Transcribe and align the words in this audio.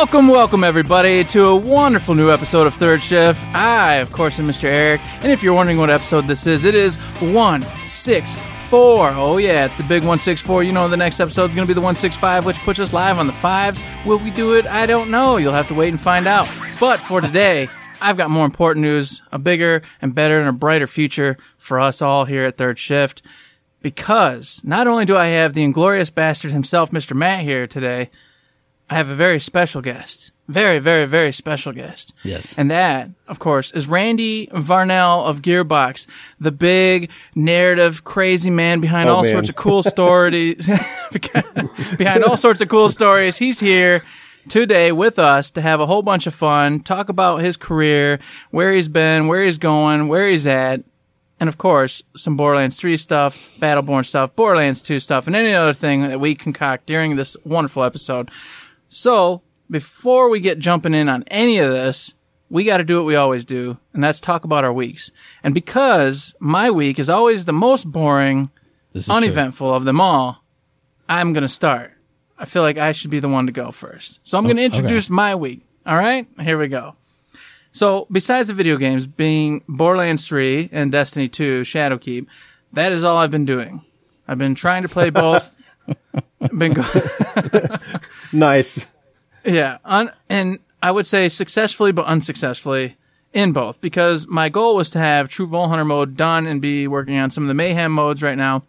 Welcome, 0.00 0.28
welcome 0.28 0.64
everybody 0.64 1.24
to 1.24 1.44
a 1.48 1.54
wonderful 1.54 2.14
new 2.14 2.30
episode 2.30 2.66
of 2.66 2.72
Third 2.72 3.02
Shift. 3.02 3.44
I, 3.48 3.96
of 3.96 4.10
course, 4.12 4.40
am 4.40 4.46
Mr. 4.46 4.64
Eric, 4.64 5.02
and 5.22 5.30
if 5.30 5.42
you're 5.42 5.52
wondering 5.52 5.76
what 5.76 5.90
episode 5.90 6.26
this 6.26 6.46
is, 6.46 6.64
it 6.64 6.74
is 6.74 6.96
164. 7.20 9.12
Oh 9.14 9.36
yeah, 9.36 9.66
it's 9.66 9.76
the 9.76 9.82
big 9.82 10.00
164. 10.00 10.62
You 10.62 10.72
know 10.72 10.88
the 10.88 10.96
next 10.96 11.20
episode 11.20 11.50
is 11.50 11.54
going 11.54 11.66
to 11.66 11.70
be 11.70 11.74
the 11.74 11.82
165, 11.82 12.46
which 12.46 12.60
puts 12.60 12.80
us 12.80 12.94
live 12.94 13.18
on 13.18 13.26
the 13.26 13.32
fives. 13.34 13.82
Will 14.06 14.16
we 14.20 14.30
do 14.30 14.54
it? 14.54 14.66
I 14.66 14.86
don't 14.86 15.10
know. 15.10 15.36
You'll 15.36 15.52
have 15.52 15.68
to 15.68 15.74
wait 15.74 15.90
and 15.90 16.00
find 16.00 16.26
out. 16.26 16.48
But 16.80 16.98
for 16.98 17.20
today, 17.20 17.68
I've 18.00 18.16
got 18.16 18.30
more 18.30 18.46
important 18.46 18.82
news, 18.82 19.22
a 19.30 19.38
bigger 19.38 19.82
and 20.00 20.14
better 20.14 20.40
and 20.40 20.48
a 20.48 20.52
brighter 20.52 20.86
future 20.86 21.36
for 21.58 21.78
us 21.78 22.00
all 22.00 22.24
here 22.24 22.46
at 22.46 22.56
Third 22.56 22.78
Shift. 22.78 23.20
Because 23.82 24.62
not 24.64 24.86
only 24.86 25.04
do 25.04 25.18
I 25.18 25.26
have 25.26 25.52
the 25.52 25.62
inglorious 25.62 26.08
bastard 26.08 26.52
himself, 26.52 26.90
Mr. 26.90 27.14
Matt, 27.14 27.42
here 27.42 27.66
today, 27.66 28.08
I 28.90 28.94
have 28.94 29.08
a 29.08 29.14
very 29.14 29.38
special 29.38 29.80
guest. 29.82 30.32
Very, 30.48 30.80
very, 30.80 31.06
very 31.06 31.30
special 31.30 31.72
guest. 31.72 32.12
Yes. 32.24 32.58
And 32.58 32.70
that, 32.72 33.08
of 33.28 33.38
course, 33.38 33.70
is 33.70 33.86
Randy 33.86 34.48
Varnell 34.48 35.24
of 35.24 35.42
Gearbox, 35.42 36.08
the 36.40 36.50
big 36.50 37.08
narrative 37.36 38.02
crazy 38.02 38.50
man 38.50 38.80
behind 38.80 39.08
Oh, 39.08 39.14
all 39.16 39.22
man. 39.22 39.30
sorts 39.30 39.48
of 39.48 39.54
cool 39.54 39.82
stories. 39.94 40.66
behind 41.98 42.24
all 42.24 42.36
sorts 42.36 42.60
of 42.60 42.68
cool 42.68 42.88
stories. 42.88 43.38
He's 43.38 43.60
here 43.60 44.00
today 44.48 44.90
with 44.90 45.20
us 45.20 45.52
to 45.52 45.60
have 45.60 45.78
a 45.80 45.86
whole 45.86 46.02
bunch 46.02 46.26
of 46.26 46.34
fun, 46.34 46.80
talk 46.80 47.08
about 47.08 47.42
his 47.42 47.56
career, 47.56 48.18
where 48.50 48.72
he's 48.74 48.88
been, 48.88 49.28
where 49.28 49.44
he's 49.44 49.58
going, 49.58 50.08
where 50.08 50.28
he's 50.28 50.46
at. 50.48 50.82
And 51.38 51.48
of 51.48 51.56
course, 51.56 52.02
some 52.16 52.36
Borderlands 52.36 52.78
3 52.78 52.96
stuff, 52.98 53.56
Battleborn 53.60 54.04
stuff, 54.04 54.34
Borderlands 54.36 54.82
2 54.82 55.00
stuff, 55.00 55.26
and 55.26 55.34
any 55.34 55.54
other 55.54 55.72
thing 55.72 56.02
that 56.08 56.20
we 56.20 56.34
concoct 56.34 56.84
during 56.86 57.16
this 57.16 57.36
wonderful 57.44 57.82
episode. 57.84 58.30
So, 58.90 59.42
before 59.70 60.28
we 60.30 60.40
get 60.40 60.58
jumping 60.58 60.94
in 60.94 61.08
on 61.08 61.22
any 61.28 61.58
of 61.58 61.70
this, 61.70 62.14
we 62.50 62.64
got 62.64 62.78
to 62.78 62.84
do 62.84 62.96
what 62.96 63.06
we 63.06 63.14
always 63.14 63.44
do, 63.44 63.78
and 63.94 64.02
that's 64.02 64.20
talk 64.20 64.42
about 64.42 64.64
our 64.64 64.72
weeks. 64.72 65.12
And 65.44 65.54
because 65.54 66.34
my 66.40 66.72
week 66.72 66.98
is 66.98 67.08
always 67.08 67.44
the 67.44 67.52
most 67.52 67.84
boring, 67.92 68.50
uneventful 69.08 69.72
of 69.72 69.84
them 69.84 70.00
all, 70.00 70.42
I'm 71.08 71.32
going 71.32 71.42
to 71.42 71.48
start. 71.48 71.92
I 72.36 72.46
feel 72.46 72.62
like 72.62 72.78
I 72.78 72.90
should 72.90 73.12
be 73.12 73.20
the 73.20 73.28
one 73.28 73.46
to 73.46 73.52
go 73.52 73.70
first. 73.70 74.26
So 74.26 74.36
I'm 74.36 74.44
going 74.44 74.56
to 74.56 74.64
introduce 74.64 75.08
my 75.08 75.36
week. 75.36 75.60
All 75.86 75.96
right? 75.96 76.26
Here 76.40 76.58
we 76.58 76.66
go. 76.66 76.96
So, 77.70 78.08
besides 78.10 78.48
the 78.48 78.54
video 78.54 78.76
games 78.76 79.06
being 79.06 79.62
Borderlands 79.68 80.26
3 80.26 80.70
and 80.72 80.90
Destiny 80.90 81.28
2 81.28 81.62
Shadowkeep, 81.62 82.26
that 82.72 82.90
is 82.90 83.04
all 83.04 83.18
I've 83.18 83.30
been 83.30 83.44
doing. 83.44 83.82
I've 84.26 84.38
been 84.38 84.56
trying 84.56 84.82
to 84.82 84.88
play 84.88 85.10
both. 85.10 85.56
Been 86.56 86.72
go- 86.72 86.82
Nice. 88.32 88.94
Yeah, 89.44 89.78
un- 89.84 90.12
and 90.28 90.58
I 90.82 90.90
would 90.90 91.06
say 91.06 91.28
successfully 91.28 91.92
but 91.92 92.06
unsuccessfully 92.06 92.96
in 93.32 93.52
both 93.52 93.80
because 93.80 94.26
my 94.28 94.48
goal 94.48 94.76
was 94.76 94.90
to 94.90 94.98
have 94.98 95.28
True 95.28 95.46
Vault 95.46 95.68
Hunter 95.70 95.84
mode 95.84 96.16
done 96.16 96.46
and 96.46 96.60
be 96.60 96.86
working 96.88 97.16
on 97.16 97.30
some 97.30 97.44
of 97.44 97.48
the 97.48 97.54
Mayhem 97.54 97.92
modes 97.92 98.22
right 98.22 98.36
now. 98.36 98.62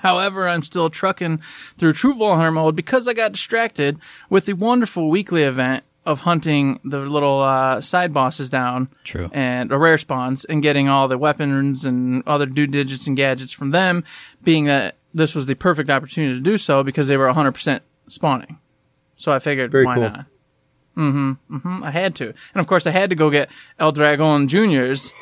However, 0.00 0.46
I'm 0.48 0.62
still 0.62 0.90
trucking 0.90 1.38
through 1.78 1.94
True 1.94 2.14
Vault 2.14 2.36
Hunter 2.36 2.50
mode 2.52 2.76
because 2.76 3.08
I 3.08 3.14
got 3.14 3.32
distracted 3.32 3.98
with 4.28 4.46
the 4.46 4.52
wonderful 4.52 5.08
weekly 5.08 5.42
event 5.42 5.84
of 6.04 6.20
hunting 6.20 6.78
the 6.84 7.00
little 7.00 7.40
uh, 7.40 7.80
side 7.80 8.12
bosses 8.14 8.48
down 8.48 8.88
True. 9.02 9.28
and 9.32 9.72
or 9.72 9.78
rare 9.78 9.98
spawns 9.98 10.44
and 10.44 10.62
getting 10.62 10.88
all 10.88 11.08
the 11.08 11.18
weapons 11.18 11.84
and 11.84 12.22
other 12.28 12.46
due 12.46 12.66
digits 12.68 13.06
and 13.08 13.16
gadgets 13.16 13.52
from 13.52 13.70
them, 13.70 14.04
being 14.44 14.66
that 14.66 14.94
this 15.16 15.34
was 15.34 15.46
the 15.46 15.54
perfect 15.54 15.90
opportunity 15.90 16.34
to 16.34 16.40
do 16.40 16.58
so 16.58 16.82
because 16.84 17.08
they 17.08 17.16
were 17.16 17.26
100% 17.28 17.80
spawning. 18.06 18.58
So 19.16 19.32
I 19.32 19.38
figured, 19.38 19.70
Very 19.72 19.84
why 19.86 19.94
cool. 19.94 20.02
not? 20.04 20.26
Mm-hmm. 20.96 21.56
Mm-hmm. 21.56 21.84
I 21.84 21.90
had 21.90 22.14
to, 22.16 22.26
and 22.28 22.60
of 22.60 22.66
course, 22.66 22.86
I 22.86 22.90
had 22.90 23.10
to 23.10 23.16
go 23.16 23.30
get 23.30 23.50
El 23.78 23.92
Dragon 23.92 24.48
Juniors. 24.48 25.12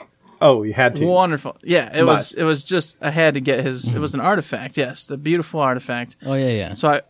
Oh, 0.41 0.62
you 0.62 0.72
had 0.72 0.94
to. 0.97 1.06
Wonderful, 1.06 1.56
yeah. 1.65 1.97
It 1.97 2.05
was. 2.05 2.32
It 2.32 2.44
was 2.44 2.62
just. 2.62 2.97
I 3.03 3.10
had 3.10 3.34
to 3.34 3.41
get 3.41 3.65
his. 3.65 3.94
It 3.94 3.99
was 3.99 4.15
an 4.15 4.21
artifact. 4.21 4.77
Yes, 4.77 5.06
the 5.06 5.16
beautiful 5.16 5.59
artifact. 5.60 6.16
Oh 6.25 6.34
yeah, 6.34 6.50
yeah. 6.50 6.75
So 6.75 6.91
I, 6.91 7.00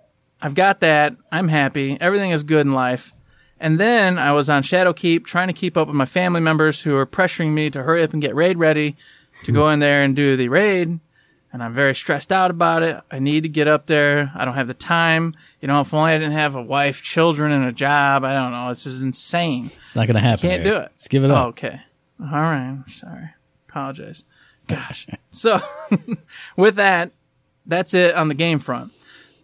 I've 0.41 0.55
got 0.55 0.81
that. 0.81 1.15
I'm 1.31 1.49
happy. 1.49 1.99
Everything 2.01 2.31
is 2.31 2.43
good 2.43 2.65
in 2.65 2.73
life. 2.73 3.13
And 3.61 3.79
then 3.79 4.19
I 4.19 4.33
was 4.33 4.51
on 4.51 4.63
Shadowkeep 4.63 5.25
trying 5.25 5.49
to 5.49 5.55
keep 5.55 5.77
up 5.77 5.89
with 5.89 5.97
my 5.97 6.05
family 6.05 6.41
members 6.41 6.83
who 6.83 6.97
are 6.97 7.07
pressuring 7.07 7.53
me 7.53 7.71
to 7.71 7.83
hurry 7.83 8.03
up 8.03 8.13
and 8.13 8.21
get 8.21 8.35
raid 8.35 8.59
ready 8.59 8.97
to 9.45 9.53
go 9.53 9.69
in 9.71 9.79
there 9.79 10.03
and 10.03 10.15
do 10.15 10.37
the 10.37 10.49
raid. 10.49 11.01
And 11.55 11.63
I'm 11.63 11.73
very 11.73 11.95
stressed 11.95 12.33
out 12.33 12.51
about 12.51 12.83
it. 12.83 13.01
I 13.13 13.21
need 13.21 13.45
to 13.45 13.49
get 13.49 13.69
up 13.69 13.87
there. 13.87 14.33
I 14.35 14.45
don't 14.45 14.55
have 14.55 14.67
the 14.67 14.75
time. 14.75 15.35
You 15.61 15.69
know, 15.69 15.81
if 15.83 15.95
only 15.95 16.11
I 16.11 16.19
didn't 16.19 16.33
have 16.33 16.57
a 16.57 16.63
wife, 16.63 17.01
children, 17.01 17.53
and 17.53 17.65
a 17.65 17.71
job. 17.71 18.25
I 18.25 18.35
don't 18.35 18.51
know. 18.51 18.69
This 18.71 18.87
is 18.87 19.05
insane. 19.05 19.67
It's 19.81 19.95
not 19.95 20.09
gonna 20.09 20.19
happen. 20.19 20.49
I 20.51 20.57
Can't 20.57 20.67
Eric. 20.67 20.75
do 20.75 20.81
it. 20.85 20.93
Just 20.99 21.11
give 21.11 21.23
it 21.23 21.31
Oh, 21.31 21.35
up. 21.35 21.49
okay. 21.51 21.81
All 22.21 22.27
right. 22.27 22.71
I'm 22.85 22.89
sorry. 22.89 23.31
Apologize. 23.69 24.25
Gosh. 24.67 25.07
so, 25.31 25.59
with 26.57 26.75
that, 26.75 27.13
that's 27.65 27.95
it 27.95 28.17
on 28.17 28.27
the 28.27 28.35
game 28.35 28.59
front. 28.59 28.93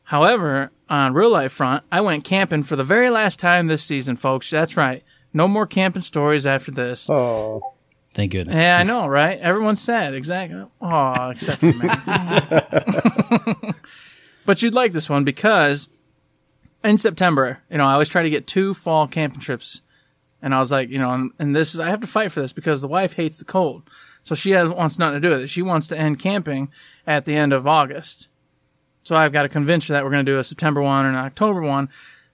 However, 0.03 0.73
on 0.89 1.15
real 1.15 1.31
life 1.31 1.53
front, 1.53 1.85
I 1.93 2.01
went 2.01 2.25
camping 2.25 2.65
for 2.65 2.75
the 2.75 2.83
very 2.83 3.11
last 3.11 3.39
time 3.39 3.69
this 3.69 3.85
season, 3.85 4.17
folks. 4.17 4.51
That's 4.51 4.77
right. 4.77 5.05
No 5.33 5.47
more 5.47 5.65
camping 5.65 6.03
stories 6.03 6.45
after 6.45 6.73
this. 6.73 7.09
Oh, 7.09 7.75
Thank 8.13 8.33
goodness. 8.33 8.57
Yeah, 8.57 8.79
I 8.79 8.83
know, 8.83 9.07
right? 9.07 9.39
Everyone's 9.39 9.81
sad. 9.81 10.15
Exactly. 10.15 10.65
Oh, 10.81 11.31
except 11.31 11.61
for 11.61 11.67
me. 11.67 11.89
but 14.47 14.63
you'd 14.63 14.75
like 14.75 14.93
this 14.93 15.09
one 15.09 15.23
because 15.23 15.89
in 16.83 16.99
September, 16.99 17.63
you 17.71 17.79
know, 17.79 17.85
I 17.85 17.93
always 17.93 18.09
try 18.09 18.23
to 18.23 18.31
get 18.31 18.47
two 18.47 18.75
fall 18.75 19.07
camping 19.07 19.41
trips. 19.41 19.83
And 20.43 20.55
I 20.55 20.59
was 20.59 20.73
like, 20.73 20.89
you 20.89 20.99
know, 20.99 21.11
and, 21.11 21.31
and 21.39 21.55
this 21.55 21.75
is, 21.75 21.81
I 21.81 21.91
have 21.91 22.01
to 22.01 22.07
fight 22.07 22.33
for 22.33 22.41
this 22.41 22.53
because 22.53 22.81
the 22.81 22.89
wife 22.89 23.15
hates 23.15 23.39
the 23.39 23.45
cold. 23.45 23.89
So 24.23 24.35
she 24.35 24.51
has, 24.53 24.69
wants 24.69 24.99
nothing 24.99 25.21
to 25.21 25.29
do 25.29 25.31
with 25.31 25.43
it. 25.43 25.49
She 25.49 25.63
wants 25.63 25.87
to 25.89 25.99
end 25.99 26.19
camping 26.19 26.71
at 27.07 27.27
the 27.27 27.37
end 27.37 27.53
of 27.53 27.67
August. 27.67 28.29
So 29.03 29.17
I've 29.17 29.33
got 29.33 29.43
to 29.43 29.49
convince 29.49 29.89
her 29.89 29.95
that 29.95 30.05
we're 30.05 30.11
going 30.11 30.25
to 30.25 30.33
do 30.33 30.39
a 30.39 30.45
September 30.45 30.83
one 30.83 31.07
and 31.07 31.17
an 31.17 31.25
October 31.25 31.61
one. 31.61 31.89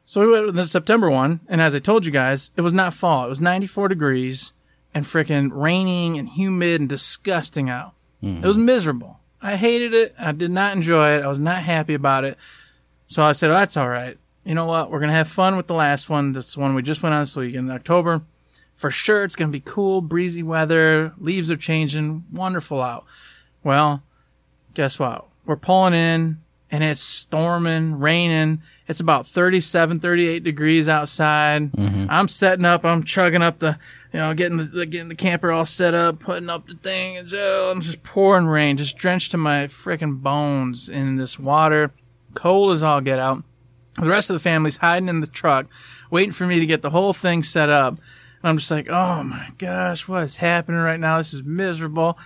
So 0.05 0.21
we 0.21 0.33
went 0.33 0.47
with 0.47 0.55
the 0.55 0.67
September 0.67 1.11
one. 1.11 1.41
And 1.49 1.61
as 1.61 1.75
I 1.75 1.81
told 1.81 2.07
you 2.07 2.13
guys, 2.13 2.51
it 2.57 2.61
was 2.63 2.75
not 2.75 2.95
fall. 2.95 3.27
It 3.27 3.29
was 3.29 3.41
94 3.41 3.89
degrees 3.89 4.53
and 4.97 5.05
freaking 5.05 5.51
raining 5.53 6.17
and 6.17 6.27
humid 6.27 6.81
and 6.81 6.89
disgusting 6.89 7.69
out. 7.69 7.93
It 8.23 8.43
was 8.43 8.57
mm-hmm. 8.57 8.65
miserable. 8.65 9.21
I 9.43 9.57
hated 9.57 9.93
it. 9.93 10.15
I 10.19 10.33
did 10.33 10.51
not 10.51 10.75
enjoy 10.75 11.19
it. 11.19 11.23
I 11.23 11.27
was 11.27 11.39
not 11.39 11.63
happy 11.63 11.93
about 11.93 12.25
it. 12.25 12.39
So 13.05 13.23
I 13.23 13.33
said, 13.33 13.51
oh, 13.51 13.53
that's 13.53 13.77
all 13.77 13.91
right. 13.91 14.17
You 14.43 14.55
know 14.55 14.65
what? 14.65 14.91
We're 14.91 14.99
going 14.99 15.11
to 15.11 15.15
have 15.15 15.29
fun 15.29 15.59
with 15.59 15.67
the 15.67 15.75
last 15.75 16.09
one. 16.09 16.33
This 16.33 16.57
one 16.57 16.75
we 16.75 16.81
just 16.81 17.03
went 17.03 17.15
on 17.15 17.21
this 17.21 17.37
week 17.37 17.55
in 17.55 17.71
October. 17.71 18.23
For 18.75 18.91
sure, 18.91 19.23
it's 19.23 19.37
going 19.37 19.51
to 19.51 19.53
be 19.53 19.63
cool, 19.63 20.01
breezy 20.01 20.43
weather. 20.43 21.13
Leaves 21.19 21.51
are 21.51 21.57
changing. 21.57 22.25
Wonderful 22.33 22.81
out. 22.81 23.05
Well, 23.63 24.03
guess 24.75 24.99
what? 24.99 25.27
We're 25.45 25.57
pulling 25.57 25.93
in 25.93 26.39
and 26.71 26.83
it's 26.83 27.03
storming, 27.03 27.99
raining. 27.99 28.63
It's 28.89 29.01
about 29.01 29.27
37, 29.27 30.01
38 30.01 30.43
degrees 30.43 30.89
outside. 30.89 31.71
Mm-hmm. 31.73 32.07
I'm 32.09 32.29
setting 32.29 32.65
up. 32.65 32.83
I'm 32.83 33.03
chugging 33.03 33.43
up 33.43 33.59
the, 33.59 33.79
you 34.13 34.21
know, 34.21 34.35
getting 34.35 34.59
the, 34.59 34.87
getting 34.87 35.09
the 35.09 35.15
camper 35.15 35.53
all 35.53 35.65
set 35.65 35.95
up, 35.95 36.21
putting 36.21 36.49
up 36.49 36.67
the 36.67 36.75
thing. 36.75 37.17
And 37.17 37.29
so 37.29 37.71
I'm 37.73 37.81
just 37.81 38.03
pouring 38.03 38.47
rain, 38.47 38.77
just 38.77 38.97
drenched 38.97 39.33
to 39.33 39.37
my 39.37 39.67
freaking 39.67 40.23
bones 40.23 40.89
in 40.89 41.17
this 41.17 41.39
water. 41.39 41.93
Cold 42.35 42.73
as 42.73 42.83
all 42.83 43.01
get 43.01 43.19
out. 43.19 43.43
The 43.95 44.09
rest 44.09 44.29
of 44.29 44.35
the 44.35 44.41
family's 44.41 44.77
hiding 44.77 45.09
in 45.09 45.21
the 45.21 45.27
truck, 45.27 45.69
waiting 46.11 46.33
for 46.33 46.47
me 46.47 46.61
to 46.61 46.67
get 46.67 46.83
the 46.83 46.91
whole 46.91 47.13
thing 47.13 47.43
set 47.43 47.71
up. 47.71 47.95
And 47.95 48.51
I'm 48.51 48.59
just 48.59 48.71
like, 48.71 48.89
oh 48.91 49.23
my 49.23 49.49
gosh, 49.57 50.07
what 50.07 50.23
is 50.23 50.37
happening 50.37 50.81
right 50.81 51.01
now? 51.01 51.17
This 51.17 51.33
is 51.33 51.45
miserable. 51.45 52.19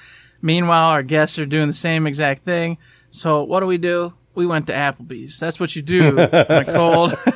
Meanwhile, 0.43 0.91
our 0.91 1.03
guests 1.03 1.39
are 1.39 1.47
doing 1.47 1.69
the 1.69 1.73
same 1.73 2.07
exact 2.07 2.43
thing. 2.43 2.79
So 3.11 3.43
what 3.45 3.61
do 3.61 3.67
we 3.67 3.79
do? 3.79 4.15
We 4.35 4.47
went 4.47 4.67
to 4.67 4.73
Applebee's. 4.73 5.39
That's 5.41 5.59
what 5.59 5.75
you 5.75 5.83
do 5.83 6.17
in 6.17 6.19
a 6.19 6.65
cold. 6.75 7.13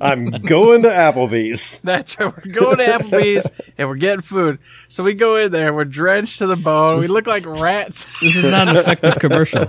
I'm 0.00 0.30
going 0.30 0.82
to 0.82 0.88
Applebee's. 0.88 1.78
That's 1.82 2.18
right. 2.18 2.34
We're 2.44 2.52
going 2.52 2.78
to 2.78 2.84
Applebee's 2.84 3.48
and 3.78 3.88
we're 3.88 3.96
getting 3.96 4.20
food. 4.20 4.58
So 4.88 5.04
we 5.04 5.14
go 5.14 5.36
in 5.36 5.52
there. 5.52 5.72
We're 5.72 5.84
drenched 5.84 6.38
to 6.38 6.46
the 6.46 6.56
bone. 6.56 6.98
We 7.00 7.06
look 7.06 7.26
like 7.26 7.46
rats. 7.46 8.06
This 8.20 8.36
is 8.36 8.44
not 8.50 8.68
an 8.68 8.76
effective 8.76 9.16
commercial. 9.18 9.64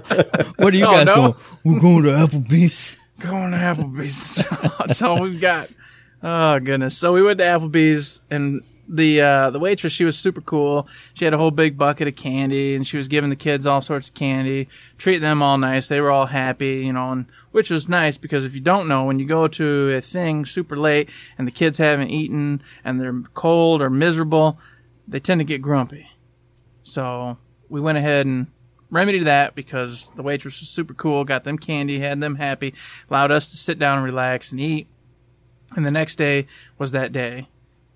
What 0.57 0.73
are 0.73 0.77
you 0.77 0.85
Oh, 0.85 0.91
guys 0.91 1.05
no? 1.05 1.15
going? 1.15 1.33
We're 1.63 1.79
going 1.79 2.03
to 2.03 2.09
Applebee's. 2.09 2.97
going 3.19 3.51
to 3.51 3.57
Applebee's. 3.57 4.45
That's 4.79 5.01
all 5.01 5.21
we've 5.21 5.39
got. 5.39 5.69
Oh 6.23 6.59
goodness. 6.59 6.97
So 6.97 7.13
we 7.13 7.21
went 7.21 7.37
to 7.39 7.45
Applebee's 7.45 8.23
and 8.29 8.61
the 8.89 9.21
uh, 9.21 9.49
the 9.51 9.59
waitress 9.59 9.93
she 9.93 10.03
was 10.03 10.17
super 10.17 10.41
cool. 10.41 10.87
She 11.13 11.23
had 11.23 11.33
a 11.33 11.37
whole 11.37 11.51
big 11.51 11.77
bucket 11.77 12.07
of 12.07 12.15
candy, 12.15 12.75
and 12.75 12.85
she 12.85 12.97
was 12.97 13.07
giving 13.07 13.29
the 13.29 13.35
kids 13.35 13.67
all 13.67 13.81
sorts 13.81 14.09
of 14.09 14.15
candy, 14.15 14.67
treating 14.97 15.21
them 15.21 15.43
all 15.43 15.57
nice. 15.57 15.87
They 15.87 16.01
were 16.01 16.11
all 16.11 16.25
happy, 16.25 16.85
you 16.85 16.93
know, 16.93 17.11
and 17.11 17.25
which 17.51 17.69
was 17.69 17.87
nice 17.87 18.17
because 18.17 18.45
if 18.45 18.55
you 18.55 18.61
don't 18.61 18.87
know, 18.87 19.05
when 19.05 19.19
you 19.19 19.27
go 19.27 19.47
to 19.47 19.93
a 19.95 20.01
thing 20.01 20.43
super 20.43 20.75
late 20.75 21.09
and 21.37 21.45
the 21.45 21.51
kids 21.51 21.77
haven't 21.77 22.09
eaten 22.09 22.61
and 22.83 22.99
they're 22.99 23.21
cold 23.35 23.81
or 23.81 23.91
miserable, 23.91 24.59
they 25.07 25.19
tend 25.19 25.39
to 25.39 25.45
get 25.45 25.61
grumpy. 25.61 26.09
So 26.81 27.37
we 27.69 27.79
went 27.79 27.99
ahead 27.99 28.25
and 28.25 28.47
remedied 28.89 29.27
that 29.27 29.53
because 29.53 30.11
the 30.15 30.23
waitress 30.23 30.61
was 30.61 30.69
super 30.69 30.95
cool, 30.95 31.23
got 31.23 31.43
them 31.43 31.59
candy, 31.59 31.99
had 31.99 32.19
them 32.19 32.35
happy, 32.35 32.73
allowed 33.09 33.31
us 33.31 33.51
to 33.51 33.57
sit 33.57 33.77
down 33.77 33.99
and 33.99 34.05
relax 34.05 34.51
and 34.51 34.59
eat. 34.59 34.87
And 35.75 35.85
the 35.85 35.91
next 35.91 36.15
day 36.15 36.47
was 36.79 36.91
that 36.91 37.11
day. 37.11 37.47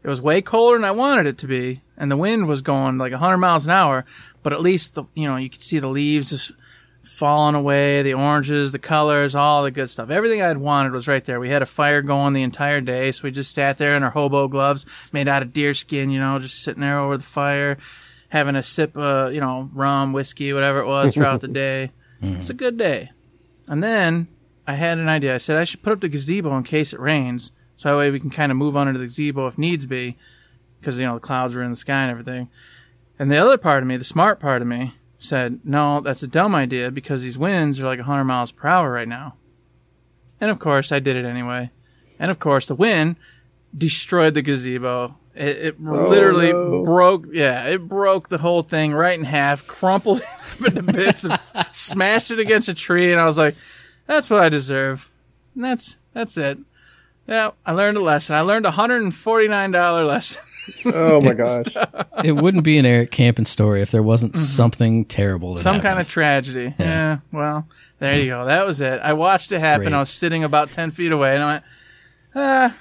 It 0.03 0.09
was 0.09 0.21
way 0.21 0.41
colder 0.41 0.77
than 0.77 0.85
I 0.85 0.91
wanted 0.91 1.27
it 1.27 1.37
to 1.39 1.47
be, 1.47 1.81
and 1.97 2.11
the 2.11 2.17
wind 2.17 2.47
was 2.47 2.61
going 2.61 2.97
like 2.97 3.11
100 3.11 3.37
miles 3.37 3.65
an 3.65 3.71
hour, 3.71 4.05
but 4.41 4.51
at 4.53 4.61
least 4.61 4.95
the, 4.95 5.05
you 5.15 5.27
know, 5.27 5.37
you 5.37 5.49
could 5.49 5.61
see 5.61 5.79
the 5.79 5.87
leaves 5.87 6.31
just 6.31 6.51
falling 7.03 7.55
away, 7.55 8.01
the 8.01 8.13
oranges, 8.13 8.71
the 8.71 8.79
colors, 8.79 9.35
all 9.35 9.63
the 9.63 9.71
good 9.71 9.89
stuff. 9.89 10.09
Everything 10.09 10.41
I'd 10.41 10.57
wanted 10.57 10.93
was 10.93 11.07
right 11.07 11.23
there. 11.23 11.39
We 11.39 11.49
had 11.49 11.61
a 11.61 11.65
fire 11.65 12.01
going 12.01 12.33
the 12.33 12.43
entire 12.43 12.81
day, 12.81 13.11
so 13.11 13.23
we 13.23 13.31
just 13.31 13.53
sat 13.53 13.77
there 13.77 13.95
in 13.95 14.03
our 14.03 14.09
hobo 14.09 14.47
gloves 14.47 14.85
made 15.13 15.27
out 15.27 15.41
of 15.41 15.53
deer 15.53 15.73
skin, 15.73 16.11
you 16.11 16.19
know, 16.19 16.39
just 16.39 16.63
sitting 16.63 16.81
there 16.81 16.99
over 16.99 17.17
the 17.17 17.23
fire, 17.23 17.77
having 18.29 18.55
a 18.55 18.63
sip 18.63 18.97
of, 18.97 19.33
you 19.33 19.41
know, 19.41 19.69
rum, 19.73 20.13
whiskey, 20.13 20.53
whatever 20.53 20.79
it 20.79 20.87
was 20.87 21.13
throughout 21.13 21.41
the 21.41 21.47
day. 21.47 21.91
Mm-hmm. 22.23 22.39
It's 22.39 22.49
a 22.49 22.53
good 22.53 22.77
day. 22.77 23.11
And 23.67 23.83
then 23.83 24.29
I 24.65 24.75
had 24.75 24.97
an 24.97 25.09
idea. 25.09 25.35
I 25.35 25.39
said 25.39 25.57
I 25.57 25.65
should 25.65 25.83
put 25.83 25.91
up 25.91 25.99
the 25.99 26.07
gazebo 26.07 26.55
in 26.55 26.63
case 26.63 26.93
it 26.93 26.99
rains, 27.01 27.51
so 27.83 27.89
that 27.89 27.97
way 27.97 28.11
we 28.11 28.19
can 28.21 28.29
kind 28.29 28.49
of 28.49 28.57
move 28.57 28.77
under 28.77 28.97
the 28.97 29.03
gazebo 29.03 29.45
if 29.45 29.57
needs 29.57 29.85
be, 29.85 30.15
because 30.79 30.97
you 30.97 31.05
know 31.05 31.15
the 31.15 31.19
clouds 31.19 31.53
are 31.53 31.61
in 31.61 31.69
the 31.69 31.75
sky 31.75 32.03
and 32.03 32.11
everything. 32.11 32.47
And 33.19 33.29
the 33.29 33.35
other 33.35 33.57
part 33.57 33.83
of 33.83 33.89
me, 33.89 33.97
the 33.97 34.05
smart 34.05 34.39
part 34.39 34.61
of 34.61 34.69
me, 34.69 34.93
said, 35.17 35.59
"No, 35.65 35.99
that's 35.99 36.23
a 36.23 36.29
dumb 36.29 36.55
idea 36.55 36.91
because 36.91 37.23
these 37.23 37.37
winds 37.37 37.81
are 37.81 37.85
like 37.85 37.99
100 37.99 38.23
miles 38.23 38.53
per 38.53 38.69
hour 38.69 38.89
right 38.89 39.07
now." 39.07 39.35
And 40.39 40.49
of 40.49 40.61
course, 40.61 40.93
I 40.93 40.99
did 40.99 41.17
it 41.17 41.25
anyway. 41.25 41.71
And 42.19 42.31
of 42.31 42.39
course, 42.39 42.67
the 42.67 42.75
wind 42.75 43.17
destroyed 43.77 44.33
the 44.33 44.41
gazebo. 44.41 45.17
It, 45.35 45.57
it 45.57 45.75
oh, 45.85 46.07
literally 46.07 46.53
no. 46.53 46.85
broke. 46.85 47.25
Yeah, 47.33 47.65
it 47.65 47.89
broke 47.89 48.29
the 48.29 48.37
whole 48.37 48.63
thing 48.63 48.93
right 48.93 49.19
in 49.19 49.25
half, 49.25 49.67
crumpled 49.67 50.21
it 50.61 50.77
into 50.77 50.83
bits, 50.83 51.25
and 51.25 51.37
smashed 51.71 52.31
it 52.31 52.39
against 52.39 52.69
a 52.69 52.73
tree. 52.73 53.11
And 53.11 53.19
I 53.19 53.25
was 53.25 53.37
like, 53.37 53.57
"That's 54.07 54.29
what 54.29 54.39
I 54.39 54.47
deserve." 54.47 55.09
And 55.53 55.65
that's 55.65 55.97
that's 56.13 56.37
it. 56.37 56.59
Yeah, 57.27 57.51
I 57.65 57.71
learned 57.71 57.97
a 57.97 58.01
lesson. 58.01 58.35
I 58.35 58.41
learned 58.41 58.65
a 58.65 58.71
hundred 58.71 59.01
and 59.03 59.13
forty 59.15 59.47
nine 59.47 59.71
dollar 59.71 60.05
lesson. 60.05 60.41
Oh 60.85 61.21
my 61.21 61.33
gosh. 61.33 61.65
It 62.23 62.33
wouldn't 62.37 62.63
be 62.63 62.77
an 62.77 62.85
Eric 62.85 63.11
Camping 63.11 63.43
story 63.45 63.81
if 63.81 63.91
there 63.91 64.03
wasn't 64.03 64.37
something 64.37 65.03
terrible. 65.05 65.53
That 65.55 65.59
Mm-hmm. 65.59 65.63
Some 65.63 65.81
kind 65.81 65.99
of 65.99 66.07
tragedy. 66.07 66.73
Yeah. 66.79 67.19
Well, 67.33 67.67
there 67.99 68.17
you 68.17 68.27
go. 68.27 68.45
That 68.45 68.65
was 68.65 68.79
it. 68.79 69.01
I 69.01 69.11
watched 69.13 69.51
it 69.51 69.59
happen. 69.59 69.87
Great. 69.87 69.93
I 69.93 69.99
was 69.99 70.09
sitting 70.09 70.43
about 70.45 70.71
ten 70.71 70.91
feet 70.91 71.11
away, 71.11 71.33
and 71.33 71.43
I 71.43 71.45
went, 71.53 71.63
"Ah, 72.35 72.77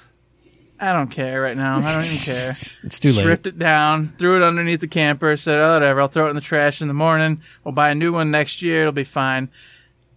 I 0.79 0.93
don't 0.93 1.09
care 1.09 1.41
right 1.41 1.57
now. 1.57 1.77
I 1.79 1.93
don't 1.93 2.05
even 2.05 2.17
care." 2.23 2.51
It's 2.83 2.99
too 2.99 3.09
late. 3.11 3.19
Stripped 3.21 3.47
it 3.47 3.59
down, 3.59 4.07
threw 4.09 4.37
it 4.37 4.43
underneath 4.43 4.79
the 4.81 4.87
camper, 4.87 5.35
said, 5.35 5.59
oh, 5.59 5.73
whatever, 5.73 6.01
I'll 6.01 6.07
throw 6.07 6.27
it 6.27 6.29
in 6.29 6.35
the 6.35 6.41
trash 6.41 6.81
in 6.81 6.87
the 6.87 6.93
morning. 6.93 7.41
We'll 7.63 7.73
buy 7.73 7.89
a 7.89 7.95
new 7.95 8.13
one 8.13 8.31
next 8.31 8.61
year. 8.61 8.81
It'll 8.81 8.91
be 8.93 9.03
fine. 9.03 9.49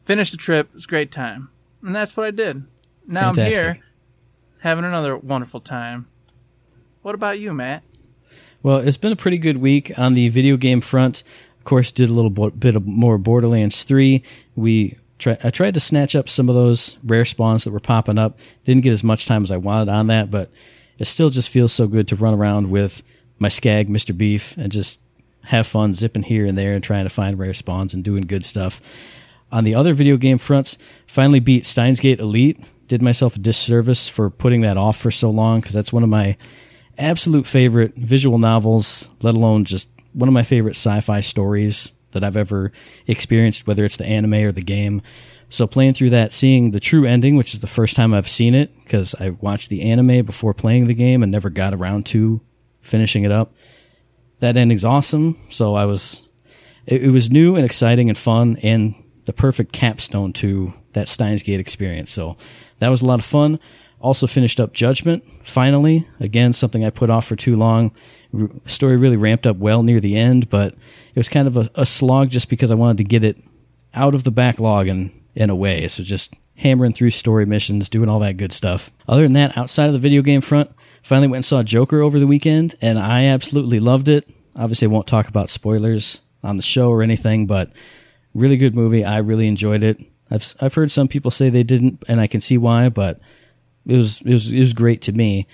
Finished 0.03 0.33
the 0.33 0.39
trip. 0.39 0.69
It 0.69 0.75
was 0.75 0.85
a 0.85 0.89
great 0.89 1.11
time. 1.11 1.51
And 1.83 1.95
that's 1.97 2.17
what 2.17 2.27
I 2.27 2.31
did. 2.33 2.65
Now 3.07 3.29
I'm 3.31 3.35
here 3.37 3.77
having 4.67 4.85
another 4.85 5.17
wonderful 5.17 5.61
time. 5.61 6.09
What 7.03 7.15
about 7.15 7.39
you, 7.39 7.55
Matt? 7.55 7.85
Well, 8.65 8.79
it's 8.79 8.97
been 8.97 9.13
a 9.13 9.17
pretty 9.17 9.39
good 9.39 9.59
week 9.59 9.97
on 9.97 10.15
the 10.15 10.29
video 10.29 10.57
game 10.57 10.81
front. 10.81 11.23
Of 11.59 11.65
course, 11.65 11.93
did 11.93 12.11
a 12.11 12.13
little 12.13 12.31
bo- 12.31 12.51
bit 12.51 12.75
of 12.75 12.85
more 12.85 13.17
Borderlands 13.17 13.85
3. 13.85 14.25
We 14.57 14.97
try, 15.21 15.39
I 15.45 15.51
tried 15.51 15.75
to 15.75 15.81
snatch 15.81 16.17
up 16.17 16.29
some 16.29 16.49
of 16.49 16.57
those 16.57 16.99
rare 17.05 17.25
spawns 17.25 17.63
that 17.63 17.71
were 17.71 17.79
popping 17.79 18.19
up. 18.19 18.41
Didn't 18.65 18.83
get 18.83 18.91
as 18.91 19.05
much 19.05 19.25
time 19.27 19.45
as 19.45 19.53
I 19.53 19.57
wanted 19.57 19.89
on 19.89 20.09
that, 20.09 20.33
but 20.33 20.51
it 20.99 21.05
still 21.05 21.31
just 21.31 21.49
feels 21.49 21.73
so 21.73 21.87
good 21.87 22.09
to 22.09 22.17
run 22.17 22.35
around 22.35 22.71
with 22.71 23.05
my 23.39 23.49
skag, 23.49 23.89
Mr. 23.89 24.17
Beef, 24.19 24.57
and 24.57 24.73
just 24.73 24.99
have 25.45 25.69
fun 25.69 25.95
zipping 25.95 26.25
here 26.25 26.45
and 26.45 26.59
there 26.59 26.75
and 26.75 26.83
trying 26.83 27.05
to 27.05 27.11
find 27.11 27.39
rare 27.39 27.55
spawns 27.55 27.95
and 27.95 28.03
doing 28.03 28.23
good 28.23 28.45
stuff. 28.45 28.81
On 29.53 29.63
the 29.63 29.77
other 29.77 29.95
video 29.95 30.17
game 30.17 30.39
fronts, 30.39 30.77
finally 31.07 31.39
beat 31.39 31.65
Steins 31.65 32.01
Gate 32.01 32.19
Elite. 32.19 32.59
Did 32.87 33.03
myself 33.03 33.37
a 33.37 33.41
disservice 33.41 34.09
for 34.09 34.31
putting 34.31 34.61
that 34.61 34.77
off 34.77 34.97
for 34.97 35.11
so 35.11 35.31
long 35.31 35.61
because 35.61 35.75
that's 35.75 35.93
one 35.93 36.03
of 36.03 36.09
my 36.09 36.37
absolute 36.99 37.47
favorite 37.47 37.95
visual 37.97 38.39
novels, 38.39 39.11
let 39.23 39.35
alone 39.35 39.65
just 39.65 39.89
one 40.13 40.29
of 40.29 40.33
my 40.33 40.43
favorite 40.43 40.77
sci-fi 40.77 41.21
stories 41.21 41.93
that 42.13 42.25
I've 42.25 42.37
ever 42.37 42.73
experienced, 43.07 43.67
whether 43.67 43.85
it's 43.85 43.99
the 43.99 44.07
anime 44.07 44.35
or 44.35 44.53
the 44.53 44.63
game. 44.63 45.03
So 45.49 45.67
playing 45.67 45.93
through 45.93 46.11
that, 46.11 46.33
seeing 46.33 46.71
the 46.71 46.81
true 46.81 47.05
ending, 47.05 47.37
which 47.37 47.55
is 47.55 47.61
the 47.61 47.67
first 47.67 47.95
time 47.95 48.15
I've 48.15 48.29
seen 48.29 48.55
it 48.55 48.75
because 48.83 49.15
I 49.21 49.31
watched 49.31 49.69
the 49.69 49.83
anime 49.83 50.25
before 50.25 50.55
playing 50.55 50.87
the 50.87 50.95
game 50.95 51.23
and 51.23 51.31
never 51.31 51.51
got 51.51 51.75
around 51.75 52.07
to 52.07 52.41
finishing 52.81 53.25
it 53.25 53.31
up. 53.31 53.53
That 54.41 54.57
ending's 54.57 54.85
awesome. 54.85 55.37
So 55.51 55.75
I 55.75 55.85
was, 55.85 56.29
it, 56.87 57.05
it 57.05 57.11
was 57.11 57.31
new 57.31 57.55
and 57.57 57.65
exciting 57.65 58.09
and 58.09 58.19
fun 58.19 58.59
and 58.63 58.95
the 59.27 59.33
perfect 59.33 59.73
capstone 59.73 60.33
to 60.35 60.73
that 60.93 61.09
Steins 61.09 61.43
Gate 61.43 61.61
experience. 61.61 62.11
So 62.11 62.37
that 62.79 62.89
was 62.89 63.03
a 63.03 63.07
lot 63.07 63.19
of 63.19 63.25
fun. 63.25 63.59
Also 64.01 64.27
finished 64.27 64.61
up 64.61 64.73
Judgment 64.73 65.25
finally. 65.43 66.07
Again, 66.21 66.53
something 66.53 66.85
I 66.85 66.91
put 66.91 67.11
off 67.11 67.27
for 67.27 67.37
too 67.37 67.57
long. 67.57 67.93
R- 68.39 68.51
story 68.67 68.97
really 68.97 69.17
ramped 69.17 69.47
up 69.47 69.57
well 69.57 69.83
near 69.83 70.01
the 70.01 70.17
end, 70.17 70.51
but 70.51 70.75
it 70.75 71.17
was 71.17 71.29
kind 71.29 71.49
of 71.49 71.57
a, 71.57 71.71
a 71.75 71.87
slog 71.87 72.31
just 72.31 72.51
because 72.51 72.71
I 72.71 72.75
wanted 72.75 72.99
to 72.99 73.05
get 73.05 73.25
it 73.25 73.43
out 73.95 74.15
of 74.15 74.25
the 74.25 74.31
backlog 74.31 74.89
and 74.89 75.11
in 75.35 75.51
a 75.51 75.57
way. 75.57 75.89
So 75.89 76.03
just 76.03 76.35
hammering 76.57 76.93
through 76.93 77.11
story 77.11 77.47
missions, 77.47 77.89
doing 77.89 78.09
all 78.09 78.21
that 78.21 78.37
good 78.37 78.53
stuff. 78.53 78.91
Other 79.09 79.23
than 79.23 79.35
that, 79.35 79.57
outside 79.57 79.87
of 79.87 79.93
the 79.93 79.99
video 79.99 80.23
game 80.23 80.41
front, 80.41 80.71
finally 81.03 81.29
went 81.29 81.39
and 81.39 81.45
saw 81.45 81.63
Joker 81.63 82.01
over 82.01 82.19
the 82.19 82.27
weekend, 82.27 82.75
and 82.81 82.99
I 82.99 83.25
absolutely 83.27 83.79
loved 83.79 84.09
it. 84.09 84.29
Obviously, 84.55 84.87
I 84.87 84.91
won't 84.91 85.07
talk 85.07 85.29
about 85.29 85.51
spoilers 85.51 86.23
on 86.43 86.57
the 86.57 86.63
show 86.63 86.91
or 86.91 87.03
anything, 87.03 87.47
but 87.47 87.73
really 88.35 88.57
good 88.57 88.75
movie. 88.75 89.05
I 89.05 89.19
really 89.19 89.47
enjoyed 89.49 89.85
it. 89.85 89.99
I've 90.31 90.55
I've 90.61 90.75
heard 90.75 90.91
some 90.91 91.09
people 91.09 91.31
say 91.31 91.49
they 91.49 91.63
didn't, 91.63 92.05
and 92.09 92.21
I 92.21 92.27
can 92.27 92.41
see 92.41 92.59
why, 92.59 92.89
but 92.89 93.21
it 93.87 93.97
was 93.97 94.23
it 94.23 94.33
was 94.33 94.53
it 94.53 94.61
was 94.61 94.73
great 94.73 95.03
to 95.03 95.13
me. 95.13 95.47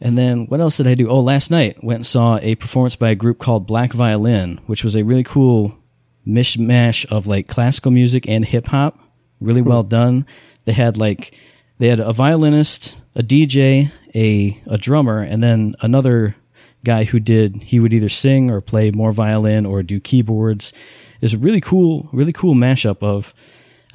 And 0.00 0.16
then 0.18 0.46
what 0.46 0.60
else 0.60 0.76
did 0.76 0.86
I 0.86 0.94
do? 0.94 1.08
Oh, 1.08 1.20
last 1.20 1.50
night 1.50 1.82
went 1.82 1.98
and 1.98 2.06
saw 2.06 2.38
a 2.42 2.54
performance 2.56 2.96
by 2.96 3.10
a 3.10 3.14
group 3.14 3.38
called 3.38 3.66
Black 3.66 3.92
Violin, 3.92 4.58
which 4.66 4.84
was 4.84 4.94
a 4.94 5.04
really 5.04 5.24
cool 5.24 5.78
mishmash 6.26 7.06
of 7.10 7.26
like 7.26 7.48
classical 7.48 7.90
music 7.90 8.28
and 8.28 8.44
hip 8.44 8.66
hop. 8.66 8.98
Really 9.40 9.62
hmm. 9.62 9.68
well 9.68 9.82
done. 9.82 10.26
They 10.64 10.72
had 10.72 10.96
like 10.96 11.34
they 11.78 11.88
had 11.88 12.00
a 12.00 12.12
violinist, 12.12 13.00
a 13.14 13.22
DJ, 13.22 13.90
a 14.14 14.60
a 14.66 14.78
drummer, 14.78 15.20
and 15.20 15.42
then 15.42 15.74
another 15.80 16.36
guy 16.84 17.04
who 17.04 17.18
did 17.18 17.64
he 17.64 17.80
would 17.80 17.92
either 17.92 18.08
sing 18.08 18.50
or 18.50 18.60
play 18.60 18.90
more 18.90 19.12
violin 19.12 19.66
or 19.66 19.82
do 19.82 20.00
keyboards. 20.00 20.72
It's 21.20 21.34
a 21.34 21.38
really 21.38 21.60
cool, 21.60 22.08
really 22.12 22.32
cool 22.32 22.54
mashup 22.54 23.02
of 23.02 23.34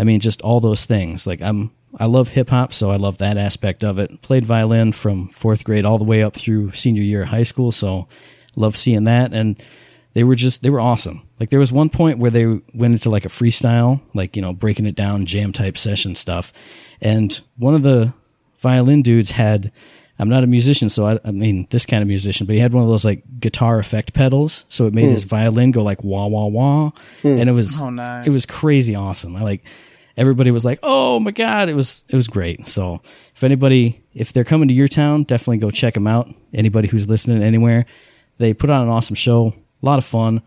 I 0.01 0.03
mean 0.03 0.19
just 0.19 0.41
all 0.41 0.59
those 0.59 0.85
things. 0.85 1.27
Like 1.27 1.43
I'm 1.43 1.71
I 1.97 2.05
love 2.05 2.29
hip 2.29 2.49
hop, 2.49 2.73
so 2.73 2.89
I 2.89 2.95
love 2.95 3.19
that 3.19 3.37
aspect 3.37 3.83
of 3.83 3.99
it. 3.99 4.23
Played 4.23 4.45
violin 4.45 4.91
from 4.91 5.27
fourth 5.27 5.63
grade 5.63 5.85
all 5.85 5.99
the 5.99 6.03
way 6.03 6.23
up 6.23 6.33
through 6.33 6.71
senior 6.71 7.03
year 7.03 7.21
of 7.21 7.27
high 7.27 7.43
school, 7.43 7.71
so 7.71 8.07
love 8.55 8.75
seeing 8.75 9.03
that. 9.03 9.31
And 9.31 9.61
they 10.13 10.23
were 10.23 10.33
just 10.33 10.63
they 10.63 10.71
were 10.71 10.81
awesome. 10.81 11.21
Like 11.39 11.49
there 11.49 11.59
was 11.59 11.71
one 11.71 11.89
point 11.89 12.17
where 12.17 12.31
they 12.31 12.47
went 12.47 12.93
into 12.93 13.11
like 13.11 13.25
a 13.25 13.29
freestyle, 13.29 14.01
like 14.15 14.35
you 14.35 14.41
know 14.41 14.53
breaking 14.53 14.87
it 14.87 14.95
down, 14.95 15.27
jam 15.27 15.51
type 15.51 15.77
session 15.77 16.15
stuff. 16.15 16.51
And 16.99 17.39
one 17.57 17.75
of 17.75 17.83
the 17.83 18.13
violin 18.57 19.03
dudes 19.03 19.31
had. 19.31 19.71
I'm 20.19 20.29
not 20.29 20.43
a 20.43 20.47
musician, 20.47 20.89
so 20.89 21.07
I, 21.07 21.19
I 21.25 21.31
mean 21.31 21.65
this 21.71 21.87
kind 21.87 22.03
of 22.03 22.07
musician, 22.07 22.45
but 22.45 22.53
he 22.53 22.59
had 22.59 22.73
one 22.73 22.83
of 22.83 22.89
those 22.91 23.03
like 23.03 23.23
guitar 23.39 23.79
effect 23.79 24.13
pedals, 24.13 24.65
so 24.69 24.85
it 24.85 24.93
made 24.93 25.05
hmm. 25.05 25.13
his 25.13 25.23
violin 25.23 25.71
go 25.71 25.81
like 25.81 26.03
wah 26.03 26.27
wah 26.27 26.45
wah, 26.45 26.91
hmm. 27.23 27.39
and 27.39 27.49
it 27.49 27.53
was 27.53 27.81
Oh, 27.81 27.89
nice. 27.89 28.27
it 28.27 28.29
was 28.29 28.45
crazy 28.45 28.93
awesome. 28.93 29.35
I 29.35 29.41
like 29.41 29.63
everybody 30.17 30.51
was 30.51 30.65
like, 30.65 30.79
"Oh 30.83 31.19
my 31.19 31.31
god!" 31.31 31.69
It 31.69 31.75
was 31.75 32.05
it 32.09 32.15
was 32.15 32.27
great. 32.27 32.67
So 32.67 33.01
if 33.35 33.43
anybody 33.43 34.03
if 34.13 34.33
they're 34.33 34.43
coming 34.43 34.67
to 34.67 34.73
your 34.73 34.87
town, 34.87 35.23
definitely 35.23 35.57
go 35.57 35.71
check 35.71 35.93
them 35.93 36.07
out. 36.07 36.29
Anybody 36.53 36.87
who's 36.87 37.07
listening 37.07 37.43
anywhere, 37.43 37.85
they 38.37 38.53
put 38.53 38.69
on 38.69 38.83
an 38.83 38.89
awesome 38.89 39.15
show, 39.15 39.53
a 39.81 39.85
lot 39.85 39.97
of 39.99 40.05
fun, 40.05 40.41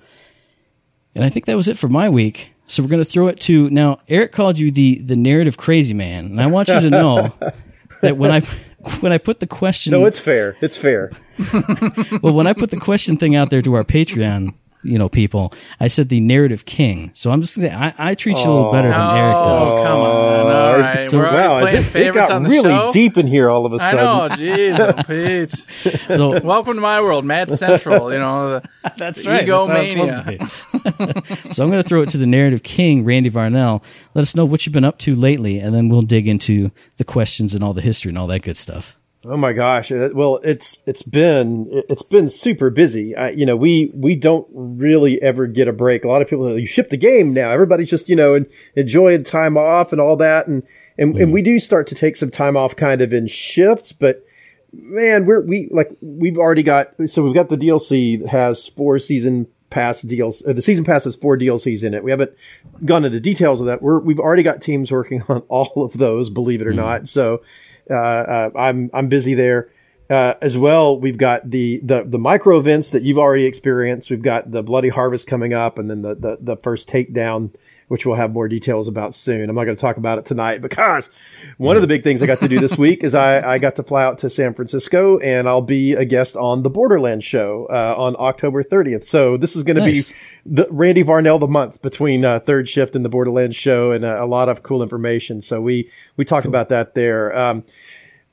and 1.14 1.25
I 1.25 1.28
think 1.28 1.47
that 1.47 1.56
was 1.56 1.68
it 1.68 1.78
for 1.78 1.88
my 1.88 2.09
week. 2.09 2.50
So 2.66 2.83
we're 2.83 2.88
gonna 2.88 3.04
throw 3.04 3.26
it 3.28 3.40
to 3.40 3.68
now. 3.71 3.99
Eric 4.09 4.33
called 4.33 4.59
you 4.59 4.71
the 4.71 4.99
the 5.02 5.16
narrative 5.16 5.56
crazy 5.56 5.94
man, 5.94 6.26
and 6.26 6.40
I 6.40 6.50
want 6.50 6.68
you 6.68 6.80
to 6.80 6.90
know 6.90 7.28
that 8.02 8.16
when 8.16 8.30
I 8.30 8.40
when 9.00 9.12
I 9.12 9.18
put 9.18 9.40
the 9.40 9.47
question, 9.47 9.92
No, 9.92 10.06
it's 10.06 10.21
fair. 10.21 10.56
It's 10.61 10.76
fair. 10.76 11.11
well, 12.23 12.35
when 12.35 12.47
I 12.47 12.52
put 12.52 12.71
the 12.71 12.78
question 12.78 13.16
thing 13.16 13.35
out 13.35 13.50
there 13.50 13.62
to 13.62 13.75
our 13.75 13.85
Patreon, 13.85 14.54
you 14.85 14.99
know 14.99 15.09
people. 15.09 15.53
I 15.81 15.88
said 15.88 16.09
the 16.09 16.21
narrative 16.21 16.64
king. 16.64 17.11
So 17.14 17.31
I'm 17.31 17.41
just 17.41 17.57
gonna, 17.57 17.71
I, 17.71 18.11
I 18.11 18.14
treat 18.14 18.38
you 18.38 18.50
a 18.50 18.53
little 18.53 18.73
better 18.73 18.91
than 18.91 19.17
Eric 19.17 19.35
does. 19.45 19.73
Oh, 19.73 19.75
does. 19.75 19.85
come 19.85 20.00
on. 20.00 20.47
All 20.47 20.53
oh, 20.53 20.81
right. 20.81 21.07
So, 21.07 21.19
We're 21.19 21.25
wow, 21.25 21.61
playing 21.61 21.85
it, 21.85 21.97
it 21.97 22.14
got 22.14 22.31
on 22.31 22.43
the 22.45 22.49
really 22.50 22.71
show. 22.71 22.91
deep 22.93 23.17
in 23.17 23.26
here 23.26 23.50
all 23.50 23.67
of 23.67 23.73
a 23.73 23.76
I 23.76 23.91
sudden. 23.91 24.47
know, 24.47 24.57
jeez, 24.57 25.07
Pete. 25.87 26.17
So 26.17 26.41
Welcome 26.45 26.75
to 26.75 26.81
my 26.81 27.00
world, 27.00 27.25
Matt 27.25 27.49
Central. 27.49 28.12
You 28.12 28.19
know, 28.19 28.61
the, 28.61 28.69
that's 28.97 29.26
right, 29.26 29.47
that's 29.47 29.69
how 29.69 29.83
it's 29.83 29.91
Egomania. 29.91 31.55
so 31.55 31.64
I'm 31.64 31.71
going 31.71 31.83
to 31.83 31.88
throw 31.88 32.03
it 32.03 32.11
to 32.11 32.19
the 32.19 32.26
narrative 32.26 32.62
king, 32.62 33.05
Randy 33.05 33.31
Varnell. 33.31 33.83
Let 34.14 34.23
us 34.23 34.35
know 34.35 34.45
what 34.45 34.67
you've 34.67 34.73
been 34.73 34.85
up 34.85 34.99
to 35.00 35.14
lately, 35.14 35.59
and 35.59 35.75
then 35.75 35.88
we'll 35.88 36.03
dig 36.03 36.29
into 36.29 36.71
the 36.97 37.05
questions 37.05 37.55
and 37.55 37.64
all 37.64 37.73
the 37.73 37.81
history 37.81 38.11
and 38.11 38.19
all 38.19 38.26
that 38.26 38.43
good 38.43 38.57
stuff. 38.57 38.97
Oh 39.26 39.37
my 39.38 39.52
gosh! 39.54 39.90
Uh, 39.90 40.11
Well, 40.12 40.38
it's 40.45 40.83
it's 40.87 41.02
been 41.02 41.66
it's 41.71 42.02
been 42.02 42.28
super 42.28 42.69
busy. 42.69 43.16
I, 43.16 43.31
you 43.31 43.47
know, 43.47 43.57
we 43.57 43.90
we 43.95 44.16
don't 44.16 44.47
really 44.52 45.21
ever 45.23 45.47
get 45.47 45.66
a 45.66 45.73
break. 45.73 46.04
A 46.04 46.09
lot 46.09 46.21
of 46.21 46.28
people 46.28 46.59
you 46.59 46.66
ship 46.66 46.88
the 46.88 46.99
game 46.99 47.33
now. 47.33 47.50
Everybody's 47.50 47.88
just 47.88 48.09
you 48.09 48.16
know 48.16 48.35
en- 48.35 48.47
enjoying 48.76 49.25
time 49.25 49.57
off 49.57 49.93
and 49.93 50.00
all 50.00 50.16
that, 50.16 50.47
and 50.47 50.62
and, 50.99 51.16
and 51.16 51.33
we 51.33 51.40
do 51.40 51.59
start 51.59 51.87
to 51.88 51.95
take 51.95 52.16
some 52.16 52.31
time 52.31 52.57
off, 52.57 52.76
kind 52.76 53.00
of 53.00 53.12
in 53.14 53.26
shifts. 53.26 53.93
But 53.93 54.23
man, 54.73 55.25
we're 55.25 55.40
we 55.40 55.69
like 55.71 55.97
we've 56.02 56.38
already 56.38 56.62
got 56.62 56.88
so 57.07 57.23
we've 57.23 57.35
got 57.35 57.49
the 57.49 57.57
DLC 57.57 58.21
that 58.21 58.28
has 58.28 58.69
four 58.69 58.99
season 58.99 59.47
pass 59.71 60.02
deals. 60.02 60.47
Uh, 60.47 60.52
the 60.52 60.62
season 60.62 60.85
pass 60.85 61.04
has 61.04 61.16
four 61.16 61.38
DLCs 61.38 61.83
in 61.83 61.95
it. 61.95 62.04
We 62.04 62.11
haven't 62.11 62.33
gone 62.85 63.04
into 63.04 63.21
details 63.21 63.61
of 63.61 63.66
that. 63.69 63.81
We're 63.81 64.00
we've 64.00 64.21
already 64.21 64.43
got 64.43 64.61
teams 64.61 64.93
working 64.93 65.23
on 65.28 65.40
all 65.49 65.83
of 65.83 65.95
those, 65.95 66.28
believe 66.28 66.61
it 66.61 66.66
or 66.66 66.75
not. 66.75 67.09
So 67.09 67.43
Uh, 67.91 67.95
uh, 67.95 68.50
I'm 68.57 68.91
I'm 68.95 69.09
busy 69.09 69.35
there. 69.35 69.69
Uh, 70.11 70.35
as 70.43 70.59
well, 70.59 70.99
we've 71.01 71.17
got 71.17 71.49
the, 71.51 71.81
the 71.83 72.05
the 72.05 72.19
micro 72.19 72.59
events 72.59 72.91
that 72.91 73.03
you've 73.03 73.17
already 73.17 73.47
experienced. 73.47 74.11
We've 74.11 74.21
got 74.21 74.51
the 74.51 74.63
Bloody 74.63 74.91
Harvest 74.91 75.27
coming 75.27 75.55
up, 75.55 75.79
and 75.79 75.91
then 75.91 76.03
the 76.03 76.15
the, 76.15 76.39
the 76.39 76.57
first 76.59 76.91
takedown, 76.91 77.55
which 77.89 78.05
we'll 78.05 78.17
have 78.17 78.31
more 78.31 78.47
details 78.47 78.87
about 78.87 79.15
soon. 79.15 79.49
I'm 79.49 79.57
not 79.57 79.65
going 79.65 79.77
to 79.77 79.81
talk 79.81 79.97
about 79.97 80.19
it 80.19 80.27
tonight 80.27 80.61
because 80.61 81.09
one 81.57 81.77
of 81.77 81.83
the 81.83 81.89
big 81.89 82.03
things 82.03 82.23
I 82.23 82.27
got 82.27 82.41
to 82.41 82.49
do 82.49 82.61
this 82.61 82.77
week 82.77 83.03
is 83.03 83.15
I, 83.15 83.55
I 83.55 83.59
got 83.59 83.77
to 83.77 83.83
fly 83.83 84.05
out 84.05 84.19
to 84.19 84.29
San 84.29 84.53
Francisco, 84.53 85.19
and 85.21 85.49
I'll 85.49 85.63
be 85.63 85.95
a 85.95 86.05
guest 86.05 86.37
on 86.37 86.65
the 86.65 86.71
Borderlands 86.71 87.25
show 87.25 87.67
uh, 87.71 87.95
on 87.97 88.15
October 88.19 88.63
30th. 88.63 89.05
So 89.05 89.39
this 89.39 89.57
is 89.57 89.63
going 89.63 89.77
to 89.77 89.85
be 89.85 90.01
the 90.45 90.67
Randy 90.71 91.03
Varnell 91.03 91.41
the 91.41 91.49
month 91.49 91.81
between 91.81 92.27
uh, 92.27 92.41
third 92.41 92.69
shift 92.69 92.95
and 92.95 93.07
the 93.07 93.09
Borderlands 93.09 93.57
show, 93.57 93.91
and 93.91 94.05
uh, 94.05 94.23
a 94.23 94.27
lot 94.27 94.51
of 94.51 94.63
cool 94.63 94.83
information. 94.83 95.41
So 95.41 95.63
we 95.63 95.91
we 96.19 96.27
talk 96.27 96.45
about 96.45 96.69
that 96.69 96.95
there. 96.95 97.35
Um, 97.35 97.65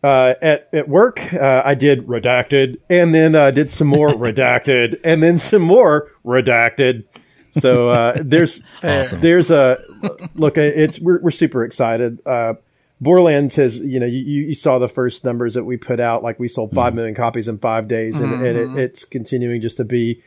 uh, 0.04 0.36
at 0.42 0.70
at 0.74 0.88
work, 0.90 1.34
uh, 1.34 1.62
I 1.64 1.76
did 1.76 2.08
redacted, 2.08 2.78
and 2.90 3.14
then 3.14 3.36
uh, 3.36 3.52
did 3.52 3.70
some 3.70 3.88
more 3.88 4.10
redacted, 4.10 5.00
and 5.04 5.22
then 5.22 5.38
some 5.38 5.62
more 5.62 6.12
redacted. 6.26 7.06
So 7.52 7.90
uh, 7.90 8.14
there's 8.24 8.64
Awesome. 8.84 9.22
there's 9.22 9.52
a 9.52 9.78
look. 10.36 10.58
It's 10.58 11.00
we're 11.00 11.22
we're 11.22 11.32
super 11.32 11.64
excited. 11.64 12.20
Uh, 12.26 12.56
Borderlands 13.00 13.56
has 13.58 13.80
you 13.80 14.00
know 14.00 14.06
you, 14.06 14.20
you 14.20 14.56
saw 14.56 14.80
the 14.80 14.88
first 14.88 15.24
numbers 15.26 15.54
that 15.56 15.66
we 15.66 15.78
put 15.78 16.00
out. 16.00 16.24
Like 16.24 16.40
we 16.40 16.48
sold 16.48 16.72
five 16.72 16.94
million 16.94 17.16
copies 17.16 17.48
in 17.48 17.58
five 17.60 17.88
days, 17.88 18.22
and, 18.22 18.34
and 18.46 18.58
it, 18.58 18.78
it's 18.78 19.06
continuing 19.06 19.62
just 19.62 19.78
to 19.78 19.84
be 19.84 20.22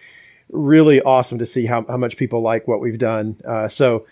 really 0.51 1.01
awesome 1.03 1.39
to 1.39 1.47
see 1.47 1.67
how, 1.67 1.85
how 1.89 1.97
much 1.97 2.17
people 2.17 2.41
like 2.43 2.69
what 2.69 2.81
we've 2.81 2.99
done. 2.99 3.37
Uh, 3.45 3.67
so 3.67 4.05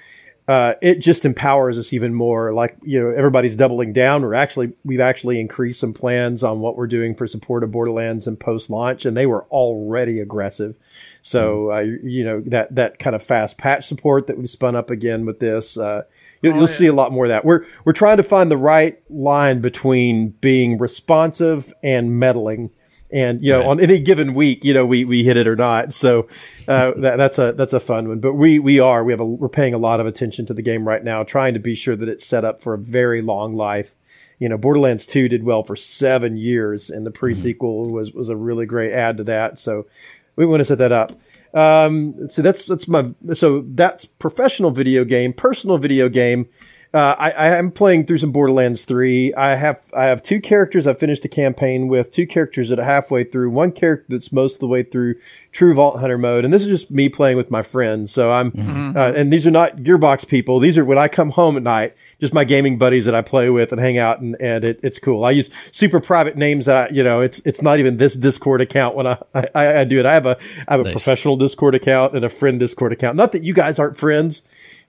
uh, 0.48 0.74
it 0.82 0.96
just 0.96 1.24
empowers 1.24 1.78
us 1.78 1.92
even 1.92 2.12
more. 2.12 2.52
Like 2.52 2.76
you 2.82 3.00
know, 3.00 3.10
everybody's 3.10 3.56
doubling 3.56 3.92
down. 3.92 4.22
We're 4.22 4.34
actually 4.34 4.72
we've 4.84 5.00
actually 5.00 5.38
increased 5.40 5.80
some 5.80 5.92
plans 5.92 6.42
on 6.42 6.60
what 6.60 6.76
we're 6.76 6.88
doing 6.88 7.14
for 7.14 7.26
support 7.26 7.62
of 7.62 7.70
Borderlands 7.70 8.26
and 8.26 8.38
post 8.38 8.68
launch, 8.68 9.06
and 9.06 9.16
they 9.16 9.26
were 9.26 9.44
already 9.44 10.18
aggressive. 10.18 10.76
So 11.22 11.72
uh, 11.72 11.78
you, 11.78 12.24
know 12.24 12.40
that 12.40 12.74
that 12.74 12.98
kind 12.98 13.14
of 13.14 13.22
fast 13.22 13.56
patch 13.56 13.86
support 13.86 14.26
that 14.26 14.36
we've 14.36 14.50
spun 14.50 14.74
up 14.74 14.90
again 14.90 15.24
with 15.24 15.38
this. 15.38 15.76
Uh, 15.76 16.02
you'll, 16.42 16.56
you'll 16.56 16.66
see 16.66 16.86
a 16.86 16.92
lot 16.92 17.12
more 17.12 17.26
of 17.26 17.28
that. 17.28 17.44
We're 17.44 17.64
we're 17.84 17.92
trying 17.92 18.16
to 18.16 18.24
find 18.24 18.50
the 18.50 18.56
right 18.56 19.00
line 19.08 19.60
between 19.60 20.30
being 20.40 20.76
responsive 20.76 21.72
and 21.84 22.18
meddling 22.18 22.70
and 23.12 23.42
you 23.42 23.52
know 23.52 23.68
on 23.68 23.78
any 23.78 23.98
given 23.98 24.32
week 24.34 24.64
you 24.64 24.72
know 24.72 24.86
we 24.86 25.04
we 25.04 25.24
hit 25.24 25.36
it 25.36 25.46
or 25.46 25.56
not. 25.56 25.92
So 25.92 26.26
uh, 26.66 26.92
that, 26.96 27.16
that's 27.16 27.38
a 27.38 27.52
that's 27.52 27.72
a 27.72 27.80
fun 27.80 28.08
one. 28.08 28.20
But 28.20 28.34
we 28.34 28.58
we 28.58 28.80
are 28.80 29.04
we 29.04 29.12
have 29.12 29.20
a 29.20 29.26
we're 29.26 29.48
paying 29.48 29.74
a 29.74 29.78
lot 29.78 30.00
of 30.00 30.06
attention 30.06 30.46
to 30.46 30.54
the 30.54 30.62
game 30.62 30.88
right 30.88 31.04
now 31.04 31.22
trying 31.22 31.54
to 31.54 31.60
be 31.60 31.74
sure 31.74 31.96
that 31.96 32.08
it's 32.08 32.26
set 32.26 32.44
up 32.44 32.60
for 32.60 32.74
a 32.74 32.78
very 32.78 33.22
long 33.22 33.54
life. 33.54 33.94
You 34.38 34.48
know 34.48 34.58
borderlands 34.58 35.06
2 35.06 35.28
did 35.28 35.44
well 35.44 35.62
for 35.62 35.76
seven 35.76 36.36
years 36.36 36.90
and 36.90 37.06
the 37.06 37.10
pre-sequel 37.10 37.92
was 37.92 38.12
was 38.12 38.28
a 38.28 38.36
really 38.36 38.66
great 38.66 38.92
add 38.92 39.18
to 39.18 39.24
that. 39.24 39.58
So 39.58 39.86
we 40.34 40.46
want 40.46 40.60
to 40.60 40.64
set 40.64 40.78
that 40.78 40.92
up. 40.92 41.12
Um 41.54 42.28
so 42.30 42.40
that's 42.42 42.64
that's 42.64 42.88
my 42.88 43.08
so 43.34 43.60
that's 43.60 44.06
professional 44.06 44.70
video 44.70 45.04
game 45.04 45.32
personal 45.32 45.78
video 45.78 46.08
game 46.08 46.48
uh, 46.94 47.16
I, 47.18 47.30
I 47.30 47.46
am 47.56 47.70
playing 47.70 48.04
through 48.06 48.18
some 48.18 48.32
Borderlands 48.32 48.84
3. 48.84 49.32
I 49.34 49.54
have 49.56 49.90
I 49.96 50.04
have 50.04 50.22
two 50.22 50.40
characters 50.40 50.86
I've 50.86 50.98
finished 50.98 51.22
the 51.22 51.28
campaign 51.28 51.88
with, 51.88 52.10
two 52.10 52.26
characters 52.26 52.68
that 52.68 52.78
are 52.78 52.84
halfway 52.84 53.24
through, 53.24 53.50
one 53.50 53.72
character 53.72 54.04
that's 54.10 54.30
most 54.32 54.56
of 54.56 54.60
the 54.60 54.68
way 54.68 54.82
through 54.82 55.14
True 55.52 55.72
Vault 55.74 56.00
Hunter 56.00 56.18
mode, 56.18 56.44
and 56.44 56.52
this 56.52 56.62
is 56.62 56.68
just 56.68 56.90
me 56.90 57.08
playing 57.08 57.36
with 57.38 57.50
my 57.50 57.62
friends. 57.62 58.12
So 58.12 58.30
I'm, 58.32 58.52
uh, 58.96 59.12
and 59.16 59.32
these 59.32 59.46
are 59.46 59.50
not 59.50 59.78
Gearbox 59.78 60.28
people. 60.28 60.58
These 60.58 60.76
are 60.76 60.84
when 60.84 60.98
I 60.98 61.08
come 61.08 61.30
home 61.30 61.56
at 61.56 61.62
night, 61.62 61.94
just 62.20 62.34
my 62.34 62.44
gaming 62.44 62.76
buddies 62.78 63.06
that 63.06 63.14
I 63.14 63.22
play 63.22 63.48
with 63.48 63.72
and 63.72 63.80
hang 63.80 63.96
out, 63.96 64.20
and, 64.20 64.36
and 64.40 64.62
it, 64.64 64.80
it's 64.82 64.98
cool. 64.98 65.24
I 65.24 65.30
use 65.30 65.50
super 65.72 65.98
private 66.00 66.36
names 66.36 66.66
that 66.66 66.76
I, 66.76 66.94
you 66.94 67.02
know, 67.02 67.20
it's 67.20 67.38
it's 67.46 67.62
not 67.62 67.78
even 67.78 67.96
this 67.96 68.14
Discord 68.16 68.60
account 68.60 68.94
when 68.96 69.06
I 69.06 69.18
I, 69.34 69.78
I 69.80 69.84
do 69.84 69.98
it. 69.98 70.04
I 70.06 70.12
have 70.14 70.26
a 70.26 70.36
I 70.68 70.72
have 70.74 70.80
a 70.80 70.84
Nice. 70.84 70.92
professional 70.92 71.36
Discord 71.36 71.74
account 71.74 72.14
and 72.14 72.24
a 72.24 72.28
friend 72.28 72.60
Discord 72.60 72.92
account. 72.92 73.16
Not 73.16 73.32
that 73.32 73.42
you 73.42 73.54
guys 73.54 73.78
aren't 73.78 73.96
friends. 73.96 74.42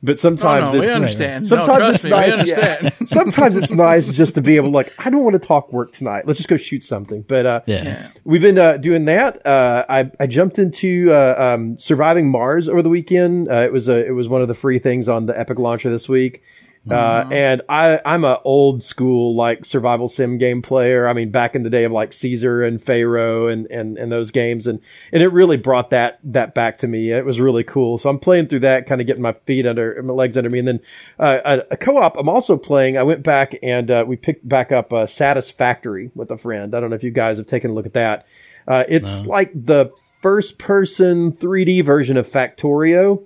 But 0.06 0.14
Oh, 0.14 0.16
sometimes 0.18 0.74
no, 0.74 0.82
we 0.82 0.86
it's, 0.88 0.96
understand. 0.96 1.48
Sometimes 1.48 1.68
no, 1.70 1.78
trust 1.78 1.96
it's 1.96 2.04
me, 2.04 2.10
nice. 2.12 2.56
we 2.56 2.62
yeah. 2.62 2.90
Sometimes 3.06 3.56
it's 3.56 3.72
nice 3.72 4.06
just 4.08 4.36
to 4.36 4.42
be 4.42 4.58
able 4.58 4.68
to 4.68 4.74
like, 4.76 4.92
I 5.00 5.10
don't 5.10 5.24
want 5.24 5.42
to 5.42 5.48
talk 5.48 5.72
work 5.72 5.94
tonight. 5.94 6.28
Let's 6.28 6.40
just 6.40 6.50
go 6.50 6.58
shoot 6.58 6.84
something. 6.84 7.22
But, 7.22 7.46
uh, 7.46 7.62
Yeah. 7.66 8.08
we've 8.26 8.42
been, 8.42 8.60
uh, 8.60 8.76
doing 8.78 9.06
that. 9.06 9.46
Uh, 9.46 9.86
I, 9.88 10.12
I 10.20 10.28
jumped 10.28 10.60
into, 10.60 11.10
uh, 11.12 11.54
um, 11.56 11.78
surviving 11.78 12.30
Mars 12.30 12.68
over 12.68 12.82
the 12.82 12.90
weekend. 12.90 13.50
Uh, 13.50 13.62
it 13.62 13.72
was 13.72 13.88
a, 13.88 14.06
it 14.06 14.12
was 14.12 14.28
one 14.28 14.42
of 14.42 14.50
the 14.50 14.54
free 14.54 14.78
things 14.78 15.08
on 15.08 15.26
the 15.26 15.40
Epic 15.40 15.58
launcher 15.58 15.90
this 15.90 16.10
week. 16.10 16.44
Uh, 16.90 17.26
and 17.32 17.62
I, 17.70 18.02
I'm 18.06 18.26
a 18.26 18.42
old 18.44 18.84
school, 18.84 19.34
like 19.36 19.64
survival 19.64 20.10
sim 20.10 20.38
game 20.38 20.62
player. 20.62 21.08
I 21.08 21.14
mean, 21.14 21.32
back 21.32 21.56
in 21.56 21.64
the 21.64 21.70
day 21.70 21.86
of 21.86 21.94
like 21.94 22.12
Caesar 22.12 22.62
and 22.62 22.84
Pharaoh 22.84 23.48
and, 23.48 23.68
and, 23.72 23.98
and 23.98 24.12
those 24.12 24.32
games. 24.32 24.68
And, 24.68 24.82
and 25.14 25.24
it 25.24 25.30
really 25.30 25.56
brought 25.56 25.92
that, 25.92 26.20
that 26.24 26.54
back 26.54 26.78
to 26.80 26.88
me. 26.88 27.12
It 27.12 27.26
was 27.26 27.40
really 27.40 27.64
cool. 27.64 27.98
So 27.98 28.10
I'm 28.10 28.20
playing 28.20 28.48
through 28.48 28.60
that, 28.60 28.86
kind 28.86 29.00
of 29.00 29.08
getting 29.08 29.22
my 29.22 29.32
feet 29.32 29.66
under, 29.66 30.02
my 30.04 30.14
legs 30.14 30.38
under 30.38 30.50
me. 30.50 30.60
And 30.60 30.68
then, 30.68 30.80
uh, 31.18 31.40
a, 31.46 31.74
a 31.74 31.78
co-op 31.78 32.18
I'm 32.18 32.28
also 32.28 32.58
playing. 32.58 32.98
I 32.98 33.04
went 33.04 33.24
back 33.24 33.56
and, 33.64 33.90
uh, 33.90 34.04
we 34.06 34.18
picked 34.18 34.48
back 34.48 34.74
up, 34.74 34.92
uh, 34.92 35.06
Satisfactory 35.06 36.12
with 36.16 36.32
a 36.32 36.38
friend. 36.38 36.76
I 36.76 36.82
don't 36.82 36.90
know 36.90 36.98
if 36.98 37.04
you 37.04 37.12
guys 37.12 37.38
have 37.38 37.48
taken 37.48 37.72
a 37.72 37.74
look 37.74 37.86
at 37.86 37.94
that. 37.94 38.28
Uh, 38.68 38.84
it's 38.88 39.26
like 39.26 39.52
the 39.54 39.92
first 40.22 40.58
person 40.58 41.32
3D 41.32 41.84
version 41.84 42.18
of 42.18 42.26
Factorio. 42.26 43.24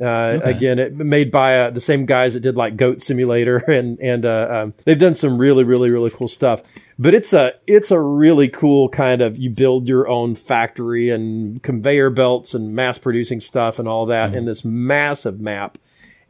Uh, 0.00 0.40
again, 0.42 0.80
it 0.80 0.92
made 0.96 1.30
by 1.30 1.56
uh, 1.56 1.70
the 1.70 1.80
same 1.80 2.04
guys 2.04 2.34
that 2.34 2.40
did 2.40 2.56
like 2.56 2.76
Goat 2.76 3.00
Simulator, 3.00 3.58
and 3.68 3.98
and 4.00 4.24
uh, 4.24 4.48
um, 4.50 4.74
they've 4.84 4.98
done 4.98 5.14
some 5.14 5.38
really, 5.38 5.64
really, 5.64 5.90
really 5.90 6.10
cool 6.10 6.28
stuff. 6.28 6.62
But 6.98 7.14
it's 7.14 7.32
a 7.32 7.52
it's 7.66 7.90
a 7.90 8.00
really 8.00 8.48
cool 8.48 8.88
kind 8.88 9.20
of 9.20 9.38
you 9.38 9.50
build 9.50 9.86
your 9.86 10.08
own 10.08 10.34
factory 10.34 11.10
and 11.10 11.62
conveyor 11.62 12.10
belts 12.10 12.54
and 12.54 12.74
mass 12.74 12.98
producing 12.98 13.40
stuff 13.40 13.78
and 13.78 13.86
all 13.86 14.06
that 14.06 14.34
in 14.34 14.46
this 14.46 14.64
massive 14.64 15.40
map. 15.40 15.78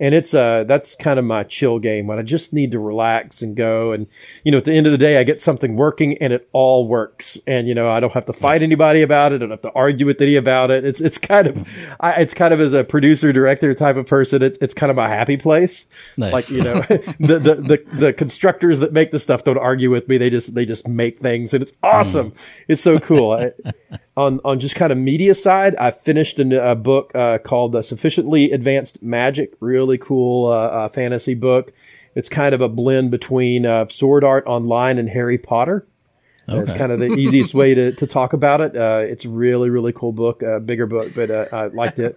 And 0.01 0.15
it's 0.15 0.35
uh 0.35 0.65
that's 0.65 0.97
kind 0.97 1.19
of 1.19 1.25
my 1.25 1.43
chill 1.45 1.79
game 1.79 2.07
when 2.07 2.19
I 2.19 2.23
just 2.23 2.53
need 2.53 2.71
to 2.73 2.79
relax 2.79 3.43
and 3.43 3.57
go. 3.57 3.93
And 3.93 4.07
you 4.45 4.53
know 4.53 4.59
at 4.59 4.65
the 4.65 4.73
end 4.73 4.87
of 4.87 4.93
the 4.93 4.99
day 4.99 5.19
I 5.19 5.25
get 5.25 5.41
something 5.41 5.77
working 5.77 6.17
and 6.19 6.33
it 6.33 6.49
all 6.53 6.87
works. 6.87 7.39
And 7.47 7.69
you 7.69 7.75
know 7.75 7.89
I 7.89 8.01
don't 8.01 8.13
have 8.13 8.27
to 8.27 8.33
fight 8.33 8.63
anybody 8.63 9.03
about 9.03 9.33
it. 9.33 9.37
I 9.37 9.39
don't 9.39 9.51
have 9.51 9.63
to 9.63 9.73
argue 9.73 10.07
with 10.07 10.21
any 10.21 10.37
about 10.37 10.71
it. 10.71 10.85
It's 10.85 11.01
it's 11.01 11.19
kind 11.19 11.47
of 11.47 11.97
I, 12.01 12.21
it's 12.23 12.35
kind 12.35 12.53
of 12.53 12.61
as 12.61 12.73
a 12.73 12.85
producer 12.85 13.33
director 13.33 13.75
type 13.75 13.97
of 13.97 14.07
person 14.07 14.43
it's 14.43 14.59
it's 14.59 14.75
kind 14.75 14.91
of 14.91 14.97
my 14.97 15.09
happy 15.09 15.37
place. 15.37 15.87
Nice. 16.17 16.33
like 16.33 16.51
you 16.51 16.63
know 16.63 16.81
the, 16.89 17.39
the 17.39 17.55
the 17.55 17.97
the 17.97 18.13
constructors 18.13 18.81
that 18.81 18.93
make 18.93 19.11
the 19.11 19.19
stuff 19.19 19.45
don't 19.45 19.59
argue 19.59 19.91
with 19.91 20.09
me. 20.09 20.19
They 20.19 20.31
just 20.31 20.55
they 20.55 20.65
just 20.65 20.89
make 20.89 21.19
things 21.19 21.55
and 21.55 21.63
it's 21.63 21.75
awesome. 21.83 22.33
It's 22.69 22.83
so 22.83 22.99
cool. 22.99 23.33
I, 23.33 23.53
on 24.17 24.41
on 24.45 24.61
just 24.61 24.77
kind 24.77 24.93
of 24.93 24.99
media 24.99 25.35
side, 25.35 25.75
I 25.77 25.91
finished 25.91 26.39
a, 26.39 26.71
a 26.71 26.75
book 26.75 27.13
uh, 27.15 27.39
called 27.39 27.75
uh, 27.75 27.83
"Sufficiently 27.83 28.53
Advanced 28.53 29.03
Magic." 29.03 29.55
Really 29.61 29.99
cool 29.99 30.47
uh, 30.51 30.67
uh, 30.67 30.89
fantasy 30.89 31.35
book. 31.35 31.73
It's 32.15 32.29
kind 32.29 32.55
of 32.55 32.61
a 32.61 32.69
blend 32.69 33.11
between 33.11 33.67
uh, 33.67 33.89
Sword 33.89 34.23
Art 34.23 34.45
Online 34.47 34.99
and 34.99 35.09
Harry 35.09 35.39
Potter. 35.39 35.87
Uh, 36.49 36.59
It's 36.59 36.73
kind 36.73 36.93
of 36.93 37.01
the 37.01 37.07
easiest 37.15 37.55
way 37.55 37.75
to, 37.75 37.93
to 37.93 38.07
talk 38.07 38.33
about 38.35 38.61
it. 38.61 38.77
Uh, 38.77 38.99
it's 39.05 39.25
a 39.25 39.29
really 39.31 39.71
really 39.71 39.93
cool 39.93 40.13
book, 40.13 40.43
uh, 40.43 40.61
bigger 40.61 40.87
book, 40.87 41.09
but 41.17 41.31
uh, 41.31 41.47
I 41.53 41.67
liked 41.67 41.99
it. 41.99 42.17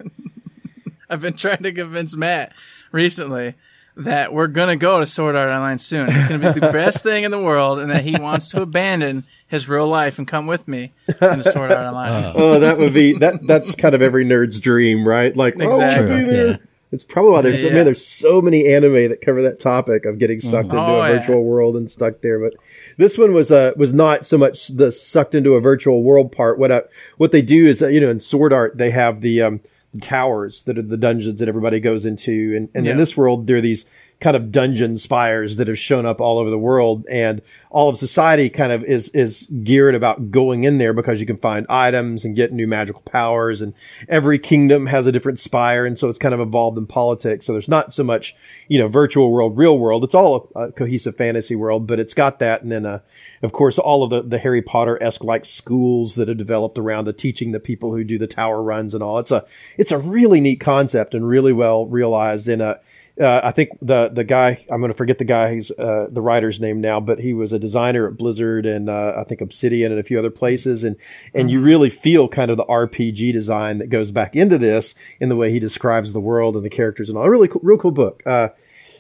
I've 1.10 1.22
been 1.22 1.38
trying 1.38 1.64
to 1.64 1.72
convince 1.72 2.16
Matt 2.18 2.54
recently 2.92 3.56
that 3.96 4.34
we're 4.34 4.48
gonna 4.48 4.76
go 4.76 5.00
to 5.00 5.06
Sword 5.06 5.36
Art 5.36 5.50
Online 5.50 5.78
soon. 5.80 6.10
It's 6.10 6.28
gonna 6.28 6.54
be 6.54 6.60
the 6.60 6.72
best 6.72 7.02
thing 7.02 7.24
in 7.24 7.32
the 7.32 7.42
world, 7.42 7.80
and 7.80 7.90
that 7.90 8.04
he 8.04 8.20
wants 8.20 8.50
to 8.50 8.62
abandon 8.62 9.24
his 9.48 9.70
real 9.70 9.88
life 9.88 10.18
and 10.18 10.28
come 10.28 10.48
with 10.48 10.68
me 10.68 10.92
in 11.08 11.40
the 11.40 11.44
Sword 11.44 11.72
Art 11.72 11.88
Online. 11.88 12.34
Oh, 12.36 12.60
that 12.60 12.78
would 12.78 12.94
be 12.94 13.14
that. 13.20 13.40
That's 13.48 13.76
kind 13.76 13.96
of 13.96 14.02
every 14.02 14.26
nerd's 14.26 14.60
dream, 14.60 15.08
right? 15.08 15.36
Like, 15.36 15.56
oh, 15.60 15.66
Exactly. 15.66 16.16
I'll 16.16 16.28
there. 16.28 16.48
Yeah. 16.48 16.58
It's 16.90 17.04
probably 17.04 17.32
why 17.32 17.42
there's 17.42 17.62
Yeah. 17.64 17.74
man. 17.74 17.84
There's 17.86 18.06
so 18.06 18.42
many 18.42 18.66
anime 18.74 19.10
that 19.10 19.20
cover 19.20 19.42
that 19.42 19.60
topic 19.60 20.06
of 20.06 20.20
getting 20.20 20.40
sucked 20.40 20.66
into 20.70 20.78
Oh, 20.80 21.02
a 21.02 21.08
yeah. 21.10 21.16
virtual 21.16 21.44
world 21.44 21.76
and 21.76 21.92
stuck 21.92 22.22
there. 22.22 22.40
But 22.40 22.54
this 22.98 23.18
one 23.18 23.34
was 23.34 23.52
uh 23.52 23.74
was 23.76 23.94
not 23.94 24.26
so 24.26 24.38
much 24.38 24.70
the 24.70 24.92
sucked 24.94 25.36
into 25.36 25.56
a 25.56 25.60
virtual 25.62 26.02
world 26.02 26.32
part. 26.32 26.58
What 26.58 26.72
I, 26.72 26.84
what 27.18 27.32
they 27.34 27.42
do 27.42 27.66
is 27.68 27.82
uh, 27.82 27.88
you 27.88 28.00
know 28.00 28.10
in 28.10 28.20
Sword 28.22 28.54
Art 28.54 28.78
they 28.78 28.92
have 28.92 29.20
the 29.20 29.42
um 29.42 29.60
the 29.94 30.00
towers 30.00 30.64
that 30.64 30.78
are 30.78 30.82
the 30.82 30.98
dungeons 30.98 31.40
that 31.40 31.50
everybody 31.50 31.80
goes 31.82 32.06
into, 32.06 32.54
and 32.56 32.70
and 32.74 32.86
Yeah. 32.86 32.94
in 32.94 32.98
this 32.98 33.18
world 33.18 33.48
there 33.48 33.58
are 33.58 33.62
these 33.62 33.86
kind 34.20 34.36
of 34.36 34.52
dungeon 34.52 34.98
spires 34.98 35.58
that 35.58 35.68
have 35.68 35.78
shown 35.78 36.06
up 36.06 36.20
all 36.20 36.40
over 36.40 36.50
the 36.50 36.58
world. 36.58 37.06
And 37.10 37.42
all 37.70 37.90
of 37.90 37.98
society 37.98 38.50
kind 38.50 38.72
of 38.72 38.84
is 38.84 39.10
is 39.10 39.44
geared 39.64 39.94
about 39.94 40.32
going 40.32 40.64
in 40.64 40.80
there 40.80 40.94
because 40.94 41.20
you 41.20 41.28
can 41.28 41.38
find 41.38 41.68
items 41.70 42.26
and 42.26 42.36
get 42.36 42.52
new 42.52 42.68
magical 42.68 43.02
powers. 43.02 43.62
And 43.62 43.76
every 44.10 44.40
kingdom 44.40 44.88
has 44.88 45.06
a 45.06 45.12
different 45.12 45.40
spire. 45.40 45.86
And 45.86 46.00
so 46.00 46.10
it's 46.10 46.18
kind 46.18 46.34
of 46.34 46.40
evolved 46.40 46.78
in 46.78 46.88
politics. 46.88 47.46
So 47.46 47.54
there's 47.54 47.70
not 47.70 47.94
so 47.94 48.04
much 48.04 48.34
you 48.68 48.80
know 48.80 48.88
virtual 48.88 49.32
world 49.32 49.58
real 49.58 49.78
world. 49.78 50.04
It's 50.04 50.16
all 50.16 50.50
a, 50.56 50.60
a 50.60 50.72
cohesive 50.72 51.16
fantasy 51.16 51.56
world 51.56 51.86
but 51.86 52.00
it's 52.00 52.16
got 52.16 52.40
that. 52.40 52.64
And 52.64 52.72
then 52.72 52.86
uh, 52.86 53.00
of 53.44 53.52
course 53.52 53.78
all 53.78 54.04
of 54.04 54.10
the, 54.10 54.24
the 54.24 54.40
harry 54.40 54.62
potter-esque 54.62 55.24
like 55.24 55.46
schools 55.46 56.16
that 56.16 56.28
have 56.28 56.38
developed 56.38 56.80
around 56.80 57.06
the 57.06 57.14
teaching 57.14 57.52
the 57.52 57.60
people 57.60 57.94
who 57.94 58.04
do 58.04 58.18
the 58.18 58.28
tower 58.28 58.64
runs 58.64 58.96
and 58.96 59.04
all. 59.04 59.20
It's 59.20 59.32
a 59.32 59.46
it's 59.78 59.92
a 59.92 60.00
really 60.00 60.42
neat 60.42 60.60
concept 60.60 61.14
and 61.14 61.28
really 61.28 61.54
well 61.54 61.86
realized 61.86 62.50
in 62.50 62.62
a 62.62 62.80
uh, 63.20 63.42
I 63.44 63.52
think 63.52 63.72
the 63.82 64.10
the 64.10 64.24
guy 64.24 64.66
I'm 64.70 64.80
going 64.80 64.92
to 64.92 64.98
forget 64.98 65.18
the 65.18 65.26
guy's 65.26 65.72
uh, 65.72 66.08
the 66.10 66.22
writer's 66.22 66.60
name 66.60 66.82
now, 66.82 67.00
but 67.00 67.20
he 67.20 67.34
was 67.34 67.54
a 67.54 67.60
designer 67.60 68.08
at 68.08 68.18
Blizzard 68.18 68.66
and 68.66 68.90
uh, 68.90 69.14
I 69.18 69.24
think 69.24 69.42
Obsidian 69.42 69.92
and 69.92 70.00
a 70.00 70.04
few 70.04 70.20
other 70.20 70.30
places, 70.32 70.84
and 70.84 70.98
and 71.34 71.50
you 71.50 71.62
really 71.62 71.90
feel 71.90 72.28
kind 72.28 72.52
of 72.52 72.58
the 72.58 72.66
RPG 72.66 73.34
design 73.34 73.80
that 73.80 73.88
goes 73.88 74.12
back 74.12 74.36
into 74.36 74.58
this 74.58 74.96
in 75.20 75.30
the 75.30 75.36
way 75.36 75.52
he 75.52 75.60
describes 75.60 76.14
the 76.14 76.20
world 76.20 76.56
and 76.56 76.64
the 76.64 76.70
characters 76.70 77.10
and 77.10 77.18
all. 77.18 77.26
A 77.26 77.30
really 77.30 77.48
cool, 77.48 77.62
real 77.64 77.78
cool 77.78 77.92
book. 77.92 78.22
Uh, 78.26 78.50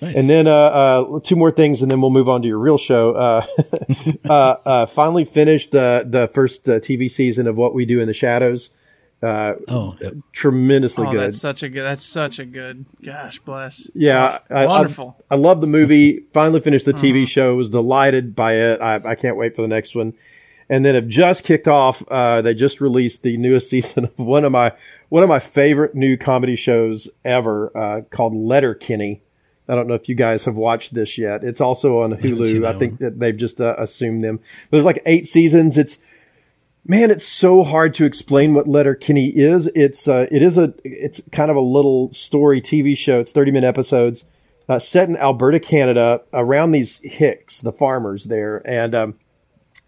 Nice. 0.01 0.15
and 0.15 0.29
then 0.29 0.47
uh, 0.47 0.51
uh, 0.51 1.19
two 1.21 1.36
more 1.36 1.50
things, 1.51 1.81
and 1.81 1.89
then 1.89 2.01
we'll 2.01 2.12
move 2.12 2.29
on 2.29 2.41
to 2.43 2.47
your 2.47 2.59
real 2.59 2.77
show. 2.77 3.13
Uh, 3.13 3.45
uh, 4.29 4.31
uh, 4.65 4.86
finally 4.86 5.25
finished 5.25 5.75
uh, 5.75 6.03
the 6.05 6.27
first 6.27 6.69
uh, 6.69 6.74
TV 6.74 7.09
season 7.09 7.47
of 7.47 7.57
What 7.57 7.74
We 7.74 7.86
Do 7.86 8.00
in 8.00 8.07
the 8.07 8.13
Shadows. 8.13 8.69
Oh, 9.24 9.95
yep. 10.00 10.13
Tremendously 10.31 11.07
Oh, 11.07 11.12
good. 11.12 11.19
that's 11.21 11.39
such 11.39 11.63
a 11.63 11.69
good. 11.69 11.83
That's 11.83 12.03
such 12.03 12.39
a 12.39 12.45
good. 12.45 12.86
Gosh 13.03 13.39
bless. 13.39 13.89
Yeah, 13.95 14.39
I, 14.50 14.63
I, 14.63 14.67
wonderful. 14.67 15.17
I, 15.31 15.36
love 15.36 15.62
the 15.62 15.67
movie. 15.67 16.21
Finally 16.33 16.62
finished 16.62 16.86
the 16.86 16.93
TV 16.93 17.27
show. 17.27 17.55
Was 17.55 17.69
delighted 17.69 18.36
by 18.36 18.53
it. 18.53 18.81
I, 18.81 18.95
I 19.03 19.15
can't 19.15 19.38
wait 19.38 19.55
for 19.55 19.62
the 19.62 19.67
next 19.67 19.95
one. 19.95 20.13
And 20.69 20.83
then 20.86 20.95
have 20.95 21.07
just 21.07 21.45
kicked 21.45 21.67
off. 21.67 22.03
Uh, 22.09 22.41
they 22.41 22.53
just 22.53 22.81
released 22.81 23.24
the 23.24 23.38
newest 23.38 23.69
season 23.71 24.05
of 24.05 24.19
one 24.19 24.43
of 24.43 24.51
my 24.51 24.74
one 25.09 25.24
of 25.24 25.29
my 25.29 25.39
favorite 25.39 25.95
new 25.95 26.17
comedy 26.17 26.55
shows 26.55 27.09
ever, 27.24 27.75
uh, 27.75 28.01
called 28.09 28.36
Letterkenny. 28.36 29.21
I 29.69 29.75
don't 29.75 29.88
know 29.88 29.95
if 29.95 30.07
you 30.07 30.15
guys 30.15 30.45
have 30.45 30.55
watched 30.55 30.93
this 30.93 31.17
yet. 31.17 31.43
It's 31.43 31.59
also 31.59 32.00
on 32.00 32.13
Hulu. 32.13 32.65
I 32.65 32.71
that 32.71 32.79
think 32.79 33.00
that 33.00 33.19
they've 33.19 33.36
just 33.36 33.59
uh, 33.59 33.75
assumed 33.77 34.24
them. 34.24 34.39
There's 34.71 34.86
like 34.86 35.01
eight 35.05 35.27
seasons. 35.27 35.77
It's 35.77 35.97
man, 36.88 37.12
it's 37.12 37.27
so 37.27 37.63
hard 37.63 37.94
to 37.96 38.06
explain 38.06 38.53
what 38.53 38.67
Letterkenny 38.67 39.27
is. 39.27 39.67
It's 39.75 40.08
uh, 40.08 40.27
it 40.32 40.41
is 40.41 40.58
a 40.58 40.74
it's 40.84 41.22
kind 41.32 41.51
of 41.51 41.58
a 41.58 41.62
little 41.62 42.12
story 42.13 42.62
TV 42.62 42.98
show. 42.98 43.20
It's 43.20 43.32
30 43.32 43.51
minute 43.51 43.67
episodes, 43.67 44.25
uh, 44.67 44.79
set 44.79 45.10
in 45.10 45.17
Alberta, 45.17 45.60
Canada, 45.60 46.22
around 46.34 46.72
these 46.72 47.00
Hicks, 47.03 47.60
the 47.60 47.74
farmers 47.74 48.25
there, 48.25 48.62
and 48.65 48.96
um, 48.96 49.15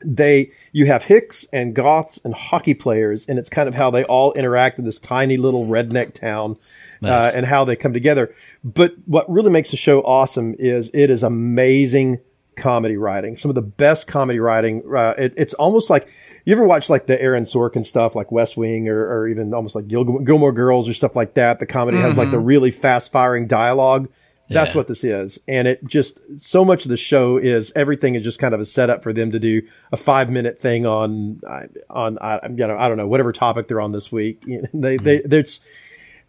they 0.03 0.51
you 0.71 0.85
have 0.85 1.05
Hicks 1.05 1.45
and 1.51 1.75
Goths 1.75 2.23
and 2.23 2.33
hockey 2.33 2.73
players, 2.73 3.27
and 3.27 3.39
it's 3.39 3.49
kind 3.49 3.67
of 3.67 3.75
how 3.75 3.89
they 3.89 4.03
all 4.03 4.33
interact 4.33 4.77
in 4.77 4.85
this 4.85 4.99
tiny 4.99 5.37
little 5.37 5.65
redneck 5.65 6.13
town. 6.13 6.57
Nice. 7.01 7.33
Uh, 7.33 7.37
and 7.37 7.45
how 7.45 7.63
they 7.63 7.77
come 7.77 7.93
together. 7.93 8.29
But 8.61 8.93
what 9.05 9.29
really 9.31 9.49
makes 9.49 9.71
the 9.71 9.77
show 9.77 10.01
awesome 10.01 10.53
is 10.59 10.91
it 10.93 11.09
is 11.09 11.23
amazing 11.23 12.19
comedy 12.59 12.97
writing. 12.97 13.35
Some 13.35 13.49
of 13.49 13.55
the 13.55 13.61
best 13.61 14.07
comedy 14.07 14.39
writing. 14.39 14.83
Uh, 14.95 15.13
it, 15.17 15.33
it's 15.37 15.53
almost 15.55 15.89
like 15.89 16.07
you 16.45 16.53
ever 16.53 16.65
watch 16.67 16.89
like 16.89 17.07
the 17.07 17.19
Aaron 17.21 17.43
Sorkin 17.45 17.85
stuff, 17.85 18.15
like 18.15 18.31
West 18.31 18.57
Wing, 18.57 18.87
or, 18.89 18.99
or 19.07 19.27
even 19.27 19.53
almost 19.53 19.75
like 19.75 19.87
Gil- 19.87 20.19
Gilmore 20.19 20.51
Girls 20.53 20.87
or 20.87 20.93
stuff 20.93 21.15
like 21.15 21.33
that. 21.35 21.59
The 21.59 21.65
comedy 21.65 21.97
has 21.97 22.17
like 22.17 22.31
the 22.31 22.39
really 22.39 22.71
fast 22.71 23.11
firing 23.11 23.47
dialogue. 23.47 24.09
That's 24.51 24.73
Yeah. 24.73 24.79
what 24.79 24.87
this 24.87 25.03
is. 25.03 25.39
And 25.47 25.67
it 25.67 25.85
just, 25.85 26.39
so 26.39 26.65
much 26.65 26.83
of 26.83 26.89
the 26.89 26.97
show 26.97 27.37
is 27.37 27.71
everything 27.75 28.15
is 28.15 28.23
just 28.23 28.39
kind 28.39 28.53
of 28.55 28.59
a 28.59 28.65
setup 28.65 29.03
for 29.03 29.13
them 29.13 29.29
to 29.31 29.37
do 29.37 29.61
a 29.91 29.97
five 29.97 30.31
minute 30.31 30.57
thing 30.57 30.87
on, 30.87 31.39
on, 31.87 32.17
I, 32.19 32.39
you 32.47 32.65
know, 32.65 32.75
I 32.75 32.87
don't 32.87 32.97
know, 32.97 33.07
whatever 33.07 33.31
topic 33.31 33.67
they're 33.67 33.79
on 33.79 33.91
this 33.91 34.11
week. 34.11 34.43
They, 34.73 34.97
they, 34.97 35.21
there's, 35.21 35.63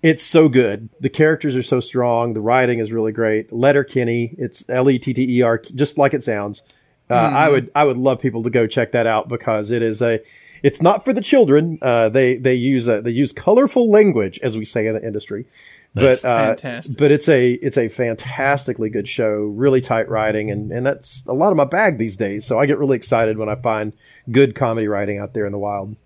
it's 0.03 0.23
so 0.23 0.49
good. 0.49 0.89
The 1.01 1.11
characters 1.11 1.57
are 1.57 1.63
so 1.63 1.81
strong. 1.81 2.33
The 2.33 2.41
writing 2.41 2.79
is 2.79 2.93
really 2.93 3.13
great. 3.13 3.53
Letter 3.53 3.85
Kenny, 3.85 4.35
it's 4.39 4.69
L 4.69 4.89
E 4.89 4.99
T 4.99 5.13
T 5.13 5.39
E 5.39 5.43
R, 5.43 5.59
just 5.59 5.99
like 5.99 6.15
it 6.15 6.25
sounds. 6.25 6.63
Uh, 7.09 7.15
I 7.15 7.49
would 7.49 7.71
I 7.75 7.85
would 7.85 7.97
love 7.97 8.21
people 8.21 8.43
to 8.45 8.51
go 8.51 8.67
check 8.67 8.93
that 8.93 9.07
out 9.07 9.29
because 9.29 9.71
it 9.71 9.83
is 9.83 10.01
a. 10.01 10.21
It's 10.63 10.81
not 10.81 11.05
for 11.05 11.13
the 11.13 11.23
children. 11.23 11.79
Uh, 11.83 12.09
they 12.09 12.37
they 12.37 12.55
use 12.55 12.87
a, 12.87 13.03
they 13.03 13.11
use 13.11 13.33
colorful 13.33 13.91
language 13.91 14.39
as 14.43 14.57
we 14.57 14.65
say 14.65 14.87
in 14.87 14.95
the 14.95 15.05
industry. 15.05 15.47
Nice. 15.95 16.23
But 16.23 16.29
uh, 16.29 16.37
Fantastic. 16.47 16.99
but 16.99 17.11
it's 17.11 17.29
a 17.29 17.55
it's 17.55 17.77
a 17.77 17.89
fantastically 17.89 18.91
good 18.91 19.09
show, 19.09 19.47
really 19.47 19.81
tight 19.81 20.09
writing, 20.09 20.51
and 20.51 20.71
and 20.71 20.87
that's 20.87 21.25
a 21.27 21.33
lot 21.33 21.51
of 21.51 21.57
my 21.57 21.65
bag 21.65 21.99
these 21.99 22.17
days. 22.17 22.47
So 22.47 22.61
I 22.61 22.67
get 22.67 22.79
really 22.79 22.97
excited 22.97 23.39
when 23.39 23.49
I 23.49 23.57
find 23.57 23.93
good 24.31 24.55
comedy 24.55 24.87
writing 24.87 25.19
out 25.19 25.35
there 25.35 25.47
in 25.47 25.53
the 25.53 25.59
wild. 25.59 25.97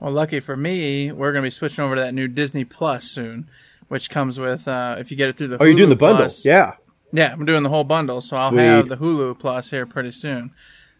Well, 0.00 0.12
lucky 0.12 0.40
for 0.40 0.56
me, 0.56 1.12
we're 1.12 1.32
going 1.32 1.42
to 1.42 1.46
be 1.46 1.50
switching 1.50 1.84
over 1.84 1.94
to 1.94 2.00
that 2.00 2.14
new 2.14 2.26
Disney 2.26 2.64
Plus 2.64 3.04
soon, 3.04 3.50
which 3.88 4.08
comes 4.10 4.38
with 4.40 4.66
uh, 4.66 4.96
if 4.98 5.10
you 5.10 5.16
get 5.16 5.28
it 5.28 5.36
through 5.36 5.48
the. 5.48 5.62
Oh, 5.62 5.64
you're 5.64 5.74
doing 5.74 5.90
the 5.90 5.96
bundle, 5.96 6.22
Plus- 6.24 6.44
yeah. 6.46 6.74
Yeah, 7.12 7.32
I'm 7.32 7.44
doing 7.44 7.64
the 7.64 7.68
whole 7.68 7.84
bundle, 7.84 8.20
so 8.20 8.36
I'll 8.36 8.50
Sweet. 8.50 8.60
have 8.62 8.86
the 8.88 8.96
Hulu 8.96 9.38
Plus 9.38 9.70
here 9.70 9.84
pretty 9.84 10.12
soon. 10.12 10.52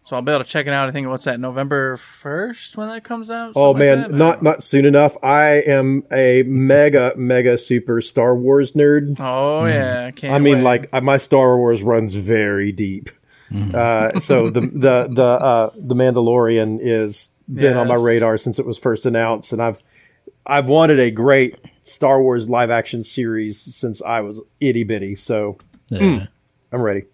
So 0.02 0.16
I'll 0.16 0.22
be 0.22 0.32
able 0.32 0.42
to 0.42 0.50
check 0.50 0.66
it 0.66 0.72
out. 0.72 0.88
I 0.88 0.92
think 0.92 1.06
what's 1.06 1.24
that 1.24 1.38
November 1.38 1.96
first 1.96 2.76
when 2.76 2.88
that 2.88 3.04
comes 3.04 3.30
out. 3.30 3.52
Oh 3.54 3.72
Something 3.74 3.88
like 4.00 4.10
man, 4.10 4.18
not 4.18 4.42
not 4.42 4.62
soon 4.64 4.86
enough. 4.86 5.16
I 5.22 5.62
am 5.66 6.02
a 6.10 6.42
mega 6.44 7.12
mega 7.16 7.56
super 7.58 8.00
Star 8.00 8.34
Wars 8.34 8.72
nerd. 8.72 9.20
Oh 9.20 9.66
yeah, 9.66 10.10
can't 10.10 10.34
I 10.34 10.38
mean, 10.40 10.64
wait. 10.64 10.88
like 10.92 11.02
my 11.04 11.16
Star 11.16 11.56
Wars 11.58 11.82
runs 11.84 12.16
very 12.16 12.72
deep. 12.72 13.08
Uh, 13.74 14.18
so 14.20 14.48
the 14.50 14.60
the 14.62 15.08
the 15.12 15.22
uh, 15.22 15.70
the 15.76 15.94
Mandalorian 15.94 16.78
is 16.80 17.34
been 17.54 17.76
on 17.76 17.88
my 17.88 17.96
radar 17.96 18.36
since 18.36 18.58
it 18.58 18.66
was 18.66 18.78
first 18.78 19.06
announced, 19.06 19.52
and 19.52 19.62
I've 19.62 19.82
I've 20.46 20.68
wanted 20.68 20.98
a 20.98 21.10
great 21.10 21.56
Star 21.82 22.22
Wars 22.22 22.48
live 22.48 22.70
action 22.70 23.04
series 23.04 23.60
since 23.60 24.02
I 24.02 24.20
was 24.20 24.40
itty 24.60 24.84
bitty. 24.84 25.14
So 25.14 25.58
Yeah. 25.90 25.98
Hmm. 25.98 26.24
I'm 26.72 26.82
ready. 26.82 27.04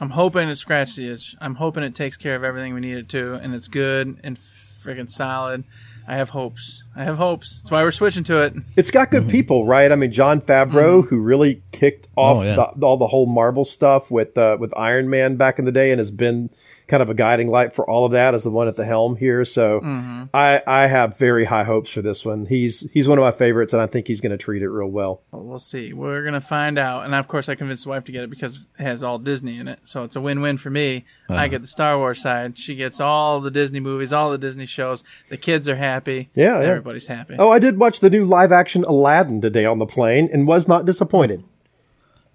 I'm 0.00 0.10
hoping 0.10 0.48
it 0.48 0.56
scratches 0.56 0.96
the 0.96 1.08
itch. 1.08 1.36
I'm 1.40 1.54
hoping 1.54 1.84
it 1.84 1.94
takes 1.94 2.16
care 2.16 2.34
of 2.34 2.42
everything 2.42 2.74
we 2.74 2.80
need 2.80 2.96
it 2.96 3.08
to, 3.10 3.34
and 3.34 3.54
it's 3.54 3.68
good 3.68 4.18
and 4.24 4.36
freaking 4.36 5.08
solid. 5.08 5.62
I 6.08 6.16
have 6.16 6.30
hopes. 6.30 6.82
I 6.96 7.04
have 7.04 7.16
hopes. 7.18 7.60
That's 7.60 7.70
why 7.70 7.82
we're 7.84 7.92
switching 7.92 8.24
to 8.24 8.42
it. 8.42 8.54
It's 8.74 8.90
got 8.90 9.12
good 9.12 9.22
mm-hmm. 9.22 9.30
people, 9.30 9.66
right? 9.66 9.92
I 9.92 9.94
mean, 9.94 10.10
Jon 10.10 10.40
Favreau, 10.40 11.00
mm-hmm. 11.00 11.08
who 11.08 11.20
really 11.20 11.62
kicked 11.70 12.08
oh, 12.16 12.22
off 12.22 12.36
Oh, 12.38 12.42
yeah. 12.42 12.56
the, 12.56 12.84
all 12.84 12.96
the 12.96 13.06
whole 13.06 13.26
Marvel 13.26 13.64
stuff 13.64 14.10
with 14.10 14.36
uh, 14.36 14.56
with 14.58 14.76
Iron 14.76 15.08
Man 15.08 15.36
back 15.36 15.60
in 15.60 15.64
the 15.64 15.72
day, 15.72 15.92
and 15.92 16.00
has 16.00 16.10
been 16.10 16.50
kind 16.86 17.02
of 17.02 17.08
a 17.08 17.14
guiding 17.14 17.48
light 17.48 17.72
for 17.72 17.88
all 17.88 18.04
of 18.04 18.12
that 18.12 18.34
as 18.34 18.44
the 18.44 18.50
one 18.50 18.68
at 18.68 18.76
the 18.76 18.84
helm 18.84 19.16
here. 19.16 19.44
So 19.44 19.80
mm-hmm. 19.80 20.24
I 20.34 20.62
I 20.66 20.86
have 20.86 21.18
very 21.18 21.44
high 21.44 21.64
hopes 21.64 21.92
for 21.92 22.02
this 22.02 22.24
one. 22.24 22.46
He's 22.46 22.90
he's 22.92 23.08
one 23.08 23.18
of 23.18 23.22
my 23.22 23.30
favorites, 23.30 23.72
and 23.72 23.82
I 23.82 23.86
think 23.86 24.06
he's 24.06 24.20
going 24.20 24.32
to 24.32 24.38
treat 24.38 24.62
it 24.62 24.68
real 24.68 24.88
well. 24.88 25.22
But 25.30 25.44
we'll 25.44 25.58
see. 25.58 25.92
We're 25.92 26.24
gonna 26.24 26.40
find 26.40 26.78
out. 26.78 27.04
And 27.04 27.14
of 27.14 27.28
course, 27.28 27.48
I 27.48 27.54
convinced 27.54 27.84
the 27.84 27.90
wife 27.90 28.04
to 28.04 28.12
get 28.12 28.24
it 28.24 28.30
because 28.30 28.66
it 28.78 28.82
has 28.82 29.02
all 29.02 29.18
Disney 29.18 29.58
in 29.58 29.68
it, 29.68 29.80
so 29.84 30.04
it's 30.04 30.16
a 30.16 30.20
win-win 30.20 30.56
for 30.56 30.70
me. 30.70 31.04
I 31.28 31.34
uh-huh. 31.34 31.46
get 31.48 31.60
the 31.62 31.66
Star 31.66 31.98
Wars 31.98 32.20
side. 32.20 32.58
She 32.58 32.74
gets 32.74 33.00
all 33.00 33.40
the 33.40 33.50
Disney 33.50 33.80
movies, 33.80 34.12
all 34.12 34.30
the 34.30 34.38
Disney 34.38 34.66
shows. 34.66 35.04
The 35.30 35.36
kids 35.36 35.68
are 35.68 35.76
happy. 35.76 36.30
Yeah, 36.34 36.60
yeah. 36.60 36.66
everybody's 36.66 37.08
happy. 37.08 37.36
Oh, 37.38 37.50
I 37.50 37.58
did 37.58 37.78
watch 37.78 38.00
the 38.00 38.10
new 38.10 38.24
live 38.24 38.52
action 38.52 38.84
Aladdin 38.84 39.40
today 39.40 39.64
on 39.64 39.78
the 39.78 39.86
plane, 39.86 40.28
and 40.32 40.46
was 40.46 40.68
not 40.68 40.86
disappointed. 40.86 41.44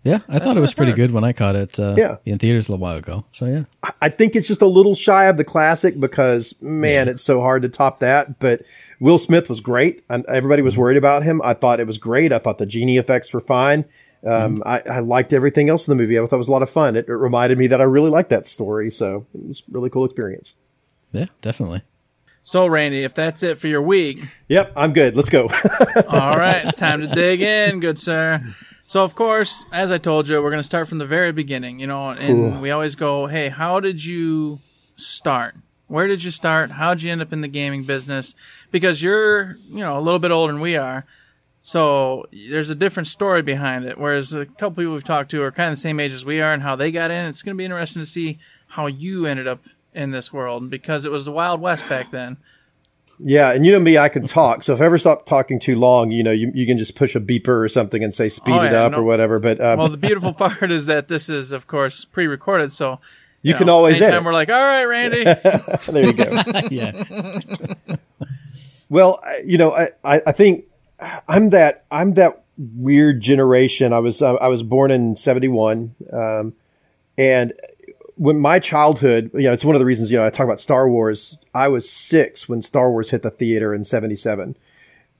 Yeah, 0.08 0.20
I 0.30 0.40
thought 0.40 0.56
it 0.56 0.62
was 0.62 0.74
pretty 0.74 0.94
good 0.94 1.12
when 1.12 1.24
I 1.26 1.34
caught 1.34 1.56
it 1.58 1.78
uh, 1.80 1.96
Yeah. 1.98 2.18
in 2.24 2.38
theaters 2.40 2.70
a 2.70 2.72
little 2.72 2.82
while 2.82 2.96
ago. 2.98 3.26
So 3.32 3.46
yeah, 3.46 3.64
I- 3.84 3.92
I 4.04 4.10
think 4.10 4.36
it's 4.38 4.48
just 4.48 4.62
a 4.62 4.66
little 4.68 4.96
shy 4.96 5.26
of 5.26 5.36
the 5.38 5.44
classic 5.44 6.00
because 6.00 6.56
man, 6.62 7.08
it's 7.10 7.24
so 7.24 7.42
hard 7.42 7.64
to 7.64 7.70
top 7.70 8.00
that. 8.00 8.40
But 8.40 8.62
Will 9.02 9.18
Smith 9.18 9.50
was 9.50 9.60
great, 9.60 10.04
and 10.10 10.26
everybody 10.28 10.62
was 10.62 10.78
worried 10.78 10.98
about 10.98 11.24
him. 11.24 11.42
I 11.44 11.54
thought 11.54 11.80
it 11.82 11.88
was 11.88 11.98
great. 11.98 12.32
I 12.32 12.40
thought 12.40 12.58
the 12.58 12.66
genie 12.66 12.98
effects 12.98 13.34
were 13.34 13.42
fine. 13.42 13.84
Um, 14.26 14.64
I, 14.66 14.80
I 14.90 15.00
liked 15.00 15.34
everything 15.34 15.68
else 15.70 15.88
in 15.88 15.92
the 15.96 16.02
movie. 16.02 16.18
I 16.18 16.26
thought 16.26 16.38
it 16.38 16.38
was 16.38 16.48
a 16.50 16.52
lot 16.54 16.62
of 16.64 16.70
fun. 16.70 16.96
It, 16.96 17.08
it 17.10 17.14
reminded 17.14 17.58
me 17.58 17.68
that 17.68 17.82
I 17.82 17.84
really 17.84 18.10
liked 18.10 18.30
that 18.30 18.48
story, 18.48 18.90
so 18.90 19.26
it 19.36 19.46
was 19.48 19.64
a 19.68 19.72
really 19.72 19.90
cool 19.90 20.06
experience. 20.06 20.54
yeah, 21.12 21.26
definitely. 21.42 21.82
So, 22.44 22.66
Randy, 22.66 23.04
if 23.04 23.14
that's 23.14 23.44
it 23.44 23.58
for 23.58 23.68
your 23.68 23.82
week, 23.82 24.20
Yep, 24.48 24.72
I'm 24.78 24.94
good. 24.94 25.16
Let's 25.18 25.30
go. 25.30 25.44
all 26.10 26.38
right, 26.38 26.64
it's 26.66 26.76
time 26.78 27.02
to 27.02 27.08
dig 27.08 27.42
in, 27.42 27.82
good 27.82 28.00
sir. 28.00 28.42
So, 28.90 29.04
of 29.04 29.16
course, 29.16 29.66
as 29.74 29.92
I 29.92 29.98
told 29.98 30.30
you, 30.30 30.42
we're 30.42 30.50
going 30.50 30.62
to 30.62 30.64
start 30.64 30.88
from 30.88 30.98
the 30.98 31.06
very 31.06 31.34
beginning, 31.34 31.78
you 31.82 31.88
know, 31.88 32.12
and 32.12 32.62
we 32.62 32.72
always 32.72 32.96
go, 32.96 33.28
hey, 33.28 33.50
how 33.50 33.82
did 33.82 34.06
you 34.06 34.62
start? 34.96 35.56
Where 35.88 36.08
did 36.08 36.24
you 36.24 36.32
start? 36.32 36.72
How'd 36.72 37.02
you 37.02 37.12
end 37.12 37.22
up 37.22 37.34
in 37.34 37.42
the 37.42 37.50
gaming 37.50 37.84
business? 37.84 38.34
Because 38.72 39.04
you're, 39.04 39.58
you 39.70 39.80
know, 39.80 40.00
a 40.00 40.00
little 40.00 40.22
bit 40.22 40.32
older 40.32 40.54
than 40.54 40.62
we 40.62 40.78
are. 40.78 41.06
So 41.62 42.28
there's 42.32 42.70
a 42.70 42.76
different 42.76 43.08
story 43.08 43.42
behind 43.42 43.84
it. 43.84 43.98
Whereas 43.98 44.32
a 44.32 44.46
couple 44.46 44.82
people 44.82 44.94
we've 44.94 45.04
talked 45.04 45.32
to 45.32 45.44
are 45.44 45.52
kind 45.52 45.68
of 45.68 45.74
the 45.74 45.82
same 45.82 46.00
age 46.00 46.14
as 46.14 46.24
we 46.24 46.40
are 46.40 46.54
and 46.54 46.64
how 46.64 46.78
they 46.78 46.90
got 46.90 47.12
in. 47.12 47.26
It's 47.26 47.44
going 47.44 47.56
to 47.56 47.58
be 47.58 47.66
interesting 47.66 48.02
to 48.02 48.06
see 48.06 48.40
how 48.70 48.88
you 48.88 49.26
ended 49.26 49.50
up 49.50 49.66
in 49.94 50.12
this 50.12 50.32
world 50.32 50.70
because 50.70 51.04
it 51.04 51.12
was 51.12 51.26
the 51.26 51.34
Wild 51.34 51.60
West 51.60 51.90
back 51.90 52.10
then. 52.10 52.38
Yeah, 53.20 53.52
and 53.52 53.66
you 53.66 53.72
know 53.72 53.80
me, 53.80 53.98
I 53.98 54.10
can 54.10 54.28
talk. 54.28 54.62
So 54.64 54.74
if 54.74 54.82
I 54.82 54.86
ever 54.86 54.98
stop 55.00 55.26
talking 55.26 55.60
too 55.60 55.76
long, 55.76 56.12
you 56.12 56.24
know, 56.24 56.32
you, 56.32 56.52
you 56.54 56.66
can 56.68 56.78
just 56.78 56.96
push 56.96 57.16
a 57.16 57.20
beeper 57.20 57.64
or 57.64 57.68
something 57.68 58.04
and 58.04 58.14
say 58.14 58.30
speed 58.30 58.54
Oh, 58.56 58.62
it 58.64 58.74
up 58.74 58.92
no- 58.92 59.00
or 59.00 59.04
whatever. 59.04 59.40
But 59.40 59.60
um, 59.60 59.80
Well, 59.80 59.90
the 59.90 59.98
beautiful 59.98 60.34
part 60.36 60.72
is 60.72 60.86
that 60.86 61.08
this 61.08 61.28
is, 61.30 61.52
of 61.52 61.66
course, 61.66 62.06
pre-recorded, 62.06 62.72
so 62.72 63.00
you 63.42 63.54
can 63.56 63.68
know, 63.68 63.76
always 63.78 63.96
anytime 63.96 64.14
edit. 64.18 64.26
we're 64.26 64.34
like, 64.34 64.50
"All 64.50 64.56
right, 64.56 64.86
Randy," 64.86 65.24
there 65.92 66.06
you 66.06 66.14
go. 66.14 66.42
yeah. 66.72 67.04
Well, 68.90 69.22
you 69.44 69.58
know, 69.58 69.72
I, 69.74 69.90
I, 70.04 70.22
I 70.28 70.32
think 70.32 70.66
I'm 71.28 71.50
that 71.52 71.86
I'm 71.92 72.14
that 72.14 72.44
weird 72.58 73.22
generation. 73.22 73.94
I 73.94 74.00
was 74.00 74.22
uh, 74.22 74.36
I 74.36 74.48
was 74.48 74.64
born 74.64 74.92
in 74.92 75.16
'71, 75.16 75.94
um, 76.14 76.54
and 77.18 77.54
when 78.18 78.40
my 78.40 78.60
childhood, 78.60 79.32
you 79.34 79.44
know, 79.44 79.54
it's 79.54 79.66
one 79.66 79.76
of 79.76 79.80
the 79.80 79.86
reasons 79.86 80.12
you 80.12 80.18
know 80.18 80.26
I 80.26 80.30
talk 80.30 80.46
about 80.46 80.60
Star 80.60 80.90
Wars. 80.90 81.38
I 81.54 81.68
was 81.68 81.90
six 81.90 82.50
when 82.50 82.62
Star 82.62 82.92
Wars 82.92 83.12
hit 83.12 83.22
the 83.22 83.32
theater 83.32 83.74
in 83.74 83.86
'77. 83.86 84.56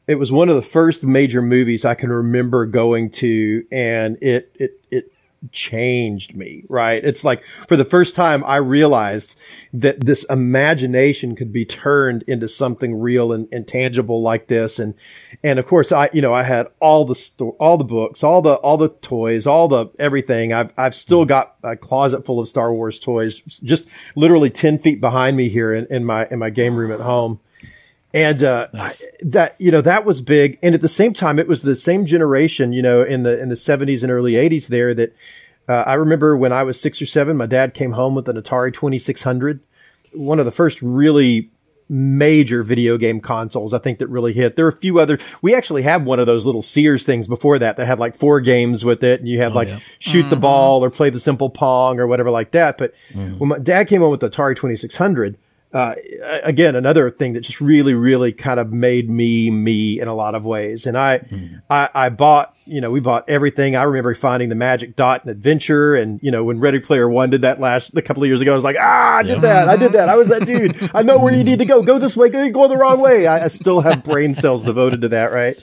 It 0.08 0.16
was 0.16 0.32
one 0.32 0.50
of 0.50 0.56
the 0.56 0.62
first 0.62 1.04
major 1.04 1.42
movies 1.42 1.86
I 1.86 1.96
can 1.96 2.10
remember 2.10 2.66
going 2.66 3.10
to, 3.12 3.66
and 3.72 4.18
it 4.22 4.52
it 4.56 4.80
it 4.90 5.12
changed 5.52 6.36
me, 6.36 6.64
right? 6.70 7.04
It's 7.04 7.24
like 7.24 7.44
for 7.44 7.76
the 7.76 7.86
first 7.86 8.16
time 8.16 8.44
I 8.46 8.58
realized 8.58 9.40
that 9.74 10.02
this 10.02 10.24
imagination 10.26 11.36
could 11.36 11.52
be 11.52 11.66
turned 11.66 12.24
into 12.24 12.48
something 12.48 13.00
real 13.00 13.32
and, 13.32 13.48
and 13.52 13.68
tangible 13.68 14.22
like 14.22 14.48
this. 14.48 14.80
And, 14.80 14.96
and 15.44 15.60
of 15.60 15.66
course 15.66 15.92
I, 15.92 16.10
you 16.14 16.22
know, 16.22 16.34
I 16.34 16.44
had 16.44 16.68
all 16.80 17.06
the 17.06 17.16
sto- 17.16 17.56
all 17.60 17.78
the 17.78 17.84
books, 17.84 18.24
all 18.24 18.42
the, 18.42 18.56
all 18.56 18.78
the 18.78 18.90
toys, 18.90 19.48
all 19.48 19.68
the 19.68 19.88
everything. 20.00 20.54
I've, 20.54 20.74
I've 20.78 20.96
still 20.96 21.22
mm-hmm. 21.22 21.30
got 21.30 21.56
a 21.64 21.76
closet 21.76 22.26
full 22.26 22.40
of 22.40 22.48
Star 22.48 22.74
Wars 22.74 23.00
toys, 23.00 23.42
just 23.42 23.90
literally 24.16 24.50
10 24.50 24.78
feet 24.80 25.02
behind 25.02 25.38
me 25.38 25.50
here 25.50 25.74
in, 25.74 25.86
in 25.90 26.06
my, 26.06 26.28
in 26.30 26.40
my 26.40 26.50
game 26.50 26.76
room 26.76 26.92
at 26.92 27.00
home. 27.00 27.40
And 28.14 28.42
uh, 28.44 28.68
I- 28.74 28.92
that 29.22 29.56
you 29.60 29.72
know 29.72 29.82
that 29.82 30.06
was 30.06 30.22
big, 30.22 30.58
and 30.64 30.74
at 30.74 30.82
the 30.82 30.88
same 30.88 31.14
time, 31.14 31.40
it 31.40 31.48
was 31.48 31.62
the 31.62 31.76
same 31.76 32.06
generation. 32.06 32.74
You 32.74 32.82
know, 32.82 33.04
in 33.04 33.24
the 33.24 33.40
in 33.40 33.50
the 33.50 33.56
seventies 33.56 34.04
and 34.04 34.12
early 34.12 34.36
eighties, 34.36 34.70
there 34.70 34.94
that 34.94 35.16
uh, 35.68 35.84
I 35.86 35.94
remember 35.96 36.38
when 36.38 36.54
I 36.54 36.64
was 36.64 36.80
six 36.80 37.02
or 37.02 37.06
seven, 37.06 37.38
my 37.38 37.46
dad 37.46 37.74
came 37.74 37.92
home 37.92 38.16
with 38.16 38.30
an 38.30 38.42
Atari 38.42 38.74
Twenty 38.74 38.98
Six 38.98 39.24
Hundred, 39.24 39.60
one 40.14 40.40
of 40.40 40.46
the 40.46 40.52
first 40.52 40.82
really 40.82 41.52
major 41.90 42.64
video 42.64 42.98
game 42.98 43.20
consoles. 43.20 43.74
I 43.74 43.80
think 43.80 44.00
that 44.00 44.08
really 44.08 44.34
hit. 44.34 44.56
There 44.56 44.66
are 44.66 44.70
a 44.70 44.76
few 44.76 45.00
other. 45.00 45.18
We 45.42 45.54
actually 45.54 45.84
had 45.84 46.06
one 46.06 46.20
of 46.20 46.26
those 46.26 46.46
little 46.46 46.62
Sears 46.62 47.04
things 47.04 47.28
before 47.28 47.60
that 47.60 47.78
that 47.78 47.86
had 47.86 48.00
like 48.00 48.16
four 48.16 48.40
games 48.40 48.86
with 48.86 49.04
it, 49.04 49.20
and 49.20 49.28
you 49.28 49.40
had 49.40 49.54
like 49.54 49.68
yeah. 49.68 49.80
shoot 50.00 50.30
the 50.30 50.36
ball 50.36 50.84
or 50.84 50.90
play 50.90 51.10
the 51.10 51.20
simple 51.20 51.50
pong 51.50 52.00
or 52.00 52.08
whatever 52.08 52.32
like 52.32 52.52
that. 52.52 52.78
But 52.78 52.94
when 53.38 53.50
my 53.50 53.60
dad 53.60 53.88
came 53.88 54.02
home 54.02 54.12
with 54.12 54.22
the 54.22 54.30
Atari 54.30 54.56
Twenty 54.56 54.78
Six 54.78 54.96
Hundred 54.96 55.38
uh, 55.74 55.96
again, 56.44 56.76
another 56.76 57.10
thing 57.10 57.34
that 57.34 57.42
just 57.42 57.60
really, 57.60 57.94
really 57.94 58.32
kind 58.32 58.60
of 58.60 58.72
made 58.72 59.10
me 59.10 59.52
me 59.52 60.00
in 60.00 60.08
a 60.08 60.14
lot 60.14 60.34
of 60.34 60.46
ways. 60.46 60.86
And 60.86 60.98
I, 60.98 61.22
I, 61.70 61.90
I 61.94 62.10
bought, 62.10 62.56
you 62.66 62.80
know, 62.80 62.90
we 62.90 63.02
bought 63.02 63.30
everything. 63.30 63.76
I 63.76 63.84
remember 63.84 64.14
finding 64.14 64.48
the 64.48 64.56
Magic 64.56 64.96
Dot 64.96 65.22
and 65.24 65.30
Adventure, 65.30 65.96
and 65.96 66.22
you 66.24 66.32
know, 66.32 66.44
when 66.46 66.60
Ready 66.60 66.80
Player 66.80 67.10
One 67.10 67.30
did 67.30 67.42
that 67.42 67.60
last 67.60 67.96
a 67.98 68.02
couple 68.02 68.24
of 68.24 68.30
years 68.30 68.40
ago, 68.40 68.54
I 68.54 68.56
was 68.56 68.64
like, 68.64 68.78
ah, 68.80 69.18
I 69.18 69.24
did 69.24 69.42
that, 69.42 69.68
I 69.68 69.76
did 69.76 69.92
that, 69.94 70.08
I 70.08 70.16
was 70.16 70.30
that 70.30 70.46
dude. 70.46 70.78
I 70.96 71.04
know 71.04 71.20
where 71.20 71.34
you 71.34 71.44
need 71.44 71.60
to 71.60 71.66
go. 71.66 71.84
Go 71.84 72.00
this 72.00 72.16
way. 72.16 72.30
Go, 72.30 72.50
go 72.50 72.68
the 72.70 72.78
wrong 72.78 73.02
way. 73.02 73.28
I, 73.28 73.46
I 73.46 73.48
still 73.50 73.82
have 73.82 74.04
brain 74.04 74.34
cells 74.34 74.64
devoted 74.64 75.02
to 75.02 75.10
that, 75.10 75.32
right? 75.34 75.60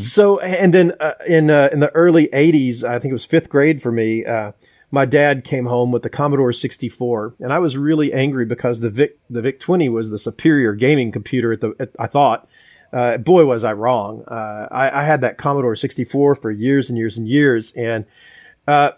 So, 0.00 0.40
and 0.40 0.74
then 0.74 0.92
uh, 1.00 1.14
in 1.26 1.50
uh, 1.50 1.70
in 1.72 1.80
the 1.80 1.90
early 1.94 2.28
'80s, 2.28 2.84
I 2.84 2.98
think 2.98 3.10
it 3.10 3.14
was 3.14 3.24
fifth 3.24 3.48
grade 3.48 3.80
for 3.82 3.90
me. 3.90 4.24
Uh, 4.24 4.52
my 4.94 5.04
dad 5.04 5.44
came 5.44 5.66
home 5.66 5.92
with 5.92 6.02
the 6.02 6.08
Commodore 6.08 6.52
64, 6.52 7.34
and 7.40 7.52
I 7.52 7.58
was 7.58 7.76
really 7.76 8.12
angry 8.12 8.46
because 8.46 8.80
the 8.80 8.90
Vic 8.90 9.18
the 9.28 9.42
Vic 9.42 9.60
20 9.60 9.88
was 9.88 10.10
the 10.10 10.18
superior 10.18 10.74
gaming 10.74 11.12
computer. 11.12 11.52
At 11.52 11.60
the 11.60 11.74
at, 11.78 11.90
I 11.98 12.06
thought, 12.06 12.48
uh, 12.92 13.18
boy, 13.18 13.44
was 13.44 13.64
I 13.64 13.72
wrong. 13.72 14.24
Uh, 14.26 14.68
I, 14.70 15.00
I 15.00 15.02
had 15.02 15.20
that 15.20 15.36
Commodore 15.36 15.76
64 15.76 16.36
for 16.36 16.50
years 16.50 16.88
and 16.88 16.96
years 16.96 17.18
and 17.18 17.28
years, 17.28 17.72
and 17.72 18.06
uh, 18.66 18.92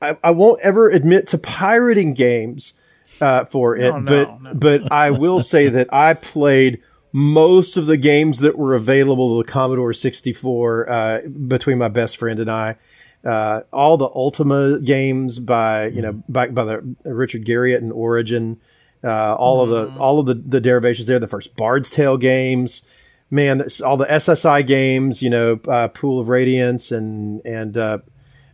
I, 0.00 0.16
I 0.22 0.30
won't 0.30 0.60
ever 0.62 0.88
admit 0.90 1.26
to 1.28 1.38
pirating 1.38 2.14
games 2.14 2.74
uh, 3.20 3.44
for 3.46 3.76
it, 3.76 3.92
Oh, 3.92 3.98
no, 3.98 4.04
but 4.06 4.42
no. 4.42 4.54
but 4.54 4.92
I 4.92 5.10
will 5.10 5.40
say 5.40 5.68
that 5.68 5.92
I 5.92 6.14
played 6.14 6.82
most 7.12 7.76
of 7.76 7.86
the 7.86 7.96
games 7.96 8.38
that 8.38 8.56
were 8.56 8.74
available 8.74 9.36
to 9.36 9.44
the 9.46 9.52
Commodore 9.52 9.92
64 9.92 10.90
uh, 10.90 11.20
between 11.28 11.78
my 11.78 11.88
best 11.88 12.16
friend 12.16 12.38
and 12.38 12.50
I. 12.50 12.76
Uh, 13.24 13.60
all 13.70 13.98
the 13.98 14.08
Ultima 14.14 14.80
games 14.80 15.38
by 15.38 15.88
you 15.88 16.00
know 16.00 16.22
by, 16.28 16.48
by 16.48 16.64
the 16.64 16.96
Richard 17.04 17.44
Garriott 17.44 17.78
and 17.78 17.92
Origin, 17.92 18.58
uh, 19.04 19.34
all 19.34 19.62
of 19.62 19.68
the 19.68 19.98
all 20.00 20.18
of 20.18 20.26
the, 20.26 20.34
the 20.34 20.60
derivations 20.60 21.06
there. 21.06 21.18
The 21.18 21.28
first 21.28 21.54
Bard's 21.54 21.90
Tale 21.90 22.16
games, 22.16 22.86
man, 23.30 23.62
all 23.84 23.98
the 23.98 24.06
SSI 24.06 24.66
games, 24.66 25.22
you 25.22 25.28
know, 25.28 25.60
uh, 25.68 25.88
Pool 25.88 26.18
of 26.18 26.28
Radiance 26.30 26.90
and 26.90 27.44
and 27.44 27.76
uh, 27.76 27.98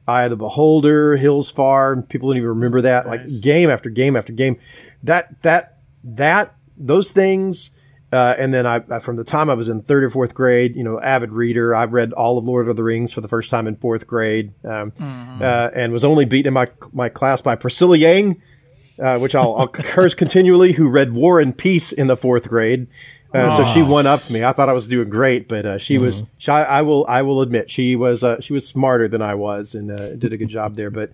Eye 0.08 0.24
of 0.24 0.30
the 0.30 0.36
Beholder, 0.36 1.16
Hillsfar. 1.16 2.08
People 2.08 2.30
don't 2.30 2.38
even 2.38 2.48
remember 2.48 2.80
that. 2.80 3.06
Like 3.06 3.20
game 3.42 3.70
after 3.70 3.88
game 3.88 4.16
after 4.16 4.32
game. 4.32 4.58
That 5.02 5.42
that 5.42 5.78
that 6.02 6.56
those 6.76 7.12
things. 7.12 7.70
Uh, 8.12 8.34
and 8.38 8.54
then 8.54 8.66
I, 8.66 8.82
I- 8.88 9.00
from 9.00 9.16
the 9.16 9.24
time 9.24 9.50
I 9.50 9.54
was 9.54 9.68
in 9.68 9.82
third 9.82 10.04
or 10.04 10.10
fourth 10.10 10.34
grade, 10.34 10.76
you 10.76 10.84
know, 10.84 11.00
avid 11.00 11.32
reader, 11.32 11.74
I 11.74 11.84
read 11.86 12.12
all 12.12 12.38
of 12.38 12.44
Lord 12.44 12.68
of 12.68 12.76
the 12.76 12.84
Rings 12.84 13.12
for 13.12 13.20
the 13.20 13.28
first 13.28 13.50
time 13.50 13.66
in 13.66 13.76
fourth 13.76 14.06
grade, 14.06 14.52
um, 14.64 14.92
uh, 15.42 15.70
and 15.74 15.92
was 15.92 16.04
only 16.04 16.24
beaten 16.24 16.48
in 16.48 16.54
my 16.54 16.68
my 16.92 17.08
class 17.08 17.40
by 17.42 17.56
Priscilla 17.56 17.96
Yang, 17.96 18.40
uh, 19.02 19.18
which 19.18 19.34
I'll, 19.34 19.56
I'll 19.56 19.68
curse 19.96 20.14
continually, 20.14 20.74
who 20.74 20.88
read 20.88 21.12
War 21.14 21.40
and 21.40 21.56
Peace 21.56 21.90
in 21.92 22.06
the 22.06 22.16
fourth 22.16 22.48
grade. 22.48 22.86
Uh, 23.34 23.50
so 23.50 23.64
she 23.64 23.82
one 23.82 24.06
upped 24.06 24.30
me. 24.30 24.44
I 24.44 24.52
thought 24.52 24.68
I 24.68 24.72
was 24.72 24.86
doing 24.86 25.10
great, 25.10 25.48
but 25.48 25.66
uh, 25.66 25.78
she 25.78 25.98
was. 25.98 26.24
She, 26.38 26.50
I, 26.50 26.78
I 26.78 26.82
will. 26.82 27.04
I 27.08 27.22
will 27.22 27.42
admit 27.42 27.70
she 27.70 27.96
was. 27.96 28.22
Uh, 28.22 28.40
she 28.40 28.52
was 28.52 28.66
smarter 28.66 29.08
than 29.08 29.20
I 29.20 29.34
was, 29.34 29.74
and 29.74 29.90
uh, 29.90 30.14
did 30.14 30.32
a 30.32 30.36
good 30.36 30.48
job 30.48 30.76
there. 30.76 30.90
But 30.90 31.12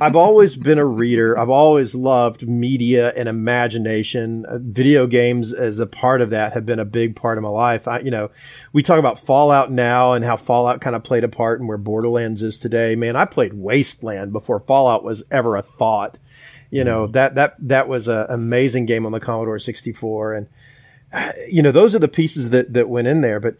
I've 0.00 0.16
always 0.16 0.56
been 0.56 0.78
a 0.78 0.86
reader. 0.86 1.38
I've 1.38 1.50
always 1.50 1.94
loved 1.94 2.48
media 2.48 3.12
and 3.16 3.28
imagination. 3.28 4.46
Uh, 4.46 4.58
video 4.60 5.06
games, 5.06 5.52
as 5.52 5.78
a 5.78 5.86
part 5.86 6.20
of 6.20 6.30
that, 6.30 6.54
have 6.54 6.64
been 6.64 6.78
a 6.78 6.86
big 6.86 7.16
part 7.16 7.36
of 7.36 7.44
my 7.44 7.50
life. 7.50 7.86
I, 7.86 8.00
you 8.00 8.10
know, 8.10 8.30
we 8.72 8.82
talk 8.82 8.98
about 8.98 9.18
Fallout 9.18 9.70
now 9.70 10.12
and 10.12 10.24
how 10.24 10.36
Fallout 10.36 10.80
kind 10.80 10.96
of 10.96 11.04
played 11.04 11.24
a 11.24 11.28
part 11.28 11.60
in 11.60 11.66
where 11.66 11.78
Borderlands 11.78 12.42
is 12.42 12.58
today. 12.58 12.96
Man, 12.96 13.14
I 13.14 13.26
played 13.26 13.52
Wasteland 13.52 14.32
before 14.32 14.58
Fallout 14.58 15.04
was 15.04 15.22
ever 15.30 15.56
a 15.56 15.62
thought. 15.62 16.18
You 16.70 16.84
know 16.84 17.06
that 17.08 17.34
that 17.34 17.52
that 17.60 17.86
was 17.86 18.08
an 18.08 18.24
amazing 18.30 18.86
game 18.86 19.04
on 19.04 19.12
the 19.12 19.20
Commodore 19.20 19.58
64, 19.58 20.32
and 20.32 20.46
you 21.48 21.62
know, 21.62 21.72
those 21.72 21.94
are 21.94 21.98
the 21.98 22.08
pieces 22.08 22.50
that, 22.50 22.72
that 22.72 22.88
went 22.88 23.08
in 23.08 23.20
there. 23.20 23.40
But 23.40 23.56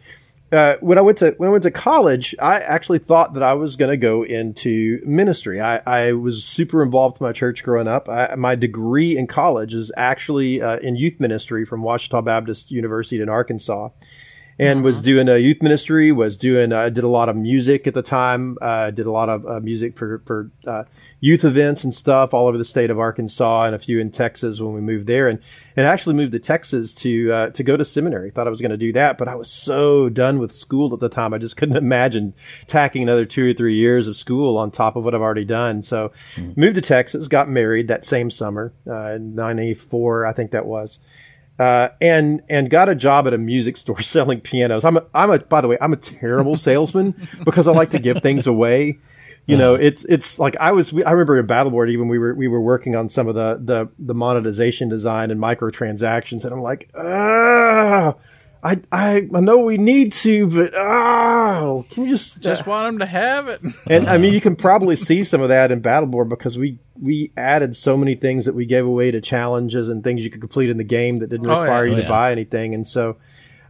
uh, 0.52 0.76
when 0.80 0.98
I 0.98 1.00
went 1.00 1.18
to 1.18 1.34
when 1.38 1.48
I 1.48 1.52
went 1.52 1.62
to 1.62 1.70
college, 1.70 2.34
I 2.40 2.60
actually 2.60 2.98
thought 2.98 3.32
that 3.34 3.42
I 3.42 3.54
was 3.54 3.76
going 3.76 3.90
to 3.90 3.96
go 3.96 4.22
into 4.22 5.00
ministry. 5.06 5.60
I, 5.60 5.80
I 5.86 6.12
was 6.12 6.44
super 6.44 6.82
involved 6.82 7.14
with 7.14 7.22
my 7.22 7.32
church 7.32 7.64
growing 7.64 7.88
up. 7.88 8.08
I, 8.08 8.34
my 8.36 8.54
degree 8.54 9.16
in 9.16 9.26
college 9.26 9.72
is 9.72 9.90
actually 9.96 10.60
uh, 10.60 10.76
in 10.78 10.96
youth 10.96 11.18
ministry 11.18 11.64
from 11.64 11.82
Ouachita 11.82 12.20
Baptist 12.22 12.70
University 12.70 13.22
in 13.22 13.30
Arkansas. 13.30 13.88
And 14.58 14.84
was 14.84 15.00
doing 15.00 15.28
a 15.28 15.38
youth 15.38 15.62
ministry. 15.62 16.12
Was 16.12 16.36
doing. 16.36 16.72
I 16.72 16.90
did 16.90 17.04
a 17.04 17.08
lot 17.08 17.28
of 17.28 17.36
music 17.36 17.86
at 17.86 17.94
the 17.94 18.02
time. 18.02 18.58
Uh, 18.60 18.90
did 18.90 19.06
a 19.06 19.10
lot 19.10 19.28
of 19.28 19.46
uh, 19.46 19.60
music 19.60 19.96
for 19.96 20.22
for 20.26 20.50
uh, 20.66 20.84
youth 21.20 21.44
events 21.44 21.84
and 21.84 21.94
stuff 21.94 22.34
all 22.34 22.46
over 22.46 22.58
the 22.58 22.64
state 22.64 22.90
of 22.90 22.98
Arkansas 22.98 23.64
and 23.64 23.74
a 23.74 23.78
few 23.78 23.98
in 23.98 24.10
Texas 24.10 24.60
when 24.60 24.74
we 24.74 24.80
moved 24.80 25.06
there. 25.06 25.28
And 25.28 25.40
and 25.76 25.86
actually 25.86 26.14
moved 26.14 26.32
to 26.32 26.38
Texas 26.38 26.92
to 26.94 27.32
uh, 27.32 27.50
to 27.50 27.62
go 27.62 27.76
to 27.76 27.84
seminary. 27.84 28.30
Thought 28.30 28.46
I 28.46 28.50
was 28.50 28.60
going 28.60 28.70
to 28.70 28.76
do 28.76 28.92
that, 28.92 29.18
but 29.18 29.26
I 29.26 29.34
was 29.34 29.50
so 29.50 30.08
done 30.08 30.38
with 30.38 30.52
school 30.52 30.92
at 30.92 31.00
the 31.00 31.08
time. 31.08 31.32
I 31.32 31.38
just 31.38 31.56
couldn't 31.58 31.76
imagine 31.76 32.34
tacking 32.66 33.02
another 33.02 33.24
two 33.24 33.50
or 33.50 33.54
three 33.54 33.74
years 33.74 34.06
of 34.06 34.16
school 34.16 34.58
on 34.58 34.70
top 34.70 34.96
of 34.96 35.04
what 35.04 35.14
I've 35.14 35.22
already 35.22 35.44
done. 35.44 35.82
So 35.82 36.12
moved 36.56 36.74
to 36.74 36.82
Texas. 36.82 37.26
Got 37.26 37.48
married 37.48 37.88
that 37.88 38.04
same 38.04 38.30
summer, 38.30 38.74
uh, 38.88 39.18
ninety 39.18 39.74
four, 39.74 40.26
I 40.26 40.32
think 40.32 40.50
that 40.50 40.66
was 40.66 41.00
uh, 41.58 41.88
and 42.00 42.42
and 42.48 42.70
got 42.70 42.88
a 42.88 42.94
job 42.94 43.26
at 43.26 43.34
a 43.34 43.38
music 43.38 43.76
store 43.78 44.00
selling 44.00 44.40
pianos. 44.40 44.84
I'm 44.84 44.96
a, 44.96 45.06
I'm 45.14 45.30
a 45.30 45.38
by 45.38 45.60
the 45.60 45.68
way 45.68 45.78
I'm 45.80 45.92
a 45.92 45.96
terrible 45.96 46.56
salesman 46.56 47.14
because 47.44 47.68
I 47.68 47.72
like 47.72 47.90
to 47.90 47.98
give 47.98 48.20
things 48.20 48.46
away. 48.46 48.98
You 49.44 49.56
know, 49.56 49.74
it's 49.74 50.04
it's 50.04 50.38
like 50.38 50.56
I 50.58 50.70
was. 50.70 50.94
I 50.94 51.10
remember 51.10 51.36
in 51.36 51.48
Battleborn 51.48 51.90
even 51.90 52.06
we 52.06 52.16
were 52.16 52.32
we 52.32 52.46
were 52.46 52.60
working 52.60 52.94
on 52.94 53.08
some 53.08 53.26
of 53.26 53.34
the 53.34 53.58
the 53.60 53.88
the 53.98 54.14
monetization 54.14 54.88
design 54.88 55.32
and 55.32 55.40
microtransactions, 55.40 56.44
and 56.44 56.54
I'm 56.54 56.60
like, 56.60 56.88
ah, 56.96 58.14
I, 58.64 58.76
I, 58.92 59.28
I 59.34 59.40
know 59.40 59.58
we 59.58 59.76
need 59.76 60.12
to, 60.12 60.48
but 60.48 60.72
oh, 60.76 61.84
can 61.90 62.04
you 62.04 62.10
just 62.10 62.40
Just 62.42 62.66
uh, 62.66 62.70
want 62.70 62.94
him 62.94 62.98
to 63.00 63.06
have 63.06 63.48
it. 63.48 63.60
and 63.90 64.06
I 64.06 64.18
mean, 64.18 64.32
you 64.32 64.40
can 64.40 64.54
probably 64.54 64.94
see 64.94 65.24
some 65.24 65.40
of 65.40 65.48
that 65.48 65.72
in 65.72 65.82
Battleborn 65.82 66.28
because 66.28 66.56
we 66.58 66.78
we 67.00 67.32
added 67.36 67.74
so 67.74 67.96
many 67.96 68.14
things 68.14 68.44
that 68.44 68.54
we 68.54 68.64
gave 68.64 68.86
away 68.86 69.10
to 69.10 69.20
challenges 69.20 69.88
and 69.88 70.04
things 70.04 70.22
you 70.24 70.30
could 70.30 70.40
complete 70.40 70.70
in 70.70 70.76
the 70.76 70.84
game 70.84 71.18
that 71.18 71.28
didn't 71.30 71.48
Oh, 71.48 71.54
yeah. 71.54 71.60
require 71.62 71.86
you 71.86 71.92
Oh, 71.94 71.96
to 71.96 72.02
yeah. 72.02 72.08
buy 72.08 72.30
anything. 72.30 72.72
And 72.74 72.86
so, 72.86 73.16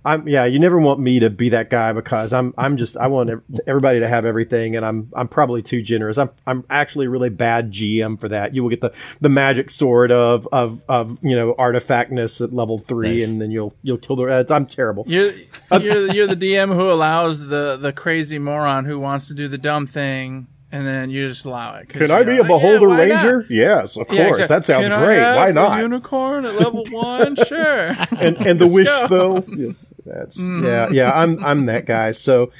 I'm 0.05 0.27
yeah, 0.27 0.45
you 0.45 0.59
never 0.59 0.81
want 0.81 0.99
me 1.01 1.21
to 1.21 1.31
be 1.31 1.49
that 1.51 1.71
guy 1.71 1.93
because 1.93 2.33
I'm 2.33 2.53
I'm 2.59 2.77
just 2.77 2.97
I 2.97 3.07
want 3.07 3.31
everybody 3.67 4.01
to 4.01 4.09
have 4.09 4.25
everything, 4.25 4.75
and 4.75 4.85
I'm 4.85 5.09
I'm 5.15 5.29
probably 5.29 5.63
too 5.63 5.81
generous. 5.83 6.19
I'm 6.19 6.31
I'm 6.47 6.65
actually 6.69 7.07
a 7.07 7.11
really 7.11 7.31
bad 7.31 7.71
GM 7.71 8.21
for 8.21 8.29
that. 8.29 8.55
You 8.55 8.63
will 8.63 8.71
get 8.71 8.81
the 8.81 8.93
the 9.21 9.29
magic 9.29 9.71
sword 9.71 10.11
of 10.11 10.49
of 10.51 10.83
of 10.89 11.19
you 11.23 11.37
know 11.37 11.55
artifactness 11.55 12.43
at 12.43 12.53
level 12.53 12.79
three, 12.79 13.11
Nice. 13.11 13.33
and 13.33 13.41
then 13.41 13.51
you'll 13.51 13.75
you'll 13.83 13.99
kill 13.99 14.17
the. 14.17 14.25
Uh, 14.25 14.45
I'm 14.55 14.67
terrible. 14.67 15.05
You're 15.07 15.33
you're 15.81 16.13
you're 16.13 16.27
the 16.27 16.37
DM 16.37 16.75
who 16.75 16.91
allows 16.91 17.47
the 17.47 17.77
the 17.81 17.93
crazy 17.93 18.39
moron 18.39 18.85
who 18.87 18.99
wants 18.99 19.29
to 19.29 19.35
do 19.35 19.47
the 19.47 19.59
dumb 19.59 19.87
thing, 19.87 20.49
and 20.73 20.85
then 20.87 21.11
you 21.11 21.29
just 21.29 21.45
allow 21.45 21.77
it. 21.77 21.89
Can 21.91 22.11
I 22.11 22.25
be 22.25 22.33
a 22.39 22.43
like, 22.43 22.43
yeah, 22.43 22.47
beholder 22.49 22.89
not? 22.89 22.99
ranger? 22.99 23.47
Yes, 23.49 23.97
of 23.97 24.07
Yeah, 24.11 24.25
course. 24.25 24.41
exactly. 24.41 24.57
That 24.57 24.65
sounds 24.67 24.89
Can 24.89 24.93
I 25.01 25.05
great. 25.05 25.19
have 25.21 25.37
Why 25.37 25.49
a 25.51 25.53
not? 25.53 25.79
unicorn 25.81 26.45
at 26.45 26.55
level 26.57 26.83
one, 26.91 27.37
sure. 27.47 27.93
and 28.19 28.45
and 28.47 28.59
the 28.59 28.67
wish 28.67 28.89
go. 28.89 29.07
spell. 29.07 29.45
Yeah, 29.49 29.73
that's 30.05 30.39
yeah, 30.41 30.89
yeah. 30.91 31.13
I'm 31.13 31.43
I'm 31.45 31.67
that 31.67 31.87
guy. 31.87 32.13
So 32.13 32.51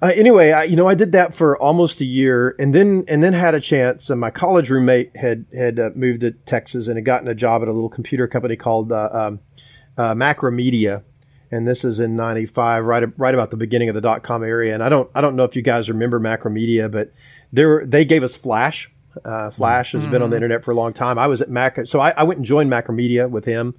uh, 0.00 0.12
anyway, 0.14 0.52
I, 0.52 0.64
you 0.64 0.76
know, 0.76 0.86
I 0.86 0.94
did 0.94 1.12
that 1.12 1.34
for 1.34 1.60
almost 1.60 2.00
a 2.00 2.04
year, 2.04 2.54
and 2.58 2.74
then 2.74 3.04
and 3.08 3.22
then 3.22 3.32
had 3.32 3.54
a 3.54 3.60
chance. 3.60 4.10
And 4.10 4.20
my 4.20 4.30
college 4.30 4.70
roommate 4.70 5.16
had 5.16 5.46
had 5.52 5.78
uh, 5.80 5.90
moved 5.94 6.20
to 6.20 6.32
Texas 6.32 6.86
and 6.86 6.96
had 6.96 7.04
gotten 7.04 7.28
a 7.28 7.34
job 7.34 7.62
at 7.62 7.68
a 7.68 7.72
little 7.72 7.88
computer 7.88 8.28
company 8.28 8.56
called 8.56 8.92
uh, 8.92 9.08
um, 9.12 9.40
uh, 9.96 10.14
Macromedia. 10.14 11.02
And 11.50 11.66
this 11.66 11.82
is 11.82 11.98
in 11.98 12.14
'95, 12.14 12.84
right 12.84 13.18
right 13.18 13.34
about 13.34 13.50
the 13.50 13.56
beginning 13.56 13.88
of 13.88 13.94
the 13.94 14.02
dot 14.02 14.22
com 14.22 14.44
area. 14.44 14.74
And 14.74 14.82
I 14.82 14.88
don't 14.88 15.10
I 15.14 15.20
don't 15.20 15.34
know 15.34 15.44
if 15.44 15.56
you 15.56 15.62
guys 15.62 15.88
remember 15.88 16.20
Macromedia, 16.20 16.90
but 16.90 17.10
they 17.52 17.64
were, 17.64 17.86
they 17.86 18.04
gave 18.04 18.22
us 18.22 18.36
Flash. 18.36 18.90
Uh, 19.24 19.50
Flash 19.50 19.92
has 19.92 20.06
been 20.06 20.22
on 20.22 20.30
the 20.30 20.36
internet 20.36 20.64
for 20.64 20.70
a 20.70 20.74
long 20.74 20.92
time. 20.92 21.18
I 21.18 21.26
was 21.26 21.40
at 21.42 21.48
Mac, 21.48 21.78
so 21.86 21.98
I, 21.98 22.10
I 22.10 22.22
went 22.22 22.38
and 22.38 22.46
joined 22.46 22.70
Macromedia 22.70 23.28
with 23.28 23.46
him. 23.46 23.74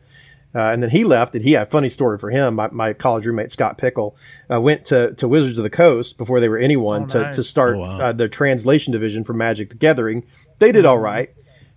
Uh, 0.55 0.59
and 0.71 0.81
then 0.81 0.89
he 0.89 1.03
left, 1.03 1.35
and 1.35 1.43
he 1.43 1.51
had 1.51 1.63
a 1.63 1.65
funny 1.69 1.89
story 1.89 2.17
for 2.17 2.31
him. 2.31 2.55
My, 2.55 2.69
my 2.71 2.93
college 2.93 3.25
roommate 3.25 3.51
Scott 3.51 3.77
Pickle 3.77 4.17
uh, 4.51 4.59
went 4.59 4.83
to, 4.85 5.13
to 5.13 5.27
Wizards 5.27 5.59
of 5.59 5.63
the 5.63 5.69
Coast 5.69 6.17
before 6.17 6.39
they 6.39 6.49
were 6.49 6.57
anyone 6.57 7.05
to, 7.07 7.21
nice. 7.21 7.35
to 7.35 7.43
start 7.43 7.75
Oh, 7.75 7.79
wow. 7.81 7.99
uh, 7.99 8.11
their 8.13 8.27
translation 8.27 8.91
division 8.91 9.23
for 9.23 9.33
Magic 9.33 9.69
the 9.69 9.75
Gathering. 9.75 10.23
They 10.57 10.71
did 10.71 10.85
all 10.85 10.97
right. 10.97 11.29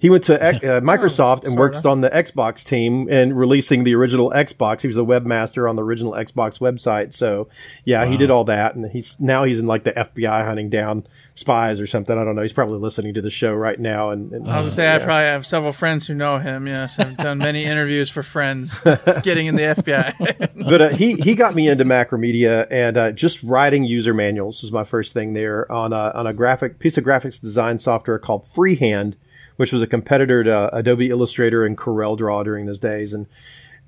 He 0.02 0.10
went 0.10 0.24
to 0.24 0.34
uh, 0.48 0.80
Microsoft 0.80 1.44
and 1.44 1.56
worked 1.56 1.86
on 1.86 2.00
the 2.00 2.10
Xbox 2.10 2.66
team 2.66 3.06
and 3.08 3.38
releasing 3.38 3.84
the 3.84 3.94
original 3.94 4.32
Xbox. 4.32 4.80
He 4.80 4.88
was 4.88 4.96
the 4.96 5.06
webmaster 5.06 5.70
on 5.70 5.76
the 5.76 5.84
original 5.84 6.14
Xbox 6.14 6.58
website. 6.58 7.14
So 7.14 7.48
yeah, 7.84 8.04
he 8.04 8.16
did 8.16 8.28
all 8.28 8.42
that, 8.44 8.74
and 8.74 8.90
he's 8.90 9.20
now 9.20 9.44
he's 9.44 9.60
in 9.60 9.68
like 9.68 9.84
the 9.84 9.92
FBI 9.92 10.44
hunting 10.44 10.68
down 10.68 11.06
spies 11.36 11.80
or 11.80 11.86
something. 11.86 12.18
I 12.18 12.24
don't 12.24 12.34
know. 12.34 12.42
He's 12.42 12.52
probably 12.52 12.78
listening 12.78 13.14
to 13.14 13.22
the 13.22 13.30
show 13.30 13.54
right 13.54 13.78
now. 13.78 14.10
And, 14.10 14.32
and 14.32 14.50
I 14.50 14.58
was 14.58 14.64
gonna 14.64 14.70
say 14.72 14.92
I 14.92 14.98
probably 14.98 15.26
have 15.26 15.46
several 15.46 15.70
friends 15.70 16.08
who 16.08 16.14
know 16.14 16.38
him. 16.38 16.66
Yes, 16.66 16.98
I've 16.98 17.16
done 17.16 17.38
many 17.38 17.64
interviews 17.72 18.10
for 18.10 18.24
friends 18.24 18.80
getting 19.22 19.46
in 19.46 19.54
the 19.54 19.62
FBI. 19.62 20.68
but 20.68 20.82
uh, 20.82 20.88
he 20.88 21.14
he 21.14 21.36
got 21.36 21.54
me 21.54 21.68
into 21.68 21.84
Macromedia 21.84 22.66
and 22.72 22.96
uh, 22.96 23.12
just 23.12 23.40
writing 23.44 23.84
user 23.84 24.12
manuals 24.12 24.62
was 24.62 24.72
my 24.72 24.82
first 24.82 25.12
thing 25.12 25.34
there 25.34 25.70
on 25.70 25.92
a 25.92 26.10
on 26.12 26.26
a 26.26 26.32
graphic 26.32 26.80
piece 26.80 26.98
of 26.98 27.04
graphics 27.04 27.40
design 27.40 27.78
software 27.78 28.18
called 28.18 28.44
Freehand, 28.48 29.16
which 29.56 29.72
was 29.72 29.82
a 29.82 29.86
competitor 29.86 30.44
to 30.44 30.74
Adobe 30.74 31.10
Illustrator 31.10 31.64
and 31.64 31.76
Corel 31.76 32.16
Draw 32.16 32.42
during 32.42 32.66
those 32.66 32.80
days, 32.80 33.12
and 33.14 33.26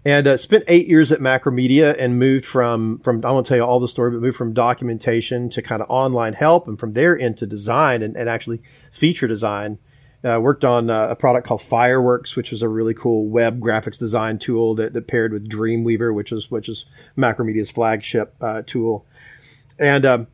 and 0.05 0.27
uh, 0.27 0.37
spent 0.37 0.64
eight 0.68 0.87
years 0.87 1.11
at 1.11 1.20
Macromedia 1.20 1.96
and 1.98 2.18
moved 2.18 2.44
from 2.44 2.98
from 2.98 3.24
I 3.24 3.31
won't 3.31 3.46
tell 3.46 3.57
you 3.57 3.64
all 3.64 3.81
the 3.81 3.88
story, 3.88 4.11
but 4.11 4.20
moved 4.20 4.37
from 4.37 4.53
documentation 4.53 5.48
to 5.50 5.62
kind 5.62 5.81
of 5.81 5.90
online 5.90 6.35
help, 6.35 6.68
and 6.68 6.79
from 6.79 6.92
there 6.92 7.14
into 7.14 7.46
design 7.46 8.03
and, 8.03 8.16
and 8.16 8.29
actually 8.29 8.62
feature 8.90 9.29
design. 9.29 9.79
Uh, 10.22 10.40
worked 10.40 10.64
on 10.64 10.88
uh, 10.88 11.09
a 11.09 11.14
product 11.14 11.46
called 11.46 11.61
Fireworks, 11.61 12.35
which 12.35 12.50
was 12.50 12.62
a 12.62 12.68
really 12.68 12.94
cool 12.94 13.29
web 13.29 13.61
graphics 13.61 13.98
design 13.98 14.38
tool 14.38 14.74
that, 14.74 14.94
that 14.94 15.07
paired 15.07 15.35
with 15.35 15.46
Dreamweaver, 15.46 16.14
which 16.14 16.33
is 16.33 16.50
which 16.50 16.66
is 16.66 16.87
Macromedia's 17.14 17.70
flagship 17.70 18.35
uh, 18.40 18.62
tool. 18.64 19.05
And 19.79 20.07
um, 20.07 20.27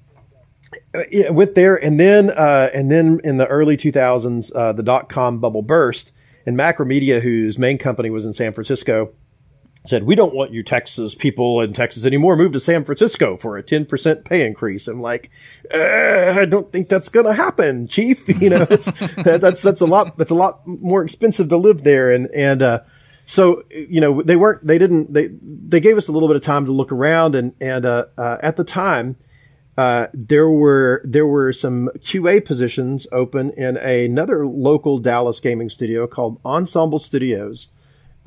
yeah, 1.10 1.30
with 1.30 1.54
there, 1.54 1.76
and 1.76 1.98
then 1.98 2.30
uh, 2.30 2.70
and 2.74 2.90
then 2.90 3.20
in 3.24 3.36
the 3.36 3.46
early 3.46 3.76
2000s, 3.76 4.54
uh, 4.54 4.72
the 4.72 4.82
dot 4.82 5.08
com 5.08 5.40
bubble 5.40 5.62
burst, 5.62 6.12
and 6.46 6.56
Macromedia, 6.56 7.20
whose 7.20 7.58
main 7.58 7.78
company 7.78 8.10
was 8.10 8.24
in 8.24 8.34
San 8.34 8.52
Francisco, 8.52 9.12
said, 9.84 10.04
"We 10.04 10.14
don't 10.14 10.34
want 10.34 10.52
you 10.52 10.62
Texas 10.62 11.14
people 11.14 11.60
in 11.60 11.72
Texas 11.72 12.06
anymore. 12.06 12.36
Move 12.36 12.52
to 12.52 12.60
San 12.60 12.84
Francisco 12.84 13.36
for 13.36 13.56
a 13.56 13.62
10% 13.62 14.24
pay 14.24 14.46
increase." 14.46 14.86
I'm 14.86 15.00
like, 15.00 15.30
uh, 15.74 16.34
"I 16.38 16.44
don't 16.44 16.70
think 16.70 16.88
that's 16.88 17.08
going 17.08 17.26
to 17.26 17.34
happen, 17.34 17.88
chief. 17.88 18.28
You 18.40 18.50
know, 18.50 18.64
that's 18.64 19.62
that's 19.62 19.80
a 19.80 19.86
lot 19.86 20.16
that's 20.16 20.30
a 20.30 20.36
lot 20.36 20.66
more 20.66 21.02
expensive 21.02 21.48
to 21.48 21.56
live 21.56 21.82
there." 21.82 22.12
And 22.12 22.28
and 22.34 22.62
uh, 22.62 22.80
so 23.26 23.64
you 23.70 24.00
know, 24.00 24.22
they 24.22 24.36
weren't 24.36 24.66
they 24.66 24.78
didn't 24.78 25.12
they 25.12 25.30
they 25.42 25.80
gave 25.80 25.96
us 25.96 26.08
a 26.08 26.12
little 26.12 26.28
bit 26.28 26.36
of 26.36 26.42
time 26.42 26.66
to 26.66 26.72
look 26.72 26.92
around, 26.92 27.34
and 27.34 27.54
and 27.60 27.84
uh, 27.84 28.06
uh, 28.16 28.38
at 28.42 28.56
the 28.56 28.64
time. 28.64 29.16
Uh, 29.78 30.08
there 30.12 30.50
were 30.50 31.00
there 31.04 31.26
were 31.26 31.52
some 31.52 31.88
QA 31.98 32.44
positions 32.44 33.06
open 33.12 33.50
in 33.52 33.76
another 33.76 34.46
local 34.46 34.98
Dallas 34.98 35.40
gaming 35.40 35.68
studio 35.68 36.06
called 36.06 36.40
Ensemble 36.44 36.98
Studios, 36.98 37.68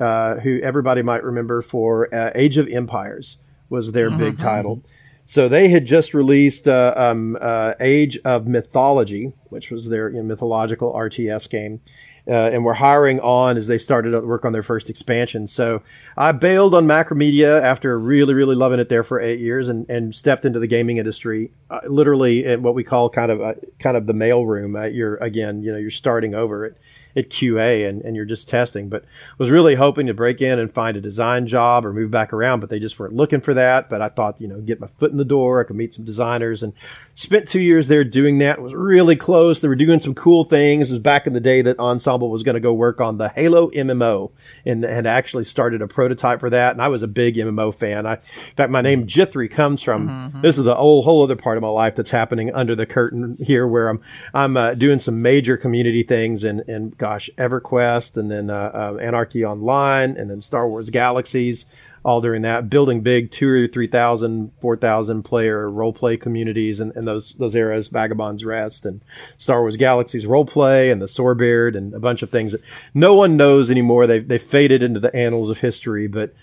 uh, 0.00 0.36
who 0.36 0.60
everybody 0.62 1.02
might 1.02 1.22
remember 1.22 1.62
for 1.62 2.12
uh, 2.14 2.30
Age 2.34 2.56
of 2.58 2.68
Empires 2.68 3.38
was 3.68 3.92
their 3.92 4.10
big 4.10 4.38
title. 4.38 4.82
So 5.26 5.48
they 5.48 5.68
had 5.68 5.86
just 5.86 6.12
released 6.12 6.68
uh, 6.68 6.92
um, 6.96 7.38
uh, 7.40 7.74
Age 7.80 8.18
of 8.24 8.46
Mythology, 8.46 9.32
which 9.48 9.70
was 9.70 9.88
their 9.88 10.10
you 10.10 10.16
know, 10.16 10.22
mythological 10.22 10.92
RTS 10.92 11.48
game. 11.48 11.80
Uh, 12.26 12.32
and 12.32 12.64
we're 12.64 12.74
hiring 12.74 13.20
on 13.20 13.58
as 13.58 13.66
they 13.66 13.76
started 13.76 14.12
to 14.12 14.20
work 14.20 14.46
on 14.46 14.52
their 14.52 14.62
first 14.62 14.88
expansion. 14.88 15.46
So 15.46 15.82
I 16.16 16.32
bailed 16.32 16.74
on 16.74 16.86
Macromedia 16.86 17.60
after 17.60 17.98
really, 17.98 18.32
really 18.32 18.54
loving 18.54 18.80
it 18.80 18.88
there 18.88 19.02
for 19.02 19.20
eight 19.20 19.40
years 19.40 19.68
and, 19.68 19.88
and 19.90 20.14
stepped 20.14 20.46
into 20.46 20.58
the 20.58 20.66
gaming 20.66 20.96
industry, 20.96 21.50
uh, 21.68 21.80
literally 21.86 22.46
in 22.46 22.62
what 22.62 22.74
we 22.74 22.82
call 22.82 23.10
kind 23.10 23.30
of 23.30 23.42
uh, 23.42 23.54
kind 23.78 23.96
of 23.96 24.06
the 24.06 24.14
mailroom. 24.14 24.94
You're 24.94 25.16
again, 25.16 25.62
you 25.62 25.70
know, 25.70 25.78
you're 25.78 25.90
starting 25.90 26.34
over 26.34 26.64
at, 26.64 26.72
at 27.14 27.28
QA 27.28 27.86
and, 27.86 28.00
and 28.00 28.16
you're 28.16 28.24
just 28.24 28.48
testing, 28.48 28.88
but 28.88 29.04
was 29.36 29.50
really 29.50 29.74
hoping 29.74 30.06
to 30.06 30.14
break 30.14 30.40
in 30.40 30.58
and 30.58 30.72
find 30.72 30.96
a 30.96 31.02
design 31.02 31.46
job 31.46 31.84
or 31.84 31.92
move 31.92 32.10
back 32.10 32.32
around, 32.32 32.60
but 32.60 32.70
they 32.70 32.78
just 32.78 32.98
weren't 32.98 33.14
looking 33.14 33.42
for 33.42 33.52
that. 33.52 33.90
But 33.90 34.00
I 34.00 34.08
thought, 34.08 34.40
you 34.40 34.48
know, 34.48 34.62
get 34.62 34.80
my 34.80 34.86
foot 34.86 35.10
in 35.10 35.18
the 35.18 35.26
door. 35.26 35.60
I 35.60 35.64
could 35.64 35.76
meet 35.76 35.92
some 35.92 36.06
designers 36.06 36.62
and 36.62 36.72
spent 37.14 37.48
two 37.48 37.60
years 37.60 37.88
there 37.88 38.04
doing 38.04 38.38
that. 38.38 38.58
It 38.58 38.62
was 38.62 38.74
really 38.74 39.14
close. 39.14 39.60
They 39.60 39.68
were 39.68 39.76
doing 39.76 40.00
some 40.00 40.14
cool 40.14 40.44
things. 40.44 40.90
It 40.90 40.94
was 40.94 40.98
back 41.00 41.26
in 41.26 41.32
the 41.32 41.40
day 41.40 41.62
that 41.62 41.78
Ensemble 41.78 42.28
was 42.28 42.42
going 42.42 42.54
to 42.54 42.60
go 42.60 42.74
work 42.74 43.00
on 43.00 43.18
the 43.18 43.28
Halo 43.28 43.70
MMO 43.70 44.32
and 44.66 44.82
had 44.82 45.06
actually 45.06 45.44
started 45.44 45.80
a 45.80 45.86
prototype 45.86 46.40
for 46.40 46.50
that. 46.50 46.72
And 46.72 46.82
I 46.82 46.88
was 46.88 47.02
a 47.02 47.08
big 47.08 47.36
MMO 47.36 47.72
fan. 47.74 48.04
I, 48.04 48.14
in 48.14 48.54
fact, 48.56 48.70
my 48.70 48.80
name 48.80 49.06
Jithri 49.06 49.50
comes 49.50 49.82
from, 49.82 50.32
this 50.42 50.58
is 50.58 50.64
the 50.64 50.74
whole, 50.74 51.02
whole 51.02 51.22
other 51.22 51.36
part 51.36 51.56
of 51.56 51.62
my 51.62 51.68
life 51.68 51.94
that's 51.94 52.10
happening 52.10 52.52
under 52.52 52.74
the 52.74 52.86
curtain 52.86 53.36
here 53.40 53.66
where 53.66 53.88
I'm, 53.88 54.00
I'm 54.34 54.56
uh, 54.56 54.74
doing 54.74 54.98
some 54.98 55.22
major 55.22 55.56
community 55.56 56.02
things 56.02 56.42
and, 56.42 56.60
and 56.68 56.98
gosh, 56.98 57.30
EverQuest 57.38 58.16
and 58.16 58.30
then, 58.30 58.50
uh, 58.50 58.70
uh, 58.74 58.98
Anarchy 59.00 59.44
Online 59.44 60.16
and 60.16 60.28
then 60.28 60.40
Star 60.40 60.68
Wars 60.68 60.90
Galaxies 60.90 61.66
all 62.04 62.20
during 62.20 62.42
that, 62.42 62.68
building 62.68 63.00
big 63.00 63.30
two 63.30 63.48
or 63.48 63.66
3,000, 63.66 64.52
4,000 64.60 65.22
player 65.22 65.70
role 65.70 65.92
play 65.92 66.16
communities 66.16 66.78
and, 66.78 66.94
and 66.94 67.08
those, 67.08 67.32
those 67.34 67.54
eras, 67.54 67.88
Vagabond's 67.88 68.44
Rest 68.44 68.84
and 68.84 69.00
Star 69.38 69.62
Wars 69.62 69.78
Galaxies 69.78 70.26
role 70.26 70.44
play 70.44 70.90
and 70.90 71.00
the 71.00 71.06
Sorebeard 71.06 71.74
and 71.74 71.94
a 71.94 72.00
bunch 72.00 72.22
of 72.22 72.28
things 72.28 72.52
that 72.52 72.60
no 72.92 73.14
one 73.14 73.36
knows 73.38 73.70
anymore. 73.70 74.06
They've, 74.06 74.26
they've 74.26 74.42
faded 74.42 74.82
into 74.82 75.00
the 75.00 75.14
annals 75.16 75.48
of 75.48 75.60
history, 75.60 76.06
but, 76.06 76.34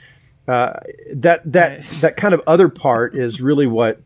uh, 0.48 0.80
that, 1.14 1.42
that, 1.52 1.84
that 1.84 2.18
kind 2.18 2.34
of 2.34 2.42
other 2.48 2.68
part 2.68 3.16
is 3.16 3.40
really 3.40 3.68
what, 3.68 4.02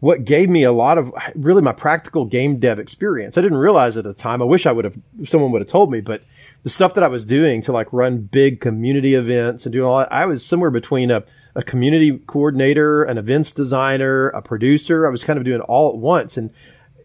what 0.00 0.24
gave 0.24 0.50
me 0.50 0.64
a 0.64 0.72
lot 0.72 0.98
of 0.98 1.12
really 1.36 1.62
my 1.62 1.72
practical 1.72 2.24
game 2.24 2.58
dev 2.58 2.80
experience. 2.80 3.38
I 3.38 3.40
didn't 3.40 3.58
realize 3.58 3.96
at 3.96 4.02
the 4.02 4.12
time. 4.12 4.42
I 4.42 4.46
wish 4.46 4.66
I 4.66 4.72
would 4.72 4.84
have, 4.84 4.98
someone 5.22 5.52
would 5.52 5.62
have 5.62 5.68
told 5.68 5.92
me, 5.92 6.00
but 6.00 6.22
the 6.62 6.70
stuff 6.70 6.94
that 6.94 7.02
I 7.02 7.08
was 7.08 7.26
doing 7.26 7.60
to 7.62 7.72
like 7.72 7.92
run 7.92 8.18
big 8.18 8.60
community 8.60 9.14
events 9.14 9.66
and 9.66 9.72
doing 9.72 9.84
all 9.84 9.98
that, 9.98 10.12
I 10.12 10.26
was 10.26 10.46
somewhere 10.46 10.70
between 10.70 11.10
a, 11.10 11.24
a 11.54 11.62
community 11.62 12.18
coordinator, 12.18 13.02
an 13.02 13.18
events 13.18 13.52
designer, 13.52 14.28
a 14.28 14.42
producer. 14.42 15.06
I 15.06 15.10
was 15.10 15.24
kind 15.24 15.38
of 15.38 15.44
doing 15.44 15.60
all 15.62 15.90
at 15.90 15.96
once. 15.96 16.36
And 16.36 16.50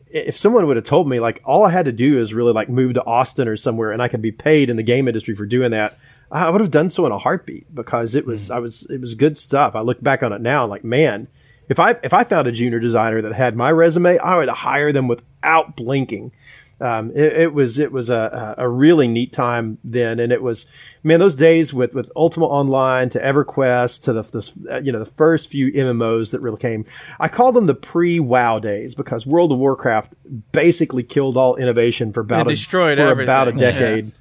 if 0.09 0.37
someone 0.37 0.67
would 0.67 0.75
have 0.75 0.85
told 0.85 1.09
me 1.09 1.19
like 1.19 1.41
all 1.43 1.65
I 1.65 1.71
had 1.71 1.85
to 1.85 1.91
do 1.91 2.19
is 2.19 2.33
really 2.33 2.53
like 2.53 2.69
move 2.69 2.93
to 2.93 3.05
Austin 3.05 3.47
or 3.47 3.57
somewhere 3.57 3.91
and 3.91 4.01
I 4.01 4.07
could 4.07 4.21
be 4.21 4.31
paid 4.31 4.69
in 4.69 4.77
the 4.77 4.83
game 4.83 5.07
industry 5.07 5.33
for 5.33 5.47
doing 5.47 5.71
that, 5.71 5.97
I 6.31 6.49
would 6.51 6.61
have 6.61 6.71
done 6.71 6.91
so 6.91 7.05
in 7.07 7.11
a 7.11 7.17
heartbeat 7.17 7.73
because 7.73 8.13
it 8.13 8.25
was, 8.25 8.47
hmm. 8.47 8.53
I 8.53 8.59
was, 8.59 8.83
it 8.91 9.01
was 9.01 9.15
good 9.15 9.37
stuff. 9.39 9.75
I 9.75 9.81
look 9.81 10.03
back 10.03 10.21
on 10.21 10.33
it 10.33 10.41
now 10.41 10.63
and 10.63 10.69
like, 10.69 10.83
man, 10.83 11.27
if 11.67 11.79
I, 11.79 11.95
if 12.03 12.13
I 12.13 12.23
found 12.23 12.47
a 12.47 12.51
junior 12.51 12.79
designer 12.79 13.21
that 13.21 13.33
had 13.33 13.55
my 13.55 13.71
resume, 13.71 14.19
I 14.19 14.37
would 14.37 14.49
hire 14.49 14.91
them 14.91 15.07
without 15.07 15.75
blinking 15.75 16.31
um, 16.79 17.11
it, 17.11 17.33
it, 17.33 17.53
was 17.53 17.79
it 17.79 17.91
was 17.91 18.09
a, 18.11 18.55
a 18.57 18.69
really 18.69 19.07
neat 19.07 19.33
time 19.33 19.79
then, 19.83 20.19
and 20.19 20.31
it 20.31 20.43
was 20.43 20.67
man 21.03 21.19
those 21.19 21.33
days 21.33 21.73
with 21.73 21.95
with 21.95 22.11
Ultima 22.15 22.45
Online 22.45 23.09
to 23.09 23.19
EverQuest 23.19 24.03
to 24.03 24.13
the, 24.13 24.21
the 24.21 24.81
you 24.83 24.91
know 24.91 24.99
the 24.99 25.05
first 25.05 25.49
few 25.49 25.71
MMOs 25.71 26.31
that 26.31 26.41
really 26.41 26.59
came. 26.59 26.85
I 27.19 27.29
call 27.29 27.51
them 27.51 27.65
the 27.65 27.73
pre 27.73 28.19
WoW 28.19 28.59
days 28.59 28.93
because 28.93 29.25
World 29.25 29.51
of 29.51 29.57
Warcraft 29.57 30.13
basically 30.51 31.01
killed 31.01 31.35
all 31.35 31.55
innovation 31.55 32.13
for 32.13 32.19
about 32.19 32.45
it 32.45 32.49
destroyed 32.49 32.99
a, 32.99 33.15
for 33.15 33.23
about 33.23 33.47
a 33.47 33.53
decade. 33.53 34.05
Yeah. 34.05 34.11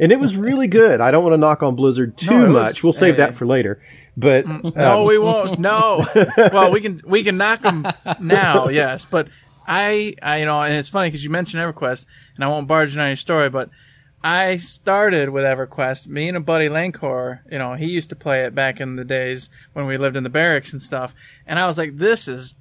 And 0.00 0.12
it 0.12 0.18
was 0.18 0.34
really 0.34 0.66
good. 0.66 1.02
I 1.02 1.10
don't 1.10 1.22
want 1.22 1.34
to 1.34 1.38
knock 1.38 1.62
on 1.62 1.76
Blizzard 1.76 2.16
too 2.16 2.30
no, 2.30 2.48
much. 2.48 2.76
Was, 2.76 2.82
we'll 2.82 2.92
save 2.94 3.18
that 3.18 3.34
for 3.34 3.44
later. 3.44 3.82
But 4.16 4.46
um, 4.46 4.72
no, 4.74 5.04
we 5.04 5.18
won't. 5.18 5.58
No. 5.58 6.04
well, 6.36 6.72
we 6.72 6.80
can 6.80 7.02
we 7.04 7.22
can 7.22 7.36
knock 7.36 7.60
them 7.60 7.86
now. 8.18 8.68
Yes, 8.68 9.04
but 9.04 9.28
I, 9.66 10.14
I, 10.22 10.38
you 10.38 10.46
know, 10.46 10.60
and 10.62 10.74
it's 10.74 10.88
funny 10.88 11.08
because 11.08 11.24
you 11.24 11.30
mentioned 11.30 11.62
EverQuest, 11.62 12.06
and 12.34 12.44
I 12.44 12.48
won't 12.48 12.66
barge 12.66 12.94
in 12.94 13.00
on 13.00 13.08
your 13.08 13.16
story, 13.16 13.48
but 13.48 13.70
I 14.22 14.58
started 14.58 15.30
with 15.30 15.44
EverQuest. 15.44 16.08
Me 16.08 16.28
and 16.28 16.36
a 16.36 16.40
buddy 16.40 16.68
Lancor, 16.68 17.40
you 17.50 17.58
know, 17.58 17.74
he 17.74 17.86
used 17.86 18.10
to 18.10 18.16
play 18.16 18.44
it 18.44 18.54
back 18.54 18.80
in 18.80 18.96
the 18.96 19.04
days 19.04 19.48
when 19.72 19.86
we 19.86 19.96
lived 19.96 20.16
in 20.16 20.24
the 20.24 20.30
barracks 20.30 20.72
and 20.72 20.82
stuff. 20.82 21.14
And 21.46 21.58
I 21.58 21.66
was 21.66 21.78
like, 21.78 21.96
this 21.96 22.28
is 22.28 22.54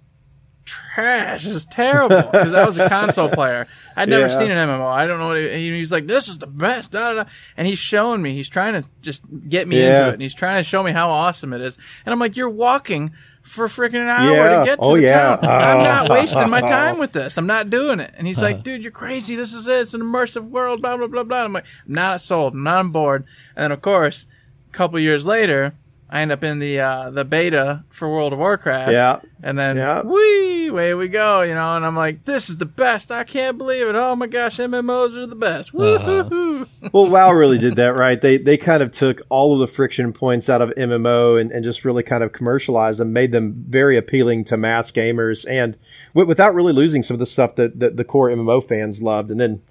trash. 0.69 1.43
This 1.43 1.55
is 1.55 1.65
terrible 1.65 2.21
because 2.31 2.53
I 2.53 2.65
was 2.65 2.79
a 2.79 2.87
console 2.87 3.29
player. 3.29 3.67
I'd 3.95 4.07
never 4.07 4.27
yeah. 4.27 4.39
seen 4.39 4.51
an 4.51 4.69
MMO. 4.69 4.85
I 4.85 5.05
don't 5.05 5.19
know 5.19 5.27
what 5.27 5.37
he, 5.37 5.71
he 5.71 5.79
was 5.79 5.91
like. 5.91 6.07
This 6.07 6.29
is 6.29 6.37
the 6.37 6.47
best. 6.47 6.93
Da, 6.93 7.13
da, 7.13 7.23
da. 7.23 7.29
And 7.57 7.67
he's 7.67 7.79
showing 7.79 8.21
me. 8.21 8.33
He's 8.33 8.49
trying 8.49 8.81
to 8.81 8.87
just 9.01 9.25
get 9.49 9.67
me 9.67 9.79
yeah. 9.79 9.89
into 9.89 10.09
it, 10.09 10.13
and 10.13 10.21
he's 10.21 10.33
trying 10.33 10.59
to 10.59 10.63
show 10.63 10.81
me 10.81 10.91
how 10.91 11.09
awesome 11.09 11.51
it 11.51 11.61
is. 11.61 11.77
And 12.05 12.13
I'm 12.13 12.19
like, 12.19 12.37
you're 12.37 12.49
walking 12.49 13.11
for 13.41 13.65
freaking 13.65 14.01
an 14.01 14.09
hour 14.09 14.35
yeah. 14.35 14.59
to 14.59 14.65
get 14.65 14.75
to 14.75 14.85
oh, 14.85 14.95
the 14.95 15.03
yeah. 15.03 15.35
town. 15.37 15.45
I'm 15.45 15.83
not 15.83 16.09
oh. 16.09 16.13
wasting 16.13 16.49
my 16.49 16.61
time 16.61 16.97
with 16.99 17.13
this. 17.13 17.37
I'm 17.37 17.47
not 17.47 17.69
doing 17.69 17.99
it. 17.99 18.13
And 18.17 18.27
he's 18.27 18.41
like, 18.41 18.63
dude, 18.63 18.83
you're 18.83 18.91
crazy. 18.91 19.35
This 19.35 19.53
is 19.53 19.67
it. 19.67 19.81
It's 19.81 19.93
an 19.93 20.01
immersive 20.01 20.49
world, 20.49 20.81
blah, 20.81 20.97
blah, 20.97 21.07
blah, 21.07 21.23
blah. 21.23 21.43
I'm 21.45 21.53
like, 21.53 21.65
I'm 21.87 21.93
not 21.93 22.21
sold. 22.21 22.53
I'm 22.53 22.63
not 22.63 22.79
on 22.79 22.91
board. 22.91 23.25
And 23.55 23.63
then, 23.63 23.71
of 23.71 23.81
course, 23.81 24.27
a 24.69 24.71
couple 24.71 24.99
years 24.99 25.25
later, 25.25 25.73
I 26.11 26.21
end 26.21 26.31
up 26.31 26.43
in 26.43 26.59
the 26.59 26.79
uh, 26.79 27.09
the 27.11 27.23
beta 27.23 27.83
for 27.89 28.09
World 28.09 28.33
of 28.33 28.39
Warcraft. 28.39 28.91
Yeah. 28.91 29.19
And 29.43 29.57
then, 29.57 29.77
yeah. 29.77 30.01
wee, 30.01 30.67
away 30.67 30.93
we 30.93 31.07
go, 31.07 31.41
you 31.41 31.53
know, 31.53 31.75
and 31.75 31.85
I'm 31.85 31.95
like, 31.95 32.25
this 32.25 32.49
is 32.49 32.57
the 32.57 32.65
best. 32.65 33.11
I 33.11 33.23
can't 33.23 33.57
believe 33.57 33.87
it. 33.87 33.95
Oh 33.95 34.15
my 34.15 34.27
gosh, 34.27 34.57
MMOs 34.57 35.15
are 35.15 35.27
the 35.27 35.35
best. 35.35 35.73
Uh-huh. 35.75 36.65
well, 36.91 37.11
WoW 37.11 37.31
really 37.31 37.57
did 37.59 37.75
that, 37.75 37.95
right? 37.95 38.19
They 38.19 38.37
they 38.37 38.57
kind 38.57 38.81
of 38.81 38.91
took 38.91 39.21
all 39.29 39.53
of 39.53 39.59
the 39.59 39.67
friction 39.67 40.11
points 40.13 40.49
out 40.49 40.61
of 40.61 40.69
MMO 40.71 41.39
and, 41.39 41.51
and 41.51 41.63
just 41.63 41.85
really 41.85 42.03
kind 42.03 42.23
of 42.23 42.31
commercialized 42.31 42.99
them, 42.99 43.13
made 43.13 43.31
them 43.31 43.65
very 43.67 43.97
appealing 43.97 44.45
to 44.45 44.57
mass 44.57 44.91
gamers, 44.91 45.45
and 45.49 45.77
w- 46.13 46.27
without 46.27 46.55
really 46.55 46.73
losing 46.73 47.03
some 47.03 47.15
of 47.15 47.19
the 47.19 47.25
stuff 47.25 47.55
that, 47.55 47.79
that 47.79 47.97
the 47.97 48.03
core 48.03 48.29
MMO 48.29 48.63
fans 48.63 49.01
loved. 49.03 49.29
And 49.31 49.39
then 49.39 49.61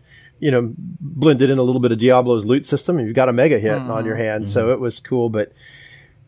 you 0.41 0.53
know, 0.53 0.73
blended 0.79 1.51
in 1.51 1.59
a 1.59 1.63
little 1.65 1.81
bit 1.81 1.91
of 1.91 1.99
Diablo's 1.99 2.47
loot 2.47 2.65
system, 2.65 2.97
and 2.99 3.07
you've 3.09 3.17
got 3.17 3.29
a 3.29 3.33
mega 3.33 3.59
hit 3.59 3.73
mm-hmm. 3.73 3.91
on 3.91 4.05
your 4.05 4.15
hand. 4.15 4.45
Mm-hmm. 4.45 4.53
So 4.53 4.71
it 4.71 4.79
was 4.79 5.01
cool. 5.01 5.31
But 5.31 5.53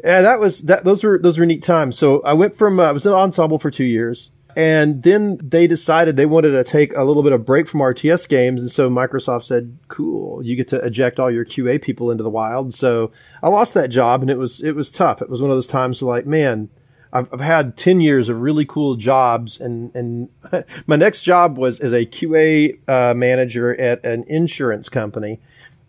yeah, 0.04 0.22
that 0.22 0.40
was 0.40 0.62
that. 0.62 0.84
Those 0.84 1.04
were 1.04 1.18
those 1.18 1.38
were 1.38 1.46
neat 1.46 1.62
times. 1.62 1.98
So 1.98 2.22
I 2.22 2.32
went 2.32 2.54
from 2.54 2.80
uh, 2.80 2.84
I 2.84 2.92
was 2.92 3.06
in 3.06 3.12
ensemble 3.12 3.58
for 3.58 3.70
two 3.70 3.84
years, 3.84 4.30
and 4.56 5.02
then 5.02 5.38
they 5.42 5.66
decided 5.66 6.16
they 6.16 6.26
wanted 6.26 6.52
to 6.52 6.64
take 6.64 6.96
a 6.96 7.04
little 7.04 7.22
bit 7.22 7.32
of 7.32 7.44
break 7.44 7.68
from 7.68 7.80
RTS 7.80 8.28
games, 8.28 8.60
and 8.62 8.70
so 8.70 8.88
Microsoft 8.88 9.44
said, 9.44 9.78
"Cool, 9.88 10.42
you 10.42 10.56
get 10.56 10.68
to 10.68 10.84
eject 10.84 11.20
all 11.20 11.30
your 11.30 11.44
QA 11.44 11.80
people 11.80 12.10
into 12.10 12.22
the 12.22 12.30
wild." 12.30 12.72
So 12.74 13.10
I 13.42 13.48
lost 13.48 13.74
that 13.74 13.88
job, 13.88 14.22
and 14.22 14.30
it 14.30 14.38
was 14.38 14.62
it 14.62 14.74
was 14.74 14.90
tough. 14.90 15.20
It 15.20 15.28
was 15.28 15.42
one 15.42 15.50
of 15.50 15.56
those 15.56 15.66
times 15.66 16.02
like, 16.02 16.26
man, 16.26 16.70
I've, 17.12 17.28
I've 17.32 17.40
had 17.40 17.76
10 17.76 18.00
years 18.00 18.28
of 18.28 18.40
really 18.40 18.64
cool 18.64 18.96
jobs 18.96 19.60
and, 19.60 19.94
and 19.94 20.28
my 20.86 20.96
next 20.96 21.22
job 21.22 21.58
was 21.58 21.80
as 21.80 21.92
a 21.92 22.06
QA 22.06 22.78
uh, 22.88 23.14
manager 23.14 23.78
at 23.80 24.04
an 24.04 24.24
insurance 24.28 24.88
company 24.88 25.40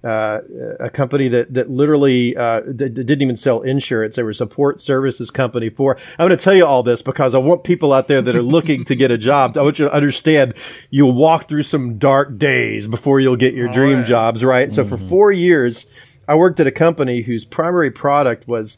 uh, 0.04 0.40
a 0.80 0.90
company 0.90 1.28
that 1.28 1.54
that 1.54 1.70
literally 1.70 2.36
uh, 2.36 2.62
that 2.66 2.94
didn't 2.94 3.22
even 3.22 3.38
sell 3.38 3.62
insurance. 3.62 4.16
They 4.16 4.24
were 4.24 4.32
a 4.32 4.36
support 4.36 4.82
services 4.82 5.30
company 5.30 5.70
for. 5.70 5.98
I'm 6.18 6.28
going 6.28 6.38
to 6.38 6.44
tell 6.44 6.56
you 6.56 6.66
all 6.66 6.84
this 6.84 7.02
because 7.02 7.36
I 7.36 7.38
want 7.38 7.64
people 7.64 7.94
out 7.94 8.08
there 8.08 8.22
that 8.22 8.36
are 8.36 8.42
looking 8.42 8.84
to 8.86 8.96
get 8.96 9.12
a 9.12 9.18
job. 9.18 9.58
I 9.58 9.62
want 9.62 9.80
you 9.80 9.86
to 9.86 9.94
understand 9.94 10.56
you'll 10.90 11.14
walk 11.14 11.48
through 11.48 11.64
some 11.64 11.98
dark 11.98 12.38
days 12.38 12.88
before 12.88 13.20
you'll 13.20 13.36
get 13.36 13.54
your 13.54 13.68
all 13.68 13.74
dream 13.74 14.00
right. 14.00 14.08
jobs. 14.08 14.44
Right. 14.44 14.68
Mm-hmm. 14.68 14.76
So 14.76 14.86
for 14.86 14.98
mm-hmm. 14.98 15.10
four 15.10 15.32
years, 15.32 16.20
I 16.28 16.36
worked 16.36 16.60
at 16.60 16.68
a 16.68 16.72
company 16.72 17.22
whose 17.22 17.46
primary 17.46 17.92
product 17.92 18.48
was 18.48 18.78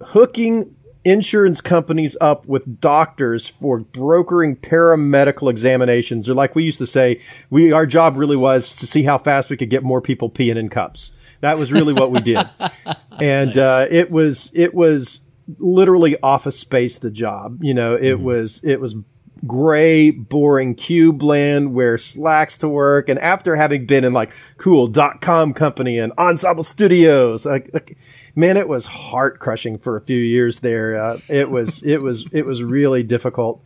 hooking 0.00 0.74
insurance 1.04 1.60
companies 1.60 2.16
up 2.20 2.46
with 2.46 2.80
doctors 2.80 3.48
for 3.48 3.80
brokering 3.80 4.56
paramedical 4.56 5.50
examinations. 5.50 6.28
Or 6.28 6.34
like 6.34 6.54
we 6.54 6.64
used 6.64 6.78
to 6.78 6.86
say, 6.86 7.20
we, 7.50 7.72
our 7.72 7.86
job 7.86 8.16
really 8.16 8.36
was 8.36 8.74
to 8.76 8.86
see 8.86 9.02
how 9.02 9.18
fast 9.18 9.50
we 9.50 9.56
could 9.56 9.70
get 9.70 9.82
more 9.82 10.00
people 10.00 10.30
peeing 10.30 10.56
in 10.56 10.68
cups. 10.68 11.12
That 11.40 11.58
was 11.58 11.72
really 11.72 11.92
what 11.92 12.10
we 12.10 12.20
did. 12.20 12.38
and, 13.20 13.50
nice. 13.50 13.56
uh, 13.58 13.86
it 13.90 14.10
was, 14.10 14.50
it 14.54 14.74
was 14.74 15.26
literally 15.58 16.16
office 16.22 16.58
space, 16.58 16.98
the 16.98 17.10
job. 17.10 17.62
You 17.62 17.74
know, 17.74 17.94
it 17.94 18.14
mm-hmm. 18.14 18.24
was, 18.24 18.64
it 18.64 18.80
was 18.80 18.96
gray, 19.46 20.10
boring 20.10 20.74
cube 20.74 21.22
land 21.22 21.74
where 21.74 21.98
slacks 21.98 22.58
to 22.58 22.68
work. 22.68 23.08
And 23.08 23.18
after 23.18 23.56
having 23.56 23.86
been 23.86 24.04
in 24.04 24.12
like 24.12 24.32
cool 24.58 24.86
dot 24.86 25.20
com 25.20 25.52
company 25.52 25.98
and 25.98 26.12
ensemble 26.18 26.64
studios, 26.64 27.46
like, 27.46 27.70
like 27.72 27.98
man, 28.34 28.56
it 28.56 28.68
was 28.68 28.86
heart 28.86 29.38
crushing 29.38 29.78
for 29.78 29.96
a 29.96 30.00
few 30.00 30.18
years 30.18 30.60
there. 30.60 30.96
Uh, 30.96 31.18
it 31.28 31.50
was, 31.50 31.82
it 31.86 32.02
was, 32.02 32.26
it 32.32 32.46
was 32.46 32.62
really 32.62 33.02
difficult. 33.02 33.62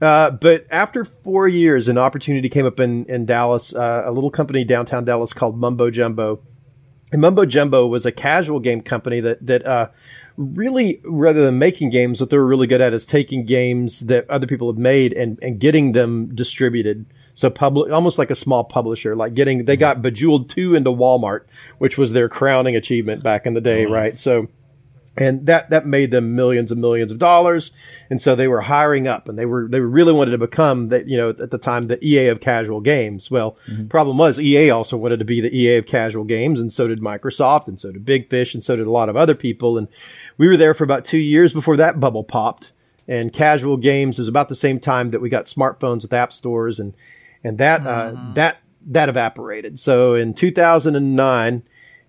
Uh, 0.00 0.30
but 0.30 0.66
after 0.70 1.04
four 1.04 1.48
years, 1.48 1.88
an 1.88 1.96
opportunity 1.96 2.48
came 2.48 2.66
up 2.66 2.80
in, 2.80 3.04
in 3.06 3.24
Dallas, 3.24 3.74
uh, 3.74 4.02
a 4.04 4.12
little 4.12 4.30
company 4.30 4.64
downtown 4.64 5.04
Dallas 5.04 5.32
called 5.32 5.56
Mumbo 5.56 5.90
Jumbo. 5.90 6.40
And 7.12 7.20
Mumbo 7.20 7.46
Jumbo 7.46 7.86
was 7.86 8.04
a 8.04 8.12
casual 8.12 8.60
game 8.60 8.82
company 8.82 9.20
that, 9.20 9.46
that, 9.46 9.64
uh, 9.64 9.88
really, 10.36 11.00
rather 11.04 11.44
than 11.44 11.58
making 11.58 11.90
games, 11.90 12.20
what 12.20 12.30
they 12.30 12.38
were 12.38 12.46
really 12.46 12.66
good 12.66 12.80
at 12.80 12.92
is 12.92 13.06
taking 13.06 13.44
games 13.44 14.00
that 14.00 14.28
other 14.28 14.46
people 14.46 14.70
have 14.70 14.78
made 14.78 15.12
and, 15.12 15.38
and 15.42 15.58
getting 15.58 15.92
them 15.92 16.34
distributed. 16.34 17.06
So 17.34 17.50
public, 17.50 17.92
almost 17.92 18.18
like 18.18 18.30
a 18.30 18.34
small 18.34 18.64
publisher, 18.64 19.16
like 19.16 19.34
getting, 19.34 19.64
they 19.64 19.76
got 19.76 20.02
Bejeweled 20.02 20.48
2 20.48 20.74
into 20.74 20.90
Walmart, 20.90 21.42
which 21.78 21.98
was 21.98 22.12
their 22.12 22.28
crowning 22.28 22.76
achievement 22.76 23.22
back 23.22 23.46
in 23.46 23.54
the 23.54 23.60
day, 23.60 23.84
mm-hmm. 23.84 23.92
right? 23.92 24.18
So, 24.18 24.48
and 25.16 25.46
that, 25.46 25.70
that 25.70 25.86
made 25.86 26.10
them 26.10 26.34
millions 26.34 26.72
and 26.72 26.80
millions 26.80 27.12
of 27.12 27.18
dollars. 27.18 27.72
And 28.10 28.20
so 28.20 28.34
they 28.34 28.48
were 28.48 28.62
hiring 28.62 29.06
up 29.06 29.28
and 29.28 29.38
they 29.38 29.46
were, 29.46 29.68
they 29.68 29.80
really 29.80 30.12
wanted 30.12 30.32
to 30.32 30.38
become 30.38 30.88
that, 30.88 31.06
you 31.06 31.16
know, 31.16 31.30
at 31.30 31.50
the 31.50 31.58
time, 31.58 31.86
the 31.86 32.04
EA 32.04 32.28
of 32.28 32.40
casual 32.40 32.80
games. 32.80 33.30
Well, 33.30 33.56
mm-hmm. 33.68 33.86
problem 33.86 34.18
was 34.18 34.40
EA 34.40 34.70
also 34.70 34.96
wanted 34.96 35.18
to 35.18 35.24
be 35.24 35.40
the 35.40 35.56
EA 35.56 35.76
of 35.76 35.86
casual 35.86 36.24
games 36.24 36.58
and 36.58 36.72
so 36.72 36.88
did 36.88 37.00
Microsoft 37.00 37.68
and 37.68 37.78
so 37.78 37.92
did 37.92 38.04
Big 38.04 38.28
Fish 38.28 38.54
and 38.54 38.64
so 38.64 38.74
did 38.74 38.86
a 38.86 38.90
lot 38.90 39.08
of 39.08 39.16
other 39.16 39.36
people. 39.36 39.78
And 39.78 39.88
we 40.36 40.48
were 40.48 40.56
there 40.56 40.74
for 40.74 40.84
about 40.84 41.04
two 41.04 41.18
years 41.18 41.52
before 41.52 41.76
that 41.76 42.00
bubble 42.00 42.24
popped 42.24 42.72
and 43.06 43.32
casual 43.32 43.76
games 43.76 44.18
was 44.18 44.28
about 44.28 44.48
the 44.48 44.54
same 44.54 44.80
time 44.80 45.10
that 45.10 45.20
we 45.20 45.28
got 45.28 45.44
smartphones 45.44 46.02
with 46.02 46.12
app 46.12 46.32
stores 46.32 46.80
and 46.80 46.94
and 47.42 47.58
that 47.58 47.86
uh, 47.86 48.10
mm-hmm. 48.10 48.30
uh, 48.30 48.32
that 48.32 48.58
that 48.86 49.08
evaporated. 49.08 49.78
So 49.78 50.14
in 50.14 50.34
2009. 50.34 51.62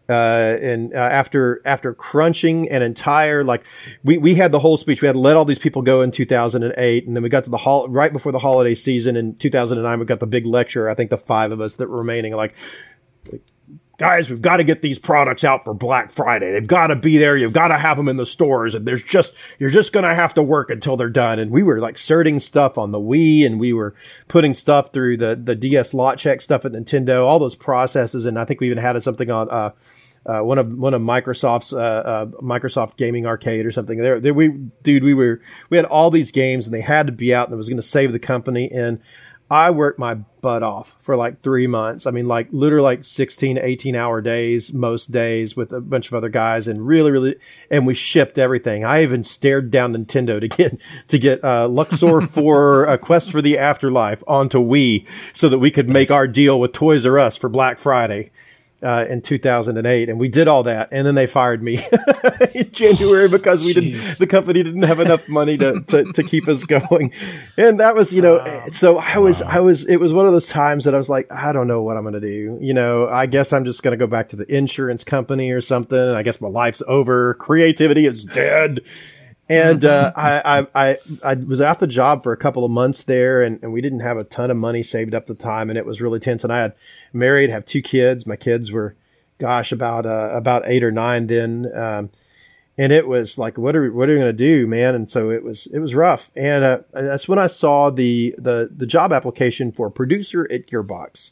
Uh, 0.08 0.58
and 0.62 0.94
uh, 0.94 0.98
after 0.98 1.62
after 1.66 1.94
crunching 1.94 2.70
an 2.70 2.82
entire 2.84 3.44
like 3.44 3.64
we 4.04 4.18
we 4.18 4.36
had 4.36 4.52
the 4.52 4.60
whole 4.60 4.78
speech. 4.78 5.02
We 5.02 5.08
had 5.08 5.16
let 5.16 5.36
all 5.36 5.46
these 5.46 5.60
people 5.60 5.82
go 5.82 6.02
in 6.02 6.12
2008 6.12 7.08
and 7.08 7.16
then 7.16 7.24
we 7.24 7.30
got 7.30 7.44
to 7.46 7.50
the 7.50 7.58
hall 7.58 7.88
right 7.90 8.14
before 8.14 8.32
the 8.32 8.40
holiday 8.40 8.76
season 8.76 9.16
in 9.16 9.36
2009 9.36 10.00
we 10.00 10.06
got 10.06 10.20
the 10.20 10.28
big 10.28 10.46
lecture 10.46 10.90
I 10.90 10.94
think 10.94 11.10
the 11.10 11.18
five 11.18 11.52
of 11.52 11.60
us 11.60 11.78
that 11.78 11.90
were 11.90 11.98
remaining 11.98 12.34
like 12.34 12.56
guys, 13.98 14.30
we've 14.30 14.42
got 14.42 14.58
to 14.58 14.64
get 14.64 14.82
these 14.82 15.00
products 15.00 15.44
out 15.44 15.64
for 15.64 15.74
Black 15.74 16.12
Friday. 16.12 16.52
They've 16.52 16.68
got 16.68 16.88
to 16.88 16.96
be 16.96 17.18
there. 17.18 17.38
You've 17.38 17.54
got 17.54 17.70
to 17.70 17.78
have 17.78 17.98
them 17.98 18.10
in 18.10 18.18
the 18.18 18.26
stores. 18.26 18.76
And 18.76 18.86
there's 18.86 19.04
just, 19.04 19.36
you're 19.60 19.70
just 19.70 19.94
going 19.94 20.04
to 20.04 20.14
have 20.14 20.34
to 20.36 20.44
work 20.44 20.70
until 20.70 20.98
they're 20.98 21.10
done. 21.10 21.40
And 21.40 21.52
we 21.52 21.64
were 21.64 21.80
like 21.80 21.98
certing 21.98 22.40
stuff 22.40 22.78
on 22.78 22.92
the 22.92 23.00
Wii 23.00 23.46
and 23.46 23.60
we 23.60 23.74
were 23.74 23.96
putting 24.28 24.54
stuff 24.54 24.92
through 24.92 25.18
the, 25.18 25.36
the 25.36 25.56
DS 25.56 25.94
lot 25.94 26.18
check 26.18 26.42
stuff 26.42 26.66
at 26.66 26.74
Nintendo, 26.74 27.26
all 27.26 27.40
those 27.40 27.56
processes. 27.56 28.26
And 28.26 28.38
I 28.38 28.46
think 28.46 28.62
we 28.62 28.68
even 28.68 28.78
had 28.78 29.02
something 29.04 29.30
on, 29.32 29.50
uh, 29.50 29.72
uh, 30.26 30.42
one 30.42 30.58
of 30.58 30.68
one 30.74 30.96
of 30.96 31.02
Microsoft's 31.04 31.72
uh, 31.72 31.78
uh, 31.78 32.26
Microsoft 32.42 32.98
Gaming 32.98 33.28
Arcade 33.28 33.64
or 33.64 33.70
something. 33.70 34.00
There, 34.00 34.20
there, 34.20 34.34
we 34.34 34.50
dude, 34.82 35.04
we 35.04 35.14
were 35.14 35.40
we 35.70 35.78
had 35.78 35.86
all 35.86 36.10
these 36.10 36.32
games 36.32 36.66
and 36.66 36.74
they 36.74 36.82
had 36.82 37.06
to 37.06 37.14
be 37.14 37.34
out 37.34 37.48
and 37.48 37.54
it 37.54 37.58
was 37.58 37.70
going 37.70 37.78
to 37.78 37.84
save 37.84 38.12
the 38.12 38.18
company. 38.18 38.72
And 38.72 39.00
I 39.50 39.70
worked 39.70 40.00
my 40.00 40.16
butt 40.42 40.64
off 40.64 40.96
for 41.00 41.16
like 41.16 41.42
three 41.42 41.68
months. 41.68 42.08
I 42.08 42.12
mean, 42.12 42.28
like 42.28 42.48
literally 42.52 42.84
like 42.84 43.04
16 43.04 43.60
18 43.60 43.96
hour 43.96 44.22
days, 44.22 44.74
most 44.74 45.12
days 45.12 45.56
with 45.56 45.72
a 45.72 45.82
bunch 45.82 46.08
of 46.08 46.16
other 46.16 46.30
guys 46.30 46.68
and 46.68 46.86
really, 46.86 47.12
really, 47.12 47.36
and 47.70 47.86
we 47.86 47.94
shipped 47.94 48.40
everything. 48.40 48.84
I 48.84 49.04
even 49.04 49.24
stared 49.24 49.70
down 49.70 49.94
Nintendo 49.94 50.40
to 50.40 50.48
get, 50.48 50.80
to 51.10 51.20
get, 51.20 51.44
uh, 51.44 51.68
Luxor 51.68 52.22
for 52.28 52.86
a 52.86 52.98
quest 52.98 53.32
for 53.32 53.42
the 53.42 53.58
afterlife 53.58 54.24
onto 54.28 54.60
Wii 54.60 55.08
so 55.34 55.48
that 55.50 55.60
we 55.60 55.70
could 55.70 55.90
make 55.90 56.10
our 56.10 56.28
deal 56.28 56.60
with 56.60 56.74
Toys 56.74 57.06
R 57.06 57.20
Us 57.20 57.38
for 57.38 57.50
Black 57.50 57.78
Friday. 57.78 58.32
Uh, 58.86 59.06
in 59.10 59.22
2008, 59.22 60.10
and 60.10 60.20
we 60.20 60.28
did 60.30 60.48
all 60.48 60.64
that, 60.64 60.90
and 60.92 61.08
then 61.08 61.16
they 61.16 61.26
fired 61.26 61.64
me 61.64 61.80
in 62.56 62.72
January 62.72 63.28
because 63.28 63.66
we 63.66 63.74
didn't. 63.74 64.20
The 64.20 64.28
company 64.28 64.62
didn't 64.62 64.84
have 64.84 65.00
enough 65.00 65.28
money 65.28 65.58
to, 65.58 65.82
to, 65.82 66.04
to 66.14 66.24
keep 66.24 66.48
us 66.48 66.66
going, 66.66 67.12
and 67.58 67.80
that 67.80 67.96
was 67.96 68.14
you 68.14 68.22
know. 68.22 68.46
So 68.68 69.00
I 69.00 69.18
was 69.18 69.42
I 69.42 69.60
was 69.60 69.86
it 69.88 69.98
was 69.98 70.14
one 70.14 70.28
of 70.28 70.34
those 70.34 70.48
times 70.48 70.84
that 70.84 70.94
I 70.94 70.98
was 70.98 71.10
like 71.10 71.32
I 71.32 71.52
don't 71.52 71.68
know 71.68 71.82
what 71.82 71.98
I'm 71.98 72.04
going 72.04 72.14
to 72.14 72.20
do. 72.20 72.60
You 72.62 72.74
know, 72.74 73.08
I 73.08 73.26
guess 73.26 73.52
I'm 73.52 73.66
just 73.66 73.82
going 73.82 73.94
to 73.94 73.98
go 73.98 74.08
back 74.08 74.30
to 74.30 74.36
the 74.36 74.56
insurance 74.56 75.04
company 75.04 75.52
or 75.52 75.62
something. 75.62 75.98
I 75.98 76.22
guess 76.22 76.40
my 76.40 76.48
life's 76.48 76.84
over. 76.88 77.34
Creativity 77.34 78.06
is 78.06 78.24
dead. 78.24 78.82
And 79.48 79.86
uh, 79.86 80.12
I, 80.16 80.60
I, 80.60 80.68
I, 80.74 80.98
I 81.24 81.34
was 81.36 81.62
out 81.62 81.80
the 81.80 81.86
job 81.86 82.24
for 82.24 82.34
a 82.34 82.38
couple 82.38 82.66
of 82.66 82.72
months 82.72 83.04
there, 83.04 83.44
and, 83.44 83.62
and 83.62 83.72
we 83.72 83.80
didn't 83.80 84.00
have 84.00 84.18
a 84.18 84.24
ton 84.24 84.50
of 84.50 84.58
money 84.58 84.82
saved 84.82 85.14
up 85.14 85.24
at 85.24 85.28
the 85.28 85.36
time, 85.36 85.70
and 85.70 85.78
it 85.78 85.86
was 85.86 86.02
really 86.02 86.20
tense. 86.20 86.44
And 86.44 86.52
I 86.52 86.62
had 86.62 86.74
married, 87.14 87.52
have 87.52 87.64
two 87.64 87.84
kids. 87.84 88.26
My 88.26 88.38
kids 88.38 88.72
were, 88.72 88.96
gosh, 89.38 89.72
about 89.72 90.08
uh, 90.08 90.32
about 90.34 90.64
eight 90.66 90.84
or 90.84 90.92
nine 90.92 91.28
then, 91.28 91.72
um, 91.76 92.10
and 92.78 92.92
it 92.92 93.08
was 93.08 93.38
like, 93.38 93.58
what 93.58 93.76
are 93.76 93.84
we, 93.84 93.90
what 93.90 94.10
are 94.10 94.14
we 94.14 94.20
going 94.20 94.28
to 94.28 94.34
do, 94.34 94.66
man? 94.66 94.96
And 94.96 95.12
so 95.12 95.30
it 95.30 95.44
was 95.44 95.68
it 95.68 95.80
was 95.80 95.94
rough. 95.94 96.32
And, 96.36 96.66
uh, 96.66 96.80
that's 96.92 97.30
when 97.30 97.40
I 97.40 97.48
saw 97.48 97.92
the 97.92 98.34
the 98.40 98.72
the 98.76 98.88
job 98.88 99.14
application 99.14 99.72
for 99.72 99.92
producer 99.92 100.48
at 100.52 100.68
Gearbox. 100.68 101.32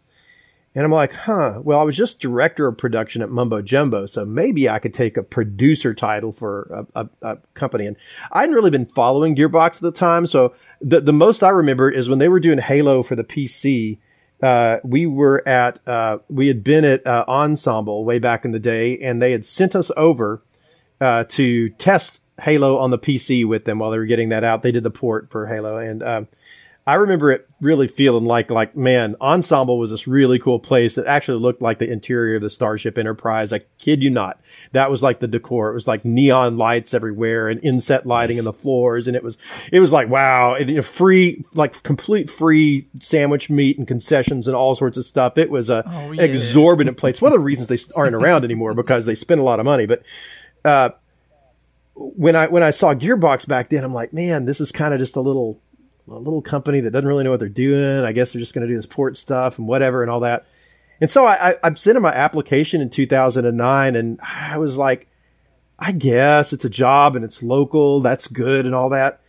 And 0.76 0.84
I'm 0.84 0.92
like, 0.92 1.14
huh, 1.14 1.62
well, 1.64 1.80
I 1.80 1.84
was 1.84 1.96
just 1.96 2.20
director 2.20 2.68
of 2.68 2.78
production 2.78 3.22
at 3.22 3.30
Mumbo 3.30 3.62
Jumbo, 3.62 4.08
so 4.08 4.26
maybe 4.26 4.68
I 4.68 4.80
could 4.80 4.94
take 4.94 5.18
a 5.18 5.24
producer 5.24 5.94
title 5.94 6.32
for 6.32 6.88
a, 6.96 7.02
a, 7.02 7.10
a, 7.22 7.38
company. 7.54 7.86
And 7.86 7.96
I 8.32 8.42
hadn't 8.42 8.56
really 8.56 8.72
been 8.72 8.86
following 8.86 9.36
Gearbox 9.36 9.76
at 9.76 9.82
the 9.82 9.92
time, 9.92 10.26
so 10.26 10.54
the, 10.82 11.00
the 11.00 11.14
most 11.14 11.44
I 11.44 11.50
remember 11.50 11.92
is 11.92 12.10
when 12.10 12.18
they 12.18 12.28
were 12.28 12.40
doing 12.40 12.58
Halo 12.58 13.04
for 13.04 13.16
the 13.16 13.24
PC. 13.24 14.00
Uh, 14.42 14.80
we 14.84 15.06
were 15.06 15.48
at, 15.48 15.80
uh, 15.88 16.18
we 16.28 16.48
had 16.48 16.64
been 16.64 16.84
at 16.84 17.06
uh, 17.06 17.24
Ensemble 17.28 18.04
way 18.04 18.18
back 18.18 18.44
in 18.44 18.52
the 18.52 18.60
day, 18.60 18.98
and 18.98 19.22
they 19.22 19.32
had 19.32 19.46
sent 19.46 19.76
us 19.76 19.92
over 19.96 20.42
uh, 21.00 21.24
to 21.26 21.70
test 21.70 22.24
Halo 22.42 22.80
on 22.80 22.90
the 22.90 22.98
PC 22.98 23.46
with 23.46 23.66
them 23.66 23.80
while 23.80 23.92
they 23.92 23.98
were 23.98 24.06
getting 24.06 24.30
that 24.30 24.44
out. 24.44 24.64
They 24.64 24.72
did 24.72 24.84
the 24.84 24.90
port 24.90 25.30
for 25.30 25.48
Halo, 25.48 25.78
and 25.78 26.02
um, 26.02 26.28
I 26.86 26.96
remember 26.96 27.32
it 27.32 27.48
really 27.62 27.88
feeling 27.88 28.26
like, 28.26 28.52
like, 28.52 28.76
man, 28.76 29.16
Ensemble 29.22 29.78
was 29.80 29.90
this 29.90 30.06
really 30.06 30.38
cool 30.38 30.60
place 30.60 30.96
that 30.96 31.06
actually 31.06 31.38
looked 31.40 31.62
like 31.62 31.80
the 31.80 31.90
interior 31.90 32.36
of 32.36 32.42
the 32.42 32.50
Starship 32.50 32.98
Enterprise. 32.98 33.54
I 33.54 33.60
kid 33.80 34.04
you 34.04 34.10
not. 34.10 34.42
That 34.74 34.92
was 34.92 35.02
like 35.02 35.22
the 35.22 35.28
decor. 35.30 35.70
It 35.70 35.74
was 35.74 35.88
like 35.88 36.04
neon 36.04 36.58
lights 36.58 36.94
everywhere 36.94 37.48
and 37.48 37.64
inset 37.64 38.06
lighting 38.06 38.38
in 38.38 38.44
the 38.44 38.52
floors. 38.52 39.08
And 39.08 39.16
it 39.16 39.24
was, 39.24 39.38
it 39.72 39.80
was 39.80 39.94
like, 39.94 40.10
wow, 40.10 40.56
it, 40.56 40.68
you 40.68 40.76
know, 40.76 40.82
free, 40.82 41.42
like 41.56 41.82
complete 41.84 42.30
free 42.30 42.88
sandwich 43.00 43.50
meat 43.50 43.78
and 43.78 43.88
concessions 43.88 44.50
and 44.50 44.56
all 44.56 44.76
sorts 44.76 44.98
of 44.98 45.06
stuff. 45.06 45.38
It 45.38 45.50
was 45.50 45.70
a 45.70 45.84
Oh, 45.88 46.12
yeah. 46.12 46.24
exorbitant 46.24 46.98
place. 46.98 47.22
One 47.22 47.32
of 47.32 47.38
the 47.40 47.44
reasons 47.46 47.70
they 47.70 47.78
aren't 47.96 48.14
around 48.14 48.44
anymore 48.44 48.74
because 48.74 49.06
they 49.06 49.16
spend 49.16 49.40
a 49.40 49.44
lot 49.46 49.60
of 49.62 49.66
money, 49.66 49.86
but, 49.86 50.04
uh, 50.66 50.90
when 51.96 52.36
I, 52.36 52.48
when 52.48 52.64
I 52.64 52.72
saw 52.72 52.94
Gearbox 52.94 53.48
back 53.48 53.70
then, 53.70 53.84
I'm 53.86 53.94
like, 53.94 54.12
man, 54.14 54.46
this 54.46 54.60
is 54.60 54.72
kind 54.74 54.94
of 54.94 55.00
just 55.00 55.16
a 55.16 55.22
little, 55.22 55.62
a 56.08 56.16
little 56.16 56.42
company 56.42 56.80
that 56.82 56.92
doesn't 56.92 57.08
really 57.08 57.24
know 57.24 57.32
what 57.32 57.40
they're 57.40 57.50
doing. 57.50 58.06
I 58.06 58.12
guess 58.12 58.34
they're 58.34 58.40
just 58.40 58.54
going 58.54 58.68
to 58.68 58.72
do 58.72 58.76
this 58.76 58.86
port 58.86 59.18
stuff 59.18 59.58
and 59.58 59.68
whatever 59.68 60.02
and 60.02 60.12
all 60.12 60.20
that. 60.22 60.46
And 61.02 61.10
so 61.10 61.26
I, 61.26 61.52
I, 61.52 61.56
I 61.64 61.74
sent 61.74 61.98
in 61.98 62.04
my 62.04 62.14
application 62.14 62.82
in 62.82 62.90
2009 62.90 63.96
and 63.96 64.20
I 64.22 64.58
was 64.58 64.78
like, 64.78 65.08
I 65.80 65.92
guess 65.92 66.54
it's 66.54 66.66
a 66.66 66.70
job 66.70 67.16
and 67.16 67.26
it's 67.26 67.44
local. 67.44 68.00
That's 68.00 68.28
good 68.28 68.66
and 68.66 68.76
all 68.76 68.90
that. 68.90 69.22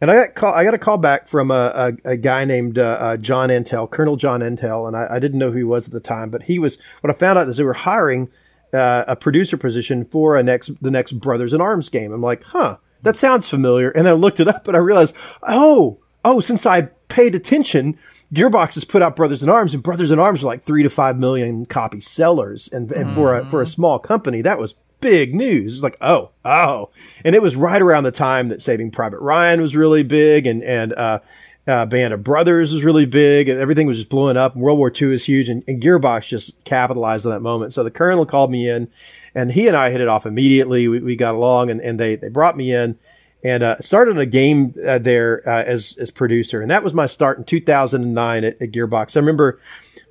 And 0.00 0.10
I 0.10 0.14
got 0.14 0.34
call, 0.34 0.54
I 0.54 0.64
got 0.64 0.74
a 0.74 0.78
call 0.78 0.98
back 0.98 1.26
from 1.26 1.50
a, 1.50 1.94
a, 2.04 2.10
a 2.10 2.16
guy 2.16 2.44
named 2.44 2.78
uh, 2.78 2.98
uh, 3.00 3.16
John 3.16 3.48
Antal, 3.48 3.90
Colonel 3.90 4.16
John 4.16 4.40
Antal, 4.40 4.86
and 4.86 4.96
I, 4.96 5.16
I 5.16 5.18
didn't 5.18 5.40
know 5.40 5.50
who 5.50 5.58
he 5.58 5.64
was 5.64 5.86
at 5.86 5.92
the 5.92 6.00
time, 6.00 6.30
but 6.30 6.44
he 6.44 6.58
was. 6.58 6.78
What 7.00 7.10
I 7.12 7.18
found 7.18 7.36
out 7.36 7.48
is 7.48 7.56
they 7.56 7.64
were 7.64 7.72
hiring 7.72 8.30
uh, 8.72 9.04
a 9.08 9.16
producer 9.16 9.56
position 9.56 10.04
for 10.04 10.36
a 10.36 10.42
next 10.42 10.80
the 10.80 10.92
next 10.92 11.12
Brothers 11.12 11.52
in 11.52 11.60
Arms 11.60 11.88
game. 11.88 12.12
I'm 12.12 12.22
like, 12.22 12.44
huh, 12.44 12.76
that 13.02 13.16
sounds 13.16 13.50
familiar. 13.50 13.90
And 13.90 14.08
I 14.08 14.12
looked 14.12 14.38
it 14.38 14.46
up, 14.46 14.68
and 14.68 14.76
I 14.76 14.80
realized, 14.80 15.16
oh, 15.42 15.98
oh, 16.24 16.40
since 16.40 16.66
I 16.66 16.82
paid 17.08 17.34
attention, 17.34 17.94
Gearbox 18.32 18.74
has 18.74 18.84
put 18.84 19.02
out 19.02 19.16
Brothers 19.16 19.42
in 19.42 19.48
Arms, 19.48 19.74
and 19.74 19.82
Brothers 19.82 20.10
in 20.10 20.18
Arms 20.18 20.42
are 20.42 20.46
like 20.46 20.62
three 20.62 20.82
to 20.82 20.90
five 20.90 21.18
million 21.18 21.66
copy 21.66 22.00
sellers, 22.00 22.68
and, 22.68 22.90
and 22.92 23.12
for 23.12 23.36
a 23.36 23.48
for 23.48 23.62
a 23.62 23.66
small 23.66 23.98
company, 23.98 24.42
that 24.42 24.58
was 24.58 24.74
big 25.00 25.34
news. 25.34 25.74
It's 25.74 25.82
like, 25.82 25.96
oh, 26.00 26.30
oh, 26.44 26.90
and 27.24 27.34
it 27.34 27.42
was 27.42 27.56
right 27.56 27.80
around 27.80 28.04
the 28.04 28.10
time 28.10 28.48
that 28.48 28.62
Saving 28.62 28.90
Private 28.90 29.20
Ryan 29.20 29.60
was 29.60 29.76
really 29.76 30.02
big, 30.02 30.46
and 30.46 30.62
and 30.62 30.92
uh, 30.92 31.20
uh, 31.66 31.86
Band 31.86 32.14
of 32.14 32.24
Brothers 32.24 32.72
was 32.72 32.84
really 32.84 33.06
big, 33.06 33.48
and 33.48 33.60
everything 33.60 33.86
was 33.86 33.98
just 33.98 34.10
blowing 34.10 34.36
up. 34.36 34.54
And 34.54 34.62
World 34.62 34.78
War 34.78 34.92
II 34.94 35.12
is 35.12 35.26
huge, 35.26 35.48
and, 35.48 35.62
and 35.68 35.82
Gearbox 35.82 36.28
just 36.28 36.64
capitalized 36.64 37.26
on 37.26 37.32
that 37.32 37.40
moment. 37.40 37.74
So 37.74 37.84
the 37.84 37.90
Colonel 37.90 38.26
called 38.26 38.50
me 38.50 38.68
in, 38.68 38.88
and 39.34 39.52
he 39.52 39.68
and 39.68 39.76
I 39.76 39.90
hit 39.90 40.00
it 40.00 40.08
off 40.08 40.26
immediately. 40.26 40.88
We, 40.88 41.00
we 41.00 41.16
got 41.16 41.34
along, 41.34 41.70
and, 41.70 41.80
and 41.80 42.00
they 42.00 42.16
they 42.16 42.28
brought 42.28 42.56
me 42.56 42.72
in 42.72 42.98
and 43.44 43.62
uh, 43.62 43.78
started 43.78 44.18
a 44.18 44.26
game 44.26 44.74
uh, 44.86 44.98
there 44.98 45.42
uh, 45.48 45.62
as 45.62 45.96
as 45.98 46.10
producer, 46.10 46.60
and 46.60 46.70
that 46.70 46.82
was 46.82 46.94
my 46.94 47.06
start 47.06 47.38
in 47.38 47.44
2009 47.44 48.44
at, 48.44 48.60
at 48.60 48.72
Gearbox. 48.72 49.16
I 49.16 49.20
remember 49.20 49.60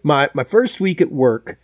my 0.04 0.30
my 0.34 0.44
first 0.44 0.80
week 0.80 1.02
at 1.02 1.12
work. 1.12 1.60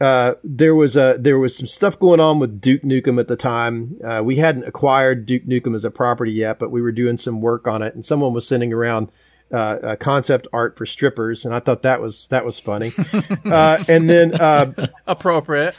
Uh, 0.00 0.34
there 0.42 0.74
was 0.74 0.96
a 0.96 1.16
there 1.18 1.38
was 1.38 1.56
some 1.56 1.66
stuff 1.66 1.98
going 1.98 2.20
on 2.20 2.40
with 2.40 2.60
Duke 2.60 2.82
Nukem 2.82 3.20
at 3.20 3.28
the 3.28 3.36
time. 3.36 3.96
Uh, 4.02 4.22
we 4.24 4.36
hadn't 4.36 4.64
acquired 4.64 5.24
Duke 5.24 5.44
Nukem 5.44 5.74
as 5.74 5.84
a 5.84 5.90
property 5.90 6.32
yet, 6.32 6.58
but 6.58 6.70
we 6.70 6.82
were 6.82 6.92
doing 6.92 7.16
some 7.16 7.40
work 7.40 7.68
on 7.68 7.80
it, 7.80 7.94
and 7.94 8.04
someone 8.04 8.32
was 8.32 8.46
sending 8.46 8.72
around 8.72 9.08
uh, 9.52 9.56
uh, 9.56 9.96
concept 9.96 10.48
art 10.52 10.76
for 10.76 10.86
strippers, 10.86 11.44
and 11.44 11.54
I 11.54 11.60
thought 11.60 11.82
that 11.82 12.00
was 12.00 12.26
that 12.28 12.44
was 12.44 12.58
funny. 12.58 12.90
uh, 13.44 13.76
and 13.88 14.08
then 14.08 14.34
uh, 14.34 14.88
Appropriate. 15.06 15.78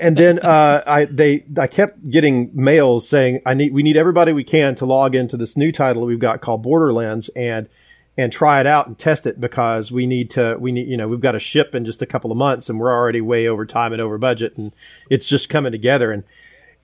and 0.00 0.16
then 0.16 0.40
uh, 0.40 0.82
I 0.86 1.04
they 1.06 1.44
I 1.58 1.66
kept 1.66 2.10
getting 2.10 2.50
mails 2.52 3.08
saying 3.08 3.40
I 3.46 3.54
need 3.54 3.72
we 3.72 3.82
need 3.82 3.96
everybody 3.96 4.32
we 4.32 4.44
can 4.44 4.74
to 4.76 4.84
log 4.84 5.14
into 5.14 5.36
this 5.36 5.56
new 5.56 5.72
title 5.72 6.04
we've 6.04 6.18
got 6.18 6.40
called 6.40 6.62
Borderlands 6.62 7.30
and 7.30 7.68
and 8.16 8.32
try 8.32 8.60
it 8.60 8.66
out 8.66 8.86
and 8.86 8.98
test 8.98 9.26
it 9.26 9.40
because 9.40 9.90
we 9.90 10.06
need 10.06 10.30
to 10.30 10.56
we 10.58 10.72
need 10.72 10.88
you 10.88 10.96
know 10.96 11.08
we've 11.08 11.20
got 11.20 11.32
to 11.32 11.38
ship 11.38 11.74
in 11.74 11.84
just 11.84 12.02
a 12.02 12.06
couple 12.06 12.30
of 12.30 12.36
months 12.38 12.68
and 12.68 12.78
we're 12.78 12.92
already 12.92 13.20
way 13.20 13.48
over 13.48 13.66
time 13.66 13.92
and 13.92 14.00
over 14.00 14.18
budget 14.18 14.56
and 14.56 14.72
it's 15.10 15.28
just 15.28 15.48
coming 15.48 15.72
together 15.72 16.12
and 16.12 16.24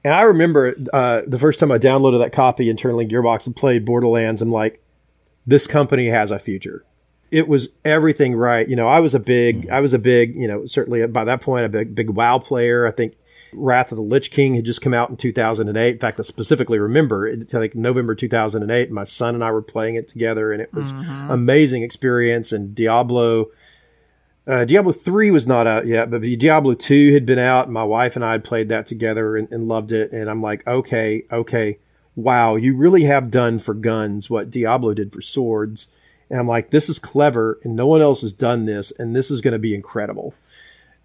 and 0.03 0.14
I 0.14 0.22
remember 0.22 0.74
uh, 0.95 1.22
the 1.26 1.39
first 1.39 1.61
time 1.61 1.70
I 1.70 1.78
downloaded 1.78 2.20
that 2.20 2.33
copy 2.33 2.70
internally 2.70 3.07
Gearbox 3.07 3.47
and 3.47 3.55
played 3.55 3.85
Borderlands 3.85 4.43
I'm 4.43 4.51
like 4.51 4.81
this 5.51 5.67
company 5.67 6.09
has 6.09 6.31
a 6.31 6.39
future 6.39 6.85
it 7.31 7.49
was 7.49 7.75
everything 7.85 8.35
right. 8.35 8.69
You 8.69 8.77
know, 8.77 8.89
I 8.89 9.01
was 9.01 9.15
a 9.15 9.21
big, 9.21 9.69
I 9.71 9.81
was 9.81 9.93
a 9.93 9.99
big, 9.99 10.35
you 10.35 10.49
know, 10.49 10.67
certainly 10.67 11.07
by 11.07 11.25
that 11.25 11.41
point, 11.41 11.65
a 11.65 11.69
big, 11.69 11.95
big 11.95 12.11
WoW 12.11 12.39
player. 12.39 12.87
I 12.87 12.91
think 12.91 13.15
Wrath 13.53 13.93
of 13.93 13.97
the 13.97 14.03
Lich 14.03 14.31
King 14.31 14.55
had 14.55 14.65
just 14.65 14.83
come 14.83 14.95
out 14.95 15.11
in 15.11 15.17
2008. 15.17 15.93
In 15.93 15.99
fact, 15.99 16.19
I 16.19 16.23
specifically 16.23 16.79
remember 16.79 17.27
it, 17.27 17.53
like 17.53 17.75
November 17.75 18.15
2008. 18.15 18.91
My 18.91 19.05
son 19.05 19.35
and 19.35 19.45
I 19.45 19.51
were 19.51 19.63
playing 19.63 19.95
it 19.95 20.09
together 20.09 20.53
and 20.53 20.61
it 20.61 20.73
was 20.73 20.93
amazing 21.29 21.83
experience. 21.83 22.53
And 22.53 22.75
Diablo, 22.75 23.47
uh, 24.47 24.65
Diablo 24.65 24.93
3 24.93 25.31
was 25.31 25.47
not 25.47 25.67
out 25.67 25.87
yet, 25.87 26.11
but 26.11 26.23
Diablo 26.23 26.75
2 26.75 27.13
had 27.13 27.27
been 27.27 27.39
out. 27.39 27.67
And 27.67 27.75
my 27.75 27.85
wife 27.85 28.17
and 28.17 28.25
I 28.25 28.33
had 28.33 28.45
played 28.45 28.69
that 28.71 28.87
together 28.87 29.37
and, 29.37 29.51
and 29.53 29.69
loved 29.69 29.93
it. 29.93 30.13
And 30.13 30.29
I'm 30.29 30.43
like, 30.43 30.67
okay, 30.67 31.25
okay. 31.31 31.79
Wow. 32.17 32.57
You 32.57 32.77
really 32.77 33.05
have 33.05 33.31
done 33.31 33.59
for 33.59 33.75
guns 33.75 34.29
what 34.29 34.51
Diablo 34.51 34.95
did 34.95 35.13
for 35.13 35.21
swords. 35.21 35.89
And 36.29 36.39
I'm 36.39 36.47
like, 36.47 36.71
this 36.71 36.89
is 36.89 36.99
clever 36.99 37.59
and 37.65 37.75
no 37.75 37.87
one 37.87 38.01
else 38.01 38.21
has 38.23 38.33
done 38.33 38.67
this 38.67 38.93
and 38.93 39.15
this 39.15 39.31
is 39.31 39.41
going 39.41 39.53
to 39.53 39.59
be 39.59 39.75
incredible. 39.75 40.35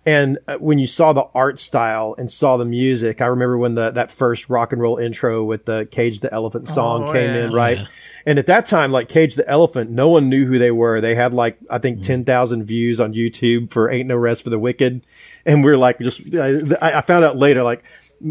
And 0.07 0.37
uh, 0.47 0.57
when 0.57 0.77
you 0.77 0.85
saw 0.85 1.13
the 1.13 1.27
art 1.33 1.57
style 1.57 2.13
and 2.17 2.29
saw 2.29 2.57
the 2.57 2.65
music, 2.65 3.21
I 3.21 3.25
remember 3.25 3.57
when 3.57 3.73
the, 3.73 3.89
that 3.89 4.11
first 4.11 4.51
rock 4.51 4.71
and 4.71 4.79
roll 4.79 4.97
intro 4.97 5.43
with 5.43 5.65
the 5.65 5.87
Cage 5.89 6.19
the 6.19 6.31
Elephant 6.31 6.69
song 6.69 7.05
Oh, 7.05 7.11
came 7.11 7.33
yeah. 7.33 7.45
in, 7.45 7.53
right? 7.53 7.79
And 8.23 8.37
at 8.37 8.45
that 8.45 8.67
time, 8.67 8.91
like 8.91 9.09
Cage 9.09 9.33
the 9.33 9.47
Elephant, 9.49 9.89
no 9.89 10.09
one 10.09 10.29
knew 10.29 10.45
who 10.45 10.59
they 10.59 10.69
were. 10.69 11.01
They 11.01 11.15
had 11.15 11.33
like, 11.33 11.57
I 11.71 11.79
think 11.79 12.03
10,000 12.03 12.63
views 12.63 12.99
on 12.99 13.13
YouTube 13.15 13.71
for 13.71 13.89
Ain't 13.89 14.07
No 14.07 14.15
Rest 14.15 14.43
for 14.43 14.51
the 14.51 14.59
Wicked. 14.59 15.01
And 15.43 15.63
we're 15.63 15.77
like, 15.77 15.97
just, 15.99 16.35
I, 16.35 16.99
I 16.99 17.01
found 17.01 17.25
out 17.25 17.35
later, 17.37 17.63
like, 17.63 17.83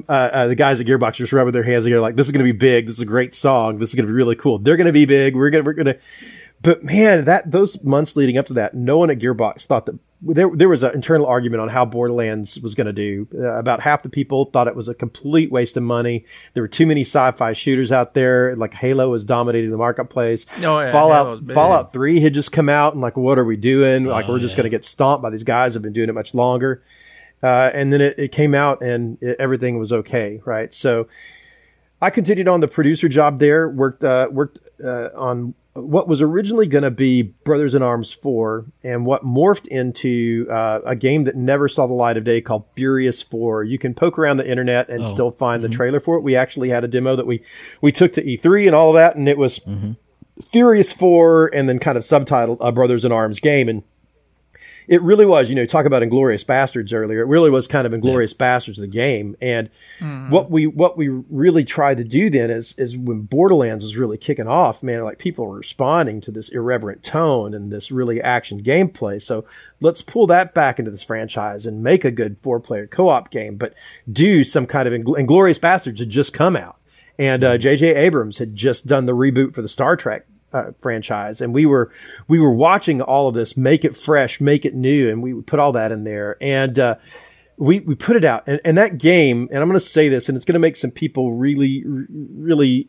uh, 0.09 0.13
uh, 0.13 0.47
the 0.47 0.55
guys 0.55 0.81
at 0.81 0.87
Gearbox 0.87 1.15
just 1.15 1.33
rubbing 1.33 1.53
their 1.53 1.63
hands 1.65 1.85
together, 1.85 2.01
like, 2.01 2.15
this 2.15 2.27
is 2.27 2.33
going 2.33 2.45
to 2.47 2.53
be 2.53 2.57
big. 2.57 2.87
This 2.87 2.97
is 2.97 3.03
a 3.03 3.07
great 3.07 3.35
song. 3.35 3.79
This 3.79 3.89
is 3.91 3.95
going 3.97 4.07
to 4.07 4.13
be 4.13 4.17
really 4.17 4.37
cool. 4.37 4.59
They're 4.59 4.77
going 4.77 4.87
to 4.87 4.93
be 4.93 5.07
big. 5.07 5.35
We're 5.35 5.51
going 5.51 5.65
to, 5.65 5.67
we're 5.67 5.75
going 5.75 5.87
to, 5.97 5.99
but 6.63 6.83
man, 6.85 7.25
that 7.25 7.51
those 7.51 7.83
months 7.85 8.15
leading 8.17 8.39
up 8.39 8.47
to 8.47 8.55
that, 8.55 8.75
no 8.75 8.99
one 8.99 9.11
at 9.11 9.19
Gearbox 9.19 9.67
thought 9.67 9.87
that 9.87 9.99
there 10.27 10.51
there 10.55 10.69
was 10.69 10.83
an 10.83 10.95
internal 10.95 11.27
argument 11.27 11.61
on 11.61 11.69
how 11.69 11.85
Borderlands 11.85 12.59
was 12.61 12.75
going 12.75 12.87
to 12.87 12.93
do. 12.93 13.29
Uh, 13.35 13.57
about 13.57 13.81
half 13.81 14.03
the 14.03 14.09
people 14.09 14.47
thought 14.47 14.67
it 14.67 14.75
was 14.75 14.89
a 14.89 14.95
complete 14.95 15.53
waste 15.53 15.77
of 15.77 15.83
money. 15.83 16.25
There 16.55 16.63
were 16.63 16.69
too 16.69 16.87
many 16.87 17.03
sci-fi 17.03 17.53
shooters 17.53 17.93
out 17.93 18.15
there. 18.15 18.57
Like 18.57 18.75
Halo 18.75 19.11
was 19.11 19.25
dominating 19.25 19.71
the 19.71 19.77
marketplace. 19.77 20.47
Oh, 20.63 20.81
yeah, 20.81 20.91
Fallout 20.91 21.47
Fallout 21.49 21.93
Three 21.93 22.21
had 22.21 22.35
just 22.35 22.53
come 22.53 22.69
out, 22.69 22.93
and 22.95 23.03
like, 23.03 23.17
what 23.17 23.39
are 23.39 23.45
we 23.45 23.57
doing? 23.57 24.07
Like, 24.07 24.27
Oh, 24.29 24.33
we're 24.33 24.39
just 24.39 24.55
yeah. 24.55 24.63
going 24.63 24.71
to 24.71 24.77
get 24.77 24.85
stomped 24.85 25.23
by 25.23 25.31
these 25.31 25.45
guys 25.45 25.75
who've 25.75 25.83
been 25.83 25.93
doing 25.93 26.09
it 26.09 26.15
much 26.15 26.35
longer. 26.35 26.83
Uh, 27.43 27.71
and 27.75 27.93
then 27.93 28.01
it, 28.01 28.19
it 28.19 28.33
came 28.33 28.55
out, 28.55 28.83
and 28.83 29.19
it, 29.21 29.37
everything 29.39 29.79
was 29.79 29.93
okay, 29.93 30.41
right? 30.45 30.73
So. 30.73 31.09
I 32.03 32.11
continued 32.11 32.49
on 32.49 32.61
the 32.61 32.69
producer 32.69 33.09
job 33.09 33.39
there. 33.39 33.67
Worked 33.67 34.05
uh, 34.05 34.29
worked 34.31 34.59
uh, 34.83 35.09
on 35.15 35.55
what 35.75 36.07
was 36.07 36.23
originally 36.23 36.67
going 36.69 36.85
to 36.85 36.91
be 36.91 37.23
Brothers 37.23 37.75
in 37.75 37.83
Arms 37.83 38.13
4 38.13 38.65
and 38.85 39.05
what 39.05 39.23
morphed 39.23 39.67
into 39.67 40.47
uh, 40.49 40.81
a 40.87 40.95
game 40.95 41.25
that 41.25 41.35
never 41.35 41.69
saw 41.69 41.87
the 41.87 41.93
light 41.93 42.17
of 42.17 42.23
day 42.23 42.41
called 42.41 42.65
Furious 42.77 43.23
4. 43.23 43.65
You 43.65 43.79
can 43.79 43.93
poke 43.93 44.17
around 44.17 44.37
the 44.37 44.49
internet 44.49 44.89
and 44.89 45.05
still 45.07 45.33
find 45.33 45.65
the 45.65 45.69
trailer 45.69 45.99
for 45.99 46.17
it. 46.17 46.23
We 46.23 46.37
actually 46.37 46.69
had 46.69 46.85
a 46.85 46.89
demo 46.89 47.17
that 47.17 47.27
we, 47.27 47.43
we 47.81 47.91
took 47.91 48.13
to 48.13 48.23
E3 48.23 48.67
and 48.67 48.75
all 48.75 48.91
of 48.91 48.95
that, 48.95 49.17
and 49.17 49.29
it 49.29 49.37
was 49.37 49.61
Furious 50.41 50.93
4 50.93 51.51
and 51.53 51.69
then 51.69 51.81
kind 51.81 51.99
of 51.99 52.05
subtitled 52.05 52.59
a 52.61 52.71
Brothers 52.71 53.05
in 53.05 53.11
Arms 53.11 53.41
game. 53.41 53.69
And 53.69 53.83
it 54.87 55.03
really 55.03 55.27
was, 55.27 55.49
you 55.49 55.57
know, 55.57 55.67
talk 55.67 55.87
about 55.87 56.03
Inglourious 56.03 56.45
Basterds 56.45 56.95
earlier. 56.95 57.21
It 57.21 57.27
really 57.27 57.51
was 57.51 57.67
kind 57.67 57.87
of 57.87 57.93
Inglourious 57.93 58.37
Basterds 58.37 58.79
the 58.79 58.87
game. 58.87 59.37
And 59.41 59.71
what 60.31 60.51
we 60.51 60.67
what 60.67 60.97
we 60.97 61.09
really 61.09 61.65
tried 61.65 61.97
to 61.99 62.05
do 62.05 62.31
then 62.31 62.51
is 62.51 62.79
is 62.79 62.97
when 62.97 63.23
Borderlands 63.23 63.85
was 63.85 63.97
really 63.97 64.19
kicking 64.19 64.49
off, 64.49 64.83
man, 64.83 65.03
like 65.05 65.19
people 65.19 65.47
were 65.47 65.57
responding 65.57 66.21
to 66.23 66.31
this 66.31 66.49
irreverent 66.51 67.03
tone 67.03 67.55
and 67.55 67.73
this 67.73 67.91
really 67.91 68.21
action 68.21 68.63
gameplay. 68.63 69.23
So 69.23 69.45
let's 69.81 70.03
pull 70.03 70.27
that 70.29 70.55
back 70.55 70.79
into 70.79 70.91
this 70.91 71.05
franchise 71.05 71.67
and 71.67 71.83
make 71.83 72.05
a 72.05 72.11
good 72.11 72.39
four 72.39 72.61
player 72.61 72.87
co 72.87 73.09
op 73.09 73.31
game, 73.31 73.57
but 73.57 73.75
do 74.11 74.45
some 74.45 74.67
kind 74.67 74.89
of 74.89 74.95
Ingl- 74.95 75.19
Inglourious 75.19 75.61
Basterds 75.61 75.99
had 75.99 76.11
just 76.11 76.33
come 76.33 76.57
out. 76.57 76.79
And 77.17 77.45
uh, 77.45 77.59
J.J. 77.59 77.95
Abrams 77.95 78.39
had 78.39 78.57
just 78.57 78.89
done 78.89 79.07
the 79.07 79.15
reboot 79.15 79.55
for 79.55 79.63
the 79.63 79.69
Star 79.69 79.95
Trek 79.97 80.27
uh, 80.55 80.71
franchise, 80.79 81.41
and 81.41 81.53
we 81.53 81.67
were 81.67 81.91
we 82.29 82.39
were 82.39 82.55
watching 82.55 83.03
all 83.03 83.29
of 83.29 83.35
this, 83.35 83.57
make 83.57 83.85
it 83.85 83.97
fresh, 83.97 84.41
make 84.41 84.65
it 84.65 84.75
new, 84.75 85.11
and 85.11 85.23
we 85.23 85.43
put 85.43 85.59
all 85.59 85.73
that 85.73 85.93
in 85.93 86.05
there, 86.05 86.37
and 86.41 86.79
uh, 86.79 86.95
we 87.59 87.81
we 87.81 87.95
put 87.95 88.17
it 88.17 88.25
out, 88.25 88.45
and, 88.47 88.61
and 88.65 88.79
that 88.79 88.99
game, 88.99 89.49
and 89.51 89.61
I'm 89.61 89.69
going 89.69 89.79
to 89.79 89.85
say 89.85 90.09
this, 90.09 90.29
and 90.29 90.37
it's 90.37 90.47
going 90.47 90.55
to 90.55 90.61
make 90.61 90.77
some 90.77 90.91
people 90.91 91.35
really, 91.35 91.83
really, 91.87 92.89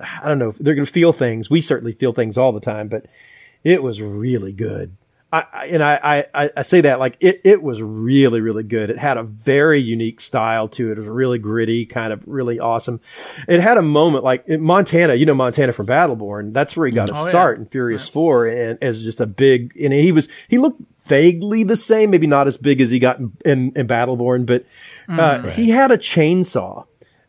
I 0.00 0.28
don't 0.28 0.38
know, 0.38 0.48
if 0.48 0.58
they're 0.58 0.74
going 0.74 0.84
to 0.84 0.92
feel 0.92 1.12
things. 1.12 1.48
We 1.48 1.60
certainly 1.60 1.92
feel 1.92 2.12
things 2.12 2.36
all 2.36 2.52
the 2.52 2.60
time, 2.60 2.88
but 2.88 3.06
it 3.64 3.82
was 3.82 4.02
really 4.02 4.52
good. 4.52 4.96
I, 5.32 5.66
and 5.72 5.82
I, 5.82 6.24
I, 6.34 6.50
I 6.56 6.62
say 6.62 6.80
that 6.82 6.98
like 7.00 7.16
it, 7.20 7.40
it 7.44 7.62
was 7.62 7.82
really, 7.82 8.40
really 8.40 8.62
good. 8.62 8.90
It 8.90 8.98
had 8.98 9.18
a 9.18 9.24
very 9.24 9.80
unique 9.80 10.20
style 10.20 10.68
to 10.68 10.88
it. 10.88 10.92
It 10.92 10.98
was 10.98 11.08
really 11.08 11.38
gritty, 11.38 11.84
kind 11.84 12.12
of 12.12 12.22
really 12.26 12.60
awesome. 12.60 13.00
It 13.48 13.60
had 13.60 13.76
a 13.76 13.82
moment 13.82 14.22
like 14.24 14.46
in 14.46 14.62
Montana, 14.62 15.14
you 15.14 15.26
know, 15.26 15.34
Montana 15.34 15.72
from 15.72 15.86
Battleborn. 15.86 16.52
That's 16.52 16.76
where 16.76 16.86
he 16.86 16.92
got 16.92 17.08
his 17.08 17.18
Oh, 17.18 17.24
yeah. 17.24 17.30
start 17.30 17.58
in 17.58 17.66
Furious 17.66 18.08
4 18.08 18.46
and 18.46 18.78
as 18.80 19.02
just 19.02 19.20
a 19.20 19.26
big, 19.26 19.72
and 19.78 19.92
he 19.92 20.12
was, 20.12 20.28
he 20.48 20.58
looked 20.58 20.80
vaguely 21.06 21.64
the 21.64 21.76
same, 21.76 22.10
maybe 22.10 22.26
not 22.28 22.46
as 22.46 22.56
big 22.56 22.80
as 22.80 22.90
he 22.90 22.98
got 23.00 23.18
in, 23.18 23.32
in, 23.44 23.72
in 23.74 23.86
Battleborn, 23.88 24.46
but, 24.46 24.64
uh, 25.08 25.42
he 25.50 25.70
had 25.70 25.90
a 25.90 25.98
chainsaw 25.98 26.86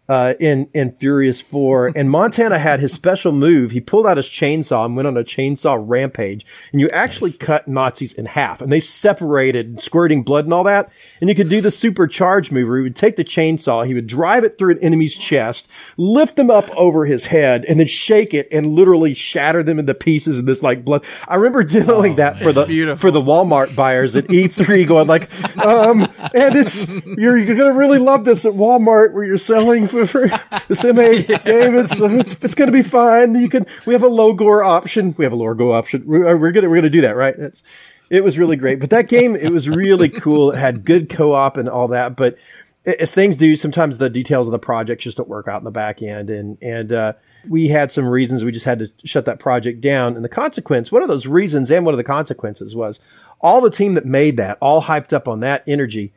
uh, 0.09 0.33
in 0.39 0.69
in 0.73 0.91
Furious 0.91 1.41
Four, 1.41 1.91
and 1.95 2.09
Montana 2.09 2.59
had 2.59 2.79
his 2.79 2.93
special 2.93 3.31
move. 3.31 3.71
He 3.71 3.81
pulled 3.81 4.07
out 4.07 4.17
his 4.17 4.27
chainsaw 4.27 4.85
and 4.85 4.95
went 4.95 5.07
on 5.07 5.17
a 5.17 5.23
chainsaw 5.23 5.81
rampage, 5.85 6.45
and 6.71 6.81
you 6.81 6.89
actually 6.89 7.31
cut 7.33 7.67
Nazis 7.67 8.13
in 8.13 8.25
half, 8.25 8.61
and 8.61 8.71
they 8.71 8.79
separated, 8.79 9.81
squirting 9.81 10.23
blood 10.23 10.45
and 10.45 10.53
all 10.53 10.63
that. 10.63 10.91
And 11.19 11.29
you 11.29 11.35
could 11.35 11.49
do 11.49 11.61
the 11.61 11.69
supercharge 11.69 12.51
move 12.51 12.67
where 12.67 12.77
he 12.77 12.83
would 12.83 12.95
take 12.95 13.15
the 13.15 13.23
chainsaw, 13.23 13.85
he 13.85 13.93
would 13.93 14.07
drive 14.07 14.43
it 14.43 14.57
through 14.57 14.73
an 14.73 14.79
enemy's 14.79 15.15
chest, 15.15 15.69
lift 15.97 16.35
them 16.35 16.49
up 16.49 16.69
over 16.75 17.05
his 17.05 17.27
head, 17.27 17.65
and 17.65 17.79
then 17.79 17.87
shake 17.87 18.33
it 18.33 18.47
and 18.51 18.67
literally 18.67 19.13
shatter 19.13 19.63
them 19.63 19.79
into 19.79 19.93
pieces 19.93 20.39
in 20.39 20.45
this 20.45 20.63
like 20.63 20.85
blood. 20.85 21.05
I 21.27 21.35
remember 21.35 21.63
demoing 21.63 22.17
that 22.17 22.41
for 22.41 22.53
the 22.53 22.65
beautiful. 22.65 22.99
for 22.99 23.11
the 23.11 23.21
Walmart 23.21 23.75
buyers 23.75 24.15
at 24.15 24.25
E3, 24.25 24.87
going 24.87 25.07
like, 25.07 25.29
um, 25.65 26.01
and 26.33 26.55
it's 26.55 26.87
you're, 27.05 27.37
you're 27.37 27.55
gonna 27.55 27.77
really 27.77 27.99
love 27.99 28.25
this 28.25 28.45
at 28.45 28.53
Walmart 28.53 29.13
where 29.13 29.23
you're 29.23 29.37
selling 29.37 29.87
for, 30.05 30.27
MA 30.27 31.21
game. 31.43 31.75
It's, 31.77 31.99
it's 31.99 32.43
it's 32.43 32.55
gonna 32.55 32.71
be 32.71 32.81
fine. 32.81 33.35
You 33.35 33.49
can 33.49 33.65
we 33.85 33.93
have 33.93 34.03
a 34.03 34.07
low 34.07 34.33
gore 34.33 34.63
option. 34.63 35.15
We 35.17 35.25
have 35.25 35.33
a 35.33 35.37
lower 35.37 35.55
gore 35.55 35.75
option. 35.75 36.03
We're, 36.05 36.37
we're 36.37 36.51
gonna 36.51 36.69
we're 36.69 36.77
gonna 36.77 36.89
do 36.89 37.01
that, 37.01 37.15
right? 37.15 37.35
It's, 37.35 37.63
it 38.09 38.23
was 38.23 38.39
really 38.39 38.55
great. 38.55 38.79
But 38.79 38.89
that 38.91 39.09
game, 39.09 39.35
it 39.35 39.51
was 39.51 39.69
really 39.69 40.09
cool. 40.09 40.51
It 40.51 40.57
had 40.57 40.85
good 40.85 41.09
co-op 41.09 41.57
and 41.57 41.67
all 41.67 41.87
that. 41.89 42.15
But 42.15 42.37
as 42.85 43.13
things 43.13 43.35
do, 43.35 43.55
sometimes 43.55 43.97
the 43.97 44.09
details 44.09 44.47
of 44.47 44.51
the 44.51 44.59
project 44.59 45.01
just 45.01 45.17
don't 45.17 45.27
work 45.27 45.47
out 45.47 45.59
in 45.59 45.65
the 45.65 45.71
back 45.71 46.01
end. 46.01 46.29
And, 46.29 46.57
and, 46.61 46.91
uh, 46.91 47.13
we 47.47 47.69
had 47.69 47.91
some 47.91 48.07
reasons 48.07 48.43
we 48.43 48.51
just 48.51 48.65
had 48.65 48.79
to 48.79 48.91
shut 49.05 49.25
that 49.25 49.39
project 49.39 49.81
down. 49.81 50.15
And 50.15 50.23
the 50.23 50.29
consequence, 50.29 50.91
one 50.91 51.01
of 51.01 51.07
those 51.07 51.27
reasons 51.27 51.71
and 51.71 51.85
one 51.85 51.93
of 51.93 51.97
the 51.97 52.03
consequences 52.03 52.75
was 52.75 52.99
all 53.39 53.61
the 53.61 53.69
team 53.69 53.93
that 53.93 54.05
made 54.05 54.37
that, 54.37 54.57
all 54.59 54.83
hyped 54.83 55.13
up 55.13 55.27
on 55.27 55.39
that 55.41 55.63
energy, 55.67 56.13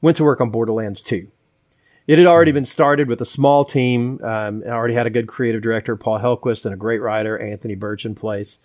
went 0.00 0.16
to 0.18 0.24
work 0.24 0.40
on 0.40 0.50
Borderlands 0.50 1.02
2. 1.02 1.28
It 2.06 2.18
had 2.18 2.26
already 2.26 2.52
been 2.52 2.66
started 2.66 3.08
with 3.08 3.20
a 3.22 3.26
small 3.26 3.64
team. 3.64 4.20
Um, 4.22 4.62
it 4.62 4.68
already 4.68 4.94
had 4.94 5.06
a 5.06 5.10
good 5.10 5.26
creative 5.26 5.62
director, 5.62 5.96
Paul 5.96 6.18
Hellquist, 6.18 6.66
and 6.66 6.74
a 6.74 6.76
great 6.76 7.00
writer, 7.00 7.38
Anthony 7.38 7.74
Burch, 7.74 8.04
in 8.04 8.14
place, 8.14 8.58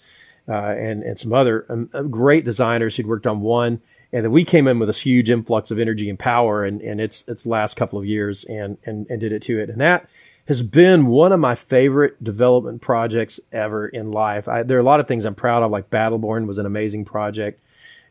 uh, 0.47 0.75
and 0.77 1.03
and 1.03 1.17
some 1.17 1.31
other 1.31 1.65
um, 1.69 1.89
uh, 1.93 2.03
great 2.03 2.43
designers 2.43 2.97
who'd 2.97 3.07
worked 3.07 3.27
on 3.27 3.39
one. 3.39 3.81
And 4.11 4.25
then 4.25 4.31
we 4.31 4.43
came 4.43 4.67
in 4.67 4.79
with 4.79 4.89
this 4.89 5.01
huge 5.01 5.29
influx 5.29 5.71
of 5.71 5.79
energy 5.79 6.09
and 6.09 6.19
power, 6.19 6.65
and 6.65 6.81
and 6.81 6.99
its 6.99 7.25
its 7.29 7.45
last 7.45 7.77
couple 7.77 7.97
of 7.97 8.05
years, 8.05 8.43
and 8.43 8.77
and 8.85 9.07
and 9.09 9.21
did 9.21 9.31
it 9.31 9.41
to 9.43 9.57
it. 9.57 9.69
And 9.69 9.79
that 9.79 10.09
has 10.49 10.61
been 10.61 11.05
one 11.05 11.31
of 11.31 11.39
my 11.39 11.55
favorite 11.55 12.21
development 12.21 12.81
projects 12.81 13.39
ever 13.53 13.87
in 13.87 14.11
life. 14.11 14.49
I, 14.49 14.63
there 14.63 14.77
are 14.77 14.81
a 14.81 14.83
lot 14.83 14.99
of 14.99 15.07
things 15.07 15.23
I'm 15.23 15.35
proud 15.35 15.63
of, 15.63 15.71
like 15.71 15.91
Battleborn 15.91 16.45
was 16.45 16.57
an 16.57 16.65
amazing 16.65 17.05
project. 17.05 17.61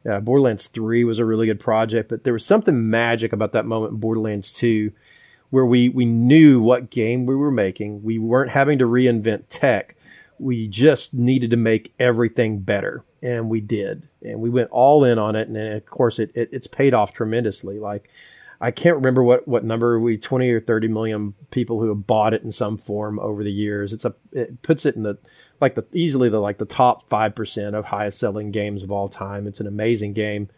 Uh, 0.09 0.21
Borderlands 0.21 0.69
3 0.69 1.03
was 1.03 1.19
a 1.19 1.25
really 1.25 1.47
good 1.47 1.59
project, 1.59 2.09
but 2.09 2.23
there 2.23 2.33
was 2.33 2.45
something 2.47 2.89
magic 2.89 3.33
about 3.33 3.51
that 3.53 3.67
moment 3.67 3.95
in 3.95 3.99
Borderlands 3.99 4.53
2 4.53 4.93
where 5.51 5.65
we, 5.65 5.89
we 5.89 6.05
knew 6.05 6.61
what 6.61 6.91
game 6.91 7.27
we 7.27 7.35
were 7.35 7.51
making. 7.51 8.03
We 8.03 8.19
weren't 8.19 8.51
having 8.51 8.79
to 8.79 8.87
reinvent 8.87 9.45
tech. 9.49 9.97
We 10.39 10.69
just 10.69 11.15
needed 11.15 11.51
to 11.51 11.57
make 11.57 11.95
everything 11.99 12.61
better. 12.61 13.05
And 13.23 13.49
we 13.49 13.61
did. 13.61 14.09
And 14.23 14.41
we 14.41 14.51
went 14.51 14.71
all 14.71 15.05
in 15.05 15.19
on 15.19 15.35
it. 15.35 15.49
And 15.49 15.57
then, 15.57 15.73
of 15.73 15.87
course, 15.87 16.19
it, 16.19 16.31
it, 16.35 16.51
it's 16.53 16.67
paid 16.67 16.95
off 16.95 17.13
tremendously. 17.13 17.79
Like, 17.79 18.09
I 18.61 18.71
can't 18.71 18.97
remember 18.97 19.23
what, 19.23 19.49
what 19.49 19.65
number 19.65 19.99
we, 19.99 20.19
20 20.19 20.51
or 20.51 20.61
30 20.61 20.89
million 20.89 21.35
people 21.51 21.81
who 21.81 21.89
have 21.89 22.07
bought 22.07 22.35
it 22.35 22.43
in 22.43 22.53
some 22.53 22.77
form 22.77 23.19
over 23.19 23.43
the 23.43 23.53
years. 23.53 23.93
It's 23.93 24.05
a, 24.05 24.15
it 24.33 24.63
puts 24.63 24.85
it 24.85 24.97
in 24.97 25.03
the, 25.03 25.19
like 25.61 25.75
the, 25.77 25.87
easily 25.93 26.29
the, 26.29 26.41
like 26.41 26.59
the 26.59 26.65
top 26.65 27.03
5% 27.03 27.75
of 27.75 27.87
highest 27.87 28.19
selling 28.19 28.51
games 28.51 28.83
of 28.83 28.93
all 28.93 29.09
time. 29.09 29.47
It's 29.47 29.61
an 29.61 29.67
amazing 29.67 30.13
game. 30.13 30.49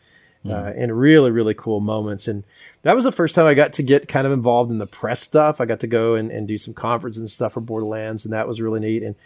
Uh, 0.42 0.72
and 0.74 0.98
really, 0.98 1.30
really 1.30 1.52
cool 1.52 1.80
moments. 1.80 2.26
And 2.26 2.44
that 2.82 2.94
was 2.94 3.04
the 3.04 3.12
first 3.12 3.34
time 3.34 3.46
I 3.46 3.54
got 3.54 3.74
to 3.74 3.82
get 3.82 4.08
kind 4.08 4.26
of 4.26 4.32
involved 4.32 4.70
in 4.70 4.78
the 4.78 4.86
press 4.86 5.20
stuff. 5.20 5.60
I 5.60 5.66
got 5.66 5.80
to 5.80 5.86
go 5.86 6.14
and, 6.14 6.30
and 6.30 6.48
do 6.48 6.56
some 6.56 6.72
conferences 6.72 7.20
and 7.20 7.30
stuff 7.30 7.52
for 7.52 7.60
Borderlands, 7.60 8.24
and 8.24 8.32
that 8.32 8.46
was 8.46 8.60
really 8.60 8.80
neat. 8.80 9.02
And 9.02 9.16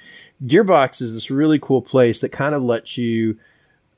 Gearbox 0.42 1.00
is 1.00 1.14
this 1.14 1.30
really 1.30 1.58
cool 1.60 1.80
place 1.80 2.20
that 2.20 2.30
kind 2.30 2.54
of 2.54 2.62
lets 2.62 2.98
you 2.98 3.38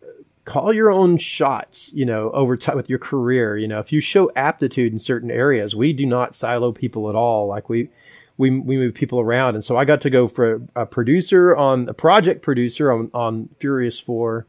uh, 0.02 0.08
call 0.44 0.74
your 0.74 0.90
own 0.90 1.16
shots, 1.16 1.90
you 1.94 2.04
know, 2.04 2.30
over 2.32 2.56
time 2.56 2.76
with 2.76 2.90
your 2.90 2.98
career. 2.98 3.56
You 3.56 3.68
know, 3.68 3.78
if 3.78 3.92
you 3.92 4.00
show 4.00 4.30
aptitude 4.36 4.92
in 4.92 4.98
certain 4.98 5.30
areas, 5.30 5.74
we 5.74 5.94
do 5.94 6.04
not 6.04 6.34
silo 6.34 6.70
people 6.70 7.08
at 7.08 7.14
all. 7.14 7.46
Like 7.46 7.70
we, 7.70 7.88
we, 8.36 8.50
we 8.50 8.76
move 8.76 8.94
people 8.94 9.20
around. 9.20 9.54
And 9.54 9.64
so 9.64 9.78
I 9.78 9.86
got 9.86 10.02
to 10.02 10.10
go 10.10 10.28
for 10.28 10.54
a, 10.74 10.82
a 10.82 10.86
producer 10.86 11.56
on 11.56 11.88
a 11.88 11.94
project 11.94 12.42
producer 12.42 12.92
on, 12.92 13.10
on 13.14 13.48
Furious 13.58 13.98
4 13.98 14.46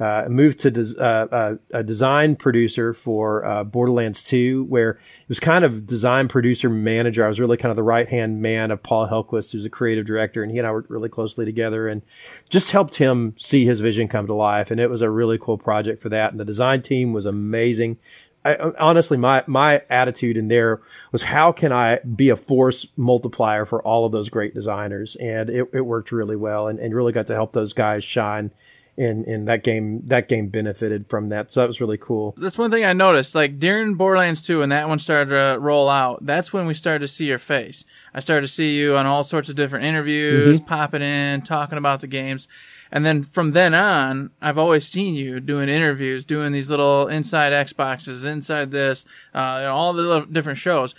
uh, 0.00 0.26
moved 0.28 0.60
to 0.60 0.70
des- 0.70 0.98
uh, 0.98 1.26
uh, 1.30 1.54
a 1.72 1.82
design 1.82 2.36
producer 2.36 2.94
for 2.94 3.44
uh, 3.44 3.64
Borderlands 3.64 4.22
2, 4.24 4.64
where 4.64 4.90
it 4.90 5.28
was 5.28 5.40
kind 5.40 5.64
of 5.64 5.86
design 5.86 6.28
producer 6.28 6.68
manager. 6.68 7.24
I 7.24 7.28
was 7.28 7.40
really 7.40 7.56
kind 7.56 7.70
of 7.70 7.76
the 7.76 7.82
right 7.82 8.08
hand 8.08 8.40
man 8.40 8.70
of 8.70 8.82
Paul 8.82 9.08
Hellquist, 9.08 9.52
who's 9.52 9.64
a 9.64 9.70
creative 9.70 10.06
director, 10.06 10.42
and 10.42 10.52
he 10.52 10.58
and 10.58 10.66
I 10.66 10.72
worked 10.72 10.90
really 10.90 11.08
closely 11.08 11.44
together 11.44 11.88
and 11.88 12.02
just 12.48 12.70
helped 12.72 12.96
him 12.96 13.34
see 13.36 13.64
his 13.64 13.80
vision 13.80 14.08
come 14.08 14.26
to 14.28 14.34
life. 14.34 14.70
And 14.70 14.80
it 14.80 14.88
was 14.88 15.02
a 15.02 15.10
really 15.10 15.38
cool 15.38 15.58
project 15.58 16.00
for 16.00 16.08
that. 16.10 16.30
And 16.30 16.38
the 16.38 16.44
design 16.44 16.82
team 16.82 17.12
was 17.12 17.26
amazing. 17.26 17.98
I, 18.44 18.72
honestly, 18.78 19.16
my, 19.16 19.42
my 19.46 19.82
attitude 19.90 20.36
in 20.36 20.48
there 20.48 20.80
was 21.10 21.24
how 21.24 21.50
can 21.52 21.72
I 21.72 21.98
be 21.98 22.28
a 22.28 22.36
force 22.36 22.86
multiplier 22.96 23.64
for 23.64 23.82
all 23.82 24.06
of 24.06 24.12
those 24.12 24.28
great 24.28 24.54
designers? 24.54 25.16
And 25.16 25.50
it, 25.50 25.68
it 25.72 25.80
worked 25.82 26.12
really 26.12 26.36
well 26.36 26.68
and, 26.68 26.78
and 26.78 26.94
really 26.94 27.12
got 27.12 27.26
to 27.26 27.34
help 27.34 27.52
those 27.52 27.72
guys 27.72 28.04
shine 28.04 28.52
and 28.98 29.24
and 29.26 29.46
that 29.46 29.62
game 29.62 30.02
that 30.06 30.28
game 30.28 30.48
benefited 30.48 31.08
from 31.08 31.28
that. 31.28 31.50
So 31.52 31.60
that 31.60 31.66
was 31.66 31.80
really 31.80 31.96
cool. 31.96 32.34
That's 32.36 32.58
one 32.58 32.70
thing 32.70 32.84
I 32.84 32.92
noticed. 32.92 33.34
Like 33.34 33.58
during 33.58 33.94
Borderlands 33.94 34.44
2, 34.46 34.58
when 34.58 34.68
that 34.70 34.88
one 34.88 34.98
started 34.98 35.30
to 35.30 35.58
roll 35.60 35.88
out, 35.88 36.26
that's 36.26 36.52
when 36.52 36.66
we 36.66 36.74
started 36.74 37.00
to 37.00 37.08
see 37.08 37.26
your 37.26 37.38
face. 37.38 37.84
I 38.12 38.20
started 38.20 38.42
to 38.42 38.52
see 38.52 38.76
you 38.76 38.96
on 38.96 39.06
all 39.06 39.22
sorts 39.22 39.48
of 39.48 39.56
different 39.56 39.84
interviews, 39.84 40.60
popping 40.60 41.02
in, 41.02 41.42
talking 41.42 41.78
about 41.78 42.00
the 42.00 42.06
games. 42.08 42.48
And 42.90 43.04
then 43.04 43.22
from 43.22 43.52
then 43.52 43.74
on, 43.74 44.30
I've 44.40 44.58
always 44.58 44.86
seen 44.86 45.14
you 45.14 45.40
doing 45.40 45.68
interviews, 45.68 46.24
doing 46.24 46.52
these 46.52 46.70
little 46.70 47.06
inside 47.06 47.52
Xboxes, 47.52 48.26
inside 48.26 48.70
this, 48.70 49.04
uh, 49.34 49.68
all 49.70 49.92
the 49.92 50.26
different 50.30 50.58
shows. 50.58 50.94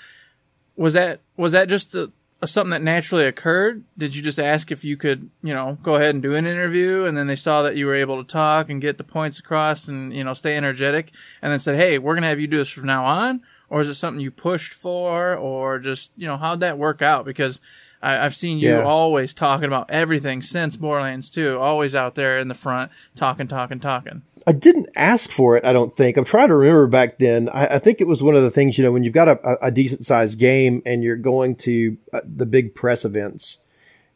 Was 0.75 0.93
that 0.93 1.19
was 1.35 1.51
that 1.51 1.67
just 1.67 1.93
a, 1.95 2.11
something 2.45 2.71
that 2.71 2.81
naturally 2.81 3.25
occurred? 3.25 3.83
Did 3.97 4.15
you 4.15 4.21
just 4.23 4.39
ask 4.39 4.71
if 4.71 4.83
you 4.83 4.95
could, 4.95 5.29
you 5.43 5.53
know, 5.53 5.77
go 5.83 5.95
ahead 5.95 6.15
and 6.15 6.21
do 6.23 6.35
an 6.35 6.45
interview, 6.45 7.03
and 7.05 7.17
then 7.17 7.27
they 7.27 7.35
saw 7.35 7.61
that 7.63 7.75
you 7.75 7.85
were 7.85 7.95
able 7.95 8.21
to 8.23 8.27
talk 8.27 8.69
and 8.69 8.79
get 8.81 8.97
the 8.97 9.03
points 9.03 9.39
across, 9.39 9.87
and 9.87 10.13
you 10.13 10.23
know, 10.23 10.33
stay 10.33 10.55
energetic, 10.55 11.11
and 11.41 11.51
then 11.51 11.59
said, 11.59 11.75
"Hey, 11.75 11.97
we're 11.97 12.15
gonna 12.15 12.27
have 12.29 12.39
you 12.39 12.47
do 12.47 12.57
this 12.57 12.69
from 12.69 12.85
now 12.85 13.05
on," 13.05 13.41
or 13.69 13.81
is 13.81 13.89
it 13.89 13.95
something 13.95 14.21
you 14.21 14.31
pushed 14.31 14.73
for, 14.73 15.35
or 15.35 15.79
just 15.79 16.11
you 16.15 16.27
know, 16.27 16.37
how'd 16.37 16.61
that 16.61 16.77
work 16.77 17.01
out? 17.01 17.25
Because 17.25 17.59
I, 18.01 18.17
I've 18.19 18.35
seen 18.35 18.59
you 18.59 18.69
Yeah. 18.69 18.83
always 18.83 19.33
talking 19.33 19.65
about 19.65 19.91
everything 19.91 20.41
since 20.41 20.77
Borderlands 20.77 21.29
2, 21.29 21.57
always 21.59 21.93
out 21.95 22.15
there 22.15 22.39
in 22.39 22.47
the 22.47 22.53
front, 22.53 22.91
talking, 23.15 23.47
talking, 23.49 23.81
talking. 23.81 24.21
I 24.47 24.51
didn't 24.51 24.89
ask 24.95 25.29
for 25.29 25.57
it. 25.57 25.65
I 25.65 25.73
don't 25.73 25.93
think. 25.93 26.17
I'm 26.17 26.25
trying 26.25 26.47
to 26.49 26.55
remember 26.55 26.87
back 26.87 27.19
then. 27.19 27.49
I, 27.49 27.75
I 27.75 27.79
think 27.79 28.01
it 28.01 28.07
was 28.07 28.23
one 28.23 28.35
of 28.35 28.43
the 28.43 28.51
things 28.51 28.77
you 28.77 28.83
know 28.83 28.91
when 28.91 29.03
you've 29.03 29.13
got 29.13 29.27
a, 29.27 29.65
a 29.65 29.71
decent 29.71 30.05
sized 30.05 30.39
game 30.39 30.81
and 30.85 31.03
you're 31.03 31.15
going 31.15 31.55
to 31.57 31.97
uh, 32.13 32.21
the 32.23 32.45
big 32.45 32.75
press 32.75 33.05
events. 33.05 33.59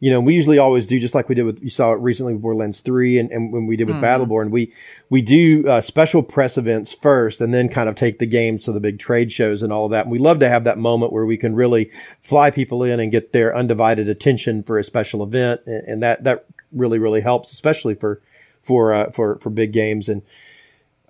You 0.00 0.10
know, 0.10 0.20
we 0.20 0.34
usually 0.34 0.58
always 0.58 0.86
do 0.86 1.00
just 1.00 1.14
like 1.14 1.28
we 1.30 1.34
did 1.34 1.44
with 1.44 1.62
you 1.62 1.70
saw 1.70 1.92
it 1.92 2.00
recently 2.00 2.34
with 2.34 2.42
Borderlands 2.42 2.80
Three, 2.80 3.18
and, 3.18 3.30
and 3.30 3.52
when 3.52 3.66
we 3.66 3.76
did 3.76 3.86
with 3.88 4.02
Battleborn, 4.02 4.50
we 4.50 4.72
we 5.08 5.22
do 5.22 5.66
uh, 5.66 5.80
special 5.80 6.22
press 6.22 6.58
events 6.58 6.92
first, 6.92 7.40
and 7.40 7.54
then 7.54 7.68
kind 7.68 7.88
of 7.88 7.94
take 7.94 8.18
the 8.18 8.26
games 8.26 8.64
to 8.64 8.72
the 8.72 8.80
big 8.80 8.98
trade 8.98 9.32
shows 9.32 9.62
and 9.62 9.72
all 9.72 9.86
of 9.86 9.92
that. 9.92 10.04
And 10.04 10.12
we 10.12 10.18
love 10.18 10.40
to 10.40 10.48
have 10.48 10.64
that 10.64 10.78
moment 10.78 11.12
where 11.12 11.24
we 11.24 11.38
can 11.38 11.54
really 11.54 11.90
fly 12.20 12.50
people 12.50 12.82
in 12.82 13.00
and 13.00 13.10
get 13.10 13.32
their 13.32 13.56
undivided 13.56 14.08
attention 14.08 14.62
for 14.62 14.78
a 14.78 14.84
special 14.84 15.22
event, 15.22 15.62
and, 15.64 15.86
and 15.86 16.02
that 16.02 16.24
that 16.24 16.44
really 16.70 16.98
really 16.98 17.22
helps, 17.22 17.52
especially 17.52 17.94
for 17.94 18.20
for 18.64 18.92
uh, 18.92 19.10
for 19.10 19.38
for 19.40 19.50
big 19.50 19.72
games 19.72 20.08
and 20.08 20.22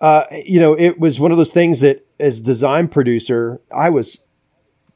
uh, 0.00 0.24
you 0.44 0.60
know, 0.60 0.74
it 0.74 0.98
was 0.98 1.20
one 1.20 1.30
of 1.30 1.38
those 1.38 1.52
things 1.52 1.80
that 1.80 2.06
as 2.18 2.42
design 2.42 2.88
producer, 2.88 3.60
I 3.74 3.90
was 3.90 4.24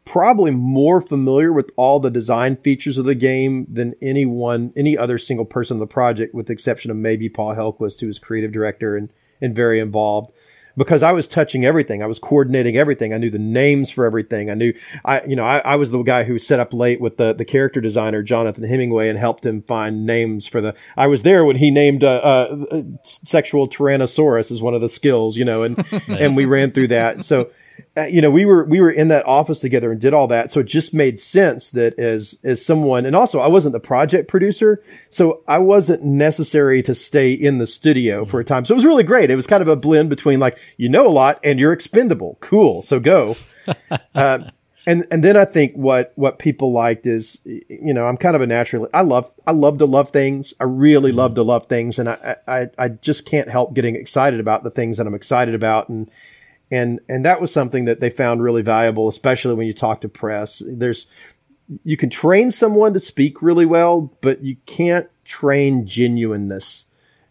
probably 0.04 0.50
more 0.50 1.00
familiar 1.00 1.52
with 1.52 1.70
all 1.76 2.00
the 2.00 2.10
design 2.10 2.56
features 2.56 2.98
of 2.98 3.04
the 3.04 3.14
game 3.14 3.66
than 3.70 3.94
anyone, 4.02 4.72
any 4.76 4.96
other 4.96 5.18
single 5.18 5.44
person 5.44 5.76
on 5.76 5.80
the 5.80 5.86
project, 5.86 6.34
with 6.34 6.46
the 6.46 6.52
exception 6.52 6.90
of 6.90 6.96
maybe 6.96 7.28
Paul 7.28 7.54
Hellquist, 7.54 8.00
who 8.00 8.06
was 8.06 8.18
creative 8.18 8.52
director 8.52 8.96
and, 8.96 9.10
and 9.40 9.54
very 9.54 9.78
involved. 9.80 10.32
Because 10.78 11.02
I 11.02 11.12
was 11.12 11.26
touching 11.26 11.64
everything. 11.64 12.02
I 12.02 12.06
was 12.06 12.18
coordinating 12.18 12.76
everything. 12.76 13.12
I 13.12 13.18
knew 13.18 13.30
the 13.30 13.38
names 13.38 13.90
for 13.90 14.06
everything. 14.06 14.48
I 14.48 14.54
knew, 14.54 14.72
I, 15.04 15.22
you 15.24 15.36
know, 15.36 15.44
I, 15.44 15.58
I 15.58 15.76
was 15.76 15.90
the 15.90 16.02
guy 16.02 16.24
who 16.24 16.38
set 16.38 16.60
up 16.60 16.72
late 16.72 17.00
with 17.00 17.16
the, 17.16 17.32
the 17.32 17.44
character 17.44 17.80
designer, 17.80 18.22
Jonathan 18.22 18.64
Hemingway, 18.64 19.08
and 19.08 19.18
helped 19.18 19.44
him 19.44 19.62
find 19.62 20.06
names 20.06 20.46
for 20.46 20.60
the, 20.60 20.76
I 20.96 21.08
was 21.08 21.24
there 21.24 21.44
when 21.44 21.56
he 21.56 21.70
named, 21.70 22.04
uh, 22.04 22.08
uh, 22.08 22.82
sexual 23.02 23.68
Tyrannosaurus 23.68 24.52
as 24.52 24.62
one 24.62 24.74
of 24.74 24.80
the 24.80 24.88
skills, 24.88 25.36
you 25.36 25.44
know, 25.44 25.64
and, 25.64 25.84
and 26.08 26.36
we 26.36 26.44
ran 26.44 26.70
through 26.70 26.88
that. 26.88 27.24
So, 27.24 27.50
uh, 27.96 28.02
you 28.02 28.20
know, 28.20 28.30
we 28.30 28.44
were 28.44 28.64
we 28.64 28.80
were 28.80 28.90
in 28.90 29.08
that 29.08 29.26
office 29.26 29.60
together 29.60 29.90
and 29.90 30.00
did 30.00 30.14
all 30.14 30.26
that, 30.28 30.52
so 30.52 30.60
it 30.60 30.66
just 30.66 30.94
made 30.94 31.18
sense 31.18 31.70
that 31.70 31.98
as 31.98 32.38
as 32.44 32.64
someone, 32.64 33.06
and 33.06 33.16
also 33.16 33.40
I 33.40 33.48
wasn't 33.48 33.72
the 33.72 33.80
project 33.80 34.28
producer, 34.28 34.82
so 35.10 35.42
I 35.48 35.58
wasn't 35.58 36.04
necessary 36.04 36.82
to 36.84 36.94
stay 36.94 37.32
in 37.32 37.58
the 37.58 37.66
studio 37.66 38.24
for 38.24 38.40
a 38.40 38.44
time. 38.44 38.64
So 38.64 38.74
it 38.74 38.76
was 38.76 38.84
really 38.84 39.04
great. 39.04 39.30
It 39.30 39.36
was 39.36 39.46
kind 39.46 39.62
of 39.62 39.68
a 39.68 39.76
blend 39.76 40.10
between 40.10 40.40
like 40.40 40.58
you 40.76 40.88
know 40.88 41.06
a 41.06 41.10
lot 41.10 41.40
and 41.42 41.58
you're 41.58 41.72
expendable. 41.72 42.38
Cool, 42.40 42.82
so 42.82 43.00
go. 43.00 43.34
uh, 44.14 44.50
and 44.88 45.06
and 45.10 45.22
then 45.22 45.36
I 45.36 45.44
think 45.44 45.74
what 45.74 46.12
what 46.16 46.38
people 46.38 46.72
liked 46.72 47.06
is 47.06 47.42
you 47.44 47.92
know 47.92 48.06
I'm 48.06 48.16
kind 48.16 48.34
of 48.34 48.42
a 48.42 48.46
natural. 48.46 48.88
I 48.94 49.02
love 49.02 49.26
I 49.46 49.52
love 49.52 49.78
to 49.78 49.84
love 49.84 50.08
things. 50.10 50.54
I 50.58 50.64
really 50.64 51.12
love 51.12 51.34
to 51.34 51.42
love 51.42 51.66
things, 51.66 51.98
and 51.98 52.08
I 52.08 52.36
I 52.46 52.70
I 52.78 52.88
just 52.88 53.26
can't 53.26 53.50
help 53.50 53.74
getting 53.74 53.96
excited 53.96 54.40
about 54.40 54.64
the 54.64 54.70
things 54.70 54.96
that 54.96 55.06
I'm 55.06 55.14
excited 55.14 55.54
about 55.54 55.88
and 55.88 56.10
and 56.70 57.00
and 57.08 57.24
that 57.24 57.40
was 57.40 57.52
something 57.52 57.84
that 57.86 58.00
they 58.00 58.10
found 58.10 58.42
really 58.42 58.62
valuable, 58.62 59.08
especially 59.08 59.54
when 59.54 59.66
you 59.66 59.72
talk 59.72 60.00
to 60.02 60.08
press. 60.08 60.62
There's 60.66 61.06
you 61.84 61.96
can 61.96 62.08
train 62.10 62.50
someone 62.50 62.94
to 62.94 63.00
speak 63.00 63.42
really 63.42 63.66
well, 63.66 64.12
but 64.20 64.42
you 64.42 64.56
can't 64.66 65.08
train 65.24 65.86
genuineness. 65.86 66.86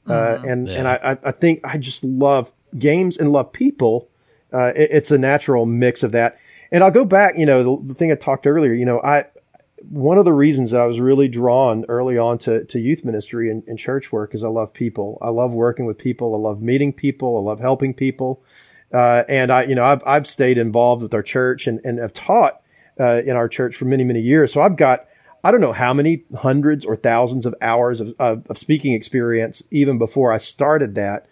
Uh, 0.07 0.39
and 0.45 0.67
and 0.69 0.88
I 0.88 0.95
I- 1.03 1.29
I 1.29 1.31
think 1.31 1.59
I 1.65 1.77
just 1.77 2.03
love 2.03 2.53
games 2.77 3.17
and 3.17 3.31
love 3.31 3.51
people. 3.51 4.09
Uh, 4.53 4.71
it- 4.75 4.89
it's 4.91 5.11
a 5.11 5.17
natural 5.17 5.65
mix 5.65 6.03
of 6.03 6.11
that. 6.13 6.38
And 6.71 6.83
I'll 6.83 6.91
go 6.91 7.03
back. 7.05 7.38
You 7.38 7.45
know, 7.45 7.63
the, 7.77 7.88
the 7.89 7.93
thing 7.93 8.11
I 8.11 8.15
talked 8.15 8.47
earlier. 8.47 8.73
You 8.73 8.85
know, 8.85 9.01
I 9.01 9.25
one 9.89 10.17
of 10.17 10.25
the 10.25 10.33
reasons 10.33 10.71
that 10.71 10.81
I 10.81 10.85
was 10.85 10.99
really 10.99 11.27
drawn 11.27 11.85
early 11.88 12.17
on 12.17 12.38
to, 12.39 12.65
to 12.65 12.79
youth 12.79 13.05
ministry 13.05 13.49
and, 13.49 13.63
and 13.67 13.77
church 13.77 14.11
work 14.11 14.33
is 14.33 14.43
I 14.43 14.47
love 14.49 14.73
people. 14.73 15.17
I 15.21 15.29
love 15.29 15.53
working 15.53 15.85
with 15.85 15.97
people. 15.97 16.33
I 16.35 16.39
love 16.39 16.61
meeting 16.61 16.91
people. 16.93 17.38
I 17.38 17.41
love 17.41 17.59
helping 17.59 17.93
people. 17.93 18.41
Uh, 18.93 19.23
and 19.27 19.51
I, 19.51 19.63
you 19.63 19.75
know, 19.75 19.85
I've, 19.85 20.01
I've 20.05 20.27
stayed 20.27 20.57
involved 20.57 21.01
with 21.01 21.13
our 21.13 21.23
church 21.23 21.67
and, 21.67 21.79
and 21.83 21.99
have 21.99 22.13
taught, 22.13 22.61
uh, 22.99 23.21
in 23.25 23.35
our 23.35 23.47
church 23.47 23.75
for 23.75 23.85
many, 23.85 24.03
many 24.03 24.21
years. 24.21 24.53
So 24.53 24.61
I've 24.61 24.77
got, 24.77 25.05
I 25.43 25.51
don't 25.51 25.61
know 25.61 25.73
how 25.73 25.93
many 25.93 26.23
hundreds 26.39 26.85
or 26.85 26.95
thousands 26.95 27.45
of 27.45 27.53
hours 27.61 28.01
of, 28.01 28.13
of, 28.19 28.47
of 28.49 28.57
speaking 28.57 28.93
experience 28.93 29.63
even 29.71 29.97
before 29.97 30.31
I 30.31 30.38
started 30.38 30.95
that. 30.95 31.27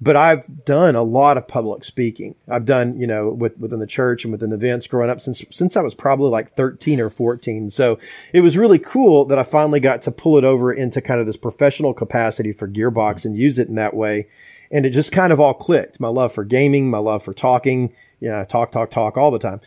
But 0.00 0.14
I've 0.14 0.64
done 0.64 0.94
a 0.94 1.02
lot 1.02 1.36
of 1.36 1.48
public 1.48 1.82
speaking. 1.82 2.36
I've 2.48 2.64
done, 2.64 3.00
you 3.00 3.06
know, 3.06 3.30
with, 3.30 3.58
within 3.58 3.80
the 3.80 3.86
church 3.86 4.24
and 4.24 4.30
within 4.30 4.52
events 4.52 4.86
growing 4.86 5.10
up 5.10 5.20
since, 5.20 5.44
since 5.50 5.76
I 5.76 5.82
was 5.82 5.96
probably 5.96 6.30
like 6.30 6.50
13 6.50 7.00
or 7.00 7.10
14. 7.10 7.72
So 7.72 7.98
it 8.32 8.42
was 8.42 8.56
really 8.56 8.78
cool 8.78 9.24
that 9.24 9.40
I 9.40 9.42
finally 9.42 9.80
got 9.80 10.02
to 10.02 10.12
pull 10.12 10.38
it 10.38 10.44
over 10.44 10.72
into 10.72 11.00
kind 11.00 11.18
of 11.18 11.26
this 11.26 11.36
professional 11.36 11.94
capacity 11.94 12.52
for 12.52 12.68
Gearbox 12.68 13.24
and 13.24 13.36
use 13.36 13.58
it 13.58 13.66
in 13.66 13.74
that 13.74 13.94
way. 13.94 14.28
And 14.70 14.84
it 14.84 14.90
just 14.90 15.12
kind 15.12 15.32
of 15.32 15.40
all 15.40 15.54
clicked. 15.54 16.00
My 16.00 16.08
love 16.08 16.32
for 16.32 16.44
gaming, 16.44 16.90
my 16.90 16.98
love 16.98 17.22
for 17.22 17.32
talking, 17.32 17.92
you 18.20 18.28
know, 18.28 18.44
talk, 18.44 18.72
talk, 18.72 18.90
talk 18.90 19.16
all 19.16 19.30
the 19.30 19.38
time. 19.38 19.60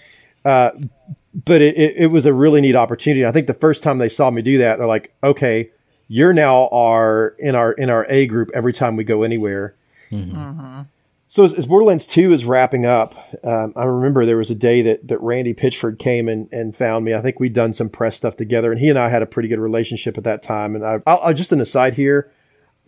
Uh, 0.46 0.72
but 1.34 1.62
it, 1.62 1.78
it, 1.78 1.96
it 1.98 2.08
was 2.08 2.26
a 2.26 2.34
really 2.34 2.62
neat 2.62 2.76
opportunity. 2.76 3.26
I 3.26 3.32
think 3.32 3.48
the 3.48 3.54
first 3.54 3.84
time 3.84 3.98
they 3.98 4.10
saw 4.10 4.30
me 4.30 4.42
do 4.42 4.58
that, 4.60 4.78
they're 4.78 4.88
like, 4.88 5.14
okay, 5.24 5.70
you're 6.08 6.34
now 6.34 6.68
our, 6.70 7.36
in 7.40 7.56
our, 7.56 7.72
in 7.74 7.90
our 7.90 8.06
A 8.10 8.28
group 8.28 8.50
every 8.54 8.74
time 8.74 8.96
we 8.96 9.04
go 9.04 9.24
anywhere. 9.24 9.76
So 11.28 11.46
as, 11.46 11.54
as 11.54 11.66
Borderlands 11.66 12.06
2 12.08 12.34
is 12.34 12.44
wrapping 12.44 12.86
up, 12.86 13.16
um, 13.46 13.72
I 13.78 13.86
remember 13.86 14.26
there 14.26 14.36
was 14.36 14.52
a 14.52 14.56
day 14.56 14.82
that, 14.82 15.08
that 15.08 15.22
Randy 15.22 15.54
Pitchford 15.54 15.98
came 15.98 16.28
and, 16.28 16.52
and 16.52 16.76
found 16.76 17.06
me. 17.06 17.14
I 17.14 17.22
think 17.22 17.40
we'd 17.40 17.54
done 17.54 17.72
some 17.72 17.88
press 17.88 18.18
stuff 18.18 18.36
together 18.36 18.70
and 18.70 18.82
he 18.82 18.90
and 18.90 19.00
I 19.00 19.08
had 19.08 19.22
a 19.22 19.26
pretty 19.26 19.48
good 19.48 19.60
relationship 19.60 20.18
at 20.18 20.26
that 20.26 20.44
time. 20.44 20.76
And 20.76 20.86
I, 20.86 21.00
I'll, 21.08 21.20
I'll 21.22 21.34
just 21.34 21.54
an 21.54 21.62
aside 21.62 21.94
here. 21.94 22.30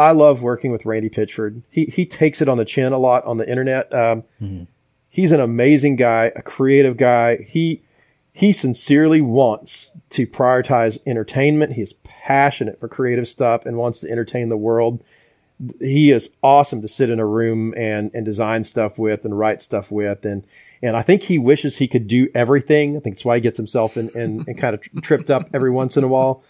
I 0.04 0.12
love 0.12 0.44
working 0.44 0.72
with 0.72 0.86
Randy 0.86 1.10
Pitchford. 1.10 1.64
He, 1.70 1.86
he 1.86 2.06
takes 2.06 2.42
it 2.42 2.48
on 2.48 2.58
the 2.58 2.66
chin 2.66 2.94
a 2.94 2.98
lot 2.98 3.24
on 3.26 3.38
the 3.38 3.50
internet. 3.50 3.94
Um, 3.94 4.24
he's 5.10 5.32
an 5.32 5.40
amazing 5.40 5.96
guy, 5.96 6.32
a 6.36 6.42
creative 6.42 6.98
guy. 6.98 7.38
He, 7.38 7.82
he 8.34 8.52
sincerely 8.52 9.22
wants 9.22 9.92
to 10.10 10.28
prioritize 10.28 11.00
entertainment. 11.06 11.74
He 11.74 11.82
is 11.82 11.94
passionate 12.04 12.80
for 12.80 12.88
creative 12.88 13.28
stuff 13.28 13.66
and 13.66 13.78
wants 13.78 14.00
to 14.00 14.10
entertain 14.10 14.50
the 14.50 14.58
world 14.58 15.04
he 15.80 16.12
is 16.12 16.36
awesome 16.42 16.82
to 16.82 16.88
sit 16.88 17.10
in 17.10 17.20
a 17.20 17.26
room 17.26 17.74
and, 17.78 18.12
and 18.14 18.26
design 18.26 18.64
stuff 18.64 18.98
with 18.98 19.24
and 19.26 19.38
write 19.38 19.62
stuff 19.62 19.92
with. 19.92 20.26
And, 20.26 20.46
and 20.82 20.98
I 20.98 21.02
think 21.02 21.24
he 21.24 21.38
wishes 21.38 21.78
he 21.78 21.88
could 21.88 22.08
do 22.08 22.30
everything. 22.34 22.98
I 22.98 23.00
think 23.00 23.16
that's 23.16 23.26
why 23.26 23.36
he 23.36 23.42
gets 23.42 23.58
himself 23.58 23.96
in, 23.98 24.10
in, 24.10 24.44
in 24.48 24.56
kind 24.56 24.74
of 24.74 24.82
tripped 25.02 25.30
up 25.30 25.50
every 25.54 25.72
once 25.72 25.96
in 25.96 26.04
a 26.04 26.08
while. 26.08 26.44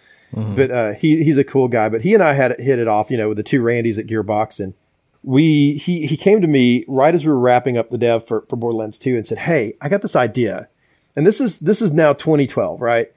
But, 0.56 0.72
uh, 0.72 0.94
he, 0.94 1.24
he's 1.24 1.38
a 1.38 1.44
cool 1.44 1.68
guy, 1.68 1.90
but 1.90 2.02
he 2.02 2.14
and 2.14 2.24
I 2.24 2.34
had 2.34 2.52
it- 2.52 2.60
hit 2.60 2.80
it 2.80 2.88
off, 2.88 3.12
you 3.12 3.18
know, 3.18 3.30
with 3.30 3.38
the 3.38 3.44
two 3.44 3.62
Randys 3.64 3.98
at 4.00 4.08
Gearbox 4.08 4.60
and 4.60 4.74
we, 5.22 5.76
he, 5.78 6.06
he 6.06 6.18
came 6.18 6.42
to 6.42 6.48
me 6.48 6.84
right 6.88 7.14
as 7.14 7.26
we 7.26 7.32
were 7.32 7.40
wrapping 7.40 7.78
up 7.78 7.88
the 7.88 7.98
dev 7.98 8.26
for, 8.28 8.46
for 8.50 8.56
Borderlands 8.58 9.00
2 9.00 9.16
and 9.16 9.26
said, 9.26 9.38
Hey, 9.38 9.74
I 9.80 9.88
got 9.88 10.02
this 10.02 10.16
idea. 10.18 10.68
And 11.16 11.26
this 11.26 11.40
is, 11.40 11.60
this 11.60 11.82
is 11.82 11.94
now 11.94 12.12
2012, 12.14 12.82
right? 12.82 13.08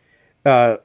Uh, 0.44 0.76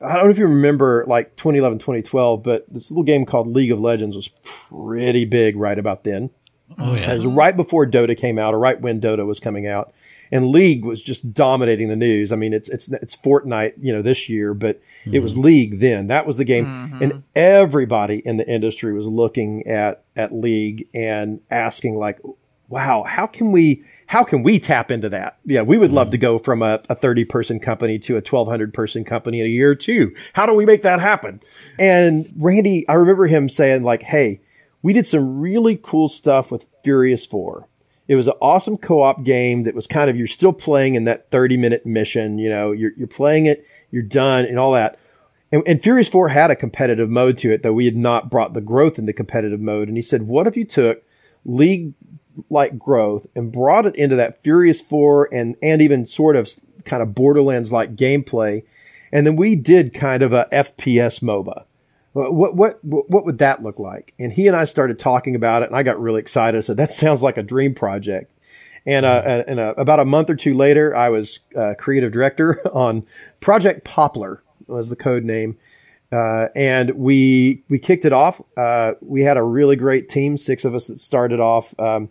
I 0.00 0.14
don't 0.14 0.24
know 0.26 0.30
if 0.30 0.38
you 0.38 0.46
remember 0.46 1.04
like 1.08 1.34
2011, 1.34 1.78
2012, 1.78 2.42
but 2.44 2.72
this 2.72 2.90
little 2.92 3.02
game 3.02 3.24
called 3.24 3.48
League 3.48 3.72
of 3.72 3.80
Legends 3.80 4.14
was 4.14 4.28
pretty 4.68 5.24
big 5.24 5.56
right 5.56 5.78
about 5.78 6.04
then. 6.04 6.30
Oh 6.78 6.94
yeah. 6.94 7.10
It 7.10 7.14
was 7.16 7.26
right 7.26 7.56
before 7.56 7.84
Dota 7.86 8.16
came 8.16 8.38
out, 8.38 8.54
or 8.54 8.58
right 8.60 8.80
when 8.80 9.00
Dota 9.00 9.26
was 9.26 9.40
coming 9.40 9.66
out, 9.66 9.92
and 10.30 10.48
League 10.48 10.84
was 10.84 11.02
just 11.02 11.32
dominating 11.32 11.88
the 11.88 11.96
news. 11.96 12.32
I 12.32 12.36
mean, 12.36 12.52
it's 12.52 12.68
it's 12.68 12.92
it's 12.92 13.16
Fortnite, 13.16 13.74
you 13.80 13.92
know, 13.92 14.02
this 14.02 14.28
year, 14.28 14.54
but 14.54 14.80
it 15.04 15.20
was 15.20 15.34
mm-hmm. 15.34 15.44
League 15.44 15.78
then. 15.80 16.06
That 16.08 16.26
was 16.26 16.36
the 16.36 16.44
game, 16.44 16.66
mm-hmm. 16.66 17.02
and 17.02 17.22
everybody 17.34 18.18
in 18.18 18.36
the 18.36 18.48
industry 18.48 18.92
was 18.92 19.08
looking 19.08 19.66
at 19.66 20.04
at 20.16 20.32
League 20.32 20.88
and 20.94 21.40
asking 21.50 21.96
like, 21.96 22.20
"Wow, 22.68 23.04
how 23.04 23.26
can 23.26 23.52
we 23.52 23.84
how 24.08 24.24
can 24.24 24.42
we 24.42 24.58
tap 24.58 24.90
into 24.90 25.08
that? 25.08 25.38
Yeah, 25.44 25.62
we 25.62 25.78
would 25.78 25.92
love 25.92 26.08
mm-hmm. 26.08 26.12
to 26.12 26.18
go 26.18 26.38
from 26.38 26.62
a, 26.62 26.80
a 26.88 26.94
thirty 26.94 27.24
person 27.24 27.60
company 27.60 27.98
to 28.00 28.16
a 28.16 28.22
twelve 28.22 28.48
hundred 28.48 28.74
person 28.74 29.04
company 29.04 29.40
in 29.40 29.46
a 29.46 29.50
year 29.50 29.70
or 29.70 29.76
two. 29.76 30.14
How 30.34 30.46
do 30.46 30.54
we 30.54 30.66
make 30.66 30.82
that 30.82 31.00
happen?" 31.00 31.40
And 31.78 32.32
Randy, 32.36 32.86
I 32.88 32.94
remember 32.94 33.26
him 33.26 33.48
saying 33.48 33.82
like, 33.82 34.02
"Hey." 34.02 34.40
we 34.82 34.92
did 34.92 35.06
some 35.06 35.40
really 35.40 35.76
cool 35.76 36.08
stuff 36.08 36.52
with 36.52 36.68
Furious 36.84 37.26
4. 37.26 37.68
It 38.08 38.16
was 38.16 38.26
an 38.26 38.34
awesome 38.40 38.78
co-op 38.78 39.22
game 39.22 39.62
that 39.62 39.74
was 39.74 39.86
kind 39.86 40.08
of, 40.08 40.16
you're 40.16 40.26
still 40.26 40.52
playing 40.52 40.94
in 40.94 41.04
that 41.04 41.30
30 41.30 41.56
minute 41.56 41.86
mission, 41.86 42.38
you 42.38 42.48
know, 42.48 42.72
you're, 42.72 42.92
you're 42.96 43.06
playing 43.06 43.46
it, 43.46 43.66
you're 43.90 44.02
done 44.02 44.44
and 44.46 44.58
all 44.58 44.72
that. 44.72 44.98
And, 45.52 45.62
and 45.66 45.80
Furious 45.82 46.08
4 46.08 46.28
had 46.28 46.50
a 46.50 46.56
competitive 46.56 47.08
mode 47.10 47.38
to 47.38 47.52
it, 47.52 47.62
though 47.62 47.72
we 47.72 47.84
had 47.84 47.96
not 47.96 48.30
brought 48.30 48.54
the 48.54 48.60
growth 48.60 48.98
into 48.98 49.12
competitive 49.12 49.60
mode. 49.60 49.88
And 49.88 49.96
he 49.96 50.02
said, 50.02 50.22
what 50.22 50.46
if 50.46 50.56
you 50.56 50.64
took 50.64 51.02
League 51.44 51.94
like 52.50 52.78
growth 52.78 53.26
and 53.34 53.52
brought 53.52 53.86
it 53.86 53.96
into 53.96 54.16
that 54.16 54.42
Furious 54.42 54.80
4 54.80 55.28
and, 55.32 55.56
and 55.62 55.82
even 55.82 56.06
sort 56.06 56.36
of 56.36 56.48
kind 56.84 57.02
of 57.02 57.14
Borderlands 57.14 57.72
like 57.72 57.96
gameplay. 57.96 58.62
And 59.12 59.26
then 59.26 59.36
we 59.36 59.56
did 59.56 59.94
kind 59.94 60.22
of 60.22 60.32
a 60.32 60.48
FPS 60.52 61.22
MOBA. 61.22 61.64
What, 62.26 62.54
what, 62.54 62.84
what, 62.84 63.10
what 63.10 63.24
would 63.24 63.38
that 63.38 63.62
look 63.62 63.78
like? 63.78 64.14
And 64.18 64.32
he 64.32 64.46
and 64.46 64.56
I 64.56 64.64
started 64.64 64.98
talking 64.98 65.34
about 65.34 65.62
it 65.62 65.66
and 65.68 65.76
I 65.76 65.82
got 65.82 66.00
really 66.00 66.20
excited. 66.20 66.56
I 66.58 66.60
said, 66.60 66.76
that 66.76 66.90
sounds 67.04 67.22
like 67.22 67.36
a 67.36 67.42
dream 67.42 67.74
project. 67.74 68.32
And, 68.86 69.04
uh, 69.04 69.44
and 69.46 69.60
uh, 69.60 69.74
about 69.76 70.00
a 70.00 70.04
month 70.04 70.30
or 70.30 70.36
two 70.36 70.54
later, 70.54 70.96
I 70.96 71.10
was 71.10 71.40
uh, 71.54 71.74
creative 71.78 72.10
director 72.10 72.60
on 72.72 73.04
Project 73.40 73.84
Poplar. 73.84 74.42
was 74.66 74.88
the 74.88 74.96
code 74.96 75.24
name. 75.24 75.58
Uh, 76.10 76.48
and 76.56 76.92
we 76.92 77.62
we 77.68 77.78
kicked 77.78 78.06
it 78.06 78.14
off. 78.14 78.40
Uh, 78.56 78.94
we 79.02 79.22
had 79.22 79.36
a 79.36 79.42
really 79.42 79.76
great 79.76 80.08
team, 80.08 80.38
six 80.38 80.64
of 80.64 80.74
us 80.74 80.86
that 80.86 80.98
started 80.98 81.38
off. 81.38 81.78
Um, 81.78 82.08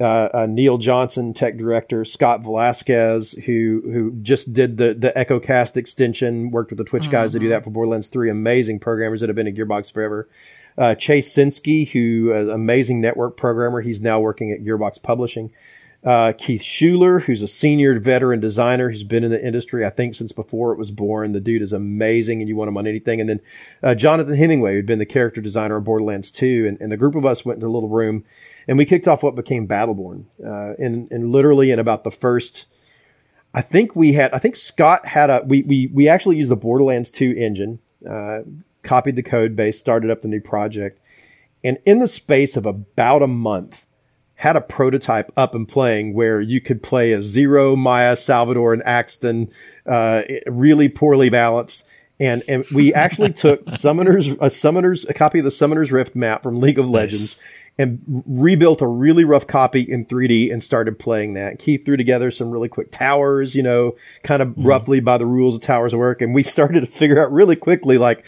uh, 0.00 0.28
uh, 0.34 0.46
Neil 0.48 0.76
Johnson, 0.76 1.32
tech 1.34 1.56
director, 1.56 2.04
Scott 2.04 2.42
Velasquez, 2.42 3.32
who 3.46 3.82
who 3.84 4.12
just 4.22 4.52
did 4.52 4.76
the 4.76 4.92
the 4.94 5.12
EchoCast 5.16 5.76
extension, 5.76 6.50
worked 6.50 6.70
with 6.70 6.78
the 6.78 6.84
Twitch 6.84 7.10
guys 7.10 7.32
to 7.32 7.38
do 7.38 7.48
that 7.50 7.62
for 7.64 7.70
Borderlands 7.70 8.08
Three. 8.08 8.28
Amazing 8.28 8.80
programmers 8.80 9.20
that 9.20 9.28
have 9.28 9.36
been 9.36 9.46
at 9.46 9.54
Gearbox 9.54 9.92
forever. 9.92 10.28
Uh, 10.76 10.96
Chase 10.96 11.32
Sinsky, 11.32 11.88
who 11.92 12.32
is 12.32 12.48
an 12.48 12.54
amazing 12.54 13.00
network 13.00 13.36
programmer, 13.36 13.82
he's 13.82 14.02
now 14.02 14.18
working 14.18 14.50
at 14.50 14.64
Gearbox 14.64 15.00
Publishing. 15.00 15.52
Uh, 16.02 16.34
Keith 16.36 16.62
Schuler, 16.62 17.20
who's 17.20 17.40
a 17.40 17.48
senior 17.48 17.98
veteran 17.98 18.38
designer, 18.38 18.90
who's 18.90 19.04
been 19.04 19.24
in 19.24 19.30
the 19.30 19.42
industry, 19.42 19.86
I 19.86 19.90
think, 19.90 20.14
since 20.14 20.32
before 20.32 20.72
it 20.72 20.78
was 20.78 20.90
born. 20.90 21.32
The 21.32 21.40
dude 21.40 21.62
is 21.62 21.72
amazing 21.72 22.40
and 22.40 22.48
you 22.48 22.56
want 22.56 22.68
him 22.68 22.76
on 22.76 22.86
anything. 22.86 23.20
And 23.20 23.28
then, 23.28 23.40
uh, 23.82 23.94
Jonathan 23.94 24.34
Hemingway, 24.34 24.74
who'd 24.74 24.84
been 24.84 24.98
the 24.98 25.06
character 25.06 25.40
designer 25.40 25.76
on 25.76 25.84
Borderlands 25.84 26.30
2. 26.30 26.66
And, 26.68 26.78
and 26.78 26.92
the 26.92 26.98
group 26.98 27.14
of 27.14 27.24
us 27.24 27.46
went 27.46 27.56
into 27.56 27.68
a 27.68 27.70
little 27.72 27.88
room 27.88 28.22
and 28.66 28.78
we 28.78 28.84
kicked 28.84 29.08
off 29.08 29.22
what 29.22 29.34
became 29.34 29.66
Battleborn. 29.66 30.24
Uh, 30.44 30.74
and, 30.82 31.10
and 31.10 31.30
literally 31.30 31.70
in 31.70 31.78
about 31.78 32.04
the 32.04 32.10
first, 32.10 32.66
I 33.52 33.60
think 33.60 33.94
we 33.94 34.14
had, 34.14 34.32
I 34.32 34.38
think 34.38 34.56
Scott 34.56 35.06
had 35.06 35.30
a, 35.30 35.42
we, 35.46 35.62
we, 35.62 35.86
we 35.88 36.08
actually 36.08 36.36
used 36.36 36.50
the 36.50 36.56
Borderlands 36.56 37.10
2 37.10 37.34
engine, 37.36 37.78
uh, 38.08 38.40
copied 38.82 39.16
the 39.16 39.22
code 39.22 39.54
base, 39.54 39.78
started 39.78 40.10
up 40.10 40.20
the 40.20 40.28
new 40.28 40.40
project. 40.40 41.00
And 41.62 41.78
in 41.84 41.98
the 41.98 42.08
space 42.08 42.56
of 42.56 42.66
about 42.66 43.22
a 43.22 43.26
month, 43.26 43.86
had 44.36 44.56
a 44.56 44.60
prototype 44.60 45.32
up 45.36 45.54
and 45.54 45.68
playing 45.68 46.12
where 46.12 46.40
you 46.40 46.60
could 46.60 46.82
play 46.82 47.12
a 47.12 47.22
zero 47.22 47.76
Maya, 47.76 48.16
Salvador, 48.16 48.72
and 48.72 48.82
Axton, 48.84 49.50
uh, 49.86 50.22
really 50.46 50.88
poorly 50.88 51.30
balanced. 51.30 51.86
And, 52.20 52.42
and 52.48 52.64
we 52.74 52.92
actually 52.92 53.32
took 53.32 53.68
Summoner's, 53.70 54.28
a 54.40 54.50
Summoner's, 54.50 55.04
a 55.06 55.14
copy 55.14 55.38
of 55.38 55.44
the 55.44 55.50
Summoner's 55.50 55.92
Rift 55.92 56.16
map 56.16 56.42
from 56.42 56.60
League 56.60 56.78
of 56.78 56.88
Legends 56.88 57.40
and 57.78 58.02
rebuilt 58.26 58.80
a 58.80 58.86
really 58.86 59.24
rough 59.24 59.46
copy 59.46 59.80
in 59.80 60.04
3D 60.04 60.52
and 60.52 60.62
started 60.62 60.98
playing 60.98 61.32
that. 61.34 61.58
Keith 61.58 61.84
threw 61.84 61.96
together 61.96 62.30
some 62.30 62.50
really 62.50 62.68
quick 62.68 62.92
towers, 62.92 63.54
you 63.54 63.62
know, 63.62 63.96
kind 64.22 64.42
of 64.42 64.48
mm. 64.48 64.64
roughly 64.64 65.00
by 65.00 65.18
the 65.18 65.26
rules 65.26 65.56
of 65.56 65.62
towers 65.62 65.94
work. 65.94 66.22
And 66.22 66.34
we 66.34 66.42
started 66.54 66.80
to 66.80 66.86
figure 66.86 67.22
out 67.22 67.32
really 67.32 67.56
quickly, 67.56 67.98
like, 67.98 68.24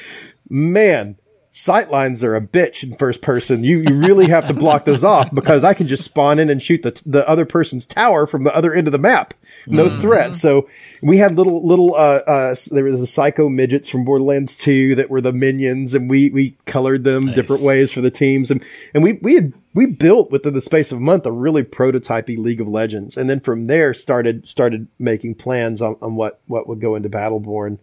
man, 0.48 1.16
sightlines 1.56 2.22
are 2.22 2.36
a 2.36 2.46
bitch 2.46 2.84
in 2.84 2.94
first 2.94 3.22
person. 3.22 3.64
You 3.64 3.78
you 3.78 3.96
really 3.96 4.26
have 4.26 4.46
to 4.48 4.54
block 4.54 4.84
those 4.84 5.02
off 5.02 5.34
because 5.34 5.64
I 5.64 5.72
can 5.72 5.88
just 5.88 6.04
spawn 6.04 6.38
in 6.38 6.50
and 6.50 6.60
shoot 6.60 6.82
the 6.82 7.02
the 7.06 7.26
other 7.26 7.46
person's 7.46 7.86
tower 7.86 8.26
from 8.26 8.44
the 8.44 8.54
other 8.54 8.74
end 8.74 8.86
of 8.86 8.92
the 8.92 8.98
map. 8.98 9.32
No 9.66 9.86
mm-hmm. 9.86 10.00
threat. 10.00 10.34
So 10.34 10.68
we 11.02 11.16
had 11.16 11.34
little 11.34 11.66
little 11.66 11.94
uh 11.94 12.20
uh 12.26 12.54
there 12.70 12.84
were 12.84 12.92
the 12.92 13.06
psycho 13.06 13.48
midgets 13.48 13.88
from 13.88 14.04
Borderlands 14.04 14.58
2 14.58 14.96
that 14.96 15.08
were 15.08 15.22
the 15.22 15.32
minions 15.32 15.94
and 15.94 16.10
we 16.10 16.28
we 16.28 16.56
colored 16.66 17.04
them 17.04 17.24
nice. 17.24 17.34
different 17.34 17.62
ways 17.62 17.90
for 17.90 18.02
the 18.02 18.10
teams 18.10 18.50
and 18.50 18.62
and 18.92 19.02
we 19.02 19.14
we 19.14 19.34
had 19.34 19.54
we 19.74 19.86
built 19.86 20.30
within 20.30 20.52
the 20.52 20.60
space 20.60 20.92
of 20.92 20.98
a 20.98 21.02
month 21.02 21.24
a 21.24 21.32
really 21.32 21.62
prototypey 21.62 22.36
League 22.36 22.60
of 22.60 22.68
Legends 22.68 23.16
and 23.16 23.30
then 23.30 23.40
from 23.40 23.64
there 23.64 23.94
started 23.94 24.46
started 24.46 24.88
making 24.98 25.34
plans 25.34 25.80
on, 25.80 25.96
on 26.02 26.16
what 26.16 26.38
what 26.46 26.68
would 26.68 26.80
go 26.82 26.94
into 26.94 27.08
Battleborn. 27.08 27.78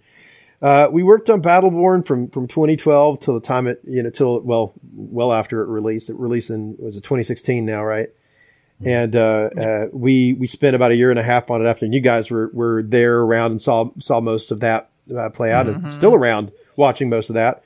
Uh, 0.64 0.88
we 0.90 1.04
worked 1.04 1.30
on 1.30 1.42
Battleborn 1.42 2.08
from, 2.08 2.30
from 2.30 2.48
2012 2.48 3.20
till 3.20 3.34
the 3.34 3.42
time 3.42 3.68
it, 3.68 3.82
you 3.84 4.02
know, 4.02 4.10
till, 4.10 4.40
well, 4.44 4.74
well 4.94 5.34
after 5.34 5.62
it 5.62 5.68
released. 5.68 6.10
It 6.10 6.16
released 6.18 6.50
in, 6.50 6.78
was 6.80 6.96
it 6.96 7.02
2016 7.02 7.66
now, 7.66 7.84
right? 7.84 8.08
And, 8.86 9.14
uh, 9.14 9.50
uh, 9.58 9.86
we, 9.92 10.32
we 10.32 10.48
spent 10.48 10.74
about 10.74 10.92
a 10.92 10.96
year 10.96 11.10
and 11.10 11.20
a 11.20 11.24
half 11.24 11.52
on 11.52 11.62
it 11.62 11.68
after 11.68 11.86
and 11.86 11.94
you 11.94 12.00
guys 12.00 12.32
were, 12.32 12.50
were 12.54 12.82
there 12.82 13.20
around 13.20 13.52
and 13.52 13.62
saw, 13.62 13.90
saw 14.00 14.22
most 14.22 14.52
of 14.52 14.62
that 14.62 14.90
uh, 15.14 15.30
play 15.32 15.52
out 15.52 15.66
mm-hmm. 15.66 15.84
and 15.84 15.94
still 15.94 16.16
around 16.16 16.54
watching 16.78 17.10
most 17.10 17.30
of 17.30 17.34
that. 17.34 17.62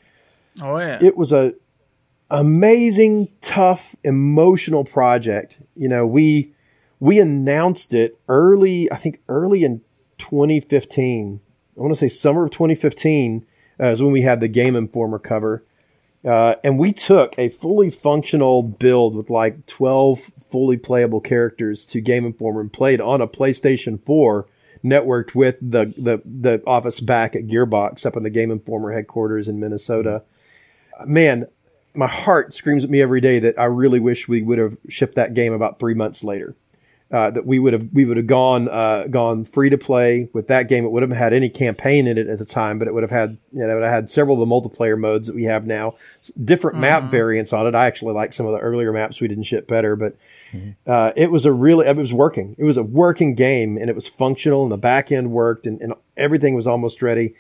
Oh, 0.60 0.80
yeah. 0.80 0.98
It 1.00 1.16
was 1.16 1.32
a 1.32 1.54
amazing, 2.32 3.30
tough, 3.41 3.95
emotional 4.04 4.84
project. 4.84 5.62
You 5.76 5.88
know, 5.88 6.08
we, 6.08 6.52
we 7.00 7.20
announced 7.20 7.93
it 7.93 8.18
early, 8.28 8.91
I 8.91 8.95
think 8.95 9.22
early 9.30 9.64
in 9.64 9.82
2015 10.18 11.41
I 11.78 11.82
want 11.82 11.92
to 11.92 11.96
say 11.96 12.10
summer 12.10 12.46
of 12.46 12.52
2015 12.52 13.46
uh, 13.80 13.86
is 13.88 14.02
when 14.02 14.12
we 14.12 14.22
had 14.22 14.40
the 14.40 14.48
Game 14.48 14.76
Informer 14.76 15.20
cover. 15.20 15.64
Uh, 16.26 16.56
and 16.64 16.80
we 16.80 16.92
took 16.92 17.38
a 17.38 17.50
fully 17.50 17.90
functional 17.90 18.64
build 18.64 19.16
with 19.16 19.30
like 19.30 19.66
12 19.68 20.20
fully 20.20 20.76
playable 20.76 21.22
characters 21.22 21.86
to 21.86 22.02
Game 22.02 22.26
Informer 22.26 22.62
and 22.62 22.74
played 22.74 23.00
on 23.00 23.22
a 23.22 23.28
PlayStation 23.28 24.02
4 24.02 24.48
networked 24.84 25.36
with 25.36 25.58
the, 25.62 25.94
the, 25.98 26.22
the 26.26 26.64
office 26.66 27.00
back 27.00 27.36
at 27.36 27.48
Gearbox 27.48 28.06
up 28.06 28.16
in 28.16 28.24
the 28.24 28.30
Game 28.30 28.50
Informer 28.50 28.94
headquarters 28.94 29.48
in 29.48 29.60
Minnesota. 29.60 30.24
Man, 31.06 31.46
my 31.94 32.08
heart 32.08 32.54
screams 32.54 32.84
at 32.84 32.90
me 32.90 33.02
every 33.02 33.22
day 33.22 33.38
that 33.40 33.60
I 33.60 33.66
really 33.66 34.00
wish 34.00 34.28
we 34.28 34.42
would 34.42 34.58
have 34.58 34.78
shipped 34.90 35.16
that 35.16 35.36
game 35.36 35.54
about 35.54 35.80
three 35.80 35.94
months 35.94 36.24
later 36.24 36.56
uh, 37.10 37.32
that 37.32 37.45
we 37.45 37.58
would 37.58 37.72
have 37.72 37.88
we 37.93 38.03
would 38.03 38.18
have 38.18 38.28
gone 38.28 38.68
uh, 38.68 39.05
gone 39.10 39.45
free 39.45 39.70
to 39.70 39.78
play 39.78 40.30
with 40.34 40.47
that 40.47 40.68
game. 40.68 40.84
It 40.84 40.91
would 40.91 41.03
have 41.03 41.12
had 41.12 41.32
any 41.32 41.47
campaign 41.47 42.05
in 42.05 42.18
it 42.18 42.28
at 42.28 42.38
the 42.38 42.45
time, 42.45 42.78
but 42.78 42.88
it 42.88 42.93
would 42.93 43.03
have 43.03 43.12
had 43.12 43.38
you 43.51 43.60
know 43.60 43.72
it 43.72 43.74
would 43.76 43.84
have 43.84 43.93
had 43.93 44.10
several 44.10 44.41
of 44.41 44.47
the 44.47 44.53
multiplayer 44.53 44.99
modes 44.99 45.28
that 45.28 45.36
we 45.36 45.45
have 45.45 45.66
now, 45.66 45.95
different 46.43 46.76
mm-hmm. 46.76 46.82
map 46.82 47.03
variants 47.03 47.53
on 47.53 47.66
it. 47.66 47.76
I 47.76 47.86
actually 47.86 48.14
like 48.14 48.34
some 48.34 48.45
of 48.45 48.51
the 48.51 48.60
earlier 48.60 48.91
maps 48.91 49.22
we 49.22 49.30
didn't 49.30 49.45
ship 49.45 49.68
better, 49.68 49.95
but 49.95 50.18
mm-hmm. 50.51 50.72
uh, 50.86 51.14
it 51.16 51.32
was 51.32 51.45
a 51.45 51.53
really 51.53 51.88
it 51.88 51.95
was 51.95 52.14
working. 52.14 52.55
It 52.58 52.66
was 52.66 52.76
a 52.76 52.84
working 52.84 53.36
game 53.36 53.78
and 53.78 53.89
it 53.89 53.95
was 53.95 54.10
functional 54.10 54.64
and 54.64 54.72
the 54.72 54.78
back 54.78 55.10
end 55.10 55.32
worked 55.32 55.66
and, 55.66 55.80
and 55.80 55.93
everything 56.18 56.55
was 56.55 56.68
almost 56.68 57.01
ready. 57.01 57.36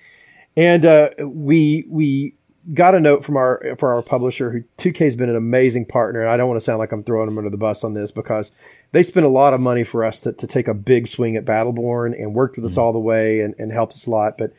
And 0.55 0.85
uh, 0.85 1.09
we 1.19 1.85
we 1.89 2.36
got 2.73 2.95
a 2.95 2.99
note 2.99 3.23
from 3.23 3.37
our 3.37 3.75
for 3.77 3.93
our 3.93 4.01
publisher 4.01 4.51
who 4.51 4.63
2K 4.77 4.97
has 4.99 5.15
been 5.15 5.29
an 5.29 5.35
amazing 5.35 5.85
partner 5.85 6.21
and 6.21 6.29
I 6.29 6.37
don't 6.37 6.49
want 6.49 6.59
to 6.59 6.63
sound 6.63 6.79
like 6.79 6.91
I'm 6.91 7.03
throwing 7.03 7.27
them 7.27 7.37
under 7.37 7.49
the 7.49 7.57
bus 7.57 7.83
on 7.83 7.93
this 7.93 8.11
because 8.11 8.51
they 8.91 9.03
spent 9.03 9.25
a 9.25 9.29
lot 9.29 9.53
of 9.53 9.61
money 9.61 9.83
for 9.83 10.03
us 10.03 10.19
to, 10.21 10.33
to 10.33 10.47
take 10.47 10.67
a 10.67 10.73
big 10.73 11.07
swing 11.07 11.35
at 11.35 11.45
Battleborn 11.45 12.19
and 12.19 12.33
worked 12.33 12.55
with 12.55 12.65
us 12.65 12.71
mm-hmm. 12.71 12.81
all 12.81 12.93
the 12.93 12.99
way 12.99 13.41
and, 13.41 13.55
and 13.57 13.71
helped 13.71 13.93
us 13.93 14.07
a 14.07 14.09
lot. 14.09 14.37
But 14.37 14.53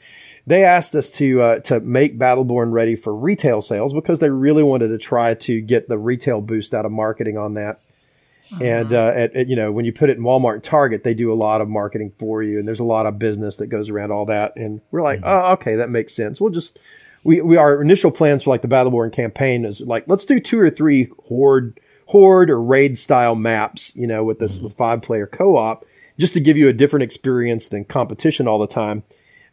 they 0.47 0.65
asked 0.65 0.95
us 0.95 1.11
to 1.13 1.41
uh, 1.43 1.59
to 1.61 1.81
make 1.81 2.19
Battleborn 2.19 2.73
ready 2.73 2.97
for 2.97 3.15
retail 3.15 3.61
sales 3.61 3.93
because 3.93 4.21
they 4.21 4.31
really 4.31 4.63
wanted 4.63 4.89
to 4.89 4.99
try 4.99 5.35
to 5.35 5.61
get 5.61 5.89
the 5.89 5.99
retail 5.99 6.41
boost 6.41 6.75
out 6.75 6.87
of 6.87 6.93
marketing 6.93 7.37
on 7.37 7.55
that. 7.55 7.81
Mm-hmm. 8.53 8.65
And 8.65 8.93
uh, 8.95 9.13
at, 9.15 9.37
at, 9.37 9.49
you 9.49 9.57
know 9.57 9.71
when 9.71 9.85
you 9.85 9.93
put 9.93 10.09
it 10.09 10.17
in 10.17 10.23
Walmart 10.23 10.55
and 10.55 10.65
Target, 10.65 11.05
they 11.05 11.13
do 11.13 11.31
a 11.31 11.35
lot 11.35 11.61
of 11.61 11.69
marketing 11.69 12.13
for 12.17 12.43
you, 12.43 12.59
and 12.59 12.67
there's 12.67 12.81
a 12.81 12.85
lot 12.85 13.05
of 13.05 13.19
business 13.19 13.57
that 13.57 13.67
goes 13.67 13.91
around 13.91 14.11
all 14.11 14.25
that. 14.27 14.57
And 14.57 14.81
we're 14.91 15.03
like, 15.03 15.21
mm-hmm. 15.21 15.29
oh, 15.29 15.53
okay, 15.55 15.77
that 15.77 15.91
makes 15.91 16.15
sense. 16.15 16.41
We'll 16.41 16.51
just 16.51 16.79
we, 17.25 17.41
we 17.41 17.57
our 17.57 17.81
initial 17.83 18.11
plans 18.11 18.45
for 18.45 18.51
like 18.51 18.63
the 18.63 18.69
Battleborn 18.69 19.13
campaign 19.13 19.65
is 19.65 19.81
like 19.81 20.05
let's 20.07 20.25
do 20.25 20.41
two 20.41 20.59
or 20.59 20.71
three 20.71 21.11
horde 21.29 21.79
horde 22.07 22.51
or 22.51 22.63
raid 22.63 22.99
style 22.99 23.35
maps, 23.35 23.95
you 23.97 24.07
know, 24.07 24.25
with 24.25 24.39
this 24.39 24.59
mm-hmm. 24.59 24.69
five 24.69 25.03
player 25.03 25.27
co-op 25.27 25.85
just 26.19 26.33
to 26.35 26.41
give 26.41 26.57
you 26.57 26.69
a 26.69 26.73
different 26.73 27.03
experience 27.03 27.69
than 27.69 27.85
competition 27.85 28.49
all 28.49 28.59
the 28.59 28.67
time. 28.67 29.05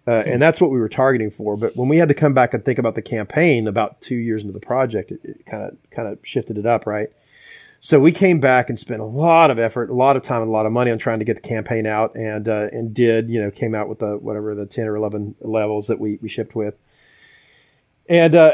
Uh, 0.08 0.24
and 0.28 0.40
that's 0.42 0.62
what 0.62 0.70
we 0.70 0.80
were 0.80 0.90
targeting 0.90 1.32
for. 1.32 1.58
But 1.58 1.76
when 1.76 1.90
we 1.90 1.98
had 1.98 2.08
to 2.10 2.14
come 2.14 2.34
back 2.34 2.54
and 2.54 2.64
think 2.64 2.78
about 2.78 2.94
the 2.94 3.02
campaign 3.02 3.68
about 3.68 4.02
two 4.02 4.16
years 4.16 4.44
into 4.44 4.54
the 4.54 4.60
project, 4.60 5.12
it 5.12 5.46
kind 5.48 5.64
of, 5.64 5.78
kind 5.90 6.08
of 6.08 6.20
shifted 6.22 6.58
it 6.60 6.66
up, 6.66 6.86
right? 6.86 7.10
So 7.80 8.00
we 8.00 8.12
came 8.12 8.40
back 8.40 8.70
and 8.70 8.80
spent 8.80 9.02
a 9.02 9.06
lot 9.06 9.52
of 9.52 9.60
effort, 9.60 9.90
a 9.90 9.94
lot 9.94 10.16
of 10.16 10.22
time, 10.22 10.42
and 10.42 10.50
a 10.50 10.52
lot 10.52 10.66
of 10.66 10.72
money 10.72 10.92
on 10.92 10.98
trying 10.98 11.20
to 11.20 11.26
get 11.26 11.36
the 11.36 11.48
campaign 11.48 11.86
out, 11.86 12.16
and 12.16 12.50
uh, 12.50 12.70
and 12.72 12.96
did 12.96 13.30
you 13.30 13.40
know 13.40 13.52
came 13.52 13.76
out 13.76 13.88
with 13.88 14.00
the 14.00 14.18
whatever 14.18 14.56
the 14.56 14.66
ten 14.66 14.88
or 14.88 14.96
eleven 14.96 15.36
levels 15.40 15.86
that 15.86 16.00
we 16.00 16.18
we 16.20 16.28
shipped 16.28 16.56
with, 16.56 16.74
and 18.08 18.36
uh, 18.36 18.54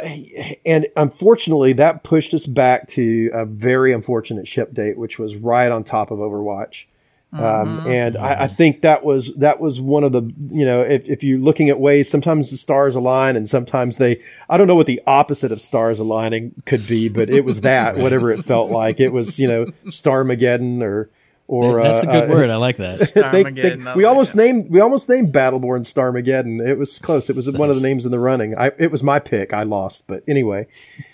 and 0.66 0.88
unfortunately, 0.96 1.74
that 1.74 2.04
pushed 2.04 2.34
us 2.34 2.48
back 2.48 2.88
to 2.90 3.30
a 3.34 3.46
very 3.46 3.94
unfortunate 3.94 4.48
ship 4.48 4.74
date, 4.74 4.98
which 4.98 5.20
was 5.20 5.36
right 5.36 5.72
on 5.72 5.84
top 5.84 6.12
of 6.12 6.20
Overwatch. 6.20 6.86
Um, 7.34 7.40
mm-hmm. 7.40 7.88
and 7.88 8.18
I, 8.18 8.44
I, 8.44 8.48
think 8.48 8.82
that 8.82 9.06
was 9.06 9.34
that 9.36 9.62
was 9.62 9.80
one 9.80 10.04
of 10.04 10.12
the 10.12 10.22
you 10.50 10.66
know 10.66 10.82
if 10.82 11.08
if 11.08 11.24
you're 11.24 11.40
looking 11.40 11.70
at 11.70 11.80
ways 11.80 12.12
sometimes 12.12 12.52
the 12.52 12.58
stars 12.58 12.94
align 12.94 13.38
and 13.38 13.50
sometimes 13.50 14.00
they 14.00 14.22
I 14.50 14.58
don't 14.58 14.68
know 14.68 14.76
what 14.76 14.86
the 14.86 15.02
opposite 15.08 15.50
of 15.50 15.62
stars 15.62 15.98
aligning 16.00 16.62
could 16.66 16.86
be 16.86 17.08
but 17.08 17.30
it 17.30 17.46
was 17.46 17.62
that 17.62 17.96
whatever 18.00 18.34
it 18.34 18.44
felt 18.44 18.70
like 18.70 19.00
it 19.00 19.14
was 19.14 19.40
you 19.40 19.48
know 19.48 19.68
Starmageddon 19.86 20.82
or 20.82 21.10
or 21.52 21.84
that's 21.84 22.04
a 22.04 22.06
good 22.06 22.30
uh, 22.30 22.34
word. 22.34 22.50
I 22.50 22.56
like 22.56 22.78
that. 22.78 23.00
they, 23.34 23.44
they, 23.44 23.76
we 23.76 23.84
like 23.84 24.06
almost 24.06 24.36
named 24.38 24.68
we 24.70 24.80
almost 24.80 25.10
named 25.10 25.34
Battleborn 25.34 25.82
Starmageddon. 25.82 26.66
It 26.66 26.78
was 26.78 26.98
close. 26.98 27.30
It 27.30 27.36
was 27.36 27.48
nice. 27.48 27.58
one 27.58 27.70
of 27.70 27.76
the 27.76 27.86
names 27.86 28.06
in 28.06 28.12
the 28.12 28.20
running. 28.20 28.58
I, 28.58 28.72
it 28.80 28.90
was 28.90 29.04
my 29.04 29.20
pick. 29.20 29.52
I 29.52 29.64
lost, 29.64 30.08
but 30.08 30.24
anyway, 30.30 30.68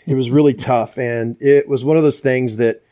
it 0.06 0.14
was 0.14 0.30
really 0.30 0.54
tough, 0.54 1.00
and 1.00 1.42
it 1.42 1.68
was 1.68 1.84
one 1.84 1.98
of 1.98 2.04
those 2.04 2.20
things 2.20 2.58
that. 2.58 2.84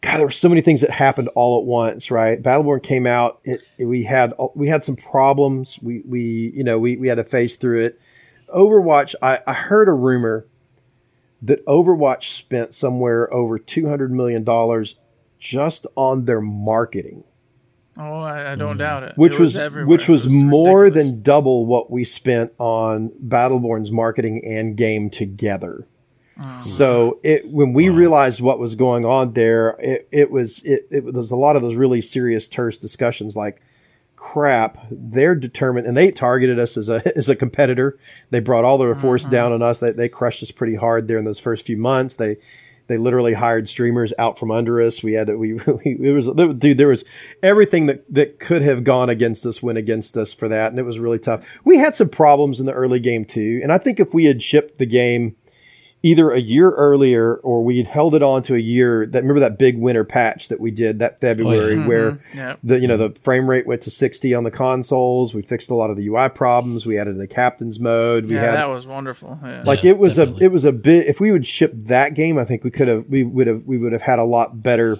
God, 0.00 0.16
there 0.16 0.26
were 0.26 0.32
so 0.32 0.48
many 0.48 0.62
things 0.62 0.80
that 0.80 0.90
happened 0.90 1.28
all 1.36 1.60
at 1.60 1.64
once, 1.64 2.10
right? 2.10 2.42
Battleborn 2.42 2.82
came 2.82 3.06
out. 3.06 3.38
It, 3.44 3.60
it, 3.78 3.84
we 3.84 4.02
had 4.02 4.34
we 4.56 4.66
had 4.66 4.82
some 4.82 4.96
problems. 4.96 5.78
We 5.80 6.02
we 6.04 6.52
you 6.56 6.64
know 6.64 6.76
we 6.76 6.96
we 6.96 7.06
had 7.06 7.16
to 7.16 7.24
face 7.24 7.56
through 7.56 7.84
it. 7.84 8.00
Overwatch. 8.52 9.14
I, 9.22 9.38
I 9.46 9.52
heard 9.52 9.88
a 9.88 9.92
rumor 9.92 10.48
that 11.40 11.64
Overwatch 11.66 12.24
spent 12.24 12.74
somewhere 12.74 13.32
over 13.32 13.58
two 13.58 13.88
hundred 13.88 14.10
million 14.10 14.42
dollars 14.42 14.96
just 15.42 15.88
on 15.96 16.24
their 16.24 16.40
marketing. 16.40 17.24
Oh, 17.98 18.20
I, 18.20 18.52
I 18.52 18.54
don't 18.54 18.70
mm-hmm. 18.70 18.78
doubt 18.78 19.02
it. 19.02 19.12
which 19.16 19.34
It 19.34 19.40
was, 19.40 19.56
everywhere. 19.58 19.88
which 19.88 20.08
was, 20.08 20.26
It 20.26 20.30
more 20.30 20.82
ridiculous. 20.82 21.10
than 21.10 21.22
double 21.22 21.66
what 21.66 21.90
we 21.90 22.04
spent 22.04 22.52
on 22.58 23.10
Battleborn's 23.20 23.90
marketing 23.90 24.40
and 24.46 24.76
game 24.76 25.10
together. 25.10 25.86
Oh. 26.40 26.60
So 26.62 27.18
it 27.24 27.48
when 27.48 27.72
we 27.74 27.88
realized 27.88 28.40
what 28.40 28.58
was 28.58 28.76
going 28.76 29.04
on 29.04 29.34
there, 29.34 29.76
it, 29.80 30.08
it 30.12 30.30
was 30.30 30.64
it, 30.64 30.86
it 30.90 31.04
was 31.04 31.30
a 31.30 31.36
lot 31.36 31.56
of 31.56 31.62
those 31.62 31.74
really 31.74 32.00
serious 32.00 32.48
terse 32.48 32.78
discussions 32.78 33.36
like 33.36 33.60
crap 34.16 34.78
they're 34.88 35.34
determined 35.34 35.84
and 35.84 35.96
they 35.96 36.12
targeted 36.12 36.56
us 36.56 36.76
as 36.76 36.88
a 36.88 37.02
as 37.18 37.28
a 37.28 37.34
competitor 37.34 37.98
they 38.30 38.38
brought 38.38 38.64
all 38.64 38.78
their 38.78 38.94
force 38.94 39.22
mm-hmm. 39.22 39.32
down 39.32 39.52
on 39.52 39.62
us 39.62 39.80
they, 39.80 39.90
they 39.90 40.08
crushed 40.08 40.44
us 40.44 40.52
pretty 40.52 40.76
hard 40.76 41.08
there 41.08 41.18
in 41.18 41.24
those 41.24 41.40
first 41.40 41.66
few 41.66 41.76
months 41.76 42.14
they 42.14 42.36
they 42.92 42.98
literally 42.98 43.34
hired 43.34 43.68
streamers 43.68 44.12
out 44.18 44.38
from 44.38 44.50
under 44.50 44.80
us. 44.80 45.02
We 45.02 45.14
had 45.14 45.28
we, 45.36 45.54
we 45.84 45.98
it 46.00 46.12
was 46.12 46.28
dude 46.28 46.78
there 46.78 46.88
was 46.88 47.04
everything 47.42 47.86
that 47.86 48.04
that 48.12 48.38
could 48.38 48.62
have 48.62 48.84
gone 48.84 49.10
against 49.10 49.46
us 49.46 49.62
went 49.62 49.78
against 49.78 50.16
us 50.16 50.34
for 50.34 50.48
that 50.48 50.70
and 50.70 50.78
it 50.78 50.84
was 50.84 50.98
really 50.98 51.18
tough. 51.18 51.60
We 51.64 51.78
had 51.78 51.96
some 51.96 52.08
problems 52.08 52.60
in 52.60 52.66
the 52.66 52.72
early 52.72 53.00
game 53.00 53.24
too 53.24 53.60
and 53.62 53.72
i 53.72 53.78
think 53.78 53.98
if 53.98 54.14
we 54.14 54.24
had 54.24 54.42
shipped 54.42 54.78
the 54.78 54.86
game 54.86 55.36
either 56.02 56.32
a 56.32 56.40
year 56.40 56.70
earlier 56.72 57.36
or 57.36 57.62
we'd 57.62 57.86
held 57.86 58.14
it 58.14 58.22
on 58.22 58.42
to 58.42 58.54
a 58.54 58.58
year 58.58 59.06
that 59.06 59.20
remember 59.20 59.40
that 59.40 59.58
big 59.58 59.78
winter 59.78 60.04
patch 60.04 60.48
that 60.48 60.60
we 60.60 60.70
did 60.70 60.98
that 60.98 61.20
February 61.20 61.76
oh, 61.76 61.86
where 61.86 62.12
mm-hmm. 62.12 62.38
Yep. 62.38 62.58
the 62.62 62.80
you 62.80 62.88
know 62.88 62.96
the 62.96 63.10
frame 63.10 63.48
rate 63.48 63.66
went 63.66 63.82
to 63.82 63.90
60 63.90 64.34
on 64.34 64.44
the 64.44 64.50
consoles 64.50 65.34
we 65.34 65.42
fixed 65.42 65.70
a 65.70 65.74
lot 65.74 65.90
of 65.90 65.96
the 65.96 66.08
UI 66.08 66.28
problems 66.28 66.86
we 66.86 66.98
added 66.98 67.18
the 67.18 67.28
captain's 67.28 67.78
mode 67.78 68.26
we 68.26 68.34
Yeah, 68.34 68.40
had 68.42 68.54
that 68.54 68.68
was 68.68 68.86
wonderful. 68.86 69.38
Yeah. 69.42 69.62
like 69.64 69.84
Yeah, 69.84 69.90
it 69.90 69.98
was 69.98 70.16
definitely. 70.16 70.44
a 70.44 70.46
it 70.46 70.52
was 70.52 70.64
a 70.64 70.72
bit 70.72 71.06
if 71.06 71.20
we 71.20 71.30
would 71.30 71.46
ship 71.46 71.72
that 71.74 72.14
game 72.14 72.38
I 72.38 72.44
think 72.44 72.64
we 72.64 72.70
could 72.70 72.88
have 72.88 73.06
we 73.08 73.22
would 73.22 73.46
have 73.46 73.64
we 73.64 73.78
would 73.78 73.92
have 73.92 74.02
had 74.02 74.18
a 74.18 74.24
lot 74.24 74.62
better 74.62 74.98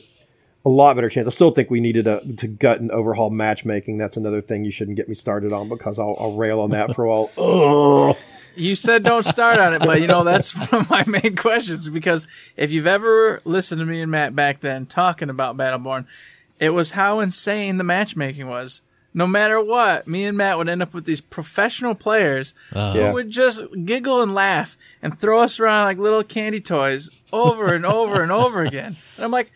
a 0.64 0.68
lot 0.68 0.94
better 0.94 1.08
chance. 1.08 1.26
I 1.26 1.30
still 1.30 1.50
think 1.50 1.70
we 1.70 1.80
needed 1.80 2.06
a, 2.06 2.20
to 2.34 2.46
gut 2.46 2.80
and 2.80 2.92
overhaul 2.92 3.30
matchmaking. 3.30 3.98
That's 3.98 4.16
another 4.16 4.40
thing 4.40 4.64
you 4.64 4.70
shouldn't 4.70 4.96
get 4.96 5.08
me 5.08 5.14
started 5.14 5.52
on 5.52 5.68
because 5.68 5.98
I'll, 5.98 6.16
I'll 6.20 6.36
rail 6.36 6.60
on 6.60 6.70
that 6.70 6.94
for 6.94 7.04
a 7.04 7.24
while. 7.24 8.16
You 8.56 8.74
said 8.74 9.02
don't 9.02 9.24
start 9.24 9.58
on 9.58 9.74
it, 9.74 9.80
but 9.80 10.00
you 10.00 10.06
know 10.06 10.24
that's 10.24 10.54
one 10.72 10.80
of 10.82 10.90
my 10.90 11.04
main 11.06 11.36
questions 11.36 11.88
because 11.88 12.26
if 12.56 12.70
you've 12.70 12.86
ever 12.86 13.40
listened 13.44 13.78
to 13.80 13.84
me 13.86 14.00
and 14.00 14.10
Matt 14.10 14.34
back 14.36 14.60
then 14.60 14.86
talking 14.86 15.30
about 15.30 15.56
Battleborn, 15.56 16.06
it 16.60 16.70
was 16.70 16.92
how 16.92 17.20
insane 17.20 17.76
the 17.78 17.84
matchmaking 17.84 18.46
was. 18.48 18.82
No 19.14 19.26
matter 19.26 19.62
what, 19.62 20.06
me 20.08 20.24
and 20.24 20.38
Matt 20.38 20.56
would 20.56 20.70
end 20.70 20.82
up 20.82 20.94
with 20.94 21.04
these 21.04 21.20
professional 21.20 21.94
players 21.94 22.54
Uh, 22.74 22.94
Yeah. 22.96 23.08
who 23.08 23.14
would 23.14 23.30
just 23.30 23.62
giggle 23.84 24.22
and 24.22 24.34
laugh 24.34 24.76
and 25.02 25.16
throw 25.16 25.40
us 25.40 25.60
around 25.60 25.84
like 25.84 25.98
little 25.98 26.22
candy 26.24 26.60
toys 26.60 27.10
over 27.32 27.74
and 27.74 27.84
over 27.84 28.22
and 28.22 28.32
over 28.32 28.62
again. 28.62 28.96
And 29.16 29.24
I'm 29.24 29.30
like, 29.30 29.52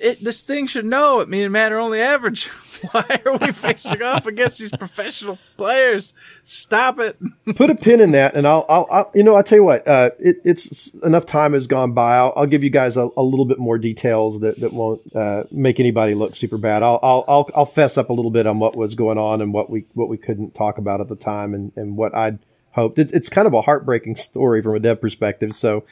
it, 0.00 0.24
this 0.24 0.42
thing 0.42 0.66
should 0.66 0.86
know 0.86 1.20
it. 1.20 1.28
Me 1.28 1.42
and 1.42 1.52
Matt 1.52 1.72
are 1.72 1.78
only 1.78 2.00
average. 2.00 2.48
Why 2.92 3.20
are 3.26 3.36
we 3.36 3.52
facing 3.52 4.02
off 4.02 4.26
against 4.26 4.58
these 4.58 4.70
professional 4.70 5.38
players? 5.56 6.14
Stop 6.42 6.98
it. 6.98 7.16
Put 7.56 7.70
a 7.70 7.74
pin 7.74 8.00
in 8.00 8.12
that, 8.12 8.34
and 8.34 8.46
I'll, 8.46 8.64
I'll, 8.68 8.86
I'll 8.90 9.10
you 9.14 9.22
know, 9.22 9.36
I'll 9.36 9.42
tell 9.42 9.58
you 9.58 9.64
what. 9.64 9.86
Uh, 9.86 10.10
it, 10.18 10.36
it's 10.44 10.94
enough 10.94 11.26
time 11.26 11.52
has 11.52 11.66
gone 11.66 11.92
by. 11.92 12.16
I'll, 12.16 12.32
I'll 12.36 12.46
give 12.46 12.64
you 12.64 12.70
guys 12.70 12.96
a, 12.96 13.08
a 13.16 13.22
little 13.22 13.44
bit 13.44 13.58
more 13.58 13.78
details 13.78 14.40
that, 14.40 14.60
that 14.60 14.72
won't 14.72 15.14
uh, 15.14 15.44
make 15.50 15.78
anybody 15.78 16.14
look 16.14 16.34
super 16.34 16.58
bad. 16.58 16.82
I'll, 16.82 16.98
I'll, 17.02 17.24
I'll, 17.28 17.50
I'll 17.54 17.66
fess 17.66 17.98
up 17.98 18.08
a 18.08 18.14
little 18.14 18.30
bit 18.30 18.46
on 18.46 18.58
what 18.58 18.76
was 18.76 18.94
going 18.94 19.18
on 19.18 19.42
and 19.42 19.52
what 19.52 19.68
we, 19.68 19.84
what 19.94 20.08
we 20.08 20.16
couldn't 20.16 20.54
talk 20.54 20.78
about 20.78 21.00
at 21.00 21.08
the 21.08 21.16
time, 21.16 21.54
and, 21.54 21.72
and 21.76 21.96
what 21.96 22.14
I'd 22.14 22.38
hoped. 22.72 22.98
It, 22.98 23.12
it's 23.12 23.28
kind 23.28 23.46
of 23.46 23.54
a 23.54 23.62
heartbreaking 23.62 24.16
story 24.16 24.62
from 24.62 24.74
a 24.76 24.80
dev 24.80 25.00
perspective. 25.00 25.52
So 25.54 25.84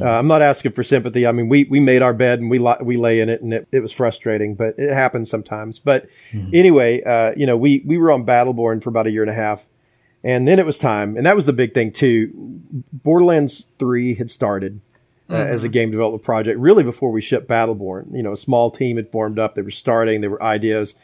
uh, 0.00 0.04
I'm 0.04 0.26
not 0.26 0.42
asking 0.42 0.72
for 0.72 0.82
sympathy. 0.82 1.26
I 1.26 1.32
mean, 1.32 1.48
we, 1.48 1.64
we 1.64 1.80
made 1.80 2.02
our 2.02 2.14
bed 2.14 2.40
and 2.40 2.50
we 2.50 2.58
li- 2.58 2.76
we 2.82 2.96
lay 2.96 3.20
in 3.20 3.28
it, 3.28 3.42
and 3.42 3.52
it, 3.54 3.68
it 3.72 3.80
was 3.80 3.92
frustrating, 3.92 4.54
but 4.54 4.74
it 4.78 4.92
happens 4.92 5.30
sometimes. 5.30 5.78
But 5.78 6.06
anyway, 6.52 7.02
uh, 7.02 7.32
you 7.36 7.46
know, 7.46 7.56
we 7.56 7.82
we 7.86 7.98
were 7.98 8.10
on 8.10 8.24
Battleborn 8.26 8.82
for 8.82 8.90
about 8.90 9.06
a 9.06 9.10
year 9.10 9.22
and 9.22 9.30
a 9.30 9.34
half. 9.34 9.68
And 10.26 10.48
then 10.48 10.58
it 10.58 10.64
was 10.64 10.78
time, 10.78 11.18
and 11.18 11.26
that 11.26 11.36
was 11.36 11.44
the 11.44 11.52
big 11.52 11.74
thing 11.74 11.92
too. 11.92 12.30
Borderlands 12.94 13.70
3 13.78 14.14
had 14.14 14.30
started 14.30 14.80
uh, 15.28 15.34
as 15.34 15.64
a 15.64 15.68
game 15.68 15.90
development 15.90 16.22
project 16.22 16.58
really 16.58 16.82
before 16.82 17.10
we 17.10 17.20
shipped 17.20 17.46
Battleborn. 17.46 18.14
You 18.14 18.22
know, 18.22 18.32
a 18.32 18.36
small 18.36 18.70
team 18.70 18.96
had 18.96 19.08
formed 19.08 19.38
up, 19.38 19.54
they 19.54 19.60
were 19.62 19.70
starting, 19.70 20.22
there 20.22 20.30
were 20.30 20.42
ideas. 20.42 20.94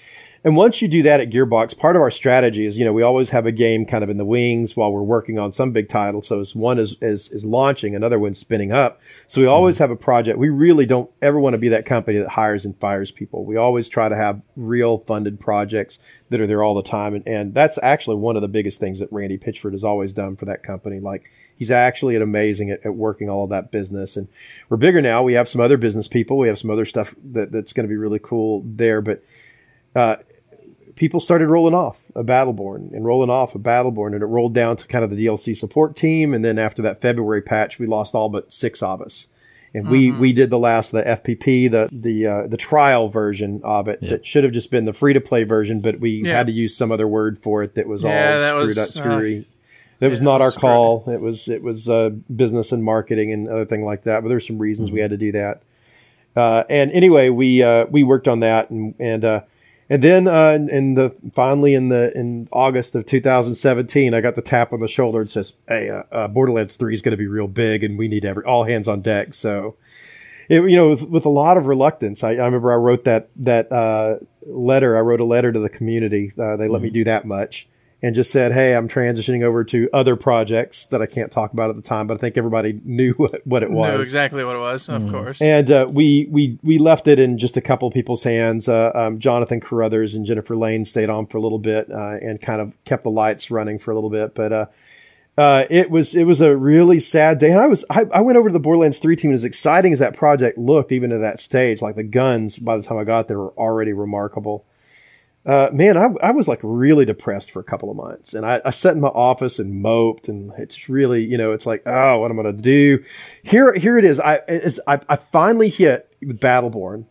And 0.43 0.57
once 0.57 0.81
you 0.81 0.89
do 0.89 1.03
that 1.03 1.21
at 1.21 1.29
Gearbox, 1.29 1.79
part 1.79 1.97
of 1.97 2.03
our 2.03 2.11
strategy 2.11 2.65
is, 2.65 2.79
you 2.79 2.85
know, 2.87 2.95
we 2.95 3.03
always 3.03 3.29
have 3.29 3.45
a 3.45 3.53
game 3.53 3.85
kind 3.85 4.03
of 4.03 4.09
in 4.09 4.17
the 4.17 4.25
wings 4.25 4.75
while 4.75 4.91
we're 4.91 5.03
working 5.03 5.39
on 5.39 5.53
some 5.53 5.71
big 5.71 5.87
title. 5.87 6.23
So 6.23 6.41
as 6.41 6.57
one 6.57 6.79
is, 6.79 6.97
is, 7.03 7.31
is 7.31 7.45
launching, 7.45 7.95
another 7.95 8.19
one's 8.19 8.39
spinning 8.39 8.73
up. 8.73 9.03
So 9.27 9.43
we 9.43 9.47
always 9.47 9.77
have 9.79 9.91
a 9.91 9.97
project. 9.97 10.39
We 10.39 10.49
really 10.49 10.87
don't 10.87 11.11
ever 11.21 11.39
want 11.39 11.53
to 11.53 11.59
be 11.59 11.69
that 11.69 11.85
company 11.85 12.19
that 12.19 12.31
hires 12.31 12.65
and 12.65 12.75
fires 12.81 13.11
people. 13.11 13.45
We 13.45 13.57
always 13.57 13.91
try 13.91 14.09
to 14.09 14.17
have 14.17 14.41
real 14.57 14.97
funded 14.97 15.41
projects 15.41 15.99
that 16.31 16.41
are 16.41 16.47
there 16.47 16.63
all 16.63 16.75
the 16.75 16.83
time. 16.83 17.13
And, 17.13 17.29
and 17.29 17.53
that's 17.53 17.79
actually 17.83 18.17
one 18.17 18.37
of 18.37 18.43
the 18.43 18.49
biggest 18.49 18.81
things 18.81 18.99
that 19.01 19.13
Randy 19.13 19.37
Pitchford 19.37 19.73
has 19.73 19.85
always 19.85 20.15
done 20.15 20.37
for 20.37 20.47
that 20.47 20.63
company. 20.63 21.01
Like 21.01 21.31
he's 21.55 21.71
actually 21.71 22.17
an 22.17 22.23
amazing 22.23 22.71
at, 22.71 22.87
at 22.87 22.95
working 22.95 23.29
all 23.29 23.45
of 23.45 23.51
that 23.51 23.71
business. 23.71 24.17
And 24.17 24.27
we're 24.71 24.79
bigger 24.79 25.03
now. 25.03 25.23
We 25.23 25.35
have 25.35 25.51
some 25.51 25.61
other 25.61 25.77
business 25.77 26.09
people. 26.09 26.39
We 26.39 26.49
have 26.49 26.59
some 26.59 26.71
other 26.71 26.87
stuff 26.87 27.15
that, 27.23 27.53
that's 27.53 27.75
going 27.75 27.87
to 27.87 27.93
be 27.93 27.99
really 27.99 28.21
cool 28.21 28.63
there. 28.65 29.03
But, 29.03 29.23
uh, 29.95 30.17
people 31.01 31.19
started 31.19 31.49
rolling 31.49 31.73
off 31.73 32.11
a 32.15 32.23
Battleborn 32.23 32.93
and 32.93 33.07
rolling 33.07 33.31
off 33.31 33.55
a 33.55 33.59
Battleborn, 33.59 34.13
and 34.13 34.23
it 34.23 34.27
rolled 34.27 34.53
down 34.53 34.77
to 34.77 34.87
kind 34.87 35.03
of 35.03 35.09
the 35.11 35.25
DLC 35.25 35.57
support 35.57 35.97
team. 35.97 36.35
And 36.35 36.45
then 36.45 36.59
after 36.59 36.83
that 36.83 37.01
February 37.01 37.41
patch, 37.41 37.79
we 37.79 37.87
lost 37.87 38.15
all 38.15 38.29
but 38.29 38.53
six 38.53 38.83
of 38.83 39.01
us. 39.01 39.29
And 39.73 39.89
we, 39.89 40.11
we 40.13 40.35
did 40.35 40.51
the 40.51 40.59
last, 40.59 40.93
the 40.93 41.03
FPP, 41.03 41.71
the, 41.71 41.89
the, 41.91 42.27
uh, 42.27 42.47
the 42.49 42.59
trial 42.59 43.09
version 43.09 43.63
of 43.65 43.89
it 43.89 44.03
that 44.03 44.27
should 44.27 44.45
have 44.45 44.53
just 44.53 44.71
been 44.71 44.85
the 44.85 44.93
free 44.93 45.15
to 45.15 45.23
play 45.23 45.45
version, 45.45 45.81
but 45.81 46.01
we 46.01 46.21
Yeah. 46.23 46.37
had 46.37 46.49
to 46.49 46.53
use 46.53 46.77
some 46.77 46.93
other 46.93 47.09
word 47.09 47.39
for 47.39 47.63
it 47.63 47.77
that 47.77 47.87
was 47.89 48.03
Yeah, 48.05 48.09
all 48.35 48.41
that 48.41 48.49
screwed 48.49 48.67
was, 48.67 48.79
up, 48.79 48.85
uh, 48.85 48.87
screwy. 49.17 49.47
That 50.01 50.11
was 50.11 50.21
not 50.21 50.41
it 50.43 50.43
our 50.43 50.49
was 50.49 50.57
call. 50.57 51.05
It 51.09 51.23
was, 51.23 51.49
it 51.49 51.63
was, 51.63 51.89
uh, 51.89 52.11
business 52.35 52.73
and 52.73 52.85
marketing 52.85 53.33
and 53.33 53.49
other 53.49 53.65
thing 53.65 53.87
like 53.87 54.03
that. 54.03 54.23
But 54.23 54.29
there's 54.29 54.47
some 54.47 54.59
reasons 54.59 54.93
we 54.93 55.01
had 55.01 55.11
to 55.13 55.17
do 55.17 55.33
that. 55.33 55.63
Uh, 56.37 56.65
and 56.69 56.91
anyway, 56.93 57.31
we, 57.31 57.63
uh, 57.63 57.87
we 57.87 58.03
worked 58.03 58.29
on 58.29 58.41
that 58.41 58.69
and, 58.69 58.95
and, 59.01 59.25
uh, 59.25 59.41
and 59.91 60.03
then 60.03 60.29
uh, 60.29 60.53
in- 60.53 60.95
the 60.95 61.11
finally 61.35 61.75
in 61.75 61.89
the 61.89 62.17
in 62.17 62.49
August 62.53 62.95
of 62.95 63.05
2017, 63.07 64.15
I 64.15 64.21
got 64.21 64.37
the 64.37 64.43
tap 64.43 64.73
on 64.73 64.79
the 64.79 64.87
shoulder 64.87 65.21
and 65.21 65.29
says, 65.29 65.55
"Hey, 65.67 65.91
uh, 65.91 66.05
uh, 66.13 66.29
Borderlands 66.29 66.77
3 66.77 66.95
is 66.95 67.03
going 67.03 67.11
to 67.11 67.17
be 67.17 67.27
real 67.27 67.49
big, 67.49 67.83
and 67.83 67.99
we 67.99 68.07
need 68.07 68.25
every 68.25 68.45
all 68.45 68.65
hands 68.65 68.87
on 68.87 69.01
deck." 69.01 69.35
So, 69.35 69.75
it, 70.49 70.63
you 70.63 70.77
know, 70.77 70.91
with, 70.91 71.11
with 71.11 71.27
a 71.27 71.31
lot 71.31 71.57
of 71.57 71.67
reluctance, 71.67 72.23
I, 72.23 72.31
I 72.31 72.45
remember 72.45 72.73
I 72.73 72.77
wrote 72.77 73.03
that 73.05 73.31
that 73.35 73.71
uh, 73.73 74.19
letter. 74.47 74.97
I 74.97 75.01
wrote 75.01 75.21
a 75.21 75.25
letter 75.25 75.51
to 75.51 75.59
the 75.59 75.69
community. 75.69 76.31
Uh, 76.39 76.57
they 76.57 76.69
let 76.69 76.83
me 76.83 76.91
do 76.91 77.03
that 77.05 77.25
much, 77.25 77.69
and 78.03 78.15
just 78.15 78.31
said, 78.31 78.53
"Hey, 78.53 78.75
I'm 78.75 78.89
transitioning 78.89 79.43
over 79.43 79.65
to 79.65 79.89
other 79.93 80.17
projects 80.17 80.87
that 80.87 81.03
I 81.03 81.07
can't 81.07 81.31
talk 81.31 81.53
about 81.53 81.71
at 81.71 81.77
the 81.77 81.83
time." 81.83 82.07
But 82.07 82.15
I 82.15 82.17
think 82.19 82.37
everybody 82.39 82.81
knew 82.85 83.13
what, 83.17 83.47
what 83.47 83.63
it 83.63 83.71
was. 83.71 83.95
Knew 83.95 84.01
exactly 84.01 84.45
what 84.45 84.57
it 84.57 84.61
was, 84.61 84.89
of 84.89 85.09
course. 85.11 85.41
And 85.41 85.71
uh, 85.71 85.89
we 85.91 86.29
we 86.31 86.59
we 86.63 86.79
left 86.79 87.09
it 87.09 87.19
in 87.19 87.39
just 87.39 87.57
a 87.57 87.61
couple 87.61 87.91
people's 87.91 88.25
hands. 88.25 88.69
Uh, 88.69 88.93
um, 88.95 89.19
Jonathan 89.19 89.61
Carruthers 89.61 90.15
and 90.15 90.25
Jennifer 90.25 90.57
Lane 90.57 90.85
stayed 90.85 91.11
on 91.11 91.27
for 91.27 91.39
a 91.39 91.41
little 91.41 91.59
bit 91.59 91.91
uh, 91.91 92.17
and 92.23 92.41
kind 92.41 92.61
of 92.61 92.83
kept 92.85 93.03
the 93.03 93.11
lights 93.11 93.51
running 93.51 93.79
for 93.79 93.91
a 93.91 93.95
little 93.95 94.11
bit. 94.11 94.35
But 94.35 94.53
uh, 94.53 94.67
uh, 95.41 95.65
it 95.71 95.91
was 95.91 96.15
it 96.15 96.25
was 96.25 96.41
a 96.41 96.57
really 96.57 97.01
sad 97.01 97.39
day. 97.39 97.51
And 97.51 97.61
I 97.61 97.67
was 97.67 97.85
I, 97.89 98.05
I 98.13 98.21
went 98.21 98.37
over 98.37 98.49
to 98.49 98.53
the 98.53 98.61
Borderlands 98.61 98.99
three 98.99 99.17
team. 99.17 99.31
And 99.31 99.37
as 99.37 99.45
exciting 99.45 99.93
as 99.93 99.99
that 99.99 100.17
project 100.17 100.59
looked, 100.59 100.93
even 100.93 101.13
at 101.13 101.21
that 101.21 101.41
stage, 101.41 101.81
like 101.81 101.97
the 101.97 102.03
guns 102.03 102.59
by 102.59 102.77
the 102.77 102.83
time 102.83 102.99
I 102.99 103.05
got 103.05 103.29
there 103.29 103.39
were 103.39 103.53
already 103.53 103.93
remarkable. 103.93 104.67
Uh, 105.47 105.71
man, 105.73 105.97
I, 105.97 106.09
I 106.23 106.33
was 106.33 106.49
like 106.49 106.61
really 106.63 107.07
depressed 107.07 107.51
for 107.51 107.61
a 107.61 107.65
couple 107.65 107.91
of 107.91 107.97
months 107.97 108.35
and 108.35 108.45
I, 108.45 108.61
I 108.63 108.71
sat 108.71 108.95
in 108.95 109.01
my 109.01 109.09
office 109.09 109.59
and 109.59 109.81
moped 109.81 110.29
and 110.29 110.53
it's 110.59 110.91
really, 110.91 111.25
you 111.25 111.39
know, 111.39 111.53
it's 111.53 111.65
like, 111.65 111.83
oh, 111.87 112.19
what 112.19 112.31
am 112.31 112.39
I 112.39 112.43
going 112.43 112.57
to 112.57 112.63
do? 112.63 113.03
Here, 113.43 113.73
here 113.73 113.97
it 113.97 114.05
is. 114.05 114.21
I, 114.21 114.41
I, 114.87 115.01
I 115.09 115.17
finally 115.17 115.71
hit 115.71 116.15
with 116.21 116.41
Battleborn. 116.41 117.07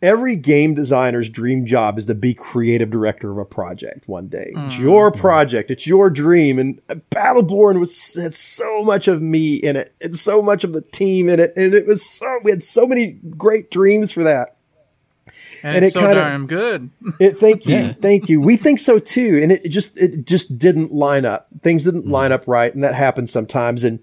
Every 0.00 0.36
game 0.36 0.74
designer's 0.74 1.28
dream 1.28 1.66
job 1.66 1.98
is 1.98 2.06
to 2.06 2.14
be 2.14 2.32
creative 2.32 2.90
director 2.90 3.30
of 3.30 3.36
a 3.36 3.44
project 3.44 4.08
one 4.08 4.28
day. 4.28 4.52
It's 4.56 4.78
your 4.78 5.12
project. 5.12 5.70
It's 5.70 5.86
your 5.86 6.08
dream. 6.08 6.58
And 6.58 6.80
Battleborn 7.10 7.78
was, 7.78 8.14
had 8.14 8.32
so 8.32 8.82
much 8.82 9.06
of 9.08 9.20
me 9.20 9.56
in 9.56 9.76
it 9.76 9.94
and 10.00 10.18
so 10.18 10.40
much 10.40 10.64
of 10.64 10.72
the 10.72 10.80
team 10.80 11.28
in 11.28 11.38
it. 11.38 11.52
And 11.54 11.74
it 11.74 11.86
was 11.86 12.08
so, 12.08 12.40
we 12.42 12.50
had 12.52 12.62
so 12.62 12.86
many 12.86 13.20
great 13.36 13.70
dreams 13.70 14.10
for 14.10 14.22
that. 14.22 14.56
And, 15.62 15.76
and 15.76 15.84
it's 15.84 15.94
it 15.94 15.98
so 15.98 16.06
kinda- 16.06 16.14
darn 16.20 16.46
good. 16.46 16.90
It, 17.20 17.36
thank 17.36 17.66
you, 17.66 17.74
Yeah. 17.74 17.92
thank 17.94 18.28
you. 18.28 18.40
We 18.40 18.56
think 18.56 18.78
so 18.78 18.98
too, 18.98 19.40
and 19.42 19.52
it 19.52 19.68
just 19.68 19.98
it 19.98 20.26
just 20.26 20.58
didn't 20.58 20.92
line 20.92 21.24
up. 21.24 21.48
Things 21.62 21.84
didn't 21.84 22.06
line 22.06 22.32
up 22.32 22.46
right, 22.46 22.72
and 22.74 22.82
that 22.84 22.94
happens 22.94 23.30
sometimes. 23.32 23.84
And 23.84 24.00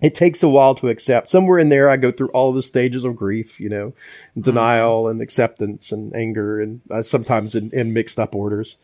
it 0.00 0.14
takes 0.14 0.42
a 0.44 0.48
while 0.48 0.74
to 0.76 0.88
accept. 0.88 1.28
Somewhere 1.28 1.58
in 1.58 1.70
there, 1.70 1.90
I 1.90 1.96
go 1.96 2.10
through 2.12 2.28
all 2.30 2.52
the 2.52 2.62
stages 2.62 3.02
of 3.04 3.16
grief, 3.16 3.58
you 3.60 3.68
know, 3.68 3.94
denial 4.38 5.08
and 5.08 5.20
acceptance 5.20 5.90
and 5.90 6.14
anger, 6.14 6.60
and 6.60 6.80
uh, 6.90 7.02
sometimes 7.02 7.54
in, 7.54 7.70
in 7.72 7.92
mixed 7.92 8.18
up 8.18 8.34
orders. 8.34 8.76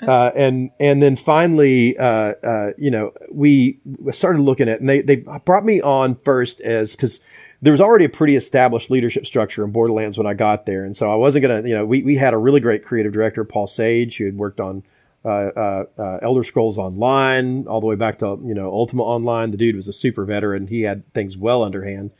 Uh, 0.00 0.32
and 0.34 0.70
and 0.80 1.00
then 1.00 1.14
finally, 1.14 1.96
uh, 1.96 2.34
uh, 2.42 2.70
you 2.76 2.90
know, 2.90 3.12
we 3.30 3.78
started 4.10 4.40
looking 4.42 4.68
at, 4.68 4.80
and 4.80 4.88
they 4.88 5.00
they 5.00 5.16
brought 5.44 5.64
me 5.64 5.80
on 5.80 6.16
first 6.16 6.60
as 6.60 6.96
because 6.96 7.20
there 7.62 7.70
was 7.70 7.80
already 7.80 8.04
a 8.04 8.08
pretty 8.08 8.34
established 8.34 8.90
leadership 8.90 9.24
structure 9.24 9.64
in 9.64 9.70
Borderlands 9.70 10.18
when 10.18 10.26
I 10.26 10.34
got 10.34 10.66
there, 10.66 10.84
and 10.84 10.96
so 10.96 11.10
I 11.10 11.14
wasn't 11.14 11.42
gonna, 11.42 11.62
you 11.66 11.74
know, 11.74 11.86
we 11.86 12.02
we 12.02 12.16
had 12.16 12.34
a 12.34 12.38
really 12.38 12.60
great 12.60 12.84
creative 12.84 13.12
director, 13.12 13.44
Paul 13.44 13.68
Sage, 13.68 14.18
who 14.18 14.26
had 14.26 14.36
worked 14.36 14.60
on. 14.60 14.82
Uh, 15.24 15.52
uh, 15.54 15.84
uh, 15.98 16.18
Elder 16.20 16.42
Scrolls 16.42 16.78
Online, 16.78 17.68
all 17.68 17.80
the 17.80 17.86
way 17.86 17.94
back 17.94 18.18
to 18.18 18.40
you 18.44 18.54
know 18.54 18.72
Ultima 18.72 19.04
Online. 19.04 19.52
The 19.52 19.56
dude 19.56 19.76
was 19.76 19.86
a 19.86 19.92
super 19.92 20.24
veteran. 20.24 20.66
He 20.66 20.82
had 20.82 21.08
things 21.14 21.38
well 21.38 21.62
underhand. 21.62 22.10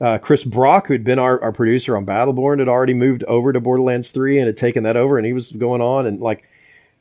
Uh, 0.00 0.18
Chris 0.18 0.44
Brock, 0.44 0.86
who'd 0.86 1.02
been 1.02 1.18
our, 1.18 1.42
our 1.42 1.50
producer 1.50 1.96
on 1.96 2.06
Battleborn, 2.06 2.60
had 2.60 2.68
already 2.68 2.94
moved 2.94 3.24
over 3.24 3.52
to 3.52 3.60
Borderlands 3.60 4.12
3 4.12 4.38
and 4.38 4.46
had 4.46 4.56
taken 4.56 4.84
that 4.84 4.96
over, 4.96 5.18
and 5.18 5.26
he 5.26 5.32
was 5.32 5.50
going 5.50 5.80
on 5.80 6.06
and 6.06 6.20
like 6.20 6.44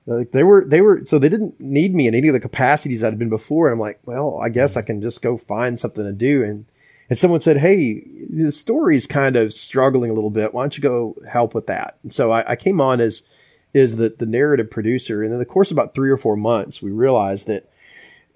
like 0.08 0.32
they 0.32 0.44
were, 0.44 0.66
they 0.66 0.82
were, 0.82 1.04
so 1.06 1.18
they 1.18 1.30
didn't 1.30 1.60
need 1.60 1.96
me 1.96 2.08
in 2.08 2.14
any 2.14 2.28
of 2.28 2.34
the 2.34 2.40
capacities 2.40 3.02
had 3.02 3.18
been 3.18 3.30
before. 3.30 3.68
And 3.68 3.74
I'm 3.74 3.80
like, 3.80 4.00
well, 4.06 4.40
I 4.42 4.50
guess 4.50 4.78
I 4.78 4.82
can 4.82 5.02
just 5.02 5.22
go 5.22 5.36
find 5.36 5.80
something 5.80 6.04
to 6.04 6.12
do. 6.12 6.44
And, 6.44 6.66
and 7.10 7.20
someone 7.20 7.42
said, 7.42 7.58
Hey, 7.58 8.04
the 8.30 8.52
story's 8.52 9.08
kind 9.08 9.36
of 9.36 9.54
struggling 9.54 10.12
a 10.12 10.14
little 10.14 10.30
bit. 10.30 10.54
Why 10.54 10.64
don't 10.64 10.78
you 10.78 10.82
go 10.82 11.16
help 11.30 11.54
with 11.54 11.68
that? 11.68 11.98
And 12.04 12.14
so 12.14 12.32
I, 12.32 12.52
I 12.52 12.56
came 12.56 12.82
on 12.82 13.00
as, 13.00 13.24
is 13.74 13.98
the, 13.98 14.10
the 14.10 14.26
narrative 14.26 14.72
producer. 14.72 15.22
And 15.22 15.34
in 15.34 15.40
the 15.40 15.46
course 15.46 15.72
of 15.72 15.78
about 15.78 15.94
three 15.94 16.10
or 16.10 16.18
four 16.18 16.36
months, 16.36 16.82
we 16.82 16.92
realized 16.92 17.48
that, 17.48 17.70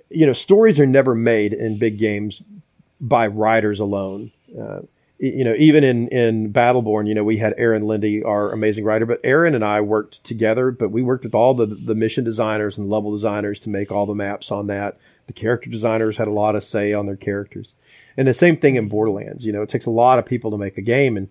you 0.09 0.25
know, 0.25 0.33
stories 0.33 0.79
are 0.79 0.85
never 0.85 1.15
made 1.15 1.53
in 1.53 1.79
big 1.79 1.97
games 1.97 2.43
by 2.99 3.27
writers 3.27 3.79
alone. 3.79 4.31
Uh, 4.57 4.81
you 5.19 5.43
know, 5.43 5.53
even 5.57 5.83
in, 5.83 6.07
in 6.09 6.53
Battleborn, 6.53 7.05
you 7.05 7.13
know, 7.13 7.25
we 7.25 7.37
had 7.37 7.53
Aaron 7.57 7.83
Linde, 7.83 8.25
our 8.25 8.53
amazing 8.53 8.85
writer, 8.85 9.05
but 9.05 9.19
Aaron 9.23 9.53
and 9.53 9.65
I 9.65 9.81
worked 9.81 10.23
together, 10.23 10.71
but 10.71 10.91
we 10.91 11.01
worked 11.01 11.25
with 11.25 11.35
all 11.35 11.53
the, 11.53 11.65
the 11.65 11.93
mission 11.93 12.23
designers 12.23 12.77
and 12.77 12.89
level 12.89 13.11
designers 13.11 13.59
to 13.59 13.69
make 13.69 13.91
all 13.91 14.05
the 14.05 14.15
maps 14.15 14.49
on 14.49 14.67
that. 14.67 14.97
The 15.27 15.33
character 15.33 15.69
designers 15.69 16.17
had 16.17 16.29
a 16.29 16.31
lot 16.31 16.55
of 16.55 16.63
say 16.63 16.93
on 16.93 17.05
their 17.05 17.17
characters. 17.17 17.75
And 18.19 18.27
the 18.27 18.33
same 18.33 18.57
thing 18.57 18.75
in 18.75 18.89
Borderlands, 18.89 19.45
you 19.45 19.53
know, 19.53 19.61
it 19.61 19.69
takes 19.69 19.85
a 19.85 19.91
lot 20.03 20.19
of 20.19 20.25
people 20.25 20.51
to 20.51 20.57
make 20.57 20.77
a 20.77 20.81
game. 20.81 21.15
And 21.15 21.29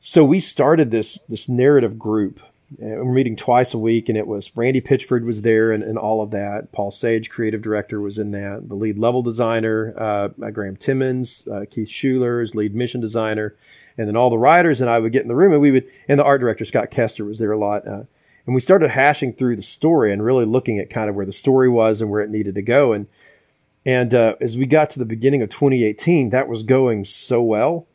so 0.00 0.22
we 0.22 0.38
started 0.38 0.90
this, 0.90 1.18
this 1.30 1.48
narrative 1.48 1.98
group 1.98 2.40
And 2.78 3.06
we're 3.06 3.12
meeting 3.12 3.36
twice 3.36 3.74
a 3.74 3.78
week, 3.78 4.08
and 4.08 4.16
it 4.18 4.26
was 4.26 4.56
Randy 4.56 4.80
Pitchford 4.80 5.24
was 5.24 5.42
there 5.42 5.70
and, 5.70 5.82
and 5.82 5.98
all 5.98 6.22
of 6.22 6.30
that. 6.30 6.72
Paul 6.72 6.90
Sage, 6.90 7.30
creative 7.30 7.62
director, 7.62 8.00
was 8.00 8.18
in 8.18 8.30
that. 8.32 8.68
The 8.68 8.74
lead 8.74 8.98
level 8.98 9.22
designer, 9.22 9.94
uh, 9.96 10.28
Graham 10.50 10.76
Timmons, 10.76 11.46
uh, 11.46 11.66
Keith 11.70 11.88
Schuler's 11.88 12.54
lead 12.54 12.74
mission 12.74 13.00
designer, 13.00 13.54
and 13.96 14.08
then 14.08 14.16
all 14.16 14.30
the 14.30 14.38
writers 14.38 14.80
and 14.80 14.90
I 14.90 14.98
would 14.98 15.12
get 15.12 15.22
in 15.22 15.28
the 15.28 15.36
room, 15.36 15.52
and 15.52 15.60
we 15.60 15.70
would, 15.70 15.88
and 16.08 16.18
the 16.18 16.24
art 16.24 16.40
director 16.40 16.64
Scott 16.64 16.90
Kester 16.90 17.24
was 17.24 17.38
there 17.38 17.52
a 17.52 17.58
lot. 17.58 17.86
Uh, 17.86 18.04
and 18.46 18.54
we 18.54 18.60
started 18.60 18.90
hashing 18.90 19.34
through 19.34 19.56
the 19.56 19.62
story 19.62 20.12
and 20.12 20.24
really 20.24 20.44
looking 20.44 20.78
at 20.78 20.90
kind 20.90 21.08
of 21.08 21.16
where 21.16 21.26
the 21.26 21.32
story 21.32 21.68
was 21.68 22.00
and 22.00 22.10
where 22.10 22.20
it 22.20 22.30
needed 22.30 22.54
to 22.56 22.62
go. 22.62 22.92
And 22.92 23.06
and 23.86 24.14
uh, 24.14 24.36
as 24.40 24.56
we 24.56 24.66
got 24.66 24.90
to 24.90 24.98
the 24.98 25.06
beginning 25.06 25.42
of 25.42 25.48
2018, 25.48 26.30
that 26.30 26.48
was 26.48 26.62
going 26.62 27.04
so 27.04 27.42
well 27.42 27.86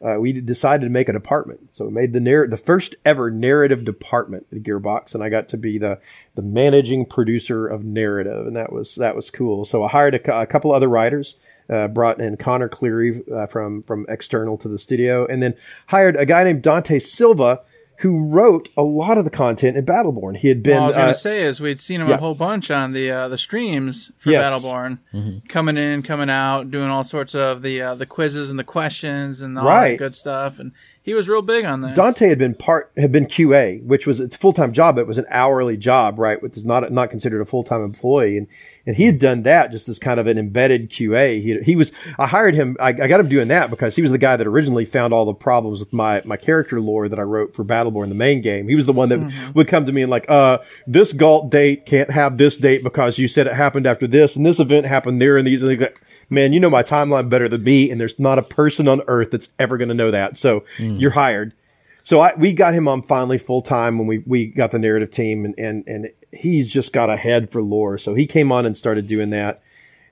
uh, 0.00 0.16
we 0.20 0.32
decided 0.32 0.84
to 0.84 0.90
make 0.90 1.08
a 1.08 1.12
department. 1.12 1.74
So 1.74 1.86
we 1.86 1.90
made 1.90 2.12
the 2.12 2.20
narr- 2.20 2.46
the 2.46 2.56
first 2.56 2.94
ever 3.04 3.30
narrative 3.30 3.84
department 3.84 4.46
at 4.52 4.62
Gearbox, 4.62 5.14
and 5.14 5.24
I 5.24 5.28
got 5.28 5.48
to 5.50 5.56
be 5.56 5.78
the 5.78 6.00
the 6.36 6.42
managing 6.42 7.04
producer 7.04 7.66
of 7.66 7.84
narrative, 7.84 8.46
and 8.46 8.54
that 8.54 8.72
was 8.72 8.94
that 8.96 9.16
was 9.16 9.30
cool. 9.30 9.64
So 9.64 9.82
I 9.82 9.88
hired 9.88 10.14
a, 10.14 10.40
a 10.40 10.46
couple 10.46 10.70
other 10.70 10.88
writers, 10.88 11.36
uh, 11.68 11.88
brought 11.88 12.20
in 12.20 12.36
Connor 12.36 12.68
Cleary 12.68 13.22
uh, 13.32 13.46
from 13.46 13.82
from 13.82 14.06
external 14.08 14.56
to 14.58 14.68
the 14.68 14.78
studio, 14.78 15.26
and 15.26 15.42
then 15.42 15.54
hired 15.88 16.14
a 16.14 16.26
guy 16.26 16.44
named 16.44 16.62
Dante 16.62 17.00
Silva 17.00 17.62
who 18.02 18.28
wrote 18.32 18.68
a 18.76 18.82
lot 18.82 19.18
of 19.18 19.24
the 19.24 19.30
content 19.30 19.76
in 19.76 19.84
Battleborn. 19.84 20.36
He 20.36 20.48
had 20.48 20.62
been. 20.62 20.74
Well, 20.76 20.84
I 20.84 20.86
was 20.86 20.96
going 20.96 21.06
to 21.06 21.10
uh, 21.10 21.14
say 21.14 21.42
is 21.42 21.60
we'd 21.60 21.80
seen 21.80 22.00
him 22.00 22.08
yeah. 22.08 22.14
a 22.14 22.18
whole 22.18 22.34
bunch 22.36 22.70
on 22.70 22.92
the 22.92 23.10
uh, 23.10 23.28
the 23.28 23.38
streams 23.38 24.12
for 24.18 24.30
Yes. 24.30 24.46
Battleborn, 24.64 24.98
Mm-hmm. 25.12 25.38
coming 25.48 25.76
in, 25.76 26.02
coming 26.02 26.30
out, 26.30 26.70
doing 26.70 26.90
all 26.90 27.02
sorts 27.04 27.34
of 27.34 27.62
the 27.62 27.82
uh, 27.82 27.94
the 27.96 28.06
quizzes 28.06 28.50
and 28.50 28.58
the 28.58 28.64
questions 28.64 29.40
and 29.40 29.58
all 29.58 29.64
Right. 29.64 29.90
that 29.90 29.98
good 29.98 30.14
stuff. 30.14 30.58
And 30.60 30.72
he 31.08 31.14
was 31.14 31.26
real 31.26 31.40
big 31.40 31.64
on 31.64 31.80
that. 31.80 31.94
Dante 31.94 32.28
had 32.28 32.38
been 32.38 32.54
part 32.54 32.92
had 32.98 33.10
been 33.10 33.24
QA, 33.24 33.82
which 33.82 34.06
was 34.06 34.20
it's 34.20 34.36
a 34.36 34.38
full 34.38 34.52
time 34.52 34.72
job. 34.72 34.96
But 34.96 35.00
it 35.00 35.06
was 35.06 35.16
an 35.16 35.24
hourly 35.30 35.78
job, 35.78 36.18
right? 36.18 36.42
Which 36.42 36.54
is 36.54 36.66
not 36.66 36.92
not 36.92 37.08
considered 37.08 37.40
a 37.40 37.46
full 37.46 37.62
time 37.62 37.82
employee, 37.82 38.36
and 38.36 38.46
and 38.86 38.94
he 38.94 39.06
had 39.06 39.18
done 39.18 39.42
that 39.44 39.72
just 39.72 39.88
as 39.88 39.98
kind 39.98 40.20
of 40.20 40.26
an 40.26 40.36
embedded 40.36 40.90
QA. 40.90 41.40
He 41.40 41.58
he 41.62 41.76
was 41.76 41.92
I 42.18 42.26
hired 42.26 42.54
him. 42.54 42.76
I, 42.78 42.88
I 42.88 43.08
got 43.08 43.20
him 43.20 43.28
doing 43.30 43.48
that 43.48 43.70
because 43.70 43.96
he 43.96 44.02
was 44.02 44.10
the 44.10 44.18
guy 44.18 44.36
that 44.36 44.46
originally 44.46 44.84
found 44.84 45.14
all 45.14 45.24
the 45.24 45.32
problems 45.32 45.80
with 45.80 45.94
my 45.94 46.20
my 46.26 46.36
character 46.36 46.78
lore 46.78 47.08
that 47.08 47.18
I 47.18 47.22
wrote 47.22 47.54
for 47.54 47.64
Battleborn, 47.64 48.10
the 48.10 48.14
main 48.14 48.42
game. 48.42 48.68
He 48.68 48.74
was 48.74 48.84
the 48.84 48.92
one 48.92 49.08
that 49.08 49.52
would 49.54 49.66
come 49.66 49.86
to 49.86 49.92
me 49.92 50.02
and 50.02 50.10
like, 50.10 50.28
uh, 50.28 50.58
this 50.86 51.14
Galt 51.14 51.50
date 51.50 51.86
can't 51.86 52.10
have 52.10 52.36
this 52.36 52.58
date 52.58 52.84
because 52.84 53.18
you 53.18 53.28
said 53.28 53.46
it 53.46 53.54
happened 53.54 53.86
after 53.86 54.06
this, 54.06 54.36
and 54.36 54.44
this 54.44 54.60
event 54.60 54.84
happened 54.84 55.22
there, 55.22 55.38
and 55.38 55.46
these. 55.46 55.62
And 55.62 55.70
these 55.70 55.88
man, 56.30 56.52
you 56.52 56.60
know 56.60 56.70
my 56.70 56.82
timeline 56.82 57.28
better 57.28 57.48
than 57.48 57.62
me, 57.62 57.90
and 57.90 58.00
there's 58.00 58.18
not 58.18 58.38
a 58.38 58.42
person 58.42 58.88
on 58.88 59.02
earth 59.06 59.30
that's 59.30 59.54
ever 59.58 59.76
going 59.78 59.88
to 59.88 59.94
know 59.94 60.10
that. 60.10 60.36
So 60.38 60.64
you're 60.78 61.12
hired. 61.12 61.54
So 62.02 62.20
I, 62.20 62.34
we 62.36 62.54
got 62.54 62.72
him 62.72 62.88
on 62.88 63.02
finally 63.02 63.36
full 63.36 63.60
time 63.60 63.98
when 63.98 64.06
we, 64.06 64.22
we 64.26 64.46
got 64.46 64.70
the 64.70 64.78
narrative 64.78 65.10
team 65.10 65.44
and, 65.44 65.54
and, 65.58 65.84
and 65.86 66.08
he's 66.32 66.72
just 66.72 66.94
got 66.94 67.10
a 67.10 67.16
head 67.16 67.50
for 67.50 67.60
lore. 67.60 67.98
So 67.98 68.14
he 68.14 68.26
came 68.26 68.50
on 68.50 68.64
and 68.64 68.76
started 68.76 69.06
doing 69.06 69.28
that. 69.30 69.62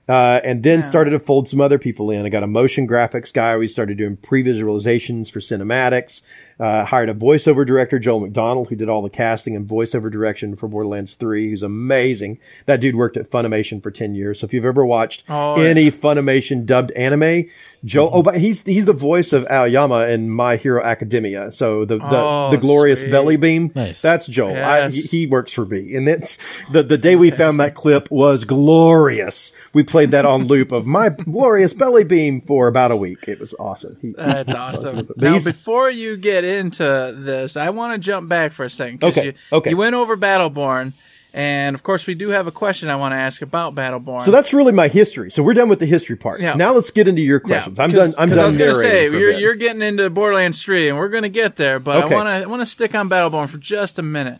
Uh, 0.07 0.39
and 0.43 0.63
then 0.63 0.83
started 0.83 1.09
to 1.09 1.19
fold 1.19 1.49
some 1.49 1.59
other 1.59 1.79
people 1.79 2.11
in. 2.11 2.25
I 2.25 2.29
got 2.29 2.43
a 2.43 2.47
motion 2.47 2.87
graphics 2.87 3.33
guy. 3.33 3.57
We 3.57 3.67
started 3.67 3.97
doing 3.97 4.15
pre-visualizations 4.15 5.31
for 5.31 5.39
cinematics. 5.39 6.25
Uh, 6.59 6.83
hired 6.85 7.07
a 7.07 7.13
voiceover 7.13 7.63
director, 7.63 7.99
Joel 7.99 8.21
McDonald, 8.21 8.69
who 8.69 8.75
did 8.75 8.89
all 8.89 9.03
the 9.03 9.11
casting 9.11 9.55
and 9.55 9.67
voiceover 9.67 10.09
direction 10.11 10.55
for 10.55 10.67
Borderlands 10.67 11.13
3. 11.13 11.51
Who's 11.51 11.61
amazing. 11.61 12.39
That 12.65 12.81
dude 12.81 12.95
worked 12.95 13.15
at 13.15 13.27
Funimation 13.29 13.81
for 13.83 13.91
10 13.91 14.15
years. 14.15 14.39
So 14.39 14.45
if 14.45 14.53
you've 14.55 14.65
ever 14.65 14.83
watched 14.83 15.23
Oh, 15.29 15.61
any 15.61 15.87
Funimation 15.87 16.65
dubbed 16.65 16.89
anime, 16.93 17.45
Joel, 17.85 18.09
oh, 18.11 18.23
but 18.23 18.37
he's, 18.39 18.65
he's 18.65 18.85
the 18.85 18.93
voice 18.93 19.33
of 19.33 19.45
Aoyama 19.51 20.07
in 20.07 20.31
My 20.31 20.55
Hero 20.55 20.83
Academia. 20.83 21.51
So 21.51 21.85
the, 21.85 21.99
the, 21.99 22.05
Oh, 22.09 22.49
the 22.49 22.57
glorious 22.57 23.01
sweet. 23.01 23.11
belly 23.11 23.37
beam. 23.37 23.71
Nice. 23.75 24.01
That's 24.01 24.25
Joel. 24.27 24.53
Yes. 24.53 24.95
he, 25.11 25.19
he 25.19 25.27
works 25.27 25.53
for 25.53 25.65
me. 25.65 25.93
And 25.95 26.09
it's 26.09 26.67
the, 26.71 26.81
the 26.81 26.97
day 26.97 27.15
we 27.15 27.29
found 27.29 27.59
that 27.59 27.75
clip 27.75 28.09
was 28.09 28.45
glorious. 28.45 29.51
We 29.75 29.83
played 29.83 30.09
that 30.11 30.25
on 30.25 30.45
loop 30.45 30.71
of 30.71 30.85
my 30.87 31.09
glorious 31.09 31.73
belly 31.73 32.03
beam 32.03 32.41
for 32.41 32.67
about 32.67 32.91
a 32.91 32.95
week. 32.95 33.27
It 33.27 33.39
was 33.39 33.53
awesome. 33.59 33.97
He- 34.01 34.07
he 34.07 34.13
That's 34.13 34.51
talks 34.53 34.77
awesome. 34.79 34.95
with 34.95 35.09
it. 35.11 35.15
But 35.17 35.23
Now, 35.23 35.39
before 35.43 35.91
you 35.91 36.17
get 36.17 36.43
into 36.47 37.13
this, 37.15 37.55
I 37.57 37.69
want 37.69 37.93
to 37.93 37.99
jump 38.05 38.29
back 38.29 38.51
for 38.51 38.63
a 38.65 38.69
second. 38.69 39.03
Okay, 39.03 39.25
You, 39.25 39.33
okay. 39.51 39.69
You 39.71 39.77
went 39.77 39.95
over 39.95 40.17
Battleborn, 40.17 40.93
and 41.33 41.75
of 41.75 41.83
course, 41.83 42.07
we 42.07 42.15
do 42.15 42.29
have 42.29 42.47
a 42.47 42.51
question 42.51 42.89
I 42.89 42.95
want 42.95 43.11
to 43.11 43.17
ask 43.17 43.41
about 43.41 43.75
Battleborn. 43.75 44.21
so 44.23 44.31
that's 44.31 44.53
really 44.53 44.71
my 44.71 44.87
history. 44.87 45.29
So 45.29 45.43
we're 45.43 45.53
done 45.53 45.69
with 45.69 45.79
the 45.79 45.85
history 45.85 46.15
part. 46.15 46.41
Yeah. 46.41 46.55
Now 46.55 46.73
let's 46.73 46.89
get 46.89 47.07
into 47.07 47.21
your 47.21 47.39
questions. 47.39 47.79
I'm 47.79 47.91
done. 47.91 48.09
I'm 48.17 48.29
done. 48.29 48.39
I 48.39 48.45
was 48.45 48.55
say 48.55 48.59
narrating 48.65 49.09
for 49.11 49.15
a 49.17 49.19
you're 49.19 49.31
you're 49.33 49.55
getting 49.55 49.81
into 49.81 50.09
Borderlands 50.09 50.63
3, 50.63 50.89
and 50.89 50.97
we're 50.97 51.09
going 51.09 51.23
to 51.23 51.29
get 51.29 51.57
there. 51.57 51.79
But 51.79 52.05
Okay. 52.05 52.13
I 52.13 52.17
want 52.17 52.27
to 52.27 52.31
I 52.33 52.45
want 52.45 52.61
to 52.61 52.65
stick 52.65 52.95
on 52.95 53.09
Battleborn 53.09 53.49
for 53.49 53.57
just 53.57 53.99
a 53.99 54.03
minute. 54.03 54.39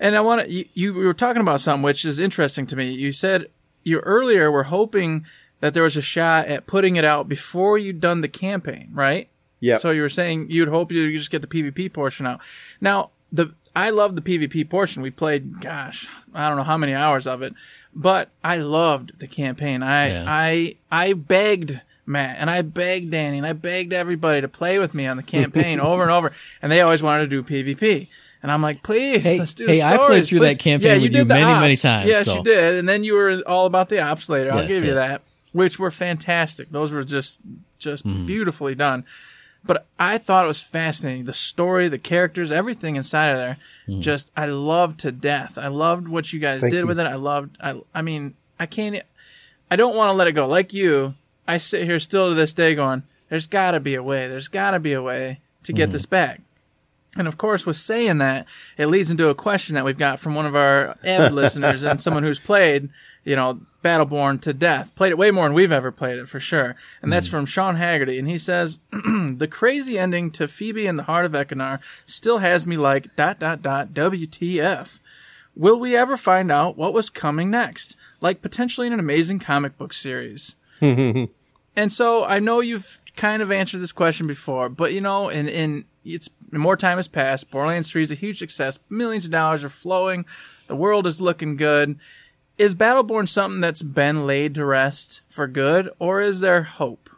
And 0.00 0.16
I 0.16 0.20
want 0.20 0.44
to 0.46 0.52
you, 0.52 0.64
you 0.74 0.92
were 0.92 1.14
talking 1.14 1.40
about 1.40 1.60
something 1.60 1.82
which 1.82 2.04
is 2.04 2.18
interesting 2.18 2.66
to 2.66 2.76
me. 2.76 2.92
You 2.92 3.12
said 3.12 3.46
you 3.84 4.00
earlier 4.00 4.50
were 4.50 4.64
hoping 4.64 5.24
that 5.60 5.72
there 5.72 5.84
was 5.84 5.96
a 5.96 6.02
shot 6.02 6.46
at 6.48 6.66
putting 6.66 6.96
it 6.96 7.04
out 7.04 7.28
before 7.28 7.78
you'd 7.78 8.00
done 8.00 8.20
the 8.20 8.28
campaign, 8.28 8.88
right? 8.92 9.28
Yep. 9.64 9.80
So 9.80 9.90
you 9.90 10.02
were 10.02 10.08
saying 10.08 10.46
you'd 10.50 10.68
hope 10.68 10.92
you 10.92 11.10
just 11.16 11.30
get 11.30 11.40
the 11.42 11.46
PvP 11.48 11.92
portion 11.92 12.26
out. 12.26 12.40
Now 12.80 13.10
the 13.32 13.54
I 13.76 13.90
love 13.90 14.14
the 14.14 14.22
PvP 14.22 14.68
portion. 14.70 15.02
We 15.02 15.10
played, 15.10 15.60
gosh, 15.60 16.06
I 16.32 16.48
don't 16.48 16.56
know 16.56 16.62
how 16.64 16.76
many 16.76 16.94
hours 16.94 17.26
of 17.26 17.42
it, 17.42 17.54
but 17.94 18.28
I 18.44 18.58
loved 18.58 19.18
the 19.18 19.26
campaign. 19.26 19.82
I 19.82 20.08
Yeah. 20.08 20.24
I 20.28 20.76
I 20.92 21.12
begged 21.14 21.80
Matt 22.06 22.36
and 22.38 22.50
I 22.50 22.60
begged 22.62 23.10
Danny 23.10 23.38
and 23.38 23.46
I 23.46 23.54
begged 23.54 23.92
everybody 23.92 24.40
to 24.42 24.48
play 24.48 24.78
with 24.78 24.92
me 24.94 25.06
on 25.06 25.16
the 25.16 25.22
campaign 25.22 25.80
over 25.90 26.02
and 26.02 26.10
over, 26.12 26.32
and 26.62 26.70
they 26.70 26.80
always 26.82 27.02
wanted 27.02 27.30
to 27.30 27.42
do 27.42 27.42
PvP. 27.42 28.08
And 28.42 28.52
I'm 28.52 28.60
like, 28.60 28.82
please, 28.82 29.22
Hey- 29.22 29.38
let's 29.38 29.54
do 29.54 29.66
hey, 29.66 29.76
the 29.80 29.84
I 29.84 29.96
played 29.96 30.26
through 30.26 30.40
please." 30.40 30.56
that 30.56 30.58
campaign 30.62 30.96
yeah, 30.98 31.02
with 31.02 31.14
you 31.14 31.24
many, 31.24 31.44
many 31.60 31.76
times, 31.76 32.06
Yes, 32.10 32.26
so. 32.26 32.36
you 32.36 32.44
did. 32.44 32.74
And 32.74 32.86
then 32.86 33.02
you 33.02 33.14
were 33.14 33.40
all 33.46 33.64
about 33.64 33.88
the 33.88 34.00
ops 34.00 34.28
later. 34.28 34.52
I'll 34.52 34.60
Yes, 34.60 34.68
give 34.68 34.84
you 34.84 34.94
that, 34.94 35.22
which 35.52 35.78
were 35.78 35.90
fantastic. 35.90 36.70
Those 36.70 36.92
were 36.92 37.04
just 37.04 37.40
just 37.78 38.06
Mm-hmm. 38.06 38.26
beautifully 38.26 38.74
done. 38.74 39.04
But 39.66 39.86
I 39.98 40.18
thought 40.18 40.44
it 40.44 40.48
was 40.48 40.62
fascinating. 40.62 41.24
The 41.24 41.32
story, 41.32 41.88
the 41.88 41.98
characters, 41.98 42.52
everything 42.52 42.96
inside 42.96 43.30
of 43.30 43.38
there. 43.38 43.56
Mm-hmm. 43.88 44.00
Just 44.00 44.30
I 44.36 44.46
loved 44.46 45.00
to 45.00 45.12
death. 45.12 45.56
I 45.58 45.68
loved 45.68 46.08
what 46.08 46.32
you 46.32 46.40
guys 46.40 46.60
Thank 46.60 46.72
did 46.72 46.80
you. 46.80 46.86
with 46.86 47.00
it. 47.00 47.06
I 47.06 47.14
loved. 47.14 47.56
I. 47.60 47.80
I 47.94 48.02
mean, 48.02 48.34
I 48.58 48.66
can't. 48.66 49.02
I 49.70 49.76
don't 49.76 49.96
want 49.96 50.10
to 50.10 50.14
let 50.14 50.28
it 50.28 50.32
go. 50.32 50.46
Like 50.46 50.72
you, 50.72 51.14
I 51.48 51.56
sit 51.56 51.84
here 51.84 51.98
still 51.98 52.28
to 52.28 52.34
this 52.34 52.52
day 52.54 52.74
going, 52.74 53.04
"There's 53.28 53.46
got 53.46 53.72
to 53.72 53.80
be 53.80 53.94
a 53.94 54.02
way. 54.02 54.28
There's 54.28 54.48
got 54.48 54.72
to 54.72 54.80
be 54.80 54.92
a 54.92 55.02
way 55.02 55.40
to 55.64 55.72
get 55.72 55.90
this 55.90 56.06
back." 56.06 56.40
And 57.16 57.28
of 57.28 57.38
course, 57.38 57.64
with 57.64 57.76
saying 57.76 58.18
that, 58.18 58.46
it 58.76 58.86
leads 58.86 59.10
into 59.10 59.28
a 59.28 59.34
question 59.34 59.74
that 59.74 59.84
we've 59.84 59.98
got 59.98 60.18
from 60.18 60.34
one 60.34 60.46
of 60.46 60.56
our 60.56 60.96
avid 61.04 61.32
listeners 61.34 61.84
and 61.84 62.00
someone 62.00 62.24
who's 62.24 62.40
played, 62.40 62.88
you 63.24 63.36
know, 63.36 63.60
Battleborn 63.82 64.40
to 64.42 64.54
death. 64.54 64.94
Played 64.94 65.10
it 65.10 65.18
way 65.18 65.30
more 65.30 65.44
than 65.44 65.54
we've 65.54 65.72
ever 65.72 65.92
played 65.92 66.18
it 66.18 66.28
for 66.28 66.40
sure. 66.40 66.74
And 67.02 67.12
that's 67.12 67.26
hmm. 67.26 67.32
from 67.32 67.46
Sean 67.46 67.76
Haggerty. 67.76 68.18
And 68.18 68.28
he 68.28 68.38
says, 68.38 68.78
the 68.90 69.48
crazy 69.50 69.98
ending 69.98 70.30
to 70.32 70.48
Phoebe 70.48 70.86
in 70.86 70.96
the 70.96 71.02
Heart 71.04 71.26
of 71.26 71.32
Ekkunar 71.32 71.80
still 72.04 72.38
has 72.38 72.66
me 72.66 72.76
like 72.76 73.14
dot 73.14 73.38
dot 73.38 73.62
dot 73.62 73.88
WTF. 73.88 75.00
will 75.54 75.78
we 75.78 75.94
ever 75.94 76.16
find 76.16 76.50
out 76.50 76.76
what 76.76 76.94
was 76.94 77.10
coming 77.10 77.50
next? 77.50 77.96
Like 78.20 78.40
potentially 78.40 78.86
in 78.86 78.92
an 78.92 79.00
amazing 79.00 79.38
comic 79.38 79.76
book 79.76 79.92
series. 79.92 80.56
and 80.80 81.28
so 81.88 82.24
I 82.24 82.38
know 82.38 82.60
you've 82.60 83.00
kind 83.16 83.42
of 83.42 83.52
answered 83.52 83.80
this 83.80 83.92
question 83.92 84.26
before, 84.26 84.68
but 84.68 84.92
you 84.94 85.00
know, 85.00 85.28
in, 85.28 85.48
in 85.48 85.84
it's 86.04 86.30
more 86.50 86.76
time 86.76 86.96
has 86.98 87.08
passed. 87.08 87.50
Borderlands 87.50 87.90
3 87.90 88.02
is 88.02 88.12
a 88.12 88.16
huge 88.16 88.38
success. 88.38 88.78
Millions 88.88 89.26
of 89.26 89.30
dollars 89.30 89.64
are 89.64 89.68
flowing. 89.68 90.24
The 90.68 90.76
world 90.76 91.06
is 91.06 91.20
looking 91.20 91.56
good. 91.56 91.98
Is 92.56 92.74
Battleborn 92.74 93.28
something 93.28 93.60
that's 93.60 93.82
been 93.82 94.26
laid 94.26 94.54
to 94.54 94.64
rest 94.64 95.22
for 95.28 95.46
good, 95.48 95.90
or 95.98 96.20
is 96.22 96.40
there 96.40 96.62
hope? 96.62 97.10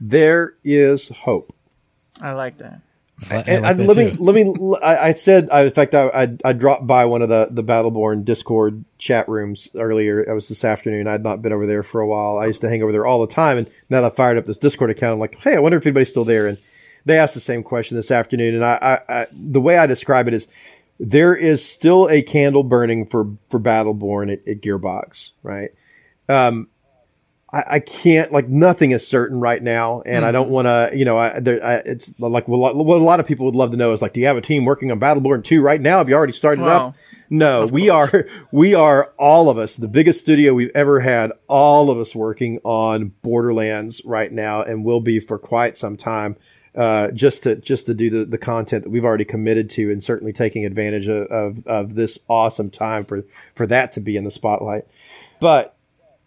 There 0.00 0.54
is 0.64 1.08
hope. 1.10 1.54
I 2.20 2.32
like 2.32 2.58
that. 2.58 2.80
I, 3.30 3.36
I 3.36 3.42
And 3.46 3.62
like 3.62 3.70
I, 3.70 3.72
that 3.74 3.86
let 3.86 3.96
me 3.96 4.10
too. 4.10 4.16
let 4.18 4.34
me. 4.34 4.76
I, 4.82 5.08
I 5.08 5.12
said, 5.12 5.48
I, 5.50 5.62
in 5.62 5.70
fact, 5.70 5.94
I, 5.94 6.08
I 6.08 6.36
I 6.44 6.52
dropped 6.52 6.86
by 6.88 7.04
one 7.04 7.22
of 7.22 7.28
the 7.28 7.48
the 7.50 7.62
Battleborn 7.62 8.24
Discord 8.24 8.84
chat 8.98 9.28
rooms 9.28 9.68
earlier. 9.76 10.20
It 10.20 10.32
was 10.34 10.48
this 10.48 10.64
afternoon. 10.64 11.06
I'd 11.06 11.22
not 11.22 11.42
been 11.42 11.52
over 11.52 11.66
there 11.66 11.84
for 11.84 12.00
a 12.00 12.06
while. 12.06 12.38
I 12.38 12.46
used 12.46 12.60
to 12.62 12.68
hang 12.68 12.82
over 12.82 12.90
there 12.90 13.06
all 13.06 13.20
the 13.20 13.32
time, 13.32 13.58
and 13.58 13.68
now 13.88 14.00
that 14.00 14.12
I 14.12 14.14
fired 14.14 14.38
up 14.38 14.46
this 14.46 14.58
Discord 14.58 14.90
account, 14.90 15.12
I'm 15.14 15.20
like, 15.20 15.36
hey, 15.36 15.54
I 15.54 15.60
wonder 15.60 15.78
if 15.78 15.86
anybody's 15.86 16.10
still 16.10 16.24
there. 16.24 16.48
And 16.48 16.58
they 17.04 17.16
asked 17.16 17.34
the 17.34 17.40
same 17.40 17.62
question 17.62 17.96
this 17.96 18.10
afternoon, 18.10 18.56
and 18.56 18.64
I, 18.64 18.78
I, 19.08 19.20
I 19.20 19.26
the 19.30 19.60
way 19.60 19.78
I 19.78 19.86
describe 19.86 20.26
it 20.26 20.34
is, 20.34 20.52
there 20.98 21.34
is 21.34 21.68
still 21.68 22.08
a 22.08 22.22
candle 22.22 22.62
burning 22.62 23.06
for 23.06 23.36
for 23.50 23.60
Battleborn 23.60 24.32
at, 24.32 24.46
at 24.46 24.60
Gearbox, 24.60 25.32
right? 25.42 25.70
Um, 26.28 26.68
I, 27.52 27.64
I 27.72 27.80
can't 27.80 28.32
like 28.32 28.48
nothing 28.48 28.92
is 28.92 29.06
certain 29.06 29.40
right 29.40 29.62
now, 29.62 30.02
and 30.02 30.24
I 30.24 30.28
hmm. 30.28 30.32
don't 30.32 30.50
want 30.50 30.66
to. 30.66 30.90
You 30.94 31.04
know, 31.04 31.18
I, 31.18 31.38
there, 31.38 31.64
I, 31.64 31.74
it's 31.84 32.18
like 32.18 32.48
what 32.48 32.56
a 32.56 32.60
lot- 32.60 32.76
what 32.76 32.98
a 32.98 33.04
lot 33.04 33.20
of 33.20 33.26
people 33.26 33.46
would 33.46 33.54
love 33.54 33.70
to 33.72 33.76
know 33.76 33.92
is 33.92 34.00
like, 34.00 34.12
do 34.14 34.20
you 34.20 34.26
have 34.26 34.36
a 34.36 34.40
team 34.40 34.64
working 34.64 34.90
on 34.90 34.98
Battleborn 34.98 35.44
two 35.44 35.62
right 35.62 35.80
now? 35.80 35.98
Have 35.98 36.08
you 36.08 36.14
already 36.14 36.32
started 36.32 36.62
Well, 36.62 36.88
up? 36.88 36.94
No, 37.28 37.66
we 37.66 37.88
are 37.90 38.26
we 38.52 38.74
are 38.74 39.12
all 39.18 39.50
of 39.50 39.58
us 39.58 39.76
the 39.76 39.88
biggest 39.88 40.20
studio 40.20 40.54
we've 40.54 40.70
ever 40.74 41.00
had. 41.00 41.32
All 41.46 41.90
of 41.90 41.98
us 41.98 42.14
working 42.14 42.58
on 42.64 43.12
Borderlands 43.22 44.02
right 44.04 44.32
now, 44.32 44.62
and 44.62 44.84
will 44.84 45.00
be 45.00 45.20
for 45.20 45.38
quite 45.38 45.76
some 45.76 45.96
time. 45.96 46.36
Uh, 46.74 47.10
just 47.10 47.42
to 47.42 47.56
just 47.56 47.84
to 47.84 47.92
do 47.92 48.08
the, 48.08 48.24
the 48.24 48.38
content 48.38 48.82
that 48.82 48.88
we've 48.88 49.04
already 49.04 49.26
committed 49.26 49.68
to, 49.68 49.92
and 49.92 50.02
certainly 50.02 50.32
taking 50.32 50.64
advantage 50.64 51.06
of, 51.06 51.26
of 51.26 51.66
of 51.66 51.94
this 51.96 52.20
awesome 52.28 52.70
time 52.70 53.04
for 53.04 53.24
for 53.54 53.66
that 53.66 53.92
to 53.92 54.00
be 54.00 54.16
in 54.16 54.24
the 54.24 54.30
spotlight. 54.30 54.86
But 55.38 55.76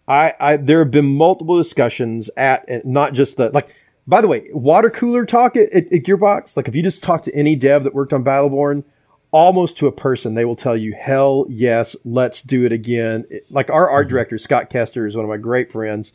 I, 0.07 0.33
I 0.39 0.57
there 0.57 0.79
have 0.79 0.91
been 0.91 1.17
multiple 1.17 1.57
discussions 1.57 2.29
at 2.37 2.67
and 2.67 2.85
not 2.85 3.13
just 3.13 3.37
the 3.37 3.49
like 3.49 3.75
by 4.05 4.21
the 4.21 4.27
way 4.27 4.47
water 4.51 4.89
cooler 4.89 5.25
talk 5.25 5.55
at, 5.55 5.71
at, 5.71 5.85
at 5.91 6.03
gearbox 6.03 6.55
like 6.55 6.67
if 6.67 6.75
you 6.75 6.83
just 6.83 7.03
talk 7.03 7.23
to 7.23 7.35
any 7.35 7.55
dev 7.55 7.83
that 7.83 7.95
worked 7.95 8.13
on 8.13 8.23
battleborn 8.23 8.83
almost 9.31 9.77
to 9.77 9.87
a 9.87 9.91
person 9.91 10.35
they 10.35 10.45
will 10.45 10.55
tell 10.55 10.77
you 10.77 10.93
hell 10.93 11.45
yes 11.49 11.95
let's 12.05 12.41
do 12.41 12.65
it 12.65 12.71
again. 12.71 13.25
Like 13.49 13.69
our 13.69 13.89
art 13.89 14.07
director 14.07 14.37
scott 14.37 14.69
kester 14.69 15.07
is 15.07 15.15
one 15.15 15.25
of 15.25 15.29
my 15.29 15.37
great 15.37 15.71
friends 15.71 16.13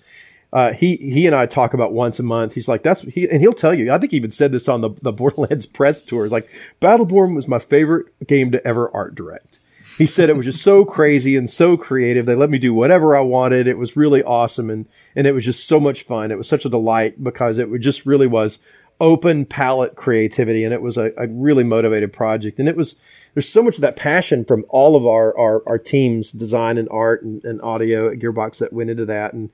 uh, 0.53 0.73
he 0.73 0.97
he 0.97 1.27
and 1.27 1.35
I 1.35 1.47
talk 1.47 1.75
about 1.75 1.93
once 1.93 2.19
a 2.19 2.25
month. 2.25 2.55
He's 2.55 2.69
like 2.69 2.83
that's 2.83 3.03
he 3.03 3.29
and 3.29 3.41
he'll 3.41 3.53
tell 3.53 3.75
you. 3.75 3.93
I 3.93 3.99
think 3.99 4.11
he 4.11 4.17
even 4.17 4.31
said 4.31 4.53
this 4.53 4.69
on 4.69 4.81
the 4.81 4.91
the 5.03 5.13
Borderlands 5.21 5.67
press 5.67 6.03
tours. 6.03 6.33
Like 6.33 6.51
Battleborn 6.81 7.35
was 7.35 7.49
my 7.49 7.59
favorite 7.59 8.07
game 8.27 8.51
to 8.53 8.67
ever 8.67 8.95
art 8.95 9.15
direct. 9.15 9.61
He 9.99 10.07
said 10.07 10.31
it 10.31 10.37
was 10.37 10.47
just 10.47 10.63
so 10.63 10.85
crazy 10.85 11.37
and 11.37 11.51
so 11.51 11.77
creative. 11.77 12.25
They 12.25 12.35
let 12.35 12.49
me 12.49 12.59
do 12.59 12.73
whatever 12.73 13.15
I 13.15 13.21
wanted. 13.21 13.67
It 13.67 13.77
was 13.77 13.97
really 13.97 14.23
awesome 14.23 14.71
and 14.71 14.87
and 15.15 15.27
it 15.27 15.33
was 15.33 15.45
just 15.45 15.69
so 15.69 15.79
much 15.79 16.03
fun. 16.03 16.31
It 16.31 16.39
was 16.39 16.49
such 16.49 16.65
a 16.65 16.71
delight 16.71 17.23
because 17.23 17.59
it 17.59 17.69
just 17.81 18.07
really 18.07 18.27
was 18.27 18.61
open 19.01 19.47
palette 19.47 19.97
creativity 19.97 20.63
and 20.63 20.75
it 20.75 20.83
was 20.83 20.99
a, 20.99 21.13
a 21.17 21.27
really 21.27 21.65
motivated 21.65 22.13
project. 22.13 22.59
And 22.59 22.69
it 22.69 22.77
was 22.77 22.97
there's 23.35 23.49
so 23.49 23.63
much 23.63 23.77
of 23.77 23.81
that 23.81 23.97
passion 23.97 24.45
from 24.45 24.65
all 24.69 24.97
of 24.97 25.07
our 25.07 25.37
our, 25.39 25.63
our 25.67 25.79
teams, 25.79 26.33
design 26.33 26.79
and 26.79 26.89
art 26.91 27.23
and, 27.23 27.43
and 27.45 27.61
audio 27.63 28.11
at 28.11 28.19
Gearbox 28.19 28.59
that 28.59 28.73
went 28.73 28.91
into 28.91 29.05
that. 29.07 29.33
And 29.33 29.51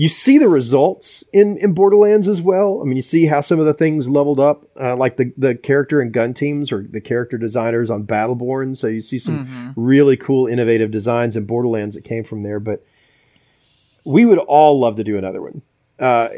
you 0.00 0.08
see 0.08 0.38
the 0.38 0.48
results 0.48 1.22
in, 1.30 1.58
in 1.58 1.74
Borderlands 1.74 2.26
as 2.26 2.40
well. 2.40 2.80
I 2.80 2.86
mean, 2.86 2.96
you 2.96 3.02
see 3.02 3.26
how 3.26 3.42
some 3.42 3.60
of 3.60 3.66
the 3.66 3.74
things 3.74 4.08
leveled 4.08 4.40
up, 4.40 4.64
uh, 4.80 4.96
like 4.96 5.18
the, 5.18 5.34
the 5.36 5.54
character 5.54 6.00
and 6.00 6.10
gun 6.10 6.32
teams 6.32 6.72
or 6.72 6.84
the 6.84 7.02
character 7.02 7.36
designers 7.36 7.90
on 7.90 8.06
Battleborn. 8.06 8.78
So 8.78 8.86
you 8.86 9.02
see 9.02 9.18
some 9.18 9.74
really 9.76 10.16
cool, 10.16 10.46
innovative 10.46 10.90
designs 10.90 11.36
in 11.36 11.44
Borderlands 11.44 11.96
that 11.96 12.04
came 12.04 12.24
from 12.24 12.40
there. 12.40 12.58
But 12.58 12.82
we 14.02 14.24
would 14.24 14.38
all 14.38 14.80
love 14.80 14.96
to 14.96 15.04
do 15.04 15.18
another 15.18 15.42
one. 15.42 15.60
Uh, 15.98 16.30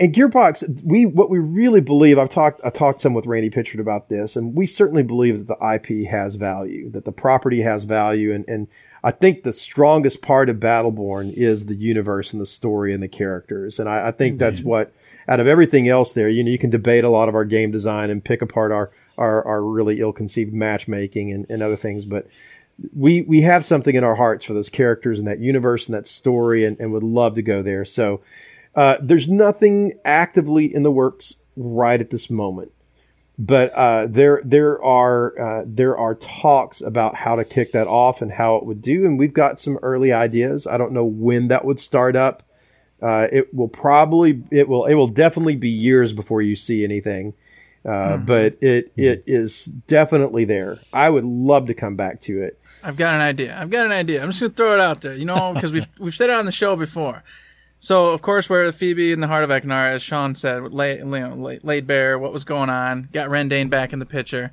and 0.00 0.12
Gearbox, 0.12 0.82
we 0.84 1.06
what 1.06 1.30
we 1.30 1.38
really 1.38 1.80
believe. 1.80 2.18
I've 2.18 2.30
talked 2.30 2.60
I 2.64 2.70
talked 2.70 3.00
some 3.00 3.14
with 3.14 3.26
Randy 3.26 3.48
Pitchford 3.48 3.78
about 3.78 4.08
this, 4.08 4.34
and 4.34 4.56
we 4.56 4.66
certainly 4.66 5.04
believe 5.04 5.46
that 5.46 5.56
the 5.56 5.74
IP 5.74 6.10
has 6.10 6.34
value, 6.34 6.90
that 6.90 7.04
the 7.04 7.12
property 7.12 7.60
has 7.60 7.84
value, 7.84 8.32
and 8.32 8.44
and 8.48 8.66
I 9.04 9.10
think 9.10 9.42
the 9.42 9.52
strongest 9.52 10.22
part 10.22 10.48
of 10.48 10.56
Battleborn 10.56 11.34
is 11.34 11.66
the 11.66 11.76
universe 11.76 12.32
and 12.32 12.40
the 12.40 12.46
story 12.46 12.94
and 12.94 13.02
the 13.02 13.08
characters, 13.08 13.78
and 13.78 13.88
I, 13.88 14.08
I 14.08 14.10
think 14.10 14.38
that's 14.38 14.62
what 14.62 14.92
out 15.28 15.40
of 15.40 15.46
everything 15.46 15.88
else 15.88 16.12
there, 16.12 16.28
you 16.28 16.42
know, 16.42 16.50
you 16.50 16.58
can 16.58 16.70
debate 16.70 17.04
a 17.04 17.10
lot 17.10 17.28
of 17.28 17.34
our 17.34 17.44
game 17.44 17.70
design 17.70 18.10
and 18.10 18.24
pick 18.24 18.42
apart 18.42 18.72
our 18.72 18.90
our, 19.16 19.46
our 19.46 19.62
really 19.62 20.00
ill-conceived 20.00 20.52
matchmaking 20.52 21.30
and, 21.30 21.46
and 21.48 21.62
other 21.62 21.76
things, 21.76 22.06
but 22.06 22.26
we 22.96 23.22
we 23.22 23.42
have 23.42 23.64
something 23.64 23.94
in 23.94 24.02
our 24.02 24.16
hearts 24.16 24.44
for 24.44 24.54
those 24.54 24.68
characters 24.68 25.18
and 25.18 25.28
that 25.28 25.38
universe 25.38 25.86
and 25.86 25.94
that 25.94 26.08
story 26.08 26.64
and, 26.64 26.80
and 26.80 26.90
would 26.90 27.04
love 27.04 27.34
to 27.34 27.42
go 27.42 27.62
there. 27.62 27.84
So 27.84 28.20
uh, 28.74 28.96
there's 29.00 29.28
nothing 29.28 29.92
actively 30.04 30.74
in 30.74 30.82
the 30.82 30.90
works 30.90 31.36
right 31.56 32.00
at 32.00 32.10
this 32.10 32.28
moment, 32.28 32.72
but 33.38 33.72
uh, 33.72 34.06
there 34.06 34.40
there 34.44 34.82
are 34.82 35.38
uh, 35.40 35.64
there 35.66 35.96
are 35.96 36.14
talks 36.14 36.80
about 36.80 37.16
how 37.16 37.36
to 37.36 37.44
kick 37.44 37.72
that 37.72 37.86
off 37.86 38.22
and 38.22 38.32
how 38.32 38.56
it 38.56 38.64
would 38.66 38.80
do, 38.80 39.04
and 39.04 39.18
we've 39.18 39.34
got 39.34 39.58
some 39.58 39.78
early 39.82 40.12
ideas. 40.12 40.66
I 40.66 40.76
don't 40.76 40.92
know 40.92 41.04
when 41.04 41.48
that 41.48 41.64
would 41.64 41.80
start 41.80 42.14
up. 42.16 42.42
Uh, 43.02 43.26
it 43.32 43.52
will 43.52 43.68
probably 43.68 44.42
it 44.50 44.68
will 44.68 44.86
it 44.86 44.94
will 44.94 45.08
definitely 45.08 45.56
be 45.56 45.68
years 45.68 46.12
before 46.12 46.42
you 46.42 46.54
see 46.54 46.84
anything. 46.84 47.34
Uh, 47.84 48.16
But 48.16 48.56
it 48.62 48.92
it 48.96 49.24
is 49.26 49.64
definitely 49.64 50.44
there. 50.44 50.78
I 50.92 51.10
would 51.10 51.24
love 51.24 51.66
to 51.66 51.74
come 51.74 51.96
back 51.96 52.20
to 52.22 52.42
it. 52.42 52.58
I've 52.82 52.96
got 52.96 53.14
an 53.14 53.20
idea. 53.20 53.58
I've 53.58 53.70
got 53.70 53.86
an 53.86 53.92
idea. 53.92 54.22
I'm 54.22 54.28
just 54.28 54.40
gonna 54.40 54.52
throw 54.54 54.74
it 54.74 54.80
out 54.80 55.00
there, 55.00 55.14
you 55.14 55.24
know, 55.24 55.52
because 55.54 55.72
we've 55.72 55.86
we've 55.98 56.14
said 56.14 56.30
it 56.30 56.36
on 56.36 56.46
the 56.46 56.52
show 56.52 56.76
before. 56.76 57.22
So 57.84 58.12
of 58.14 58.22
course 58.22 58.48
we're 58.48 58.64
at 58.64 58.74
Phoebe 58.74 59.12
in 59.12 59.20
the 59.20 59.26
heart 59.26 59.44
of 59.44 59.50
Ekkunar, 59.50 59.92
as 59.92 60.02
Sean 60.02 60.34
said, 60.34 60.62
with 60.62 60.72
laid, 60.72 61.00
you 61.00 61.04
know, 61.04 61.34
laid, 61.34 61.62
laid 61.64 61.86
bare 61.86 62.18
what 62.18 62.32
was 62.32 62.42
going 62.44 62.70
on. 62.70 63.08
Got 63.12 63.28
Rendain 63.28 63.68
back 63.68 63.92
in 63.92 63.98
the 63.98 64.06
picture. 64.06 64.52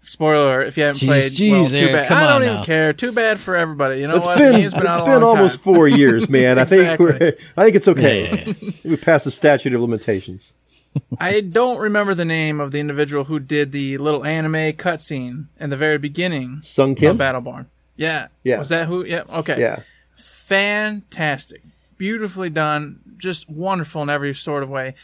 Spoiler: 0.00 0.60
if 0.60 0.76
you 0.76 0.82
haven't 0.82 0.98
Jeez, 0.98 1.06
played, 1.06 1.32
jeez, 1.32 1.50
well, 1.52 1.64
too 1.70 1.76
Eric, 1.78 1.92
bad. 1.92 2.06
come 2.08 2.18
I 2.18 2.22
don't 2.24 2.32
on 2.32 2.42
even 2.42 2.54
now. 2.56 2.64
care. 2.64 2.92
Too 2.92 3.12
bad 3.12 3.38
for 3.38 3.54
everybody. 3.56 4.00
You 4.00 4.08
know 4.08 4.16
It's 4.16 4.26
what? 4.26 4.36
been 4.38 4.54
it's 4.60 4.74
been 4.74 4.86
out 4.88 5.00
a 5.02 5.04
been 5.04 5.22
almost 5.22 5.62
time. 5.64 5.74
four 5.74 5.86
years, 6.02 6.28
man. 6.28 6.58
I 6.58 6.64
think 6.64 6.98
we're, 6.98 7.14
I 7.56 7.64
think 7.64 7.76
it's 7.76 7.88
okay. 7.88 8.44
Yeah, 8.48 8.52
yeah, 8.60 8.70
We 8.90 8.96
passed 8.96 9.24
the 9.24 9.30
statute 9.30 9.72
of 9.72 9.80
limitations. 9.80 10.54
I 11.18 11.40
don't 11.40 11.78
remember 11.78 12.12
the 12.14 12.24
name 12.26 12.60
of 12.60 12.70
the 12.72 12.80
individual 12.80 13.24
who 13.24 13.38
did 13.40 13.70
the 13.72 13.98
little 13.98 14.24
anime 14.24 14.72
cutscene 14.74 15.46
in 15.60 15.70
the 15.70 15.76
very 15.76 15.98
beginning 15.98 16.58
Sung 16.60 16.90
of 16.92 16.96
Kim. 16.98 17.16
Battleborn. 17.18 17.66
Yeah. 17.96 18.28
Yeah. 18.42 18.58
Was 18.58 18.68
that 18.70 18.88
who? 18.88 19.04
Yeah. 19.06 19.22
Okay. 19.32 19.58
Yeah. 19.60 19.80
fantastic, 20.16 21.62
beautifully 22.04 22.50
done, 22.50 23.00
just 23.16 23.48
wonderful 23.48 24.02
in 24.02 24.10
every 24.10 24.34
sort 24.34 24.62
of 24.62 24.68
way. 24.68 24.94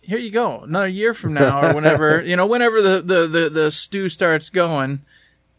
Here 0.00 0.16
you 0.16 0.30
go, 0.30 0.60
another 0.60 0.88
year 0.88 1.12
from 1.12 1.34
now, 1.34 1.60
or 1.60 1.74
whenever 1.74 2.22
you 2.24 2.36
know, 2.36 2.46
whenever 2.46 2.80
the 2.80 3.02
the 3.02 3.26
the, 3.26 3.50
the 3.50 3.70
stew 3.70 4.08
starts 4.08 4.48
going, 4.48 5.02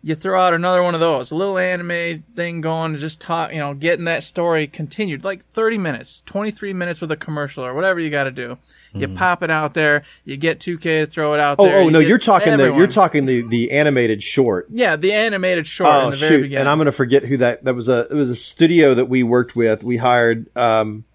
you 0.06 0.16
throw 0.16 0.38
out 0.38 0.54
another 0.54 0.84
one 0.84 0.94
of 0.94 1.00
those, 1.00 1.32
a 1.32 1.36
little 1.36 1.58
anime 1.58 2.26
thing 2.36 2.60
going, 2.60 2.92
to 2.92 3.00
just 3.00 3.22
talk, 3.22 3.54
you 3.54 3.60
know, 3.60 3.74
getting 3.74 4.04
that 4.04 4.22
story 4.22 4.68
continued, 4.68 5.24
like 5.24 5.46
thirty 5.48 5.78
minutes, 5.78 6.20
twenty 6.22 6.52
three 6.52 6.74
minutes 6.74 7.00
with 7.00 7.10
a 7.12 7.16
commercial 7.16 7.64
or 7.64 7.74
whatever 7.74 8.02
you 8.02 8.10
got 8.10 8.26
to 8.26 8.32
do. 8.32 8.58
You 8.94 9.08
pop 9.08 9.42
it 9.42 9.50
out 9.50 9.74
there, 9.74 10.04
you 10.26 10.36
get 10.38 10.60
two 10.60 10.78
K 10.78 11.00
to 11.00 11.06
throw 11.08 11.34
it 11.34 11.40
out 11.40 11.56
Oh, 11.58 11.66
there. 11.66 11.78
oh 11.80 11.84
you 11.86 11.92
no, 11.92 12.00
you're 12.00 12.18
talking 12.20 12.58
the 12.58 12.74
you're 12.74 12.86
talking 12.86 13.26
the 13.26 13.48
the 13.48 13.72
animated 13.72 14.22
short. 14.22 14.68
yeah, 14.70 14.96
the 14.98 15.14
animated 15.14 15.66
short 15.66 15.90
in 15.90 16.10
Oh 16.10 16.12
shoot! 16.12 16.42
beginning. 16.42 16.58
And 16.58 16.70
I'm 16.70 16.78
going 16.78 16.86
to 16.88 16.92
forget 16.92 17.24
who 17.24 17.38
that 17.38 17.64
that 17.64 17.74
was 17.74 17.88
a 17.88 18.02
it 18.02 18.14
was 18.14 18.30
a 18.30 18.36
studio 18.36 18.94
that 18.94 19.06
we 19.06 19.24
worked 19.24 19.56
with. 19.56 19.84
We 19.84 19.98
hired. 19.98 20.56
um 20.58 21.06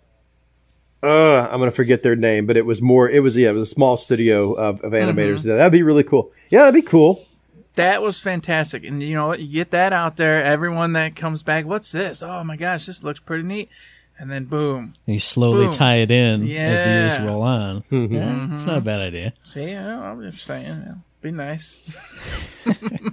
uh, 1.00 1.42
I'm 1.48 1.58
going 1.60 1.70
to 1.70 1.76
forget 1.76 2.02
their 2.02 2.16
name, 2.16 2.46
but 2.46 2.56
it 2.56 2.66
was 2.66 2.82
more. 2.82 3.08
It 3.08 3.22
was 3.22 3.36
yeah, 3.36 3.50
it 3.50 3.52
was 3.52 3.62
a 3.62 3.66
small 3.72 3.96
studio 3.96 4.54
of, 4.54 4.80
of 4.80 4.92
animators. 4.92 5.40
Mm-hmm. 5.44 5.50
That'd 5.50 5.70
be 5.72 5.84
really 5.84 6.02
cool. 6.02 6.32
Yeah, 6.50 6.60
that'd 6.64 6.74
be 6.74 6.82
cool. 6.82 7.24
That 7.78 8.02
was 8.02 8.20
fantastic. 8.20 8.84
And 8.84 9.02
you 9.02 9.14
know? 9.16 9.32
You 9.34 9.48
get 9.52 9.70
that 9.72 9.92
out 9.92 10.16
there. 10.16 10.44
Everyone 10.44 10.92
that 10.92 11.16
comes 11.16 11.42
back, 11.42 11.64
what's 11.64 11.90
this? 11.90 12.22
Oh 12.22 12.44
my 12.44 12.56
gosh, 12.56 12.86
this 12.86 13.02
looks 13.02 13.20
pretty 13.20 13.42
neat. 13.44 13.70
And 14.20 14.30
then 14.30 14.44
boom. 14.46 14.94
And 15.06 15.14
you 15.14 15.20
slowly 15.20 15.66
Boom. 15.66 15.72
tie 15.72 15.96
it 15.96 16.10
in 16.10 16.42
as 16.50 16.82
the 16.82 16.88
years 16.88 17.18
roll 17.20 17.42
on. 17.42 17.82
Mm-hmm. 17.90 18.14
Yeah, 18.14 18.48
it's 18.52 18.66
not 18.66 18.78
a 18.78 18.80
bad 18.80 19.00
idea. 19.00 19.32
See, 19.44 19.74
I- 19.74 20.10
I'm 20.10 20.20
just 20.30 20.44
saying, 20.44 20.66
you 20.66 20.72
know, 20.74 20.94
be 21.22 21.30
nice. 21.30 21.80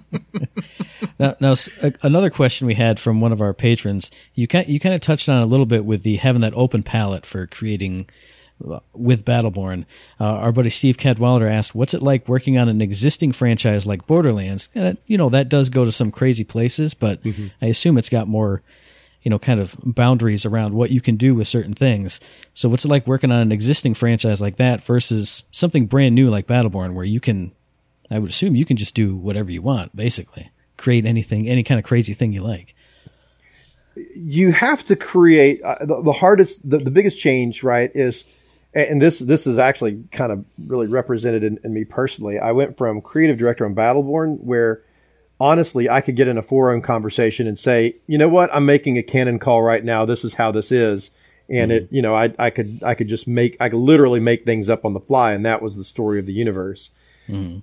Now, 1.18 1.34
now 1.40 1.52
s- 1.52 1.70
a- 1.82 1.94
another 2.04 2.30
question 2.30 2.68
we 2.68 2.74
had 2.76 3.00
from 3.00 3.22
one 3.22 3.32
of 3.32 3.40
our 3.40 3.54
patrons. 3.54 4.12
You 4.34 4.48
kind 4.48 4.68
you 4.68 4.80
kind 4.82 4.94
of 4.94 5.00
touched 5.02 5.30
on 5.30 5.40
it 5.40 5.44
a 5.44 5.48
little 5.48 5.66
bit 5.66 5.86
with 5.86 6.04
the 6.04 6.18
having 6.18 6.42
that 6.42 6.54
open 6.56 6.84
palette 6.84 7.26
for 7.26 7.48
creating 7.48 8.10
with 8.94 9.26
Battleborn. 9.26 9.86
Uh, 10.20 10.26
our 10.26 10.52
buddy 10.52 10.70
Steve 10.70 10.98
Cadwallader 10.98 11.48
asked, 11.48 11.76
"What's 11.76 11.94
it 11.94 12.02
like 12.02 12.28
working 12.28 12.58
on 12.58 12.70
an 12.70 12.82
existing 12.82 13.32
franchise 13.34 13.86
like 13.86 14.08
Borderlands?" 14.08 14.70
And 14.74 14.88
it, 14.88 14.98
you 15.08 15.18
know 15.18 15.30
that 15.30 15.50
does 15.50 15.70
go 15.70 15.84
to 15.86 15.92
some 15.92 16.12
crazy 16.12 16.44
places, 16.44 16.94
but 16.94 17.22
Mm-hmm. 17.24 17.48
I 17.62 17.68
assume 17.68 17.98
it's 17.98 18.10
got 18.10 18.28
more, 18.28 18.62
you 19.24 19.30
know, 19.30 19.40
kind 19.40 19.60
of 19.60 19.76
boundaries 19.84 20.46
around 20.46 20.74
what 20.74 20.92
you 20.92 21.02
can 21.02 21.16
do 21.16 21.36
with 21.36 21.48
certain 21.48 21.74
things. 21.74 22.20
So, 22.54 22.70
what's 22.70 22.86
it 22.86 22.90
like 22.90 23.08
working 23.08 23.32
on 23.32 23.40
an 23.42 23.52
existing 23.52 23.94
franchise 23.96 24.40
like 24.42 24.56
that 24.58 24.84
versus 24.84 25.44
something 25.52 25.86
brand 25.88 26.16
new 26.16 26.30
like 26.30 26.48
Battleborn, 26.48 26.94
where 26.94 27.06
you 27.06 27.20
can, 27.20 27.52
I 28.10 28.20
would 28.20 28.30
assume, 28.30 28.56
you 28.56 28.66
can 28.66 28.78
just 28.78 28.96
do 28.96 29.16
whatever 29.16 29.52
you 29.52 29.62
want, 29.62 29.96
basically, 29.96 30.52
create 30.78 31.06
anything, 31.06 31.48
any 31.50 31.64
kind 31.64 31.80
of 31.80 31.84
crazy 31.86 32.14
thing 32.14 32.32
you 32.32 32.44
like. 32.44 32.74
you 34.16 34.52
have 34.52 34.84
to 34.84 34.96
create 34.96 35.62
uh, 35.64 35.84
the, 35.86 36.02
the 36.02 36.12
hardest 36.14 36.70
the, 36.70 36.78
the 36.80 36.92
biggest 36.92 37.18
change 37.20 37.64
right 37.64 37.92
is 37.96 38.26
and 38.76 39.02
this 39.02 39.20
this 39.20 39.48
is 39.48 39.58
actually 39.58 40.04
kind 40.12 40.32
of 40.32 40.46
really 40.68 40.88
represented 40.88 41.44
in, 41.44 41.58
in 41.64 41.74
me 41.74 41.86
personally. 41.86 42.38
I 42.38 42.52
went 42.52 42.78
from 42.78 43.02
creative 43.02 43.38
director 43.38 43.66
on 43.66 43.74
battleborn 43.74 44.42
where 44.42 44.84
honestly 45.38 45.90
i 45.90 46.00
could 46.00 46.16
get 46.16 46.30
in 46.30 46.38
a 46.38 46.42
forum 46.42 46.82
conversation 46.82 47.46
and 47.46 47.60
say 47.60 47.96
you 48.08 48.18
know 48.18 48.30
what? 48.30 48.54
I'm 48.54 48.66
making 48.66 48.98
a 48.98 49.04
canon 49.04 49.40
call 49.40 49.62
right 49.64 49.84
now. 49.84 50.06
This 50.06 50.24
is 50.24 50.36
how 50.36 50.52
this 50.52 50.72
is. 50.72 51.18
And 51.50 51.72
it 51.72 51.88
you 51.92 52.02
know 52.02 52.16
I, 52.16 52.34
I 52.40 52.50
could 52.50 52.82
i 52.84 52.96
could 52.96 53.08
just 53.08 53.28
make 53.28 53.56
i 53.62 53.70
could 53.70 53.78
literally 53.78 54.20
make 54.20 54.44
things 54.44 54.70
up 54.70 54.84
on 54.84 54.94
the 54.94 55.00
fly 55.00 55.34
and 55.34 55.46
that 55.46 55.62
was 55.62 55.78
the 55.78 55.84
story 55.84 56.20
of 56.20 56.26
the 56.26 56.34
universe. 56.34 56.92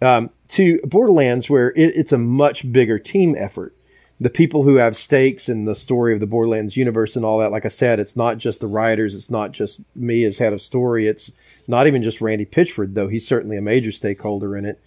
Um, 0.02 0.30
to 0.48 0.80
borderlands 0.84 1.48
where 1.50 1.70
it, 1.70 1.94
it's 1.96 2.12
a 2.12 2.18
much 2.18 2.72
bigger 2.72 2.98
team 2.98 3.34
effort 3.38 3.76
the 4.22 4.30
people 4.30 4.62
who 4.62 4.76
have 4.76 4.94
stakes 4.94 5.48
in 5.48 5.64
the 5.64 5.74
story 5.74 6.14
of 6.14 6.20
the 6.20 6.28
Borderlands 6.28 6.76
universe 6.76 7.16
and 7.16 7.24
all 7.24 7.38
that, 7.38 7.50
like 7.50 7.64
I 7.64 7.68
said, 7.68 7.98
it's 7.98 8.16
not 8.16 8.38
just 8.38 8.60
the 8.60 8.68
writers, 8.68 9.16
it's 9.16 9.30
not 9.30 9.50
just 9.50 9.82
me 9.96 10.22
as 10.22 10.38
head 10.38 10.52
of 10.52 10.60
story, 10.60 11.08
it's 11.08 11.32
not 11.66 11.88
even 11.88 12.04
just 12.04 12.20
Randy 12.20 12.46
Pitchford, 12.46 12.94
though 12.94 13.08
he's 13.08 13.26
certainly 13.26 13.56
a 13.56 13.62
major 13.62 13.90
stakeholder 13.90 14.56
in 14.56 14.64
it. 14.64 14.80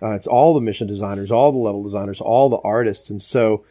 Uh, 0.00 0.12
it's 0.12 0.26
all 0.26 0.54
the 0.54 0.62
mission 0.62 0.86
designers, 0.86 1.30
all 1.30 1.52
the 1.52 1.58
level 1.58 1.82
designers, 1.82 2.20
all 2.20 2.48
the 2.48 2.60
artists, 2.64 3.10
and 3.10 3.20
so 3.20 3.62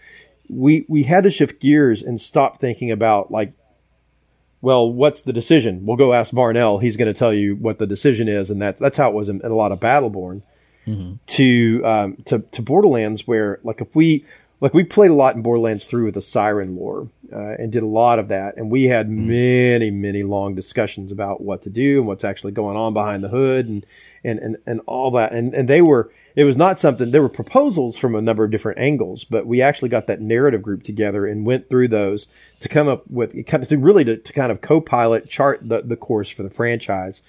we 0.50 0.86
we 0.88 1.04
had 1.04 1.24
to 1.24 1.32
shift 1.32 1.60
gears 1.60 2.04
and 2.04 2.22
stop 2.22 2.60
thinking 2.60 2.92
about 2.92 3.32
like, 3.32 3.54
well, 4.62 4.92
what's 4.92 5.24
the 5.24 5.34
decision? 5.34 5.86
We'll 5.86 5.98
go 5.98 6.14
ask 6.14 6.34
Varnell; 6.34 6.82
he's 6.82 6.98
going 6.98 7.12
to 7.12 7.18
tell 7.18 7.34
you 7.34 7.56
what 7.56 7.80
the 7.80 7.88
decision 7.88 8.28
is, 8.28 8.52
and 8.52 8.62
that's 8.62 8.80
that's 8.80 8.98
how 8.98 9.10
it 9.10 9.16
was 9.16 9.30
in, 9.30 9.42
in 9.42 9.52
a 9.52 9.56
lot 9.56 9.72
of 9.72 9.80
Battleborn 9.80 10.44
to 11.28 11.82
um, 11.86 12.18
to 12.26 12.40
to 12.40 12.62
Borderlands, 12.62 13.26
where 13.26 13.60
like 13.64 13.82
if 13.82 13.96
we 13.96 14.26
like 14.60 14.74
we 14.74 14.84
played 14.84 15.12
a 15.12 15.16
lot 15.16 15.36
in 15.36 15.42
Borderlands 15.42 15.86
3 15.86 16.04
with 16.04 16.16
the 16.16 16.22
Siren 16.22 16.76
lore 16.76 17.10
uh, 17.32 17.56
and 17.60 17.72
did 17.72 17.84
a 17.84 17.88
lot 17.88 18.20
of 18.20 18.28
that, 18.30 18.58
and 18.58 18.72
we 18.72 18.86
had 18.86 19.10
many 19.10 19.92
many 19.92 20.24
long 20.24 20.56
discussions 20.56 21.12
about 21.12 21.42
what 21.42 21.62
to 21.64 21.70
do 21.70 22.00
and 22.00 22.08
what's 22.08 22.24
actually 22.24 22.54
going 22.54 22.78
on 22.78 22.94
behind 22.94 23.24
the 23.24 23.30
hood 23.30 23.68
and 23.68 23.86
and 24.24 24.40
and, 24.40 24.58
and 24.66 24.82
all 24.86 25.12
that, 25.12 25.32
and 25.32 25.54
and 25.54 25.68
they 25.68 25.82
were. 25.82 26.12
It 26.36 26.44
was 26.44 26.56
not 26.56 26.78
something. 26.78 27.10
There 27.10 27.24
were 27.24 27.30
proposals 27.30 27.98
from 27.98 28.14
a 28.14 28.22
number 28.22 28.44
of 28.44 28.52
different 28.52 28.78
angles, 28.78 29.24
but 29.24 29.48
we 29.48 29.60
actually 29.60 29.90
got 29.90 30.06
that 30.06 30.22
narrative 30.22 30.62
group 30.62 30.84
together 30.84 31.26
and 31.26 31.48
went 31.48 31.68
through 31.68 31.88
those 31.88 32.28
to 32.60 32.70
come 32.70 32.88
up 32.88 33.10
with 33.10 33.32
to 33.32 33.78
really 33.78 34.04
to, 34.06 34.18
to 34.18 34.34
kind 34.34 34.52
of 34.52 34.62
co-pilot 34.62 35.28
chart 35.28 35.68
the, 35.68 35.82
the 35.82 35.98
course 35.98 36.30
for 36.30 36.44
the 36.44 36.52
franchise, 36.52 37.24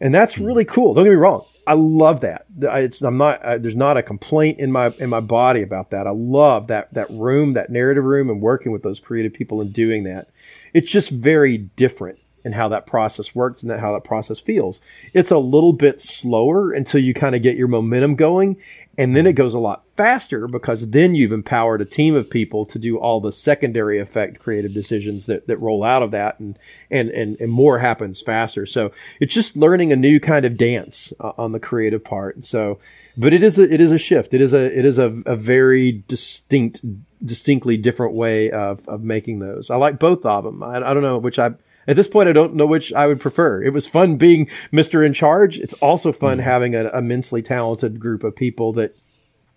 and 0.00 0.14
that's 0.14 0.38
really 0.38 0.64
cool. 0.64 0.94
Don't 0.94 1.04
get 1.04 1.10
me 1.10 1.16
wrong. 1.16 1.44
I 1.66 1.74
love 1.74 2.20
that. 2.20 2.46
It's, 2.60 3.00
I'm 3.02 3.16
not, 3.16 3.40
there's 3.42 3.76
not 3.76 3.96
a 3.96 4.02
complaint 4.02 4.58
in 4.58 4.70
my, 4.70 4.88
in 4.98 5.08
my 5.08 5.20
body 5.20 5.62
about 5.62 5.90
that. 5.90 6.06
I 6.06 6.10
love 6.10 6.66
that, 6.66 6.92
that 6.92 7.10
room, 7.10 7.54
that 7.54 7.70
narrative 7.70 8.04
room 8.04 8.28
and 8.28 8.40
working 8.40 8.70
with 8.70 8.82
those 8.82 9.00
creative 9.00 9.32
people 9.32 9.60
and 9.60 9.72
doing 9.72 10.04
that. 10.04 10.28
It's 10.74 10.90
just 10.90 11.10
very 11.10 11.56
different 11.58 12.18
in 12.44 12.52
how 12.52 12.68
that 12.68 12.86
process 12.86 13.34
works 13.34 13.62
and 13.62 13.70
that 13.70 13.80
how 13.80 13.92
that 13.92 14.04
process 14.04 14.40
feels. 14.40 14.80
It's 15.12 15.30
a 15.30 15.38
little 15.38 15.72
bit 15.72 16.00
slower 16.00 16.72
until 16.72 17.00
you 17.00 17.14
kind 17.14 17.34
of 17.34 17.42
get 17.42 17.56
your 17.56 17.68
momentum 17.68 18.16
going. 18.16 18.58
And 18.96 19.16
then 19.16 19.26
it 19.26 19.32
goes 19.32 19.54
a 19.54 19.58
lot 19.58 19.84
faster 19.96 20.46
because 20.46 20.90
then 20.90 21.14
you've 21.14 21.32
empowered 21.32 21.80
a 21.80 21.84
team 21.84 22.14
of 22.14 22.30
people 22.30 22.64
to 22.66 22.78
do 22.78 22.96
all 22.96 23.20
the 23.20 23.32
secondary 23.32 23.98
effect 23.98 24.38
creative 24.38 24.72
decisions 24.72 25.26
that, 25.26 25.46
that 25.46 25.56
roll 25.58 25.82
out 25.82 26.02
of 26.02 26.10
that 26.12 26.38
and, 26.38 26.56
and, 26.90 27.10
and, 27.10 27.40
and 27.40 27.50
more 27.50 27.78
happens 27.78 28.20
faster. 28.22 28.66
So 28.66 28.92
it's 29.20 29.34
just 29.34 29.56
learning 29.56 29.92
a 29.92 29.96
new 29.96 30.20
kind 30.20 30.44
of 30.44 30.56
dance 30.56 31.12
uh, 31.18 31.32
on 31.36 31.52
the 31.52 31.60
creative 31.60 32.04
part. 32.04 32.44
So, 32.44 32.78
but 33.16 33.32
it 33.32 33.42
is 33.42 33.58
a, 33.58 33.72
it 33.72 33.80
is 33.80 33.90
a 33.90 33.98
shift. 33.98 34.34
It 34.34 34.40
is 34.40 34.54
a, 34.54 34.78
it 34.78 34.84
is 34.84 34.98
a, 34.98 35.06
a 35.26 35.36
very 35.36 36.04
distinct, 36.06 36.84
distinctly 37.24 37.76
different 37.76 38.14
way 38.14 38.50
of, 38.50 38.86
of 38.88 39.02
making 39.02 39.40
those. 39.40 39.70
I 39.70 39.76
like 39.76 39.98
both 39.98 40.24
of 40.24 40.44
them. 40.44 40.62
I, 40.62 40.76
I 40.76 40.94
don't 40.94 41.02
know 41.02 41.18
which 41.18 41.38
I, 41.38 41.54
at 41.86 41.96
this 41.96 42.08
point, 42.08 42.28
I 42.28 42.32
don't 42.32 42.54
know 42.54 42.66
which 42.66 42.92
I 42.92 43.06
would 43.06 43.20
prefer. 43.20 43.62
It 43.62 43.72
was 43.72 43.86
fun 43.86 44.16
being 44.16 44.46
Mr. 44.72 45.04
In 45.04 45.12
Charge. 45.12 45.58
It's 45.58 45.74
also 45.74 46.12
fun 46.12 46.38
mm. 46.38 46.42
having 46.42 46.74
an 46.74 46.86
immensely 46.86 47.42
talented 47.42 47.98
group 48.00 48.24
of 48.24 48.34
people 48.36 48.72
that 48.74 48.96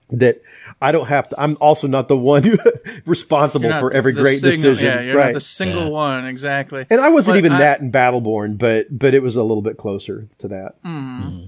that 0.09 0.39
I 0.81 0.93
don't 0.93 1.07
have 1.07 1.27
to. 1.29 1.41
I'm 1.41 1.57
also 1.59 1.85
not 1.85 2.07
the 2.07 2.15
one 2.17 2.43
responsible 3.05 3.69
for 3.77 3.91
every 3.93 4.13
the 4.13 4.21
great 4.21 4.39
single- 4.39 4.71
decision, 4.71 4.85
Yeah, 4.87 5.01
you're 5.01 5.15
right? 5.17 5.25
not 5.25 5.33
the 5.33 5.41
single 5.41 5.91
one 5.91 6.25
exactly. 6.25 6.85
and 6.89 7.01
I 7.01 7.09
wasn't 7.09 7.33
But 7.33 7.39
even 7.39 7.51
I- 7.51 7.59
that 7.59 7.81
in 7.81 7.91
Battleborn, 7.91 8.57
but 8.57 8.85
but 8.89 9.13
it 9.13 9.21
was 9.21 9.35
a 9.35 9.43
little 9.43 9.61
bit 9.61 9.75
closer 9.77 10.27
to 10.37 10.47
that. 10.47 10.75
Hmm. 10.83 11.47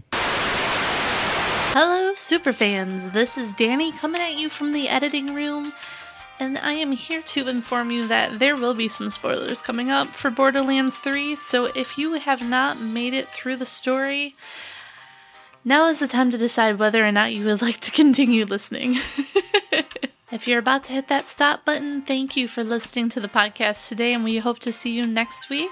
Hello, 1.72 2.12
superfans. 2.14 3.14
This 3.14 3.38
is 3.38 3.54
Danny 3.54 3.92
coming 3.94 4.20
at 4.20 4.38
you 4.38 4.50
from 4.50 4.74
the 4.74 4.90
editing 4.90 5.34
room, 5.34 5.72
and 6.40 6.58
I 6.58 6.74
am 6.74 6.92
here 6.92 7.22
to 7.22 7.48
inform 7.48 7.92
you 7.92 8.08
that 8.08 8.40
there 8.40 8.56
will 8.56 8.74
be 8.74 8.88
some 8.88 9.10
spoilers 9.10 9.62
coming 9.62 9.92
up 9.92 10.16
for 10.16 10.30
Borderlands 10.30 10.98
3. 10.98 11.36
So 11.36 11.66
if 11.76 11.98
you 11.98 12.14
have 12.14 12.42
not 12.42 12.82
made 12.82 13.14
it 13.14 13.30
through 13.30 13.58
the 13.58 13.66
story, 13.66 14.36
now 15.66 15.88
is 15.88 16.00
the 16.00 16.08
time 16.08 16.32
to 16.32 16.38
decide 16.38 16.80
whether 16.80 17.06
or 17.06 17.12
not 17.12 17.34
you 17.34 17.46
would 17.46 17.62
like 17.68 17.80
to 17.82 17.92
continue 17.92 18.46
listening. 18.46 18.96
If 20.32 20.48
you're 20.48 20.60
about 20.60 20.84
to 20.84 20.94
hit 20.94 21.08
that 21.08 21.26
stop 21.26 21.66
button, 21.66 22.04
thank 22.04 22.38
you 22.38 22.48
for 22.48 22.64
listening 22.64 23.10
to 23.10 23.20
the 23.20 23.28
podcast 23.28 23.90
today, 23.90 24.14
and 24.14 24.24
we 24.24 24.38
hope 24.38 24.60
to 24.60 24.72
see 24.72 24.96
you 24.96 25.08
next 25.08 25.50
week. 25.50 25.72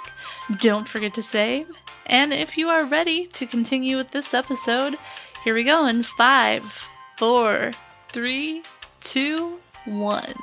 Don't 0.59 0.87
forget 0.87 1.13
to 1.13 1.21
save. 1.21 1.67
And 2.07 2.33
if 2.33 2.57
you 2.57 2.67
are 2.69 2.83
ready 2.83 3.27
to 3.27 3.45
continue 3.45 3.97
with 3.97 4.11
this 4.11 4.33
episode, 4.33 4.97
here 5.43 5.53
we 5.53 5.63
go 5.63 5.85
in 5.85 6.01
five, 6.01 6.89
four, 7.17 7.73
three, 8.11 8.63
two, 8.99 9.59
one. 9.87 10.33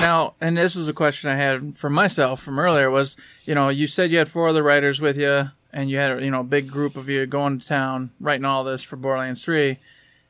Now, 0.00 0.34
and 0.40 0.56
this 0.56 0.76
was 0.76 0.88
a 0.88 0.92
question 0.92 1.30
I 1.30 1.36
had 1.36 1.74
for 1.74 1.88
myself 1.88 2.40
from 2.42 2.58
earlier 2.58 2.90
was, 2.90 3.16
you 3.44 3.54
know, 3.54 3.70
you 3.70 3.86
said 3.86 4.10
you 4.10 4.18
had 4.18 4.28
four 4.28 4.48
other 4.48 4.62
writers 4.62 5.00
with 5.00 5.16
you 5.16 5.50
and 5.72 5.90
you 5.90 5.96
had, 5.98 6.22
you 6.22 6.30
know, 6.30 6.40
a 6.40 6.44
big 6.44 6.70
group 6.70 6.96
of 6.96 7.08
you 7.08 7.24
going 7.26 7.58
to 7.58 7.66
town 7.66 8.10
writing 8.20 8.44
all 8.44 8.62
this 8.62 8.82
for 8.82 8.96
Borderlands 8.96 9.44
3. 9.44 9.78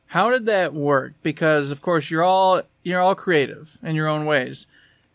How 0.07 0.31
did 0.31 0.47
that 0.47 0.73
work? 0.73 1.15
Because 1.23 1.73
of 1.73 1.83
course 1.83 2.11
you're 2.11 2.23
all 2.23 2.63
you're 2.85 3.01
all 3.01 3.17
creative 3.17 3.77
in 3.83 3.97
your 3.97 4.07
own 4.07 4.25
ways. 4.25 4.69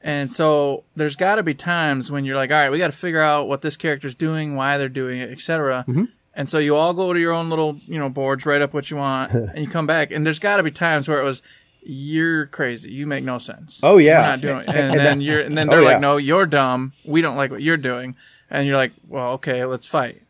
And 0.03 0.31
so 0.31 0.84
there's 0.95 1.15
got 1.15 1.35
to 1.35 1.43
be 1.43 1.53
times 1.53 2.11
when 2.11 2.26
you're 2.26 2.35
like, 2.35 2.52
all 2.52 2.57
right, 2.57 2.72
we 2.72 2.77
got 2.77 2.91
to 2.91 2.98
figure 2.98 3.22
out 3.22 3.48
what 3.48 3.61
this 3.61 3.77
character's 3.77 4.15
doing, 4.15 4.56
why 4.56 4.77
they're 4.77 4.89
doing 4.89 5.19
it, 5.19 5.30
etc. 5.30 5.85
Mm-hmm. 5.88 6.06
And 6.34 6.49
so 6.49 6.60
you 6.60 6.76
all 6.76 6.93
go 6.93 7.14
to 7.14 7.19
your 7.19 7.34
own 7.34 7.49
little, 7.49 7.77
you 7.85 7.99
know, 7.99 8.10
boards, 8.10 8.45
write 8.45 8.61
up 8.61 8.73
what 8.73 8.89
you 8.89 8.98
want, 8.98 9.31
and 9.34 9.60
you 9.60 9.68
come 9.68 9.88
back. 9.88 10.11
And 10.11 10.26
there's 10.26 10.39
got 10.39 10.57
to 10.57 10.64
be 10.64 10.72
times 10.72 11.07
where 11.07 11.19
it 11.19 11.23
was, 11.23 11.41
you're 11.82 12.45
crazy, 12.48 12.91
you 12.91 13.08
make 13.08 13.24
no 13.24 13.38
sense. 13.38 13.82
Oh, 13.84 13.98
yeah. 13.98 14.30
Not 14.30 14.41
doing 14.41 14.60
it. 14.62 14.70
And 14.70 14.94
then 14.99 15.22
you're, 15.26 15.41
and 15.41 15.58
then 15.58 15.68
they're 15.68 15.80
Oh, 15.80 15.84
yeah. 15.84 15.90
like, 15.90 16.02
no, 16.02 16.18
you're 16.18 16.45
dumb. 16.45 16.94
We 17.06 17.22
don't 17.22 17.36
like 17.36 17.52
what 17.52 17.62
you're 17.62 17.78
doing. 17.78 18.16
And 18.49 18.68
you're 18.68 18.76
like, 18.78 18.91
well, 19.08 19.34
okay, 19.34 19.66
let's 19.66 19.88
fight. 19.88 20.22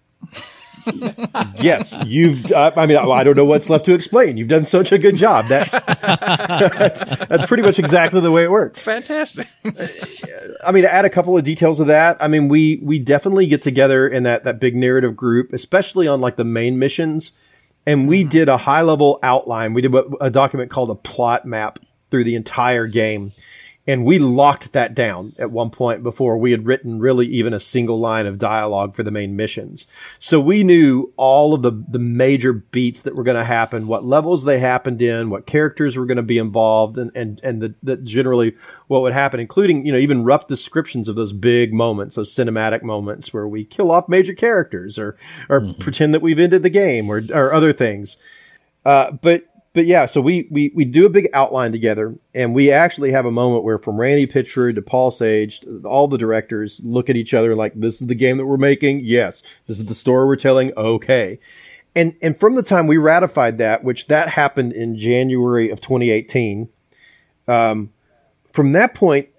yes, 1.58 1.98
you've. 2.06 2.52
Uh, 2.52 2.72
I 2.76 2.86
mean, 2.86 2.98
I 2.98 3.04
I 3.04 3.24
don't 3.24 3.36
know 3.36 3.46
what's 3.46 3.70
left 3.70 3.86
to 3.86 3.94
explain. 3.94 4.38
You've 4.38 4.48
done 4.48 4.66
such 4.66 4.92
a 4.92 4.98
good 4.98 5.16
job. 5.16 5.46
That's 5.46 5.80
that's, 5.84 7.04
that's 7.28 7.46
pretty 7.48 7.64
much 7.64 7.80
exactly 7.80 8.20
the 8.22 8.32
way 8.32 8.44
it 8.44 8.52
works. 8.52 8.84
Fantastic. 8.84 9.48
I 10.66 10.72
mean, 10.72 10.84
to 10.84 10.92
add 10.94 11.06
a 11.06 11.10
couple 11.10 11.38
of 11.38 11.44
details 11.44 11.80
of 11.80 11.88
that, 11.88 12.18
I 12.20 12.28
mean, 12.28 12.48
we 12.48 12.80
we 12.84 13.00
definitely 13.00 13.48
get 13.48 13.62
together 13.62 14.08
in 14.08 14.24
that 14.24 14.44
that 14.44 14.60
big 14.60 14.76
narrative 14.76 15.16
group, 15.16 15.54
especially 15.54 16.08
on 16.08 16.22
like 16.22 16.36
the 16.36 16.44
main 16.44 16.80
missions, 16.80 17.32
and 17.86 18.08
we 18.08 18.22
mm-hmm. 18.22 18.30
did 18.30 18.50
a 18.50 18.58
high 18.58 18.82
level 18.82 19.20
outline. 19.24 19.74
We 19.74 19.82
did 19.82 19.94
what, 19.94 20.08
a 20.20 20.30
document 20.30 20.72
called 20.72 20.90
a 20.90 20.96
plot 20.96 21.46
map 21.46 21.80
through 22.10 22.26
the 22.26 22.36
entire 22.36 22.88
game. 22.88 23.34
And 23.88 24.06
we 24.06 24.20
locked 24.20 24.74
that 24.74 24.94
down 24.94 25.34
at 25.40 25.50
one 25.50 25.72
point 25.72 26.04
before 26.04 26.38
we 26.38 26.52
had 26.52 26.68
written 26.68 27.00
really 27.00 27.26
even 27.28 27.52
a 27.52 27.60
single 27.60 28.00
line 28.00 28.28
of 28.28 28.38
dialogue 28.38 28.94
for 28.94 29.02
the 29.02 29.10
main 29.10 29.36
missions. 29.36 29.88
So 30.20 30.40
we 30.40 30.64
knew 30.64 31.12
all 31.18 31.56
of 31.56 31.64
the, 31.64 31.72
the 31.72 31.98
major 31.98 32.54
beats 32.54 33.02
that 33.02 33.16
were 33.16 33.24
going 33.24 33.38
to 33.38 33.44
happen, 33.44 33.88
what 33.88 34.06
levels 34.06 34.44
they 34.44 34.60
happened 34.60 35.02
in, 35.02 35.32
what 35.32 35.48
characters 35.48 35.98
were 35.98 36.06
going 36.06 36.18
to 36.18 36.24
be 36.24 36.38
involved 36.38 37.00
and, 37.00 37.12
and, 37.16 37.42
and 37.44 37.60
the, 37.60 37.76
the 37.82 37.98
generally 37.98 38.56
what 38.88 39.02
would 39.02 39.14
happen, 39.14 39.40
including, 39.40 39.84
you 39.84 39.92
know, 39.92 39.98
even 39.98 40.24
rough 40.24 40.48
descriptions 40.48 41.10
of 41.10 41.16
those 41.16 41.34
big 41.34 41.74
moments, 41.74 42.16
those 42.16 42.34
cinematic 42.34 42.84
moments 42.84 43.34
where 43.34 43.48
we 43.48 43.66
kill 43.66 43.92
off 43.92 44.08
major 44.08 44.36
characters 44.36 45.00
or, 45.00 45.18
or 45.50 45.62
pretend 45.80 46.14
that 46.14 46.22
we've 46.22 46.40
ended 46.40 46.62
the 46.62 46.70
game 46.70 47.10
or, 47.10 47.24
or 47.34 47.52
other 47.52 47.74
things. 47.74 48.18
Uh, 48.86 49.12
but 49.12 49.46
but 49.74 49.86
yeah, 49.86 50.06
so 50.06 50.20
we, 50.20 50.48
we, 50.52 50.72
we 50.76 50.84
do 50.84 51.06
a 51.06 51.10
big 51.10 51.30
outline 51.34 51.72
together 51.72 52.16
and 52.36 52.54
we 52.54 52.72
actually 52.72 53.12
have 53.12 53.26
a 53.26 53.32
moment 53.32 53.64
where 53.64 53.78
from 53.78 54.00
Randy 54.00 54.28
Pitchford 54.28 54.76
to 54.76 54.82
Paul 54.82 55.12
Sage, 55.12 55.62
all 55.86 56.10
the 56.10 56.18
directors 56.18 56.82
look 56.84 57.10
at 57.10 57.16
each 57.16 57.34
other 57.34 57.56
like, 57.56 57.74
this 57.76 58.02
is 58.02 58.08
the 58.08 58.16
game 58.16 58.38
that 58.38 58.46
we're 58.46 58.58
making. 58.58 59.02
Yes. 59.04 59.42
This 59.68 59.80
is 59.80 59.86
the 59.86 59.96
story 59.96 60.26
we're 60.26 60.36
telling. 60.36 60.74
Okay. 60.76 61.40
And, 61.96 62.16
and 62.22 62.38
from 62.38 62.56
the 62.56 62.64
time 62.64 62.86
we 62.86 62.98
ratified 62.98 63.58
that, 63.60 63.84
which 63.84 64.08
that 64.08 64.30
happened 64.30 64.74
in 64.74 64.98
January 64.98 65.70
of 65.70 65.80
2018, 65.80 66.68
um, 67.48 67.92
from 68.52 68.74
that 68.74 68.94
point, 68.94 69.30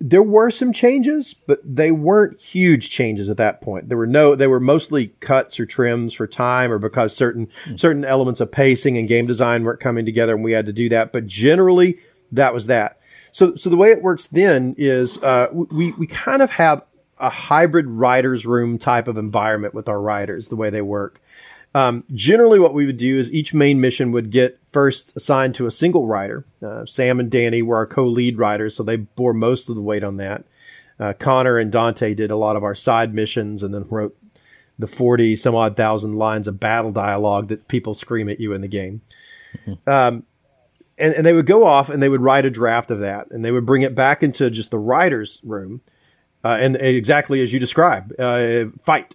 there 0.00 0.22
were 0.22 0.50
some 0.50 0.72
changes, 0.72 1.34
but 1.34 1.60
they 1.62 1.90
weren't 1.90 2.40
huge 2.40 2.88
changes 2.88 3.28
at 3.28 3.36
that 3.36 3.60
point. 3.60 3.90
There 3.90 3.98
were 3.98 4.06
no, 4.06 4.34
they 4.34 4.46
were 4.46 4.58
mostly 4.58 5.08
cuts 5.20 5.60
or 5.60 5.66
trims 5.66 6.14
for 6.14 6.26
time 6.26 6.72
or 6.72 6.78
because 6.78 7.14
certain, 7.14 7.48
mm. 7.66 7.78
certain 7.78 8.04
elements 8.04 8.40
of 8.40 8.50
pacing 8.50 8.96
and 8.96 9.06
game 9.06 9.26
design 9.26 9.62
weren't 9.62 9.78
coming 9.78 10.06
together 10.06 10.34
and 10.34 10.42
we 10.42 10.52
had 10.52 10.66
to 10.66 10.72
do 10.72 10.88
that. 10.88 11.12
But 11.12 11.26
generally 11.26 11.98
that 12.32 12.54
was 12.54 12.66
that. 12.66 12.98
So, 13.32 13.54
so 13.56 13.68
the 13.68 13.76
way 13.76 13.90
it 13.90 14.02
works 14.02 14.26
then 14.26 14.74
is, 14.78 15.22
uh, 15.22 15.48
we, 15.52 15.92
we 15.92 16.06
kind 16.06 16.40
of 16.40 16.52
have 16.52 16.82
a 17.18 17.28
hybrid 17.28 17.86
writer's 17.86 18.46
room 18.46 18.78
type 18.78 19.06
of 19.06 19.18
environment 19.18 19.74
with 19.74 19.88
our 19.88 20.00
writers, 20.00 20.48
the 20.48 20.56
way 20.56 20.70
they 20.70 20.80
work. 20.80 21.20
Um, 21.74 22.04
generally, 22.12 22.58
what 22.58 22.74
we 22.74 22.86
would 22.86 22.96
do 22.96 23.18
is 23.18 23.32
each 23.32 23.54
main 23.54 23.80
mission 23.80 24.10
would 24.12 24.30
get 24.30 24.58
first 24.66 25.16
assigned 25.16 25.54
to 25.56 25.66
a 25.66 25.70
single 25.70 26.06
writer. 26.06 26.44
Uh, 26.62 26.84
Sam 26.84 27.20
and 27.20 27.30
Danny 27.30 27.62
were 27.62 27.76
our 27.76 27.86
co-lead 27.86 28.38
writers, 28.38 28.74
so 28.74 28.82
they 28.82 28.96
bore 28.96 29.32
most 29.32 29.68
of 29.68 29.76
the 29.76 29.82
weight 29.82 30.04
on 30.04 30.16
that. 30.16 30.44
Uh, 30.98 31.12
Connor 31.12 31.58
and 31.58 31.72
Dante 31.72 32.12
did 32.14 32.30
a 32.30 32.36
lot 32.36 32.56
of 32.56 32.64
our 32.64 32.74
side 32.74 33.14
missions 33.14 33.62
and 33.62 33.72
then 33.72 33.86
wrote 33.88 34.16
the 34.78 34.86
40 34.86 35.36
some 35.36 35.54
odd 35.54 35.76
thousand 35.76 36.16
lines 36.16 36.48
of 36.48 36.60
battle 36.60 36.92
dialogue 36.92 37.48
that 37.48 37.68
people 37.68 37.94
scream 37.94 38.28
at 38.28 38.40
you 38.40 38.52
in 38.52 38.60
the 38.60 38.68
game. 38.68 39.00
Mm-hmm. 39.66 39.88
Um, 39.88 40.24
and, 40.98 41.14
and 41.14 41.26
they 41.26 41.32
would 41.32 41.46
go 41.46 41.64
off 41.64 41.88
and 41.88 42.02
they 42.02 42.08
would 42.08 42.20
write 42.20 42.44
a 42.44 42.50
draft 42.50 42.90
of 42.90 42.98
that 43.00 43.30
and 43.30 43.44
they 43.44 43.50
would 43.50 43.66
bring 43.66 43.82
it 43.82 43.94
back 43.94 44.22
into 44.22 44.50
just 44.50 44.70
the 44.70 44.78
writer's 44.78 45.40
room. 45.42 45.80
Uh, 46.42 46.56
and, 46.60 46.76
and, 46.76 46.96
exactly 46.96 47.42
as 47.42 47.52
you 47.52 47.60
describe, 47.60 48.14
uh, 48.18 48.64
fight 48.80 49.14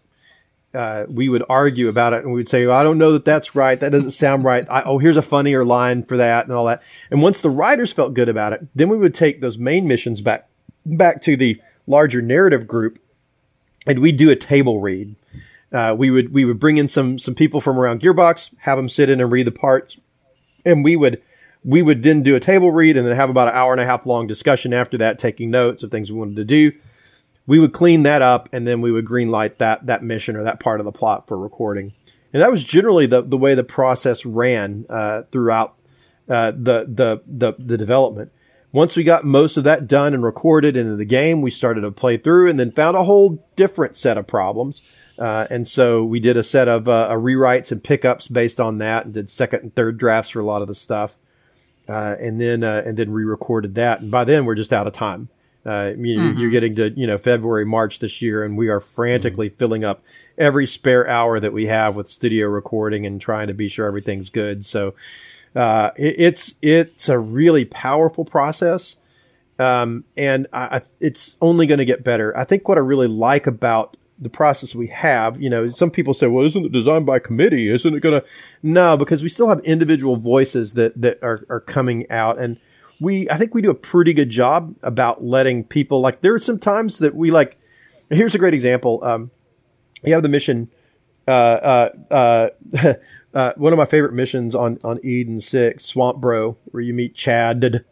uh, 0.76 1.06
we 1.08 1.30
would 1.30 1.44
argue 1.50 1.88
about 1.88 2.14
it 2.14 2.24
and 2.24 2.34
we 2.34 2.40
would 2.40 2.50
say, 2.50 2.66
well, 2.66 2.78
I 2.78 2.84
don't 2.84 2.98
know 2.98 3.14
that 3.14 3.26
that's 3.26 3.56
right. 3.56 3.80
That 3.80 3.92
doesn't 3.92 4.12
sound 4.12 4.44
right. 4.44 4.66
I, 4.70 4.84
oh, 4.84 4.98
here's 4.98 5.18
a 5.18 5.22
funnier 5.22 5.64
line 5.64 6.04
for 6.04 6.18
that 6.18 6.46
and 6.46 6.54
all 6.54 6.66
that. 6.66 6.84
And 7.10 7.22
once 7.22 7.42
the 7.42 7.50
writers 7.50 7.94
felt 7.94 8.14
good 8.14 8.30
about 8.30 8.54
it, 8.54 8.68
then 8.76 8.90
we 8.90 8.98
would 8.98 9.14
take 9.14 9.42
those 9.42 9.58
main 9.58 9.88
missions 9.88 10.22
back, 10.22 10.48
back 10.86 11.22
to 11.24 11.36
the 11.36 11.62
larger 11.88 12.22
narrative 12.22 12.68
group 12.68 13.00
and 13.88 14.00
we'd 14.00 14.18
do 14.18 14.30
a 14.30 14.36
table 14.36 14.82
read. 14.82 15.16
Uh, 15.72 15.96
we 15.98 16.12
would, 16.12 16.34
we 16.34 16.46
would 16.46 16.60
bring 16.60 16.78
in 16.78 16.88
some, 16.88 17.18
some 17.18 17.36
people 17.36 17.62
from 17.62 17.80
around 17.80 18.02
Gearbox, 18.02 18.54
have 18.60 18.78
them 18.78 18.90
sit 18.90 19.10
in 19.10 19.22
and 19.22 19.32
read 19.32 19.48
the 19.48 19.52
parts. 19.52 20.00
And 20.66 20.84
we 20.84 20.96
would, 20.96 21.22
we 21.64 21.82
would 21.82 22.04
then 22.04 22.22
do 22.22 22.36
a 22.36 22.40
table 22.40 22.72
read 22.72 22.98
and 22.98 23.08
then 23.08 23.16
have 23.16 23.30
about 23.30 23.48
an 23.48 23.56
hour 23.56 23.72
and 23.72 23.82
a 23.82 23.86
half 23.86 24.06
long 24.06 24.28
discussion 24.28 24.74
after 24.74 24.98
that, 24.98 25.20
taking 25.20 25.50
notes 25.50 25.84
of 25.84 25.90
things 25.90 26.12
we 26.12 26.20
wanted 26.20 26.36
to 26.38 26.46
do 26.46 26.72
we 27.48 27.60
would 27.60 27.74
clean 27.74 28.04
that 28.04 28.22
up 28.22 28.50
and 28.52 28.68
then 28.68 28.82
we 28.82 28.92
would 28.92 29.06
greenlight 29.06 29.58
that 29.58 29.86
that 29.86 30.04
mission 30.04 30.36
or 30.36 30.44
that 30.44 30.60
part 30.60 30.80
of 30.80 30.86
the 30.86 30.92
plot 30.92 31.28
for 31.28 31.38
recording. 31.38 31.94
And 32.34 32.42
that 32.42 32.52
was 32.52 32.64
generally 32.64 33.06
the, 33.06 33.22
the 33.22 33.38
way 33.38 33.56
the 33.56 33.64
process 33.64 34.26
ran 34.26 34.86
uh, 34.90 35.24
throughout 35.32 35.80
uh, 36.28 36.52
the, 36.52 36.86
the 36.88 37.22
the 37.26 37.54
the 37.58 37.78
development. 37.78 38.32
Once 38.72 38.98
we 38.98 39.06
got 39.06 39.24
most 39.24 39.56
of 39.56 39.64
that 39.64 39.88
done 39.88 40.14
and 40.14 40.22
recorded 40.22 40.76
into 40.76 40.98
the 40.98 41.06
game, 41.06 41.42
we 41.42 41.50
started 41.50 41.82
to 41.82 41.92
play 41.92 42.18
through 42.18 42.50
and 42.50 42.60
then 42.60 42.72
found 42.72 42.98
a 42.98 43.06
whole 43.06 43.42
different 43.56 43.96
set 43.96 44.18
of 44.18 44.28
problems. 44.28 44.82
Uh, 45.18 45.48
and 45.50 45.66
so 45.66 46.04
we 46.04 46.20
did 46.20 46.36
a 46.36 46.44
set 46.44 46.68
of 46.68 46.90
uh, 46.90 47.08
rewrites 47.12 47.72
and 47.72 47.82
pickups 47.82 48.28
based 48.28 48.60
on 48.60 48.80
that, 48.80 49.06
and 49.06 49.14
did 49.14 49.30
second 49.30 49.62
and 49.62 49.76
third 49.76 49.98
drafts 49.98 50.32
for 50.32 50.42
a 50.42 50.46
lot 50.46 50.62
of 50.62 50.68
the 50.68 50.76
stuff, 50.76 51.18
uh, 51.88 52.18
and 52.20 52.42
then 52.42 52.66
uh, 52.66 52.84
and 52.86 52.98
then 52.98 53.12
re-recorded 53.12 53.76
that. 53.76 54.02
And 54.02 54.12
by 54.12 54.26
then, 54.26 54.44
we're 54.44 54.56
just 54.56 54.74
out 54.74 54.88
of 54.88 54.94
time. 54.94 55.30
Uh, 55.66 55.94
you, 55.98 56.20
mm-hmm. 56.20 56.40
You're 56.40 56.52
getting 56.52 56.76
to 56.76 56.92
you 56.92 57.08
know 57.08 57.18
February, 57.18 57.66
March 57.66 58.00
this 58.00 58.22
year, 58.22 58.44
and 58.44 58.58
we 58.58 58.68
are 58.68 58.80
frantically 58.80 59.50
mm-hmm. 59.50 59.58
filling 59.58 59.84
up 59.84 60.04
every 60.38 60.68
spare 60.68 61.08
hour 61.08 61.40
that 61.40 61.54
we 61.54 61.66
have 61.66 61.96
with 61.96 62.08
studio 62.08 62.48
recording 62.48 63.06
and 63.06 63.20
trying 63.20 63.48
to 63.48 63.54
be 63.54 63.68
sure 63.68 63.88
everything's 63.88 64.30
good. 64.30 64.66
So 64.66 64.94
uh, 65.56 65.92
it, 65.98 66.16
it's 66.20 66.56
it's 66.62 67.10
a 67.10 67.18
really 67.18 67.66
powerful 67.66 68.26
process, 68.26 68.98
um, 69.58 70.04
and 70.16 70.46
I, 70.54 70.82
it's 71.00 71.36
only 71.42 71.66
going 71.66 71.80
to 71.80 71.86
get 71.86 72.04
better. 72.04 72.38
I 72.38 72.44
think 72.44 72.68
what 72.70 72.78
I 72.78 72.82
really 72.82 73.08
like 73.08 73.48
about 73.48 73.98
the 74.20 74.30
process 74.30 74.74
we 74.74 74.88
have, 74.88 75.42
you 75.42 75.50
know, 75.50 75.68
some 75.68 75.92
people 75.92 76.14
say, 76.14 76.28
well, 76.28 76.46
isn't 76.46 76.66
it 76.66 76.72
designed 76.72 77.06
by 77.06 77.20
committee? 77.20 77.68
Isn't 77.68 77.96
it 77.96 78.00
going 78.00 78.22
to? 78.22 78.28
No, 78.64 78.96
because 78.96 79.24
we 79.24 79.30
still 79.30 79.50
have 79.50 79.60
individual 79.62 80.16
voices 80.16 80.74
that, 80.76 81.00
that 81.02 81.22
are, 81.22 81.46
are 81.50 81.60
coming 81.60 82.10
out. 82.10 82.40
And 82.40 82.58
we, 83.00 83.30
I 83.30 83.38
think 83.38 83.54
we 83.54 83.62
do 83.62 83.70
a 83.70 83.76
pretty 83.76 84.14
good 84.14 84.30
job 84.30 84.76
about 84.82 85.24
letting 85.24 85.64
people 85.64 86.02
like, 86.02 86.22
there 86.22 86.34
are 86.34 86.40
some 86.40 86.60
times 86.60 87.00
that 87.00 87.16
we 87.16 87.32
like, 87.32 87.58
here's 88.10 88.36
a 88.36 88.38
great 88.38 88.54
example. 88.54 89.04
Um, 89.04 89.32
you 90.04 90.14
have 90.14 90.24
the 90.24 90.30
mission, 90.30 90.70
uh, 91.28 91.32
uh, 91.32 91.90
uh, 92.12 92.94
uh, 93.34 93.54
one 93.58 93.74
of 93.74 93.78
my 93.78 93.86
favorite 93.86 94.14
missions 94.14 94.56
on, 94.56 94.80
on 94.84 95.00
Eden 95.04 95.40
6, 95.40 95.84
Swamp 95.84 96.22
Bro, 96.22 96.58
where 96.66 96.82
you 96.82 96.94
meet 96.94 97.16
Chad. 97.16 97.86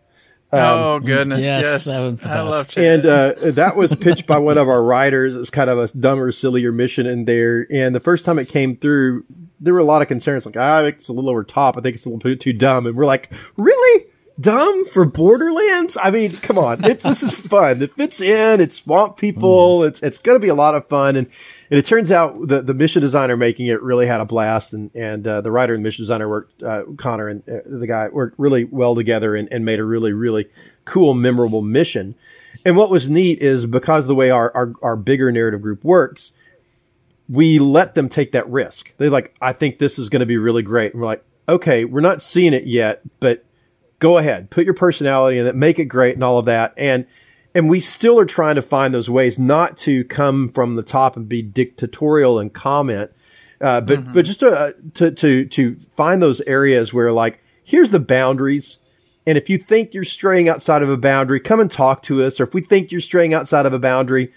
Um, 0.52 0.60
oh 0.62 1.00
goodness! 1.00 1.40
Yes, 1.40 1.66
yes. 1.66 1.86
that 1.86 2.06
was 2.06 2.20
the 2.20 2.30
best. 2.30 2.78
And 2.78 3.06
uh, 3.08 3.34
that 3.54 3.76
was 3.76 3.96
pitched 3.96 4.28
by 4.28 4.38
one 4.38 4.60
of 4.60 4.70
our 4.70 4.84
writers. 4.84 5.36
It's 5.36 5.50
kind 5.50 5.68
of 5.68 5.80
a 5.80 5.88
dumber, 5.98 6.32
sillier 6.32 6.72
mission 6.72 7.08
in 7.08 7.26
there. 7.26 7.66
And 7.72 7.96
the 7.96 8.00
first 8.00 8.24
time 8.24 8.38
it 8.38 8.48
came 8.48 8.78
through, 8.78 9.26
there 9.60 9.74
were 9.74 9.80
a 9.80 9.84
lot 9.84 10.04
of 10.04 10.08
concerns, 10.08 10.46
like 10.46 10.56
ah, 10.56 10.78
I 10.78 10.82
think 10.84 10.98
it's 10.98 11.10
a 11.10 11.14
little 11.14 11.32
over 11.32 11.44
top. 11.44 11.76
I 11.76 11.82
think 11.82 11.96
it's 11.96 12.06
a 12.06 12.10
little 12.10 12.20
bit 12.20 12.40
too 12.40 12.54
dumb. 12.54 12.86
And 12.86 12.96
we're 12.96 13.08
like, 13.08 13.32
really? 13.58 14.06
Dumb 14.40 14.86
for 14.86 15.06
Borderlands? 15.06 15.98
I 16.02 16.12
mean, 16.12 16.32
come 16.32 16.58
on. 16.58 16.84
It's, 16.84 17.04
this 17.04 17.24
is 17.24 17.48
fun. 17.48 17.82
It 17.82 17.92
fits 17.92 18.22
in. 18.22 18.60
It's 18.60 18.78
swamp 18.78 19.18
people. 19.18 19.80
Mm. 19.80 19.88
It's, 19.88 20.04
it's 20.04 20.18
going 20.18 20.40
to 20.40 20.44
be 20.44 20.50
a 20.50 20.56
lot 20.56 20.76
of 20.76 20.88
fun. 20.88 21.16
And, 21.16 21.28
and 21.70 21.80
it 21.80 21.86
turns 21.86 22.12
out 22.12 22.48
the, 22.48 22.62
the 22.62 22.74
mission 22.74 23.02
designer 23.02 23.38
making 23.38 23.68
it 23.68 23.82
really 23.82 24.08
had 24.08 24.22
a 24.22 24.26
blast. 24.26 24.74
And, 24.74 24.94
and, 24.96 25.28
uh, 25.28 25.42
the 25.42 25.52
writer 25.52 25.74
and 25.74 25.84
mission 25.84 26.04
designer 26.04 26.28
worked, 26.28 26.64
uh, 26.64 26.84
Connor 26.98 27.28
and 27.28 27.48
uh, 27.48 27.60
the 27.66 27.88
guy 27.88 28.10
worked 28.10 28.38
really 28.38 28.64
well 28.66 28.96
together 28.96 29.36
and, 29.36 29.48
and 29.52 29.64
made 29.64 29.80
a 29.80 29.86
really, 29.86 30.14
really 30.14 30.50
cool, 30.86 31.14
memorable 31.14 31.62
mission. 31.62 32.16
And 32.66 32.78
what 32.78 32.90
was 32.90 33.10
neat 33.10 33.40
is 33.42 33.66
because 33.66 34.08
the 34.08 34.16
way 34.16 34.30
our, 34.30 34.52
our, 34.56 34.74
our 34.82 34.96
bigger 34.96 35.32
narrative 35.32 35.62
group 35.62 35.84
works, 35.84 36.32
we 37.30 37.60
let 37.60 37.96
them 37.96 38.10
take 38.10 38.32
that 38.32 38.48
risk. 38.50 38.96
They're 38.98 39.10
like, 39.10 39.36
I 39.42 39.54
think 39.54 39.80
this 39.80 39.98
is 39.98 40.10
going 40.10 40.22
to 40.22 40.26
be 40.26 40.38
really 40.38 40.62
great. 40.62 40.94
And 40.94 41.02
we're 41.02 41.08
like, 41.08 41.26
okay, 41.48 41.86
we're 41.86 42.02
not 42.02 42.22
seeing 42.22 42.54
it 42.54 42.66
yet, 42.66 43.02
but 43.20 43.46
go 44.04 44.18
ahead, 44.18 44.50
put 44.50 44.66
your 44.66 44.74
personality 44.74 45.38
in 45.38 45.48
it, 45.48 45.56
make 45.56 45.80
it 45.80 45.86
great 45.86 46.14
and 46.14 46.26
all 46.26 46.38
of 46.38 46.44
that. 46.44 46.74
And, 46.76 47.08
and 47.56 47.70
we 47.70 47.80
still 47.80 48.20
are 48.20 48.26
trying 48.26 48.56
to 48.56 48.62
find 48.62 48.94
those 48.94 49.10
ways 49.10 49.40
not 49.40 49.78
to 49.78 50.04
come 50.04 50.50
from 50.50 50.76
the 50.76 50.84
top 50.84 51.16
and 51.16 51.30
be 51.30 51.42
dictatorial 51.42 52.38
and 52.38 52.54
comment, 52.54 53.12
uh, 53.62 53.80
but, 53.80 54.02
mm-hmm. 54.02 54.14
but 54.14 54.26
just 54.26 54.42
to, 54.42 54.48
uh, 54.48 54.72
to, 54.96 55.10
to, 55.12 55.46
to 55.46 55.76
find 55.76 56.22
those 56.22 56.42
areas 56.42 56.94
where 56.94 57.14
like, 57.14 57.42
here's 57.64 57.92
the 57.92 58.00
boundaries. 58.00 58.80
And 59.26 59.38
if 59.38 59.50
you 59.50 59.58
think 59.58 59.94
you're 59.94 60.04
straying 60.04 60.50
outside 60.50 60.84
of 60.84 60.90
a 60.90 60.98
boundary, 60.98 61.40
come 61.40 61.62
and 61.62 61.72
talk 61.72 62.02
to 62.02 62.22
us. 62.24 62.42
Or 62.42 62.44
if 62.44 62.54
we 62.54 62.60
think 62.60 62.92
you're 62.92 63.00
straying 63.00 63.34
outside 63.34 63.66
of 63.66 63.74
a 63.74 63.80
boundary, 63.80 64.34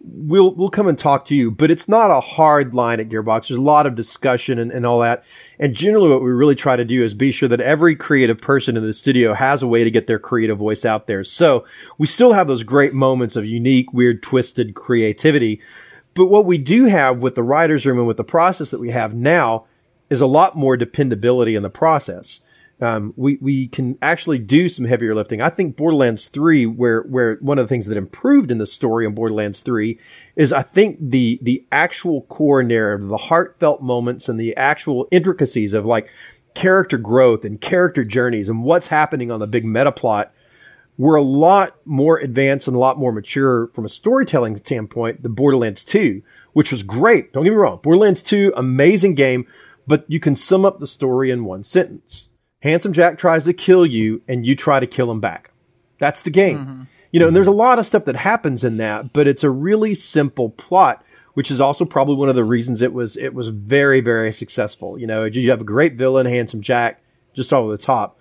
we'll 0.00 0.54
we'll 0.54 0.68
come 0.68 0.88
and 0.88 0.98
talk 0.98 1.24
to 1.26 1.34
you. 1.34 1.50
But 1.50 1.70
it's 1.70 1.88
not 1.88 2.10
a 2.10 2.20
hard 2.20 2.74
line 2.74 3.00
at 3.00 3.08
Gearbox. 3.08 3.48
There's 3.48 3.58
a 3.58 3.62
lot 3.62 3.86
of 3.86 3.94
discussion 3.94 4.58
and, 4.58 4.70
and 4.70 4.86
all 4.86 5.00
that. 5.00 5.24
And 5.58 5.74
generally 5.74 6.08
what 6.10 6.22
we 6.22 6.30
really 6.30 6.54
try 6.54 6.76
to 6.76 6.84
do 6.84 7.02
is 7.02 7.14
be 7.14 7.30
sure 7.30 7.48
that 7.48 7.60
every 7.60 7.96
creative 7.96 8.38
person 8.38 8.76
in 8.76 8.84
the 8.84 8.92
studio 8.92 9.34
has 9.34 9.62
a 9.62 9.68
way 9.68 9.84
to 9.84 9.90
get 9.90 10.06
their 10.06 10.18
creative 10.18 10.58
voice 10.58 10.84
out 10.84 11.06
there. 11.06 11.24
So 11.24 11.64
we 11.98 12.06
still 12.06 12.32
have 12.32 12.46
those 12.46 12.62
great 12.62 12.94
moments 12.94 13.36
of 13.36 13.46
unique, 13.46 13.92
weird, 13.92 14.22
twisted 14.22 14.74
creativity. 14.74 15.60
But 16.14 16.26
what 16.26 16.46
we 16.46 16.58
do 16.58 16.86
have 16.86 17.22
with 17.22 17.34
the 17.34 17.42
writer's 17.42 17.86
room 17.86 17.98
and 17.98 18.06
with 18.06 18.16
the 18.16 18.24
process 18.24 18.70
that 18.70 18.80
we 18.80 18.90
have 18.90 19.14
now 19.14 19.66
is 20.10 20.20
a 20.20 20.26
lot 20.26 20.56
more 20.56 20.76
dependability 20.76 21.54
in 21.54 21.62
the 21.62 21.70
process 21.70 22.40
um, 22.80 23.12
we 23.16 23.38
we 23.40 23.66
can 23.66 23.98
actually 24.00 24.38
do 24.38 24.68
some 24.68 24.84
heavier 24.84 25.14
lifting. 25.14 25.42
I 25.42 25.48
think 25.48 25.76
Borderlands 25.76 26.28
three, 26.28 26.64
where 26.64 27.02
where 27.02 27.34
one 27.40 27.58
of 27.58 27.64
the 27.64 27.68
things 27.68 27.86
that 27.86 27.96
improved 27.96 28.50
in 28.50 28.58
the 28.58 28.66
story 28.66 29.04
in 29.04 29.14
Borderlands 29.14 29.62
three 29.62 29.98
is 30.36 30.52
I 30.52 30.62
think 30.62 30.98
the 31.00 31.40
the 31.42 31.66
actual 31.72 32.22
core 32.22 32.62
narrative, 32.62 33.08
the 33.08 33.16
heartfelt 33.16 33.82
moments, 33.82 34.28
and 34.28 34.38
the 34.38 34.56
actual 34.56 35.08
intricacies 35.10 35.74
of 35.74 35.84
like 35.84 36.08
character 36.54 36.98
growth 36.98 37.44
and 37.44 37.60
character 37.60 38.04
journeys 38.04 38.48
and 38.48 38.64
what's 38.64 38.88
happening 38.88 39.30
on 39.30 39.40
the 39.40 39.46
big 39.46 39.64
meta 39.64 39.92
plot 39.92 40.32
were 40.96 41.14
a 41.14 41.22
lot 41.22 41.76
more 41.84 42.18
advanced 42.18 42.66
and 42.66 42.76
a 42.76 42.80
lot 42.80 42.98
more 42.98 43.12
mature 43.12 43.68
from 43.68 43.84
a 43.84 43.88
storytelling 43.88 44.56
standpoint 44.56 45.22
than 45.22 45.32
Borderlands 45.32 45.84
2, 45.84 46.20
which 46.52 46.72
was 46.72 46.82
great. 46.82 47.32
Don't 47.32 47.44
get 47.44 47.50
me 47.50 47.56
wrong. 47.56 47.78
Borderlands 47.80 48.20
2, 48.22 48.52
amazing 48.56 49.14
game, 49.14 49.46
but 49.86 50.04
you 50.08 50.18
can 50.18 50.34
sum 50.34 50.64
up 50.64 50.78
the 50.78 50.86
story 50.88 51.30
in 51.30 51.44
one 51.44 51.62
sentence. 51.62 52.27
Handsome 52.60 52.92
Jack 52.92 53.18
tries 53.18 53.44
to 53.44 53.52
kill 53.52 53.86
you 53.86 54.22
and 54.28 54.46
you 54.46 54.54
try 54.54 54.80
to 54.80 54.86
kill 54.86 55.10
him 55.10 55.20
back. 55.20 55.52
That's 55.98 56.22
the 56.22 56.30
game. 56.30 56.58
Mm-hmm. 56.58 56.82
You 57.12 57.20
know, 57.20 57.28
and 57.28 57.36
there's 57.36 57.46
a 57.46 57.52
lot 57.52 57.78
of 57.78 57.86
stuff 57.86 58.04
that 58.04 58.16
happens 58.16 58.64
in 58.64 58.76
that, 58.78 59.12
but 59.12 59.26
it's 59.26 59.44
a 59.44 59.50
really 59.50 59.94
simple 59.94 60.50
plot, 60.50 61.04
which 61.34 61.50
is 61.50 61.60
also 61.60 61.84
probably 61.84 62.16
one 62.16 62.28
of 62.28 62.34
the 62.34 62.44
reasons 62.44 62.82
it 62.82 62.92
was, 62.92 63.16
it 63.16 63.32
was 63.32 63.48
very, 63.48 64.00
very 64.00 64.32
successful. 64.32 64.98
You 64.98 65.06
know, 65.06 65.24
you 65.24 65.50
have 65.50 65.62
a 65.62 65.64
great 65.64 65.94
villain, 65.94 66.26
Handsome 66.26 66.60
Jack, 66.60 67.00
just 67.32 67.52
over 67.52 67.70
the 67.70 67.78
top. 67.78 68.18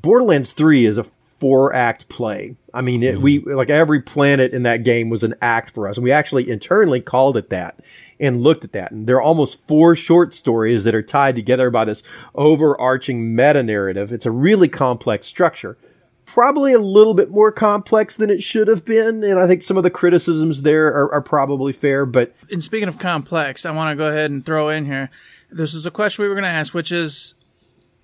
Borderlands 0.00 0.52
3 0.52 0.86
is 0.86 0.98
a 0.98 1.04
four 1.44 1.74
act 1.74 2.08
play. 2.08 2.56
I 2.72 2.80
mean, 2.80 3.02
it, 3.02 3.20
we, 3.20 3.38
mm-hmm. 3.38 3.50
like 3.50 3.68
every 3.68 4.00
planet 4.00 4.54
in 4.54 4.62
that 4.62 4.82
game 4.82 5.10
was 5.10 5.22
an 5.22 5.34
act 5.42 5.70
for 5.70 5.86
us. 5.86 5.98
And 5.98 6.04
we 6.04 6.10
actually 6.10 6.48
internally 6.48 7.02
called 7.02 7.36
it 7.36 7.50
that 7.50 7.80
and 8.18 8.40
looked 8.40 8.64
at 8.64 8.72
that. 8.72 8.92
And 8.92 9.06
there 9.06 9.16
are 9.16 9.22
almost 9.22 9.68
four 9.68 9.94
short 9.94 10.32
stories 10.32 10.84
that 10.84 10.94
are 10.94 11.02
tied 11.02 11.36
together 11.36 11.68
by 11.68 11.84
this 11.84 12.02
overarching 12.34 13.36
meta 13.36 13.62
narrative. 13.62 14.10
It's 14.10 14.24
a 14.24 14.30
really 14.30 14.70
complex 14.70 15.26
structure. 15.26 15.76
Probably 16.24 16.72
a 16.72 16.78
little 16.78 17.12
bit 17.12 17.28
more 17.28 17.52
complex 17.52 18.16
than 18.16 18.30
it 18.30 18.42
should 18.42 18.68
have 18.68 18.86
been. 18.86 19.22
And 19.22 19.38
I 19.38 19.46
think 19.46 19.60
some 19.60 19.76
of 19.76 19.82
the 19.82 19.90
criticisms 19.90 20.62
there 20.62 20.86
are, 20.86 21.12
are 21.12 21.20
probably 21.20 21.74
fair, 21.74 22.06
but 22.06 22.34
And 22.50 22.64
speaking 22.64 22.88
of 22.88 22.98
complex, 22.98 23.66
I 23.66 23.70
want 23.72 23.92
to 23.92 24.02
go 24.02 24.08
ahead 24.08 24.30
and 24.30 24.46
throw 24.46 24.70
in 24.70 24.86
here. 24.86 25.10
This 25.50 25.74
is 25.74 25.84
a 25.84 25.90
question 25.90 26.22
we 26.22 26.28
were 26.30 26.36
going 26.36 26.44
to 26.44 26.48
ask, 26.48 26.72
which 26.72 26.90
is 26.90 27.34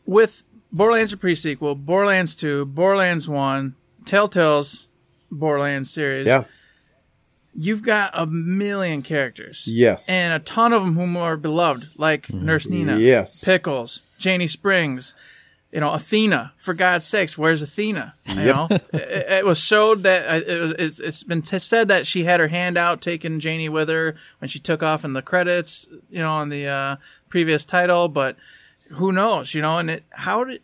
with 0.05 0.45
Borderlands 0.73 1.13
a 1.13 1.17
pre-sequel, 1.17 1.75
Borderlands 1.75 2.35
2, 2.37 2.65
Borderlands 2.67 3.29
1, 3.29 3.75
Telltale's 4.05 4.89
Borderlands 5.31 5.91
series. 5.91 6.27
yeah, 6.27 6.45
You've 7.55 7.83
got 7.83 8.13
a 8.15 8.27
million 8.27 9.03
characters. 9.03 9.67
yes. 9.67 10.09
And 10.09 10.33
a 10.33 10.39
ton 10.39 10.73
of 10.73 10.83
them 10.85 10.95
whom 10.95 11.17
are 11.17 11.37
beloved, 11.37 11.89
like 11.97 12.33
Nurse 12.33 12.69
Nina, 12.69 12.99
Yes. 12.99 13.43
Pickles, 13.45 14.03
Janie 14.19 14.47
Springs, 14.47 15.15
you 15.73 15.81
know, 15.81 15.93
Athena. 15.93 16.53
For 16.57 16.75
God's 16.75 17.05
sakes, 17.07 17.37
where's 17.37 17.61
Athena? 17.63 18.15
You 18.29 18.45
know, 18.45 18.69
it, 18.71 18.85
it 18.93 19.45
was 19.45 19.59
showed 19.59 20.05
that 20.05 20.29
uh, 20.29 20.45
it 20.47 20.61
was, 20.61 20.71
it's, 20.73 21.01
it's 21.01 21.23
been 21.25 21.43
t- 21.43 21.59
said 21.59 21.89
that 21.89 22.07
she 22.07 22.25
had 22.25 22.39
her 22.41 22.49
hand 22.49 22.77
out, 22.79 23.01
taking 23.01 23.41
Janie 23.41 23.69
with 23.69 23.89
her 23.89 24.15
when 24.39 24.49
she 24.49 24.59
took 24.61 24.83
off 24.83 25.05
in 25.05 25.13
the 25.13 25.23
credits, 25.23 25.89
you 26.09 26.21
know, 26.21 26.31
on 26.31 26.49
the 26.51 26.67
uh, 26.69 26.97
previous 27.29 27.65
title. 27.65 28.09
But 28.09 28.37
who 28.91 29.13
knows, 29.13 29.55
you 29.55 29.63
know? 29.63 29.79
And 29.79 29.91
it, 29.91 30.05
how 30.11 30.45
did 30.45 30.63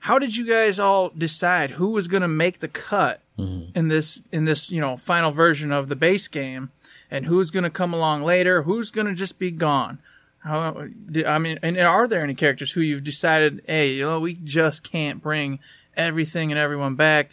how 0.00 0.18
did 0.18 0.36
you 0.36 0.46
guys 0.46 0.78
all 0.78 1.10
decide 1.10 1.72
who 1.72 1.90
was 1.90 2.08
going 2.08 2.22
to 2.22 2.28
make 2.28 2.60
the 2.60 2.68
cut 2.68 3.20
mm-hmm. 3.38 3.70
in 3.76 3.88
this 3.88 4.22
in 4.30 4.44
this 4.44 4.70
you 4.70 4.80
know 4.80 4.96
final 4.96 5.32
version 5.32 5.72
of 5.72 5.88
the 5.88 5.96
base 5.96 6.28
game, 6.28 6.70
and 7.10 7.26
who's 7.26 7.50
going 7.50 7.64
to 7.64 7.70
come 7.70 7.92
along 7.92 8.22
later? 8.22 8.62
Who's 8.62 8.90
going 8.90 9.06
to 9.06 9.14
just 9.14 9.38
be 9.38 9.50
gone? 9.50 9.98
How, 10.40 10.86
I 11.26 11.38
mean, 11.38 11.58
and 11.62 11.76
are 11.78 12.06
there 12.06 12.22
any 12.22 12.34
characters 12.34 12.72
who 12.72 12.80
you've 12.80 13.02
decided, 13.02 13.60
hey, 13.66 13.94
you 13.94 14.04
know, 14.04 14.20
we 14.20 14.34
just 14.34 14.88
can't 14.88 15.20
bring 15.20 15.58
everything 15.96 16.52
and 16.52 16.58
everyone 16.58 16.94
back? 16.94 17.32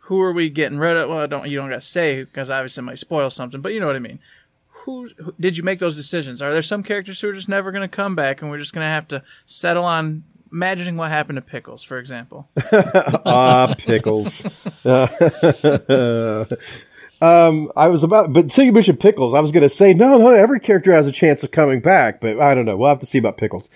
Who 0.00 0.20
are 0.20 0.32
we 0.32 0.50
getting 0.50 0.78
rid 0.78 0.96
of? 0.96 1.08
Well, 1.08 1.20
I 1.20 1.26
don't 1.26 1.48
you 1.48 1.56
don't 1.56 1.70
got 1.70 1.76
to 1.76 1.80
say 1.80 2.24
because 2.24 2.50
obviously 2.50 2.82
it 2.82 2.86
might 2.86 2.98
spoil 2.98 3.30
something, 3.30 3.60
but 3.60 3.72
you 3.72 3.80
know 3.80 3.86
what 3.86 3.96
I 3.96 4.00
mean. 4.00 4.18
Who, 4.84 5.08
who 5.16 5.34
did 5.40 5.56
you 5.56 5.62
make 5.62 5.78
those 5.78 5.96
decisions? 5.96 6.42
Are 6.42 6.52
there 6.52 6.62
some 6.62 6.82
characters 6.82 7.20
who 7.20 7.28
are 7.28 7.32
just 7.32 7.48
never 7.48 7.72
going 7.72 7.88
to 7.88 7.96
come 7.96 8.14
back, 8.14 8.42
and 8.42 8.50
we're 8.50 8.58
just 8.58 8.74
going 8.74 8.84
to 8.84 8.90
have 8.90 9.08
to 9.08 9.22
settle 9.46 9.84
on 9.84 10.24
imagining 10.52 10.96
what 10.96 11.10
happened 11.10 11.36
to 11.36 11.42
Pickles, 11.42 11.82
for 11.82 11.98
example? 11.98 12.48
Ah, 13.26 13.74
pickles. 13.78 14.44
um, 17.22 17.72
I 17.74 17.88
was 17.88 18.04
about, 18.04 18.32
but 18.34 18.46
Siggy 18.48 18.72
Bush 18.72 18.88
and 18.88 19.00
pickles. 19.00 19.32
I 19.32 19.40
was 19.40 19.50
going 19.52 19.62
to 19.62 19.68
say 19.70 19.94
no, 19.94 20.18
no. 20.18 20.30
Every 20.30 20.60
character 20.60 20.92
has 20.92 21.08
a 21.08 21.12
chance 21.12 21.42
of 21.42 21.50
coming 21.50 21.80
back, 21.80 22.20
but 22.20 22.38
I 22.38 22.54
don't 22.54 22.66
know. 22.66 22.76
We'll 22.76 22.90
have 22.90 22.98
to 23.00 23.06
see 23.06 23.18
about 23.18 23.38
pickles. 23.38 23.70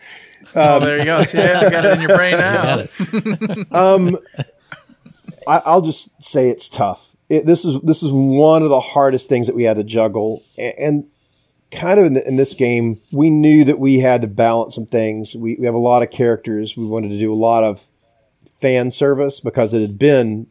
oh, 0.55 0.81
there 0.81 0.99
you 0.99 1.05
go. 1.07 1.23
See, 1.23 1.39
I 1.41 1.71
got 1.71 1.85
it 1.87 1.95
in 1.95 2.01
your 2.07 2.17
brain 2.17 2.37
now. 2.39 2.79
It. 2.81 4.47
I, 5.47 5.63
I'll 5.65 5.83
just 5.83 6.23
say 6.23 6.51
it's 6.51 6.69
tough. 6.69 7.17
It, 7.29 7.45
this 7.47 7.65
is 7.65 7.81
this 7.83 8.03
is 8.03 8.11
one 8.13 8.63
of 8.63 8.71
the 8.71 8.81
hardest 8.81 9.29
things 9.29 9.47
that 9.47 9.57
we 9.57 9.65
had 9.65 9.77
to 9.77 9.85
juggle, 9.85 10.43
and, 10.57 10.75
and 10.79 11.05
kind 11.71 12.01
of 12.01 12.07
in, 12.07 12.15
the, 12.15 12.27
in 12.27 12.37
this 12.37 12.55
game, 12.55 13.01
we 13.13 13.29
knew 13.29 13.65
that 13.65 13.79
we 13.79 13.99
had 14.01 14.23
to 14.23 14.29
balance 14.29 14.75
some 14.75 14.87
things. 14.87 15.35
We, 15.35 15.57
we 15.57 15.67
have 15.67 15.75
a 15.75 15.79
lot 15.79 16.03
of 16.03 16.11
characters. 16.11 16.77
We 16.77 16.87
wanted 16.87 17.11
to 17.11 17.19
do 17.19 17.31
a 17.33 17.37
lot 17.37 17.65
of 17.65 17.87
fan 18.57 18.91
service 18.91 19.41
because 19.41 19.75
it 19.75 19.83
had 19.83 19.99
been 19.99 20.47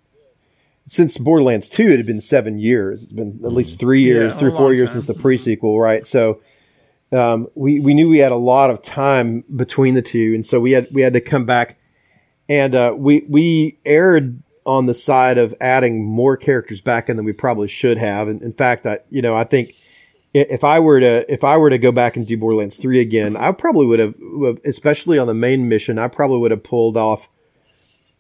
since 0.86 1.18
Borderlands 1.18 1.68
Two. 1.70 1.90
It 1.92 1.98
had 1.98 2.06
been 2.06 2.22
seven 2.22 2.60
years. 2.60 3.04
It's 3.04 3.14
been 3.14 3.40
at 3.44 3.54
least 3.54 3.80
three 3.80 4.02
years, 4.02 4.34
Yeah, 4.34 4.40
three 4.40 4.50
or 4.52 4.56
four 4.56 4.74
years 4.74 4.90
time. 4.90 5.02
since 5.02 5.08
the 5.08 5.14
prequel, 5.14 5.82
right? 5.82 6.08
So. 6.08 6.42
Um, 7.10 7.48
we, 7.56 7.80
we 7.80 7.94
knew 7.94 8.10
we 8.10 8.18
had 8.18 8.34
a 8.34 8.36
lot 8.36 8.70
of 8.70 8.82
time 8.82 9.46
between 9.56 9.94
the 9.94 10.02
two, 10.02 10.34
and 10.36 10.46
so 10.46 10.60
we 10.60 10.74
had 10.74 10.90
we 10.92 11.04
had 11.04 11.14
to 11.14 11.22
come 11.22 11.46
back 11.46 11.78
and 12.50 12.76
uh, 12.76 12.94
we 12.98 13.26
we 13.30 13.80
erred 13.86 14.44
on 14.68 14.86
the 14.86 14.94
side 14.94 15.38
of 15.38 15.56
adding 15.62 16.06
more 16.06 16.36
characters 16.38 16.82
back 16.82 17.10
in 17.10 17.16
than 17.16 17.26
we 17.26 17.34
probably 17.34 17.68
should 17.68 17.98
have. 17.98 18.28
And 18.28 18.42
in 18.44 18.52
fact, 18.52 18.86
I 18.86 19.00
you 19.10 19.22
know 19.22 19.36
I 19.36 19.46
think 19.46 19.74
if 20.34 20.64
I 20.64 20.80
were 20.80 21.00
to 21.00 21.32
if 21.32 21.44
I 21.44 21.58
were 21.58 21.70
to 21.70 21.78
go 21.78 21.92
back 21.92 22.18
and 22.18 22.28
do 22.28 22.38
Borderlands 22.38 22.78
three 22.78 23.00
again, 23.00 23.36
I 23.36 23.54
probably 23.54 23.88
would 23.88 24.00
have, 24.00 24.16
especially 24.66 25.18
on 25.18 25.28
the 25.28 25.34
main 25.34 25.68
mission, 25.68 25.98
I 25.98 26.10
probably 26.10 26.38
would 26.40 26.52
have 26.52 26.64
pulled 26.64 26.98
off 26.98 27.30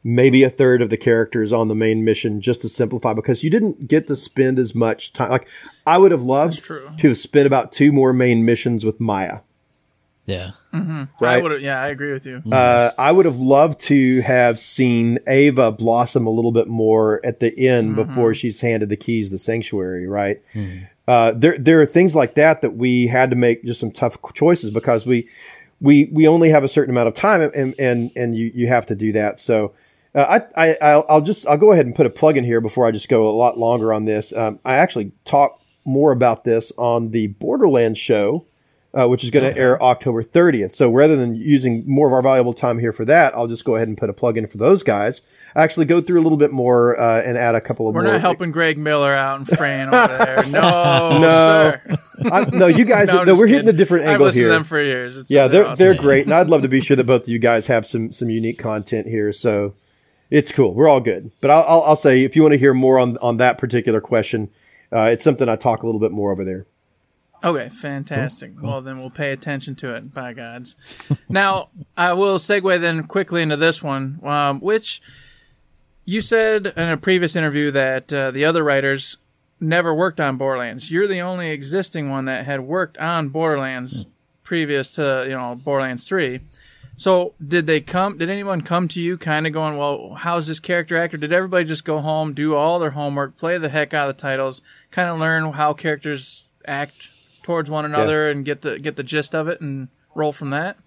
maybe 0.03 0.41
a 0.43 0.49
third 0.49 0.81
of 0.81 0.89
the 0.89 0.95
characters 0.95 1.51
on 1.51 1.67
the 1.67 1.75
main 1.75 2.05
mission 2.05 2.39
just 2.39 2.61
to 2.61 2.69
simplify 2.69 3.13
because 3.13 3.43
you 3.43 3.49
didn't 3.49 3.87
get 3.87 4.07
to 4.07 4.15
spend 4.15 4.57
as 4.57 4.73
much 4.73 5.11
time. 5.11 5.29
Like 5.29 5.49
I 5.85 5.97
would 5.97 6.11
have 6.11 6.23
loved 6.23 6.63
to 6.63 7.07
have 7.09 7.17
spent 7.17 7.45
about 7.45 7.73
two 7.73 7.91
more 7.91 8.13
main 8.13 8.45
missions 8.45 8.85
with 8.85 9.01
Maya. 9.01 9.39
Yeah. 10.27 10.51
I 10.73 11.07
Right. 11.21 11.41
would, 11.41 11.61
yeah, 11.61 11.81
I 11.81 11.87
agree 11.87 12.11
with 12.13 12.25
you. 12.27 12.43
Uh, 12.51 12.91
I 12.97 13.11
would 13.11 13.25
have 13.25 13.37
loved 13.37 13.79
to 13.85 14.21
have 14.21 14.59
seen 14.59 15.17
Ava 15.25 15.71
blossom 15.71 16.27
a 16.27 16.29
little 16.29 16.51
bit 16.51 16.67
more 16.67 17.19
at 17.25 17.39
the 17.39 17.57
end 17.67 17.95
before 17.95 18.33
she's 18.35 18.61
handed 18.61 18.89
the 18.89 18.97
keys 18.97 19.29
to 19.29 19.35
the 19.35 19.39
sanctuary, 19.39 20.05
right? 20.07 20.41
Uh, 21.07 21.31
there, 21.31 21.57
there 21.57 21.81
are 21.81 21.85
things 21.85 22.13
like 22.13 22.35
that 22.35 22.61
that 22.61 22.75
we 22.75 23.07
had 23.07 23.29
to 23.31 23.35
make 23.37 23.63
just 23.63 23.79
some 23.79 23.89
tough 23.91 24.17
choices 24.33 24.69
because 24.69 25.07
we, 25.07 25.29
we, 25.79 26.09
we 26.11 26.27
only 26.27 26.49
have 26.49 26.63
a 26.65 26.67
certain 26.67 26.93
amount 26.93 27.07
of 27.07 27.13
time 27.13 27.49
and, 27.55 27.73
and, 27.79 28.11
and 28.15 28.35
you, 28.35 28.51
you 28.53 28.67
have 28.67 28.85
to 28.87 28.95
do 28.95 29.13
that. 29.13 29.39
So, 29.39 29.73
uh, 30.13 30.41
I, 30.55 30.69
I, 30.71 30.77
I'll, 30.81 31.05
I'll 31.07 31.21
just, 31.21 31.47
I'll 31.47 31.57
go 31.57 31.71
ahead 31.71 31.85
and 31.85 31.95
put 31.95 32.05
a 32.05 32.09
plug 32.09 32.35
in 32.35 32.43
here 32.43 32.59
before 32.59 32.85
I 32.85 32.91
just 32.91 33.07
go 33.07 33.27
a 33.29 33.31
lot 33.31 33.57
longer 33.57 33.93
on 33.93 34.03
this. 34.05 34.35
Um, 34.35 34.59
I 34.65 34.73
actually 34.75 35.13
talk 35.23 35.61
more 35.85 36.11
about 36.11 36.43
this 36.43 36.73
on 36.77 37.11
the 37.11 37.27
Borderlands 37.27 37.97
show 37.97 38.45
uh, 38.97 39.07
which 39.07 39.23
is 39.23 39.29
going 39.29 39.53
to 39.53 39.59
air 39.59 39.81
October 39.81 40.23
30th. 40.23 40.71
So 40.71 40.89
rather 40.89 41.15
than 41.15 41.35
using 41.35 41.83
more 41.87 42.07
of 42.07 42.13
our 42.13 42.23
valuable 42.23 42.53
time 42.53 42.79
here 42.79 42.91
for 42.91 43.05
that, 43.05 43.35
I'll 43.35 43.45
just 43.47 43.63
go 43.63 43.75
ahead 43.75 43.87
and 43.87 43.95
put 43.95 44.09
a 44.09 44.13
plug 44.13 44.37
in 44.37 44.47
for 44.47 44.57
those 44.57 44.81
guys. 44.81 45.21
Actually, 45.55 45.85
go 45.85 46.01
through 46.01 46.19
a 46.19 46.23
little 46.23 46.37
bit 46.37 46.51
more 46.51 46.99
uh, 46.99 47.21
and 47.21 47.37
add 47.37 47.53
a 47.53 47.61
couple 47.61 47.87
of 47.87 47.93
more. 47.93 48.01
We're 48.01 48.05
more. 48.05 48.13
not 48.13 48.21
helping 48.21 48.49
Greg 48.49 48.79
Miller 48.79 49.13
out 49.13 49.37
and 49.37 49.47
Fran 49.47 49.93
over 49.93 50.17
there. 50.17 50.37
No, 50.47 51.19
No. 51.19 51.73
I, 52.31 52.45
no, 52.51 52.65
you 52.65 52.85
guys, 52.85 53.07
No, 53.13 53.23
no, 53.23 53.35
we're 53.35 53.47
hitting 53.47 53.67
a 53.67 53.73
different 53.73 54.07
angle 54.07 54.27
I've 54.27 54.33
here. 54.33 54.47
to 54.47 54.53
them 54.53 54.63
for 54.63 54.81
years. 54.81 55.17
It's, 55.17 55.29
yeah, 55.29 55.47
they're 55.47 55.65
awesome. 55.65 55.75
they're 55.75 55.95
great, 55.95 56.25
and 56.25 56.33
I'd 56.33 56.49
love 56.49 56.63
to 56.63 56.67
be 56.67 56.81
sure 56.81 56.97
that 56.97 57.03
both 57.03 57.23
of 57.23 57.29
you 57.29 57.37
guys 57.39 57.67
have 57.67 57.85
some 57.85 58.11
some 58.11 58.29
unique 58.29 58.57
content 58.57 59.07
here. 59.07 59.31
So 59.31 59.75
it's 60.31 60.51
cool. 60.51 60.73
We're 60.73 60.87
all 60.87 61.01
good. 61.01 61.31
But 61.41 61.51
I'll 61.51 61.63
I'll, 61.67 61.81
I'll 61.83 61.95
say 61.95 62.23
if 62.23 62.35
you 62.35 62.41
want 62.41 62.53
to 62.53 62.57
hear 62.57 62.73
more 62.73 62.97
on 62.97 63.17
on 63.19 63.37
that 63.37 63.59
particular 63.59 64.01
question, 64.01 64.49
uh, 64.91 65.09
it's 65.11 65.23
something 65.23 65.47
I 65.47 65.55
talk 65.55 65.83
a 65.83 65.85
little 65.85 66.01
bit 66.01 66.11
more 66.11 66.31
over 66.31 66.43
there. 66.43 66.65
Okay, 67.43 67.69
fantastic. 67.69 68.53
Well, 68.61 68.81
then 68.81 68.99
we'll 68.99 69.09
pay 69.09 69.31
attention 69.31 69.75
to 69.75 69.95
it. 69.95 70.13
By 70.13 70.33
gods. 70.33 70.75
now 71.29 71.69
I 71.95 72.13
will 72.13 72.37
segue 72.37 72.79
then 72.81 73.03
quickly 73.05 73.41
into 73.41 73.57
this 73.57 73.83
one, 73.83 74.19
um, 74.23 74.59
which 74.59 75.01
you 76.03 76.21
said 76.21 76.67
in 76.67 76.89
a 76.89 76.97
previous 76.97 77.35
interview 77.35 77.69
that 77.71 78.11
uh, 78.11 78.31
the 78.31 78.45
other 78.45 78.63
writers 78.63 79.17
never 79.59 79.93
worked 79.93 80.19
on 80.19 80.37
Borderlands. 80.37 80.91
You're 80.91 81.07
the 81.07 81.21
only 81.21 81.51
existing 81.51 82.09
one 82.09 82.25
that 82.25 82.45
had 82.45 82.61
worked 82.61 82.97
on 82.97 83.29
Borderlands 83.29 84.07
previous 84.43 84.91
to 84.91 85.25
you 85.25 85.35
know 85.35 85.55
Borderlands 85.55 86.07
Three. 86.07 86.41
So 86.95 87.35
did 87.45 87.67
they 87.67 87.81
come? 87.81 88.17
Did 88.17 88.31
anyone 88.31 88.61
come 88.61 88.87
to 88.87 88.99
you, 88.99 89.17
kind 89.17 89.45
of 89.45 89.53
going, 89.53 89.77
"Well, 89.77 90.15
how's 90.15 90.47
this 90.47 90.59
character 90.59 90.97
act?" 90.97 91.13
Or 91.13 91.17
did 91.17 91.31
everybody 91.31 91.65
just 91.65 91.85
go 91.85 91.99
home, 91.99 92.33
do 92.33 92.55
all 92.55 92.79
their 92.79 92.91
homework, 92.91 93.37
play 93.37 93.59
the 93.59 93.69
heck 93.69 93.93
out 93.93 94.09
of 94.09 94.15
the 94.15 94.21
titles, 94.21 94.63
kind 94.89 95.07
of 95.09 95.19
learn 95.19 95.51
how 95.53 95.73
characters 95.73 96.47
act 96.65 97.11
towards 97.47 97.71
one 97.71 97.85
another, 97.85 98.29
and 98.29 98.43
get 98.43 98.61
the 98.61 98.77
get 98.77 98.97
the 98.97 99.03
gist 99.03 99.33
of 99.33 99.47
it, 99.47 99.61
and 99.61 99.87
roll 100.13 100.33
from 100.33 100.49
that? 100.49 100.77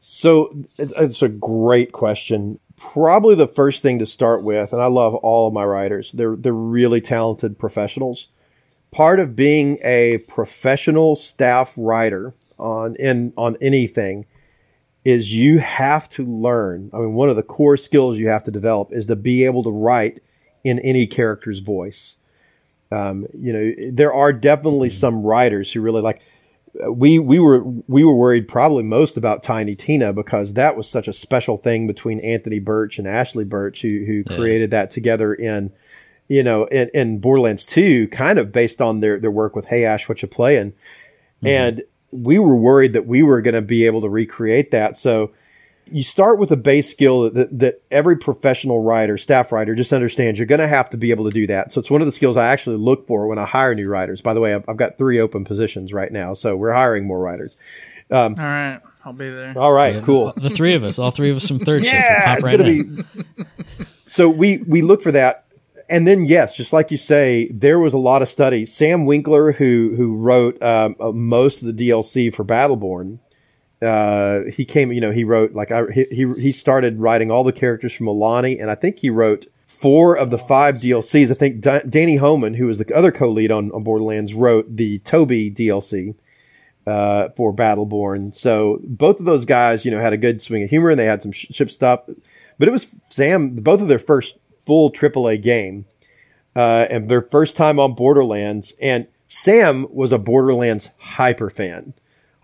So 0.00 0.52
it's 0.76 1.22
a 1.22 1.28
great 1.28 1.92
question. 1.92 2.58
Probably 2.76 3.36
the 3.36 3.46
first 3.46 3.80
thing 3.80 4.00
to 4.00 4.06
start 4.06 4.42
with, 4.42 4.72
and 4.72 4.82
I 4.82 4.86
love 4.86 5.14
all 5.14 5.46
of 5.46 5.54
my 5.54 5.64
writers. 5.64 6.10
They're 6.10 6.34
they're 6.34 6.52
really 6.52 7.00
talented 7.00 7.60
professionals. 7.60 8.28
Part 8.90 9.20
of 9.20 9.36
being 9.36 9.78
a 9.84 10.18
professional 10.26 11.14
staff 11.14 11.74
writer 11.76 12.34
on 12.58 12.96
in 12.96 13.32
on 13.36 13.56
anything 13.60 14.26
is 15.04 15.36
you 15.36 15.60
have 15.60 16.08
to 16.08 16.24
learn. 16.24 16.90
I 16.92 16.98
mean, 16.98 17.14
one 17.14 17.28
of 17.28 17.36
the 17.36 17.44
core 17.44 17.76
skills 17.76 18.18
you 18.18 18.26
have 18.28 18.42
to 18.44 18.50
develop 18.50 18.88
is 18.90 19.06
to 19.06 19.16
be 19.16 19.44
able 19.44 19.62
to 19.62 19.70
write 19.70 20.18
in 20.64 20.80
any 20.80 21.06
character's 21.06 21.60
voice. 21.60 22.16
Um, 22.94 23.26
you 23.32 23.52
know, 23.52 23.72
there 23.90 24.12
are 24.12 24.32
definitely 24.32 24.90
some 24.90 25.22
writers 25.22 25.72
who 25.72 25.80
really 25.80 26.02
like 26.02 26.22
we 26.90 27.18
we 27.18 27.38
were 27.38 27.62
we 27.86 28.04
were 28.04 28.14
worried 28.14 28.48
probably 28.48 28.82
most 28.82 29.16
about 29.16 29.42
Tiny 29.42 29.74
Tina 29.74 30.12
because 30.12 30.54
that 30.54 30.76
was 30.76 30.88
such 30.88 31.08
a 31.08 31.12
special 31.12 31.56
thing 31.56 31.86
between 31.86 32.20
Anthony 32.20 32.58
Burch 32.58 32.98
and 32.98 33.06
Ashley 33.06 33.44
Burch 33.44 33.82
who 33.82 34.04
who 34.04 34.24
created 34.24 34.70
that 34.70 34.90
together 34.90 35.34
in 35.34 35.72
you 36.28 36.42
know 36.42 36.64
in, 36.66 36.90
in 36.94 37.20
Borderlands 37.20 37.66
2 37.66 38.08
kind 38.08 38.38
of 38.38 38.52
based 38.52 38.80
on 38.80 39.00
their 39.00 39.20
their 39.20 39.30
work 39.30 39.54
with 39.54 39.66
Hey 39.66 39.84
Ash 39.84 40.08
what 40.08 40.22
you 40.22 40.28
playing? 40.28 40.72
And 41.44 41.82
we 42.10 42.38
were 42.38 42.56
worried 42.56 42.92
that 42.92 43.06
we 43.06 43.22
were 43.22 43.42
going 43.42 43.54
to 43.54 43.62
be 43.62 43.86
able 43.86 44.00
to 44.00 44.08
recreate 44.08 44.70
that. 44.70 44.96
So 44.96 45.32
you 45.86 46.02
start 46.02 46.38
with 46.38 46.50
a 46.50 46.56
base 46.56 46.90
skill 46.90 47.30
that, 47.30 47.58
that 47.58 47.82
every 47.90 48.16
professional 48.16 48.82
writer, 48.82 49.18
staff 49.18 49.52
writer, 49.52 49.74
just 49.74 49.92
understands 49.92 50.38
you're 50.38 50.46
going 50.46 50.60
to 50.60 50.68
have 50.68 50.88
to 50.90 50.96
be 50.96 51.10
able 51.10 51.24
to 51.24 51.30
do 51.30 51.46
that. 51.48 51.72
So 51.72 51.78
it's 51.80 51.90
one 51.90 52.00
of 52.00 52.06
the 52.06 52.12
skills 52.12 52.36
I 52.36 52.46
actually 52.48 52.76
look 52.76 53.06
for 53.06 53.26
when 53.26 53.38
I 53.38 53.44
hire 53.44 53.74
new 53.74 53.88
writers. 53.88 54.22
By 54.22 54.34
the 54.34 54.40
way, 54.40 54.54
I've, 54.54 54.64
I've 54.68 54.76
got 54.76 54.96
three 54.98 55.20
open 55.20 55.44
positions 55.44 55.92
right 55.92 56.10
now, 56.10 56.32
so 56.34 56.56
we're 56.56 56.72
hiring 56.72 57.06
more 57.06 57.18
writers. 57.20 57.56
All 58.10 58.30
right, 58.30 58.80
I'll 59.04 59.12
be 59.12 59.28
there. 59.30 59.54
All 59.56 59.72
right, 59.72 60.02
cool. 60.02 60.32
The 60.36 60.50
three 60.50 60.74
of 60.74 60.84
us, 60.84 60.98
all 60.98 61.10
three 61.10 61.30
of 61.30 61.36
us 61.36 61.48
from 61.48 61.58
third 61.58 61.84
shift, 61.84 61.94
Yeah, 61.94 62.24
pop 62.26 62.38
it's 62.38 62.44
right 62.44 62.58
gonna 62.58 62.70
in. 62.70 62.96
be. 62.96 63.84
so 64.06 64.28
we 64.28 64.58
we 64.58 64.82
look 64.82 65.00
for 65.02 65.10
that, 65.12 65.46
and 65.88 66.06
then 66.06 66.24
yes, 66.26 66.56
just 66.56 66.72
like 66.72 66.90
you 66.90 66.96
say, 66.96 67.48
there 67.52 67.78
was 67.78 67.94
a 67.94 67.98
lot 67.98 68.22
of 68.22 68.28
study. 68.28 68.66
Sam 68.66 69.06
Winkler, 69.06 69.52
who 69.52 69.94
who 69.96 70.16
wrote 70.16 70.62
um, 70.62 70.96
uh, 71.00 71.12
most 71.12 71.62
of 71.62 71.74
the 71.76 71.88
DLC 71.88 72.32
for 72.32 72.44
Battleborn, 72.44 73.18
uh, 73.84 74.50
he 74.50 74.64
came. 74.64 74.92
You 74.92 75.00
know, 75.00 75.10
he 75.10 75.24
wrote 75.24 75.52
like 75.52 75.70
I 75.70 75.84
he 75.92 76.32
he 76.38 76.52
started 76.52 77.00
writing 77.00 77.30
all 77.30 77.44
the 77.44 77.52
characters 77.52 77.96
from 77.96 78.06
Alani, 78.06 78.58
and 78.58 78.70
I 78.70 78.74
think 78.74 78.98
he 78.98 79.10
wrote. 79.10 79.46
Four 79.66 80.16
of 80.16 80.30
the 80.30 80.38
five 80.38 80.76
DLCs. 80.76 81.30
I 81.30 81.34
think 81.34 81.60
Da- 81.60 81.80
Danny 81.80 82.16
Homan, 82.16 82.54
who 82.54 82.66
was 82.66 82.78
the 82.78 82.94
other 82.94 83.10
co-lead 83.10 83.50
on, 83.50 83.72
on 83.72 83.82
Borderlands, 83.82 84.32
wrote 84.32 84.76
the 84.76 85.00
Toby 85.00 85.50
DLC 85.50 86.14
uh, 86.86 87.30
for 87.30 87.52
Battleborn. 87.52 88.34
So 88.34 88.80
both 88.84 89.18
of 89.18 89.26
those 89.26 89.44
guys, 89.44 89.84
you 89.84 89.90
know, 89.90 90.00
had 90.00 90.12
a 90.12 90.18
good 90.18 90.40
swing 90.42 90.62
of 90.62 90.70
humor 90.70 90.90
and 90.90 90.98
they 90.98 91.06
had 91.06 91.22
some 91.22 91.32
sh- 91.32 91.46
ship 91.50 91.70
stuff. 91.70 92.00
But 92.58 92.68
it 92.68 92.70
was 92.70 92.86
Sam, 93.10 93.56
both 93.56 93.80
of 93.80 93.88
their 93.88 93.98
first 93.98 94.38
full 94.60 94.90
AAA 94.90 95.42
game 95.42 95.86
uh, 96.54 96.86
and 96.90 97.08
their 97.08 97.22
first 97.22 97.56
time 97.56 97.78
on 97.78 97.94
Borderlands. 97.94 98.74
And 98.80 99.06
Sam 99.26 99.86
was 99.90 100.12
a 100.12 100.18
Borderlands 100.18 100.90
hyper 100.98 101.50
fan. 101.50 101.94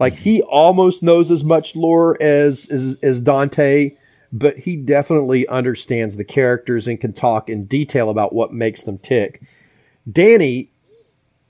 Like 0.00 0.14
he 0.14 0.42
almost 0.42 1.02
knows 1.02 1.30
as 1.30 1.44
much 1.44 1.76
lore 1.76 2.20
as, 2.20 2.68
as, 2.70 2.98
as 3.02 3.20
Dante, 3.20 3.96
but 4.32 4.60
he 4.60 4.74
definitely 4.74 5.46
understands 5.46 6.16
the 6.16 6.24
characters 6.24 6.88
and 6.88 6.98
can 6.98 7.12
talk 7.12 7.50
in 7.50 7.66
detail 7.66 8.08
about 8.08 8.34
what 8.34 8.52
makes 8.52 8.82
them 8.82 8.96
tick. 8.98 9.42
Danny 10.10 10.70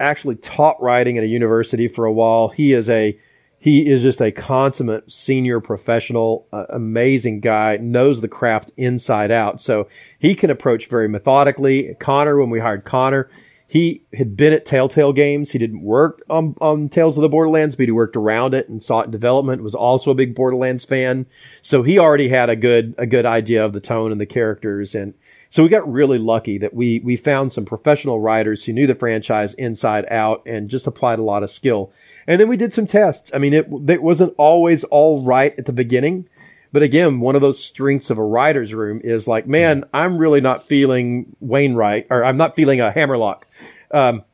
actually 0.01 0.35
taught 0.37 0.83
writing 0.83 1.17
at 1.17 1.25
a 1.25 1.29
university 1.29 1.87
for 1.87 2.05
a 2.05 2.13
while. 2.13 2.49
He 2.49 2.73
is 2.73 2.91
a 2.91 3.17
he 3.63 3.87
is 3.87 4.03
just 4.03 4.23
a 4.23 4.33
consummate 4.33 5.13
senior 5.13 5.61
professional, 5.61 6.49
uh, 6.51 6.65
amazing 6.71 7.41
guy, 7.41 7.77
knows 7.77 8.23
the 8.23 8.29
craft 8.29 8.73
inside 8.79 9.31
out. 9.31 9.61
So 9.61 9.87
he 10.19 10.35
can 10.35 10.49
approach 10.49 10.89
very 10.89 11.09
methodically. 11.09 11.95
Connor, 12.01 12.41
when 12.41 12.49
we 12.49 12.61
hired 12.61 12.87
Connor, 12.87 13.29
he 13.71 14.03
had 14.15 14.37
been 14.37 14.53
at 14.53 14.67
Telltale 14.67 15.13
Games. 15.13 15.53
He 15.53 15.59
didn't 15.61 15.85
work 15.85 16.25
on, 16.29 16.57
on 16.61 16.89
Tales 16.89 17.17
of 17.17 17.23
the 17.23 17.29
Borderlands, 17.29 17.77
but 17.77 17.87
he 17.87 17.93
worked 17.93 18.17
around 18.17 18.53
it 18.53 18.69
and 18.69 18.83
saw 18.83 19.03
it 19.03 19.05
in 19.05 19.11
development. 19.13 19.63
Was 19.63 19.77
also 19.77 20.11
a 20.11 20.17
big 20.17 20.35
Borderlands 20.35 20.85
fan, 20.85 21.27
so 21.63 21.85
he 21.85 21.97
already 21.97 22.31
had 22.31 22.51
a 22.51 22.57
good 22.57 22.97
a 22.99 23.07
good 23.07 23.25
idea 23.25 23.65
of 23.65 23.73
the 23.73 23.81
tone 23.81 24.11
and 24.11 24.21
the 24.21 24.27
characters. 24.27 24.93
And 24.93 25.15
so 25.51 25.63
we 25.63 25.69
got 25.69 25.89
really 25.89 26.19
lucky 26.19 26.59
that 26.59 26.75
we 26.75 26.99
we 26.99 27.15
found 27.15 27.53
some 27.53 27.65
professional 27.65 28.19
writers 28.19 28.65
who 28.65 28.73
knew 28.73 28.89
the 28.89 28.95
franchise 28.97 29.55
inside 29.55 30.05
out 30.11 30.43
and 30.45 30.69
just 30.69 30.89
applied 30.89 31.21
a 31.21 31.23
lot 31.23 31.45
of 31.45 31.51
skill. 31.53 31.93
And 32.27 32.41
then 32.41 32.49
we 32.49 32.57
did 32.57 32.73
some 32.73 32.89
tests. 32.89 33.31
I 33.33 33.39
mean, 33.39 33.53
it 33.53 33.69
it 33.89 34.03
wasn't 34.03 34.35
always 34.37 34.83
all 34.83 35.23
right 35.23 35.57
at 35.57 35.67
the 35.67 35.73
beginning. 35.73 36.29
But 36.73 36.83
again, 36.83 37.21
one 37.21 37.35
of 37.35 37.43
those 37.43 37.63
strengths 37.63 38.11
of 38.11 38.19
a 38.19 38.25
writer's 38.25 38.75
room 38.75 39.01
is 39.03 39.27
like, 39.27 39.47
man, 39.47 39.85
I'm 39.93 40.19
really 40.19 40.41
not 40.41 40.65
feeling 40.65 41.37
Wainwright, 41.41 42.07
or 42.11 42.25
I'm 42.25 42.37
not 42.37 42.55
feeling 42.55 42.81
a 42.81 42.93
Hammerlock. 42.93 43.47
Um, 43.91 44.25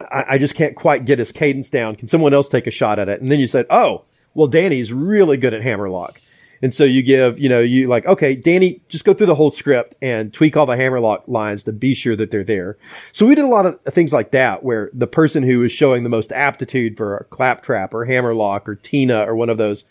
I, 0.00 0.24
I 0.30 0.38
just 0.38 0.54
can't 0.54 0.74
quite 0.74 1.04
get 1.04 1.18
his 1.18 1.32
cadence 1.32 1.70
down. 1.70 1.96
Can 1.96 2.08
someone 2.08 2.34
else 2.34 2.48
take 2.48 2.66
a 2.66 2.72
shot 2.72 2.98
at 2.98 3.08
it? 3.08 3.20
And 3.20 3.30
then 3.30 3.38
you 3.38 3.46
said, 3.46 3.66
oh, 3.70 4.04
well, 4.34 4.46
Danny's 4.46 4.92
really 4.92 5.36
good 5.36 5.54
at 5.54 5.62
Hammerlock. 5.62 6.20
And 6.62 6.74
so 6.74 6.84
you 6.84 7.02
give, 7.02 7.38
you 7.38 7.48
know, 7.48 7.60
you 7.60 7.88
like, 7.88 8.04
okay, 8.04 8.34
Danny, 8.34 8.82
just 8.88 9.04
go 9.04 9.14
through 9.14 9.28
the 9.28 9.34
whole 9.34 9.50
script 9.50 9.94
and 10.02 10.32
tweak 10.32 10.56
all 10.56 10.66
the 10.66 10.76
Hammerlock 10.76 11.26
lines 11.26 11.64
to 11.64 11.72
be 11.72 11.94
sure 11.94 12.16
that 12.16 12.30
they're 12.30 12.44
there. 12.44 12.76
So 13.12 13.26
we 13.26 13.34
did 13.34 13.46
a 13.46 13.48
lot 13.48 13.64
of 13.64 13.80
things 13.84 14.12
like 14.12 14.30
that 14.32 14.62
where 14.62 14.90
the 14.92 15.06
person 15.06 15.42
who 15.42 15.60
was 15.60 15.72
showing 15.72 16.02
the 16.02 16.10
most 16.10 16.32
aptitude 16.32 16.98
for 16.98 17.16
a 17.16 17.24
claptrap 17.24 17.94
or 17.94 18.04
Hammerlock 18.04 18.68
or 18.68 18.74
Tina 18.74 19.24
or 19.24 19.34
one 19.34 19.48
of 19.48 19.56
those 19.56 19.84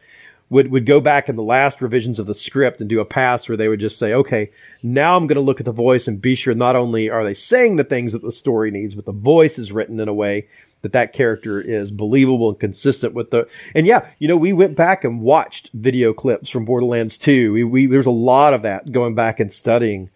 would, 0.50 0.72
would 0.72 0.86
go 0.86 1.00
back 1.00 1.30
in 1.30 1.36
the 1.36 1.44
last 1.44 1.82
revisions 1.82 2.20
of 2.20 2.26
the 2.26 2.34
script 2.34 2.82
and 2.82 2.90
do 2.90 3.00
a 3.00 3.06
pass 3.06 3.48
where 3.48 3.58
they 3.58 3.68
would 3.68 3.80
just 3.80 4.00
say, 4.00 4.14
okay, 4.14 4.52
now 4.82 5.16
I'm 5.16 5.28
going 5.28 5.36
to 5.36 5.42
look 5.42 5.60
at 5.60 5.66
the 5.66 5.72
voice 5.72 6.08
and 6.08 6.22
be 6.22 6.36
sure 6.36 6.56
not 6.56 6.76
only 6.76 7.10
are 7.10 7.24
they 7.24 7.34
saying 7.34 7.76
the 7.76 7.84
things 7.84 8.14
that 8.14 8.24
the 8.24 8.32
story 8.32 8.72
needs, 8.72 8.96
but 8.96 9.06
the 9.06 9.12
voice 9.12 9.60
is 9.60 9.72
written 9.72 10.00
in 10.00 10.08
a 10.08 10.14
way 10.14 10.48
that 10.82 10.94
that 10.94 11.14
character 11.14 11.60
is 11.60 11.92
believable 11.92 12.50
and 12.50 12.60
consistent 12.60 13.14
with 13.14 13.32
the, 13.32 13.48
and 13.76 13.86
yeah, 13.86 14.10
you 14.18 14.28
know, 14.28 14.38
we 14.38 14.54
went 14.54 14.76
back 14.76 15.04
and 15.04 15.22
watched 15.22 15.72
video 15.74 16.14
clips 16.14 16.50
from 16.50 16.66
Borderlands 16.66 17.18
2. 17.18 17.54
We, 17.54 17.64
we, 17.64 17.86
there's 17.86 18.06
a 18.06 18.12
lot 18.12 18.54
of 18.54 18.62
that 18.62 18.92
going 18.92 19.14
back 19.14 19.40
and 19.40 19.52
studying. 19.52 20.10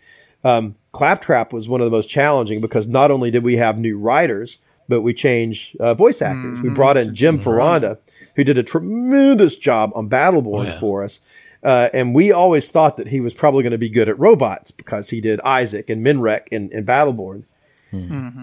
Um, 0.44 0.76
Claptrap 0.94 1.52
was 1.52 1.68
one 1.68 1.82
of 1.82 1.86
the 1.86 1.92
most 1.92 2.10
challenging 2.10 2.62
because 2.62 2.88
not 2.88 3.12
only 3.12 3.30
did 3.32 3.44
we 3.44 3.58
have 3.58 3.78
new 3.78 4.00
writers, 4.00 4.64
but 4.88 5.02
we 5.02 5.14
changed 5.14 5.76
uh, 5.78 5.94
voice 5.94 6.22
actors. 6.22 6.62
We 6.62 6.70
brought 6.70 6.98
in 6.98 7.16
Jim 7.16 7.40
Foronda, 7.40 7.98
who 8.36 8.44
did 8.44 8.58
a 8.58 8.64
tremendous 8.64 9.58
job 9.58 9.92
on 9.96 10.10
Battleborn 10.10 10.80
for 10.80 11.04
us. 11.04 11.20
Uh, 11.64 11.90
and 11.94 12.14
we 12.14 12.32
always 12.32 12.70
thought 12.72 12.98
that 12.98 13.08
he 13.08 13.22
was 13.22 13.34
probably 13.34 13.64
going 13.64 13.72
to 13.72 13.78
be 13.78 13.90
good 13.90 14.10
at 14.10 14.20
robots 14.20 14.72
because 14.72 15.12
he 15.12 15.22
did 15.22 15.40
ISIC 15.46 15.90
and 15.90 16.06
Minrek 16.06 16.48
in, 16.52 16.70
in 16.72 16.86
Battleborn. 16.86 17.44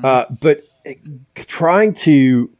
Uh, 0.04 0.24
but 0.40 0.64
uh, 0.86 0.92
trying 1.34 1.92
to 1.92 2.50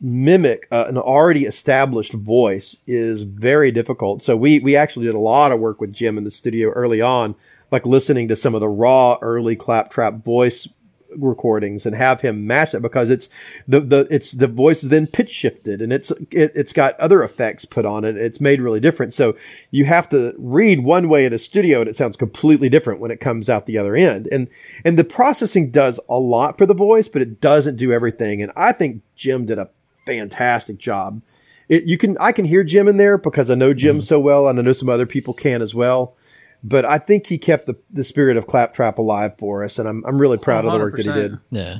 mimic 0.00 0.66
uh, 0.70 0.86
an 0.88 0.96
already 0.96 1.44
established 1.44 2.12
voice 2.14 2.76
is 2.86 3.24
very 3.24 3.70
difficult. 3.70 4.22
So 4.22 4.36
we 4.36 4.58
we 4.60 4.74
actually 4.76 5.06
did 5.06 5.14
a 5.14 5.20
lot 5.20 5.52
of 5.52 5.60
work 5.60 5.80
with 5.80 5.92
Jim 5.92 6.16
in 6.16 6.24
the 6.24 6.30
studio 6.30 6.70
early 6.70 7.00
on, 7.00 7.34
like 7.70 7.84
listening 7.86 8.28
to 8.28 8.36
some 8.36 8.54
of 8.54 8.60
the 8.60 8.68
raw 8.68 9.18
early 9.20 9.56
claptrap 9.56 10.24
voice 10.24 10.68
recordings 11.16 11.86
and 11.86 11.94
have 11.94 12.20
him 12.20 12.46
match 12.46 12.74
it 12.74 12.82
because 12.82 13.10
it's 13.10 13.28
the 13.66 13.80
the 13.80 14.06
it's 14.10 14.32
the 14.32 14.46
voice 14.46 14.82
is 14.82 14.90
then 14.90 15.06
pitch 15.06 15.30
shifted 15.30 15.80
and 15.80 15.92
it's 15.92 16.10
it, 16.30 16.52
it's 16.54 16.72
got 16.72 16.98
other 17.00 17.22
effects 17.22 17.64
put 17.64 17.86
on 17.86 18.04
it. 18.04 18.16
It's 18.16 18.40
made 18.40 18.60
really 18.60 18.80
different. 18.80 19.14
So 19.14 19.36
you 19.70 19.84
have 19.86 20.08
to 20.10 20.34
read 20.38 20.80
one 20.84 21.08
way 21.08 21.24
in 21.24 21.32
a 21.32 21.38
studio 21.38 21.80
and 21.80 21.88
it 21.88 21.96
sounds 21.96 22.16
completely 22.16 22.68
different 22.68 23.00
when 23.00 23.10
it 23.10 23.20
comes 23.20 23.48
out 23.48 23.66
the 23.66 23.78
other 23.78 23.96
end. 23.96 24.28
And 24.30 24.48
and 24.84 24.98
the 24.98 25.04
processing 25.04 25.70
does 25.70 26.00
a 26.08 26.18
lot 26.18 26.58
for 26.58 26.66
the 26.66 26.74
voice, 26.74 27.08
but 27.08 27.22
it 27.22 27.40
doesn't 27.40 27.76
do 27.76 27.92
everything. 27.92 28.42
And 28.42 28.52
I 28.56 28.72
think 28.72 29.02
Jim 29.16 29.46
did 29.46 29.58
a 29.58 29.70
fantastic 30.06 30.78
job. 30.78 31.22
It, 31.68 31.84
you 31.84 31.98
can 31.98 32.16
I 32.18 32.32
can 32.32 32.46
hear 32.46 32.64
Jim 32.64 32.88
in 32.88 32.96
there 32.96 33.18
because 33.18 33.50
I 33.50 33.54
know 33.54 33.74
Jim 33.74 33.96
mm-hmm. 33.96 34.00
so 34.00 34.20
well 34.20 34.48
and 34.48 34.58
I 34.58 34.62
know 34.62 34.72
some 34.72 34.88
other 34.88 35.06
people 35.06 35.34
can 35.34 35.62
as 35.62 35.74
well. 35.74 36.14
But 36.62 36.84
I 36.84 36.98
think 36.98 37.28
he 37.28 37.38
kept 37.38 37.66
the, 37.66 37.76
the 37.90 38.02
spirit 38.02 38.36
of 38.36 38.46
Claptrap 38.46 38.98
alive 38.98 39.38
for 39.38 39.64
us, 39.64 39.78
and 39.78 39.88
I'm 39.88 40.04
I'm 40.04 40.20
really 40.20 40.38
proud 40.38 40.64
of 40.64 40.72
the 40.72 40.78
work 40.78 40.96
that 40.96 41.06
he 41.06 41.12
did. 41.12 41.38
Yeah. 41.50 41.78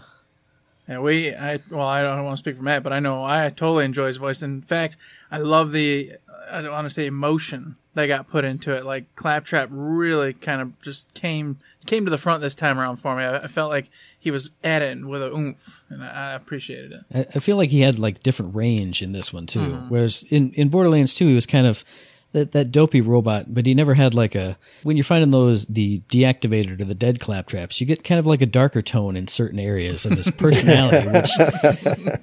Yeah, 0.88 1.00
we. 1.00 1.34
I 1.34 1.60
well, 1.70 1.86
I 1.86 2.02
don't 2.02 2.24
want 2.24 2.36
to 2.36 2.40
speak 2.40 2.56
for 2.56 2.62
Matt, 2.62 2.82
but 2.82 2.92
I 2.92 3.00
know 3.00 3.22
I 3.22 3.50
totally 3.50 3.84
enjoy 3.84 4.06
his 4.06 4.16
voice. 4.16 4.42
In 4.42 4.62
fact, 4.62 4.96
I 5.30 5.38
love 5.38 5.72
the. 5.72 6.14
I 6.50 6.62
don't 6.62 6.72
want 6.72 6.86
to 6.86 6.90
say 6.90 7.04
emotion 7.04 7.76
that 7.92 8.06
got 8.06 8.28
put 8.28 8.44
into 8.44 8.74
it. 8.74 8.86
Like 8.86 9.14
Claptrap 9.16 9.68
really 9.70 10.32
kind 10.32 10.62
of 10.62 10.80
just 10.80 11.12
came 11.12 11.58
came 11.84 12.04
to 12.04 12.10
the 12.10 12.16
front 12.16 12.40
this 12.40 12.54
time 12.54 12.78
around 12.78 12.96
for 12.96 13.14
me. 13.16 13.24
I, 13.24 13.38
I 13.38 13.46
felt 13.48 13.70
like 13.70 13.90
he 14.18 14.30
was 14.30 14.50
at 14.64 14.80
it 14.80 15.04
with 15.04 15.22
a 15.22 15.34
oomph, 15.34 15.84
and 15.90 16.02
I, 16.02 16.30
I 16.30 16.32
appreciated 16.32 16.92
it. 16.92 17.00
I 17.14 17.26
I 17.36 17.38
feel 17.40 17.56
like 17.56 17.70
he 17.70 17.80
had 17.80 17.98
like 17.98 18.20
different 18.20 18.54
range 18.54 19.02
in 19.02 19.12
this 19.12 19.30
one 19.32 19.44
too. 19.44 19.60
Mm-hmm. 19.60 19.88
Whereas 19.88 20.24
in, 20.30 20.52
in 20.52 20.70
Borderlands 20.70 21.14
2, 21.14 21.26
he 21.26 21.34
was 21.34 21.46
kind 21.46 21.66
of 21.66 21.84
that, 22.32 22.52
that 22.52 22.70
dopey 22.70 23.00
robot, 23.00 23.54
but 23.54 23.64
he 23.66 23.74
never 23.74 23.94
had 23.94 24.14
like 24.14 24.34
a. 24.34 24.58
When 24.82 24.96
you're 24.96 25.04
finding 25.04 25.30
those, 25.30 25.66
the 25.66 26.00
deactivated 26.08 26.80
or 26.80 26.84
the 26.84 26.94
dead 26.94 27.20
claptraps, 27.20 27.80
you 27.80 27.86
get 27.86 28.04
kind 28.04 28.18
of 28.18 28.26
like 28.26 28.42
a 28.42 28.46
darker 28.46 28.82
tone 28.82 29.16
in 29.16 29.28
certain 29.28 29.58
areas 29.58 30.04
of 30.04 30.12
his 30.12 30.30
personality, 30.36 31.08
which 31.10 31.30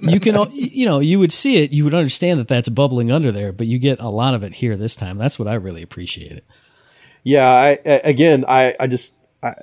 you 0.00 0.20
can, 0.20 0.46
you 0.52 0.86
know, 0.86 1.00
you 1.00 1.18
would 1.18 1.32
see 1.32 1.62
it, 1.62 1.72
you 1.72 1.84
would 1.84 1.94
understand 1.94 2.38
that 2.40 2.48
that's 2.48 2.68
bubbling 2.68 3.10
under 3.10 3.32
there, 3.32 3.52
but 3.52 3.66
you 3.66 3.78
get 3.78 3.98
a 4.00 4.08
lot 4.08 4.34
of 4.34 4.42
it 4.42 4.54
here 4.54 4.76
this 4.76 4.94
time. 4.96 5.18
That's 5.18 5.38
what 5.38 5.48
I 5.48 5.54
really 5.54 5.82
appreciate 5.82 6.32
it. 6.32 6.44
Yeah, 7.24 7.48
I, 7.48 7.78
again, 7.84 8.44
I, 8.46 8.76
I 8.78 8.86
just, 8.86 9.16
I, 9.42 9.54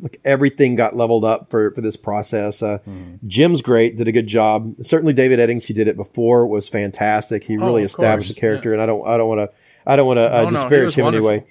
like 0.00 0.18
everything 0.24 0.76
got 0.76 0.96
leveled 0.96 1.26
up 1.26 1.50
for, 1.50 1.70
for 1.74 1.82
this 1.82 1.98
process. 1.98 2.62
Uh, 2.62 2.78
Jim's 3.26 3.60
great, 3.60 3.96
did 3.98 4.08
a 4.08 4.12
good 4.12 4.26
job. 4.26 4.76
Certainly 4.82 5.12
David 5.12 5.38
Eddings, 5.38 5.66
he 5.66 5.74
did 5.74 5.86
it 5.88 5.96
before, 5.96 6.46
was 6.46 6.70
fantastic. 6.70 7.44
He 7.44 7.58
really 7.58 7.82
Oh, 7.82 7.84
established 7.84 8.28
course, 8.28 8.34
the 8.34 8.40
character 8.40 8.70
yes. 8.70 8.74
and 8.74 8.82
I 8.82 8.86
don't, 8.86 9.06
I 9.06 9.18
don't 9.18 9.28
want 9.28 9.50
to, 9.50 9.56
I 9.86 9.96
don't 9.96 10.06
want 10.06 10.18
to 10.18 10.32
uh, 10.32 10.42
No, 10.42 10.44
no, 10.44 10.50
disparage 10.50 10.84
was 10.84 10.94
him 10.94 11.04
wonderful. 11.04 11.30
anyway. 11.30 11.46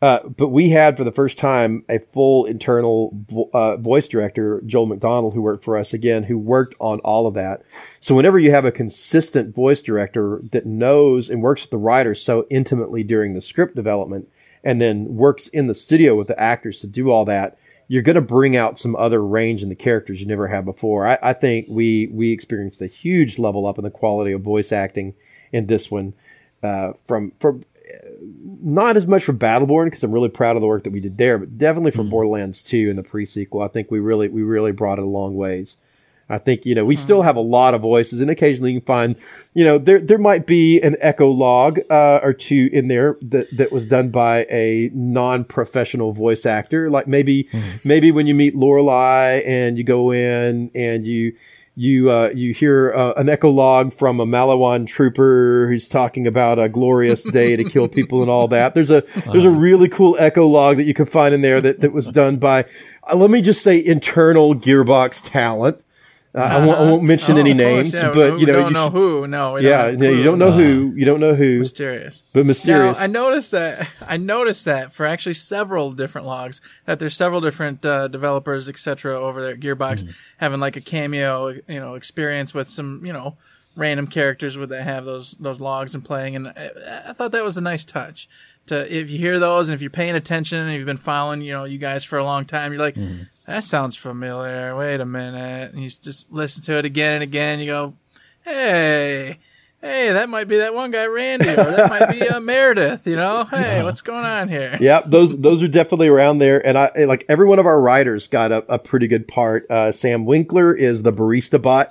Uh, 0.00 0.28
but 0.28 0.48
we 0.48 0.70
had 0.70 0.96
for 0.96 1.04
the 1.04 1.12
first 1.12 1.38
time 1.38 1.84
a 1.88 1.96
full 2.00 2.44
internal 2.44 3.10
vo- 3.30 3.48
uh, 3.54 3.76
voice 3.76 4.08
director, 4.08 4.60
Joel 4.66 4.86
McDonald, 4.86 5.32
who 5.32 5.42
worked 5.42 5.62
for 5.62 5.78
us 5.78 5.92
again, 5.94 6.24
who 6.24 6.36
worked 6.36 6.74
on 6.80 6.98
all 7.00 7.28
of 7.28 7.34
that. 7.34 7.62
So 8.00 8.16
whenever 8.16 8.36
you 8.36 8.50
have 8.50 8.64
a 8.64 8.72
consistent 8.72 9.54
voice 9.54 9.80
director 9.80 10.40
that 10.50 10.66
knows 10.66 11.30
and 11.30 11.40
works 11.40 11.62
with 11.62 11.70
the 11.70 11.78
writers 11.78 12.20
so 12.20 12.46
intimately 12.50 13.04
during 13.04 13.34
the 13.34 13.40
script 13.40 13.76
development 13.76 14.28
and 14.64 14.80
then 14.80 15.14
works 15.14 15.46
in 15.46 15.68
the 15.68 15.74
studio 15.74 16.16
with 16.16 16.26
the 16.26 16.40
actors 16.40 16.80
to 16.80 16.88
do 16.88 17.12
all 17.12 17.24
that, 17.26 17.56
you're 17.86 18.02
going 18.02 18.16
to 18.16 18.22
bring 18.22 18.56
out 18.56 18.80
some 18.80 18.96
other 18.96 19.24
range 19.24 19.62
in 19.62 19.68
the 19.68 19.76
characters 19.76 20.20
you 20.20 20.26
never 20.26 20.48
had 20.48 20.64
before. 20.64 21.06
I, 21.06 21.18
I 21.22 21.32
think 21.32 21.66
we, 21.68 22.08
we 22.12 22.32
experienced 22.32 22.82
a 22.82 22.88
huge 22.88 23.38
level 23.38 23.66
up 23.66 23.78
in 23.78 23.84
the 23.84 23.90
quality 23.90 24.32
of 24.32 24.40
voice 24.40 24.72
acting 24.72 25.14
in 25.52 25.66
this 25.68 25.92
one, 25.92 26.14
uh, 26.62 26.92
from, 26.92 27.32
from, 27.40 27.62
not 28.62 28.96
as 28.96 29.06
much 29.06 29.24
for 29.24 29.32
Battleborn 29.32 29.86
because 29.86 30.02
I'm 30.04 30.12
really 30.12 30.28
proud 30.28 30.56
of 30.56 30.62
the 30.62 30.68
work 30.68 30.84
that 30.84 30.92
we 30.92 31.00
did 31.00 31.18
there, 31.18 31.38
but 31.38 31.58
definitely 31.58 31.90
for 31.90 32.04
Borderlands 32.04 32.62
2 32.64 32.88
and 32.88 32.98
the 32.98 33.02
pre-sequel. 33.02 33.62
I 33.62 33.68
think 33.68 33.90
we 33.90 33.98
really 33.98 34.28
we 34.28 34.42
really 34.42 34.72
brought 34.72 34.98
it 34.98 35.04
a 35.04 35.08
long 35.08 35.34
ways. 35.34 35.78
I 36.28 36.38
think 36.38 36.64
you 36.64 36.74
know 36.74 36.84
we 36.84 36.96
still 36.96 37.22
have 37.22 37.36
a 37.36 37.40
lot 37.40 37.74
of 37.74 37.82
voices, 37.82 38.20
and 38.20 38.30
occasionally 38.30 38.72
you 38.72 38.80
can 38.80 38.86
find 38.86 39.16
you 39.52 39.64
know 39.64 39.76
there 39.76 40.00
there 40.00 40.18
might 40.18 40.46
be 40.46 40.80
an 40.80 40.96
echo 41.00 41.28
log 41.28 41.80
uh, 41.90 42.20
or 42.22 42.32
two 42.32 42.70
in 42.72 42.88
there 42.88 43.18
that 43.20 43.54
that 43.54 43.70
was 43.70 43.86
done 43.86 44.10
by 44.10 44.46
a 44.48 44.90
non-professional 44.94 46.12
voice 46.12 46.46
actor. 46.46 46.88
Like 46.88 47.06
maybe 47.06 47.48
maybe 47.84 48.10
when 48.10 48.26
you 48.26 48.34
meet 48.34 48.54
Lorelei 48.54 49.42
and 49.44 49.76
you 49.76 49.84
go 49.84 50.10
in 50.10 50.70
and 50.74 51.06
you 51.06 51.36
you 51.74 52.10
uh, 52.10 52.28
you 52.34 52.52
hear 52.52 52.92
uh, 52.94 53.12
an 53.14 53.28
echo 53.28 53.48
log 53.48 53.92
from 53.92 54.20
a 54.20 54.26
Maliwan 54.26 54.86
trooper 54.86 55.66
who's 55.68 55.88
talking 55.88 56.26
about 56.26 56.58
a 56.58 56.68
glorious 56.68 57.24
day 57.24 57.56
to 57.56 57.64
kill 57.64 57.88
people 57.88 58.20
and 58.20 58.30
all 58.30 58.48
that. 58.48 58.74
There's 58.74 58.90
a 58.90 59.02
there's 59.30 59.44
a 59.44 59.50
really 59.50 59.88
cool 59.88 60.16
echo 60.18 60.46
log 60.46 60.76
that 60.76 60.84
you 60.84 60.94
can 60.94 61.06
find 61.06 61.34
in 61.34 61.40
there 61.40 61.60
that 61.60 61.80
that 61.80 61.92
was 61.92 62.08
done 62.08 62.36
by 62.36 62.66
uh, 63.10 63.16
let 63.16 63.30
me 63.30 63.40
just 63.40 63.62
say 63.62 63.82
internal 63.82 64.54
Gearbox 64.54 65.30
talent. 65.30 65.82
Uh, 66.34 66.38
I, 66.40 66.64
won't, 66.64 66.78
I 66.78 66.82
won't 66.90 67.02
mention 67.02 67.36
Oh, 67.36 67.40
any 67.40 67.52
names, 67.52 67.92
yeah, 67.92 68.10
but 68.10 68.16
you 68.16 68.30
know 68.30 68.36
you 68.38 68.46
don't 68.46 68.66
you 68.68 68.72
know 68.72 68.86
should- 68.86 68.92
who. 68.92 69.26
No, 69.26 69.56
yeah, 69.56 69.90
no, 69.90 70.08
you 70.08 70.22
don't 70.22 70.38
know 70.38 70.50
who, 70.50 70.94
you 70.96 71.04
don't 71.04 71.20
know 71.20 71.34
who, 71.34 71.58
mysterious. 71.58 72.24
but 72.32 72.46
mysterious. 72.46 72.96
Now, 72.96 73.04
I 73.04 73.06
noticed 73.06 73.50
that 73.50 73.90
I 74.06 74.16
noticed 74.16 74.64
that 74.64 74.92
for 74.94 75.04
actually 75.04 75.34
several 75.34 75.92
different 75.92 76.26
logs 76.26 76.62
that 76.86 76.98
there's 76.98 77.14
several 77.14 77.42
different 77.42 77.84
uh, 77.84 78.08
developers, 78.08 78.68
etc., 78.68 79.20
over 79.20 79.42
there 79.42 79.50
at 79.52 79.60
Gearbox 79.60 80.10
having 80.38 80.58
like 80.58 80.76
a 80.76 80.80
cameo, 80.80 81.48
you 81.48 81.80
know, 81.80 81.94
experience 81.96 82.54
with 82.54 82.66
some, 82.68 83.04
you 83.04 83.12
know, 83.12 83.36
random 83.76 84.06
characters 84.06 84.56
would 84.56 84.70
that 84.70 84.84
have 84.84 85.04
those 85.04 85.32
those 85.32 85.60
logs 85.60 85.94
and 85.94 86.02
playing, 86.02 86.34
and 86.36 86.48
I, 86.48 86.70
I 87.08 87.12
thought 87.12 87.32
that 87.32 87.44
was 87.44 87.58
a 87.58 87.62
nice 87.62 87.84
touch. 87.84 88.26
To 88.68 88.76
if 88.96 89.10
you 89.10 89.18
hear 89.18 89.38
those 89.40 89.68
and 89.68 89.74
if 89.74 89.80
you're 89.82 89.90
paying 89.90 90.14
attention 90.14 90.56
and 90.60 90.72
you've 90.72 90.86
been 90.86 90.96
following, 90.96 91.42
you 91.42 91.52
know, 91.52 91.64
you 91.64 91.78
guys 91.78 92.04
for 92.04 92.16
a 92.16 92.24
long 92.24 92.44
time, 92.44 92.72
you're 92.72 92.80
like, 92.80 92.96
that 93.46 93.64
sounds 93.64 93.96
familiar. 93.96 94.76
Wait 94.76 95.00
a 95.00 95.06
minute, 95.06 95.72
and 95.72 95.82
you 95.82 95.88
just 95.88 96.32
listen 96.32 96.62
to 96.64 96.78
it 96.78 96.84
again 96.84 97.14
and 97.14 97.22
again. 97.22 97.60
You 97.60 97.66
go, 97.66 97.94
hey 98.42 99.38
hey, 99.82 100.12
that 100.12 100.28
might 100.28 100.48
be 100.48 100.58
that 100.58 100.72
one 100.72 100.90
guy, 100.90 101.04
Randy, 101.06 101.48
or 101.50 101.56
that 101.56 101.90
might 101.90 102.10
be 102.10 102.26
uh, 102.26 102.40
Meredith. 102.40 103.06
You 103.06 103.16
know, 103.16 103.44
hey, 103.44 103.82
what's 103.82 104.00
going 104.00 104.24
on 104.24 104.48
here? 104.48 104.78
Yep, 104.80 105.04
those 105.08 105.38
those 105.40 105.62
are 105.62 105.68
definitely 105.68 106.08
around 106.08 106.38
there, 106.38 106.64
and 106.66 106.78
I 106.78 106.90
and, 106.94 107.08
like 107.08 107.24
every 107.28 107.46
one 107.46 107.58
of 107.58 107.66
our 107.66 107.80
writers 107.80 108.28
got 108.28 108.52
a, 108.52 108.64
a 108.72 108.78
pretty 108.78 109.08
good 109.08 109.28
part. 109.28 109.70
Uh, 109.70 109.92
Sam 109.92 110.24
Winkler 110.24 110.74
is 110.74 111.02
the 111.02 111.12
barista 111.12 111.60
bot 111.60 111.88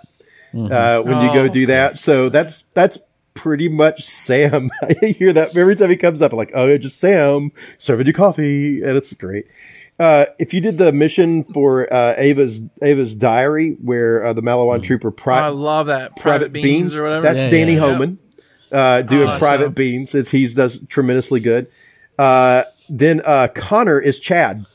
uh, 0.54 1.02
when 1.04 1.22
you 1.22 1.34
go 1.34 1.44
Oh, 1.44 1.48
do 1.48 1.68
that, 1.68 2.00
so 2.00 2.30
that's 2.30 2.64
that's 2.74 3.00
pretty 3.34 3.70
much 3.70 4.04
Sam. 4.04 4.70
I 4.82 5.08
hear 5.08 5.34
that 5.34 5.56
every 5.56 5.76
time 5.76 5.90
he 5.90 5.98
comes 5.98 6.22
up, 6.22 6.32
I'm 6.32 6.38
like, 6.38 6.52
oh, 6.56 6.76
just 6.78 7.00
Sam 7.00 7.52
serving 7.78 8.08
you 8.08 8.14
coffee, 8.14 8.82
and 8.82 8.98
it's 8.98 9.14
great. 9.14 9.46
Uh, 10.02 10.26
if 10.40 10.54
you 10.54 10.62
did 10.62 10.78
the 10.80 10.92
mission 10.92 11.44
for 11.44 11.92
uh, 11.94 12.16
Ava's 12.18 12.62
Ava's 12.82 13.14
diary, 13.16 13.78
where 13.82 14.26
uh, 14.26 14.34
the 14.34 14.42
Maliwan 14.42 14.82
trooper 14.82 15.12
pri- 15.12 15.42
I 15.42 15.50
love 15.50 15.88
that 15.88 16.16
private, 16.18 16.52
beans, 16.52 16.96
or 16.98 17.04
whatever. 17.04 17.22
that's 17.22 17.40
Yeah, 17.44 17.50
Danny 17.50 17.74
yeah, 17.76 17.86
yeah. 17.86 17.94
Homan 17.94 18.20
uh, 18.72 19.02
doing 19.04 19.28
Awesome. 19.30 19.40
private 19.40 19.76
beans. 19.76 20.16
It's 20.16 20.32
he's 20.32 20.56
does 20.56 20.86
tremendously 20.88 21.40
good. 21.40 21.68
Uh, 22.18 22.64
then 22.90 23.22
uh, 23.26 23.48
Connor 23.54 24.00
is 24.00 24.20
Chad. 24.20 24.66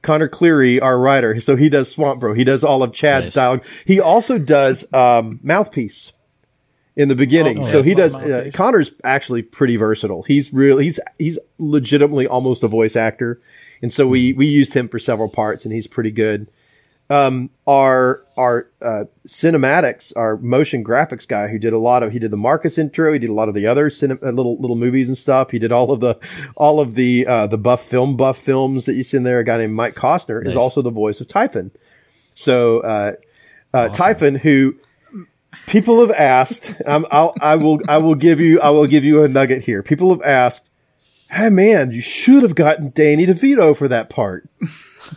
Connor 0.00 0.28
Cleary, 0.28 0.78
our 0.80 0.96
writer, 0.98 1.40
so 1.40 1.56
he 1.56 1.68
does 1.68 1.92
Swamp 1.92 2.20
Bro. 2.20 2.34
He 2.34 2.44
does 2.44 2.62
all 2.62 2.84
of 2.84 2.92
Chad's 2.92 3.24
Nice. 3.26 3.34
dialogue. 3.34 3.64
He 3.84 3.98
also 3.98 4.38
does 4.38 4.86
um, 4.94 5.40
mouthpiece 5.42 6.12
in 6.94 7.08
the 7.08 7.16
beginning. 7.16 7.58
Oh, 7.60 7.62
so 7.64 7.78
yeah. 7.78 7.84
he 7.84 7.94
does. 7.94 8.14
Love 8.14 8.30
Uh, 8.30 8.50
Connor's 8.54 8.92
actually 9.02 9.42
pretty 9.42 9.76
versatile. 9.76 10.22
He's 10.22 10.52
really 10.52 10.84
he's 10.84 11.00
he's 11.18 11.38
legitimately 11.58 12.28
almost 12.28 12.62
a 12.62 12.68
voice 12.68 12.94
actor, 12.94 13.40
and 13.82 13.92
so 13.92 14.06
we 14.06 14.32
we 14.32 14.46
used 14.46 14.74
him 14.74 14.88
for 14.88 14.98
several 14.98 15.28
parts, 15.28 15.64
and 15.64 15.74
he's 15.74 15.86
pretty 15.86 16.10
good. 16.10 16.50
Um, 17.10 17.50
our 17.66 18.24
our 18.36 18.68
uh, 18.82 19.04
cinematics, 19.26 20.12
our 20.14 20.36
motion 20.36 20.84
graphics 20.84 21.26
guy 21.26 21.48
who 21.48 21.58
did 21.58 21.72
a 21.72 21.78
lot 21.78 22.02
of 22.02 22.12
he 22.12 22.18
did 22.18 22.30
the 22.30 22.36
Marcus 22.36 22.76
intro, 22.76 23.12
he 23.12 23.18
did 23.18 23.30
a 23.30 23.34
lot 23.34 23.48
of 23.48 23.54
the 23.54 23.66
other 23.66 23.88
cine, 23.88 24.22
uh, 24.22 24.30
little 24.30 24.60
little 24.60 24.76
movies 24.76 25.08
and 25.08 25.16
stuff. 25.16 25.50
He 25.50 25.58
did 25.58 25.72
all 25.72 25.90
of 25.90 26.00
the 26.00 26.18
all 26.54 26.80
of 26.80 26.96
the 26.96 27.26
uh, 27.26 27.46
the 27.46 27.56
buff 27.56 27.80
film 27.80 28.16
buff 28.16 28.36
films 28.36 28.84
that 28.84 28.94
you 28.94 29.04
see 29.04 29.16
in 29.16 29.22
there. 29.22 29.38
A 29.38 29.44
guy 29.44 29.56
named 29.56 29.74
Mike 29.74 29.94
Costner 29.94 30.44
is 30.44 30.54
also 30.54 30.82
the 30.82 30.90
voice 30.90 31.20
of 31.20 31.28
Typhon. 31.28 31.70
So 32.34 32.80
uh, 32.80 33.12
uh, 33.72 33.88
Typhon, 33.88 34.36
who 34.36 34.76
people 35.66 36.00
have 36.00 36.10
asked, 36.10 36.80
um, 36.86 37.06
I'll, 37.10 37.34
I 37.40 37.56
will 37.56 37.80
I 37.88 37.98
will 37.98 38.14
give 38.14 38.38
you 38.38 38.60
I 38.60 38.70
will 38.70 38.86
give 38.86 39.04
you 39.04 39.22
a 39.22 39.28
nugget 39.28 39.64
here. 39.64 39.82
People 39.82 40.10
have 40.10 40.22
asked, 40.22 40.67
"Hey 41.30 41.50
man, 41.50 41.90
you 41.92 42.00
should 42.00 42.42
have 42.42 42.54
gotten 42.54 42.90
Danny 42.94 43.26
DeVito 43.26 43.76
for 43.76 43.88
that 43.88 44.10
part." 44.10 44.48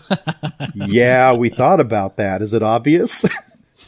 yeah, 0.75 1.33
we 1.35 1.49
thought 1.49 1.79
about 1.79 2.17
that. 2.17 2.41
Is 2.41 2.53
it 2.53 2.63
obvious? 2.63 3.25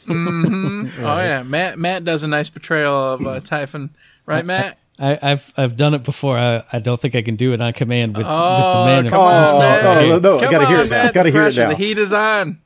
Oh 0.10 0.86
yeah, 1.00 1.44
Matt. 1.44 1.80
Matt 1.80 2.04
does 2.04 2.24
a 2.24 2.28
nice 2.28 2.50
portrayal 2.50 3.14
of 3.14 3.26
uh, 3.26 3.40
Typhon, 3.40 3.90
right, 4.26 4.46
Matt? 4.46 4.78
I, 5.00 5.18
I've 5.22 5.54
I've 5.56 5.78
done 5.78 5.94
it 5.94 6.04
before. 6.04 6.38
I, 6.38 6.64
I 6.74 6.80
don't 6.80 7.00
think 7.00 7.16
I 7.16 7.22
can 7.22 7.36
do 7.38 7.54
it 7.54 7.62
on 7.62 7.72
command 7.72 8.18
with, 8.18 8.26
Oh, 8.28 8.30
with 8.58 8.74
the 8.74 8.86
man 9.04 9.10
come 9.10 9.20
on, 9.22 9.44
himself. 9.44 9.80
Oh, 9.82 9.86
right 9.96 10.06
here. 10.06 10.20
no, 10.20 10.40
I 10.40 10.52
gotta 10.52 10.68
hear 10.68 10.78
on, 10.80 10.86
it 10.86 10.90
now. 10.90 11.04
Matt, 11.04 11.14
Gotta 11.14 11.32
the 11.32 11.38
hear 11.38 11.48
it 11.48 11.56
now. 11.56 11.70
The 11.70 11.76
heat 11.76 11.98
is 11.98 12.12
on. 12.14 12.60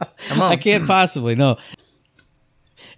Come 0.28 0.40
on. 0.42 0.50
I 0.52 0.56
can't 0.56 0.86
possibly. 0.86 1.34
No, 1.36 1.58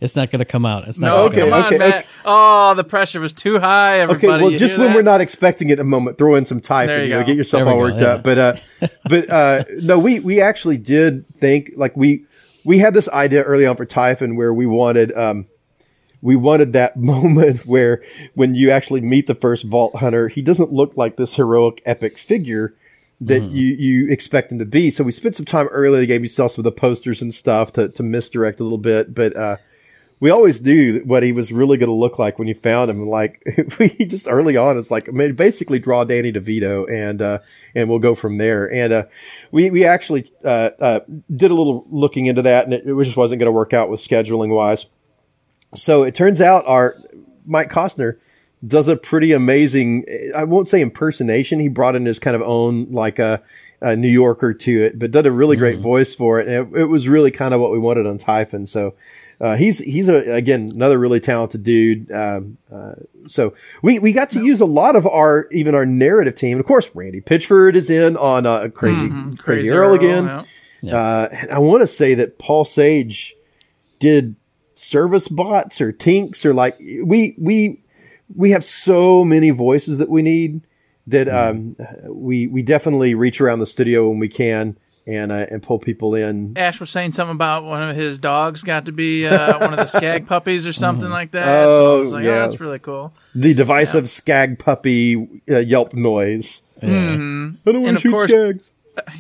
it's 0.05 0.15
not 0.15 0.31
going 0.31 0.39
to 0.41 0.45
come 0.45 0.65
out. 0.65 0.87
It's 0.87 0.99
not. 1.01 1.09
No, 1.09 1.15
gonna 1.17 1.27
Okay, 1.27 1.41
come 1.41 1.51
come 1.51 1.59
on, 1.61 1.67
okay, 1.67 1.79
Matt. 1.79 1.95
okay. 2.03 2.09
Oh, 2.25 2.75
the 2.75 2.85
pressure 2.85 3.21
was 3.21 3.33
too 3.33 3.59
high. 3.59 4.01
Everybody, 4.01 4.27
Okay, 4.29 4.43
well, 4.43 4.53
You 4.53 4.59
just 4.59 4.79
when 4.79 4.89
that? 4.89 4.97
we're 4.97 5.03
not 5.03 5.21
expecting 5.21 5.71
it 5.71 5.75
in 5.75 5.81
a 5.81 5.85
moment, 5.85 6.19
throw 6.19 6.37
in 6.37 6.45
some 6.45 6.61
type 6.61 6.87
There 6.89 6.99
and 7.01 7.09
you 7.09 7.15
you 7.15 7.19
know, 7.19 7.23
go. 7.23 7.27
get 7.27 7.37
yourself 7.37 7.67
all 7.67 7.75
go, 7.75 7.81
worked 7.81 8.01
yeah. 8.01 8.07
up. 8.09 8.23
But 8.23 8.39
uh, 8.39 8.57
but 9.09 9.31
uh, 9.31 9.65
no, 9.81 9.99
we 9.99 10.21
we 10.21 10.41
actually 10.41 10.77
did 10.79 11.27
think 11.35 11.73
like 11.77 11.97
we 11.97 12.25
we 12.65 12.79
had 12.79 12.95
this 12.95 13.09
idea 13.09 13.43
early 13.43 13.67
on 13.67 13.77
for 13.77 13.85
Typhon 13.85 14.37
where 14.37 14.55
we 14.55 14.67
wanted 14.67 15.13
um 15.17 15.47
we 16.23 16.37
wanted 16.37 16.73
that 16.73 16.97
moment 17.13 17.67
where 17.67 18.03
when 18.35 18.55
you 18.55 18.71
actually 18.71 19.01
meet 19.01 19.27
the 19.27 19.35
first 19.35 19.65
Vault 19.67 19.97
Hunter, 19.97 20.29
he 20.29 20.41
doesn't 20.43 20.73
look 20.73 20.97
like 20.97 21.17
this 21.17 21.35
heroic 21.37 21.83
epic 21.85 22.17
figure 22.19 22.75
that 23.21 23.43
Mm-hmm. 23.43 23.55
you 23.57 23.67
you 23.75 24.13
expect 24.13 24.51
him 24.51 24.59
to 24.59 24.65
be. 24.67 24.91
So 24.91 25.05
we 25.05 25.13
spent 25.13 25.37
some 25.37 25.47
time 25.47 25.69
early 25.69 25.99
in 25.99 26.01
the 26.01 26.07
game. 26.07 26.23
You 26.23 26.29
saw 26.29 26.47
some 26.49 26.61
of 26.61 26.65
the 26.65 26.73
posters 26.81 27.23
and 27.23 27.33
stuff 27.35 27.73
to 27.75 27.89
to 27.91 28.03
misdirect 28.03 28.61
a 28.61 28.65
little 28.65 28.79
bit, 28.79 29.15
but. 29.15 29.37
uh 29.37 29.57
we 30.25 30.31
always 30.31 30.65
knew 30.65 31.03
what 31.05 31.23
he 31.23 31.33
was 31.33 31.53
really 31.53 31.77
going 31.77 31.91
to 31.91 31.95
look 31.95 32.19
like 32.19 32.39
when 32.39 32.49
you 32.49 32.55
found 32.55 32.91
him. 32.91 33.07
Like 33.07 33.43
we 33.79 33.89
just 33.91 34.27
early 34.27 34.57
on, 34.57 34.79
it's 34.79 34.91
like 34.91 35.07
I 35.07 35.13
mean, 35.13 35.35
basically 35.35 35.79
draw 35.79 36.03
Danny 36.05 36.33
DeVito 36.33 36.91
and 36.91 37.21
uh, 37.21 37.41
and 37.75 37.91
we'll 37.91 37.99
go 37.99 38.15
from 38.15 38.39
there. 38.39 38.73
And 38.73 38.91
uh, 38.91 39.05
we 39.51 39.71
we 39.71 39.85
actually 39.85 40.33
uh, 40.43 40.71
uh, 40.81 41.01
did 41.31 41.51
a 41.51 41.55
little 41.55 41.87
looking 41.91 42.25
into 42.25 42.41
that, 42.41 42.65
and 42.65 42.73
it, 42.73 42.87
it 42.87 43.05
just 43.05 43.19
wasn't 43.19 43.41
going 43.41 43.49
to 43.49 43.53
work 43.53 43.75
out 43.75 43.91
with 43.91 44.01
scheduling 44.01 44.49
wise. 44.49 44.87
So 45.75 46.05
it 46.05 46.15
turns 46.15 46.41
out 46.41 46.65
our 46.67 46.97
Mike 47.45 47.69
Costner 47.69 48.17
does 48.67 48.89
a 48.89 48.97
pretty 48.97 49.33
amazing. 49.33 50.07
I 50.35 50.45
won't 50.45 50.71
say 50.71 50.81
impersonation. 50.81 51.61
He 51.61 51.69
brought 51.69 51.97
in 51.97 52.07
his 52.07 52.19
kind 52.19 52.35
of 52.35 52.41
own 52.41 52.91
like 52.93 53.19
a, 53.19 53.43
a 53.83 53.95
New 53.95 54.09
Yorker 54.09 54.55
to 54.55 54.85
it, 54.85 54.99
but 54.99 55.11
did 55.11 55.27
a 55.27 55.31
really 55.31 55.59
great 55.59 55.81
voice 55.81 56.15
for 56.15 56.41
it. 56.41 56.49
And 56.49 56.75
it, 56.75 56.81
it 56.81 56.87
was 56.87 57.11
really 57.11 57.31
kind 57.31 57.53
of 57.53 57.61
what 57.61 57.73
we 57.73 57.79
wanted 57.79 58.07
on 58.07 58.17
Typhon. 58.17 58.67
So 58.67 58.95
uh, 59.41 59.57
he's 59.57 59.79
he's 59.81 60.09
a, 60.09 60.35
again 60.35 60.73
another 60.75 60.99
really 60.99 61.21
talented 61.21 61.63
dude. 61.63 62.11
Um, 62.11 62.59
uh, 62.73 62.95
so 63.27 63.55
we 63.83 63.99
we 63.99 64.13
got 64.13 64.31
to 64.31 64.45
use 64.45 64.61
a 64.61 64.67
lot 64.67 64.97
of 64.97 65.07
our 65.07 65.49
even 65.51 65.75
our 65.75 65.87
narrative 65.87 66.35
team. 66.35 66.59
Of 66.59 66.67
course, 66.67 66.95
Randy 66.95 67.21
Pitchford 67.21 67.75
is 67.75 67.91
in 67.91 68.17
on 68.17 68.47
uh, 68.47 68.69
Crazy 68.69 69.11
Crazy, 69.37 69.71
Earl, 69.71 69.95
again. 69.95 70.45
yeah. 70.83 70.97
Uh, 70.97 71.29
and 71.33 71.51
I 71.51 71.59
want 71.59 71.83
to 71.83 71.87
say 71.87 72.15
that 72.15 72.39
Paul 72.39 72.65
Sage 72.65 73.35
did 73.99 74.37
service 74.75 75.29
bots 75.29 75.81
or 75.81 75.93
tinks 75.93 76.45
or 76.45 76.53
like 76.53 76.79
we 76.79 77.35
we 77.39 77.81
we 78.35 78.51
have 78.51 78.65
so 78.65 79.25
many 79.25 79.51
voices 79.51 79.99
that 79.99 80.11
we 80.11 80.23
need 80.23 80.63
that 81.07 81.29
um, 81.29 81.77
we 82.09 82.47
we 82.47 82.63
definitely 82.63 83.15
reach 83.15 83.41
around 83.41 83.59
the 83.59 83.67
studio 83.67 84.09
when 84.09 84.19
we 84.19 84.29
can 84.29 84.77
and 85.07 85.31
uh, 85.33 85.47
and 85.51 85.63
pull 85.63 85.79
people 85.79 86.15
in. 86.15 86.57
Ash 86.57 86.81
was 86.81 86.91
saying 86.91 87.13
something 87.13 87.35
about 87.35 87.65
one 87.65 87.83
of 87.89 87.95
his 87.97 88.19
dogs 88.19 88.63
got 88.63 88.87
to 88.87 88.93
be 88.93 89.27
uh, 89.27 89.59
one 89.59 89.73
of 89.73 89.79
the 89.79 89.87
skag 89.87 90.27
puppies 90.29 90.67
or 90.67 90.73
something 90.73 91.11
like 91.11 91.33
that. 91.33 91.69
so 91.69 91.97
I 91.97 92.01
was 92.01 92.13
Oh, 92.13 92.17
like, 92.17 92.25
yeah. 92.25 92.31
oh, 92.31 92.39
that's 92.41 92.61
really 92.61 92.79
cool. 92.79 93.13
The 93.35 93.55
divisive 93.55 94.09
skag 94.09 94.59
puppy 94.59 95.43
uh, 95.51 95.59
yelp 95.59 95.93
noise. 95.95 96.63
I 96.83 96.87
don't 96.87 97.59
want 97.65 97.97
to 97.97 98.01
shoot 98.01 98.13
course- 98.15 98.33
skags. 98.33 98.75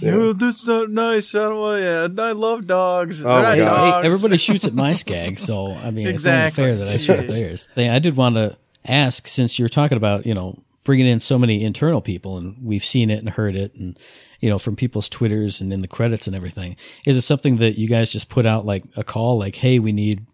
Oh, 0.04 0.32
this 0.32 0.62
is 0.62 0.68
not 0.68 0.88
nice. 0.90 1.34
I 1.34 1.38
don't 1.40 1.58
want 1.58 2.16
to. 2.16 2.22
I 2.22 2.30
love 2.30 2.64
dogs. 2.68 3.24
Oh, 3.26 3.28
They're 3.28 3.42
my 3.42 3.54
not 3.56 3.76
God. 3.76 4.02
Hey, 4.02 4.06
everybody 4.06 4.36
shoots 4.46 4.68
at 4.68 4.72
my 4.72 4.92
skag, 4.92 5.36
so 5.36 5.72
I 5.72 5.90
mean, 5.90 6.06
Exactly. 6.06 6.46
it's 6.46 6.58
only 6.60 6.76
fair 6.76 6.86
that 6.86 6.94
I 6.94 6.96
shoot 6.98 7.18
at 7.18 7.26
Jeez. 7.26 7.74
theirs. 7.74 7.90
I 7.92 7.98
did 7.98 8.14
want 8.16 8.36
to 8.36 8.56
ask, 8.86 9.26
since 9.26 9.58
you're 9.58 9.68
talking 9.68 9.96
about, 9.96 10.26
you 10.26 10.34
know, 10.34 10.62
bringing 10.84 11.06
in 11.06 11.18
so 11.18 11.40
many 11.40 11.64
internal 11.64 12.00
people, 12.00 12.38
and 12.38 12.56
we've 12.62 12.84
seen 12.84 13.10
it 13.10 13.18
and 13.18 13.30
heard 13.30 13.56
it, 13.56 13.74
and 13.74 13.98
you 14.44 14.50
know, 14.50 14.58
from 14.58 14.76
people's 14.76 15.08
twitters 15.08 15.62
and 15.62 15.72
in 15.72 15.80
the 15.80 15.88
credits 15.88 16.26
and 16.26 16.36
everything, 16.36 16.76
is 17.06 17.16
it 17.16 17.22
something 17.22 17.56
that 17.56 17.78
you 17.78 17.88
guys 17.88 18.12
just 18.12 18.28
put 18.28 18.44
out 18.44 18.66
like 18.66 18.84
a 18.94 19.02
call, 19.02 19.38
like, 19.38 19.54
hey, 19.54 19.78
we 19.78 19.90
need 19.90 20.26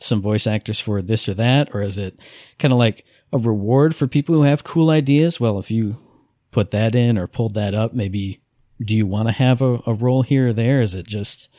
some 0.00 0.22
voice 0.22 0.46
actors 0.46 0.80
for 0.80 1.02
this 1.02 1.28
or 1.28 1.34
that, 1.34 1.74
or 1.74 1.82
is 1.82 1.98
it 1.98 2.18
kind 2.58 2.72
of 2.72 2.78
like 2.78 3.04
a 3.30 3.36
reward 3.36 3.94
for 3.94 4.06
people 4.06 4.34
who 4.34 4.44
have 4.44 4.64
cool 4.64 4.88
ideas? 4.88 5.38
Well, 5.38 5.58
if 5.58 5.70
you 5.70 5.98
put 6.50 6.70
that 6.70 6.94
in 6.94 7.18
or 7.18 7.26
pulled 7.26 7.52
that 7.54 7.74
up? 7.74 7.92
Maybe 7.92 8.40
do 8.80 8.96
you 8.96 9.06
want 9.06 9.28
to 9.28 9.32
have 9.32 9.60
a, 9.60 9.80
a 9.86 9.92
role 9.92 10.22
here 10.22 10.48
or 10.48 10.52
there? 10.54 10.80
Is 10.80 10.94
it 10.94 11.06
just 11.06 11.54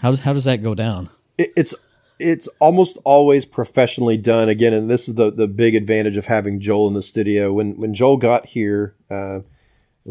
how 0.00 0.10
does 0.10 0.20
how 0.20 0.32
does 0.32 0.44
that 0.44 0.62
go 0.62 0.74
down? 0.74 1.10
It, 1.36 1.52
it's 1.54 1.74
it's 2.18 2.48
almost 2.60 2.96
always 3.04 3.44
professionally 3.44 4.16
done 4.16 4.48
again, 4.48 4.72
and 4.72 4.88
this 4.88 5.06
is 5.06 5.16
the 5.16 5.30
the 5.30 5.48
big 5.48 5.74
advantage 5.74 6.16
of 6.16 6.28
having 6.28 6.60
Joel 6.60 6.88
in 6.88 6.94
the 6.94 7.02
studio. 7.02 7.52
When 7.52 7.76
when 7.76 7.92
Joel 7.92 8.16
got 8.16 8.46
here, 8.46 8.94
uh, 9.10 9.40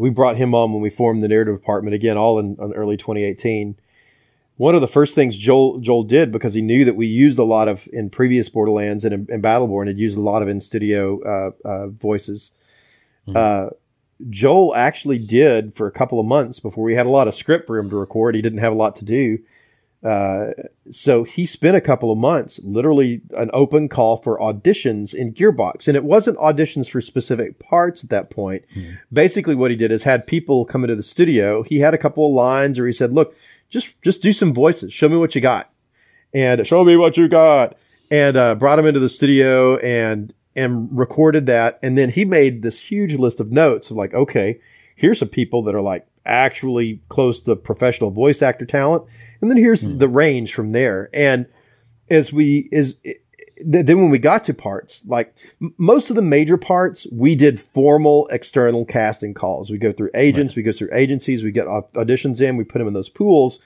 we 0.00 0.10
brought 0.10 0.36
him 0.36 0.54
on 0.54 0.72
when 0.72 0.82
we 0.82 0.90
formed 0.90 1.22
the 1.22 1.28
narrative 1.28 1.56
department 1.56 1.94
again, 1.94 2.16
all 2.16 2.38
in, 2.38 2.56
in 2.58 2.72
early 2.72 2.96
2018 2.96 3.76
one 4.60 4.74
of 4.74 4.82
the 4.82 4.86
first 4.86 5.14
things 5.14 5.38
Joel 5.38 5.78
Joel 5.78 6.02
did 6.02 6.30
because 6.30 6.52
he 6.52 6.60
knew 6.60 6.84
that 6.84 6.94
we 6.94 7.06
used 7.06 7.38
a 7.38 7.44
lot 7.44 7.66
of 7.66 7.88
in 7.94 8.10
previous 8.10 8.50
Borderlands 8.50 9.06
and 9.06 9.14
in, 9.14 9.34
in 9.34 9.40
Battleborn 9.40 9.86
had 9.86 9.98
used 9.98 10.18
a 10.18 10.20
lot 10.20 10.42
of 10.42 10.48
in 10.48 10.60
studio 10.60 11.18
uh, 11.22 11.66
uh, 11.66 11.86
voices. 11.86 12.54
Mm-hmm. 13.26 13.38
Uh, 13.38 13.70
Joel 14.28 14.76
actually 14.76 15.16
did 15.16 15.72
for 15.72 15.86
a 15.86 15.90
couple 15.90 16.20
of 16.20 16.26
months 16.26 16.60
before 16.60 16.84
we 16.84 16.94
had 16.94 17.06
a 17.06 17.08
lot 17.08 17.26
of 17.26 17.32
script 17.32 17.66
for 17.66 17.78
him 17.78 17.88
to 17.88 17.96
record. 17.96 18.34
He 18.34 18.42
didn't 18.42 18.58
have 18.58 18.74
a 18.74 18.76
lot 18.76 18.96
to 18.96 19.04
do. 19.06 19.38
Uh, 20.02 20.52
so 20.90 21.24
he 21.24 21.44
spent 21.44 21.76
a 21.76 21.80
couple 21.80 22.10
of 22.10 22.18
months, 22.18 22.58
literally 22.64 23.20
an 23.36 23.50
open 23.52 23.88
call 23.88 24.16
for 24.16 24.38
auditions 24.38 25.14
in 25.14 25.34
Gearbox. 25.34 25.86
And 25.88 25.96
it 25.96 26.04
wasn't 26.04 26.38
auditions 26.38 26.88
for 26.88 27.00
specific 27.00 27.58
parts 27.58 28.02
at 28.02 28.10
that 28.10 28.30
point. 28.30 28.64
Mm-hmm. 28.74 28.94
Basically 29.12 29.54
what 29.54 29.70
he 29.70 29.76
did 29.76 29.92
is 29.92 30.04
had 30.04 30.26
people 30.26 30.64
come 30.64 30.84
into 30.84 30.96
the 30.96 31.02
studio. 31.02 31.62
He 31.62 31.80
had 31.80 31.92
a 31.92 31.98
couple 31.98 32.26
of 32.26 32.32
lines 32.32 32.78
or 32.78 32.86
he 32.86 32.92
said, 32.92 33.12
look, 33.12 33.36
just 33.70 34.02
just 34.02 34.22
do 34.22 34.32
some 34.32 34.52
voices. 34.52 34.92
Show 34.92 35.08
me 35.08 35.16
what 35.16 35.34
you 35.34 35.40
got, 35.40 35.70
and 36.34 36.66
show 36.66 36.84
me 36.84 36.96
what 36.96 37.16
you 37.16 37.28
got. 37.28 37.76
And 38.10 38.36
uh, 38.36 38.56
brought 38.56 38.80
him 38.80 38.86
into 38.86 38.98
the 38.98 39.08
studio 39.08 39.76
and 39.76 40.34
and 40.56 40.88
recorded 40.90 41.46
that. 41.46 41.78
And 41.82 41.96
then 41.96 42.10
he 42.10 42.24
made 42.24 42.62
this 42.62 42.90
huge 42.90 43.14
list 43.14 43.38
of 43.38 43.52
notes 43.52 43.90
of 43.90 43.96
like, 43.96 44.12
okay, 44.12 44.60
here's 44.96 45.20
some 45.20 45.28
people 45.28 45.62
that 45.62 45.74
are 45.74 45.80
like 45.80 46.06
actually 46.30 47.00
close 47.08 47.40
to 47.42 47.56
professional 47.56 48.10
voice 48.10 48.40
actor 48.42 48.64
talent, 48.64 49.04
and 49.40 49.50
then 49.50 49.58
here's 49.58 49.84
mm. 49.84 49.98
the 49.98 50.08
range 50.08 50.54
from 50.54 50.72
there. 50.72 51.10
And 51.12 51.46
as 52.08 52.32
we 52.32 52.68
is 52.72 53.00
then 53.62 54.00
when 54.00 54.10
we 54.10 54.18
got 54.18 54.44
to 54.44 54.54
parts, 54.54 55.04
like 55.06 55.36
most 55.76 56.10
of 56.10 56.16
the 56.16 56.22
major 56.22 56.56
parts, 56.56 57.06
we 57.12 57.34
did 57.34 57.58
formal 57.58 58.26
external 58.28 58.84
casting 58.84 59.34
calls. 59.34 59.70
We 59.70 59.78
go 59.78 59.92
through 59.92 60.10
agents, 60.14 60.52
right. 60.52 60.56
we 60.56 60.62
go 60.62 60.72
through 60.72 60.90
agencies, 60.92 61.44
we 61.44 61.52
get 61.52 61.66
auditions 61.66 62.40
in, 62.40 62.56
we 62.56 62.64
put 62.64 62.78
them 62.78 62.88
in 62.88 62.94
those 62.94 63.10
pools. 63.10 63.60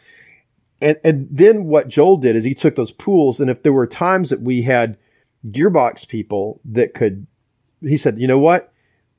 And, 0.81 0.97
and 1.05 1.29
then 1.31 1.65
what 1.65 1.89
Joel 1.89 2.17
did 2.17 2.37
is 2.37 2.45
he 2.45 2.55
took 2.55 2.75
those 2.75 2.93
pools. 2.93 3.41
And 3.41 3.49
if 3.49 3.63
there 3.63 3.73
were 3.73 3.87
times 3.87 4.31
that 4.31 4.41
we 4.41 4.63
had 4.63 4.99
gearbox 5.47 6.09
people 6.09 6.61
that 6.65 6.95
could, 6.95 7.27
he 7.81 7.97
said, 7.97 8.19
you 8.19 8.27
know 8.27 8.39
what? 8.39 8.73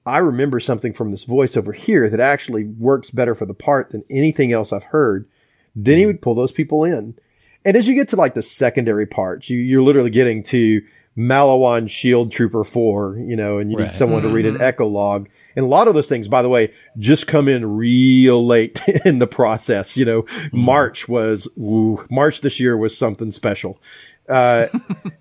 I 0.06 0.19
remember 0.19 0.60
something 0.60 0.94
from 0.94 1.10
this 1.10 1.26
voice 1.26 1.57
over 1.57 1.73
here 1.73 2.10
that 2.10 2.19
actually 2.19 2.64
works 2.64 3.10
better 3.10 3.34
for 3.34 3.45
the 3.45 3.53
part 3.53 3.90
than 3.90 4.03
anything 4.10 4.52
else 4.52 4.72
I've 4.72 4.86
heard. 4.86 5.27
Then 5.76 5.98
he 5.98 6.03
mm-hmm. 6.03 6.07
would 6.07 6.22
pull 6.22 6.36
those 6.36 6.52
people 6.52 6.84
in. 6.84 7.18
And 7.65 7.76
as 7.76 7.88
you 7.88 7.95
get 7.95 8.10
to 8.10 8.15
like 8.15 8.36
the 8.36 8.44
secondary 8.44 9.07
parts, 9.07 9.49
you, 9.49 9.57
you're 9.57 9.82
literally 9.82 10.11
getting 10.11 10.44
to 10.44 10.84
Maliwan 11.18 11.90
Shield 11.90 12.32
Trooper 12.32 12.64
4, 12.64 13.18
you 13.18 13.36
know, 13.36 13.57
and 13.57 13.72
you 13.72 13.77
right. 13.77 13.86
need 13.86 13.94
someone 13.94 14.22
mm-hmm. 14.22 14.30
to 14.30 14.36
read 14.36 14.45
an 14.45 14.56
mm-hmm. 14.56 14.64
echo 14.64 14.86
log. 14.86 15.30
And 15.56 15.65
a 15.65 15.68
lot 15.69 15.88
of 15.88 15.95
those 15.95 16.10
things, 16.10 16.27
by 16.27 16.41
the 16.41 16.49
way, 16.49 16.73
just 16.98 17.27
come 17.27 17.48
in 17.48 17.77
real 17.77 18.45
late 18.45 18.82
in 19.06 19.19
the 19.19 19.27
process. 19.27 19.98
You 19.98 20.06
know, 20.06 20.22
mm-hmm. 20.23 20.60
March 20.60 21.07
was, 21.07 21.48
ooh, 21.57 22.06
March 22.11 22.41
this 22.41 22.60
year 22.60 22.77
was 22.77 22.98
something 22.98 23.32
special. 23.32 23.82
Uh, 24.27 24.68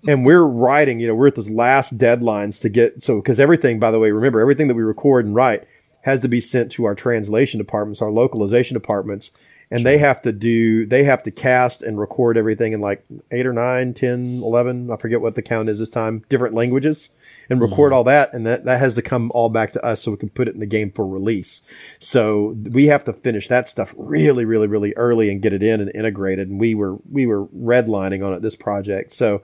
and 0.07 0.25
we're 0.25 0.45
writing, 0.45 0.99
you 0.99 1.07
know, 1.07 1.15
we're 1.15 1.27
at 1.27 1.35
those 1.35 1.51
last 1.51 1.97
deadlines 1.97 2.61
to 2.61 2.69
get, 2.69 3.03
so, 3.03 3.21
cause 3.21 3.39
everything, 3.39 3.79
by 3.79 3.91
the 3.91 3.99
way, 3.99 4.11
remember 4.11 4.39
everything 4.39 4.67
that 4.67 4.75
we 4.75 4.83
record 4.83 5.25
and 5.25 5.35
write 5.35 5.67
has 6.01 6.21
to 6.21 6.27
be 6.27 6.41
sent 6.41 6.71
to 6.71 6.85
our 6.85 6.95
translation 6.95 7.57
departments, 7.57 8.01
our 8.01 8.11
localization 8.11 8.75
departments 8.75 9.31
and 9.71 9.81
sure. 9.81 9.91
they 9.91 9.97
have 9.97 10.21
to 10.21 10.31
do 10.31 10.85
they 10.85 11.03
have 11.03 11.23
to 11.23 11.31
cast 11.31 11.81
and 11.81 11.99
record 11.99 12.37
everything 12.37 12.73
in 12.73 12.81
like 12.81 13.03
8 13.31 13.45
or 13.45 13.53
9 13.53 13.93
10 13.93 14.41
11 14.43 14.91
i 14.91 14.97
forget 14.97 15.21
what 15.21 15.35
the 15.35 15.41
count 15.41 15.69
is 15.69 15.79
this 15.79 15.89
time 15.89 16.23
different 16.29 16.53
languages 16.53 17.09
and 17.49 17.61
record 17.61 17.91
mm-hmm. 17.91 17.97
all 17.97 18.03
that 18.03 18.33
and 18.33 18.45
that, 18.45 18.65
that 18.65 18.79
has 18.79 18.95
to 18.95 19.01
come 19.01 19.31
all 19.33 19.49
back 19.49 19.71
to 19.71 19.83
us 19.85 20.01
so 20.01 20.11
we 20.11 20.17
can 20.17 20.29
put 20.29 20.47
it 20.47 20.53
in 20.53 20.59
the 20.59 20.65
game 20.65 20.91
for 20.91 21.07
release 21.07 21.61
so 21.99 22.55
we 22.71 22.87
have 22.87 23.03
to 23.03 23.13
finish 23.13 23.47
that 23.47 23.69
stuff 23.69 23.93
really 23.97 24.45
really 24.45 24.67
really 24.67 24.93
early 24.95 25.29
and 25.29 25.41
get 25.41 25.53
it 25.53 25.63
in 25.63 25.79
and 25.79 25.91
integrated 25.95 26.49
and 26.49 26.59
we 26.59 26.73
were 26.73 26.97
we 27.09 27.25
were 27.25 27.47
redlining 27.47 28.25
on 28.25 28.33
it 28.33 28.41
this 28.41 28.55
project 28.55 29.13
so 29.13 29.41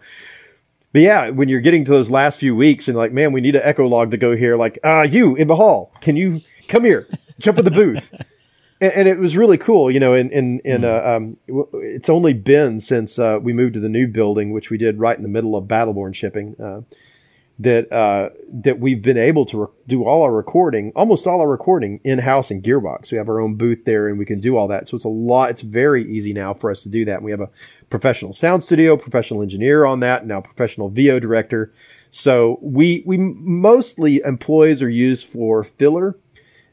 but 0.93 1.01
yeah, 1.01 1.29
when 1.29 1.47
you're 1.47 1.61
getting 1.61 1.85
to 1.85 1.91
those 1.91 2.11
last 2.11 2.39
few 2.39 2.55
weeks 2.55 2.87
and 2.87 2.97
like, 2.97 3.13
man, 3.13 3.31
we 3.31 3.41
need 3.41 3.55
an 3.55 3.61
echo 3.63 3.87
log 3.87 4.11
to 4.11 4.17
go 4.17 4.35
here. 4.35 4.57
Like, 4.57 4.77
uh, 4.83 5.07
you 5.09 5.35
in 5.35 5.47
the 5.47 5.55
hall, 5.55 5.93
can 6.01 6.15
you 6.15 6.41
come 6.67 6.83
here, 6.83 7.07
jump 7.39 7.57
in 7.57 7.65
the 7.65 7.71
booth? 7.71 8.11
and, 8.81 8.91
and, 8.93 9.07
it 9.07 9.17
was 9.17 9.37
really 9.37 9.57
cool, 9.57 9.89
you 9.89 9.99
know. 9.99 10.13
In 10.13 10.29
in 10.31 10.59
in 10.65 10.83
uh, 10.83 11.01
um, 11.05 11.37
it's 11.73 12.09
only 12.09 12.33
been 12.33 12.81
since 12.81 13.17
uh, 13.17 13.39
we 13.41 13.53
moved 13.53 13.75
to 13.75 13.79
the 13.79 13.89
new 13.89 14.07
building, 14.07 14.51
which 14.51 14.69
we 14.69 14.77
did 14.77 14.99
right 14.99 15.15
in 15.15 15.23
the 15.23 15.29
middle 15.29 15.55
of 15.55 15.65
Battleborn 15.65 16.13
shipping, 16.13 16.55
uh, 16.59 16.81
that 17.61 17.91
uh, 17.91 18.29
that 18.51 18.79
we've 18.79 19.01
been 19.01 19.17
able 19.17 19.45
to 19.45 19.61
re- 19.61 19.67
do 19.87 20.03
all 20.03 20.23
our 20.23 20.33
recording, 20.33 20.91
almost 20.95 21.27
all 21.27 21.41
our 21.41 21.49
recording 21.49 21.99
in 22.03 22.19
house 22.19 22.49
in 22.49 22.61
Gearbox. 22.61 23.11
We 23.11 23.17
have 23.17 23.29
our 23.29 23.39
own 23.39 23.55
booth 23.55 23.85
there, 23.85 24.07
and 24.07 24.17
we 24.17 24.25
can 24.25 24.39
do 24.39 24.57
all 24.57 24.67
that. 24.67 24.87
So 24.87 24.95
it's 24.95 25.05
a 25.05 25.09
lot. 25.09 25.51
It's 25.51 25.61
very 25.61 26.03
easy 26.03 26.33
now 26.33 26.53
for 26.53 26.71
us 26.71 26.83
to 26.83 26.89
do 26.89 27.05
that. 27.05 27.21
We 27.21 27.31
have 27.31 27.41
a 27.41 27.49
professional 27.89 28.33
sound 28.33 28.63
studio, 28.63 28.97
professional 28.97 29.41
engineer 29.41 29.85
on 29.85 29.99
that, 29.99 30.25
now 30.25 30.41
professional 30.41 30.89
VO 30.89 31.19
director. 31.19 31.71
So 32.09 32.57
we 32.61 33.03
we 33.05 33.17
mostly 33.17 34.21
employees 34.25 34.81
are 34.81 34.89
used 34.89 35.27
for 35.27 35.63
filler 35.63 36.17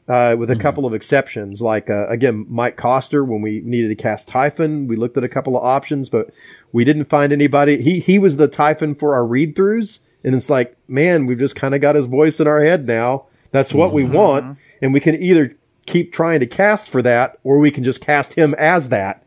uh, 0.07 0.35
with 0.37 0.49
a 0.49 0.53
mm-hmm. 0.53 0.61
couple 0.61 0.85
of 0.85 0.93
exceptions. 0.93 1.61
Like 1.61 1.89
uh, 1.89 2.07
again, 2.07 2.47
Mike 2.49 2.77
Coster, 2.77 3.23
when 3.23 3.41
we 3.41 3.61
needed 3.63 3.89
to 3.89 3.95
cast 3.95 4.27
Typhon, 4.27 4.87
we 4.87 4.95
looked 4.95 5.17
at 5.17 5.23
a 5.23 5.29
couple 5.29 5.55
of 5.55 5.63
options, 5.63 6.09
but 6.09 6.31
we 6.71 6.83
didn't 6.83 7.05
find 7.05 7.31
anybody. 7.31 7.81
He 7.81 7.99
he 7.99 8.17
was 8.17 8.37
the 8.37 8.47
Typhon 8.47 8.95
for 8.95 9.13
our 9.13 9.25
read 9.25 9.55
throughs, 9.55 9.99
and 10.23 10.35
it's 10.35 10.49
like, 10.49 10.77
man, 10.87 11.25
we've 11.25 11.39
just 11.39 11.55
kind 11.55 11.75
of 11.75 11.81
got 11.81 11.95
his 11.95 12.07
voice 12.07 12.39
in 12.39 12.47
our 12.47 12.61
head 12.61 12.87
now. 12.87 13.25
That's 13.51 13.73
what 13.73 13.87
mm-hmm. 13.87 13.95
we 13.95 14.03
want, 14.17 14.57
and 14.81 14.93
we 14.93 14.99
can 14.99 15.15
either 15.15 15.55
keep 15.85 16.13
trying 16.13 16.39
to 16.39 16.45
cast 16.45 16.89
for 16.89 17.01
that, 17.01 17.39
or 17.43 17.59
we 17.59 17.71
can 17.71 17.83
just 17.83 18.01
cast 18.01 18.35
him 18.35 18.53
as 18.55 18.89
that. 18.89 19.25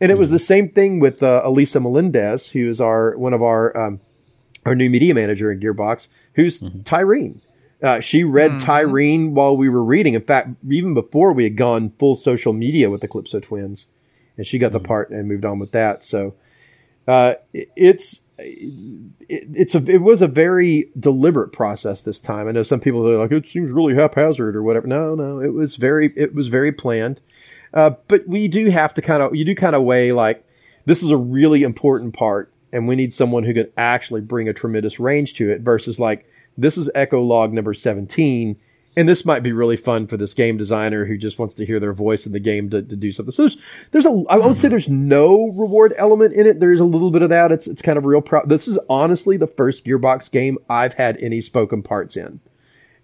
And 0.00 0.10
it 0.10 0.18
was 0.18 0.30
the 0.30 0.38
same 0.38 0.68
thing 0.68 1.00
with 1.00 1.22
uh, 1.22 1.42
Elisa 1.44 1.80
Melendez, 1.80 2.50
who 2.50 2.68
is 2.68 2.80
our 2.80 3.16
one 3.16 3.32
of 3.32 3.42
our 3.42 3.76
um, 3.76 4.00
our 4.66 4.74
new 4.74 4.90
media 4.90 5.14
manager 5.14 5.50
in 5.50 5.60
Gearbox, 5.60 6.08
who's 6.34 6.60
mm-hmm. 6.60 6.80
Tyreen. 6.80 7.40
Uh, 7.82 8.00
she 8.00 8.24
read 8.24 8.52
mm-hmm. 8.52 8.70
Tyreen 8.70 9.30
while 9.32 9.56
we 9.56 9.68
were 9.68 9.84
reading. 9.84 10.14
In 10.14 10.22
fact, 10.22 10.50
even 10.68 10.94
before 10.94 11.32
we 11.32 11.44
had 11.44 11.56
gone 11.56 11.90
full 11.90 12.14
social 12.14 12.52
media 12.52 12.90
with 12.90 13.00
the 13.00 13.08
Calypso 13.08 13.40
twins, 13.40 13.90
and 14.36 14.46
she 14.46 14.58
got 14.58 14.68
mm-hmm. 14.68 14.74
the 14.74 14.80
part 14.80 15.10
and 15.10 15.28
moved 15.28 15.44
on 15.44 15.58
with 15.58 15.72
that. 15.72 16.02
So 16.02 16.34
uh, 17.06 17.34
it's 17.52 18.23
it, 18.38 19.12
it's 19.28 19.74
a 19.74 19.84
it 19.90 20.02
was 20.02 20.22
a 20.22 20.26
very 20.26 20.90
deliberate 20.98 21.52
process 21.52 22.02
this 22.02 22.20
time. 22.20 22.48
I 22.48 22.52
know 22.52 22.62
some 22.62 22.80
people 22.80 23.08
are 23.08 23.18
like 23.18 23.32
it 23.32 23.46
seems 23.46 23.72
really 23.72 23.94
haphazard 23.94 24.56
or 24.56 24.62
whatever. 24.62 24.86
No, 24.86 25.14
no, 25.14 25.40
it 25.40 25.52
was 25.52 25.76
very 25.76 26.12
it 26.16 26.34
was 26.34 26.48
very 26.48 26.72
planned. 26.72 27.20
Uh, 27.72 27.90
but 28.08 28.26
we 28.26 28.48
do 28.48 28.70
have 28.70 28.94
to 28.94 29.02
kind 29.02 29.22
of 29.22 29.34
you 29.34 29.44
do 29.44 29.54
kind 29.54 29.76
of 29.76 29.82
weigh 29.82 30.12
like 30.12 30.46
this 30.84 31.02
is 31.02 31.10
a 31.10 31.16
really 31.16 31.62
important 31.62 32.14
part, 32.14 32.52
and 32.72 32.88
we 32.88 32.96
need 32.96 33.14
someone 33.14 33.44
who 33.44 33.54
can 33.54 33.70
actually 33.76 34.20
bring 34.20 34.48
a 34.48 34.52
tremendous 34.52 35.00
range 35.00 35.34
to 35.34 35.50
it 35.50 35.60
versus 35.60 36.00
like 36.00 36.26
this 36.56 36.76
is 36.76 36.90
Echo 36.94 37.20
Log 37.20 37.52
number 37.52 37.74
17. 37.74 38.56
And 38.96 39.08
this 39.08 39.24
might 39.24 39.42
be 39.42 39.52
really 39.52 39.76
fun 39.76 40.06
for 40.06 40.16
this 40.16 40.34
game 40.34 40.56
designer 40.56 41.06
who 41.06 41.18
just 41.18 41.38
wants 41.38 41.54
to 41.56 41.66
hear 41.66 41.80
their 41.80 41.92
voice 41.92 42.26
in 42.26 42.32
the 42.32 42.40
game 42.40 42.70
to, 42.70 42.80
to 42.80 42.96
do 42.96 43.10
something. 43.10 43.32
So 43.32 43.42
there's, 43.42 43.88
there's 43.90 44.06
a, 44.06 44.24
I 44.28 44.36
won't 44.36 44.56
say 44.56 44.68
there's 44.68 44.88
no 44.88 45.48
reward 45.50 45.94
element 45.96 46.34
in 46.34 46.46
it. 46.46 46.60
There's 46.60 46.80
a 46.80 46.84
little 46.84 47.10
bit 47.10 47.22
of 47.22 47.28
that. 47.30 47.50
It's, 47.50 47.66
it's 47.66 47.82
kind 47.82 47.98
of 47.98 48.06
real. 48.06 48.22
Pro- 48.22 48.46
this 48.46 48.68
is 48.68 48.78
honestly 48.88 49.36
the 49.36 49.48
first 49.48 49.84
Gearbox 49.84 50.30
game 50.30 50.58
I've 50.70 50.94
had 50.94 51.16
any 51.18 51.40
spoken 51.40 51.82
parts 51.82 52.16
in. 52.16 52.40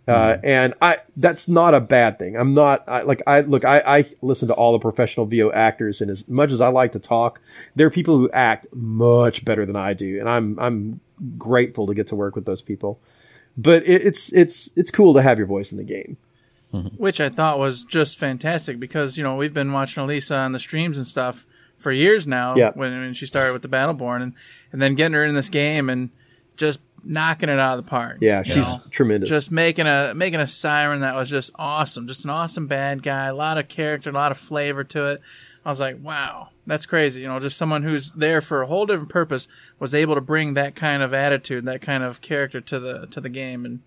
Uh, 0.06 0.34
mm-hmm. 0.34 0.46
and 0.46 0.74
I, 0.80 0.98
that's 1.16 1.48
not 1.48 1.74
a 1.74 1.80
bad 1.80 2.18
thing. 2.18 2.36
I'm 2.36 2.54
not, 2.54 2.88
I, 2.88 3.02
like, 3.02 3.22
I, 3.26 3.40
look, 3.40 3.64
I, 3.64 3.82
I 3.84 4.04
listen 4.22 4.48
to 4.48 4.54
all 4.54 4.72
the 4.72 4.78
professional 4.78 5.26
VO 5.26 5.52
actors 5.52 6.00
and 6.00 6.10
as 6.10 6.28
much 6.28 6.52
as 6.52 6.60
I 6.60 6.68
like 6.68 6.92
to 6.92 6.98
talk, 6.98 7.40
there 7.74 7.86
are 7.86 7.90
people 7.90 8.16
who 8.16 8.30
act 8.30 8.66
much 8.74 9.44
better 9.44 9.66
than 9.66 9.76
I 9.76 9.92
do. 9.94 10.18
And 10.18 10.28
I'm, 10.28 10.58
I'm 10.58 11.00
grateful 11.36 11.86
to 11.86 11.94
get 11.94 12.06
to 12.08 12.16
work 12.16 12.34
with 12.34 12.46
those 12.46 12.62
people 12.62 13.00
but 13.56 13.82
it, 13.84 14.02
it's 14.02 14.32
it's 14.32 14.70
it's 14.76 14.90
cool 14.90 15.14
to 15.14 15.22
have 15.22 15.38
your 15.38 15.46
voice 15.46 15.72
in 15.72 15.78
the 15.78 15.84
game. 15.84 16.16
Mm-hmm. 16.72 16.96
Which 16.96 17.20
I 17.20 17.28
thought 17.28 17.58
was 17.58 17.82
just 17.84 18.18
fantastic 18.18 18.78
because 18.78 19.18
you 19.18 19.24
know 19.24 19.34
we've 19.36 19.54
been 19.54 19.72
watching 19.72 20.02
Elisa 20.02 20.36
on 20.36 20.52
the 20.52 20.58
streams 20.58 20.96
and 20.96 21.06
stuff 21.06 21.46
for 21.76 21.90
years 21.90 22.28
now. 22.28 22.54
Yeah. 22.54 22.70
When, 22.74 22.92
when 22.92 23.12
she 23.12 23.26
started 23.26 23.52
with 23.52 23.62
the 23.62 23.68
Battleborn 23.68 24.22
and 24.22 24.34
and 24.72 24.80
then 24.80 24.94
getting 24.94 25.14
her 25.14 25.24
in 25.24 25.34
this 25.34 25.48
game 25.48 25.90
and 25.90 26.10
just 26.56 26.80
knocking 27.04 27.48
it 27.48 27.58
out 27.58 27.78
of 27.78 27.84
the 27.84 27.90
park. 27.90 28.18
Yeah, 28.20 28.42
she's 28.42 28.56
know? 28.56 28.82
tremendous. 28.90 29.28
Just 29.28 29.50
making 29.50 29.86
a 29.86 30.12
making 30.14 30.40
a 30.40 30.46
siren 30.46 31.00
that 31.00 31.14
was 31.14 31.28
just 31.28 31.52
awesome. 31.56 32.06
Just 32.06 32.24
an 32.24 32.30
awesome 32.30 32.66
bad 32.66 33.02
guy. 33.02 33.26
A 33.26 33.34
lot 33.34 33.58
of 33.58 33.68
character, 33.68 34.10
a 34.10 34.12
lot 34.12 34.30
of 34.30 34.38
flavor 34.38 34.84
to 34.84 35.06
it. 35.06 35.22
I 35.64 35.68
was 35.68 35.80
like, 35.80 35.98
wow, 36.02 36.48
that's 36.66 36.86
crazy. 36.86 37.20
You 37.20 37.28
know, 37.28 37.38
just 37.38 37.58
someone 37.58 37.82
who's 37.82 38.12
there 38.12 38.40
for 38.40 38.62
a 38.62 38.66
whole 38.66 38.86
different 38.86 39.10
purpose 39.10 39.46
was 39.78 39.94
able 39.94 40.14
to 40.14 40.20
bring 40.22 40.54
that 40.54 40.74
kind 40.74 41.02
of 41.02 41.12
attitude, 41.12 41.64
that 41.66 41.82
kind 41.82 42.02
of 42.02 42.20
character 42.22 42.60
to 42.62 42.78
the 42.80 43.06
to 43.08 43.20
the 43.20 43.28
game, 43.28 43.64
and 43.66 43.80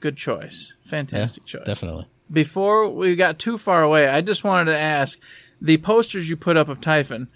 good 0.00 0.16
choice. 0.16 0.76
Fantastic 0.82 1.44
choice. 1.44 1.64
Definitely. 1.64 2.06
Before 2.30 2.88
we 2.90 3.16
got 3.16 3.38
too 3.38 3.56
far 3.56 3.82
away, 3.82 4.08
I 4.08 4.20
just 4.20 4.44
wanted 4.44 4.72
to 4.72 4.78
ask 4.78 5.18
the 5.60 5.78
posters 5.78 6.28
you 6.28 6.36
put 6.36 6.56
up 6.58 6.68
of 6.68 6.80
Typhon. 6.80 7.28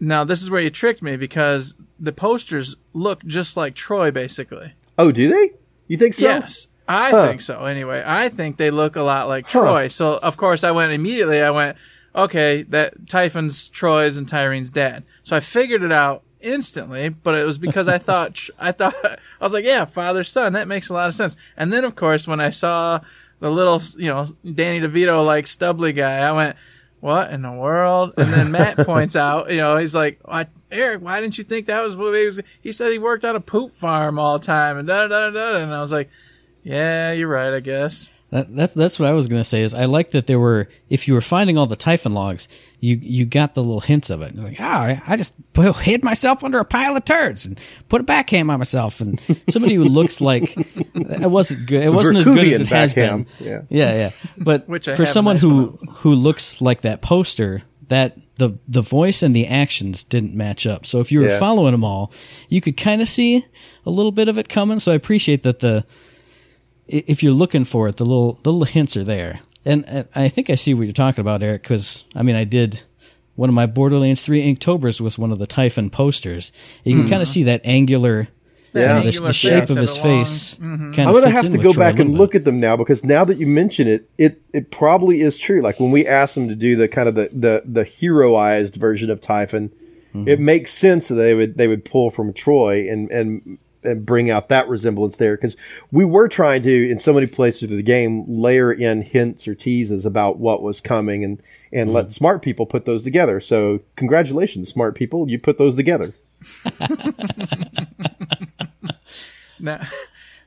Now, 0.00 0.24
this 0.24 0.42
is 0.42 0.50
where 0.50 0.60
you 0.60 0.70
tricked 0.70 1.02
me 1.02 1.16
because 1.16 1.76
the 2.00 2.12
posters 2.12 2.74
look 2.92 3.24
just 3.24 3.56
like 3.56 3.74
Troy, 3.76 4.10
basically. 4.10 4.72
Oh, 4.98 5.12
do 5.12 5.28
they? 5.28 5.50
You 5.86 5.96
think 5.96 6.14
so? 6.14 6.24
Yes, 6.26 6.66
I 6.88 7.10
Huh. 7.10 7.28
think 7.28 7.40
so. 7.40 7.64
Anyway, 7.64 8.02
I 8.04 8.28
think 8.28 8.56
they 8.56 8.70
look 8.72 8.96
a 8.96 9.02
lot 9.02 9.28
like 9.28 9.46
Troy. 9.46 9.86
So, 9.86 10.18
of 10.18 10.36
course, 10.36 10.64
I 10.64 10.72
went 10.72 10.92
immediately. 10.92 11.40
I 11.40 11.50
went, 11.50 11.76
okay, 12.14 12.62
that 12.62 13.08
Typhon's 13.08 13.68
Troy's 13.68 14.16
and 14.16 14.26
Tyreen's 14.26 14.70
dad. 14.70 15.04
So 15.22 15.36
I 15.36 15.40
figured 15.40 15.82
it 15.82 15.92
out 15.92 16.22
instantly, 16.40 17.08
but 17.08 17.34
it 17.34 17.44
was 17.44 17.58
because 17.58 17.88
I 17.88 17.98
thought 17.98 18.48
I 18.58 18.72
thought 18.72 18.94
I 19.04 19.18
was 19.44 19.52
like, 19.52 19.64
yeah, 19.64 19.84
father 19.84 20.24
son. 20.24 20.52
That 20.52 20.68
makes 20.68 20.88
a 20.88 20.94
lot 20.94 21.08
of 21.08 21.14
sense. 21.14 21.36
And 21.56 21.72
then, 21.72 21.84
of 21.84 21.96
course, 21.96 22.28
when 22.28 22.40
I 22.40 22.50
saw 22.50 23.00
the 23.40 23.50
little, 23.50 23.80
you 23.98 24.08
know, 24.08 24.26
Danny 24.44 24.80
DeVito 24.80 25.24
like 25.24 25.46
stubbly 25.46 25.92
guy, 25.92 26.18
I 26.18 26.32
went. 26.32 26.56
What 27.00 27.30
in 27.30 27.42
the 27.42 27.52
world? 27.52 28.14
And 28.16 28.32
then 28.32 28.50
Matt 28.50 28.78
points 28.86 29.14
out, 29.14 29.50
you 29.50 29.58
know, 29.58 29.76
he's 29.76 29.94
like, 29.94 30.18
why, 30.24 30.46
Eric, 30.72 31.02
why 31.02 31.20
didn't 31.20 31.36
you 31.36 31.44
think 31.44 31.66
that 31.66 31.82
was 31.82 31.98
what 31.98 32.14
he 32.14 32.24
was? 32.24 32.40
He 32.62 32.72
said 32.72 32.92
he 32.92 32.98
worked 32.98 33.26
on 33.26 33.36
a 33.36 33.40
poop 33.40 33.72
farm 33.72 34.18
all 34.18 34.38
the 34.38 34.46
time, 34.46 34.78
and 34.78 34.88
da 34.88 35.06
da 35.06 35.28
da 35.28 35.30
da. 35.30 35.56
And 35.56 35.74
I 35.74 35.82
was 35.82 35.92
like, 35.92 36.08
yeah, 36.62 37.12
you're 37.12 37.28
right, 37.28 37.52
I 37.52 37.60
guess. 37.60 38.10
That, 38.34 38.52
that's 38.52 38.74
that's 38.74 38.98
what 38.98 39.08
I 39.08 39.12
was 39.12 39.28
gonna 39.28 39.44
say. 39.44 39.62
Is 39.62 39.74
I 39.74 39.84
like 39.84 40.10
that 40.10 40.26
there 40.26 40.40
were 40.40 40.68
if 40.88 41.06
you 41.06 41.14
were 41.14 41.20
finding 41.20 41.56
all 41.56 41.66
the 41.66 41.76
Typhon 41.76 42.14
logs, 42.14 42.48
you 42.80 42.98
you 43.00 43.24
got 43.26 43.54
the 43.54 43.62
little 43.62 43.78
hints 43.78 44.10
of 44.10 44.22
it. 44.22 44.34
You're 44.34 44.42
like, 44.42 44.56
ah, 44.60 44.82
I, 44.86 45.02
I 45.06 45.16
just 45.16 45.34
put, 45.52 45.76
hid 45.76 46.02
myself 46.02 46.42
under 46.42 46.58
a 46.58 46.64
pile 46.64 46.96
of 46.96 47.04
turds 47.04 47.46
and 47.46 47.60
put 47.88 48.00
a 48.00 48.04
backhand 48.04 48.50
on 48.50 48.58
myself. 48.58 49.00
And 49.00 49.20
somebody 49.48 49.76
who 49.76 49.84
looks 49.84 50.20
like 50.20 50.52
it 50.56 51.30
wasn't 51.30 51.68
good. 51.68 51.84
It 51.84 51.90
wasn't 51.90 52.18
as 52.18 52.24
good 52.24 52.44
as 52.48 52.60
it 52.60 52.66
has 52.66 52.92
backhand, 52.92 53.26
been. 53.38 53.46
yeah. 53.46 53.60
yeah, 53.68 53.94
yeah. 53.94 54.10
But 54.44 54.68
Which 54.68 54.88
I 54.88 54.94
for 54.94 55.06
someone 55.06 55.36
who 55.36 55.66
one 55.66 55.78
who 55.98 56.14
looks 56.14 56.60
like 56.60 56.80
that 56.80 57.02
poster, 57.02 57.62
that 57.86 58.16
the 58.34 58.58
the 58.66 58.82
voice 58.82 59.22
and 59.22 59.36
the 59.36 59.46
actions 59.46 60.02
didn't 60.02 60.34
match 60.34 60.66
up. 60.66 60.86
So 60.86 60.98
if 60.98 61.12
you 61.12 61.20
were 61.20 61.28
Yeah. 61.28 61.38
following 61.38 61.70
them 61.70 61.84
all, 61.84 62.12
you 62.48 62.60
could 62.60 62.76
kind 62.76 63.00
of 63.00 63.08
see 63.08 63.46
a 63.86 63.90
little 63.90 64.10
bit 64.10 64.26
of 64.26 64.38
it 64.38 64.48
coming. 64.48 64.80
So 64.80 64.90
I 64.90 64.96
appreciate 64.96 65.44
that 65.44 65.60
the 65.60 65.84
i- 65.86 65.92
if 66.86 67.22
you're 67.22 67.32
looking 67.32 67.64
for 67.64 67.88
it, 67.88 67.96
the 67.96 68.04
little 68.04 68.34
the 68.42 68.52
little 68.52 68.66
hints 68.66 68.96
are 68.96 69.04
there. 69.04 69.40
And 69.64 70.06
I 70.14 70.28
think 70.28 70.50
I 70.50 70.56
see 70.56 70.74
what 70.74 70.82
you're 70.82 70.92
talking 70.92 71.22
about, 71.22 71.42
Eric. 71.42 71.62
Because 71.62 72.04
I 72.14 72.22
mean, 72.22 72.36
I 72.36 72.44
did 72.44 72.82
one 73.36 73.48
of 73.48 73.54
my 73.54 73.66
Borderlands 73.66 74.24
Three 74.24 74.42
Inktober's 74.42 75.00
was 75.00 75.18
one 75.18 75.32
of 75.32 75.38
the 75.38 75.46
Typhon 75.46 75.90
posters. 75.90 76.52
You 76.84 76.96
can 77.00 77.08
kind 77.08 77.22
of 77.22 77.28
see 77.28 77.42
that 77.44 77.62
angular. 77.64 78.28
yeah. 78.74 78.80
you 78.80 78.86
know, 78.88 79.00
the, 79.00 79.06
angular 79.06 79.26
the 79.28 79.32
shape 79.32 79.70
of 79.70 79.76
his 79.76 79.96
the 79.96 80.06
long- 80.08 80.24
face. 80.24 80.56
Mhm. 80.56 80.94
Kind 80.94 81.08
I'm 81.08 81.14
gonna 81.14 81.20
fits 81.26 81.36
have 81.36 81.44
in 81.46 81.52
to 81.52 81.58
go 81.58 81.72
Troy 81.72 81.82
a 81.82 81.92
back 81.92 81.98
and 82.00 82.12
look 82.18 82.34
at 82.34 82.44
them 82.44 82.60
now 82.60 82.76
because 82.76 83.04
now 83.04 83.24
that 83.24 83.38
you 83.38 83.46
mention 83.46 83.88
it, 83.88 84.10
it 84.18 84.42
it 84.52 84.70
probably 84.70 85.20
is 85.22 85.38
true. 85.38 85.62
Like 85.62 85.80
when 85.80 85.90
we 85.90 86.06
asked 86.06 86.34
them 86.34 86.48
to 86.48 86.54
do 86.54 86.76
the 86.76 86.88
kind 86.88 87.08
of 87.08 87.14
the 87.14 87.30
the, 87.32 87.62
the 87.64 87.84
heroized 87.84 88.76
version 88.76 89.10
of 89.10 89.20
Typhon, 89.20 89.70
Mm-hmm. 90.14 90.28
it 90.28 90.38
makes 90.38 90.72
sense 90.72 91.08
that 91.08 91.16
they 91.16 91.34
would 91.34 91.56
they 91.56 91.66
would 91.66 91.84
pull 91.84 92.08
from 92.08 92.32
Troy 92.32 92.86
and 92.88 93.10
and 93.10 93.58
and 93.84 94.04
bring 94.06 94.30
out 94.30 94.48
that 94.48 94.68
resemblance 94.68 95.16
there 95.16 95.36
because 95.36 95.56
we 95.90 96.04
were 96.04 96.28
trying 96.28 96.62
to 96.62 96.90
in 96.90 96.98
so 96.98 97.12
many 97.12 97.26
places 97.26 97.70
of 97.70 97.76
the 97.76 97.82
game 97.82 98.24
layer 98.26 98.72
in 98.72 99.02
hints 99.02 99.46
or 99.46 99.54
teases 99.54 100.04
about 100.06 100.38
what 100.38 100.62
was 100.62 100.80
coming 100.80 101.22
and 101.24 101.40
and 101.72 101.88
Mm-hmm. 101.88 101.96
let 101.96 102.12
smart 102.12 102.40
people 102.42 102.66
put 102.66 102.84
those 102.84 103.02
together. 103.02 103.40
So 103.40 103.80
congratulations, 103.96 104.68
smart 104.68 104.94
people, 104.94 105.28
you 105.28 105.38
put 105.38 105.58
those 105.58 105.74
together. 105.74 106.12
Now, 109.60 109.80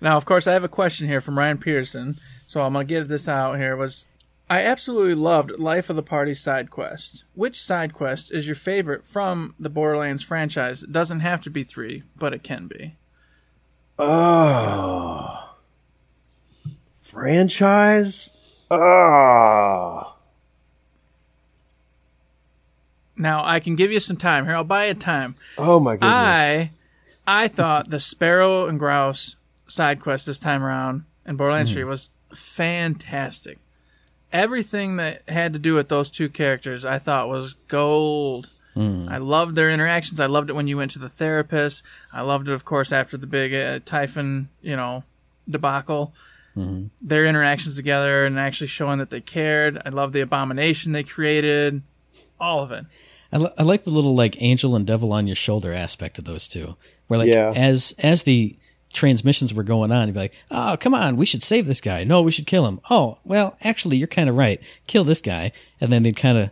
now, 0.02 0.18
of 0.18 0.26
course, 0.26 0.46
I 0.48 0.54
have 0.54 0.64
a 0.64 0.70
question 0.70 1.08
here 1.08 1.22
from 1.22 1.38
Ryan 1.40 1.58
Pearson, 1.58 2.16
so 2.48 2.62
I'm 2.62 2.74
gonna 2.74 2.86
get 2.86 3.08
this 3.08 3.28
out 3.28 3.58
here. 3.58 3.76
Was 3.76 4.06
I 4.50 4.64
absolutely 4.64 5.16
loved 5.16 5.52
Life 5.58 5.90
of 5.90 5.96
the 5.96 6.04
Party 6.04 6.34
side 6.34 6.70
quest. 6.70 7.24
Which 7.34 7.60
side 7.60 7.94
quest 7.94 8.32
is 8.32 8.46
your 8.46 8.56
favorite 8.56 9.06
from 9.06 9.56
the 9.60 9.70
Borderlands 9.70 10.24
franchise? 10.24 10.84
It 10.84 10.92
doesn't 10.92 11.22
have 11.22 11.42
to 11.42 11.50
be 11.50 11.64
three, 11.64 12.04
but 12.16 12.34
it 12.34 12.44
can 12.44 12.68
be. 12.68 12.96
Oh. 14.00 15.56
Franchise? 16.92 18.36
Ah. 18.70 20.16
Now 23.16 23.44
I 23.44 23.60
can 23.60 23.76
give 23.76 23.92
you 23.92 24.00
some 24.00 24.18
time 24.18 24.46
here. 24.46 24.56
I'll 24.56 24.64
buy 24.64 24.86
you 24.88 24.94
time. 24.94 25.36
Oh 25.58 25.80
my 25.80 25.94
goodness. 25.94 26.12
I 26.12 26.72
I 27.26 27.48
thought 27.48 27.90
the 27.90 28.00
Sparrow 28.00 28.68
and 28.68 28.78
Grouse 28.78 29.38
side 29.68 30.00
quest 30.00 30.28
this 30.28 30.40
time 30.40 30.64
around 30.64 31.04
in 31.26 31.36
Borderlands 31.36 31.74
3 31.74 31.84
was 31.84 32.12
fantastic. 32.34 33.58
Everything 34.32 34.98
that 34.98 35.28
had 35.28 35.54
to 35.54 35.60
do 35.60 35.74
with 35.74 35.90
those 35.90 36.12
two 36.12 36.30
characters 36.30 36.86
I 36.86 37.00
thought 37.00 37.30
was 37.30 37.56
gold. 37.68 38.50
I 38.80 39.18
loved 39.18 39.56
their 39.56 39.70
interactions. 39.72 40.20
I 40.20 40.28
loved 40.28 40.50
it 40.50 40.54
when 40.54 40.68
you 40.68 40.78
went 40.78 40.92
to 40.92 41.00
the 41.00 41.10
therapist. 41.10 41.84
I 42.14 42.22
loved 42.22 42.48
it, 42.48 42.54
of 42.54 42.64
course, 42.66 42.92
after 42.92 43.18
the 43.18 43.26
big 43.28 43.54
uh, 43.54 43.80
Typhon, 43.86 44.50
you 44.62 44.76
know, 44.76 45.04
debacle. 45.50 46.14
Their 47.02 47.26
interactions 47.28 47.76
together 47.76 48.26
and 48.26 48.40
actually 48.40 48.66
showing 48.68 48.98
that 48.98 49.12
they 49.12 49.22
cared. 49.22 49.80
I 49.86 49.90
love 49.90 50.12
the 50.12 50.22
abomination 50.22 50.92
they 50.92 51.04
created. 51.04 51.84
All 52.40 52.64
of 52.64 52.72
it. 52.72 52.86
I, 53.32 53.38
li- 53.38 53.52
I 53.60 53.64
like 53.64 53.84
the 53.84 53.92
little 53.94 54.16
like 54.16 54.42
angel 54.42 54.76
and 54.76 54.86
devil 54.86 55.14
on 55.14 55.28
your 55.28 55.36
shoulder 55.36 55.72
aspect 55.72 56.18
of 56.18 56.24
those 56.24 56.48
two, 56.48 56.76
where 57.08 57.20
like 57.20 57.30
Yeah. 57.30 57.54
as 57.56 57.94
as 58.02 58.24
the 58.24 58.58
transmissions 58.94 59.54
were 59.54 59.62
going 59.64 59.92
on, 59.92 60.08
you'd 60.08 60.14
be 60.14 60.20
like, 60.22 60.34
"Oh, 60.50 60.78
come 60.80 60.96
on, 60.96 61.16
we 61.18 61.26
should 61.28 61.44
save 61.44 61.68
this 61.68 61.82
guy. 61.82 62.04
No, 62.04 62.22
we 62.24 62.32
should 62.32 62.48
kill 62.48 62.66
him. 62.68 62.80
Oh, 62.90 63.20
well, 63.24 63.56
actually, 63.64 63.98
you're 63.98 64.08
kind 64.08 64.30
of 64.30 64.36
right. 64.36 64.60
Kill 64.88 65.04
this 65.04 65.22
guy." 65.22 65.52
And 65.82 65.92
then 65.94 66.02
they'd 66.04 66.16
kind 66.16 66.38
of 66.40 66.50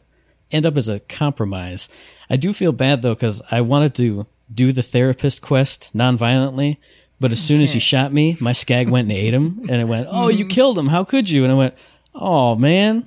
end 0.51 0.65
up 0.67 0.77
as 0.77 0.87
a 0.89 0.99
compromise. 0.99 1.89
I 2.29 2.35
do 2.37 2.53
feel 2.53 2.71
bad 2.71 3.01
though 3.01 3.13
because 3.13 3.41
I 3.51 3.61
wanted 3.61 3.93
to 3.95 4.27
do 4.53 4.71
the 4.71 4.81
therapist 4.81 5.41
quest 5.41 5.93
non-violently, 5.95 6.79
but 7.19 7.31
as 7.31 7.39
soon 7.41 7.61
as 7.61 7.73
he 7.73 7.79
shot 7.79 8.13
me, 8.13 8.35
my 8.41 8.51
skag 8.53 8.89
went 8.89 9.07
and 9.09 9.17
ate 9.17 9.33
him, 9.33 9.61
and 9.69 9.81
it 9.81 9.87
went, 9.87 10.07
"Oh, 10.09 10.29
you 10.29 10.45
killed 10.45 10.77
him. 10.77 10.87
How 10.87 11.03
could 11.03 11.29
you?" 11.29 11.43
And 11.43 11.51
I 11.51 11.55
went, 11.55 11.73
"Oh 12.13 12.55
man, 12.55 13.05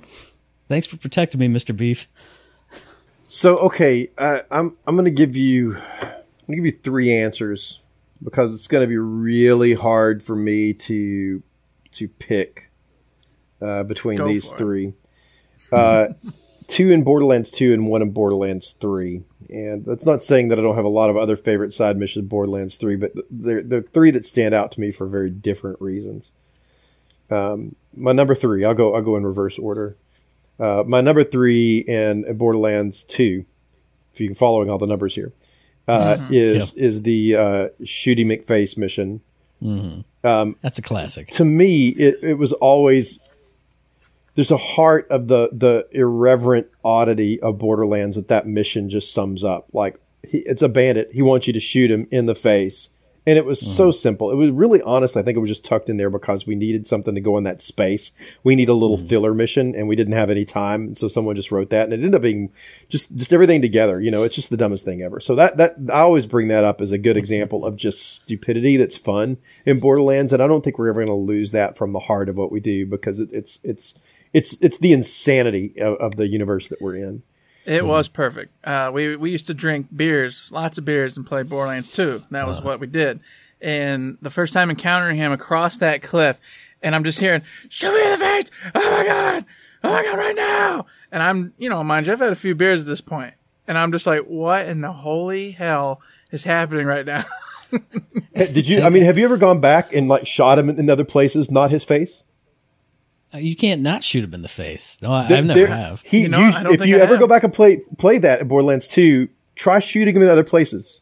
thanks 0.67 0.87
for 0.87 0.97
protecting 0.97 1.39
me, 1.39 1.47
Mister 1.47 1.73
Beef." 1.73 2.07
So 3.27 3.57
okay, 3.59 4.09
uh, 4.17 4.39
I'm 4.49 4.75
I'm 4.87 4.95
gonna 4.95 5.11
give 5.11 5.35
you 5.35 5.75
I'm 5.75 6.45
gonna 6.47 6.55
give 6.55 6.65
you 6.65 6.71
three 6.71 7.13
answers 7.13 7.81
because 8.23 8.53
it's 8.53 8.67
gonna 8.67 8.87
be 8.87 8.97
really 8.97 9.75
hard 9.75 10.23
for 10.23 10.35
me 10.35 10.73
to 10.73 11.43
to 11.91 12.07
pick 12.07 12.71
uh, 13.61 13.83
between 13.83 14.17
Go 14.17 14.27
these 14.27 14.49
for 14.49 14.55
it. 14.55 14.57
three. 14.57 14.93
Uh, 15.71 16.07
two 16.69 16.91
in 16.91 17.03
Borderlands 17.03 17.51
two 17.51 17.73
and 17.73 17.87
one 17.87 18.01
in 18.01 18.11
Borderlands 18.11 18.71
three. 18.71 19.23
And 19.49 19.83
that's 19.83 20.05
not 20.05 20.23
saying 20.23 20.49
that 20.49 20.59
I 20.59 20.61
don't 20.61 20.75
have 20.75 20.85
a 20.85 20.89
lot 20.89 21.09
of 21.09 21.17
other 21.17 21.35
favorite 21.35 21.73
side 21.73 21.97
missions 21.97 22.23
in 22.23 22.29
Borderlands 22.29 22.77
three, 22.77 22.95
but 22.95 23.11
they're 23.29 23.63
the 23.63 23.81
three 23.81 24.11
that 24.11 24.25
stand 24.25 24.53
out 24.53 24.71
to 24.73 24.79
me 24.79 24.91
for 24.91 25.07
very 25.07 25.29
different 25.29 25.81
reasons. 25.81 26.31
Um, 27.29 27.75
my 27.95 28.11
number 28.11 28.35
three, 28.35 28.63
I'll 28.63 28.73
go 28.73 28.95
I'll 28.95 29.01
go 29.01 29.17
in 29.17 29.25
reverse 29.25 29.59
order. 29.59 29.95
Uh, 30.59 30.83
my 30.85 31.01
number 31.01 31.23
three 31.23 31.79
in 31.79 32.37
Borderlands 32.37 33.03
Two, 33.03 33.45
if 34.13 34.21
you're 34.21 34.33
following 34.33 34.69
all 34.69 34.77
the 34.77 34.87
numbers 34.87 35.15
here, 35.15 35.31
uh, 35.87 36.17
is 36.29 36.73
is 36.75 37.01
the 37.03 37.35
uh, 37.35 37.67
Shooty 37.81 38.25
McFace 38.25 38.77
mission. 38.77 39.21
That's 40.61 40.79
a 40.79 40.81
classic. 40.81 41.27
To 41.31 41.45
me, 41.45 41.89
it, 41.89 42.23
it 42.23 42.33
was 42.35 42.53
always 42.53 43.19
there's 44.39 44.51
a 44.51 44.57
heart 44.57 45.05
of 45.09 45.27
the 45.27 45.49
the 45.51 45.85
irreverent 45.91 46.67
oddity 46.81 47.41
of 47.41 47.57
Borderlands 47.57 48.15
that 48.15 48.29
that 48.29 48.47
mission 48.47 48.89
just 48.89 49.13
sums 49.13 49.43
up. 49.43 49.65
Like 49.73 49.99
he, 50.25 50.37
it's 50.37 50.61
a 50.61 50.69
bandit, 50.69 51.11
he 51.11 51.21
wants 51.21 51.47
you 51.47 51.51
to 51.51 51.59
shoot 51.59 51.91
him 51.91 52.07
in 52.09 52.25
the 52.25 52.35
face. 52.35 52.87
And 53.27 53.37
it 53.37 53.43
was 53.43 53.59
so 53.59 53.89
mm-hmm. 53.89 53.91
simple. 53.91 54.31
It 54.31 54.35
was 54.35 54.49
really 54.51 54.81
honest. 54.81 55.17
I 55.17 55.23
think 55.23 55.35
it 55.35 55.41
was 55.41 55.49
just 55.49 55.65
tucked 55.65 55.89
in 55.89 55.97
there 55.97 56.09
because 56.09 56.47
we 56.47 56.55
needed 56.55 56.87
something 56.87 57.13
to 57.15 57.21
go 57.21 57.37
in 57.37 57.43
that 57.43 57.61
space. 57.61 58.11
We 58.45 58.55
need 58.55 58.69
a 58.69 58.73
little 58.73 58.95
mm-hmm. 58.95 59.07
filler 59.07 59.33
mission 59.33 59.75
and 59.75 59.89
we 59.89 59.97
didn't 59.97 60.13
have 60.13 60.29
any 60.29 60.45
time. 60.45 60.83
And 60.83 60.97
so 60.97 61.09
someone 61.09 61.35
just 61.35 61.51
wrote 61.51 61.69
that 61.71 61.83
and 61.83 61.93
it 61.93 61.97
ended 61.97 62.15
up 62.15 62.21
being 62.21 62.53
just, 62.87 63.17
just 63.17 63.33
everything 63.33 63.61
together. 63.61 63.99
You 63.99 64.09
know, 64.09 64.23
it's 64.23 64.35
just 64.35 64.49
the 64.49 64.57
dumbest 64.57 64.85
thing 64.85 65.01
ever. 65.01 65.19
So 65.19 65.35
that, 65.35 65.57
that, 65.57 65.75
I 65.93 65.99
always 65.99 66.25
bring 66.27 66.47
that 66.47 66.63
up 66.63 66.79
as 66.79 66.93
a 66.93 66.97
good 66.97 67.11
mm-hmm. 67.11 67.19
example 67.19 67.65
of 67.65 67.75
just 67.75 68.21
stupidity 68.21 68.77
that's 68.77 68.97
fun 68.97 69.37
in 69.65 69.81
Borderlands. 69.81 70.31
And 70.31 70.41
I 70.41 70.47
don't 70.47 70.63
think 70.63 70.79
we're 70.79 70.89
ever 70.89 71.05
going 71.05 71.07
to 71.07 71.13
lose 71.13 71.51
that 71.51 71.77
from 71.77 71.91
the 71.91 71.99
heart 71.99 72.29
of 72.29 72.37
what 72.37 72.53
we 72.53 72.61
do 72.61 72.85
because 72.85 73.19
it, 73.19 73.29
it's, 73.33 73.59
it's, 73.63 73.99
it's, 74.33 74.61
it's 74.61 74.77
the 74.77 74.93
insanity 74.93 75.73
of, 75.79 75.97
of 75.97 76.15
the 76.15 76.27
universe 76.27 76.69
that 76.69 76.81
we're 76.81 76.95
in. 76.95 77.23
It 77.65 77.85
was 77.85 78.07
perfect. 78.07 78.51
Uh, 78.65 78.89
we 78.91 79.15
we 79.15 79.29
used 79.29 79.45
to 79.47 79.53
drink 79.53 79.87
beers, 79.95 80.51
lots 80.51 80.79
of 80.79 80.85
beers, 80.85 81.17
and 81.17 81.25
play 81.25 81.43
Borderlands 81.43 81.91
2. 81.91 82.23
That 82.31 82.47
was 82.47 82.63
what 82.63 82.79
we 82.79 82.87
did. 82.87 83.19
And 83.61 84.17
the 84.21 84.31
first 84.31 84.53
time 84.53 84.71
encountering 84.71 85.17
him 85.17 85.31
across 85.31 85.77
that 85.77 86.01
cliff, 86.01 86.39
and 86.81 86.95
I'm 86.95 87.03
just 87.03 87.19
hearing, 87.19 87.43
"Shoot 87.67 87.93
me 87.93 88.03
in 88.03 88.11
the 88.11 88.17
face! 88.17 88.49
Oh 88.73 88.97
my 88.97 89.05
god! 89.05 89.45
Oh 89.83 89.93
my 89.93 90.03
god! 90.03 90.17
Right 90.17 90.35
now!" 90.35 90.85
And 91.11 91.21
I'm, 91.21 91.53
you 91.59 91.69
know, 91.69 91.83
mind 91.83 92.07
you, 92.07 92.13
I've 92.13 92.19
had 92.19 92.31
a 92.31 92.35
few 92.35 92.55
beers 92.55 92.81
at 92.81 92.87
this 92.87 93.01
point, 93.01 93.35
and 93.67 93.77
I'm 93.77 93.91
just 93.91 94.07
like, 94.07 94.23
"What 94.23 94.67
in 94.67 94.81
the 94.81 94.93
holy 94.93 95.51
hell 95.51 96.01
is 96.31 96.45
happening 96.45 96.87
right 96.87 97.05
now?" 97.05 97.25
Did 98.35 98.67
you? 98.67 98.81
I 98.81 98.89
mean, 98.89 99.03
have 99.03 99.17
you 99.17 99.25
ever 99.25 99.37
gone 99.37 99.59
back 99.59 99.93
and 99.93 100.07
like 100.07 100.25
shot 100.25 100.57
him 100.57 100.69
in 100.69 100.89
other 100.89 101.05
places, 101.05 101.51
not 101.51 101.69
his 101.69 101.85
face? 101.85 102.23
Uh, 103.33 103.37
You 103.37 103.55
can't 103.55 103.81
not 103.81 104.03
shoot 104.03 104.23
him 104.23 104.33
in 104.33 104.41
the 104.41 104.47
face. 104.47 104.97
No, 105.01 105.13
I, 105.13 105.27
There- 105.27 105.37
I've 105.37 105.45
never 105.45 105.59
there- 105.59 105.67
have. 105.67 106.01
He, 106.01 106.21
You 106.21 106.29
know, 106.29 106.39
you- 106.39 106.45
I 106.55 106.63
don't 106.63 106.73
if 106.73 106.85
you 106.85 106.97
I 106.97 107.01
ever 107.01 107.13
have. 107.13 107.19
go 107.21 107.27
back 107.27 107.43
and 107.43 107.53
play 107.53 107.79
play 107.97 108.17
that 108.19 108.41
in 108.41 108.47
Borderlands 108.47 108.87
2, 108.87 109.27
try 109.55 109.79
shooting 109.79 110.15
him 110.15 110.21
in 110.23 110.27
other 110.29 110.43
places. 110.43 111.01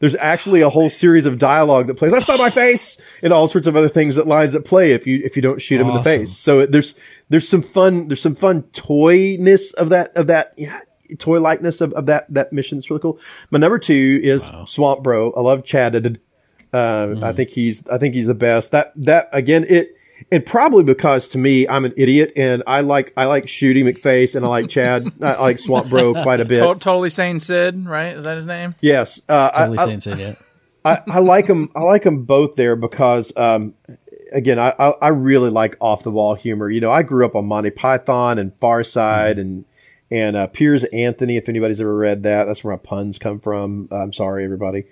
There's 0.00 0.16
actually 0.16 0.62
a 0.62 0.70
whole 0.70 0.88
series 0.88 1.26
of 1.26 1.38
dialogue 1.38 1.86
that 1.88 1.96
plays. 1.98 2.10
That's 2.12 2.26
not 2.26 2.38
my 2.38 2.48
face, 2.48 3.00
and 3.22 3.34
all 3.34 3.48
sorts 3.48 3.66
of 3.66 3.76
other 3.76 3.88
things 3.88 4.16
that 4.16 4.26
lines 4.26 4.54
that 4.54 4.64
play 4.64 4.92
if 4.92 5.06
you 5.06 5.20
if 5.24 5.36
you 5.36 5.42
don't 5.42 5.60
shoot 5.60 5.78
him 5.80 5.88
in 5.88 5.94
the 5.94 6.02
face. 6.02 6.34
So 6.36 6.60
it- 6.60 6.72
there's 6.72 6.94
there's 7.28 7.46
some 7.48 7.60
fun 7.62 8.08
there's 8.08 8.22
some 8.22 8.34
fun 8.34 8.62
toyness 8.72 9.72
of 9.74 9.90
that 9.90 10.16
of 10.16 10.26
that 10.28 10.52
yeah, 10.56 10.80
toy 11.18 11.38
likeness 11.38 11.80
of, 11.82 11.92
of 11.94 12.06
that 12.06 12.24
that 12.32 12.50
mission. 12.52 12.78
It's 12.78 12.88
really 12.90 13.00
cool. 13.02 13.18
My 13.50 13.58
number 13.58 13.78
two 13.78 14.20
is 14.22 14.50
Swamp 14.66 15.02
Bro. 15.02 15.32
I 15.32 15.40
love 15.40 15.64
Chad. 15.64 16.18
Uh, 16.72 17.16
I 17.22 17.32
think 17.32 17.50
he's 17.50 17.86
I 17.88 17.98
think 17.98 18.14
he's 18.14 18.26
the 18.26 18.34
best. 18.34 18.72
That 18.72 18.92
that 18.96 19.28
again 19.32 19.66
it 19.68 19.94
and 20.32 20.46
probably 20.46 20.84
because 20.84 21.28
to 21.30 21.38
me 21.38 21.68
I'm 21.68 21.84
an 21.84 21.92
idiot 21.96 22.32
and 22.36 22.62
I 22.66 22.80
like 22.80 23.12
I 23.16 23.24
like 23.26 23.46
Shooty 23.46 23.82
McFace 23.82 24.36
and 24.36 24.44
I 24.44 24.48
like 24.48 24.68
Chad 24.68 25.12
I 25.22 25.40
like 25.40 25.58
Swamp 25.58 25.88
Bro 25.88 26.22
quite 26.22 26.40
a 26.40 26.44
bit. 26.44 26.60
To- 26.60 26.78
totally 26.78 27.10
sane 27.10 27.38
Sid, 27.38 27.86
right? 27.86 28.16
Is 28.16 28.24
that 28.24 28.36
his 28.36 28.46
name? 28.46 28.74
Yes, 28.80 29.20
uh, 29.28 29.50
Totally 29.50 29.78
I, 29.78 29.82
I, 29.82 29.86
saying 29.86 30.00
so, 30.00 30.14
yeah. 30.14 30.34
I, 30.84 31.02
I 31.06 31.18
like 31.18 31.46
them. 31.46 31.70
I 31.74 31.80
like 31.80 32.02
them 32.02 32.24
both 32.24 32.56
there 32.56 32.76
because, 32.76 33.36
um, 33.36 33.74
again, 34.32 34.58
I, 34.58 34.74
I, 34.78 34.88
I 35.02 35.08
really 35.08 35.50
like 35.50 35.76
off 35.80 36.02
the 36.02 36.10
wall 36.10 36.34
humor. 36.34 36.70
You 36.70 36.80
know, 36.80 36.90
I 36.90 37.02
grew 37.02 37.26
up 37.26 37.34
on 37.34 37.46
Monty 37.46 37.70
Python 37.70 38.38
and 38.38 38.58
Far 38.58 38.84
Side 38.84 39.38
and 39.38 39.64
and 40.10 40.36
uh, 40.36 40.46
Piers 40.46 40.84
Anthony. 40.84 41.36
If 41.36 41.48
anybody's 41.48 41.80
ever 41.80 41.94
read 41.94 42.22
that, 42.22 42.44
that's 42.44 42.64
where 42.64 42.74
my 42.74 42.82
puns 42.82 43.18
come 43.18 43.40
from. 43.40 43.88
I'm 43.90 44.12
sorry, 44.12 44.44
everybody. 44.44 44.84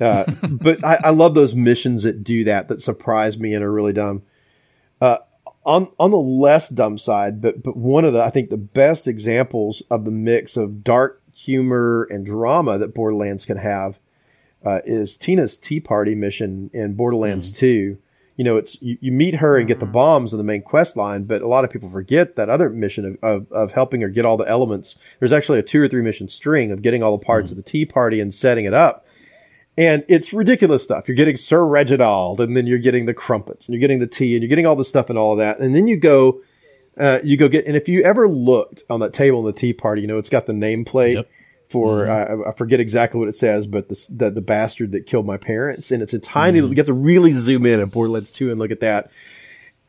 Uh, 0.00 0.24
but 0.50 0.84
I, 0.84 0.98
I 1.04 1.10
love 1.10 1.34
those 1.34 1.54
missions 1.54 2.02
that 2.02 2.24
do 2.24 2.44
that, 2.44 2.68
that 2.68 2.82
surprise 2.82 3.38
me 3.38 3.54
and 3.54 3.64
are 3.64 3.72
really 3.72 3.92
dumb. 3.92 4.22
Uh, 5.02 5.18
on 5.64 5.88
on 5.98 6.12
the 6.12 6.16
less 6.16 6.68
dumb 6.68 6.96
side, 6.96 7.40
but 7.40 7.60
but 7.60 7.76
one 7.76 8.04
of 8.04 8.12
the 8.12 8.22
I 8.22 8.30
think 8.30 8.50
the 8.50 8.56
best 8.56 9.08
examples 9.08 9.80
of 9.90 10.04
the 10.04 10.12
mix 10.12 10.56
of 10.56 10.84
dark 10.84 11.20
humor 11.34 12.06
and 12.08 12.24
drama 12.24 12.78
that 12.78 12.94
Borderlands 12.94 13.44
can 13.44 13.56
have 13.56 13.98
uh, 14.64 14.78
is 14.84 15.16
Tina's 15.16 15.58
Tea 15.58 15.80
Party 15.80 16.14
mission 16.14 16.70
in 16.72 16.94
Borderlands 16.94 17.58
2. 17.58 17.98
You 18.36 18.44
know, 18.44 18.56
it's 18.56 18.80
you, 18.80 18.96
you 19.00 19.10
meet 19.10 19.36
her 19.36 19.58
and 19.58 19.66
get 19.66 19.80
the 19.80 19.86
bombs 19.86 20.32
in 20.32 20.38
the 20.38 20.44
main 20.44 20.62
quest 20.62 20.96
line, 20.96 21.24
but 21.24 21.42
a 21.42 21.48
lot 21.48 21.64
of 21.64 21.70
people 21.70 21.88
forget 21.88 22.36
that 22.36 22.48
other 22.48 22.70
mission 22.70 23.18
of, 23.20 23.24
of, 23.24 23.52
of 23.52 23.72
helping 23.72 24.02
her 24.02 24.08
get 24.08 24.24
all 24.24 24.36
the 24.36 24.48
elements. 24.48 24.98
There's 25.18 25.32
actually 25.32 25.58
a 25.58 25.64
two 25.64 25.82
or 25.82 25.88
three 25.88 26.02
mission 26.02 26.28
string 26.28 26.70
of 26.70 26.80
getting 26.80 27.02
all 27.02 27.16
the 27.16 27.24
parts 27.24 27.50
of 27.50 27.56
the 27.56 27.62
Tea 27.64 27.86
Party 27.86 28.20
and 28.20 28.32
setting 28.32 28.64
it 28.66 28.74
up. 28.74 29.01
And 29.78 30.04
it's 30.06 30.32
ridiculous 30.34 30.82
stuff. 30.82 31.08
You're 31.08 31.16
getting 31.16 31.36
Sir 31.36 31.64
Reginald, 31.64 32.40
and 32.40 32.56
then 32.56 32.66
you're 32.66 32.78
getting 32.78 33.06
the 33.06 33.14
crumpets, 33.14 33.66
and 33.66 33.74
you're 33.74 33.80
getting 33.80 34.00
the 34.00 34.06
tea, 34.06 34.34
and 34.34 34.42
you're 34.42 34.48
getting 34.48 34.66
all 34.66 34.76
the 34.76 34.84
stuff 34.84 35.08
and 35.08 35.18
all 35.18 35.32
of 35.32 35.38
that. 35.38 35.60
And 35.60 35.74
then 35.74 35.86
you 35.86 35.96
go, 35.96 36.42
uh, 36.98 37.20
you 37.24 37.38
go 37.38 37.48
get, 37.48 37.66
and 37.66 37.74
if 37.74 37.88
you 37.88 38.02
ever 38.02 38.28
looked 38.28 38.82
on 38.90 39.00
that 39.00 39.14
table 39.14 39.40
in 39.40 39.46
the 39.46 39.52
tea 39.52 39.72
party, 39.72 40.02
you 40.02 40.06
know, 40.06 40.18
it's 40.18 40.28
got 40.28 40.44
the 40.44 40.52
nameplate 40.52 41.14
Yep. 41.14 41.30
for, 41.70 42.06
uh, 42.06 42.50
I 42.50 42.52
forget 42.52 42.80
exactly 42.80 43.18
what 43.18 43.28
it 43.30 43.34
says, 43.34 43.66
but 43.66 43.88
the, 43.88 44.06
the, 44.10 44.30
the 44.30 44.40
bastard 44.42 44.92
that 44.92 45.06
killed 45.06 45.24
my 45.24 45.38
parents. 45.38 45.90
And 45.90 46.02
it's 46.02 46.12
a 46.12 46.18
tiny, 46.18 46.58
you 46.58 46.74
have 46.76 46.86
to 46.86 46.92
really 46.92 47.32
zoom 47.32 47.64
in 47.64 47.80
at 47.80 47.90
Borderlands 47.90 48.30
2 48.30 48.50
and 48.50 48.58
look 48.58 48.70
at 48.70 48.80
that. 48.80 49.10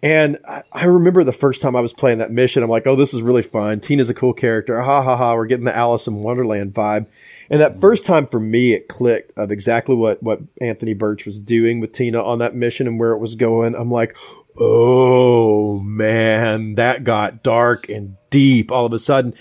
And 0.03 0.37
I, 0.45 0.63
I 0.73 0.83
remember 0.83 1.23
the 1.23 1.31
first 1.31 1.61
time 1.61 1.77
I 1.77 1.81
was 1.81 1.93
playing 1.93 2.17
that 2.17 2.29
mission, 2.29 2.61
I'm 2.61 2.69
like, 2.69 2.85
oh, 2.85 2.97
this 2.97 3.13
is 3.13 3.21
really 3.21 3.41
fun. 3.41 3.79
Tina's 3.79 4.09
a 4.09 4.13
cool 4.13 4.33
character. 4.33 4.81
Ha 4.81 5.01
ha 5.01 5.15
ha. 5.15 5.33
We're 5.33 5.45
getting 5.45 5.63
the 5.63 5.75
Alice 5.75 6.07
in 6.07 6.21
Wonderland 6.21 6.73
vibe. 6.73 7.07
And 7.49 7.61
that 7.61 7.71
mm-hmm. 7.71 7.79
first 7.79 8.05
time 8.05 8.25
for 8.25 8.39
me, 8.41 8.73
it 8.73 8.89
clicked 8.89 9.31
of 9.37 9.49
exactly 9.49 9.95
what, 9.95 10.21
what 10.21 10.41
Anthony 10.59 10.93
Burch 10.93 11.25
was 11.25 11.39
doing 11.39 11.79
with 11.79 11.93
Tina 11.93 12.21
on 12.21 12.39
that 12.39 12.53
mission 12.53 12.85
and 12.85 12.99
where 12.99 13.13
it 13.13 13.19
was 13.19 13.35
going. 13.35 13.75
I'm 13.75 13.89
like, 13.89 14.17
oh 14.59 15.79
man, 15.79 16.75
that 16.75 17.05
got 17.05 17.41
dark 17.41 17.87
and 17.87 18.17
deep 18.29 18.73
all 18.73 18.85
of 18.85 18.93
a 18.93 18.99
sudden. 18.99 19.33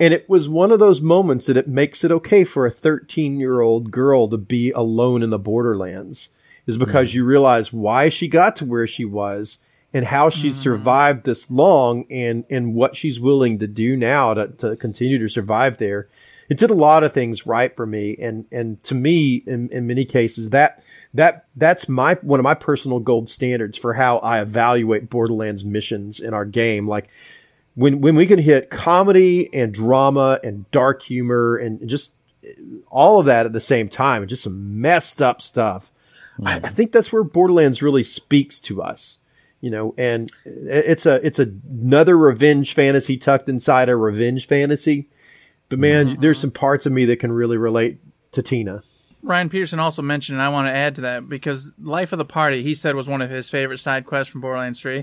And 0.00 0.14
it 0.14 0.26
was 0.30 0.48
one 0.48 0.72
of 0.72 0.78
those 0.78 1.02
moments 1.02 1.44
that 1.44 1.58
it 1.58 1.68
makes 1.68 2.04
it 2.04 2.10
okay 2.10 2.42
for 2.42 2.64
a 2.64 2.70
13 2.70 3.38
year 3.38 3.60
old 3.60 3.90
girl 3.90 4.28
to 4.28 4.38
be 4.38 4.70
alone 4.70 5.22
in 5.22 5.28
the 5.28 5.38
borderlands 5.38 6.30
is 6.66 6.78
because 6.78 7.10
mm-hmm. 7.10 7.18
you 7.18 7.26
realize 7.26 7.70
why 7.70 8.08
she 8.08 8.28
got 8.28 8.56
to 8.56 8.64
where 8.64 8.86
she 8.86 9.04
was 9.04 9.58
and 9.96 10.06
how 10.06 10.28
she 10.28 10.48
mm-hmm. 10.48 10.56
survived 10.56 11.24
this 11.24 11.50
long 11.50 12.04
and, 12.10 12.44
and 12.50 12.74
what 12.74 12.94
she's 12.94 13.18
willing 13.18 13.58
to 13.58 13.66
do 13.66 13.96
now 13.96 14.34
to, 14.34 14.48
to 14.48 14.76
continue 14.76 15.18
to 15.18 15.28
survive 15.28 15.78
there. 15.78 16.08
It 16.50 16.58
did 16.58 16.70
a 16.70 16.74
lot 16.74 17.02
of 17.02 17.12
things 17.12 17.46
right 17.46 17.74
for 17.74 17.86
me. 17.86 18.14
And, 18.20 18.44
and 18.52 18.82
to 18.84 18.94
me, 18.94 19.42
in, 19.46 19.70
in 19.70 19.86
many 19.86 20.04
cases, 20.04 20.50
that, 20.50 20.82
that, 21.14 21.46
that's 21.56 21.88
my, 21.88 22.14
one 22.20 22.38
of 22.38 22.44
my 22.44 22.54
personal 22.54 23.00
gold 23.00 23.30
standards 23.30 23.78
for 23.78 23.94
how 23.94 24.18
I 24.18 24.40
evaluate 24.42 25.08
Borderlands 25.08 25.64
missions 25.64 26.20
in 26.20 26.34
our 26.34 26.44
game. 26.44 26.86
Like, 26.86 27.08
when 27.74 28.00
when 28.00 28.16
we 28.16 28.26
can 28.26 28.38
hit 28.38 28.70
comedy 28.70 29.52
and 29.54 29.72
drama 29.72 30.40
and 30.42 30.70
dark 30.70 31.02
humor 31.02 31.56
and 31.56 31.88
just 31.88 32.14
all 32.88 33.20
of 33.20 33.26
that 33.26 33.46
at 33.46 33.52
the 33.52 33.60
same 33.60 33.88
time 33.88 34.22
and 34.22 34.28
just 34.28 34.42
some 34.42 34.80
messed 34.80 35.20
up 35.20 35.40
stuff. 35.40 35.92
I, 36.44 36.56
I 36.56 36.60
mm. 36.60 36.70
think 36.70 36.92
that's 36.92 37.12
where 37.12 37.24
Borderlands 37.24 37.82
really 37.82 38.02
speaks 38.02 38.60
to 38.62 38.82
us, 38.82 39.15
you 39.66 39.72
know, 39.72 39.96
and 39.98 40.30
it's 40.44 41.06
a 41.06 41.14
it's 41.26 41.40
another 41.40 42.16
revenge 42.16 42.72
fantasy 42.72 43.16
tucked 43.16 43.48
inside 43.48 43.88
a 43.88 43.96
revenge 43.96 44.46
fantasy. 44.46 45.08
But 45.68 45.80
man, 45.80 46.06
mm-hmm. 46.06 46.20
there's 46.20 46.38
some 46.38 46.52
parts 46.52 46.86
of 46.86 46.92
me 46.92 47.04
that 47.06 47.16
can 47.18 47.32
really 47.32 47.56
relate 47.56 47.98
to 48.30 48.42
Tina. 48.42 48.84
Ryan 49.24 49.48
Peterson 49.48 49.80
also 49.80 50.02
mentioned, 50.02 50.38
and 50.38 50.44
I 50.44 50.50
want 50.50 50.68
to 50.68 50.72
add 50.72 50.94
to 50.94 51.00
that 51.00 51.28
because 51.28 51.72
Life 51.82 52.12
of 52.12 52.18
the 52.18 52.24
Party, 52.24 52.62
he 52.62 52.76
said, 52.76 52.94
was 52.94 53.08
one 53.08 53.22
of 53.22 53.28
his 53.28 53.50
favorite 53.50 53.78
side 53.78 54.06
quests 54.06 54.30
from 54.30 54.40
Borderlands 54.40 54.80
3. 54.80 55.02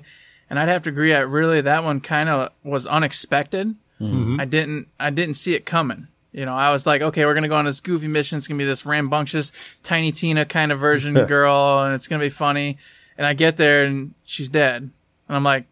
And 0.49 0.57
I'd 0.57 0.69
have 0.69 0.83
to 0.83 0.91
agree, 0.91 1.13
I 1.13 1.19
really, 1.19 1.59
that 1.59 1.83
one 1.83 1.99
kind 1.99 2.29
of 2.29 2.53
was 2.63 2.87
unexpected. 2.87 3.75
Mm-hmm. 3.99 4.39
I 4.39 4.45
didn't, 4.45 4.87
I 4.97 5.09
didn't 5.09 5.33
see 5.33 5.55
it 5.55 5.65
coming. 5.65 6.07
You 6.31 6.45
know, 6.45 6.55
I 6.55 6.71
was 6.71 6.87
like, 6.87 7.01
okay, 7.01 7.25
we're 7.25 7.33
going 7.33 7.43
to 7.43 7.49
go 7.49 7.57
on 7.57 7.65
this 7.65 7.81
goofy 7.81 8.07
mission. 8.07 8.37
It's 8.37 8.47
going 8.47 8.57
to 8.57 8.63
be 8.63 8.67
this 8.67 8.85
rambunctious 8.85 9.79
Tiny 9.79 10.13
Tina 10.13 10.45
kind 10.45 10.71
of 10.71 10.79
version 10.79 11.13
girl, 11.25 11.83
and 11.83 11.93
it's 11.93 12.07
going 12.07 12.21
to 12.21 12.25
be 12.25 12.29
funny. 12.29 12.77
And 13.17 13.27
I 13.27 13.33
get 13.33 13.57
there 13.57 13.83
and 13.85 14.13
she's 14.23 14.49
dead. 14.49 14.83
And 15.27 15.35
I'm 15.35 15.43
like, 15.43 15.65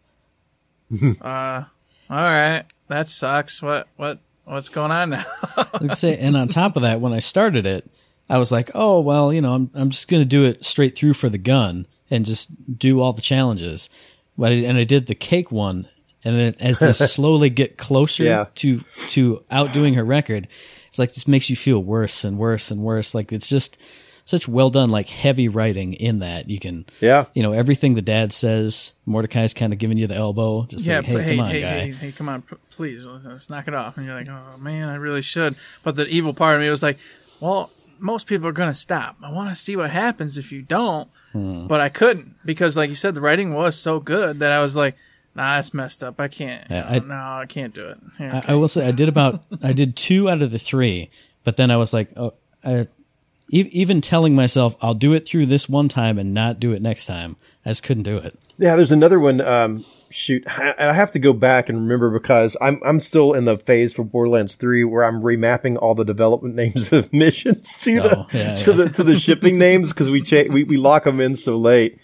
uh, 1.22 1.64
all 2.10 2.16
right, 2.16 2.64
that 2.88 3.08
sucks. 3.08 3.62
What, 3.62 3.88
what, 3.96 4.18
what's 4.44 4.68
going 4.68 4.90
on 4.90 5.10
now? 5.10 5.24
Like 5.80 5.94
say, 5.94 6.16
and 6.18 6.36
on 6.36 6.48
top 6.48 6.76
of 6.76 6.82
that, 6.82 7.00
when 7.00 7.12
I 7.12 7.18
started 7.18 7.66
it, 7.66 7.90
I 8.30 8.38
was 8.38 8.52
like, 8.52 8.70
oh 8.74 9.00
well, 9.00 9.32
you 9.32 9.40
know, 9.40 9.54
I'm 9.54 9.70
I'm 9.74 9.90
just 9.90 10.06
gonna 10.08 10.24
do 10.24 10.44
it 10.44 10.64
straight 10.64 10.96
through 10.96 11.14
for 11.14 11.28
the 11.28 11.38
gun 11.38 11.86
and 12.10 12.24
just 12.24 12.78
do 12.78 13.00
all 13.00 13.12
the 13.12 13.20
challenges. 13.22 13.90
But 14.38 14.52
I, 14.52 14.56
and 14.56 14.78
I 14.78 14.84
did 14.84 15.06
the 15.06 15.14
cake 15.14 15.50
one, 15.50 15.88
and 16.24 16.38
then 16.38 16.54
as 16.60 16.78
they 16.78 16.92
slowly 16.92 17.50
get 17.50 17.76
closer 17.78 18.22
Yeah. 18.24 18.46
to 18.56 18.80
to 19.10 19.44
outdoing 19.50 19.94
her 19.94 20.04
record, 20.04 20.46
it's 20.86 20.98
like 20.98 21.12
this 21.14 21.26
makes 21.26 21.50
you 21.50 21.56
feel 21.56 21.82
worse 21.82 22.22
and 22.22 22.38
worse 22.38 22.70
and 22.70 22.80
worse. 22.82 23.14
Like 23.14 23.32
it's 23.32 23.48
just 23.48 23.82
such 24.24 24.46
well 24.48 24.70
done, 24.70 24.88
like 24.90 25.08
heavy 25.08 25.48
writing 25.48 25.94
in 25.94 26.20
that 26.20 26.48
you 26.48 26.58
can, 26.58 26.86
Yeah. 27.00 27.26
you 27.34 27.42
know, 27.42 27.52
everything 27.52 27.94
the 27.94 28.02
dad 28.02 28.32
says. 28.32 28.92
Mordecai's 29.06 29.52
kind 29.54 29.72
of 29.72 29.78
giving 29.78 29.98
you 29.98 30.06
the 30.06 30.14
elbow, 30.14 30.64
just 30.66 30.86
yeah, 30.86 30.98
like, 30.98 31.06
hey, 31.06 31.22
hey, 31.22 31.36
come 31.36 31.44
on, 31.44 31.50
hey, 31.50 31.60
guy. 31.60 31.68
hey, 31.80 31.90
hey, 31.92 32.12
come 32.12 32.28
on, 32.28 32.42
p- 32.42 32.56
please, 32.70 33.04
let's 33.04 33.50
knock 33.50 33.66
it 33.68 33.74
off. 33.74 33.96
And 33.96 34.06
you're 34.06 34.14
like, 34.14 34.28
oh 34.30 34.56
man, 34.58 34.88
I 34.88 34.94
really 34.94 35.22
should. 35.22 35.56
But 35.82 35.96
the 35.96 36.06
evil 36.06 36.32
part 36.34 36.54
of 36.54 36.60
me 36.60 36.70
was 36.70 36.82
like, 36.82 36.98
well, 37.40 37.70
most 37.98 38.26
people 38.26 38.46
are 38.48 38.52
gonna 38.52 38.74
stop. 38.74 39.16
I 39.22 39.32
want 39.32 39.48
to 39.50 39.54
see 39.56 39.76
what 39.76 39.90
happens 39.90 40.38
if 40.38 40.52
you 40.52 40.62
don't. 40.62 41.08
Hmm. 41.32 41.66
But 41.66 41.80
I 41.80 41.88
couldn't 41.88 42.34
because, 42.44 42.76
like 42.76 42.90
you 42.90 42.96
said, 42.96 43.14
the 43.14 43.20
writing 43.20 43.54
was 43.54 43.74
so 43.76 43.98
good 44.00 44.38
that 44.40 44.52
I 44.52 44.60
was 44.60 44.76
like, 44.76 44.96
nah, 45.34 45.58
it's 45.58 45.72
messed 45.72 46.04
up. 46.04 46.20
I 46.20 46.28
can't. 46.28 46.64
Yeah, 46.70 46.82
no, 46.82 46.88
I- 46.88 46.98
no, 46.98 47.14
I 47.40 47.46
can't 47.48 47.74
do 47.74 47.88
it. 47.88 47.98
Here, 48.18 48.30
I, 48.32 48.38
okay. 48.38 48.52
I 48.52 48.54
will 48.56 48.68
say 48.68 48.86
I 48.86 48.92
did 48.92 49.08
about 49.08 49.42
I 49.62 49.72
did 49.72 49.96
two 49.96 50.28
out 50.28 50.42
of 50.42 50.52
the 50.52 50.58
three, 50.58 51.10
but 51.42 51.56
then 51.56 51.70
I 51.70 51.76
was 51.76 51.92
like, 51.94 52.10
oh, 52.16 52.34
I, 52.64 52.86
even 53.60 54.00
telling 54.00 54.34
myself 54.34 54.76
I'll 54.80 54.94
do 54.94 55.12
it 55.12 55.26
through 55.26 55.46
this 55.46 55.68
one 55.68 55.88
time 55.88 56.18
and 56.18 56.32
not 56.32 56.58
do 56.58 56.72
it 56.72 56.82
next 56.82 57.06
time, 57.06 57.36
I 57.64 57.70
just 57.70 57.82
couldn't 57.82 58.04
do 58.04 58.16
it. 58.18 58.38
Yeah, 58.58 58.76
there's 58.76 58.92
another 58.92 59.20
one. 59.20 59.40
Um, 59.40 59.84
shoot, 60.10 60.44
I 60.46 60.74
I 60.78 60.92
have 60.92 61.10
to 61.12 61.18
go 61.18 61.32
back 61.32 61.68
and 61.68 61.78
remember 61.78 62.10
because 62.10 62.56
I'm 62.60 62.80
I'm 62.84 62.98
still 63.00 63.32
in 63.32 63.44
the 63.44 63.58
phase 63.58 63.92
for 63.94 64.04
Borderlands 64.04 64.54
Three 64.54 64.84
where 64.84 65.04
I'm 65.04 65.22
remapping 65.22 65.76
all 65.80 65.94
the 65.94 66.04
development 66.04 66.54
names 66.62 66.92
of 66.92 67.12
missions 67.12 67.78
to 67.84 68.00
the 68.00 68.18
Oh, 68.18 68.26
yeah, 68.32 68.54
to 68.56 68.72
the 68.72 68.88
to 68.90 69.02
the 69.02 69.16
shipping 69.16 69.58
names 69.68 69.92
because 69.92 70.10
we, 70.10 70.22
cha- 70.22 70.50
we 70.50 70.64
we 70.64 70.76
lock 70.76 71.04
them 71.04 71.20
in 71.20 71.36
so 71.36 71.56
late. 71.56 72.00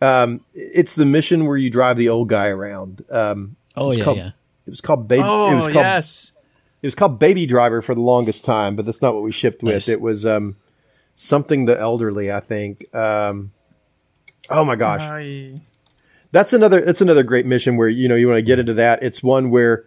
Um, 0.00 0.40
it's 0.54 0.94
the 0.94 1.06
mission 1.06 1.46
where 1.46 1.56
you 1.56 1.70
drive 1.70 1.96
the 1.96 2.08
old 2.08 2.28
guy 2.28 2.48
around. 2.48 3.04
Um, 3.10 3.56
Oh 3.76 3.92
yeah, 3.92 4.04
called, 4.04 4.16
yeah. 4.18 4.28
It 4.66 4.70
was 4.70 4.80
called 4.80 5.08
baby. 5.08 5.22
oh 5.24 5.50
it 5.50 5.54
was 5.56 5.64
called 5.64 5.76
yes, 5.76 6.32
it 6.82 6.86
was 6.86 6.94
called 6.94 7.18
Baby 7.18 7.46
Driver 7.46 7.82
for 7.82 7.94
the 7.94 8.00
longest 8.00 8.44
time, 8.44 8.76
but 8.76 8.84
that's 8.86 9.02
not 9.02 9.14
what 9.14 9.22
we 9.22 9.32
shipped 9.32 9.62
with. 9.62 9.72
Nice. 9.72 9.88
It 9.88 10.00
was 10.00 10.24
um, 10.26 10.56
something 11.14 11.64
the 11.66 11.78
elderly, 11.78 12.30
I 12.32 12.40
think. 12.40 12.92
Um, 12.94 13.52
oh 14.50 14.64
my 14.64 14.76
gosh, 14.76 15.00
I- 15.02 15.62
that's 16.32 16.52
another 16.52 16.80
that's 16.80 17.00
another 17.00 17.22
great 17.22 17.46
mission 17.46 17.76
where 17.76 17.88
you 17.88 18.08
know 18.08 18.16
you 18.16 18.26
want 18.28 18.38
to 18.38 18.42
get 18.42 18.58
into 18.58 18.74
that. 18.74 19.02
It's 19.02 19.22
one 19.22 19.50
where 19.50 19.84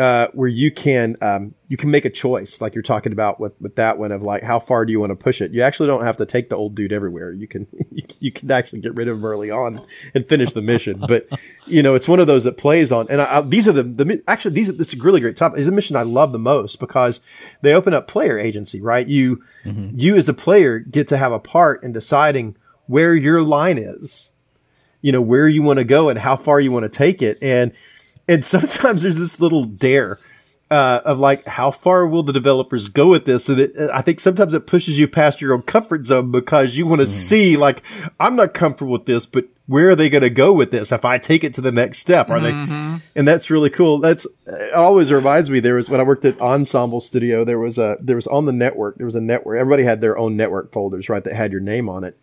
uh, 0.00 0.28
where 0.32 0.48
you 0.48 0.70
can 0.70 1.14
um, 1.20 1.54
you 1.68 1.76
can 1.76 1.90
make 1.90 2.06
a 2.06 2.10
choice, 2.10 2.62
like 2.62 2.74
you're 2.74 2.80
talking 2.80 3.12
about 3.12 3.38
with, 3.38 3.52
with 3.60 3.76
that 3.76 3.98
one 3.98 4.12
of 4.12 4.22
like 4.22 4.42
how 4.42 4.58
far 4.58 4.86
do 4.86 4.92
you 4.92 4.98
want 4.98 5.10
to 5.10 5.16
push 5.16 5.42
it. 5.42 5.52
You 5.52 5.60
actually 5.60 5.88
don't 5.88 6.04
have 6.04 6.16
to 6.16 6.26
take 6.26 6.48
the 6.48 6.56
old 6.56 6.74
dude 6.74 6.90
everywhere. 6.90 7.32
You 7.32 7.46
can 7.46 7.66
you 8.18 8.32
can 8.32 8.50
actually 8.50 8.80
get 8.80 8.94
rid 8.94 9.08
of 9.08 9.18
him 9.18 9.24
early 9.26 9.50
on 9.50 9.78
and 10.14 10.26
finish 10.26 10.52
the 10.52 10.62
mission. 10.62 11.04
But 11.10 11.26
you 11.66 11.82
know, 11.82 11.96
it's 11.96 12.08
one 12.08 12.20
of 12.20 12.28
those 12.28 12.44
that 12.44 12.56
plays 12.56 12.92
on. 12.92 13.08
And 13.10 13.20
I, 13.20 13.38
I, 13.38 13.40
these 13.42 13.68
are 13.68 13.72
the 13.72 13.82
the 13.82 14.22
actually 14.26 14.54
these 14.54 14.70
it's 14.70 14.94
a 14.94 14.96
really 14.96 15.20
great 15.20 15.36
topic. 15.36 15.58
Is 15.58 15.68
a 15.68 15.72
mission 15.72 15.96
I 15.96 16.02
love 16.02 16.32
the 16.32 16.38
most 16.38 16.80
because 16.80 17.20
they 17.60 17.74
open 17.74 17.92
up 17.92 18.08
player 18.08 18.38
agency. 18.38 18.80
Right, 18.80 19.06
you 19.06 19.42
you 19.64 20.16
as 20.16 20.30
a 20.30 20.34
player 20.34 20.78
get 20.78 21.08
to 21.08 21.18
have 21.18 21.32
a 21.32 21.40
part 21.40 21.82
in 21.82 21.92
deciding 21.92 22.56
where 22.86 23.14
your 23.14 23.42
line 23.42 23.76
is. 23.76 24.32
You 25.02 25.12
know 25.12 25.22
where 25.22 25.48
you 25.48 25.62
want 25.62 25.78
to 25.78 25.84
go 25.84 26.08
and 26.08 26.18
how 26.18 26.36
far 26.36 26.58
you 26.58 26.72
want 26.72 26.84
to 26.84 26.98
take 26.98 27.20
it 27.20 27.36
and 27.42 27.72
and 28.28 28.44
sometimes 28.44 29.02
there's 29.02 29.18
this 29.18 29.40
little 29.40 29.64
dare 29.64 30.18
uh, 30.70 31.00
of 31.04 31.18
like, 31.18 31.46
how 31.46 31.70
far 31.70 32.06
will 32.06 32.22
the 32.22 32.32
developers 32.32 32.88
go 32.88 33.08
with 33.08 33.24
this? 33.24 33.48
And 33.48 33.58
it, 33.58 33.72
uh, 33.76 33.88
I 33.92 34.02
think 34.02 34.20
sometimes 34.20 34.54
it 34.54 34.66
pushes 34.66 34.98
you 34.98 35.08
past 35.08 35.40
your 35.40 35.52
own 35.52 35.62
comfort 35.62 36.04
zone 36.04 36.30
because 36.30 36.76
you 36.76 36.86
want 36.86 37.00
to 37.00 37.06
hmm. 37.06 37.12
see, 37.12 37.56
like, 37.56 37.82
I'm 38.20 38.36
not 38.36 38.54
comfortable 38.54 38.92
with 38.92 39.06
this, 39.06 39.26
but 39.26 39.46
where 39.66 39.90
are 39.90 39.96
they 39.96 40.10
going 40.10 40.22
to 40.22 40.30
go 40.30 40.52
with 40.52 40.70
this? 40.70 40.90
If 40.90 41.04
I 41.04 41.18
take 41.18 41.44
it 41.44 41.54
to 41.54 41.60
the 41.60 41.72
next 41.72 41.98
step, 41.98 42.28
are 42.28 42.40
they? 42.40 42.50
Mm-hmm. 42.50 42.96
And 43.14 43.28
that's 43.28 43.50
really 43.50 43.70
cool. 43.70 44.00
That's 44.00 44.26
always 44.74 45.12
reminds 45.12 45.48
me. 45.48 45.60
There 45.60 45.76
was 45.76 45.88
when 45.88 46.00
I 46.00 46.02
worked 46.02 46.24
at 46.24 46.40
Ensemble 46.40 46.98
Studio, 46.98 47.44
there 47.44 47.60
was 47.60 47.78
a 47.78 47.96
there 48.00 48.16
was 48.16 48.26
on 48.26 48.46
the 48.46 48.52
network. 48.52 48.96
There 48.96 49.06
was 49.06 49.14
a 49.14 49.20
network. 49.20 49.60
Everybody 49.60 49.84
had 49.84 50.00
their 50.00 50.18
own 50.18 50.36
network 50.36 50.72
folders, 50.72 51.08
right? 51.08 51.22
That 51.22 51.34
had 51.34 51.52
your 51.52 51.60
name 51.60 51.88
on 51.88 52.02
it 52.02 52.18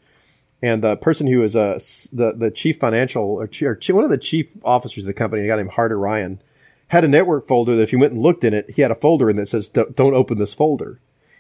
and 0.62 0.84
the 0.84 0.96
person 0.98 1.28
who 1.28 1.40
was 1.40 1.56
uh, 1.56 1.80
the 2.12 2.34
the 2.36 2.52
chief 2.52 2.78
financial 2.78 3.24
or, 3.24 3.48
chi- 3.48 3.66
or 3.66 3.76
chi- 3.76 3.94
one 3.94 4.04
of 4.04 4.10
the 4.10 4.18
chief 4.18 4.58
officers 4.64 5.04
of 5.04 5.08
the 5.08 5.14
company, 5.14 5.44
a 5.44 5.48
guy 5.48 5.56
named 5.58 5.72
Harter 5.72 6.00
Ryan, 6.00 6.42
had 6.90 7.04
a 7.04 7.08
network 7.08 7.46
folder 7.46 7.76
that 7.76 7.82
if 7.84 7.92
you 7.92 8.00
went 8.00 8.14
and 8.14 8.22
looked 8.22 8.44
in 8.44 8.54
it, 8.54 8.72
he 8.72 8.82
had 8.82 8.92
a 8.92 8.96
folder 8.96 9.30
in 9.30 9.36
that 9.38 9.50
says 9.50 9.70
don't, 9.70 10.00
open 10.00 10.38
this 10.38 10.54
folder. 10.54 11.00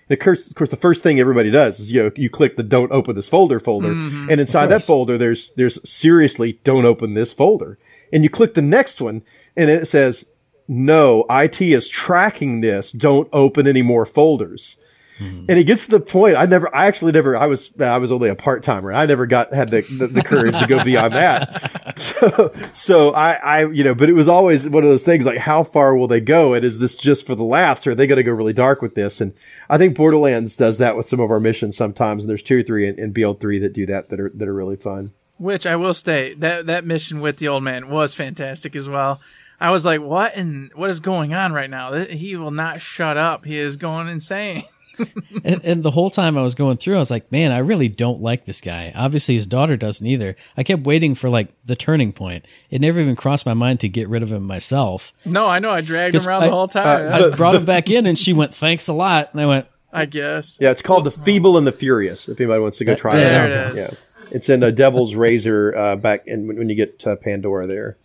And 0.09 0.17
of 0.17 0.23
course, 0.23 0.49
of 0.49 0.55
course, 0.55 0.69
the 0.69 0.75
first 0.77 1.03
thing 1.03 1.19
everybody 1.19 1.49
does 1.51 1.79
is 1.79 1.91
you 1.91 2.03
know 2.03 2.11
you 2.15 2.29
click 2.29 2.55
the 2.57 2.63
don't 2.63 2.91
open 2.91 3.15
this 3.15 3.29
folder 3.29 3.59
folder, 3.59 3.89
and 4.29 4.39
inside 4.39 4.67
that 4.67 4.83
folder 4.83 5.17
there's 5.17 5.51
there's 5.53 5.87
seriously 5.89 6.59
don't 6.63 6.85
open 6.85 7.13
this 7.13 7.33
folder, 7.33 7.77
and 8.13 8.23
you 8.23 8.29
click 8.29 8.53
the 8.53 8.61
next 8.61 9.01
one, 9.01 9.21
and 9.55 9.69
it 9.69 9.87
says 9.87 10.29
no, 10.69 11.25
IT 11.29 11.61
is 11.61 11.87
tracking 11.87 12.59
this. 12.61 12.91
Don't 12.91 13.29
open 13.31 13.67
any 13.67 13.81
more 13.81 14.05
folders. 14.05 14.77
And 15.19 15.49
it 15.49 15.63
gets 15.65 15.85
to 15.85 15.91
the 15.91 15.99
point. 15.99 16.35
I 16.35 16.45
never, 16.45 16.73
I 16.75 16.85
actually 16.85 17.11
never, 17.11 17.35
I 17.35 17.47
was, 17.47 17.79
I 17.79 17.97
was 17.97 18.11
only 18.11 18.29
a 18.29 18.35
part 18.35 18.63
timer. 18.63 18.93
I 18.93 19.05
never 19.05 19.25
got, 19.25 19.53
had 19.53 19.69
the, 19.69 19.81
the, 19.81 20.07
the 20.07 20.21
courage 20.21 20.57
to 20.59 20.67
go 20.67 20.83
beyond 20.83 21.13
that. 21.13 21.83
So, 21.97 22.51
so 22.73 23.11
I, 23.13 23.33
I, 23.33 23.65
you 23.65 23.83
know, 23.83 23.95
but 23.95 24.07
it 24.07 24.13
was 24.13 24.27
always 24.27 24.69
one 24.69 24.83
of 24.83 24.89
those 24.89 25.03
things 25.03 25.25
like, 25.25 25.39
how 25.39 25.63
far 25.63 25.95
will 25.95 26.07
they 26.07 26.21
go? 26.21 26.53
And 26.53 26.63
is 26.63 26.77
this 26.77 26.95
just 26.95 27.25
for 27.25 27.33
the 27.33 27.43
laughs 27.43 27.87
or 27.87 27.91
are 27.91 27.95
they 27.95 28.05
going 28.05 28.17
to 28.17 28.23
go 28.23 28.33
really 28.33 28.53
dark 28.53 28.83
with 28.83 28.93
this? 28.93 29.19
And 29.19 29.33
I 29.67 29.79
think 29.79 29.97
Borderlands 29.97 30.55
does 30.55 30.77
that 30.77 30.95
with 30.95 31.07
some 31.07 31.19
of 31.19 31.31
our 31.31 31.39
missions 31.39 31.75
sometimes. 31.75 32.23
And 32.23 32.29
there's 32.29 32.43
two 32.43 32.59
or 32.59 32.61
three 32.61 32.87
in, 32.87 32.99
in 32.99 33.13
BL3 33.15 33.61
that 33.61 33.73
do 33.73 33.87
that, 33.87 34.09
that 34.09 34.19
are, 34.19 34.29
that 34.29 34.47
are 34.47 34.53
really 34.53 34.75
fun. 34.75 35.11
Which 35.39 35.65
I 35.67 35.75
will 35.75 35.93
state 35.93 36.39
that 36.41 36.67
that 36.67 36.85
mission 36.85 37.19
with 37.19 37.37
the 37.37 37.47
old 37.47 37.63
man 37.63 37.89
was 37.89 38.15
fantastic 38.15 38.75
as 38.75 38.89
well. 38.89 39.19
I 39.59 39.69
was 39.71 39.85
like, 39.85 40.01
"What 40.01 40.35
and 40.35 40.71
what 40.75 40.89
is 40.89 40.99
going 40.99 41.33
on 41.33 41.53
right 41.53 41.69
now? 41.69 41.93
He 41.93 42.35
will 42.35 42.51
not 42.51 42.81
shut 42.81 43.17
up. 43.17 43.45
He 43.45 43.57
is 43.57 43.77
going 43.77 44.07
insane." 44.07 44.63
And, 45.43 45.63
and 45.63 45.83
the 45.83 45.91
whole 45.91 46.09
time 46.09 46.37
I 46.37 46.41
was 46.41 46.55
going 46.55 46.77
through, 46.77 46.95
I 46.95 46.99
was 46.99 47.11
like, 47.11 47.31
man, 47.31 47.51
I 47.51 47.59
really 47.59 47.87
don't 47.89 48.21
like 48.21 48.45
this 48.45 48.59
guy. 48.59 48.91
Obviously, 48.95 49.35
his 49.35 49.47
daughter 49.47 49.77
doesn't 49.77 50.05
either. 50.05 50.35
I 50.57 50.63
kept 50.63 50.85
waiting 50.85 51.15
for 51.15 51.29
like 51.29 51.49
the 51.63 51.75
turning 51.75 52.11
point. 52.11 52.45
It 52.69 52.81
never 52.81 52.99
even 52.99 53.15
crossed 53.15 53.45
my 53.45 53.53
mind 53.53 53.79
to 53.81 53.89
get 53.89 54.09
rid 54.09 54.23
of 54.23 54.31
him 54.33 54.43
myself. 54.43 55.13
No, 55.25 55.47
I 55.47 55.59
know. 55.59 55.69
I 55.71 55.81
dragged 55.81 56.15
him 56.15 56.27
around 56.27 56.43
I- 56.43 56.47
the 56.47 56.53
whole 56.53 56.67
time. 56.67 57.13
I 57.13 57.35
brought 57.35 57.55
him 57.55 57.65
back 57.65 57.89
in, 57.89 58.05
and 58.05 58.17
she 58.19 58.33
went, 58.33 58.53
"Thanks 58.53 58.87
a 58.87 58.93
lot." 58.93 59.31
And 59.31 59.39
I 59.41 59.45
went, 59.45 59.67
I 59.93 60.05
guess. 60.05 60.57
Yeah. 60.59 60.71
It's 60.71 60.81
called 60.81 61.05
The 61.05 61.11
Feeble 61.11 61.57
and 61.57 61.65
the 61.65 61.71
Furious. 61.71 62.27
If 62.27 62.39
anybody 62.41 62.61
wants 62.61 62.77
to 62.79 62.85
go 62.85 62.93
try 62.95 63.15
There 63.15 63.45
it 63.49 63.53
out. 63.57 63.71
it 63.73 63.77
is. 63.77 63.99
Yeah. 64.21 64.35
It's 64.35 64.49
in 64.49 64.59
the 64.59 64.71
Devil's 64.73 65.15
Razor, 65.15 65.75
uh, 65.77 65.95
back 65.95 66.27
in 66.27 66.47
when, 66.47 66.57
when 66.57 66.69
you 66.69 66.75
get 66.75 66.99
to 66.99 67.15
Pandora 67.15 67.67
there. 67.67 67.97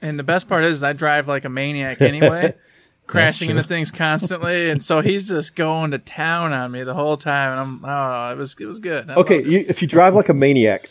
And 0.00 0.18
the 0.18 0.22
best 0.24 0.48
part 0.48 0.64
is, 0.64 0.82
I 0.82 0.94
drive 0.94 1.28
like 1.28 1.44
a 1.44 1.48
maniac 1.50 2.00
anyway, 2.00 2.54
crashing 3.12 3.50
into 3.50 3.62
things 3.62 3.90
constantly, 3.90 4.70
and 4.70 4.82
so 4.82 5.00
he's 5.00 5.28
just 5.28 5.54
going 5.54 5.90
to 5.92 5.98
town 5.98 6.52
on 6.52 6.72
me 6.72 6.82
the 6.82 6.94
whole 6.94 7.16
time. 7.16 7.52
And 7.52 7.60
I'm, 7.60 7.84
oh, 7.84 8.32
it 8.32 8.36
was 8.36 8.56
it 8.58 8.66
was 8.66 8.78
good. 8.80 9.10
I 9.10 9.14
Okay, 9.14 9.44
you, 9.44 9.64
if 9.68 9.82
you 9.82 9.88
drive 9.88 10.14
like 10.14 10.28
a 10.28 10.34
maniac, 10.34 10.88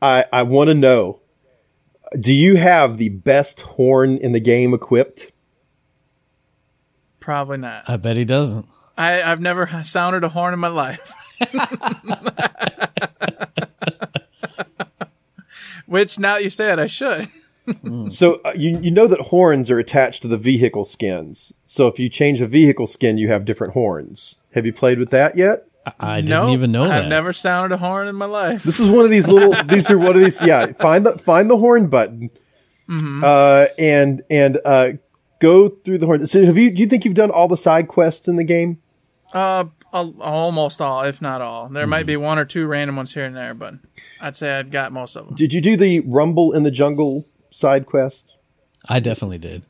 I 0.00 0.24
I 0.32 0.42
want 0.42 0.68
to 0.68 0.74
know: 0.74 1.20
Do 2.18 2.34
you 2.34 2.56
have 2.56 2.98
the 2.98 3.08
best 3.08 3.62
horn 3.62 4.18
in 4.18 4.32
the 4.32 4.40
game 4.40 4.74
equipped? 4.74 5.32
probably 7.20 7.56
not. 7.56 7.88
"I 7.88 7.96
bet 7.96 8.16
he 8.16 8.24
doesn't." 8.24 8.66
I 8.96 9.22
I've 9.22 9.40
never 9.40 9.66
sounded 9.82 10.22
a 10.24 10.28
horn 10.28 10.54
in 10.54 10.60
my 10.60 10.68
life. 10.68 11.12
Which 15.86 16.18
now 16.18 16.34
that 16.34 16.42
you 16.42 16.50
say 16.50 16.72
it, 16.72 16.78
I 16.78 16.86
should. 16.86 17.28
So 18.10 18.40
uh, 18.44 18.52
you 18.54 18.78
you 18.80 18.90
know 18.90 19.06
that 19.06 19.20
horns 19.20 19.70
are 19.70 19.78
attached 19.78 20.22
to 20.22 20.28
the 20.28 20.36
vehicle 20.36 20.84
skins. 20.84 21.54
So 21.66 21.86
if 21.88 21.98
you 21.98 22.08
change 22.08 22.40
the 22.40 22.46
vehicle 22.46 22.86
skin, 22.86 23.16
you 23.16 23.28
have 23.28 23.44
different 23.44 23.72
horns. 23.72 24.36
Have 24.54 24.66
you 24.66 24.72
played 24.72 24.98
with 24.98 25.10
that 25.10 25.36
yet? 25.36 25.66
I 25.98 26.20
didn't 26.20 26.30
no, 26.30 26.50
even 26.50 26.72
know 26.72 26.84
I've 26.84 27.04
that. 27.04 27.08
never 27.08 27.32
sounded 27.32 27.74
a 27.74 27.78
horn 27.78 28.08
in 28.08 28.16
my 28.16 28.26
life. 28.26 28.62
This 28.62 28.80
is 28.80 28.88
one 28.88 29.04
of 29.04 29.10
these 29.10 29.28
little. 29.28 29.52
these 29.66 29.90
are 29.90 29.98
one 29.98 30.16
of 30.16 30.22
these. 30.22 30.44
Yeah, 30.44 30.72
find 30.72 31.04
the 31.04 31.18
find 31.18 31.50
the 31.50 31.58
horn 31.58 31.88
button, 31.88 32.30
uh, 33.22 33.66
and 33.78 34.22
and 34.30 34.58
uh, 34.64 34.92
go 35.40 35.68
through 35.68 35.98
the 35.98 36.06
horn. 36.06 36.26
So 36.26 36.44
have 36.44 36.58
you? 36.58 36.70
Do 36.70 36.82
you 36.82 36.88
think 36.88 37.04
you've 37.04 37.14
done 37.14 37.30
all 37.30 37.48
the 37.48 37.56
side 37.56 37.88
quests 37.88 38.28
in 38.28 38.36
the 38.36 38.44
game? 38.44 38.80
Uh, 39.32 39.64
almost 39.92 40.80
all, 40.80 41.02
if 41.02 41.20
not 41.20 41.40
all. 41.40 41.68
There 41.68 41.86
might 41.86 42.06
be 42.06 42.16
one 42.16 42.38
or 42.38 42.44
two 42.44 42.66
random 42.66 42.96
ones 42.96 43.14
here 43.14 43.24
and 43.24 43.36
there, 43.36 43.54
but 43.54 43.74
I'd 44.20 44.36
say 44.36 44.58
I'd 44.58 44.70
got 44.70 44.92
most 44.92 45.16
of 45.16 45.26
them. 45.26 45.34
Did 45.34 45.52
you 45.52 45.60
do 45.60 45.76
the 45.76 46.00
Rumble 46.00 46.52
in 46.52 46.62
the 46.62 46.70
Jungle 46.70 47.26
side 47.54 47.86
quest? 47.86 48.38
I 48.88 49.00
definitely 49.00 49.38
did. 49.38 49.62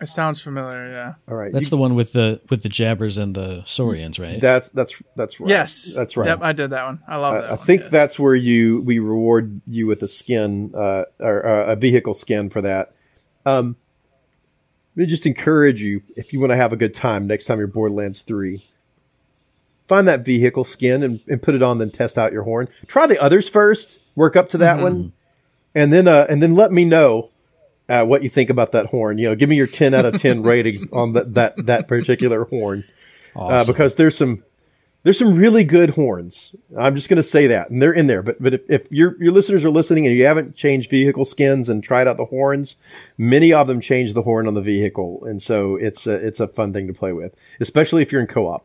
It 0.00 0.06
sounds 0.08 0.40
familiar, 0.40 0.88
yeah. 0.88 1.14
All 1.28 1.36
right, 1.36 1.52
That's 1.52 1.66
you- 1.66 1.70
the 1.70 1.76
one 1.76 1.94
with 1.94 2.12
the 2.12 2.40
with 2.50 2.62
the 2.62 2.68
jabbers 2.68 3.18
and 3.18 3.36
the 3.36 3.62
Saurians, 3.64 4.18
right? 4.18 4.40
that's 4.40 4.68
that's 4.70 5.00
that's 5.14 5.38
right. 5.38 5.48
Yes, 5.48 5.92
that's 5.94 6.16
right. 6.16 6.26
Yep, 6.26 6.42
I 6.42 6.52
did 6.52 6.70
that 6.70 6.84
one. 6.84 7.00
I 7.06 7.16
love 7.16 7.34
that. 7.34 7.44
I 7.44 7.54
one, 7.54 7.64
think 7.64 7.82
yes. 7.82 7.90
that's 7.90 8.18
where 8.18 8.34
you 8.34 8.80
we 8.82 8.98
reward 8.98 9.60
you 9.68 9.86
with 9.86 10.02
a 10.02 10.08
skin 10.08 10.72
uh, 10.74 11.04
or 11.20 11.46
uh, 11.46 11.72
a 11.72 11.76
vehicle 11.76 12.14
skin 12.14 12.50
for 12.50 12.60
that. 12.62 12.94
Um, 13.46 13.76
let 14.96 15.02
me 15.02 15.06
just 15.06 15.24
encourage 15.24 15.82
you 15.82 16.02
if 16.16 16.32
you 16.32 16.40
want 16.40 16.50
to 16.50 16.56
have 16.56 16.72
a 16.72 16.76
good 16.76 16.94
time 16.94 17.28
next 17.28 17.44
time 17.44 17.58
you're 17.58 17.68
Borderlands 17.68 18.22
three. 18.22 18.66
Find 19.86 20.08
that 20.08 20.24
vehicle 20.24 20.64
skin 20.64 21.02
and, 21.04 21.20
and 21.28 21.40
put 21.40 21.54
it 21.54 21.62
on, 21.62 21.78
then 21.78 21.90
test 21.90 22.18
out 22.18 22.32
your 22.32 22.42
horn. 22.42 22.68
Try 22.86 23.06
the 23.06 23.22
others 23.22 23.48
first. 23.48 24.00
Work 24.16 24.34
up 24.36 24.48
to 24.50 24.58
that 24.58 24.80
one, 24.80 25.12
and 25.74 25.92
then 25.92 26.08
uh, 26.08 26.26
and 26.28 26.42
then 26.42 26.54
let 26.54 26.72
me 26.72 26.84
know 26.84 27.30
uh, 27.88 28.04
what 28.04 28.22
you 28.22 28.28
think 28.28 28.50
about 28.50 28.72
that 28.72 28.86
horn. 28.86 29.18
You 29.18 29.30
know, 29.30 29.34
give 29.34 29.48
me 29.48 29.56
your 29.56 29.66
ten 29.66 29.94
out 29.94 30.04
of 30.04 30.20
ten 30.20 30.42
rating 30.42 30.88
on 30.92 31.12
that 31.12 31.34
that 31.34 31.66
that 31.66 31.88
particular 31.88 32.44
horn 32.44 32.84
uh, 33.36 33.64
because 33.66 33.96
there's 33.96 34.16
some 34.16 34.42
there's 35.04 35.18
some 35.18 35.36
really 35.36 35.64
good 35.64 35.90
horns. 35.90 36.54
I'm 36.78 36.94
just 36.94 37.08
going 37.08 37.16
to 37.16 37.22
say 37.24 37.48
that, 37.48 37.70
and 37.70 37.82
they're 37.82 37.92
in 37.92 38.06
there. 38.06 38.22
But 38.22 38.40
but 38.40 38.54
if, 38.54 38.70
if 38.70 38.86
your 38.90 39.16
your 39.18 39.32
listeners 39.32 39.64
are 39.64 39.70
listening 39.70 40.06
and 40.06 40.14
you 40.14 40.24
haven't 40.24 40.54
changed 40.54 40.90
vehicle 40.90 41.24
skins 41.24 41.68
and 41.68 41.82
tried 41.82 42.06
out 42.06 42.16
the 42.16 42.26
horns, 42.26 42.76
many 43.18 43.52
of 43.52 43.66
them 43.66 43.80
change 43.80 44.14
the 44.14 44.22
horn 44.22 44.46
on 44.46 44.54
the 44.54 44.62
vehicle, 44.62 45.24
and 45.24 45.42
so 45.42 45.76
it's 45.76 46.06
a, 46.06 46.14
it's 46.14 46.40
a 46.40 46.48
fun 46.48 46.72
thing 46.72 46.86
to 46.86 46.92
play 46.92 47.12
with, 47.12 47.34
especially 47.60 48.02
if 48.02 48.12
you're 48.12 48.20
in 48.20 48.26
co-op. 48.26 48.64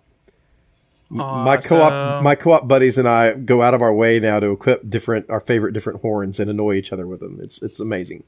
My 1.10 1.58
co-op 1.58 2.22
my 2.24 2.36
co-op 2.36 2.68
buddies 2.68 2.98
and 2.98 3.08
I 3.08 3.34
go 3.34 3.62
out 3.62 3.74
of 3.74 3.82
our 3.82 3.94
way 3.94 4.20
now 4.20 4.40
to 4.40 4.52
equip 4.52 4.90
different 4.90 5.30
our 5.30 5.40
favorite 5.40 5.72
different 5.74 6.02
horns 6.02 6.40
and 6.40 6.50
annoy 6.50 6.76
each 6.76 6.92
other 6.92 7.08
with 7.08 7.22
them. 7.22 7.40
It's 7.42 7.62
it's 7.62 7.80
amazing. 7.80 8.24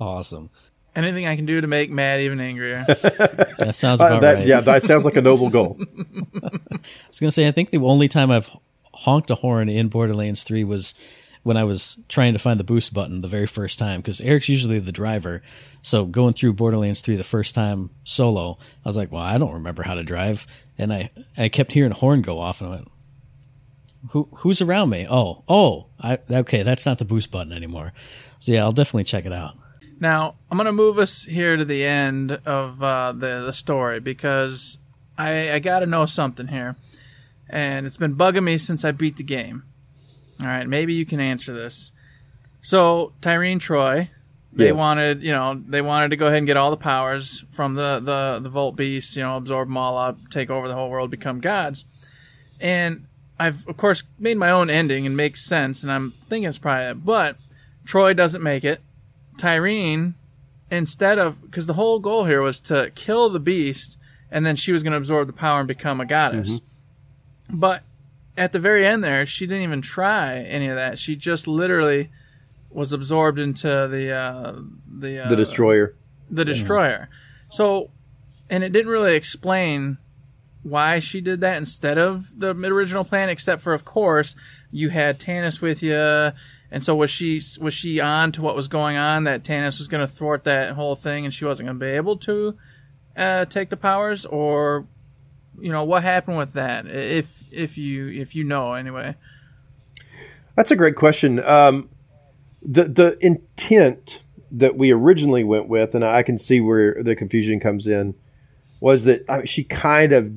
awesome. 0.00 0.50
anything 0.94 1.26
I 1.26 1.36
can 1.36 1.44
do 1.46 1.60
to 1.60 1.66
make 1.66 1.90
Matt 1.90 2.20
even 2.20 2.40
angrier. 2.40 2.84
That 3.58 3.74
sounds 3.74 4.00
Uh, 4.00 4.20
that, 4.20 4.34
right. 4.36 4.46
Yeah, 4.46 4.60
that 4.60 4.84
sounds 4.84 5.04
like 5.04 5.16
a 5.16 5.20
noble 5.22 5.50
goal. 5.50 5.76
I 6.42 6.78
was 7.08 7.18
gonna 7.20 7.30
say 7.32 7.48
I 7.48 7.50
think 7.50 7.70
the 7.70 7.78
only 7.78 8.08
time 8.08 8.30
I've 8.30 8.48
honked 8.94 9.30
a 9.30 9.34
horn 9.36 9.68
in 9.68 9.88
Borderlands 9.88 10.44
Three 10.44 10.64
was 10.64 10.94
when 11.42 11.56
I 11.56 11.64
was 11.64 11.98
trying 12.08 12.32
to 12.34 12.38
find 12.38 12.60
the 12.60 12.64
boost 12.64 12.92
button 12.94 13.20
the 13.22 13.28
very 13.28 13.46
first 13.46 13.78
time 13.78 14.00
because 14.00 14.20
Eric's 14.20 14.48
usually 14.48 14.78
the 14.78 14.92
driver. 14.92 15.42
So 15.82 16.04
going 16.04 16.34
through 16.34 16.52
Borderlands 16.54 17.00
Three 17.00 17.16
the 17.16 17.24
first 17.24 17.54
time 17.54 17.90
solo, 18.04 18.58
I 18.84 18.88
was 18.88 18.96
like, 18.96 19.10
"Well, 19.10 19.22
I 19.22 19.38
don't 19.38 19.54
remember 19.54 19.82
how 19.82 19.94
to 19.94 20.02
drive," 20.04 20.46
and 20.78 20.92
I 20.92 21.10
I 21.36 21.48
kept 21.48 21.72
hearing 21.72 21.92
a 21.92 21.96
horn 21.96 22.22
go 22.22 22.38
off, 22.38 22.60
and 22.60 22.68
I 22.68 22.74
went, 22.76 22.88
"Who 24.10 24.28
who's 24.36 24.62
around 24.62 24.90
me? 24.90 25.06
Oh 25.08 25.44
oh, 25.48 25.86
I 26.00 26.18
okay, 26.30 26.62
that's 26.62 26.86
not 26.86 26.98
the 26.98 27.04
boost 27.04 27.30
button 27.30 27.52
anymore." 27.52 27.92
So 28.38 28.52
yeah, 28.52 28.62
I'll 28.62 28.72
definitely 28.72 29.04
check 29.04 29.26
it 29.26 29.32
out. 29.32 29.54
Now, 30.00 30.36
I'm 30.50 30.58
to 30.58 30.72
move 30.72 30.98
us 30.98 31.24
here 31.24 31.56
to 31.56 31.64
the 31.64 31.84
end 31.84 32.30
of 32.46 32.82
uh, 32.82 33.12
the, 33.12 33.42
the 33.46 33.52
story 33.52 33.98
because 33.98 34.78
I, 35.16 35.52
I 35.52 35.58
got 35.58 35.80
to 35.80 35.86
know 35.86 36.06
something 36.06 36.48
here. 36.48 36.76
And 37.50 37.86
it's 37.86 37.96
been 37.96 38.14
bugging 38.14 38.44
me 38.44 38.58
since 38.58 38.84
I 38.84 38.92
beat 38.92 39.16
the 39.16 39.24
game. 39.24 39.64
All 40.40 40.46
right, 40.46 40.68
maybe 40.68 40.94
you 40.94 41.04
can 41.04 41.18
answer 41.18 41.52
this. 41.52 41.92
So, 42.60 43.12
Tyreen 43.20 43.58
Troy, 43.58 44.10
they 44.52 44.66
Yes. 44.68 44.76
wanted, 44.76 45.22
you 45.22 45.32
know, 45.32 45.62
they 45.68 45.82
wanted 45.82 46.08
to 46.10 46.16
go 46.16 46.26
ahead 46.26 46.38
and 46.38 46.46
get 46.46 46.56
all 46.56 46.70
the 46.70 46.76
powers 46.76 47.44
from 47.50 47.74
the 47.74 48.00
the 48.02 48.40
the 48.42 48.48
Vault 48.48 48.76
Beasts, 48.76 49.16
you 49.16 49.22
know, 49.22 49.36
absorb 49.36 49.68
them 49.68 49.76
all 49.76 49.96
up, 49.98 50.16
take 50.30 50.50
over 50.50 50.66
the 50.68 50.74
whole 50.74 50.90
world, 50.90 51.10
become 51.10 51.40
gods. 51.40 51.84
And 52.60 53.04
I've 53.38 53.66
of 53.68 53.76
course 53.76 54.02
made 54.18 54.36
my 54.36 54.50
own 54.50 54.70
ending 54.70 55.06
and 55.06 55.16
makes 55.16 55.42
sense, 55.44 55.82
and 55.82 55.92
I'm 55.92 56.12
thinking 56.28 56.48
it's 56.48 56.58
probably 56.58 56.86
it. 56.86 57.04
But 57.04 57.36
Troy 57.84 58.14
doesn't 58.14 58.42
make 58.42 58.64
it. 58.64 58.80
Tyreen, 59.36 60.14
instead 60.70 61.18
of 61.18 61.40
because 61.42 61.66
the 61.66 61.74
whole 61.74 62.00
goal 62.00 62.24
here 62.24 62.40
was 62.42 62.60
to 62.62 62.90
kill 62.94 63.28
the 63.28 63.38
beast, 63.40 63.98
and 64.30 64.44
then 64.44 64.56
she 64.56 64.72
was 64.72 64.82
going 64.82 64.92
to 64.92 64.98
absorb 64.98 65.26
the 65.26 65.32
power 65.32 65.60
and 65.60 65.68
become 65.68 66.00
a 66.00 66.04
goddess. 66.06 66.58
Mm-hmm. 66.58 67.60
But 67.60 67.82
at 68.36 68.52
the 68.52 68.58
very 68.58 68.86
end 68.86 69.04
there, 69.04 69.24
she 69.26 69.46
didn't 69.46 69.62
even 69.62 69.82
try 69.82 70.38
any 70.38 70.66
of 70.68 70.76
that. 70.76 70.98
She 70.98 71.16
just 71.16 71.46
literally 71.46 72.10
was 72.70 72.92
absorbed 72.92 73.38
into 73.38 73.66
the 73.88 74.12
uh, 74.12 74.60
the 74.86 75.24
uh, 75.24 75.28
The 75.28 75.36
destroyer. 75.36 75.94
the 76.30 76.44
destroyer. 76.44 77.08
So, 77.50 77.90
and 78.50 78.62
it 78.62 78.72
didn't 78.72 78.90
really 78.90 79.16
explain 79.16 79.98
why 80.62 80.98
she 80.98 81.20
did 81.20 81.40
that 81.40 81.56
instead 81.56 81.96
of 81.96 82.38
the 82.38 82.50
original 82.50 83.04
plan, 83.04 83.28
except 83.30 83.62
for, 83.62 83.72
of 83.72 83.84
course, 83.84 84.36
you 84.70 84.90
had 84.90 85.18
Tannis 85.18 85.62
with 85.62 85.82
you, 85.82 85.96
and 86.70 86.82
so 86.82 86.94
was 86.94 87.10
she 87.10 87.40
was 87.60 87.72
she 87.72 88.00
on 88.00 88.32
to 88.32 88.42
what 88.42 88.54
was 88.54 88.68
going 88.68 88.96
on 88.98 89.24
that 89.24 89.44
Tannis 89.44 89.78
was 89.78 89.88
going 89.88 90.06
to 90.06 90.12
thwart 90.12 90.44
that 90.44 90.72
whole 90.72 90.94
thing, 90.94 91.24
and 91.24 91.32
she 91.32 91.46
wasn't 91.46 91.68
going 91.68 91.78
to 91.78 91.84
be 91.84 91.92
able 91.92 92.18
to 92.18 92.58
uh, 93.16 93.44
take 93.46 93.70
the 93.70 93.76
powers, 93.78 94.26
or 94.26 94.86
you 95.58 95.72
know 95.72 95.84
what 95.84 96.02
happened 96.02 96.36
with 96.36 96.52
that? 96.52 96.86
If 96.86 97.42
if 97.50 97.78
you 97.78 98.08
if 98.08 98.34
you 98.34 98.44
know 98.44 98.74
anyway. 98.74 99.14
That's 100.54 100.70
a 100.70 100.76
great 100.76 100.96
question. 100.96 101.38
Um, 101.44 101.88
the 102.62 102.84
the 102.84 103.18
intent 103.24 104.22
that 104.50 104.76
we 104.76 104.90
originally 104.90 105.44
went 105.44 105.68
with, 105.68 105.94
and 105.94 106.04
I 106.04 106.22
can 106.22 106.38
see 106.38 106.60
where 106.60 107.02
the 107.02 107.14
confusion 107.14 107.60
comes 107.60 107.86
in, 107.86 108.14
was 108.80 109.04
that 109.04 109.28
I 109.28 109.44
she 109.44 109.64
kind 109.64 110.12
of 110.12 110.32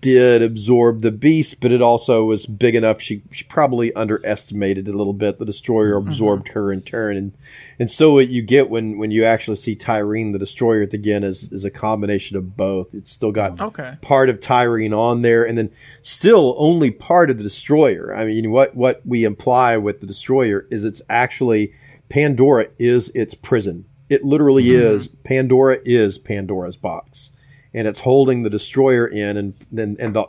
did 0.00 0.42
absorb 0.42 1.02
the 1.02 1.10
beast, 1.10 1.60
but 1.60 1.72
it 1.72 1.82
also 1.82 2.24
was 2.24 2.46
big 2.46 2.74
enough. 2.74 3.00
She, 3.00 3.22
she 3.32 3.44
probably 3.44 3.92
underestimated 3.94 4.86
a 4.86 4.96
little 4.96 5.12
bit. 5.12 5.38
The 5.38 5.44
destroyer 5.44 5.98
mm-hmm. 5.98 6.08
absorbed 6.08 6.48
her 6.48 6.72
in 6.72 6.82
turn, 6.82 7.16
and 7.16 7.32
and 7.78 7.90
so 7.90 8.14
what 8.14 8.28
you 8.28 8.42
get 8.42 8.70
when 8.70 8.98
when 8.98 9.10
you 9.10 9.24
actually 9.24 9.56
see 9.56 9.74
Tyreen 9.74 10.32
the 10.32 10.38
destroyer 10.38 10.82
at 10.82 10.90
the 10.90 11.12
end 11.12 11.24
is 11.24 11.52
is 11.52 11.64
a 11.64 11.70
combination 11.70 12.36
of 12.36 12.56
both. 12.56 12.94
It's 12.94 13.10
still 13.10 13.32
got 13.32 13.60
Okay. 13.60 13.96
part 14.00 14.28
of 14.28 14.40
Tyreen 14.40 14.96
on 14.96 15.22
there, 15.22 15.46
and 15.46 15.58
then 15.58 15.70
still 16.02 16.54
only 16.58 16.90
part 16.90 17.30
of 17.30 17.38
the 17.38 17.42
destroyer. 17.42 18.14
I 18.14 18.24
mean, 18.24 18.50
what 18.50 18.76
what 18.76 19.02
we 19.04 19.24
imply 19.24 19.76
with 19.76 20.00
the 20.00 20.06
destroyer 20.06 20.66
is 20.70 20.84
it's 20.84 21.02
actually 21.08 21.72
Pandora 22.08 22.68
is 22.78 23.10
its 23.10 23.34
prison. 23.34 23.84
It 24.08 24.24
literally 24.24 24.64
mm-hmm. 24.64 24.94
is 24.94 25.08
Pandora 25.08 25.78
is 25.84 26.18
Pandora's 26.18 26.76
box, 26.76 27.32
and 27.72 27.86
it's 27.86 28.00
holding 28.00 28.42
the 28.42 28.50
destroyer 28.50 29.06
in, 29.06 29.36
and 29.36 29.54
then 29.70 29.96
and 29.98 30.14
the 30.14 30.26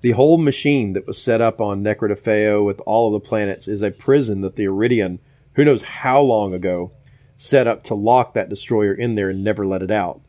the 0.00 0.12
whole 0.12 0.38
machine 0.38 0.92
that 0.94 1.06
was 1.06 1.22
set 1.22 1.40
up 1.40 1.60
on 1.60 1.82
Nekrotafeyo 1.82 2.64
with 2.64 2.80
all 2.86 3.08
of 3.08 3.12
the 3.22 3.28
planets 3.28 3.68
is 3.68 3.82
a 3.82 3.90
prison 3.90 4.40
that 4.40 4.56
the 4.56 4.66
Eridian, 4.66 5.18
who 5.54 5.64
knows 5.64 5.82
how 5.82 6.20
long 6.20 6.52
ago, 6.52 6.92
set 7.36 7.66
up 7.66 7.82
to 7.84 7.94
lock 7.94 8.34
that 8.34 8.48
destroyer 8.48 8.92
in 8.92 9.14
there 9.14 9.30
and 9.30 9.44
never 9.44 9.66
let 9.66 9.82
it 9.82 9.90
out 9.90 10.20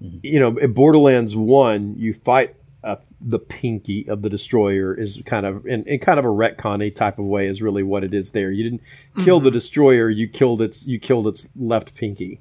you 0.00 0.38
know, 0.38 0.56
in 0.56 0.72
Borderlands 0.72 1.36
One, 1.36 1.94
you 1.96 2.12
fight 2.12 2.54
uh, 2.84 2.96
the 3.20 3.38
pinky 3.38 4.08
of 4.08 4.22
the 4.22 4.30
destroyer 4.30 4.94
is 4.94 5.22
kind 5.26 5.44
of 5.44 5.66
in, 5.66 5.82
in 5.84 5.98
kind 5.98 6.18
of 6.18 6.24
a 6.24 6.28
retconny 6.28 6.94
type 6.94 7.18
of 7.18 7.24
way 7.24 7.46
is 7.46 7.60
really 7.60 7.82
what 7.82 8.04
it 8.04 8.14
is. 8.14 8.32
There, 8.32 8.50
you 8.50 8.62
didn't 8.62 8.82
kill 9.24 9.40
the 9.40 9.50
destroyer; 9.50 10.08
you 10.08 10.28
killed 10.28 10.62
its 10.62 10.86
you 10.86 10.98
killed 10.98 11.26
its 11.26 11.50
left 11.56 11.96
pinky. 11.96 12.40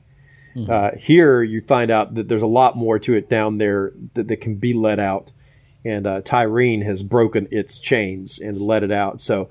Uh, 0.65 0.91
here, 0.97 1.43
you 1.43 1.61
find 1.61 1.91
out 1.91 2.15
that 2.15 2.27
there's 2.27 2.41
a 2.41 2.47
lot 2.47 2.75
more 2.75 2.97
to 2.99 3.13
it 3.13 3.29
down 3.29 3.57
there 3.57 3.91
that, 4.15 4.27
that 4.27 4.37
can 4.37 4.55
be 4.55 4.73
let 4.73 4.99
out, 4.99 5.31
and 5.85 6.07
uh, 6.07 6.21
Tyreen 6.21 6.83
has 6.83 7.03
broken 7.03 7.47
its 7.51 7.79
chains 7.79 8.39
and 8.39 8.59
let 8.59 8.83
it 8.83 8.91
out. 8.91 9.21
So 9.21 9.49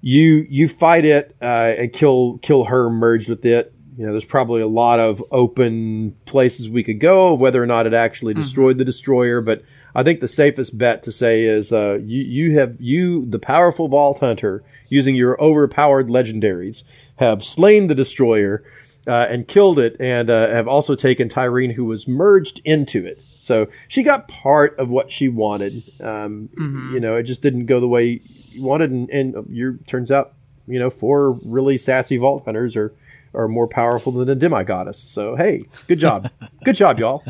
you 0.00 0.46
you 0.48 0.68
fight 0.68 1.04
it 1.04 1.36
uh, 1.42 1.74
and 1.76 1.92
kill 1.92 2.38
kill 2.38 2.64
her 2.64 2.90
merged 2.90 3.28
with 3.28 3.44
it. 3.44 3.74
You 3.96 4.06
know, 4.06 4.12
there's 4.12 4.24
probably 4.24 4.62
a 4.62 4.68
lot 4.68 4.98
of 4.98 5.22
open 5.30 6.16
places 6.24 6.70
we 6.70 6.82
could 6.82 7.00
go 7.00 7.34
of 7.34 7.40
whether 7.40 7.62
or 7.62 7.66
not 7.66 7.86
it 7.86 7.92
actually 7.92 8.32
destroyed 8.32 8.78
the 8.78 8.84
destroyer. 8.84 9.42
But 9.42 9.62
I 9.94 10.02
think 10.02 10.20
the 10.20 10.28
safest 10.28 10.78
bet 10.78 11.02
to 11.02 11.12
say 11.12 11.44
is 11.44 11.72
uh, 11.72 11.98
you 12.02 12.22
you 12.22 12.58
have 12.58 12.76
you 12.80 13.26
the 13.26 13.38
powerful 13.38 13.88
vault 13.88 14.20
hunter 14.20 14.62
using 14.88 15.16
your 15.16 15.40
overpowered 15.42 16.06
legendaries 16.06 16.84
have 17.16 17.44
slain 17.44 17.88
the 17.88 17.94
destroyer 17.94 18.62
uh, 19.06 19.26
and 19.30 19.48
killed 19.48 19.78
it, 19.78 19.96
and 20.00 20.28
uh, 20.30 20.48
have 20.48 20.68
also 20.68 20.94
taken 20.94 21.28
Tyreen, 21.28 21.72
who 21.74 21.84
was 21.84 22.06
merged 22.08 22.60
into 22.64 23.06
it. 23.06 23.22
So 23.40 23.68
she 23.88 24.02
got 24.02 24.28
part 24.28 24.78
of 24.78 24.90
what 24.90 25.10
she 25.10 25.28
wanted. 25.28 25.82
Um, 26.00 26.50
You 26.94 27.00
know, 27.00 27.16
it 27.16 27.22
just 27.24 27.42
didn't 27.42 27.66
go 27.66 27.80
the 27.80 27.88
way 27.88 28.20
you 28.50 28.62
wanted, 28.62 28.90
and, 28.90 29.10
and 29.10 29.46
you 29.48 29.78
turns 29.86 30.10
out, 30.10 30.34
you 30.66 30.78
know, 30.78 30.90
four 30.90 31.32
really 31.44 31.78
sassy 31.78 32.16
vault 32.16 32.44
hunters 32.44 32.76
are 32.76 32.92
are 33.32 33.46
more 33.48 33.68
powerful 33.68 34.12
than 34.12 34.28
a 34.28 34.36
demigoddess. 34.36 34.96
So 34.96 35.36
hey, 35.36 35.64
good 35.86 35.98
job, 35.98 36.30
good 36.64 36.76
job, 36.76 36.98
y'all. 36.98 37.24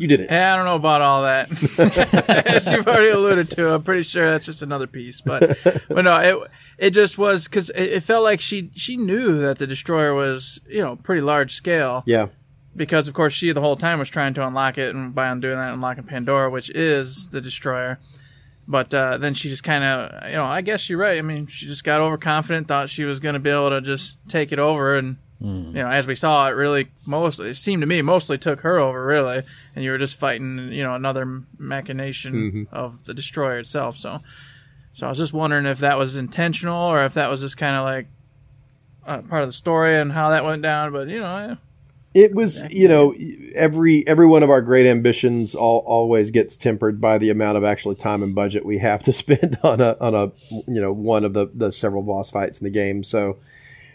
You 0.00 0.08
did 0.08 0.20
it. 0.20 0.30
Yeah, 0.30 0.54
I 0.54 0.56
don't 0.56 0.64
know 0.64 0.76
about 0.76 1.02
all 1.02 1.24
that. 1.24 1.50
As 2.46 2.72
you've 2.72 2.88
already 2.88 3.10
alluded 3.10 3.50
to, 3.50 3.74
I'm 3.74 3.82
pretty 3.82 4.02
sure 4.02 4.30
that's 4.30 4.46
just 4.46 4.62
another 4.62 4.86
piece. 4.86 5.20
But 5.20 5.58
but 5.90 6.02
no, 6.02 6.16
it 6.16 6.50
it 6.78 6.90
just 6.92 7.18
was 7.18 7.46
because 7.48 7.68
it, 7.68 7.82
it 7.82 8.02
felt 8.02 8.24
like 8.24 8.40
she 8.40 8.70
she 8.74 8.96
knew 8.96 9.38
that 9.40 9.58
the 9.58 9.66
destroyer 9.66 10.14
was 10.14 10.62
you 10.66 10.80
know 10.80 10.96
pretty 10.96 11.20
large 11.20 11.52
scale 11.52 12.02
Yeah, 12.06 12.28
because 12.74 13.08
of 13.08 13.14
course 13.14 13.34
she 13.34 13.52
the 13.52 13.60
whole 13.60 13.76
time 13.76 13.98
was 13.98 14.08
trying 14.08 14.32
to 14.34 14.46
unlock 14.46 14.78
it 14.78 14.94
and 14.94 15.14
by 15.14 15.28
doing 15.34 15.56
that 15.56 15.74
unlocking 15.74 16.04
Pandora, 16.04 16.48
which 16.48 16.70
is 16.70 17.28
the 17.28 17.42
destroyer. 17.42 17.98
But 18.66 18.94
uh, 18.94 19.18
then 19.18 19.34
she 19.34 19.50
just 19.50 19.64
kind 19.64 19.84
of 19.84 20.30
you 20.30 20.36
know 20.36 20.46
I 20.46 20.62
guess 20.62 20.88
you're 20.88 20.98
right. 20.98 21.18
I 21.18 21.22
mean 21.22 21.46
she 21.46 21.66
just 21.66 21.84
got 21.84 22.00
overconfident, 22.00 22.68
thought 22.68 22.88
she 22.88 23.04
was 23.04 23.20
going 23.20 23.34
to 23.34 23.38
be 23.38 23.50
able 23.50 23.68
to 23.68 23.82
just 23.82 24.18
take 24.30 24.50
it 24.50 24.58
over 24.58 24.96
and. 24.96 25.18
You 25.42 25.82
know, 25.82 25.88
as 25.88 26.06
we 26.06 26.14
saw, 26.14 26.48
it 26.48 26.52
really 26.52 26.88
mostly 27.06 27.50
it 27.50 27.54
seemed 27.54 27.80
to 27.80 27.86
me 27.86 28.02
mostly 28.02 28.36
took 28.36 28.60
her 28.60 28.78
over, 28.78 29.04
really, 29.04 29.42
and 29.74 29.82
you 29.82 29.90
were 29.90 29.98
just 29.98 30.18
fighting, 30.18 30.70
you 30.70 30.82
know, 30.82 30.94
another 30.94 31.42
machination 31.58 32.68
of 32.70 33.04
the 33.04 33.14
destroyer 33.14 33.58
itself. 33.58 33.96
So, 33.96 34.20
so 34.92 35.06
I 35.06 35.08
was 35.08 35.16
just 35.16 35.32
wondering 35.32 35.64
if 35.64 35.78
that 35.78 35.96
was 35.96 36.16
intentional 36.16 36.76
or 36.76 37.04
if 37.04 37.14
that 37.14 37.30
was 37.30 37.40
just 37.40 37.56
kind 37.56 37.74
of 37.74 37.84
like 37.84 38.06
uh, 39.06 39.22
part 39.22 39.42
of 39.42 39.48
the 39.48 39.54
story 39.54 39.98
and 39.98 40.12
how 40.12 40.28
that 40.28 40.44
went 40.44 40.60
down. 40.60 40.92
But 40.92 41.08
you 41.08 41.20
know, 41.20 41.56
it 42.12 42.34
was. 42.34 42.62
You 42.70 42.88
know, 42.88 43.14
every 43.54 44.06
every 44.06 44.26
one 44.26 44.42
of 44.42 44.50
our 44.50 44.60
great 44.60 44.84
ambitions 44.84 45.54
all, 45.54 45.82
always 45.86 46.30
gets 46.30 46.54
tempered 46.54 47.00
by 47.00 47.16
the 47.16 47.30
amount 47.30 47.56
of 47.56 47.64
actually 47.64 47.94
time 47.94 48.22
and 48.22 48.34
budget 48.34 48.66
we 48.66 48.78
have 48.78 49.02
to 49.04 49.12
spend 49.14 49.56
on 49.62 49.80
a 49.80 49.96
on 50.00 50.14
a 50.14 50.32
you 50.70 50.82
know 50.82 50.92
one 50.92 51.24
of 51.24 51.32
the 51.32 51.50
the 51.54 51.72
several 51.72 52.02
boss 52.02 52.30
fights 52.30 52.60
in 52.60 52.64
the 52.64 52.70
game. 52.70 53.02
So 53.02 53.38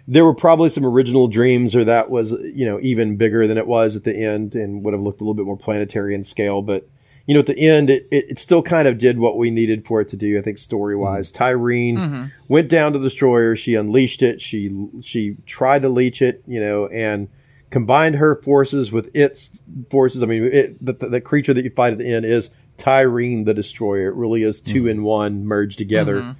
there 0.07 0.25
were 0.25 0.35
probably 0.35 0.69
some 0.69 0.85
original 0.85 1.27
dreams 1.27 1.75
or 1.75 1.83
that 1.83 2.09
was 2.09 2.31
you 2.31 2.65
know 2.65 2.79
even 2.81 3.17
bigger 3.17 3.47
than 3.47 3.57
it 3.57 3.67
was 3.67 3.95
at 3.95 4.03
the 4.03 4.15
end 4.15 4.55
and 4.55 4.83
would 4.83 4.93
have 4.93 5.01
looked 5.01 5.21
a 5.21 5.23
little 5.23 5.33
bit 5.33 5.45
more 5.45 5.57
planetary 5.57 6.13
in 6.13 6.23
scale. 6.23 6.61
But 6.61 6.87
you 7.25 7.33
know 7.33 7.39
at 7.39 7.47
the 7.47 7.59
end 7.59 7.89
it, 7.89 8.07
it, 8.11 8.25
it 8.29 8.39
still 8.39 8.61
kind 8.61 8.87
of 8.87 8.97
did 8.97 9.17
what 9.17 9.37
we 9.37 9.49
needed 9.49 9.85
for 9.85 10.01
it 10.01 10.07
to 10.07 10.17
do 10.17 10.37
i 10.37 10.41
think 10.41 10.57
story 10.57 10.95
wise 10.95 11.31
mm-hmm. 11.31 11.43
tyreen 11.43 11.95
mm-hmm. 11.95 12.25
went 12.47 12.69
down 12.69 12.93
to 12.93 12.99
the 12.99 13.05
destroyer. 13.05 13.55
She 13.55 13.75
unleashed 13.75 14.21
it. 14.21 14.41
She 14.41 14.89
she 15.01 15.37
tried 15.45 15.81
to 15.81 15.89
leech 15.89 16.21
it 16.21 16.43
you 16.45 16.59
know 16.59 16.87
and 16.87 17.27
combined 17.71 18.15
her 18.15 18.41
forces 18.41 18.91
with 18.91 19.13
its 19.15 19.63
forces. 19.89 20.23
I 20.23 20.27
mean 20.27 20.43
it, 20.43 20.85
the, 20.85 20.93
the, 20.93 21.09
the 21.09 21.21
creature 21.21 21.53
that 21.53 21.63
you 21.63 21.71
fight 21.71 21.93
at 21.93 21.99
the 21.99 22.13
end 22.13 22.25
is 22.25 22.51
tyreen 22.77 23.45
the 23.45 23.53
destroyer. 23.53 24.09
It 24.09 24.15
really 24.15 24.43
is 24.43 24.61
2 24.61 24.81
mm-hmm. 24.81 24.87
in 24.87 25.03
one 25.03 25.45
merged 25.45 25.77
together 25.77 26.35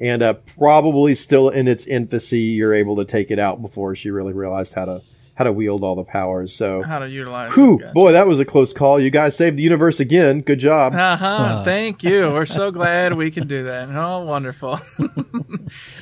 and 0.00 0.22
uh, 0.22 0.34
probably 0.34 1.14
still 1.14 1.48
in 1.48 1.68
its 1.68 1.86
infancy, 1.86 2.40
you're 2.40 2.74
able 2.74 2.96
to 2.96 3.04
take 3.04 3.30
it 3.30 3.38
out 3.38 3.60
before 3.60 3.94
she 3.94 4.10
really 4.10 4.32
realized 4.32 4.74
how 4.74 4.86
to 4.86 5.02
how 5.34 5.44
to 5.44 5.52
wield 5.52 5.82
all 5.82 5.94
the 5.94 6.04
powers. 6.04 6.54
So, 6.54 6.82
how 6.82 6.98
to 6.98 7.08
utilize. 7.08 7.54
whew, 7.54 7.80
it. 7.80 7.94
boy, 7.94 8.12
that 8.12 8.26
was 8.26 8.40
a 8.40 8.44
close 8.44 8.74
call. 8.74 9.00
You 9.00 9.10
guys 9.10 9.36
saved 9.36 9.56
the 9.56 9.62
universe 9.62 9.98
again. 9.98 10.42
Good 10.42 10.58
job. 10.58 10.94
Uh 10.94 11.16
huh. 11.16 11.64
Thank 11.64 12.02
you. 12.02 12.30
We're 12.30 12.44
so 12.44 12.70
glad 12.70 13.14
we 13.14 13.30
can 13.30 13.46
do 13.46 13.64
that. 13.64 13.88
Oh, 14.00 14.24
wonderful. 14.24 14.78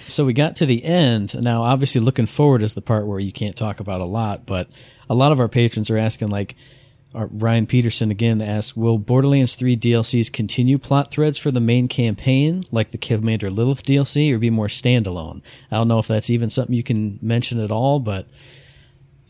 So 0.07 0.25
we 0.25 0.33
got 0.33 0.57
to 0.57 0.67
the 0.67 0.83
end. 0.83 1.41
Now, 1.43 1.63
obviously, 1.63 2.01
looking 2.01 2.25
forward 2.25 2.63
is 2.63 2.73
the 2.73 2.81
part 2.81 3.07
where 3.07 3.21
you 3.21 3.33
can't 3.33 3.55
talk 3.55 3.81
about 3.81 4.01
a 4.01 4.07
lot, 4.07 4.47
but 4.47 4.69
a 5.11 5.15
lot 5.15 5.31
of 5.31 5.41
our 5.41 5.49
patrons 5.49 5.91
are 5.91 5.99
asking, 5.99 6.29
like, 6.29 6.53
uh, 6.53 6.78
Ryan 7.15 7.67
Peterson 7.67 8.11
again 8.11 8.43
asks, 8.43 8.77
will 8.77 8.99
Borderlands 8.99 9.55
3 9.55 9.77
DLCs 9.77 10.33
continue 10.33 10.79
plot 10.79 11.11
threads 11.11 11.39
for 11.39 11.51
the 11.51 11.61
main 11.61 11.89
campaign, 11.89 12.63
like 12.71 12.91
the 12.91 12.99
Commander 12.99 13.51
Lilith 13.51 13.83
DLC, 13.85 14.33
or 14.33 14.39
be 14.39 14.51
more 14.51 14.67
standalone? 14.69 15.41
I 15.71 15.77
don't 15.77 15.89
know 15.89 15.99
if 15.99 16.07
that's 16.07 16.31
even 16.31 16.51
something 16.51 16.75
you 16.77 16.83
can 16.83 17.19
mention 17.23 17.61
at 17.63 17.71
all, 17.71 17.99
but 17.99 18.27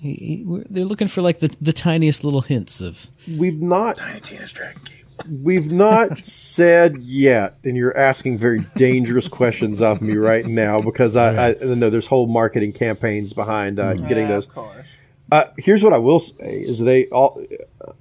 he- 0.01 0.45
he- 0.45 0.63
they're 0.71 0.85
looking 0.85 1.09
for 1.09 1.23
like 1.23 1.39
the, 1.39 1.55
the 1.61 1.73
tiniest 1.73 2.25
little 2.25 2.43
hints 2.43 2.81
of 2.81 3.07
We've 3.37 3.61
not 3.63 3.99
Tina's 4.23 4.53
Dragon 4.53 4.81
Keep. 4.85 5.05
we've 5.43 5.71
not 5.71 6.19
said 6.25 6.99
yet, 6.99 7.59
and 7.65 7.77
you're 7.77 7.97
asking 7.97 8.39
very 8.39 8.61
dangerous 8.77 9.29
questions 9.29 9.81
of 9.81 10.03
me 10.03 10.15
right 10.17 10.45
now 10.47 10.79
because 10.81 11.15
I, 11.17 11.51
I 11.51 11.55
know 11.65 11.91
there's 11.91 12.07
whole 12.09 12.27
marketing 12.29 12.73
campaigns 12.73 13.33
behind 13.33 13.79
uh, 13.79 13.95
getting 13.95 14.29
those. 14.29 14.49
Uh, 15.31 15.45
here's 15.59 15.83
what 15.85 15.93
I 15.93 15.99
will 15.99 16.21
say: 16.21 16.61
is 16.61 16.79
they 16.79 17.07
all, 17.09 17.45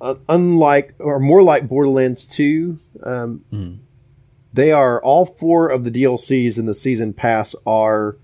uh, 0.02 0.16
unlike 0.30 0.96
or 1.00 1.20
more 1.20 1.44
like 1.44 1.68
Borderlands 1.68 2.26
Two, 2.26 2.80
um, 3.04 3.44
they 4.54 4.72
are 4.72 5.02
all 5.04 5.26
four 5.26 5.70
of 5.70 5.84
the 5.84 5.92
DLCs 5.92 6.58
in 6.58 6.66
the 6.66 6.74
season 6.74 7.14
pass 7.14 7.56
are 7.66 8.18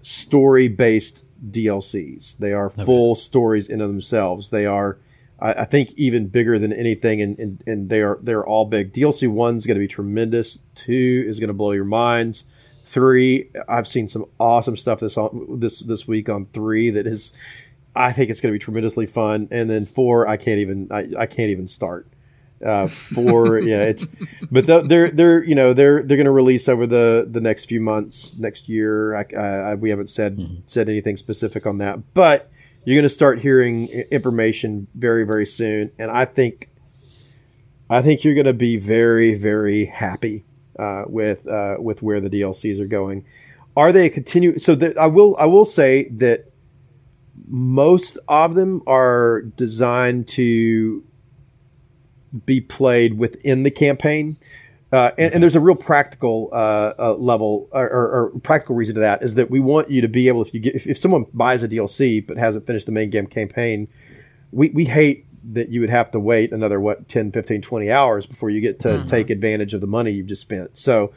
story 0.00 0.68
based 0.68 1.24
DLCs. 1.50 2.38
They 2.38 2.52
are 2.52 2.70
full 2.70 3.14
stories 3.14 3.68
in 3.68 3.80
themselves. 3.80 4.50
They 4.50 4.66
are, 4.66 4.98
I, 5.40 5.52
I 5.54 5.64
think, 5.64 5.92
even 5.96 6.28
bigger 6.28 6.58
than 6.58 6.72
anything, 6.72 7.20
and, 7.20 7.38
and, 7.38 7.62
and 7.66 7.88
they 7.88 8.00
are 8.00 8.18
they're 8.22 8.46
all 8.46 8.64
big. 8.66 8.92
DLC 8.92 9.28
one's 9.28 9.66
going 9.66 9.76
to 9.76 9.80
be 9.80 9.88
tremendous. 9.88 10.58
Two 10.74 11.24
is 11.26 11.40
going 11.40 11.48
to 11.48 11.54
blow 11.54 11.72
your 11.72 11.84
minds. 11.84 12.44
Three, 12.84 13.50
I've 13.68 13.88
seen 13.88 14.08
some 14.08 14.26
awesome 14.38 14.76
stuff 14.76 15.00
this 15.00 15.16
on, 15.16 15.58
this 15.60 15.80
this 15.80 16.06
week 16.06 16.28
on 16.28 16.46
three 16.46 16.90
that 16.90 17.06
is, 17.06 17.32
I 17.94 18.12
think 18.12 18.30
it's 18.30 18.40
going 18.40 18.52
to 18.52 18.54
be 18.54 18.62
tremendously 18.62 19.06
fun. 19.06 19.48
And 19.50 19.68
then 19.68 19.84
four, 19.84 20.26
I 20.26 20.36
can't 20.36 20.58
even 20.58 20.88
I, 20.90 21.08
I 21.18 21.26
can't 21.26 21.50
even 21.50 21.68
start. 21.68 22.08
Uh, 22.64 22.86
four, 22.86 23.58
yeah, 23.60 23.82
it's, 23.82 24.06
but 24.50 24.66
the, 24.66 24.82
they're 24.82 25.10
they're 25.10 25.42
you 25.42 25.54
know 25.54 25.72
they're 25.72 26.02
they're 26.02 26.16
going 26.16 26.26
to 26.26 26.30
release 26.30 26.68
over 26.68 26.86
the 26.86 27.26
the 27.28 27.40
next 27.40 27.66
few 27.66 27.80
months, 27.80 28.36
next 28.36 28.68
year. 28.68 29.16
I, 29.16 29.24
I, 29.34 29.74
we 29.74 29.90
haven't 29.90 30.10
said 30.10 30.62
said 30.66 30.88
anything 30.88 31.16
specific 31.16 31.66
on 31.66 31.78
that, 31.78 32.14
but 32.14 32.50
you're 32.84 32.94
going 32.94 33.02
to 33.02 33.08
start 33.08 33.40
hearing 33.40 33.88
information 33.88 34.86
very 34.94 35.24
very 35.24 35.46
soon, 35.46 35.90
and 35.98 36.10
I 36.10 36.24
think 36.24 36.68
I 37.90 38.00
think 38.00 38.22
you're 38.22 38.34
going 38.34 38.46
to 38.46 38.52
be 38.52 38.76
very 38.76 39.34
very 39.34 39.86
happy 39.86 40.44
uh, 40.78 41.04
with 41.06 41.46
uh, 41.48 41.76
with 41.80 42.00
where 42.02 42.20
the 42.20 42.30
DLCs 42.30 42.78
are 42.78 42.86
going. 42.86 43.24
Are 43.76 43.90
they 43.90 44.06
a 44.06 44.10
continue? 44.10 44.58
So 44.58 44.76
that 44.76 44.96
I 44.96 45.06
will 45.06 45.36
I 45.36 45.46
will 45.46 45.64
say 45.64 46.08
that 46.10 46.51
most 47.46 48.18
of 48.28 48.54
them 48.54 48.82
are 48.86 49.42
designed 49.42 50.28
to 50.28 51.04
be 52.46 52.60
played 52.60 53.18
within 53.18 53.62
the 53.62 53.70
campaign. 53.70 54.36
Uh, 54.90 55.10
and, 55.16 55.34
and 55.34 55.42
there's 55.42 55.56
a 55.56 55.60
real 55.60 55.74
practical 55.74 56.50
uh, 56.52 56.92
uh, 56.98 57.14
level 57.14 57.68
or, 57.72 57.88
or, 57.88 58.10
or 58.10 58.40
practical 58.40 58.76
reason 58.76 58.94
to 58.94 59.00
that 59.00 59.22
is 59.22 59.36
that 59.36 59.50
we 59.50 59.58
want 59.58 59.90
you 59.90 60.02
to 60.02 60.08
be 60.08 60.28
able 60.28 60.42
if 60.42 60.52
you 60.52 60.60
get 60.60 60.74
if, 60.74 60.86
if 60.86 60.98
someone 60.98 61.24
buys 61.32 61.62
a 61.62 61.68
DLC 61.68 62.26
but 62.26 62.36
hasn't 62.36 62.66
finished 62.66 62.84
the 62.84 62.92
main 62.92 63.08
game 63.08 63.26
campaign, 63.26 63.88
we, 64.50 64.68
we 64.70 64.84
hate 64.84 65.26
that 65.52 65.70
you 65.70 65.80
would 65.80 65.90
have 65.90 66.10
to 66.10 66.20
wait 66.20 66.52
another 66.52 66.78
what 66.78 67.08
10 67.08 67.32
15 67.32 67.62
20 67.62 67.90
hours 67.90 68.26
before 68.26 68.50
you 68.50 68.60
get 68.60 68.78
to 68.80 69.04
take 69.06 69.30
advantage 69.30 69.74
of 69.74 69.80
the 69.80 69.86
money 69.86 70.12
you've 70.12 70.28
just 70.28 70.42
spent 70.42 70.78
so 70.78 71.12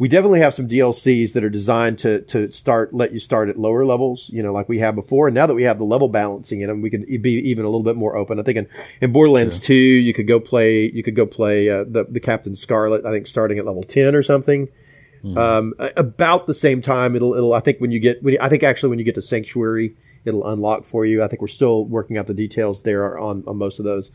we 0.00 0.08
definitely 0.08 0.40
have 0.40 0.54
some 0.54 0.66
DLCs 0.66 1.34
that 1.34 1.44
are 1.44 1.50
designed 1.50 1.98
to 1.98 2.22
to 2.22 2.50
start 2.52 2.94
let 2.94 3.12
you 3.12 3.18
start 3.18 3.50
at 3.50 3.58
lower 3.58 3.84
levels, 3.84 4.30
you 4.30 4.42
know, 4.42 4.50
like 4.50 4.66
we 4.66 4.78
have 4.78 4.94
before. 4.94 5.28
And 5.28 5.34
now 5.34 5.46
that 5.46 5.54
we 5.54 5.64
have 5.64 5.76
the 5.76 5.84
level 5.84 6.08
balancing 6.08 6.62
in 6.62 6.68
them, 6.68 6.80
we 6.80 6.88
can 6.88 7.02
be 7.20 7.32
even 7.32 7.66
a 7.66 7.68
little 7.68 7.82
bit 7.82 7.96
more 7.96 8.16
open. 8.16 8.40
I 8.40 8.42
think 8.42 8.56
in, 8.56 8.68
in 9.02 9.12
Borderlands 9.12 9.60
Two, 9.60 9.74
you 9.74 10.14
could 10.14 10.26
go 10.26 10.40
play 10.40 10.90
you 10.90 11.02
could 11.02 11.14
go 11.14 11.26
play 11.26 11.68
uh, 11.68 11.84
the 11.86 12.06
the 12.08 12.18
Captain 12.18 12.54
Scarlet. 12.54 13.04
I 13.04 13.12
think 13.12 13.26
starting 13.26 13.58
at 13.58 13.66
level 13.66 13.82
ten 13.82 14.14
or 14.14 14.22
something. 14.22 14.68
Um, 15.36 15.74
about 15.98 16.46
the 16.46 16.54
same 16.54 16.80
time, 16.80 17.14
it'll 17.14 17.34
it'll 17.34 17.52
I 17.52 17.60
think 17.60 17.78
when 17.78 17.90
you 17.90 18.00
get 18.00 18.22
when 18.22 18.32
you, 18.32 18.38
I 18.40 18.48
think 18.48 18.62
actually 18.62 18.88
when 18.88 18.98
you 18.98 19.04
get 19.04 19.16
to 19.16 19.22
Sanctuary, 19.22 19.96
it'll 20.24 20.48
unlock 20.48 20.84
for 20.84 21.04
you. 21.04 21.22
I 21.22 21.28
think 21.28 21.42
we're 21.42 21.48
still 21.48 21.84
working 21.84 22.16
out 22.16 22.26
the 22.26 22.32
details 22.32 22.84
there 22.84 23.18
on 23.18 23.44
on 23.46 23.58
most 23.58 23.78
of 23.78 23.84
those. 23.84 24.10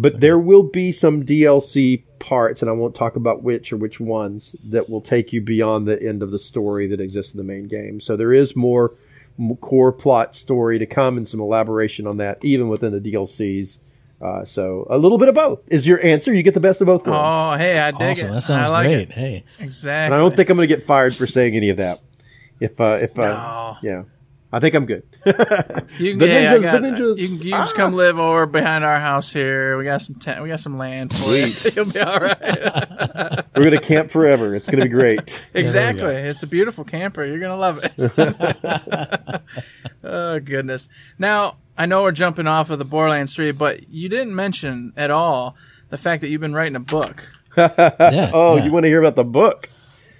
But 0.00 0.20
there 0.20 0.38
will 0.38 0.62
be 0.62 0.92
some 0.92 1.24
DLC 1.24 2.04
parts, 2.20 2.62
and 2.62 2.70
I 2.70 2.74
won't 2.74 2.94
talk 2.94 3.16
about 3.16 3.42
which 3.42 3.72
or 3.72 3.76
which 3.76 3.98
ones 3.98 4.54
that 4.70 4.88
will 4.88 5.00
take 5.00 5.32
you 5.32 5.40
beyond 5.40 5.88
the 5.88 6.00
end 6.00 6.22
of 6.22 6.30
the 6.30 6.38
story 6.38 6.86
that 6.86 7.00
exists 7.00 7.34
in 7.34 7.38
the 7.38 7.44
main 7.44 7.66
game. 7.66 7.98
So 7.98 8.16
there 8.16 8.32
is 8.32 8.54
more, 8.54 8.94
core 9.60 9.92
plot 9.92 10.36
story 10.36 10.78
to 10.78 10.86
come 10.86 11.16
and 11.16 11.26
some 11.26 11.40
elaboration 11.40 12.06
on 12.06 12.16
that, 12.18 12.44
even 12.44 12.68
within 12.68 12.92
the 12.92 13.00
DLCs. 13.00 13.80
Uh, 14.20 14.44
so 14.44 14.86
a 14.90 14.98
little 14.98 15.18
bit 15.18 15.28
of 15.28 15.34
both 15.34 15.62
is 15.68 15.86
your 15.86 16.04
answer. 16.04 16.32
You 16.34 16.42
get 16.42 16.54
the 16.54 16.60
best 16.60 16.80
of 16.80 16.86
both 16.86 17.04
worlds. 17.06 17.36
Oh, 17.36 17.54
hey, 17.56 17.78
I 17.78 17.90
dig 17.92 18.00
Awesome. 18.02 18.30
it. 18.30 18.32
That 18.34 18.40
sounds 18.42 18.70
like 18.70 18.86
great. 18.86 19.00
It. 19.10 19.12
Hey, 19.12 19.44
Exactly. 19.60 20.06
and 20.06 20.14
I 20.14 20.18
don't 20.18 20.34
think 20.34 20.48
I'm 20.50 20.56
going 20.56 20.68
to 20.68 20.74
get 20.74 20.82
fired 20.82 21.14
for 21.14 21.26
saying 21.26 21.54
any 21.54 21.70
of 21.70 21.76
that. 21.76 22.00
If 22.60 22.80
uh, 22.80 22.98
if 23.00 23.16
uh, 23.18 23.22
No. 23.22 23.76
yeah, 23.82 24.02
I 24.50 24.60
think 24.60 24.74
I'm 24.74 24.86
good. 24.86 25.02
You 25.98 26.12
can, 26.12 26.18
The 26.18 26.26
yeah, 26.28 26.52
ninjas, 26.54 26.62
got- 26.62 26.82
the 26.82 26.88
ninjas. 26.88 27.18
You 27.18 27.28
can 27.38 27.46
you 27.46 27.50
just 27.52 27.74
Ah. 27.74 27.76
come 27.76 27.92
live 27.94 28.18
over 28.18 28.46
behind 28.46 28.84
our 28.84 28.98
house 29.00 29.32
here. 29.32 29.76
We 29.76 29.84
got 29.84 30.00
some 30.00 30.16
tent. 30.16 30.42
We 30.42 30.48
got 30.48 30.60
some 30.60 30.78
land. 30.78 31.12
For 31.14 31.30
you. 31.34 31.46
Sweet. 31.46 31.76
You'll 31.76 31.92
be 31.92 32.00
all 32.00 32.18
right. 32.20 32.40
We're 33.56 33.64
going 33.70 33.70
to 33.72 33.80
camp 33.80 34.10
forever. 34.10 34.54
It's 34.54 34.68
going 34.70 34.80
to 34.80 34.86
be 34.86 34.90
great. 34.90 35.46
exactly. 35.54 36.14
it's 36.14 36.42
a 36.42 36.46
beautiful 36.46 36.84
camper. 36.84 37.24
You're 37.24 37.40
gonna 37.40 37.56
love 37.56 37.80
it. 37.82 39.40
oh 40.04 40.38
goodness. 40.40 40.88
Now 41.18 41.56
I 41.76 41.86
know 41.86 42.02
we're 42.02 42.12
jumping 42.12 42.46
off 42.46 42.70
of 42.70 42.78
the 42.78 42.84
Borderlands 42.84 43.34
3, 43.34 43.52
but 43.52 43.88
you 43.88 44.08
didn't 44.08 44.34
mention 44.34 44.92
at 44.96 45.10
all 45.10 45.56
the 45.90 45.98
fact 45.98 46.20
that 46.22 46.28
you've 46.28 46.40
been 46.40 46.54
writing 46.54 46.76
a 46.76 46.80
book. 46.80 47.28
yeah. 47.56 48.30
Oh, 48.32 48.56
yeah. 48.56 48.64
you 48.64 48.72
want 48.72 48.84
to 48.84 48.88
hear 48.88 48.98
about 49.00 49.16
the 49.16 49.24
book? 49.24 49.68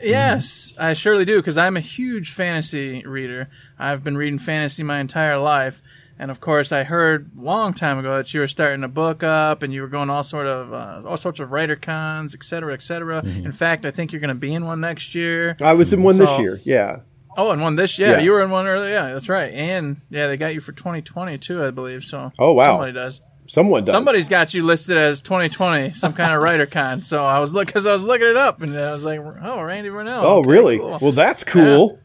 Yes, 0.03 0.75
I 0.79 0.93
surely 0.95 1.25
do 1.25 1.37
because 1.39 1.59
I'm 1.59 1.77
a 1.77 1.81
huge 1.81 2.31
fantasy 2.31 3.05
reader. 3.05 3.49
I've 3.79 4.03
been 4.05 4.17
reading 4.17 4.39
fantasy 4.39 4.83
my 4.83 4.99
entire 4.99 5.39
life, 5.39 5.81
and 6.19 6.31
of 6.31 6.41
course, 6.41 6.73
I 6.73 6.83
heard 6.85 7.31
a 7.39 7.41
long 7.41 7.75
time 7.75 7.99
ago 7.99 8.17
that 8.17 8.33
you 8.35 8.41
were 8.41 8.49
starting 8.49 8.83
a 8.85 8.89
book 8.89 9.23
up 9.23 9.63
and 9.63 9.73
you 9.73 9.83
were 9.83 9.89
going 9.89 10.11
all 10.11 10.23
sort 10.25 10.47
of 10.47 10.73
uh, 10.73 11.03
all 11.09 11.17
sorts 11.17 11.39
of 11.41 11.53
writer 11.53 11.77
cons, 11.77 12.35
et 12.35 12.43
cetera, 12.43 12.75
et 12.75 12.83
cetera. 12.83 13.25
In 13.25 13.53
fact, 13.53 13.87
I 13.87 13.91
think 13.93 14.13
you're 14.13 14.21
going 14.21 14.29
to 14.29 14.35
be 14.35 14.53
in 14.53 14.65
one 14.65 14.81
next 14.81 15.15
year. 15.15 15.57
I 15.63 15.75
was 15.75 15.93
in 15.93 16.03
one 16.03 16.17
this 16.19 16.39
year. 16.41 16.61
Yeah. 16.65 17.01
Oh, 17.37 17.53
and 17.53 17.63
one 17.63 17.77
this 17.77 18.01
year. 18.01 18.11
Yeah. 18.11 18.19
you 18.19 18.33
were 18.33 18.43
in 18.43 18.51
one 18.51 18.67
earlier. 18.67 18.91
Yeah, 18.93 19.13
that's 19.13 19.29
right. 19.29 19.53
And 19.55 19.99
yeah, 20.11 20.27
they 20.27 20.37
got 20.37 20.55
you 20.55 20.61
for 20.61 20.73
2020 20.73 21.39
too, 21.39 21.63
I 21.65 21.71
believe. 21.71 22.03
So 22.03 22.33
Oh, 22.37 22.53
wow. 22.53 22.73
somebody 22.73 22.93
does. 22.95 23.21
Someone 23.47 23.85
does. 23.85 23.93
Somebody's 23.93 24.29
got 24.29 24.53
you 24.55 24.65
listed 24.65 24.99
as 24.99 25.23
2020, 25.23 25.93
some 25.93 26.15
kind 26.15 26.35
of 26.35 26.43
writer 26.43 26.67
con. 26.67 27.01
So 27.01 27.25
I 27.25 27.39
was 27.39 27.55
look 27.55 27.67
because 27.69 27.87
I 27.87 27.93
was 27.93 28.05
looking 28.05 28.27
it 28.27 28.37
up 28.37 28.61
and 28.61 28.77
I 28.77 28.91
was 28.93 29.05
like, 29.05 29.21
oh, 29.21 29.63
Randy 29.63 29.89
Varnell. 29.89 30.23
Oh, 30.25 30.39
Okay, 30.41 30.51
really? 30.51 30.79
cool. 30.79 30.99
Well, 31.01 31.13
that's 31.13 31.45
cool. 31.45 32.01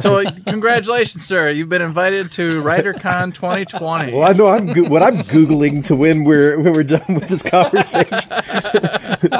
So, 0.00 0.20
uh, 0.20 0.30
congratulations, 0.46 1.24
sir. 1.24 1.50
You've 1.50 1.68
been 1.68 1.82
invited 1.82 2.32
to 2.32 2.62
WriterCon 2.62 3.34
2020. 3.34 4.12
Well, 4.12 4.22
I 4.22 4.32
know 4.32 4.48
I'm 4.48 4.72
go- 4.72 4.88
what 4.88 5.02
I'm 5.02 5.16
googling 5.18 5.84
to 5.86 5.96
when 5.96 6.24
we're 6.24 6.58
when 6.58 6.72
we're 6.72 6.82
done 6.82 7.02
with 7.08 7.28
this 7.28 7.42
conversation. 7.42 8.16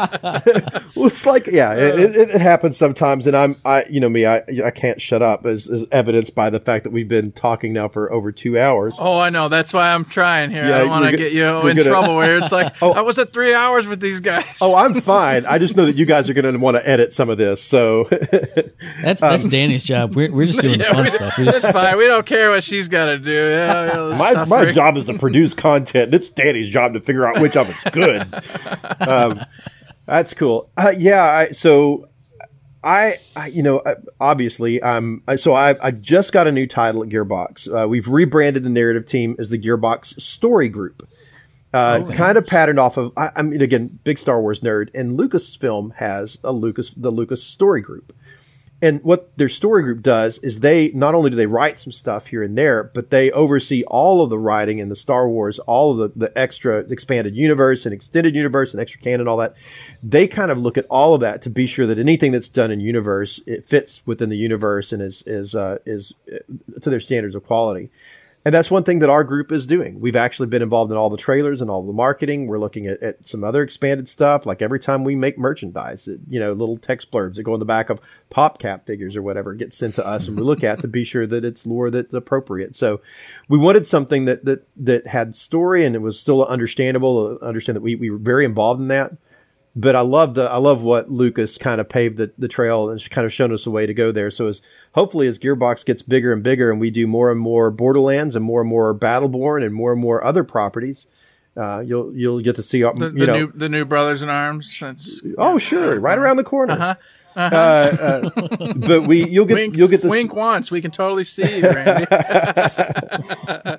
well, 0.94 1.06
it's 1.06 1.24
like 1.24 1.46
yeah, 1.46 1.74
it, 1.74 2.00
it, 2.00 2.30
it 2.30 2.40
happens 2.40 2.76
sometimes, 2.76 3.26
and 3.26 3.34
I'm 3.36 3.56
I 3.64 3.84
you 3.88 4.00
know 4.00 4.08
me 4.10 4.26
I 4.26 4.42
I 4.64 4.70
can't 4.70 5.00
shut 5.00 5.22
up 5.22 5.46
as, 5.46 5.68
as 5.68 5.86
evidenced 5.90 6.34
by 6.34 6.50
the 6.50 6.60
fact 6.60 6.84
that 6.84 6.90
we've 6.92 7.08
been 7.08 7.32
talking 7.32 7.72
now 7.72 7.88
for 7.88 8.12
over 8.12 8.30
two 8.30 8.58
hours. 8.58 8.96
Oh, 9.00 9.18
I 9.18 9.30
know. 9.30 9.48
That's 9.48 9.72
why 9.72 9.92
I'm 9.94 10.04
trying 10.04 10.50
here. 10.50 10.66
Yeah, 10.66 10.76
I 10.76 10.78
don't 10.80 10.90
want 10.90 11.10
to 11.10 11.16
get 11.16 11.32
you 11.32 11.46
in 11.46 11.76
gonna- 11.76 11.82
trouble 11.82 12.16
where 12.16 12.36
it's 12.38 12.52
like, 12.52 12.74
oh. 12.82 12.92
I 12.92 13.00
was 13.00 13.18
at 13.18 13.32
three 13.32 13.54
hours 13.54 13.86
with 13.86 14.00
these 14.00 14.20
guys. 14.20 14.58
Oh, 14.60 14.74
I'm 14.74 14.92
fine. 14.94 15.42
I 15.48 15.58
just 15.58 15.76
know 15.76 15.86
that 15.86 15.96
you 15.96 16.04
guys 16.04 16.28
are 16.28 16.34
going 16.34 16.52
to 16.52 16.58
want 16.60 16.76
to 16.76 16.86
edit 16.86 17.12
some 17.14 17.30
of 17.30 17.38
this. 17.38 17.62
So 17.62 18.04
That's 19.02 19.20
that's 19.20 19.44
um, 19.44 19.50
Danny's 19.50 19.84
job. 19.84 20.09
We're, 20.14 20.32
we're 20.32 20.46
just 20.46 20.60
doing 20.60 20.78
the 20.78 20.84
Yeah, 20.84 20.92
fun 20.92 21.02
we- 21.02 21.08
stuff. 21.08 21.38
We 21.38 21.48
It's 21.48 21.62
just, 21.62 21.72
fine. 21.72 21.96
We 21.98 22.06
don't 22.06 22.26
care 22.26 22.50
what 22.50 22.62
she's 22.64 22.88
got 22.88 23.06
to 23.06 23.18
do. 23.18 23.30
Yeah, 23.30 23.84
yeah, 23.86 23.92
the 23.94 24.44
my, 24.48 24.64
my 24.64 24.70
job 24.70 24.96
is 24.96 25.04
to 25.06 25.18
produce 25.18 25.54
content. 25.54 26.06
and 26.06 26.14
It's 26.14 26.28
Danny's 26.30 26.70
job 26.70 26.94
to 26.94 27.00
figure 27.00 27.26
out 27.26 27.40
which 27.40 27.56
of 27.56 27.68
it's 27.70 27.84
good. 27.90 28.26
um, 29.08 29.40
that's 30.06 30.34
cool. 30.34 30.70
Uh, 30.76 30.92
yeah. 30.96 31.22
I, 31.24 31.50
so 31.50 32.08
I, 32.82 33.16
I, 33.36 33.46
you 33.48 33.62
know, 33.62 33.78
uh, 33.80 33.94
obviously, 34.20 34.80
um, 34.82 35.22
I- 35.28 35.36
so 35.36 35.52
I, 35.54 35.76
I 35.82 35.90
just 35.90 36.32
got 36.32 36.46
a 36.46 36.52
new 36.52 36.66
title 36.66 37.02
at 37.02 37.08
Gearbox. 37.08 37.84
Uh, 37.84 37.88
we've 37.88 38.08
rebranded 38.08 38.62
the 38.64 38.70
narrative 38.70 39.06
team 39.06 39.36
as 39.38 39.50
the 39.50 39.58
Gearbox 39.58 40.20
Story 40.20 40.68
Group. 40.68 41.06
Uh, 41.72 42.10
kind 42.10 42.36
of 42.36 42.44
patterned 42.48 42.80
off 42.80 42.96
of, 42.96 43.12
I, 43.16 43.30
I 43.36 43.42
mean, 43.42 43.62
again, 43.62 44.00
big 44.02 44.18
Star 44.18 44.40
Wars 44.40 44.60
nerd, 44.60 44.88
and 44.92 45.16
Lucasfilm 45.16 45.94
has 45.98 46.36
a 46.42 46.50
Lucas, 46.50 46.90
the 46.90 47.12
Lucas 47.12 47.44
Story 47.44 47.80
Group. 47.80 48.12
And 48.82 49.02
what 49.04 49.36
their 49.36 49.48
story 49.48 49.82
group 49.82 50.02
does 50.02 50.38
is 50.38 50.60
they 50.60 50.90
not 50.92 51.14
only 51.14 51.28
do 51.30 51.36
they 51.36 51.46
write 51.46 51.78
some 51.78 51.92
stuff 51.92 52.28
here 52.28 52.42
and 52.42 52.56
there, 52.56 52.84
but 52.94 53.10
they 53.10 53.30
oversee 53.32 53.82
all 53.88 54.22
of 54.22 54.30
the 54.30 54.38
writing 54.38 54.78
in 54.78 54.88
the 54.88 54.96
Star 54.96 55.28
Wars, 55.28 55.58
all 55.60 55.92
of 55.92 56.14
the, 56.14 56.26
the 56.28 56.38
extra 56.38 56.78
expanded 56.78 57.36
universe 57.36 57.84
and 57.84 57.92
extended 57.92 58.34
universe 58.34 58.72
and 58.72 58.80
extra 58.80 59.00
canon, 59.00 59.28
all 59.28 59.36
that. 59.36 59.54
They 60.02 60.26
kind 60.26 60.50
of 60.50 60.58
look 60.58 60.78
at 60.78 60.86
all 60.88 61.14
of 61.14 61.20
that 61.20 61.42
to 61.42 61.50
be 61.50 61.66
sure 61.66 61.86
that 61.86 61.98
anything 61.98 62.32
that's 62.32 62.48
done 62.48 62.70
in 62.70 62.80
universe, 62.80 63.40
it 63.46 63.66
fits 63.66 64.06
within 64.06 64.30
the 64.30 64.36
universe 64.36 64.92
and 64.92 65.02
is, 65.02 65.22
is, 65.26 65.54
uh, 65.54 65.78
is 65.84 66.14
uh, 66.32 66.38
to 66.80 66.88
their 66.88 67.00
standards 67.00 67.34
of 67.34 67.44
quality. 67.44 67.90
And 68.42 68.54
that's 68.54 68.70
one 68.70 68.84
thing 68.84 69.00
that 69.00 69.10
our 69.10 69.22
group 69.22 69.52
is 69.52 69.66
doing. 69.66 70.00
We've 70.00 70.16
actually 70.16 70.48
been 70.48 70.62
involved 70.62 70.90
in 70.90 70.96
all 70.96 71.10
the 71.10 71.18
trailers 71.18 71.60
and 71.60 71.70
all 71.70 71.82
the 71.86 71.92
marketing. 71.92 72.46
We're 72.46 72.58
looking 72.58 72.86
at, 72.86 73.02
at 73.02 73.28
some 73.28 73.44
other 73.44 73.60
expanded 73.62 74.08
stuff. 74.08 74.46
Like 74.46 74.62
every 74.62 74.80
time 74.80 75.04
we 75.04 75.14
make 75.14 75.36
merchandise, 75.38 76.08
it- 76.08 76.20
you 76.26 76.40
know, 76.40 76.52
little 76.54 76.78
text 76.78 77.10
blurbs 77.12 77.34
that 77.34 77.42
go 77.42 77.52
in 77.52 77.60
the 77.60 77.66
back 77.66 77.90
of 77.90 78.00
pop 78.30 78.58
cap 78.58 78.86
figures 78.86 79.14
or 79.14 79.20
whatever 79.22 79.52
get 79.52 79.74
sent 79.74 79.94
to 79.96 80.06
us 80.06 80.26
and 80.26 80.38
we 80.38 80.42
look 80.42 80.64
at 80.64 80.80
to 80.80 80.88
be 80.88 81.04
sure 81.04 81.26
that 81.26 81.44
it's 81.44 81.66
lore 81.66 81.90
that's 81.90 82.14
appropriate. 82.14 82.74
So 82.74 83.02
we 83.48 83.58
wanted 83.58 83.84
something 83.86 84.24
that, 84.24 84.46
that, 84.46 84.66
that 84.76 85.06
had 85.08 85.36
story 85.36 85.84
and 85.84 85.94
it 85.94 86.00
was 86.00 86.18
still 86.18 86.42
understandable. 86.46 87.38
uh, 87.42 87.44
Understand 87.44 87.76
that 87.76 87.82
we, 87.82 87.94
we 87.94 88.08
were 88.08 88.16
very 88.18 88.46
involved 88.46 88.80
in 88.80 88.88
that. 88.88 89.12
But 89.76 89.94
I 89.94 90.00
love 90.00 90.34
the 90.34 90.50
I 90.50 90.56
love 90.56 90.82
what 90.82 91.10
Lucas 91.10 91.56
kind 91.56 91.80
of 91.80 91.88
paved 91.88 92.16
the, 92.16 92.32
the 92.36 92.48
trail 92.48 92.90
and 92.90 93.10
kind 93.10 93.24
of 93.24 93.32
shown 93.32 93.52
us 93.52 93.66
a 93.66 93.70
way 93.70 93.86
to 93.86 93.94
go 93.94 94.10
there. 94.10 94.30
So 94.30 94.48
as 94.48 94.62
hopefully 94.94 95.28
as 95.28 95.38
Gearbox 95.38 95.86
gets 95.86 96.02
bigger 96.02 96.32
and 96.32 96.42
bigger 96.42 96.70
and 96.70 96.80
we 96.80 96.90
do 96.90 97.06
more 97.06 97.30
and 97.30 97.40
more 97.40 97.70
Borderlands 97.70 98.34
and 98.34 98.44
more 98.44 98.62
and 98.62 98.70
more 98.70 98.94
Battleborn 98.94 99.64
and 99.64 99.74
more 99.74 99.92
and 99.92 100.00
more 100.00 100.24
other 100.24 100.42
properties, 100.42 101.06
uh, 101.56 101.80
you'll 101.80 102.14
you'll 102.16 102.40
get 102.40 102.56
to 102.56 102.62
see 102.62 102.82
uh, 102.82 102.92
The, 102.92 103.10
the 103.10 103.26
new 103.26 103.52
the 103.52 103.68
new 103.68 103.84
Brothers 103.84 104.22
in 104.22 104.28
Arms. 104.28 104.78
That's 104.80 105.22
oh 105.38 105.58
sure 105.58 106.00
right 106.00 106.18
around 106.18 106.36
the 106.36 106.44
corner. 106.44 106.72
Uh-huh. 106.72 106.94
Uh, 107.36 107.40
uh, 107.40 108.72
but 108.74 109.06
we 109.06 109.24
you'll 109.28 109.46
get 109.46 109.54
wink. 109.54 109.76
you'll 109.76 109.86
get 109.86 110.02
this 110.02 110.10
wink 110.10 110.34
once. 110.34 110.72
We 110.72 110.80
can 110.80 110.90
totally 110.90 111.22
see 111.22 111.58
you, 111.58 111.62
Randy. 111.62 112.06
but 112.10 113.78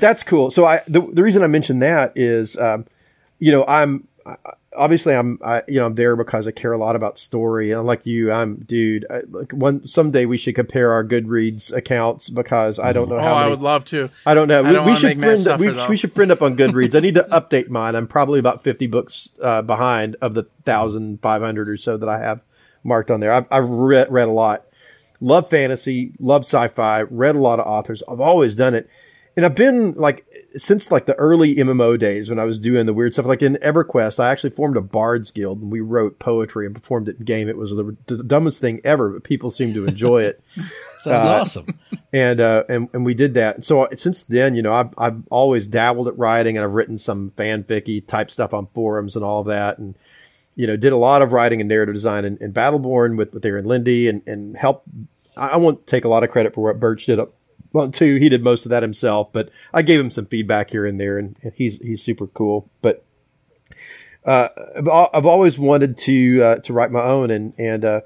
that's 0.00 0.22
cool. 0.22 0.52
So 0.52 0.64
I 0.64 0.82
the, 0.86 1.00
the 1.00 1.22
reason 1.22 1.42
I 1.42 1.48
mentioned 1.48 1.82
that 1.82 2.12
is, 2.14 2.56
um, 2.56 2.86
you 3.40 3.50
know, 3.50 3.64
I'm 3.66 4.06
I- 4.24 4.36
obviously 4.76 5.14
I'm 5.14 5.38
I, 5.44 5.62
you 5.68 5.80
know 5.80 5.86
I'm 5.86 5.94
there 5.94 6.16
because 6.16 6.48
I 6.48 6.50
care 6.50 6.72
a 6.72 6.78
lot 6.78 6.96
about 6.96 7.18
story, 7.18 7.72
and 7.72 7.84
like 7.86 8.06
you, 8.06 8.32
I'm 8.32 8.56
dude. 8.56 9.06
I, 9.10 9.22
like 9.28 9.52
one 9.52 9.86
someday 9.86 10.26
we 10.26 10.38
should 10.38 10.54
compare 10.54 10.92
our 10.92 11.04
Goodreads 11.04 11.72
accounts 11.74 12.30
because 12.30 12.78
I 12.78 12.92
don't 12.92 13.08
know 13.08 13.16
oh, 13.16 13.22
how. 13.22 13.34
I 13.34 13.48
would 13.48 13.60
love 13.60 13.84
to. 13.86 14.10
I 14.26 14.34
don't 14.34 14.48
know. 14.48 14.64
I 14.64 14.68
we, 14.68 14.72
don't 14.72 14.86
we 14.86 14.96
should 14.96 15.18
friend. 15.18 15.38
suffer, 15.38 15.62
we, 15.62 15.88
we 15.88 15.96
should 15.96 16.12
friend 16.12 16.30
up 16.30 16.42
on 16.42 16.56
Goodreads. 16.56 16.94
I 16.94 17.00
need 17.00 17.14
to 17.14 17.24
update 17.24 17.68
mine. 17.68 17.94
I'm 17.94 18.06
probably 18.06 18.38
about 18.38 18.62
50 18.62 18.86
books 18.86 19.30
uh, 19.42 19.62
behind 19.62 20.16
of 20.20 20.34
the 20.34 20.44
thousand 20.64 21.20
five 21.22 21.42
hundred 21.42 21.68
or 21.68 21.76
so 21.76 21.96
that 21.96 22.08
I 22.08 22.18
have 22.18 22.42
marked 22.84 23.10
on 23.10 23.20
there. 23.20 23.32
I've, 23.32 23.48
I've 23.50 23.68
read 23.68 24.10
read 24.10 24.28
a 24.28 24.32
lot. 24.32 24.66
Love 25.20 25.48
fantasy. 25.48 26.12
Love 26.18 26.42
sci-fi. 26.42 27.02
Read 27.02 27.36
a 27.36 27.40
lot 27.40 27.60
of 27.60 27.66
authors. 27.66 28.02
I've 28.08 28.20
always 28.20 28.56
done 28.56 28.74
it, 28.74 28.88
and 29.36 29.46
I've 29.46 29.54
been 29.54 29.92
like 29.92 30.26
since 30.56 30.90
like 30.90 31.06
the 31.06 31.14
early 31.14 31.56
MMO 31.56 31.98
days 31.98 32.28
when 32.28 32.38
I 32.38 32.44
was 32.44 32.60
doing 32.60 32.86
the 32.86 32.94
weird 32.94 33.12
stuff. 33.12 33.26
Like 33.26 33.42
in 33.42 33.54
EverQuest, 33.56 34.20
I 34.20 34.30
actually 34.30 34.50
formed 34.50 34.76
a 34.76 34.80
Bards 34.80 35.30
Guild 35.30 35.60
and 35.60 35.70
we 35.70 35.80
wrote 35.80 36.18
poetry 36.18 36.66
and 36.66 36.74
performed 36.74 37.08
it 37.08 37.18
in 37.18 37.24
game. 37.24 37.48
It 37.48 37.56
was 37.56 37.70
the, 37.70 37.96
the 38.06 38.22
dumbest 38.22 38.60
thing 38.60 38.80
ever, 38.84 39.10
but 39.10 39.24
people 39.24 39.50
seemed 39.50 39.74
to 39.74 39.86
enjoy 39.86 40.22
it 40.22 40.42
Sounds 41.02 41.26
awesome. 41.26 41.66
and 42.12 42.40
uh, 42.40 42.62
and 42.68 42.88
and 42.92 43.04
we 43.04 43.12
did 43.14 43.34
that. 43.34 43.64
So 43.64 43.88
since 43.96 44.22
then, 44.22 44.54
you 44.54 44.62
know, 44.62 44.72
I've 44.72 44.94
I've 44.96 45.26
always 45.30 45.66
dabbled 45.66 46.06
at 46.06 46.16
writing, 46.16 46.56
and 46.56 46.64
I've 46.64 46.74
written 46.74 46.96
some 46.96 47.30
fanficky 47.30 48.06
type 48.06 48.30
stuff 48.30 48.54
on 48.54 48.68
forums 48.68 49.16
and 49.16 49.24
all 49.24 49.40
of 49.40 49.46
that, 49.48 49.78
and 49.78 49.96
you 50.54 50.66
know, 50.66 50.76
did 50.76 50.92
a 50.92 50.96
lot 50.96 51.22
of 51.22 51.32
writing 51.32 51.60
and 51.60 51.68
narrative 51.68 51.94
design 51.94 52.24
in, 52.24 52.36
in 52.38 52.52
Battleborn 52.52 53.16
with 53.16 53.34
with 53.34 53.44
Aaron 53.44 53.64
Linde, 53.64 54.08
and 54.08 54.22
and 54.28 54.56
helped. 54.56 54.86
I 55.36 55.48
I 55.48 55.56
won't 55.56 55.86
take 55.88 56.04
a 56.04 56.08
lot 56.08 56.22
of 56.22 56.30
credit 56.30 56.54
for 56.54 56.62
what 56.62 56.78
Burch 56.78 57.06
did 57.06 57.18
up. 57.18 57.34
Well, 57.72 57.90
too, 57.90 58.16
he 58.16 58.28
did 58.28 58.42
most 58.42 58.66
of 58.66 58.70
that 58.70 58.82
himself, 58.82 59.32
but 59.32 59.50
I 59.72 59.82
gave 59.82 59.98
him 59.98 60.10
some 60.10 60.26
feedback 60.26 60.70
here 60.70 60.84
and 60.84 61.00
there, 61.00 61.18
and, 61.18 61.38
he's 61.54 61.80
he's 61.80 62.02
super 62.02 62.26
cool. 62.26 62.70
But 62.82 63.04
uh, 64.24 64.48
I've, 65.12 65.26
always 65.26 65.58
wanted 65.58 65.96
to 65.98 66.42
uh, 66.42 66.56
to 66.56 66.72
write 66.72 66.90
my 66.90 67.02
own, 67.02 67.30
and 67.30 67.54
and 67.58 67.84
uh, 67.84 68.00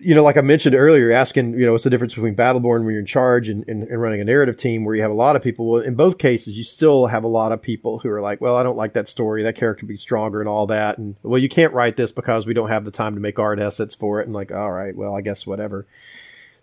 you 0.00 0.14
know, 0.14 0.22
like 0.22 0.36
I 0.36 0.42
mentioned 0.42 0.74
earlier, 0.74 1.10
asking, 1.10 1.58
you 1.58 1.66
know, 1.66 1.72
what's 1.72 1.84
the 1.84 1.90
difference 1.90 2.14
between 2.14 2.36
Battleborn 2.36 2.84
when 2.84 2.90
you're 2.90 3.00
in 3.00 3.06
charge 3.06 3.48
and, 3.48 3.64
and, 3.68 3.82
and 3.82 4.00
running 4.00 4.20
a 4.20 4.24
narrative 4.24 4.56
team 4.56 4.84
where 4.84 4.94
you 4.94 5.02
have 5.02 5.10
a 5.10 5.14
lot 5.14 5.34
of 5.34 5.42
people. 5.42 5.68
Well, 5.68 5.82
in 5.82 5.96
both 5.96 6.18
cases, 6.18 6.56
you 6.56 6.64
still 6.64 7.08
have 7.08 7.24
a 7.24 7.28
lot 7.28 7.52
of 7.52 7.60
people 7.60 7.98
who 7.98 8.10
are 8.10 8.20
like, 8.20 8.40
well, 8.40 8.56
I 8.56 8.62
don't 8.62 8.76
like 8.76 8.92
that 8.92 9.08
story. 9.08 9.42
That 9.42 9.56
character 9.56 9.86
be 9.86 9.96
stronger 9.96 10.40
and 10.40 10.48
all 10.48 10.66
that. 10.68 10.98
And 10.98 11.16
well, 11.22 11.38
you 11.38 11.48
can't 11.48 11.72
write 11.72 11.96
this 11.96 12.12
because 12.12 12.46
we 12.46 12.54
don't 12.54 12.68
have 12.68 12.84
the 12.84 12.90
time 12.90 13.14
to 13.14 13.20
make 13.20 13.38
art 13.38 13.58
assets 13.58 13.94
for 13.94 14.20
it. 14.20 14.26
And 14.26 14.34
like, 14.34 14.52
all 14.52 14.70
right, 14.70 14.94
well, 14.94 15.16
I 15.16 15.20
guess 15.20 15.46
whatever. 15.46 15.86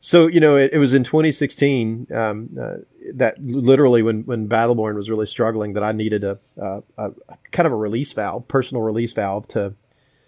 So, 0.05 0.27
you 0.27 0.39
know, 0.39 0.55
it, 0.55 0.71
it 0.71 0.77
was 0.77 0.93
in 0.93 1.03
2016, 1.03 2.09
um, 2.13 2.49
uh, 2.61 2.75
that 3.15 3.43
literally 3.43 4.03
when, 4.03 4.21
when 4.25 4.47
Battleborn 4.47 4.93
was 4.93 5.09
really 5.09 5.25
struggling 5.25 5.73
that 5.73 5.83
I 5.83 5.93
needed 5.93 6.23
a, 6.23 6.37
a, 6.57 6.83
a 6.99 7.11
kind 7.49 7.65
of 7.65 7.73
a 7.73 7.75
release 7.75 8.13
valve, 8.13 8.47
personal 8.47 8.83
release 8.83 9.13
valve 9.13 9.47
to, 9.47 9.73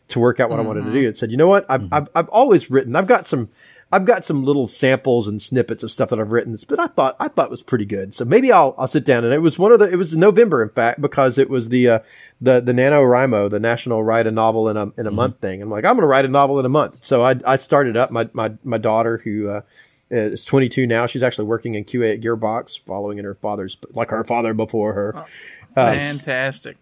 to 0.07 0.19
work 0.19 0.39
out 0.39 0.49
what 0.49 0.57
I 0.59 0.63
wanted 0.63 0.85
to 0.85 0.91
do. 0.91 1.07
It 1.07 1.15
said, 1.15 1.29
you 1.29 1.37
know 1.37 1.47
what? 1.47 1.63
I've, 1.69 1.85
I've, 1.93 2.09
I've 2.15 2.29
always 2.29 2.71
written, 2.71 2.95
I've 2.95 3.05
got 3.05 3.27
some, 3.27 3.49
I've 3.91 4.05
got 4.05 4.25
some 4.25 4.43
little 4.43 4.67
samples 4.67 5.27
and 5.27 5.41
snippets 5.41 5.81
of 5.81 5.91
stuff 5.91 6.09
that 6.09 6.19
I've 6.19 6.31
written, 6.31 6.57
but 6.67 6.79
I 6.79 6.87
thought, 6.87 7.15
I 7.19 7.29
thought 7.29 7.49
was 7.49 7.63
pretty 7.63 7.85
good. 7.85 8.13
So 8.13 8.25
maybe 8.25 8.51
I'll, 8.51 8.75
I'll 8.77 8.87
sit 8.87 9.05
down 9.05 9.23
and 9.23 9.33
it 9.33 9.39
was 9.39 9.57
one 9.57 9.71
of 9.71 9.79
the, 9.79 9.89
it 9.89 9.95
was 9.95 10.15
November, 10.15 10.61
in 10.61 10.69
fact, 10.69 10.99
because 10.99 11.37
it 11.37 11.49
was 11.49 11.69
the, 11.69 11.87
uh, 11.87 11.99
the, 12.41 12.59
the 12.59 12.73
NaNoWriMo, 12.73 13.49
the 13.49 13.59
National 13.61 14.03
Write 14.03 14.27
a 14.27 14.31
Novel 14.31 14.67
in 14.67 14.75
a, 14.75 14.91
in 14.97 15.07
a 15.07 15.11
month 15.11 15.37
thing. 15.37 15.61
I'm 15.61 15.69
like, 15.69 15.85
I'm 15.85 15.93
going 15.93 16.01
to 16.01 16.07
write 16.07 16.25
a 16.25 16.29
novel 16.29 16.59
in 16.59 16.65
a 16.65 16.69
month. 16.69 17.05
So 17.05 17.23
I, 17.23 17.35
I 17.45 17.55
started 17.55 17.95
up 17.95 18.11
my, 18.11 18.29
my, 18.33 18.53
my 18.63 18.77
daughter 18.77 19.19
who, 19.19 19.49
uh, 19.49 19.61
is 20.09 20.45
22 20.45 20.87
now. 20.87 21.05
She's 21.05 21.23
actually 21.23 21.45
working 21.45 21.75
in 21.75 21.83
QA 21.85 22.13
at 22.15 22.21
Gearbox, 22.21 22.79
following 22.85 23.17
in 23.17 23.25
her 23.25 23.33
father's, 23.35 23.77
like 23.95 24.09
her 24.09 24.23
father 24.23 24.53
before 24.53 24.93
her 24.93 25.25
Fantastic. 25.75 26.75
uh, 26.75 26.79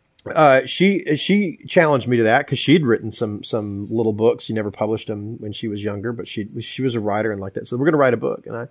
she 0.66 1.16
she 1.16 1.58
challenged 1.68 2.08
me 2.08 2.18
to 2.18 2.24
that 2.24 2.46
because 2.46 2.60
she'd 2.60 2.86
written 2.86 3.12
some 3.12 3.44
some 3.44 3.88
little 3.90 4.14
books. 4.14 4.46
She 4.46 4.54
never 4.54 4.72
published 4.72 5.08
them 5.08 5.38
when 5.40 5.52
she 5.52 5.68
was 5.68 5.84
younger, 5.84 6.12
but 6.14 6.28
she 6.28 6.50
she 6.62 6.82
was 6.82 6.96
a 6.96 7.00
writer 7.00 7.32
and 7.32 7.40
like 7.40 7.54
that. 7.54 7.68
So 7.68 7.78
we're 7.78 7.86
gonna 7.86 7.98
write 7.98 8.14
a 8.14 8.18
book, 8.18 8.46
and 8.46 8.56
I. 8.56 8.68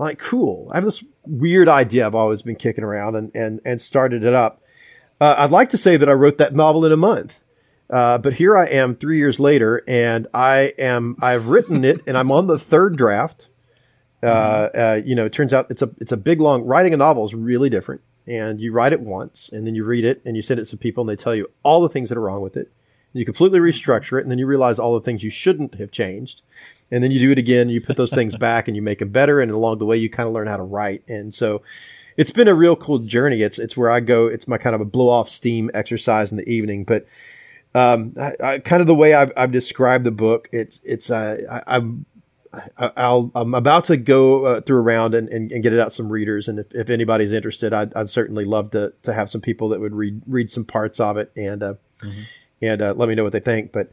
I'm 0.00 0.06
like, 0.06 0.18
cool. 0.18 0.70
I 0.72 0.76
have 0.76 0.84
this 0.84 1.04
weird 1.26 1.68
idea 1.68 2.06
I've 2.06 2.14
always 2.14 2.40
been 2.40 2.56
kicking 2.56 2.84
around 2.84 3.16
and, 3.16 3.30
and, 3.34 3.60
and 3.66 3.78
started 3.82 4.24
it 4.24 4.32
up. 4.32 4.62
Uh, 5.20 5.34
I'd 5.36 5.50
like 5.50 5.68
to 5.70 5.76
say 5.76 5.98
that 5.98 6.08
I 6.08 6.12
wrote 6.12 6.38
that 6.38 6.54
novel 6.54 6.86
in 6.86 6.92
a 6.92 6.96
month. 6.96 7.40
Uh, 7.90 8.16
but 8.16 8.34
here 8.34 8.56
I 8.56 8.64
am 8.66 8.94
three 8.94 9.18
years 9.18 9.38
later 9.38 9.82
and 9.86 10.26
I 10.32 10.72
am, 10.78 11.16
I've 11.20 11.48
written 11.48 11.84
it 11.84 12.00
and 12.06 12.16
I'm 12.16 12.32
on 12.32 12.46
the 12.46 12.58
third 12.58 12.96
draft. 12.96 13.50
Uh, 14.22 14.26
uh, 14.74 15.02
you 15.04 15.14
know, 15.14 15.26
it 15.26 15.34
turns 15.34 15.52
out 15.52 15.66
it's 15.70 15.82
a, 15.82 15.90
it's 15.98 16.12
a 16.12 16.16
big 16.16 16.40
long, 16.40 16.62
writing 16.62 16.94
a 16.94 16.96
novel 16.96 17.24
is 17.24 17.34
really 17.34 17.68
different. 17.68 18.00
And 18.26 18.60
you 18.60 18.72
write 18.72 18.92
it 18.92 19.00
once 19.00 19.48
and 19.48 19.66
then 19.66 19.74
you 19.74 19.84
read 19.84 20.04
it 20.04 20.22
and 20.24 20.36
you 20.36 20.42
send 20.42 20.60
it 20.60 20.66
to 20.66 20.76
people 20.76 21.02
and 21.02 21.08
they 21.08 21.20
tell 21.20 21.34
you 21.34 21.50
all 21.62 21.80
the 21.80 21.88
things 21.88 22.08
that 22.08 22.18
are 22.18 22.22
wrong 22.22 22.42
with 22.42 22.56
it. 22.56 22.70
You 23.12 23.24
completely 23.24 23.58
restructure 23.58 24.18
it 24.18 24.22
and 24.22 24.30
then 24.30 24.38
you 24.38 24.46
realize 24.46 24.78
all 24.78 24.94
the 24.94 25.00
things 25.00 25.24
you 25.24 25.30
shouldn't 25.30 25.74
have 25.76 25.90
changed. 25.90 26.42
And 26.90 27.02
then 27.02 27.10
you 27.10 27.18
do 27.18 27.32
it 27.32 27.38
again 27.38 27.68
you 27.68 27.80
put 27.80 27.96
those 27.96 28.12
things 28.12 28.36
back 28.36 28.68
and 28.68 28.76
you 28.76 28.82
make 28.82 29.00
them 29.00 29.08
better. 29.08 29.40
And 29.40 29.50
along 29.50 29.78
the 29.78 29.86
way, 29.86 29.96
you 29.96 30.08
kind 30.08 30.26
of 30.28 30.32
learn 30.32 30.46
how 30.46 30.56
to 30.56 30.62
write. 30.62 31.02
And 31.08 31.34
so 31.34 31.62
it's 32.16 32.30
been 32.30 32.48
a 32.48 32.54
real 32.54 32.76
cool 32.76 33.00
journey. 33.00 33.42
It's, 33.42 33.58
it's 33.58 33.76
where 33.76 33.90
I 33.90 34.00
go. 34.00 34.26
It's 34.26 34.46
my 34.46 34.58
kind 34.58 34.74
of 34.74 34.80
a 34.80 34.84
blow 34.84 35.08
off 35.08 35.28
steam 35.28 35.70
exercise 35.74 36.30
in 36.30 36.36
the 36.36 36.48
evening. 36.48 36.84
But, 36.84 37.06
um, 37.74 38.14
I, 38.20 38.32
I, 38.42 38.58
kind 38.58 38.80
of 38.80 38.86
the 38.86 38.94
way 38.94 39.14
I've, 39.14 39.32
I've 39.36 39.52
described 39.52 40.04
the 40.04 40.10
book, 40.10 40.48
it's, 40.52 40.80
it's, 40.84 41.10
uh, 41.10 41.38
I, 41.50 41.76
I'm, 41.76 42.04
I'll, 42.76 43.30
I'm 43.34 43.54
about 43.54 43.84
to 43.86 43.96
go 43.96 44.44
uh, 44.44 44.60
through 44.60 44.78
around 44.82 45.14
and, 45.14 45.28
and, 45.28 45.52
and 45.52 45.62
get 45.62 45.72
it 45.72 45.78
out 45.78 45.86
to 45.86 45.90
some 45.92 46.08
readers. 46.08 46.48
And 46.48 46.58
if, 46.58 46.74
if 46.74 46.90
anybody's 46.90 47.32
interested, 47.32 47.72
I'd, 47.72 47.94
I'd 47.94 48.10
certainly 48.10 48.44
love 48.44 48.72
to, 48.72 48.92
to 49.02 49.12
have 49.12 49.30
some 49.30 49.40
people 49.40 49.68
that 49.68 49.80
would 49.80 49.94
read, 49.94 50.22
read 50.26 50.50
some 50.50 50.64
parts 50.64 50.98
of 50.98 51.16
it 51.16 51.30
and, 51.36 51.62
uh, 51.62 51.74
and, 52.60 52.82
uh, 52.82 52.94
let 52.94 53.08
me 53.08 53.14
know 53.14 53.22
what 53.24 53.32
they 53.32 53.40
think. 53.40 53.72
But, 53.72 53.92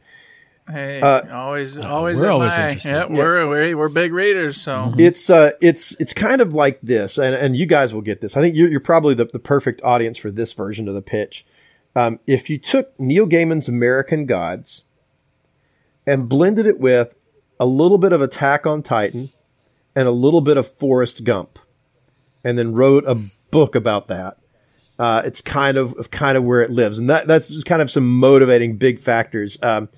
Hey, 0.70 1.00
Uh, 1.00 1.22
always, 1.34 1.78
always, 1.78 2.20
we're 2.20 2.28
always 2.28 2.58
my- 2.58 2.66
interested. 2.66 2.90
Yeah, 2.90 3.06
we're, 3.08 3.48
we're 3.48 3.74
we're 3.74 3.88
big 3.88 4.12
readers, 4.12 4.60
so 4.60 4.92
It's 4.98 5.30
uh, 5.30 5.52
it's 5.62 5.98
it's 5.98 6.12
kind 6.12 6.42
of 6.42 6.52
like 6.52 6.82
this, 6.82 7.16
and, 7.16 7.34
and 7.34 7.56
you 7.56 7.64
guys 7.64 7.94
will 7.94 8.02
get 8.02 8.20
this. 8.20 8.36
I 8.36 8.42
think 8.42 8.54
you're, 8.54 8.68
you're 8.68 8.78
probably 8.80 9.14
the, 9.14 9.24
the 9.24 9.38
perfect 9.38 9.80
audience 9.82 10.18
for 10.18 10.30
this 10.30 10.52
version 10.52 10.86
of 10.86 10.94
the 10.94 11.00
pitch. 11.00 11.46
Um, 11.96 12.20
if 12.26 12.50
you 12.50 12.58
took 12.58 12.92
Neil 13.00 13.26
Gaiman's 13.26 13.66
American 13.66 14.26
Gods 14.26 14.84
and 16.06 16.28
blended 16.28 16.66
it 16.66 16.78
with 16.78 17.14
a 17.60 17.66
little 17.66 17.98
bit 17.98 18.12
of 18.12 18.22
Attack 18.22 18.66
on 18.66 18.82
Titan 18.82 19.30
and 19.96 20.06
a 20.06 20.12
little 20.12 20.40
bit 20.40 20.56
of 20.56 20.66
Forrest 20.66 21.24
Gump, 21.24 21.58
and 22.44 22.56
then 22.58 22.72
wrote 22.72 23.04
a 23.06 23.16
book 23.50 23.74
about 23.74 24.06
that, 24.08 24.38
uh, 24.98 25.22
it's 25.24 25.40
kind 25.40 25.76
of 25.76 26.10
kind 26.10 26.36
of 26.36 26.44
where 26.44 26.62
it 26.62 26.70
lives, 26.70 26.98
and 26.98 27.08
that 27.10 27.26
that's 27.26 27.62
kind 27.64 27.82
of 27.82 27.90
some 27.90 28.08
motivating 28.08 28.76
big 28.76 28.98
factors. 28.98 29.58
Um, 29.62 29.88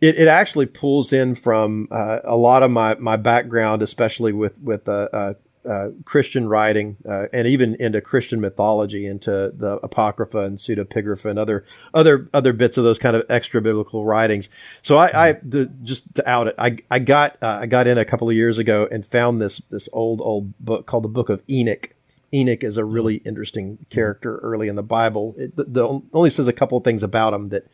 it, 0.00 0.16
it 0.16 0.28
actually 0.28 0.66
pulls 0.66 1.12
in 1.12 1.34
from 1.34 1.88
uh, 1.90 2.18
a 2.24 2.36
lot 2.36 2.62
of 2.62 2.70
my, 2.70 2.96
my 2.96 3.16
background, 3.16 3.82
especially 3.82 4.32
with 4.32 4.60
with 4.60 4.88
uh, 4.88 5.34
uh, 5.68 5.88
Christian 6.04 6.48
writing 6.48 6.96
uh, 7.08 7.26
and 7.32 7.46
even 7.46 7.74
into 7.76 8.00
Christian 8.00 8.40
mythology, 8.40 9.06
into 9.06 9.52
the 9.56 9.78
Apocrypha 9.82 10.38
and 10.38 10.58
Pseudepigrapha 10.58 11.26
and 11.26 11.38
other 11.38 11.64
other 11.92 12.28
other 12.32 12.52
bits 12.52 12.76
of 12.76 12.84
those 12.84 12.98
kind 12.98 13.16
of 13.16 13.24
extra 13.28 13.60
biblical 13.60 14.04
writings. 14.04 14.48
So 14.82 14.96
I, 14.96 15.28
I 15.28 15.32
the, 15.42 15.66
just 15.82 16.14
to 16.16 16.28
out 16.28 16.48
it, 16.48 16.54
I 16.58 16.78
I 16.90 16.98
got 16.98 17.36
uh, 17.42 17.58
I 17.62 17.66
got 17.66 17.86
in 17.86 17.98
a 17.98 18.04
couple 18.04 18.28
of 18.28 18.36
years 18.36 18.58
ago 18.58 18.88
and 18.90 19.04
found 19.04 19.40
this 19.40 19.58
this 19.58 19.88
old 19.92 20.20
old 20.20 20.56
book 20.58 20.86
called 20.86 21.04
the 21.04 21.08
Book 21.08 21.28
of 21.28 21.42
Enoch. 21.48 21.90
Enoch 22.32 22.64
is 22.64 22.76
a 22.76 22.84
really 22.84 23.16
interesting 23.18 23.78
character 23.88 24.38
early 24.38 24.68
in 24.68 24.76
the 24.76 24.82
Bible. 24.82 25.34
It 25.38 25.56
the, 25.56 25.64
the 25.64 26.02
only 26.12 26.30
says 26.30 26.48
a 26.48 26.52
couple 26.52 26.78
of 26.78 26.84
things 26.84 27.02
about 27.02 27.34
him 27.34 27.48
that 27.48 27.66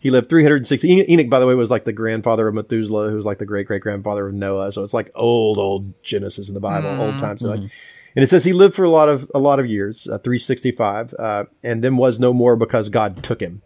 he 0.00 0.10
lived 0.10 0.30
360. 0.30 0.90
Enoch, 0.90 1.08
Enoch, 1.08 1.28
by 1.28 1.38
the 1.38 1.46
way, 1.46 1.54
was 1.54 1.70
like 1.70 1.84
the 1.84 1.92
grandfather 1.92 2.48
of 2.48 2.54
Methuselah, 2.54 3.10
who 3.10 3.14
was 3.14 3.26
like 3.26 3.38
the 3.38 3.44
great 3.44 3.66
great 3.66 3.82
grandfather 3.82 4.26
of 4.26 4.34
Noah. 4.34 4.72
So 4.72 4.82
it's 4.82 4.94
like 4.94 5.10
old, 5.14 5.58
old 5.58 6.02
Genesis 6.02 6.48
in 6.48 6.54
the 6.54 6.60
Bible, 6.60 6.88
old 7.00 7.18
times. 7.18 7.42
So 7.42 7.50
like, 7.50 7.60
and 7.60 8.22
it 8.22 8.28
says 8.28 8.44
he 8.44 8.54
lived 8.54 8.74
for 8.74 8.84
a 8.84 8.90
lot 8.90 9.10
of 9.10 9.30
a 9.34 9.38
lot 9.38 9.60
of 9.60 9.66
years, 9.66 10.06
uh, 10.06 10.18
365, 10.18 11.14
uh, 11.18 11.44
and 11.62 11.84
then 11.84 11.98
was 11.98 12.18
no 12.18 12.32
more 12.32 12.56
because 12.56 12.88
God 12.88 13.22
took 13.22 13.40
him. 13.40 13.60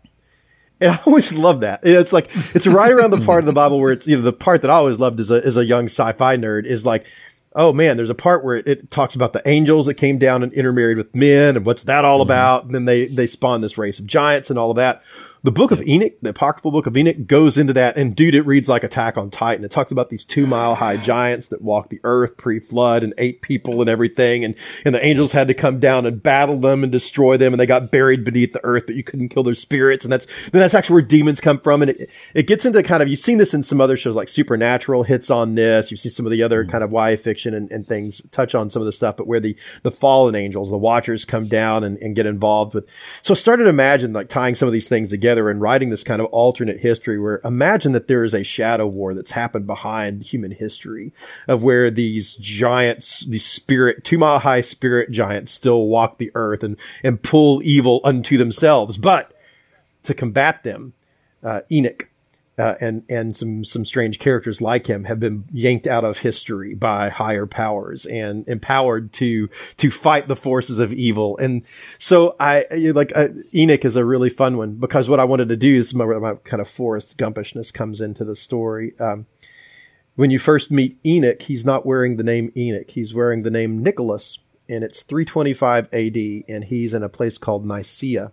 And 0.80 0.90
I 0.92 0.98
always 1.06 1.32
love 1.38 1.60
that. 1.60 1.80
It's 1.84 2.12
like 2.12 2.26
it's 2.26 2.66
right 2.66 2.90
around 2.90 3.12
the 3.12 3.20
part 3.20 3.40
of 3.40 3.46
the 3.46 3.52
Bible 3.52 3.78
where 3.78 3.92
it's 3.92 4.08
you 4.08 4.16
know 4.16 4.22
the 4.22 4.32
part 4.32 4.62
that 4.62 4.70
I 4.70 4.74
always 4.74 4.98
loved 4.98 5.20
as 5.20 5.30
a 5.30 5.44
as 5.44 5.56
a 5.56 5.64
young 5.64 5.86
sci-fi 5.86 6.36
nerd 6.36 6.66
is 6.66 6.84
like. 6.84 7.06
Oh 7.56 7.72
man, 7.72 7.96
there's 7.96 8.10
a 8.10 8.16
part 8.16 8.44
where 8.44 8.56
it, 8.56 8.66
it 8.66 8.90
talks 8.90 9.14
about 9.14 9.32
the 9.32 9.48
angels 9.48 9.86
that 9.86 9.94
came 9.94 10.18
down 10.18 10.42
and 10.42 10.52
intermarried 10.52 10.96
with 10.96 11.14
men 11.14 11.56
and 11.56 11.64
what's 11.64 11.84
that 11.84 12.04
all 12.04 12.20
about? 12.20 12.64
And 12.64 12.74
then 12.74 12.84
they, 12.84 13.06
they 13.06 13.28
spawn 13.28 13.60
this 13.60 13.78
race 13.78 14.00
of 14.00 14.08
giants 14.08 14.50
and 14.50 14.58
all 14.58 14.72
of 14.72 14.76
that. 14.76 15.04
The 15.44 15.52
book 15.52 15.72
of 15.72 15.86
Enoch, 15.86 16.14
the 16.22 16.30
apocryphal 16.30 16.70
book 16.70 16.86
of 16.86 16.96
Enoch 16.96 17.26
goes 17.26 17.58
into 17.58 17.74
that. 17.74 17.98
And 17.98 18.16
dude, 18.16 18.34
it 18.34 18.46
reads 18.46 18.66
like 18.66 18.82
Attack 18.82 19.18
on 19.18 19.28
Titan. 19.28 19.62
It 19.62 19.70
talks 19.70 19.92
about 19.92 20.08
these 20.08 20.24
two 20.24 20.46
mile 20.46 20.74
high 20.74 20.96
giants 20.96 21.48
that 21.48 21.60
walked 21.60 21.90
the 21.90 22.00
earth 22.02 22.38
pre 22.38 22.58
flood 22.58 23.04
and 23.04 23.12
ate 23.18 23.42
people 23.42 23.82
and 23.82 23.90
everything. 23.90 24.42
And, 24.42 24.54
and 24.86 24.94
the 24.94 25.04
angels 25.04 25.32
had 25.32 25.48
to 25.48 25.54
come 25.54 25.80
down 25.80 26.06
and 26.06 26.22
battle 26.22 26.58
them 26.58 26.82
and 26.82 26.90
destroy 26.90 27.36
them. 27.36 27.52
And 27.52 27.60
they 27.60 27.66
got 27.66 27.90
buried 27.90 28.24
beneath 28.24 28.54
the 28.54 28.64
earth, 28.64 28.84
but 28.86 28.94
you 28.94 29.04
couldn't 29.04 29.28
kill 29.28 29.42
their 29.42 29.54
spirits. 29.54 30.02
And 30.06 30.10
that's, 30.10 30.48
then 30.48 30.60
that's 30.60 30.72
actually 30.72 30.94
where 30.94 31.08
demons 31.08 31.42
come 31.42 31.58
from. 31.58 31.82
And 31.82 31.90
it, 31.90 32.10
it 32.34 32.46
gets 32.46 32.64
into 32.64 32.82
kind 32.82 33.02
of, 33.02 33.10
you've 33.10 33.18
seen 33.18 33.36
this 33.36 33.52
in 33.52 33.62
some 33.62 33.82
other 33.82 33.98
shows 33.98 34.16
like 34.16 34.28
Supernatural 34.28 35.02
hits 35.02 35.30
on 35.30 35.56
this. 35.56 35.90
You've 35.90 36.00
seen 36.00 36.12
some 36.12 36.24
of 36.24 36.32
the 36.32 36.42
other 36.42 36.64
mm. 36.64 36.70
kind 36.70 36.82
of 36.82 36.90
YA 36.90 37.16
fiction 37.16 37.52
and, 37.52 37.70
and 37.70 37.86
things 37.86 38.22
touch 38.30 38.54
on 38.54 38.70
some 38.70 38.80
of 38.80 38.86
the 38.86 38.92
stuff, 38.92 39.18
but 39.18 39.26
where 39.26 39.40
the, 39.40 39.58
the 39.82 39.90
fallen 39.90 40.34
angels, 40.34 40.70
the 40.70 40.78
watchers 40.78 41.26
come 41.26 41.48
down 41.48 41.84
and, 41.84 41.98
and 41.98 42.16
get 42.16 42.24
involved 42.24 42.72
with. 42.72 42.88
So 43.20 43.34
I 43.34 43.36
started 43.36 43.64
to 43.64 43.68
imagine 43.68 44.14
like 44.14 44.30
tying 44.30 44.54
some 44.54 44.68
of 44.68 44.72
these 44.72 44.88
things 44.88 45.10
together 45.10 45.33
and 45.38 45.60
writing 45.60 45.90
this 45.90 46.04
kind 46.04 46.20
of 46.20 46.26
alternate 46.26 46.80
history 46.80 47.18
where 47.18 47.40
imagine 47.44 47.92
that 47.92 48.08
there 48.08 48.24
is 48.24 48.34
a 48.34 48.42
shadow 48.42 48.86
war 48.86 49.14
that's 49.14 49.32
happened 49.32 49.66
behind 49.66 50.22
human 50.22 50.52
history 50.52 51.12
of 51.48 51.62
where 51.62 51.90
these 51.90 52.36
giants, 52.36 53.20
these 53.26 53.44
spirit, 53.44 54.04
two 54.04 54.18
mile 54.18 54.38
high 54.38 54.60
spirit 54.60 55.10
giants 55.10 55.52
still 55.52 55.86
walk 55.86 56.18
the 56.18 56.30
earth 56.34 56.62
and, 56.62 56.78
and 57.02 57.22
pull 57.22 57.62
evil 57.62 58.00
unto 58.04 58.36
themselves. 58.36 58.98
But 58.98 59.32
to 60.04 60.14
combat 60.14 60.62
them, 60.62 60.94
uh, 61.42 61.60
Enoch, 61.70 62.08
uh, 62.56 62.74
and 62.80 63.02
and 63.08 63.36
some 63.36 63.64
some 63.64 63.84
strange 63.84 64.18
characters 64.18 64.62
like 64.62 64.86
him 64.86 65.04
have 65.04 65.18
been 65.18 65.44
yanked 65.52 65.86
out 65.86 66.04
of 66.04 66.18
history 66.18 66.74
by 66.74 67.08
higher 67.08 67.46
powers 67.46 68.06
and 68.06 68.48
empowered 68.48 69.12
to 69.12 69.48
to 69.76 69.90
fight 69.90 70.28
the 70.28 70.36
forces 70.36 70.78
of 70.78 70.92
evil. 70.92 71.36
And 71.38 71.64
so 71.98 72.36
I 72.38 72.66
like 72.70 73.12
uh, 73.16 73.28
Enoch 73.52 73.84
is 73.84 73.96
a 73.96 74.04
really 74.04 74.30
fun 74.30 74.56
one 74.56 74.74
because 74.74 75.08
what 75.08 75.20
I 75.20 75.24
wanted 75.24 75.48
to 75.48 75.56
do 75.56 75.74
is 75.74 75.94
my, 75.94 76.04
my 76.04 76.34
kind 76.44 76.60
of 76.60 76.68
Forrest 76.68 77.18
Gumpishness 77.18 77.72
comes 77.72 78.00
into 78.00 78.24
the 78.24 78.36
story. 78.36 78.98
Um, 79.00 79.26
when 80.14 80.30
you 80.30 80.38
first 80.38 80.70
meet 80.70 80.96
Enoch, 81.04 81.42
he's 81.42 81.66
not 81.66 81.84
wearing 81.84 82.16
the 82.16 82.22
name 82.22 82.52
Enoch; 82.56 82.90
he's 82.90 83.12
wearing 83.12 83.42
the 83.42 83.50
name 83.50 83.82
Nicholas, 83.82 84.38
and 84.68 84.84
it's 84.84 85.02
325 85.02 85.88
A.D. 85.92 86.44
and 86.48 86.64
he's 86.64 86.94
in 86.94 87.02
a 87.02 87.08
place 87.08 87.36
called 87.36 87.66
Nicaea 87.66 88.30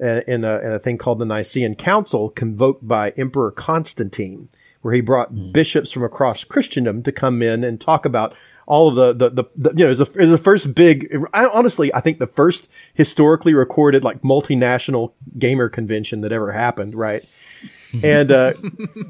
in 0.00 0.44
a, 0.44 0.58
in 0.58 0.72
a 0.72 0.78
thing 0.78 0.98
called 0.98 1.18
the 1.18 1.24
Nicene 1.24 1.74
Council 1.74 2.30
convoked 2.30 2.86
by 2.86 3.10
Emperor 3.10 3.50
Constantine, 3.50 4.48
where 4.82 4.94
he 4.94 5.00
brought 5.00 5.34
mm. 5.34 5.52
bishops 5.52 5.92
from 5.92 6.04
across 6.04 6.44
Christendom 6.44 7.02
to 7.02 7.12
come 7.12 7.42
in 7.42 7.64
and 7.64 7.80
talk 7.80 8.04
about 8.04 8.34
all 8.66 8.88
of 8.88 8.94
the, 8.96 9.12
the, 9.12 9.30
the, 9.30 9.44
the 9.56 9.70
you 9.70 9.84
know, 9.84 9.88
was, 9.88 9.98
the, 9.98 10.26
the 10.26 10.38
first 10.38 10.74
big, 10.74 11.14
I, 11.32 11.46
honestly, 11.46 11.94
I 11.94 12.00
think 12.00 12.18
the 12.18 12.26
first 12.26 12.68
historically 12.94 13.54
recorded 13.54 14.02
like 14.02 14.22
multinational 14.22 15.12
gamer 15.38 15.68
convention 15.68 16.20
that 16.22 16.32
ever 16.32 16.52
happened, 16.52 16.94
right? 16.94 17.24
and 18.04 18.30
uh, 18.30 18.52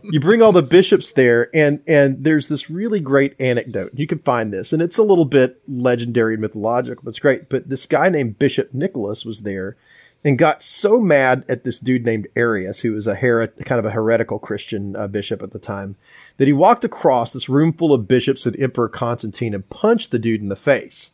you 0.04 0.20
bring 0.20 0.42
all 0.42 0.52
the 0.52 0.62
bishops 0.62 1.12
there, 1.12 1.50
and 1.54 1.82
and 1.86 2.24
there's 2.24 2.48
this 2.48 2.70
really 2.70 3.00
great 3.00 3.34
anecdote. 3.40 3.92
You 3.94 4.06
can 4.06 4.18
find 4.18 4.52
this, 4.52 4.72
and 4.72 4.82
it's 4.82 4.98
a 4.98 5.02
little 5.02 5.24
bit 5.24 5.60
legendary 5.66 6.34
and 6.34 6.42
mythological, 6.42 7.02
but 7.04 7.10
it's 7.10 7.18
great. 7.18 7.48
But 7.48 7.68
this 7.68 7.86
guy 7.86 8.08
named 8.08 8.38
Bishop 8.38 8.74
Nicholas 8.74 9.24
was 9.24 9.42
there, 9.42 9.76
and 10.24 10.38
got 10.38 10.62
so 10.62 11.00
mad 11.00 11.44
at 11.48 11.64
this 11.64 11.78
dude 11.78 12.04
named 12.04 12.26
Arius, 12.34 12.80
who 12.80 12.92
was 12.92 13.06
a 13.06 13.16
kind 13.16 13.78
of 13.78 13.86
a 13.86 13.92
heretical 13.92 14.38
Christian 14.38 14.96
uh, 14.96 15.06
bishop 15.06 15.42
at 15.42 15.52
the 15.52 15.58
time, 15.58 15.96
that 16.36 16.48
he 16.48 16.52
walked 16.52 16.84
across 16.84 17.32
this 17.32 17.48
room 17.48 17.72
full 17.72 17.92
of 17.92 18.08
bishops 18.08 18.44
and 18.44 18.58
Emperor 18.58 18.88
Constantine 18.88 19.54
and 19.54 19.68
punched 19.70 20.10
the 20.10 20.18
dude 20.18 20.40
in 20.40 20.48
the 20.48 20.56
face. 20.56 21.12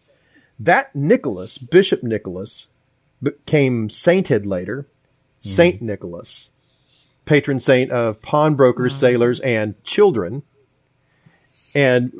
That 0.59 0.95
Nicholas, 0.95 1.59
Bishop 1.59 2.03
Nicholas, 2.03 2.69
became 3.23 3.89
sainted 3.89 4.47
later, 4.47 4.87
mm. 5.43 5.47
Saint 5.47 5.83
Nicholas, 5.83 6.53
patron 7.25 7.61
saint 7.61 7.91
of 7.91 8.23
pawnbrokers, 8.23 8.95
mm. 8.95 8.99
sailors, 8.99 9.41
and 9.41 9.83
children, 9.85 10.43
and 11.75 12.13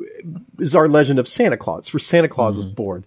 is 0.59 0.75
our 0.75 0.87
legend 0.87 1.19
of 1.19 1.27
Santa 1.27 1.57
Claus, 1.57 1.93
where 1.93 1.99
Santa 1.99 2.27
Claus 2.27 2.53
mm. 2.53 2.57
was 2.57 2.67
born. 2.67 3.05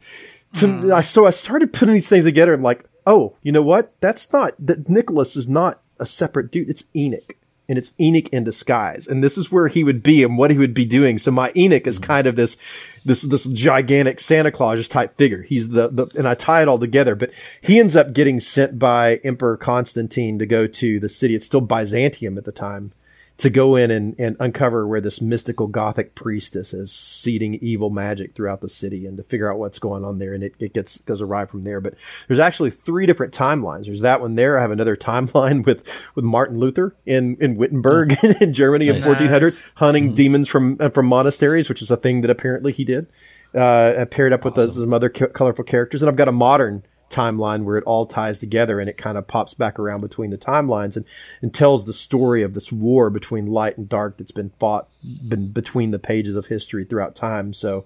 To, 0.54 0.66
mm. 0.66 1.04
so 1.04 1.26
I 1.26 1.30
started 1.30 1.72
putting 1.72 1.94
these 1.94 2.08
things 2.08 2.24
together. 2.24 2.54
I'm 2.54 2.62
like, 2.62 2.84
oh, 3.06 3.36
you 3.42 3.52
know 3.52 3.62
what? 3.62 3.92
That's 4.00 4.32
not 4.32 4.54
that 4.58 4.88
Nicholas 4.88 5.36
is 5.36 5.48
not 5.48 5.80
a 5.98 6.06
separate 6.06 6.50
dude. 6.50 6.68
It's 6.68 6.84
Enoch. 6.94 7.36
And 7.68 7.78
it's 7.78 7.94
Enoch 7.98 8.28
in 8.28 8.44
disguise. 8.44 9.08
And 9.08 9.24
this 9.24 9.36
is 9.36 9.50
where 9.50 9.66
he 9.66 9.82
would 9.82 10.00
be 10.02 10.22
and 10.22 10.38
what 10.38 10.52
he 10.52 10.58
would 10.58 10.74
be 10.74 10.84
doing. 10.84 11.18
So 11.18 11.32
my 11.32 11.50
Enoch 11.56 11.86
is 11.86 11.98
mm-hmm. 11.98 12.06
kind 12.06 12.26
of 12.28 12.36
this, 12.36 12.56
this, 13.04 13.22
this 13.22 13.46
gigantic 13.46 14.20
Santa 14.20 14.52
Claus 14.52 14.86
type 14.86 15.16
figure. 15.16 15.42
He's 15.42 15.70
the, 15.70 15.88
the, 15.88 16.06
and 16.16 16.28
I 16.28 16.34
tie 16.34 16.62
it 16.62 16.68
all 16.68 16.78
together, 16.78 17.16
but 17.16 17.32
he 17.60 17.80
ends 17.80 17.96
up 17.96 18.12
getting 18.12 18.38
sent 18.38 18.78
by 18.78 19.16
Emperor 19.24 19.56
Constantine 19.56 20.38
to 20.38 20.46
go 20.46 20.68
to 20.68 21.00
the 21.00 21.08
city. 21.08 21.34
It's 21.34 21.46
still 21.46 21.60
Byzantium 21.60 22.38
at 22.38 22.44
the 22.44 22.52
time 22.52 22.92
to 23.38 23.50
go 23.50 23.76
in 23.76 23.90
and, 23.90 24.18
and 24.18 24.36
uncover 24.40 24.86
where 24.86 25.00
this 25.00 25.20
mystical 25.20 25.66
gothic 25.66 26.14
priestess 26.14 26.72
is 26.72 26.90
seeding 26.90 27.54
evil 27.56 27.90
magic 27.90 28.34
throughout 28.34 28.62
the 28.62 28.68
city 28.68 29.04
and 29.04 29.18
to 29.18 29.22
figure 29.22 29.52
out 29.52 29.58
what's 29.58 29.78
going 29.78 30.04
on 30.04 30.18
there. 30.18 30.32
And 30.32 30.42
it, 30.42 30.54
it 30.58 30.72
gets, 30.72 30.98
goes 30.98 31.20
awry 31.20 31.44
from 31.44 31.62
there. 31.62 31.80
But 31.80 31.94
there's 32.28 32.38
actually 32.38 32.70
three 32.70 33.04
different 33.04 33.34
timelines. 33.34 33.86
There's 33.86 34.00
that 34.00 34.22
one 34.22 34.36
there. 34.36 34.58
I 34.58 34.62
have 34.62 34.70
another 34.70 34.96
timeline 34.96 35.66
with, 35.66 36.10
with 36.14 36.24
Martin 36.24 36.58
Luther 36.58 36.96
in, 37.04 37.36
in 37.38 37.56
Wittenberg 37.56 38.14
oh. 38.22 38.32
in 38.40 38.54
Germany 38.54 38.86
nice. 38.86 39.04
in 39.04 39.10
1400 39.10 39.52
hunting 39.76 40.04
mm-hmm. 40.06 40.14
demons 40.14 40.48
from, 40.48 40.78
uh, 40.80 40.88
from 40.88 41.06
monasteries, 41.06 41.68
which 41.68 41.82
is 41.82 41.90
a 41.90 41.96
thing 41.96 42.22
that 42.22 42.30
apparently 42.30 42.72
he 42.72 42.84
did. 42.84 43.06
Uh, 43.54 44.04
paired 44.10 44.32
up 44.32 44.44
with 44.44 44.54
awesome. 44.54 44.66
the, 44.66 44.80
some 44.80 44.92
other 44.92 45.08
ca- 45.08 45.28
colorful 45.28 45.64
characters. 45.64 46.02
And 46.02 46.08
I've 46.08 46.16
got 46.16 46.28
a 46.28 46.32
modern 46.32 46.84
timeline 47.10 47.64
where 47.64 47.76
it 47.76 47.84
all 47.84 48.06
ties 48.06 48.38
together 48.38 48.80
and 48.80 48.90
it 48.90 48.96
kind 48.96 49.16
of 49.16 49.26
pops 49.26 49.54
back 49.54 49.78
around 49.78 50.00
between 50.00 50.30
the 50.30 50.38
timelines 50.38 50.96
and, 50.96 51.06
and 51.40 51.54
tells 51.54 51.84
the 51.84 51.92
story 51.92 52.42
of 52.42 52.54
this 52.54 52.72
war 52.72 53.10
between 53.10 53.46
light 53.46 53.78
and 53.78 53.88
dark 53.88 54.16
that's 54.16 54.32
been 54.32 54.50
fought 54.58 54.88
been 55.02 55.52
between 55.52 55.92
the 55.92 55.98
pages 55.98 56.34
of 56.34 56.46
history 56.46 56.84
throughout 56.84 57.14
time. 57.14 57.52
So 57.52 57.84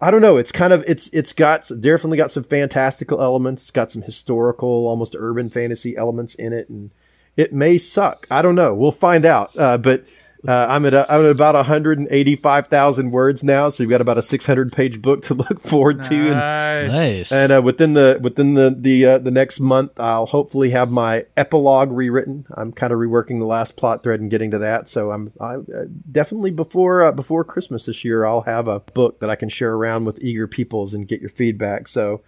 I 0.00 0.10
don't 0.10 0.22
know. 0.22 0.36
It's 0.36 0.52
kind 0.52 0.72
of, 0.72 0.84
it's, 0.86 1.08
it's 1.08 1.32
got 1.32 1.68
definitely 1.80 2.18
got 2.18 2.30
some 2.30 2.44
fantastical 2.44 3.20
elements. 3.20 3.62
It's 3.62 3.70
got 3.72 3.90
some 3.90 4.02
historical, 4.02 4.86
almost 4.86 5.16
urban 5.18 5.50
fantasy 5.50 5.96
elements 5.96 6.34
in 6.36 6.52
it. 6.52 6.68
And 6.68 6.90
it 7.36 7.52
may 7.52 7.78
suck. 7.78 8.26
I 8.30 8.42
don't 8.42 8.54
know. 8.54 8.74
We'll 8.74 8.90
find 8.92 9.24
out. 9.24 9.56
Uh, 9.58 9.78
but 9.78 10.04
uh, 10.46 10.66
I'm 10.68 10.84
at 10.86 10.94
a, 10.94 11.12
I'm 11.12 11.24
at 11.24 11.30
about 11.30 11.54
185,000 11.54 13.10
words 13.12 13.44
now, 13.44 13.70
so 13.70 13.82
you've 13.82 13.90
got 13.90 14.00
about 14.00 14.18
a 14.18 14.22
600 14.22 14.72
page 14.72 15.00
book 15.00 15.22
to 15.24 15.34
look 15.34 15.60
forward 15.60 16.02
to. 16.04 16.14
And, 16.14 16.92
nice. 16.92 17.30
And 17.30 17.52
uh, 17.52 17.62
within 17.62 17.94
the 17.94 18.18
within 18.20 18.54
the 18.54 18.74
the 18.76 19.06
uh, 19.06 19.18
the 19.18 19.30
next 19.30 19.60
month, 19.60 19.92
I'll 20.00 20.26
hopefully 20.26 20.70
have 20.70 20.90
my 20.90 21.26
epilogue 21.36 21.92
rewritten. 21.92 22.46
I'm 22.54 22.72
kind 22.72 22.92
of 22.92 22.98
reworking 22.98 23.38
the 23.38 23.46
last 23.46 23.76
plot 23.76 24.02
thread 24.02 24.20
and 24.20 24.30
getting 24.30 24.50
to 24.50 24.58
that. 24.58 24.88
So 24.88 25.12
I'm 25.12 25.32
I 25.40 25.54
uh, 25.54 25.84
definitely 26.10 26.50
before 26.50 27.02
uh, 27.02 27.12
before 27.12 27.44
Christmas 27.44 27.86
this 27.86 28.04
year, 28.04 28.24
I'll 28.24 28.42
have 28.42 28.66
a 28.66 28.80
book 28.80 29.20
that 29.20 29.30
I 29.30 29.36
can 29.36 29.48
share 29.48 29.74
around 29.74 30.06
with 30.06 30.18
eager 30.20 30.48
peoples 30.48 30.92
and 30.92 31.06
get 31.06 31.20
your 31.20 31.30
feedback. 31.30 31.86
So 31.86 32.22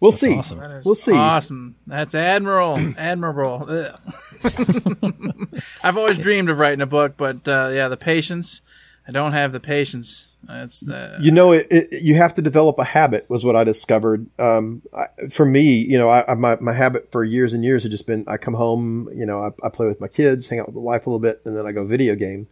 We'll 0.00 0.10
That's 0.10 0.20
see. 0.20 0.36
Awesome. 0.36 0.58
We'll 0.84 0.94
see. 0.94 1.14
Awesome. 1.14 1.76
That's 1.86 2.14
admirable. 2.14 2.92
admirable. 2.98 3.66
I've 5.84 5.96
always 5.96 6.18
dreamed 6.18 6.50
of 6.50 6.58
writing 6.58 6.80
a 6.80 6.86
book, 6.86 7.16
but 7.16 7.48
uh, 7.48 7.70
yeah, 7.72 7.88
the 7.88 7.96
patience. 7.96 8.62
I 9.08 9.12
don't 9.12 9.32
have 9.32 9.52
the 9.52 9.60
patience. 9.60 10.34
It's 10.48 10.80
the 10.80 11.16
you 11.20 11.30
know 11.30 11.52
it, 11.52 11.68
it, 11.70 12.02
you 12.02 12.16
have 12.16 12.34
to 12.34 12.42
develop 12.42 12.78
a 12.78 12.84
habit 12.84 13.28
was 13.30 13.44
what 13.44 13.54
I 13.54 13.62
discovered. 13.62 14.26
Um, 14.38 14.82
I, 14.96 15.28
for 15.28 15.46
me, 15.46 15.76
you 15.76 15.96
know, 15.96 16.10
I, 16.10 16.34
my 16.34 16.56
my 16.60 16.72
habit 16.72 17.12
for 17.12 17.22
years 17.22 17.52
and 17.52 17.64
years 17.64 17.84
had 17.84 17.92
just 17.92 18.06
been 18.06 18.24
I 18.26 18.36
come 18.36 18.54
home, 18.54 19.08
you 19.14 19.24
know, 19.24 19.42
I, 19.42 19.66
I 19.66 19.70
play 19.70 19.86
with 19.86 20.00
my 20.00 20.08
kids, 20.08 20.48
hang 20.48 20.58
out 20.58 20.66
with 20.66 20.74
the 20.74 20.80
wife 20.80 21.06
a 21.06 21.10
little 21.10 21.20
bit, 21.20 21.40
and 21.44 21.56
then 21.56 21.66
I 21.66 21.72
go 21.72 21.84
video 21.84 22.16
game. 22.16 22.48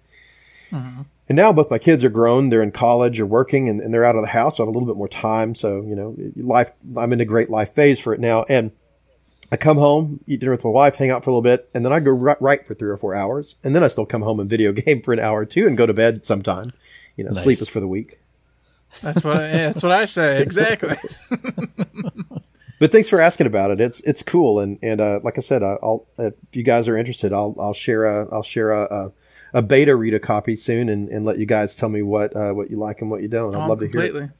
Mm-hmm. 0.70 1.02
And 1.28 1.36
now 1.36 1.52
both 1.52 1.70
my 1.70 1.78
kids 1.78 2.04
are 2.04 2.10
grown. 2.10 2.50
They're 2.50 2.62
in 2.62 2.72
college 2.72 3.18
or 3.18 3.26
working 3.26 3.68
and, 3.68 3.80
and, 3.80 3.94
they're 3.94 4.04
out 4.04 4.16
of 4.16 4.22
the 4.22 4.28
house. 4.28 4.56
So 4.56 4.62
I 4.62 4.66
have 4.66 4.74
a 4.74 4.78
little 4.78 4.92
bit 4.92 4.98
more 4.98 5.08
time. 5.08 5.54
So, 5.54 5.82
you 5.82 5.96
know, 5.96 6.16
life, 6.36 6.70
I'm 6.96 7.12
in 7.14 7.20
a 7.20 7.24
great 7.24 7.48
life 7.48 7.70
phase 7.70 7.98
for 7.98 8.12
it 8.12 8.20
now. 8.20 8.44
And 8.48 8.72
I 9.52 9.56
come 9.56 9.76
home, 9.76 10.20
eat 10.26 10.40
dinner 10.40 10.52
with 10.52 10.64
my 10.64 10.70
wife, 10.70 10.96
hang 10.96 11.10
out 11.10 11.24
for 11.24 11.30
a 11.30 11.32
little 11.32 11.42
bit, 11.42 11.68
and 11.74 11.84
then 11.84 11.92
I 11.92 12.00
go 12.00 12.10
write 12.10 12.66
for 12.66 12.74
three 12.74 12.88
or 12.88 12.96
four 12.96 13.14
hours. 13.14 13.56
And 13.62 13.74
then 13.74 13.82
I 13.82 13.88
still 13.88 14.06
come 14.06 14.22
home 14.22 14.40
and 14.40 14.48
video 14.48 14.72
game 14.72 15.02
for 15.02 15.12
an 15.12 15.20
hour 15.20 15.40
or 15.40 15.46
two 15.46 15.66
and 15.66 15.76
go 15.76 15.86
to 15.86 15.94
bed 15.94 16.26
sometime. 16.26 16.72
You 17.16 17.24
know, 17.24 17.30
nice. 17.30 17.44
sleep 17.44 17.60
is 17.60 17.68
for 17.68 17.80
the 17.80 17.88
weak. 17.88 18.18
That's 19.02 19.24
what 19.24 19.36
I, 19.36 19.48
yeah, 19.48 19.66
that's 19.66 19.82
what 19.82 19.92
I 19.92 20.04
say. 20.04 20.40
Exactly. 20.40 20.96
but 22.78 22.92
thanks 22.92 23.08
for 23.08 23.20
asking 23.20 23.46
about 23.46 23.70
it. 23.70 23.80
It's, 23.80 24.00
it's 24.00 24.22
cool. 24.22 24.60
And, 24.60 24.78
and, 24.82 25.00
uh, 25.00 25.20
like 25.22 25.36
I 25.36 25.40
said, 25.40 25.62
I'll, 25.62 26.06
if 26.18 26.34
you 26.52 26.62
guys 26.62 26.88
are 26.88 26.96
interested, 26.96 27.32
I'll, 27.32 27.56
I'll 27.58 27.72
share 27.72 28.04
a, 28.04 28.32
I'll 28.32 28.42
share 28.42 28.72
a, 28.72 29.06
a 29.06 29.12
a 29.54 29.62
beta 29.62 29.94
read 29.94 30.12
a 30.12 30.18
copy 30.18 30.56
soon 30.56 30.88
and, 30.88 31.08
and 31.08 31.24
let 31.24 31.38
you 31.38 31.46
guys 31.46 31.76
tell 31.76 31.88
me 31.88 32.02
what 32.02 32.34
uh, 32.36 32.52
what 32.52 32.70
you 32.70 32.76
like 32.76 33.00
and 33.00 33.10
what 33.10 33.22
you 33.22 33.28
don't. 33.28 33.54
I'd 33.54 33.64
oh, 33.64 33.68
love 33.68 33.80
to 33.80 33.86
hear 33.86 34.02
it. 34.02 34.30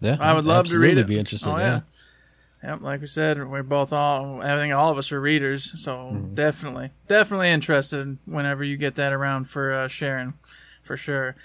Yeah, 0.00 0.16
I 0.20 0.34
would 0.34 0.44
love 0.44 0.66
to 0.66 0.78
read 0.78 0.98
it. 0.98 1.06
Be 1.08 1.18
interested. 1.18 1.48
Oh, 1.48 1.56
yeah. 1.56 1.64
yeah. 1.64 1.80
Yep, 2.62 2.80
like 2.80 3.00
we 3.00 3.06
said, 3.06 3.48
we're 3.48 3.62
both 3.62 3.92
all. 3.92 4.42
I 4.42 4.56
think 4.56 4.74
all 4.74 4.90
of 4.90 4.98
us 4.98 5.12
are 5.12 5.20
readers, 5.20 5.80
so 5.80 6.10
mm-hmm. 6.12 6.34
definitely, 6.34 6.90
definitely 7.06 7.50
interested 7.50 8.18
whenever 8.24 8.64
you 8.64 8.76
get 8.76 8.96
that 8.96 9.12
around 9.12 9.48
for 9.48 9.72
uh, 9.72 9.86
sharing, 9.88 10.34
for 10.82 10.96
sure. 10.96 11.36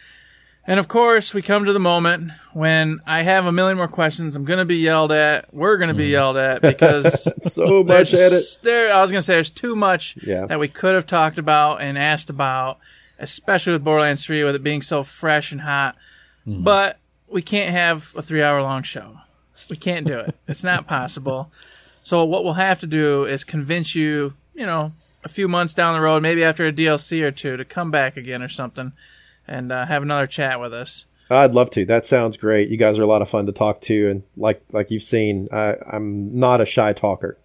And 0.66 0.80
of 0.80 0.88
course, 0.88 1.34
we 1.34 1.42
come 1.42 1.66
to 1.66 1.74
the 1.74 1.80
moment 1.80 2.32
when 2.54 3.02
I 3.06 3.24
have 3.24 3.46
a 3.46 3.52
million 3.52 3.78
more 3.78 3.90
questions. 3.90 4.36
I'm 4.36 4.46
going 4.46 4.60
to 4.60 4.66
be 4.66 4.78
yelled 4.78 5.12
at. 5.12 5.54
We're 5.54 5.76
going 5.78 5.90
to 5.90 5.94
be 5.94 6.08
yelled 6.08 6.38
at 6.38 6.62
because 6.64 7.24
So 7.54 7.84
much 7.84 8.14
at 8.14 8.32
it. 8.32 8.44
There, 8.64 8.94
I 8.94 9.02
was 9.02 9.12
going 9.12 9.20
to 9.20 9.26
say 9.26 9.34
there's 9.36 9.50
too 9.50 9.76
much 9.76 10.18
Yeah. 10.24 10.46
that 10.46 10.60
we 10.60 10.70
could 10.70 10.96
have 10.96 11.06
talked 11.06 11.38
about 11.38 11.82
and 11.82 11.98
asked 11.98 12.30
about, 12.30 12.80
especially 13.20 13.74
with 13.74 13.84
Borderlands 13.84 14.26
3, 14.26 14.46
with 14.46 14.56
it 14.56 14.64
being 14.64 14.82
so 14.82 15.04
fresh 15.04 15.52
and 15.52 15.62
hot. 15.62 15.96
But 16.48 16.98
we 17.28 17.42
can't 17.42 17.72
have 17.72 18.14
a 18.16 18.22
three 18.22 18.42
hour 18.44 18.62
long 18.62 18.84
show. 18.84 19.18
We 19.70 19.76
can't 19.76 20.06
do 20.06 20.20
it. 20.20 20.36
it's 20.48 20.64
not 20.64 20.88
possible. 20.88 21.52
So 22.02 22.24
what 22.26 22.44
we'll 22.44 22.54
have 22.54 22.80
to 22.82 22.88
do 22.88 23.24
is 23.26 23.44
convince 23.44 23.96
you, 23.96 24.34
you 24.54 24.66
know, 24.66 24.92
a 25.24 25.30
few 25.30 25.48
months 25.48 25.74
down 25.74 25.96
the 25.96 26.02
road, 26.02 26.22
maybe 26.22 26.44
after 26.44 26.66
a 26.68 26.74
DLC 26.74 27.22
or 27.22 27.32
two, 27.32 27.56
to 27.56 27.64
come 27.64 27.92
back 27.92 28.18
again 28.18 28.42
or 28.44 28.50
something 28.50 28.92
and 29.48 29.72
uh, 29.72 29.86
have 29.86 30.04
another 30.04 30.28
chat 30.28 30.60
with 30.60 30.74
us. 30.74 31.06
I'd 31.30 31.54
love 31.54 31.70
to. 31.72 31.86
That 31.86 32.06
sounds 32.06 32.38
great. 32.38 32.70
You 32.70 32.78
guys 32.78 33.00
are 33.00 33.04
a 33.04 33.08
lot 33.08 33.22
of 33.22 33.30
fun 33.30 33.46
to 33.46 33.52
talk 33.52 33.82
to, 33.82 34.10
and 34.10 34.24
like 34.38 34.64
like 34.72 34.92
you've 34.92 35.04
seen, 35.04 35.48
I, 35.52 35.76
I'm 35.92 36.38
not 36.38 36.62
a 36.62 36.66
shy 36.66 36.94
talker. 36.94 37.38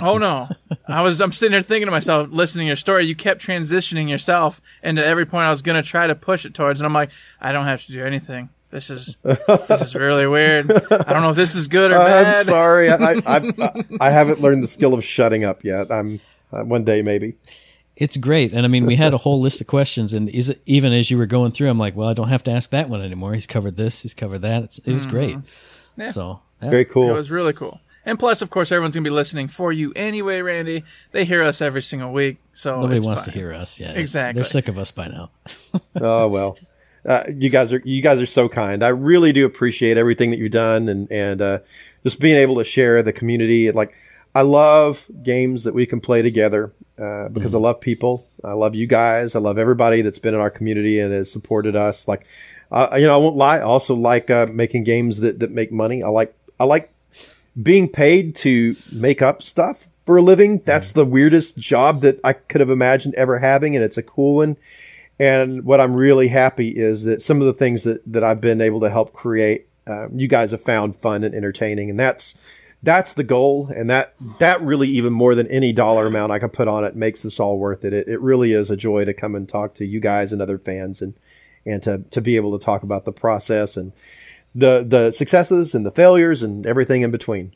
Oh 0.00 0.16
no, 0.16 0.48
I 0.88 1.02
was 1.02 1.20
I'm 1.20 1.32
sitting 1.32 1.52
there 1.52 1.60
thinking 1.60 1.86
to 1.86 1.90
myself, 1.90 2.28
listening 2.30 2.64
to 2.64 2.68
your 2.68 2.76
story. 2.76 3.04
You 3.04 3.14
kept 3.14 3.44
transitioning 3.44 4.08
yourself 4.08 4.60
into 4.82 5.04
every 5.04 5.26
point 5.26 5.44
I 5.44 5.50
was 5.50 5.60
going 5.60 5.82
to 5.82 5.86
try 5.86 6.06
to 6.06 6.14
push 6.14 6.46
it 6.46 6.54
towards, 6.54 6.80
and 6.80 6.86
I'm 6.86 6.94
like, 6.94 7.10
I 7.40 7.52
don't 7.52 7.66
have 7.66 7.84
to 7.86 7.92
do 7.92 8.04
anything. 8.04 8.48
This 8.70 8.88
is 8.90 9.16
this 9.24 9.80
is 9.82 9.94
really 9.94 10.26
weird. 10.26 10.70
I 10.70 11.12
don't 11.12 11.22
know 11.22 11.30
if 11.30 11.36
this 11.36 11.54
is 11.54 11.66
good 11.66 11.90
or 11.90 11.94
bad. 11.98 12.26
I'm 12.26 12.32
bad. 12.32 12.46
sorry, 12.46 12.90
I, 12.90 12.94
I, 12.96 13.22
I, 13.26 13.84
I 14.00 14.10
haven't 14.10 14.40
learned 14.40 14.62
the 14.62 14.68
skill 14.68 14.94
of 14.94 15.02
shutting 15.04 15.44
up 15.44 15.64
yet. 15.64 15.90
I'm 15.90 16.20
uh, 16.52 16.62
one 16.62 16.84
day 16.84 17.02
maybe. 17.02 17.34
It's 17.96 18.16
great, 18.16 18.52
and 18.52 18.64
I 18.64 18.68
mean, 18.68 18.86
we 18.86 18.96
had 18.96 19.12
a 19.12 19.18
whole 19.18 19.40
list 19.40 19.60
of 19.60 19.66
questions, 19.66 20.14
and 20.14 20.28
is 20.30 20.48
it, 20.50 20.62
even 20.64 20.92
as 20.92 21.10
you 21.10 21.18
were 21.18 21.26
going 21.26 21.50
through, 21.52 21.68
I'm 21.68 21.78
like, 21.78 21.94
well, 21.94 22.08
I 22.08 22.14
don't 22.14 22.28
have 22.28 22.42
to 22.44 22.50
ask 22.50 22.70
that 22.70 22.88
one 22.88 23.02
anymore. 23.02 23.34
He's 23.34 23.46
covered 23.46 23.76
this, 23.76 24.02
he's 24.02 24.14
covered 24.14 24.38
that. 24.38 24.62
It's, 24.62 24.78
it 24.78 24.92
was 24.94 25.06
great. 25.06 25.36
Yeah. 25.96 26.08
So 26.08 26.40
yeah. 26.62 26.70
Very 26.70 26.84
cool. 26.86 27.10
It 27.10 27.14
was 27.14 27.30
really 27.30 27.52
cool. 27.52 27.80
And 28.06 28.18
plus, 28.18 28.40
of 28.40 28.48
course, 28.48 28.72
everyone's 28.72 28.94
going 28.94 29.04
to 29.04 29.10
be 29.10 29.14
listening 29.14 29.48
for 29.48 29.70
you 29.72 29.92
anyway, 29.94 30.40
Randy. 30.40 30.84
They 31.12 31.26
hear 31.26 31.42
us 31.42 31.60
every 31.60 31.82
single 31.82 32.12
week, 32.14 32.38
so 32.54 32.80
Nobody 32.80 32.96
it's 32.96 33.06
wants 33.06 33.26
fine. 33.26 33.32
to 33.34 33.38
hear 33.38 33.52
us. 33.52 33.78
Yeah, 33.78 33.90
Exactly. 33.92 34.34
They're 34.38 34.44
sick 34.44 34.68
of 34.68 34.78
us 34.78 34.90
by 34.92 35.08
now. 35.08 35.30
Oh 36.00 36.28
well, 36.28 36.56
uh, 37.06 37.24
you 37.34 37.50
guys 37.50 37.72
are 37.72 37.82
you 37.84 38.02
guys 38.02 38.20
are 38.20 38.26
so 38.26 38.48
kind. 38.48 38.82
I 38.82 38.88
really 38.88 39.32
do 39.32 39.46
appreciate 39.46 39.96
everything 39.96 40.30
that 40.30 40.38
you've 40.38 40.52
done, 40.52 40.88
and 40.88 41.10
and 41.10 41.40
uh, 41.40 41.58
just 42.02 42.20
being 42.20 42.36
able 42.36 42.56
to 42.56 42.64
share 42.64 43.02
the 43.02 43.12
community. 43.12 43.66
And 43.68 43.76
like, 43.76 43.94
I 44.34 44.42
love 44.42 45.10
games 45.22 45.64
that 45.64 45.74
we 45.74 45.86
can 45.86 46.00
play 46.00 46.22
together 46.22 46.72
uh, 46.98 47.28
because 47.30 47.54
I 47.54 47.58
love 47.58 47.80
people. 47.80 48.26
I 48.44 48.52
love 48.52 48.74
you 48.74 48.86
guys. 48.86 49.34
I 49.34 49.38
love 49.38 49.58
everybody 49.58 50.02
that's 50.02 50.18
been 50.18 50.34
in 50.34 50.40
our 50.40 50.50
community 50.50 50.98
and 50.98 51.12
has 51.12 51.32
supported 51.32 51.74
us. 51.74 52.06
Like, 52.06 52.26
uh, 52.70 52.88
you 52.96 53.06
know, 53.06 53.14
I 53.14 53.18
won't 53.18 53.36
lie. 53.36 53.56
I 53.56 53.62
also 53.62 53.94
like 53.94 54.30
uh, 54.30 54.46
making 54.52 54.84
games 54.84 55.20
that 55.20 55.40
that 55.40 55.50
make 55.50 55.72
money. 55.72 56.02
I 56.02 56.08
like 56.08 56.34
I 56.58 56.64
like 56.64 56.92
being 57.60 57.88
paid 57.88 58.36
to 58.36 58.76
make 58.92 59.22
up 59.22 59.42
stuff 59.42 59.88
for 60.04 60.18
a 60.18 60.22
living. 60.22 60.58
That's 60.58 60.92
the 60.92 61.04
weirdest 61.04 61.58
job 61.58 62.02
that 62.02 62.20
I 62.22 62.34
could 62.34 62.60
have 62.60 62.70
imagined 62.70 63.14
ever 63.14 63.38
having, 63.38 63.74
and 63.74 63.84
it's 63.84 63.98
a 63.98 64.02
cool 64.02 64.36
one. 64.36 64.56
And 65.20 65.66
what 65.66 65.82
I'm 65.82 65.94
really 65.94 66.28
happy 66.28 66.70
is 66.70 67.04
that 67.04 67.20
some 67.20 67.40
of 67.40 67.46
the 67.46 67.52
things 67.52 67.84
that, 67.84 68.00
that 68.10 68.24
I've 68.24 68.40
been 68.40 68.62
able 68.62 68.80
to 68.80 68.88
help 68.88 69.12
create, 69.12 69.68
uh, 69.86 70.08
you 70.10 70.26
guys 70.26 70.50
have 70.52 70.62
found 70.62 70.96
fun 70.96 71.22
and 71.22 71.34
entertaining, 71.34 71.90
and 71.90 72.00
that's 72.00 72.58
that's 72.82 73.12
the 73.12 73.22
goal. 73.22 73.68
And 73.76 73.90
that 73.90 74.14
that 74.38 74.62
really 74.62 74.88
even 74.88 75.12
more 75.12 75.34
than 75.34 75.46
any 75.48 75.74
dollar 75.74 76.06
amount 76.06 76.32
I 76.32 76.38
could 76.38 76.54
put 76.54 76.68
on 76.68 76.84
it 76.84 76.96
makes 76.96 77.22
this 77.22 77.38
all 77.38 77.58
worth 77.58 77.84
it. 77.84 77.92
It, 77.92 78.08
it 78.08 78.18
really 78.22 78.52
is 78.52 78.70
a 78.70 78.78
joy 78.78 79.04
to 79.04 79.12
come 79.12 79.34
and 79.34 79.46
talk 79.46 79.74
to 79.74 79.84
you 79.84 80.00
guys 80.00 80.32
and 80.32 80.40
other 80.40 80.58
fans, 80.58 81.02
and 81.02 81.12
and 81.66 81.82
to 81.82 81.98
to 81.98 82.22
be 82.22 82.36
able 82.36 82.58
to 82.58 82.64
talk 82.64 82.82
about 82.82 83.04
the 83.04 83.12
process 83.12 83.76
and 83.76 83.92
the 84.54 84.82
the 84.82 85.10
successes 85.10 85.74
and 85.74 85.84
the 85.84 85.90
failures 85.90 86.42
and 86.42 86.66
everything 86.66 87.02
in 87.02 87.10
between. 87.10 87.54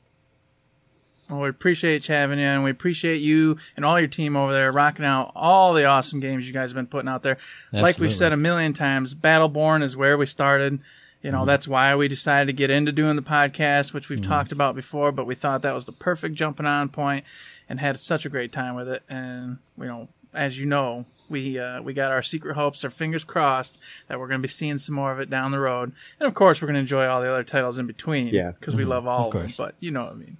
Well, 1.35 1.43
we 1.43 1.49
appreciate 1.49 2.09
you 2.09 2.15
having 2.15 2.39
you, 2.39 2.45
and 2.45 2.63
we 2.63 2.71
appreciate 2.71 3.21
you 3.21 3.59
and 3.77 3.85
all 3.85 3.99
your 3.99 4.09
team 4.09 4.37
over 4.37 4.53
there 4.53 4.71
rocking 4.71 5.05
out 5.05 5.33
all 5.35 5.73
the 5.73 5.85
awesome 5.85 6.21
games 6.21 6.47
you 6.47 6.53
guys 6.53 6.71
have 6.71 6.77
been 6.77 6.87
putting 6.87 7.09
out 7.09 7.25
there. 7.25 7.39
Like 7.73 7.99
we've 7.99 8.15
said 8.15 8.33
a 8.33 8.37
million 8.37 8.73
times, 8.73 9.15
Battleborn 9.17 9.83
is 9.83 9.97
where 9.97 10.17
we 10.17 10.27
started. 10.27 10.79
You 11.23 11.33
know, 11.33 11.39
mm-hmm. 11.39 11.47
that's 11.47 11.67
why 11.67 11.97
we 11.97 12.07
decided 12.07 12.47
to 12.47 12.53
get 12.53 12.71
into 12.71 12.93
doing 12.93 13.17
the 13.17 13.23
podcast, 13.23 13.93
which 13.93 14.09
we've 14.09 14.21
mm-hmm. 14.21 14.31
talked 14.31 14.53
about 14.53 14.77
before, 14.77 15.11
but 15.11 15.27
we 15.27 15.35
thought 15.35 15.63
that 15.63 15.75
was 15.75 15.87
the 15.87 15.93
perfect 15.93 16.35
jumping 16.35 16.67
on 16.67 16.89
point 16.91 17.25
and 17.69 17.81
had 17.81 17.99
such 17.99 18.27
a 18.27 18.29
great 18.29 18.53
time 18.53 18.75
with 18.75 18.89
it. 18.89 19.03
And, 19.09 19.59
you 19.79 19.87
know, 19.87 20.09
as 20.35 20.59
you 20.59 20.67
know, 20.67 21.07
we 21.31 21.59
uh, 21.59 21.81
we 21.81 21.95
got 21.95 22.13
our 22.13 22.23
secret 22.23 22.55
hopes, 22.55 22.85
our 22.85 22.91
fingers 22.91 23.25
crossed 23.25 23.81
that 24.09 24.21
we're 24.21 24.29
going 24.29 24.41
to 24.41 24.43
be 24.43 24.49
seeing 24.49 24.77
some 24.77 24.95
more 24.95 25.13
of 25.13 25.19
it 25.19 25.31
down 25.31 25.51
the 25.51 25.61
road. 25.61 25.93
And 26.21 26.27
of 26.27 26.35
course, 26.35 26.61
we're 26.61 26.67
going 26.67 26.75
to 26.75 26.81
enjoy 26.81 27.07
all 27.07 27.23
the 27.23 27.31
other 27.31 27.43
titles 27.43 27.79
in 27.79 27.87
between. 27.87 28.29
Yeah. 28.29 28.51
Because 28.51 28.77
we 28.77 28.83
mm-hmm. 28.83 28.91
love 28.91 29.07
all 29.07 29.27
of, 29.27 29.33
course. 29.33 29.57
them. 29.57 29.67
But 29.67 29.77
you 29.81 29.91
know 29.91 30.05
what 30.05 30.13
I 30.13 30.17
mean. 30.17 30.37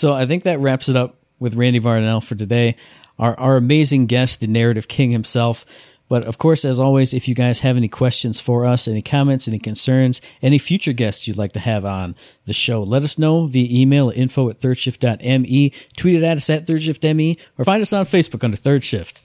So 0.00 0.14
I 0.14 0.24
think 0.24 0.44
that 0.44 0.58
wraps 0.60 0.88
it 0.88 0.96
up 0.96 1.18
with 1.38 1.56
Randy 1.56 1.78
Varnell 1.78 2.26
for 2.26 2.34
today. 2.34 2.74
Our, 3.18 3.38
our 3.38 3.58
amazing 3.58 4.06
guest, 4.06 4.40
the 4.40 4.46
narrative 4.46 4.88
king 4.88 5.12
himself. 5.12 5.66
But 6.08 6.24
of 6.24 6.38
course, 6.38 6.64
as 6.64 6.80
always, 6.80 7.12
if 7.12 7.28
you 7.28 7.34
guys 7.34 7.60
have 7.60 7.76
any 7.76 7.86
questions 7.86 8.40
for 8.40 8.64
us, 8.64 8.88
any 8.88 9.02
comments, 9.02 9.46
any 9.46 9.58
concerns, 9.58 10.22
any 10.40 10.56
future 10.56 10.94
guests 10.94 11.28
you'd 11.28 11.36
like 11.36 11.52
to 11.52 11.60
have 11.60 11.84
on 11.84 12.16
the 12.46 12.54
show, 12.54 12.82
let 12.82 13.02
us 13.02 13.18
know 13.18 13.46
via 13.46 13.68
email 13.70 14.08
at 14.08 14.16
info 14.16 14.48
at 14.48 14.58
thirdshift.me, 14.58 15.70
tweet 15.98 16.16
it 16.16 16.22
at 16.22 16.38
us 16.38 16.48
at 16.48 16.66
thirdshiftme, 16.66 17.38
or 17.58 17.66
find 17.66 17.82
us 17.82 17.92
on 17.92 18.06
Facebook 18.06 18.42
under 18.42 18.56
Third 18.56 18.82
Shift. 18.82 19.20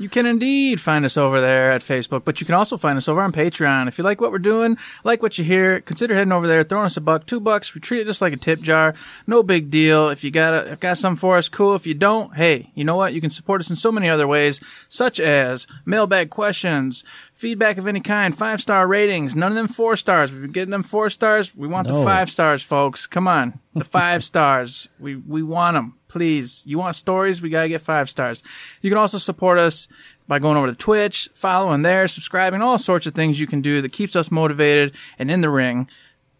You 0.00 0.08
can 0.08 0.24
indeed 0.24 0.80
find 0.80 1.04
us 1.04 1.18
over 1.18 1.42
there 1.42 1.70
at 1.70 1.82
Facebook, 1.82 2.24
but 2.24 2.40
you 2.40 2.46
can 2.46 2.54
also 2.54 2.78
find 2.78 2.96
us 2.96 3.06
over 3.06 3.20
on 3.20 3.32
Patreon. 3.32 3.86
If 3.86 3.98
you 3.98 4.04
like 4.04 4.18
what 4.18 4.32
we're 4.32 4.38
doing, 4.38 4.78
like 5.04 5.20
what 5.20 5.36
you 5.36 5.44
hear, 5.44 5.82
consider 5.82 6.14
heading 6.14 6.32
over 6.32 6.46
there, 6.46 6.62
throwing 6.62 6.86
us 6.86 6.96
a 6.96 7.02
buck, 7.02 7.26
two 7.26 7.38
bucks. 7.38 7.74
We 7.74 7.82
treat 7.82 8.00
it 8.00 8.06
just 8.06 8.22
like 8.22 8.32
a 8.32 8.38
tip 8.38 8.62
jar. 8.62 8.94
No 9.26 9.42
big 9.42 9.68
deal. 9.68 10.08
If 10.08 10.24
you 10.24 10.30
got 10.30 10.66
a, 10.66 10.76
got 10.76 10.96
something 10.96 11.18
for 11.18 11.36
us, 11.36 11.50
cool. 11.50 11.74
If 11.74 11.86
you 11.86 11.92
don't, 11.92 12.34
hey, 12.34 12.70
you 12.74 12.82
know 12.82 12.96
what? 12.96 13.12
You 13.12 13.20
can 13.20 13.28
support 13.28 13.60
us 13.60 13.68
in 13.68 13.76
so 13.76 13.92
many 13.92 14.08
other 14.08 14.26
ways, 14.26 14.64
such 14.88 15.20
as 15.20 15.66
mailbag 15.84 16.30
questions, 16.30 17.04
feedback 17.34 17.76
of 17.76 17.86
any 17.86 18.00
kind, 18.00 18.34
five 18.34 18.62
star 18.62 18.88
ratings. 18.88 19.36
None 19.36 19.52
of 19.52 19.56
them 19.56 19.68
four 19.68 19.96
stars. 19.96 20.32
We've 20.32 20.40
been 20.40 20.52
getting 20.52 20.70
them 20.70 20.82
four 20.82 21.10
stars. 21.10 21.54
We 21.54 21.68
want 21.68 21.88
the 21.88 22.02
five 22.02 22.30
stars, 22.30 22.62
folks. 22.62 23.06
Come 23.06 23.28
on, 23.28 23.60
the 23.74 23.84
five 23.84 24.24
stars. 24.30 24.88
We 24.98 25.16
we 25.16 25.42
want 25.42 25.74
them. 25.74 25.99
Please, 26.10 26.64
you 26.66 26.76
want 26.76 26.96
stories? 26.96 27.40
We 27.40 27.50
gotta 27.50 27.68
get 27.68 27.80
five 27.80 28.10
stars. 28.10 28.42
You 28.82 28.90
can 28.90 28.98
also 28.98 29.16
support 29.16 29.58
us 29.58 29.86
by 30.26 30.40
going 30.40 30.56
over 30.56 30.66
to 30.66 30.74
Twitch, 30.74 31.28
following 31.34 31.82
there, 31.82 32.08
subscribing, 32.08 32.60
all 32.62 32.78
sorts 32.78 33.06
of 33.06 33.14
things 33.14 33.40
you 33.40 33.46
can 33.46 33.60
do 33.60 33.80
that 33.80 33.92
keeps 33.92 34.16
us 34.16 34.30
motivated 34.30 34.94
and 35.20 35.30
in 35.30 35.40
the 35.40 35.48
ring. 35.48 35.88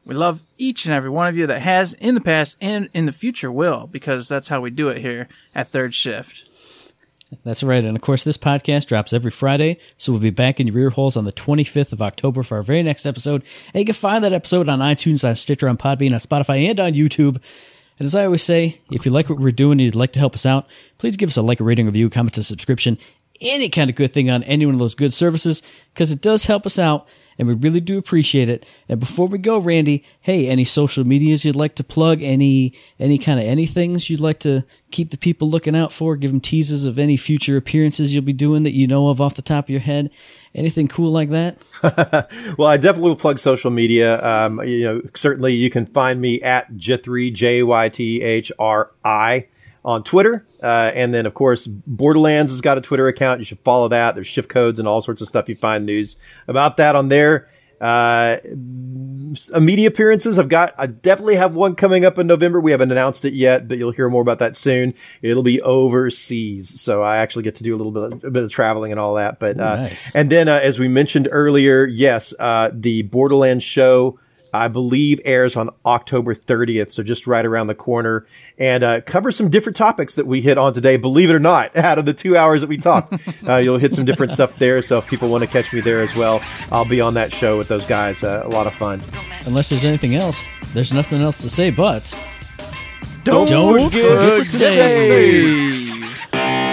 We 0.05 0.17
love 0.17 0.43
each 0.59 0.87
and 0.87 0.95
every 0.95 1.09
one 1.09 1.29
of 1.29 1.37
you 1.37 1.47
that 1.47 1.61
has 1.61 1.95
in 1.95 2.17
the 2.17 2.21
past 2.21 2.57
and 2.61 2.89
in 2.93 3.07
the 3.07 3.13
future 3.13 3.53
will, 3.53 3.87
because 3.87 4.27
that's 4.29 4.49
how 4.49 4.61
we 4.61 4.71
do 4.71 4.89
it 4.89 4.99
here 4.99 5.29
at 5.55 5.69
Third 5.69 5.95
Shift. 5.95 6.49
That's 7.45 7.63
right. 7.63 7.85
And 7.85 7.97
of 7.97 8.03
course, 8.03 8.25
this 8.25 8.37
podcast 8.37 8.87
drops 8.87 9.13
every 9.13 9.31
Friday. 9.31 9.79
So 9.97 10.11
we'll 10.11 10.21
be 10.21 10.31
back 10.31 10.59
in 10.59 10.67
your 10.67 10.79
ear 10.79 10.91
holes 10.91 11.17
on 11.17 11.27
the 11.27 11.33
25th 11.33 11.93
of 11.93 12.03
October 12.03 12.43
for 12.43 12.57
our 12.57 12.63
very 12.63 12.83
next 12.83 13.07
episode. 13.07 13.45
And 13.73 13.81
you 13.81 13.85
can 13.85 13.95
find 13.95 14.25
that 14.25 14.33
episode 14.33 14.69
on 14.69 14.81
iTunes, 14.81 15.27
on 15.27 15.37
Stitcher, 15.37 15.69
on 15.69 15.77
Podbean, 15.77 16.13
on 16.13 16.19
Spotify, 16.19 16.69
and 16.69 16.81
on 16.81 16.95
YouTube. 16.95 17.41
And 18.01 18.07
as 18.07 18.15
I 18.15 18.25
always 18.25 18.43
say, 18.43 18.81
if 18.91 19.05
you 19.05 19.13
like 19.13 19.29
what 19.29 19.39
we're 19.39 19.51
doing 19.51 19.73
and 19.73 19.83
you'd 19.83 19.95
like 19.95 20.13
to 20.13 20.19
help 20.19 20.35
us 20.35 20.47
out, 20.47 20.67
please 20.97 21.19
give 21.19 21.29
us 21.29 21.37
a 21.37 21.43
like, 21.43 21.61
a 21.61 21.65
rating, 21.65 21.85
review, 21.85 22.09
comment, 22.09 22.39
a 22.39 22.43
subscription, 22.43 22.97
any 23.43 23.69
kind 23.69 23.91
of 23.91 23.95
good 23.95 24.11
thing 24.11 24.31
on 24.31 24.43
any 24.45 24.65
one 24.65 24.75
of 24.75 24.79
those 24.79 24.95
good 24.95 25.13
services, 25.13 25.63
because 25.93 26.11
it 26.11 26.23
does 26.23 26.47
help 26.47 26.65
us 26.65 26.79
out 26.79 27.07
and 27.41 27.49
we 27.49 27.55
really 27.55 27.81
do 27.81 27.97
appreciate 27.97 28.51
it. 28.51 28.67
And 28.87 29.01
before 29.01 29.27
we 29.27 29.39
go, 29.39 29.57
Randy, 29.57 30.05
hey, 30.21 30.47
any 30.47 30.67
social 30.67 31.05
medias 31.05 31.43
you'd 31.43 31.57
like 31.57 31.75
to 31.77 31.83
plug? 31.83 32.21
Any 32.21 32.75
any 32.99 33.17
kind 33.17 33.41
of 33.41 33.47
any 33.47 33.65
things 33.65 34.11
you'd 34.11 34.21
like 34.21 34.41
to 34.41 34.67
keep 34.91 35.11
the 35.11 35.17
people 35.17 35.49
looking 35.49 35.75
out 35.75 35.91
for? 35.91 36.17
Give 36.17 36.31
them 36.31 36.41
teases 36.41 36.85
of 36.85 36.99
any 36.99 37.17
future 37.17 37.57
appearances 37.57 38.15
you'll 38.15 38.25
be 38.25 38.35
doing 38.35 38.65
that 38.65 38.75
you 38.75 38.87
know 38.87 39.09
of 39.09 39.23
off 39.23 39.37
the 39.37 39.43
top 39.43 39.65
of 39.65 39.71
your 39.71 39.81
head. 39.81 40.11
Anything 40.55 40.87
cool 40.87 41.11
like 41.11 41.31
that? 41.31 41.57
Well, 42.59 42.69
I 42.69 42.77
definitely 42.77 43.11
will 43.11 43.17
plug 43.17 43.39
social 43.39 43.71
media. 43.71 44.23
Um, 44.23 44.63
you 44.63 44.83
know, 44.83 45.03
certainly 45.15 45.55
you 45.55 45.71
can 45.71 45.87
find 45.87 46.21
me 46.21 46.43
at 46.43 46.73
Jythri, 46.75 47.33
J 47.33 47.63
Y 47.63 47.89
T 47.89 48.21
H 48.21 48.53
R 48.59 48.91
I 49.03 49.47
on 49.85 50.03
Twitter. 50.03 50.47
Uh, 50.63 50.91
and 50.95 51.15
then, 51.15 51.27
of 51.27 51.35
course, 51.35 51.67
Borderlands 51.67 52.53
has 52.53 52.61
got 52.61 52.79
a 52.79 52.81
Twitter 52.81 53.09
account. 53.09 53.41
You 53.41 53.45
should 53.45 53.61
follow 53.61 53.89
that. 53.89 54.15
There's 54.15 54.27
shift 54.27 54.49
codes 54.49 54.79
and 54.79 54.87
all 54.87 55.01
sorts 55.01 55.21
of 55.21 55.29
stuff. 55.29 55.49
You 55.49 55.57
find 55.57 55.87
news 55.87 56.17
about 56.47 56.77
that 56.77 56.97
on 56.97 57.09
there. 57.09 57.49
Uh, 57.81 58.37
media 59.59 59.89
appearances. 59.89 60.39
I've 60.39 60.51
got, 60.51 60.75
I 60.77 60.87
definitely 60.87 61.37
have 61.37 61.55
one 61.55 61.75
coming 61.75 62.05
up 62.05 62.19
in 62.19 62.27
November. 62.27 62.61
We 62.61 62.73
haven't 62.73 62.93
announced 62.93 63.25
it 63.25 63.33
yet, 63.33 63.69
but 63.69 63.79
you'll 63.79 63.93
hear 63.93 64.11
more 64.11 64.21
about 64.21 64.39
that 64.41 64.55
soon. 64.55 64.93
It'll 65.23 65.43
be 65.43 65.63
overseas. 65.63 66.79
So 66.79 67.03
I 67.03 67.17
actually 67.19 67.45
get 67.45 67.55
to 67.55 67.63
do 67.65 67.75
a 67.75 67.79
little 67.79 67.93
bit, 67.93 68.25
a 68.25 68.31
bit 68.31 68.43
of 68.43 68.51
traveling 68.51 68.93
and 68.93 69.01
all 69.01 69.15
that. 69.15 69.41
But, 69.41 69.59
uh, 69.59 69.77
nice. 69.77 70.15
and 70.15 70.29
then, 70.29 70.47
uh, 70.47 70.61
as 70.63 70.79
we 70.79 70.89
mentioned 70.89 71.27
earlier, 71.31 71.87
yes, 71.87 72.35
uh, 72.39 72.71
the 72.71 73.01
Borderlands 73.03 73.65
show 73.65 74.19
I 74.53 74.69
believe 74.69 75.21
airs 75.25 75.57
on 75.57 75.71
October 75.85 76.35
30th, 76.35 76.91
so 76.91 77.03
just 77.03 77.27
right 77.27 77.45
around 77.45 77.67
the 77.69 77.75
corner, 77.75 78.27
and 78.59 78.83
uh, 78.83 79.01
cover 79.03 79.33
some 79.33 79.51
different 79.51 79.77
topics 79.77 80.15
that 80.17 80.27
we 80.27 80.41
hit 80.41 80.59
on 80.59 80.73
today. 80.73 80.97
Believe 80.97 81.31
it 81.31 81.35
or 81.35 81.41
not, 81.41 81.77
out 81.77 81.99
of 81.99 82.05
the 82.05 82.15
two 82.15 82.37
hours 82.37 82.61
that 82.61 82.69
we 82.69 82.77
talked, 82.77 83.13
uh, 83.49 83.57
you'll 83.57 83.79
hit 83.79 83.95
some 83.95 84.05
different 84.05 84.33
stuff 84.33 84.57
there. 84.59 84.83
So 84.83 84.99
if 84.99 85.07
people 85.07 85.29
want 85.29 85.43
to 85.45 85.49
catch 85.49 85.73
me 85.73 85.81
there 85.81 86.01
as 86.01 86.15
well, 86.15 86.43
I'll 86.71 86.85
be 86.85 87.01
on 87.01 87.15
that 87.15 87.33
show 87.33 87.59
with 87.59 87.69
those 87.69 87.87
guys. 87.87 88.23
Uh, 88.23 88.43
a 88.45 88.49
lot 88.49 88.67
of 88.67 88.75
fun. 88.75 89.01
Unless 89.47 89.71
there's 89.71 89.85
anything 89.85 90.15
else, 90.15 90.47
there's 90.75 90.93
nothing 90.93 91.23
else 91.23 91.43
to 91.43 91.49
say 91.51 91.71
but. 91.71 92.17
Don't, 93.25 93.49
Don't 93.49 93.93
forget 93.93 94.37
to 94.37 94.45
save. 94.45 95.79
Shut 96.33 96.70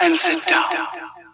and 0.00 0.18
sit 0.18 0.44
down. 0.46 1.19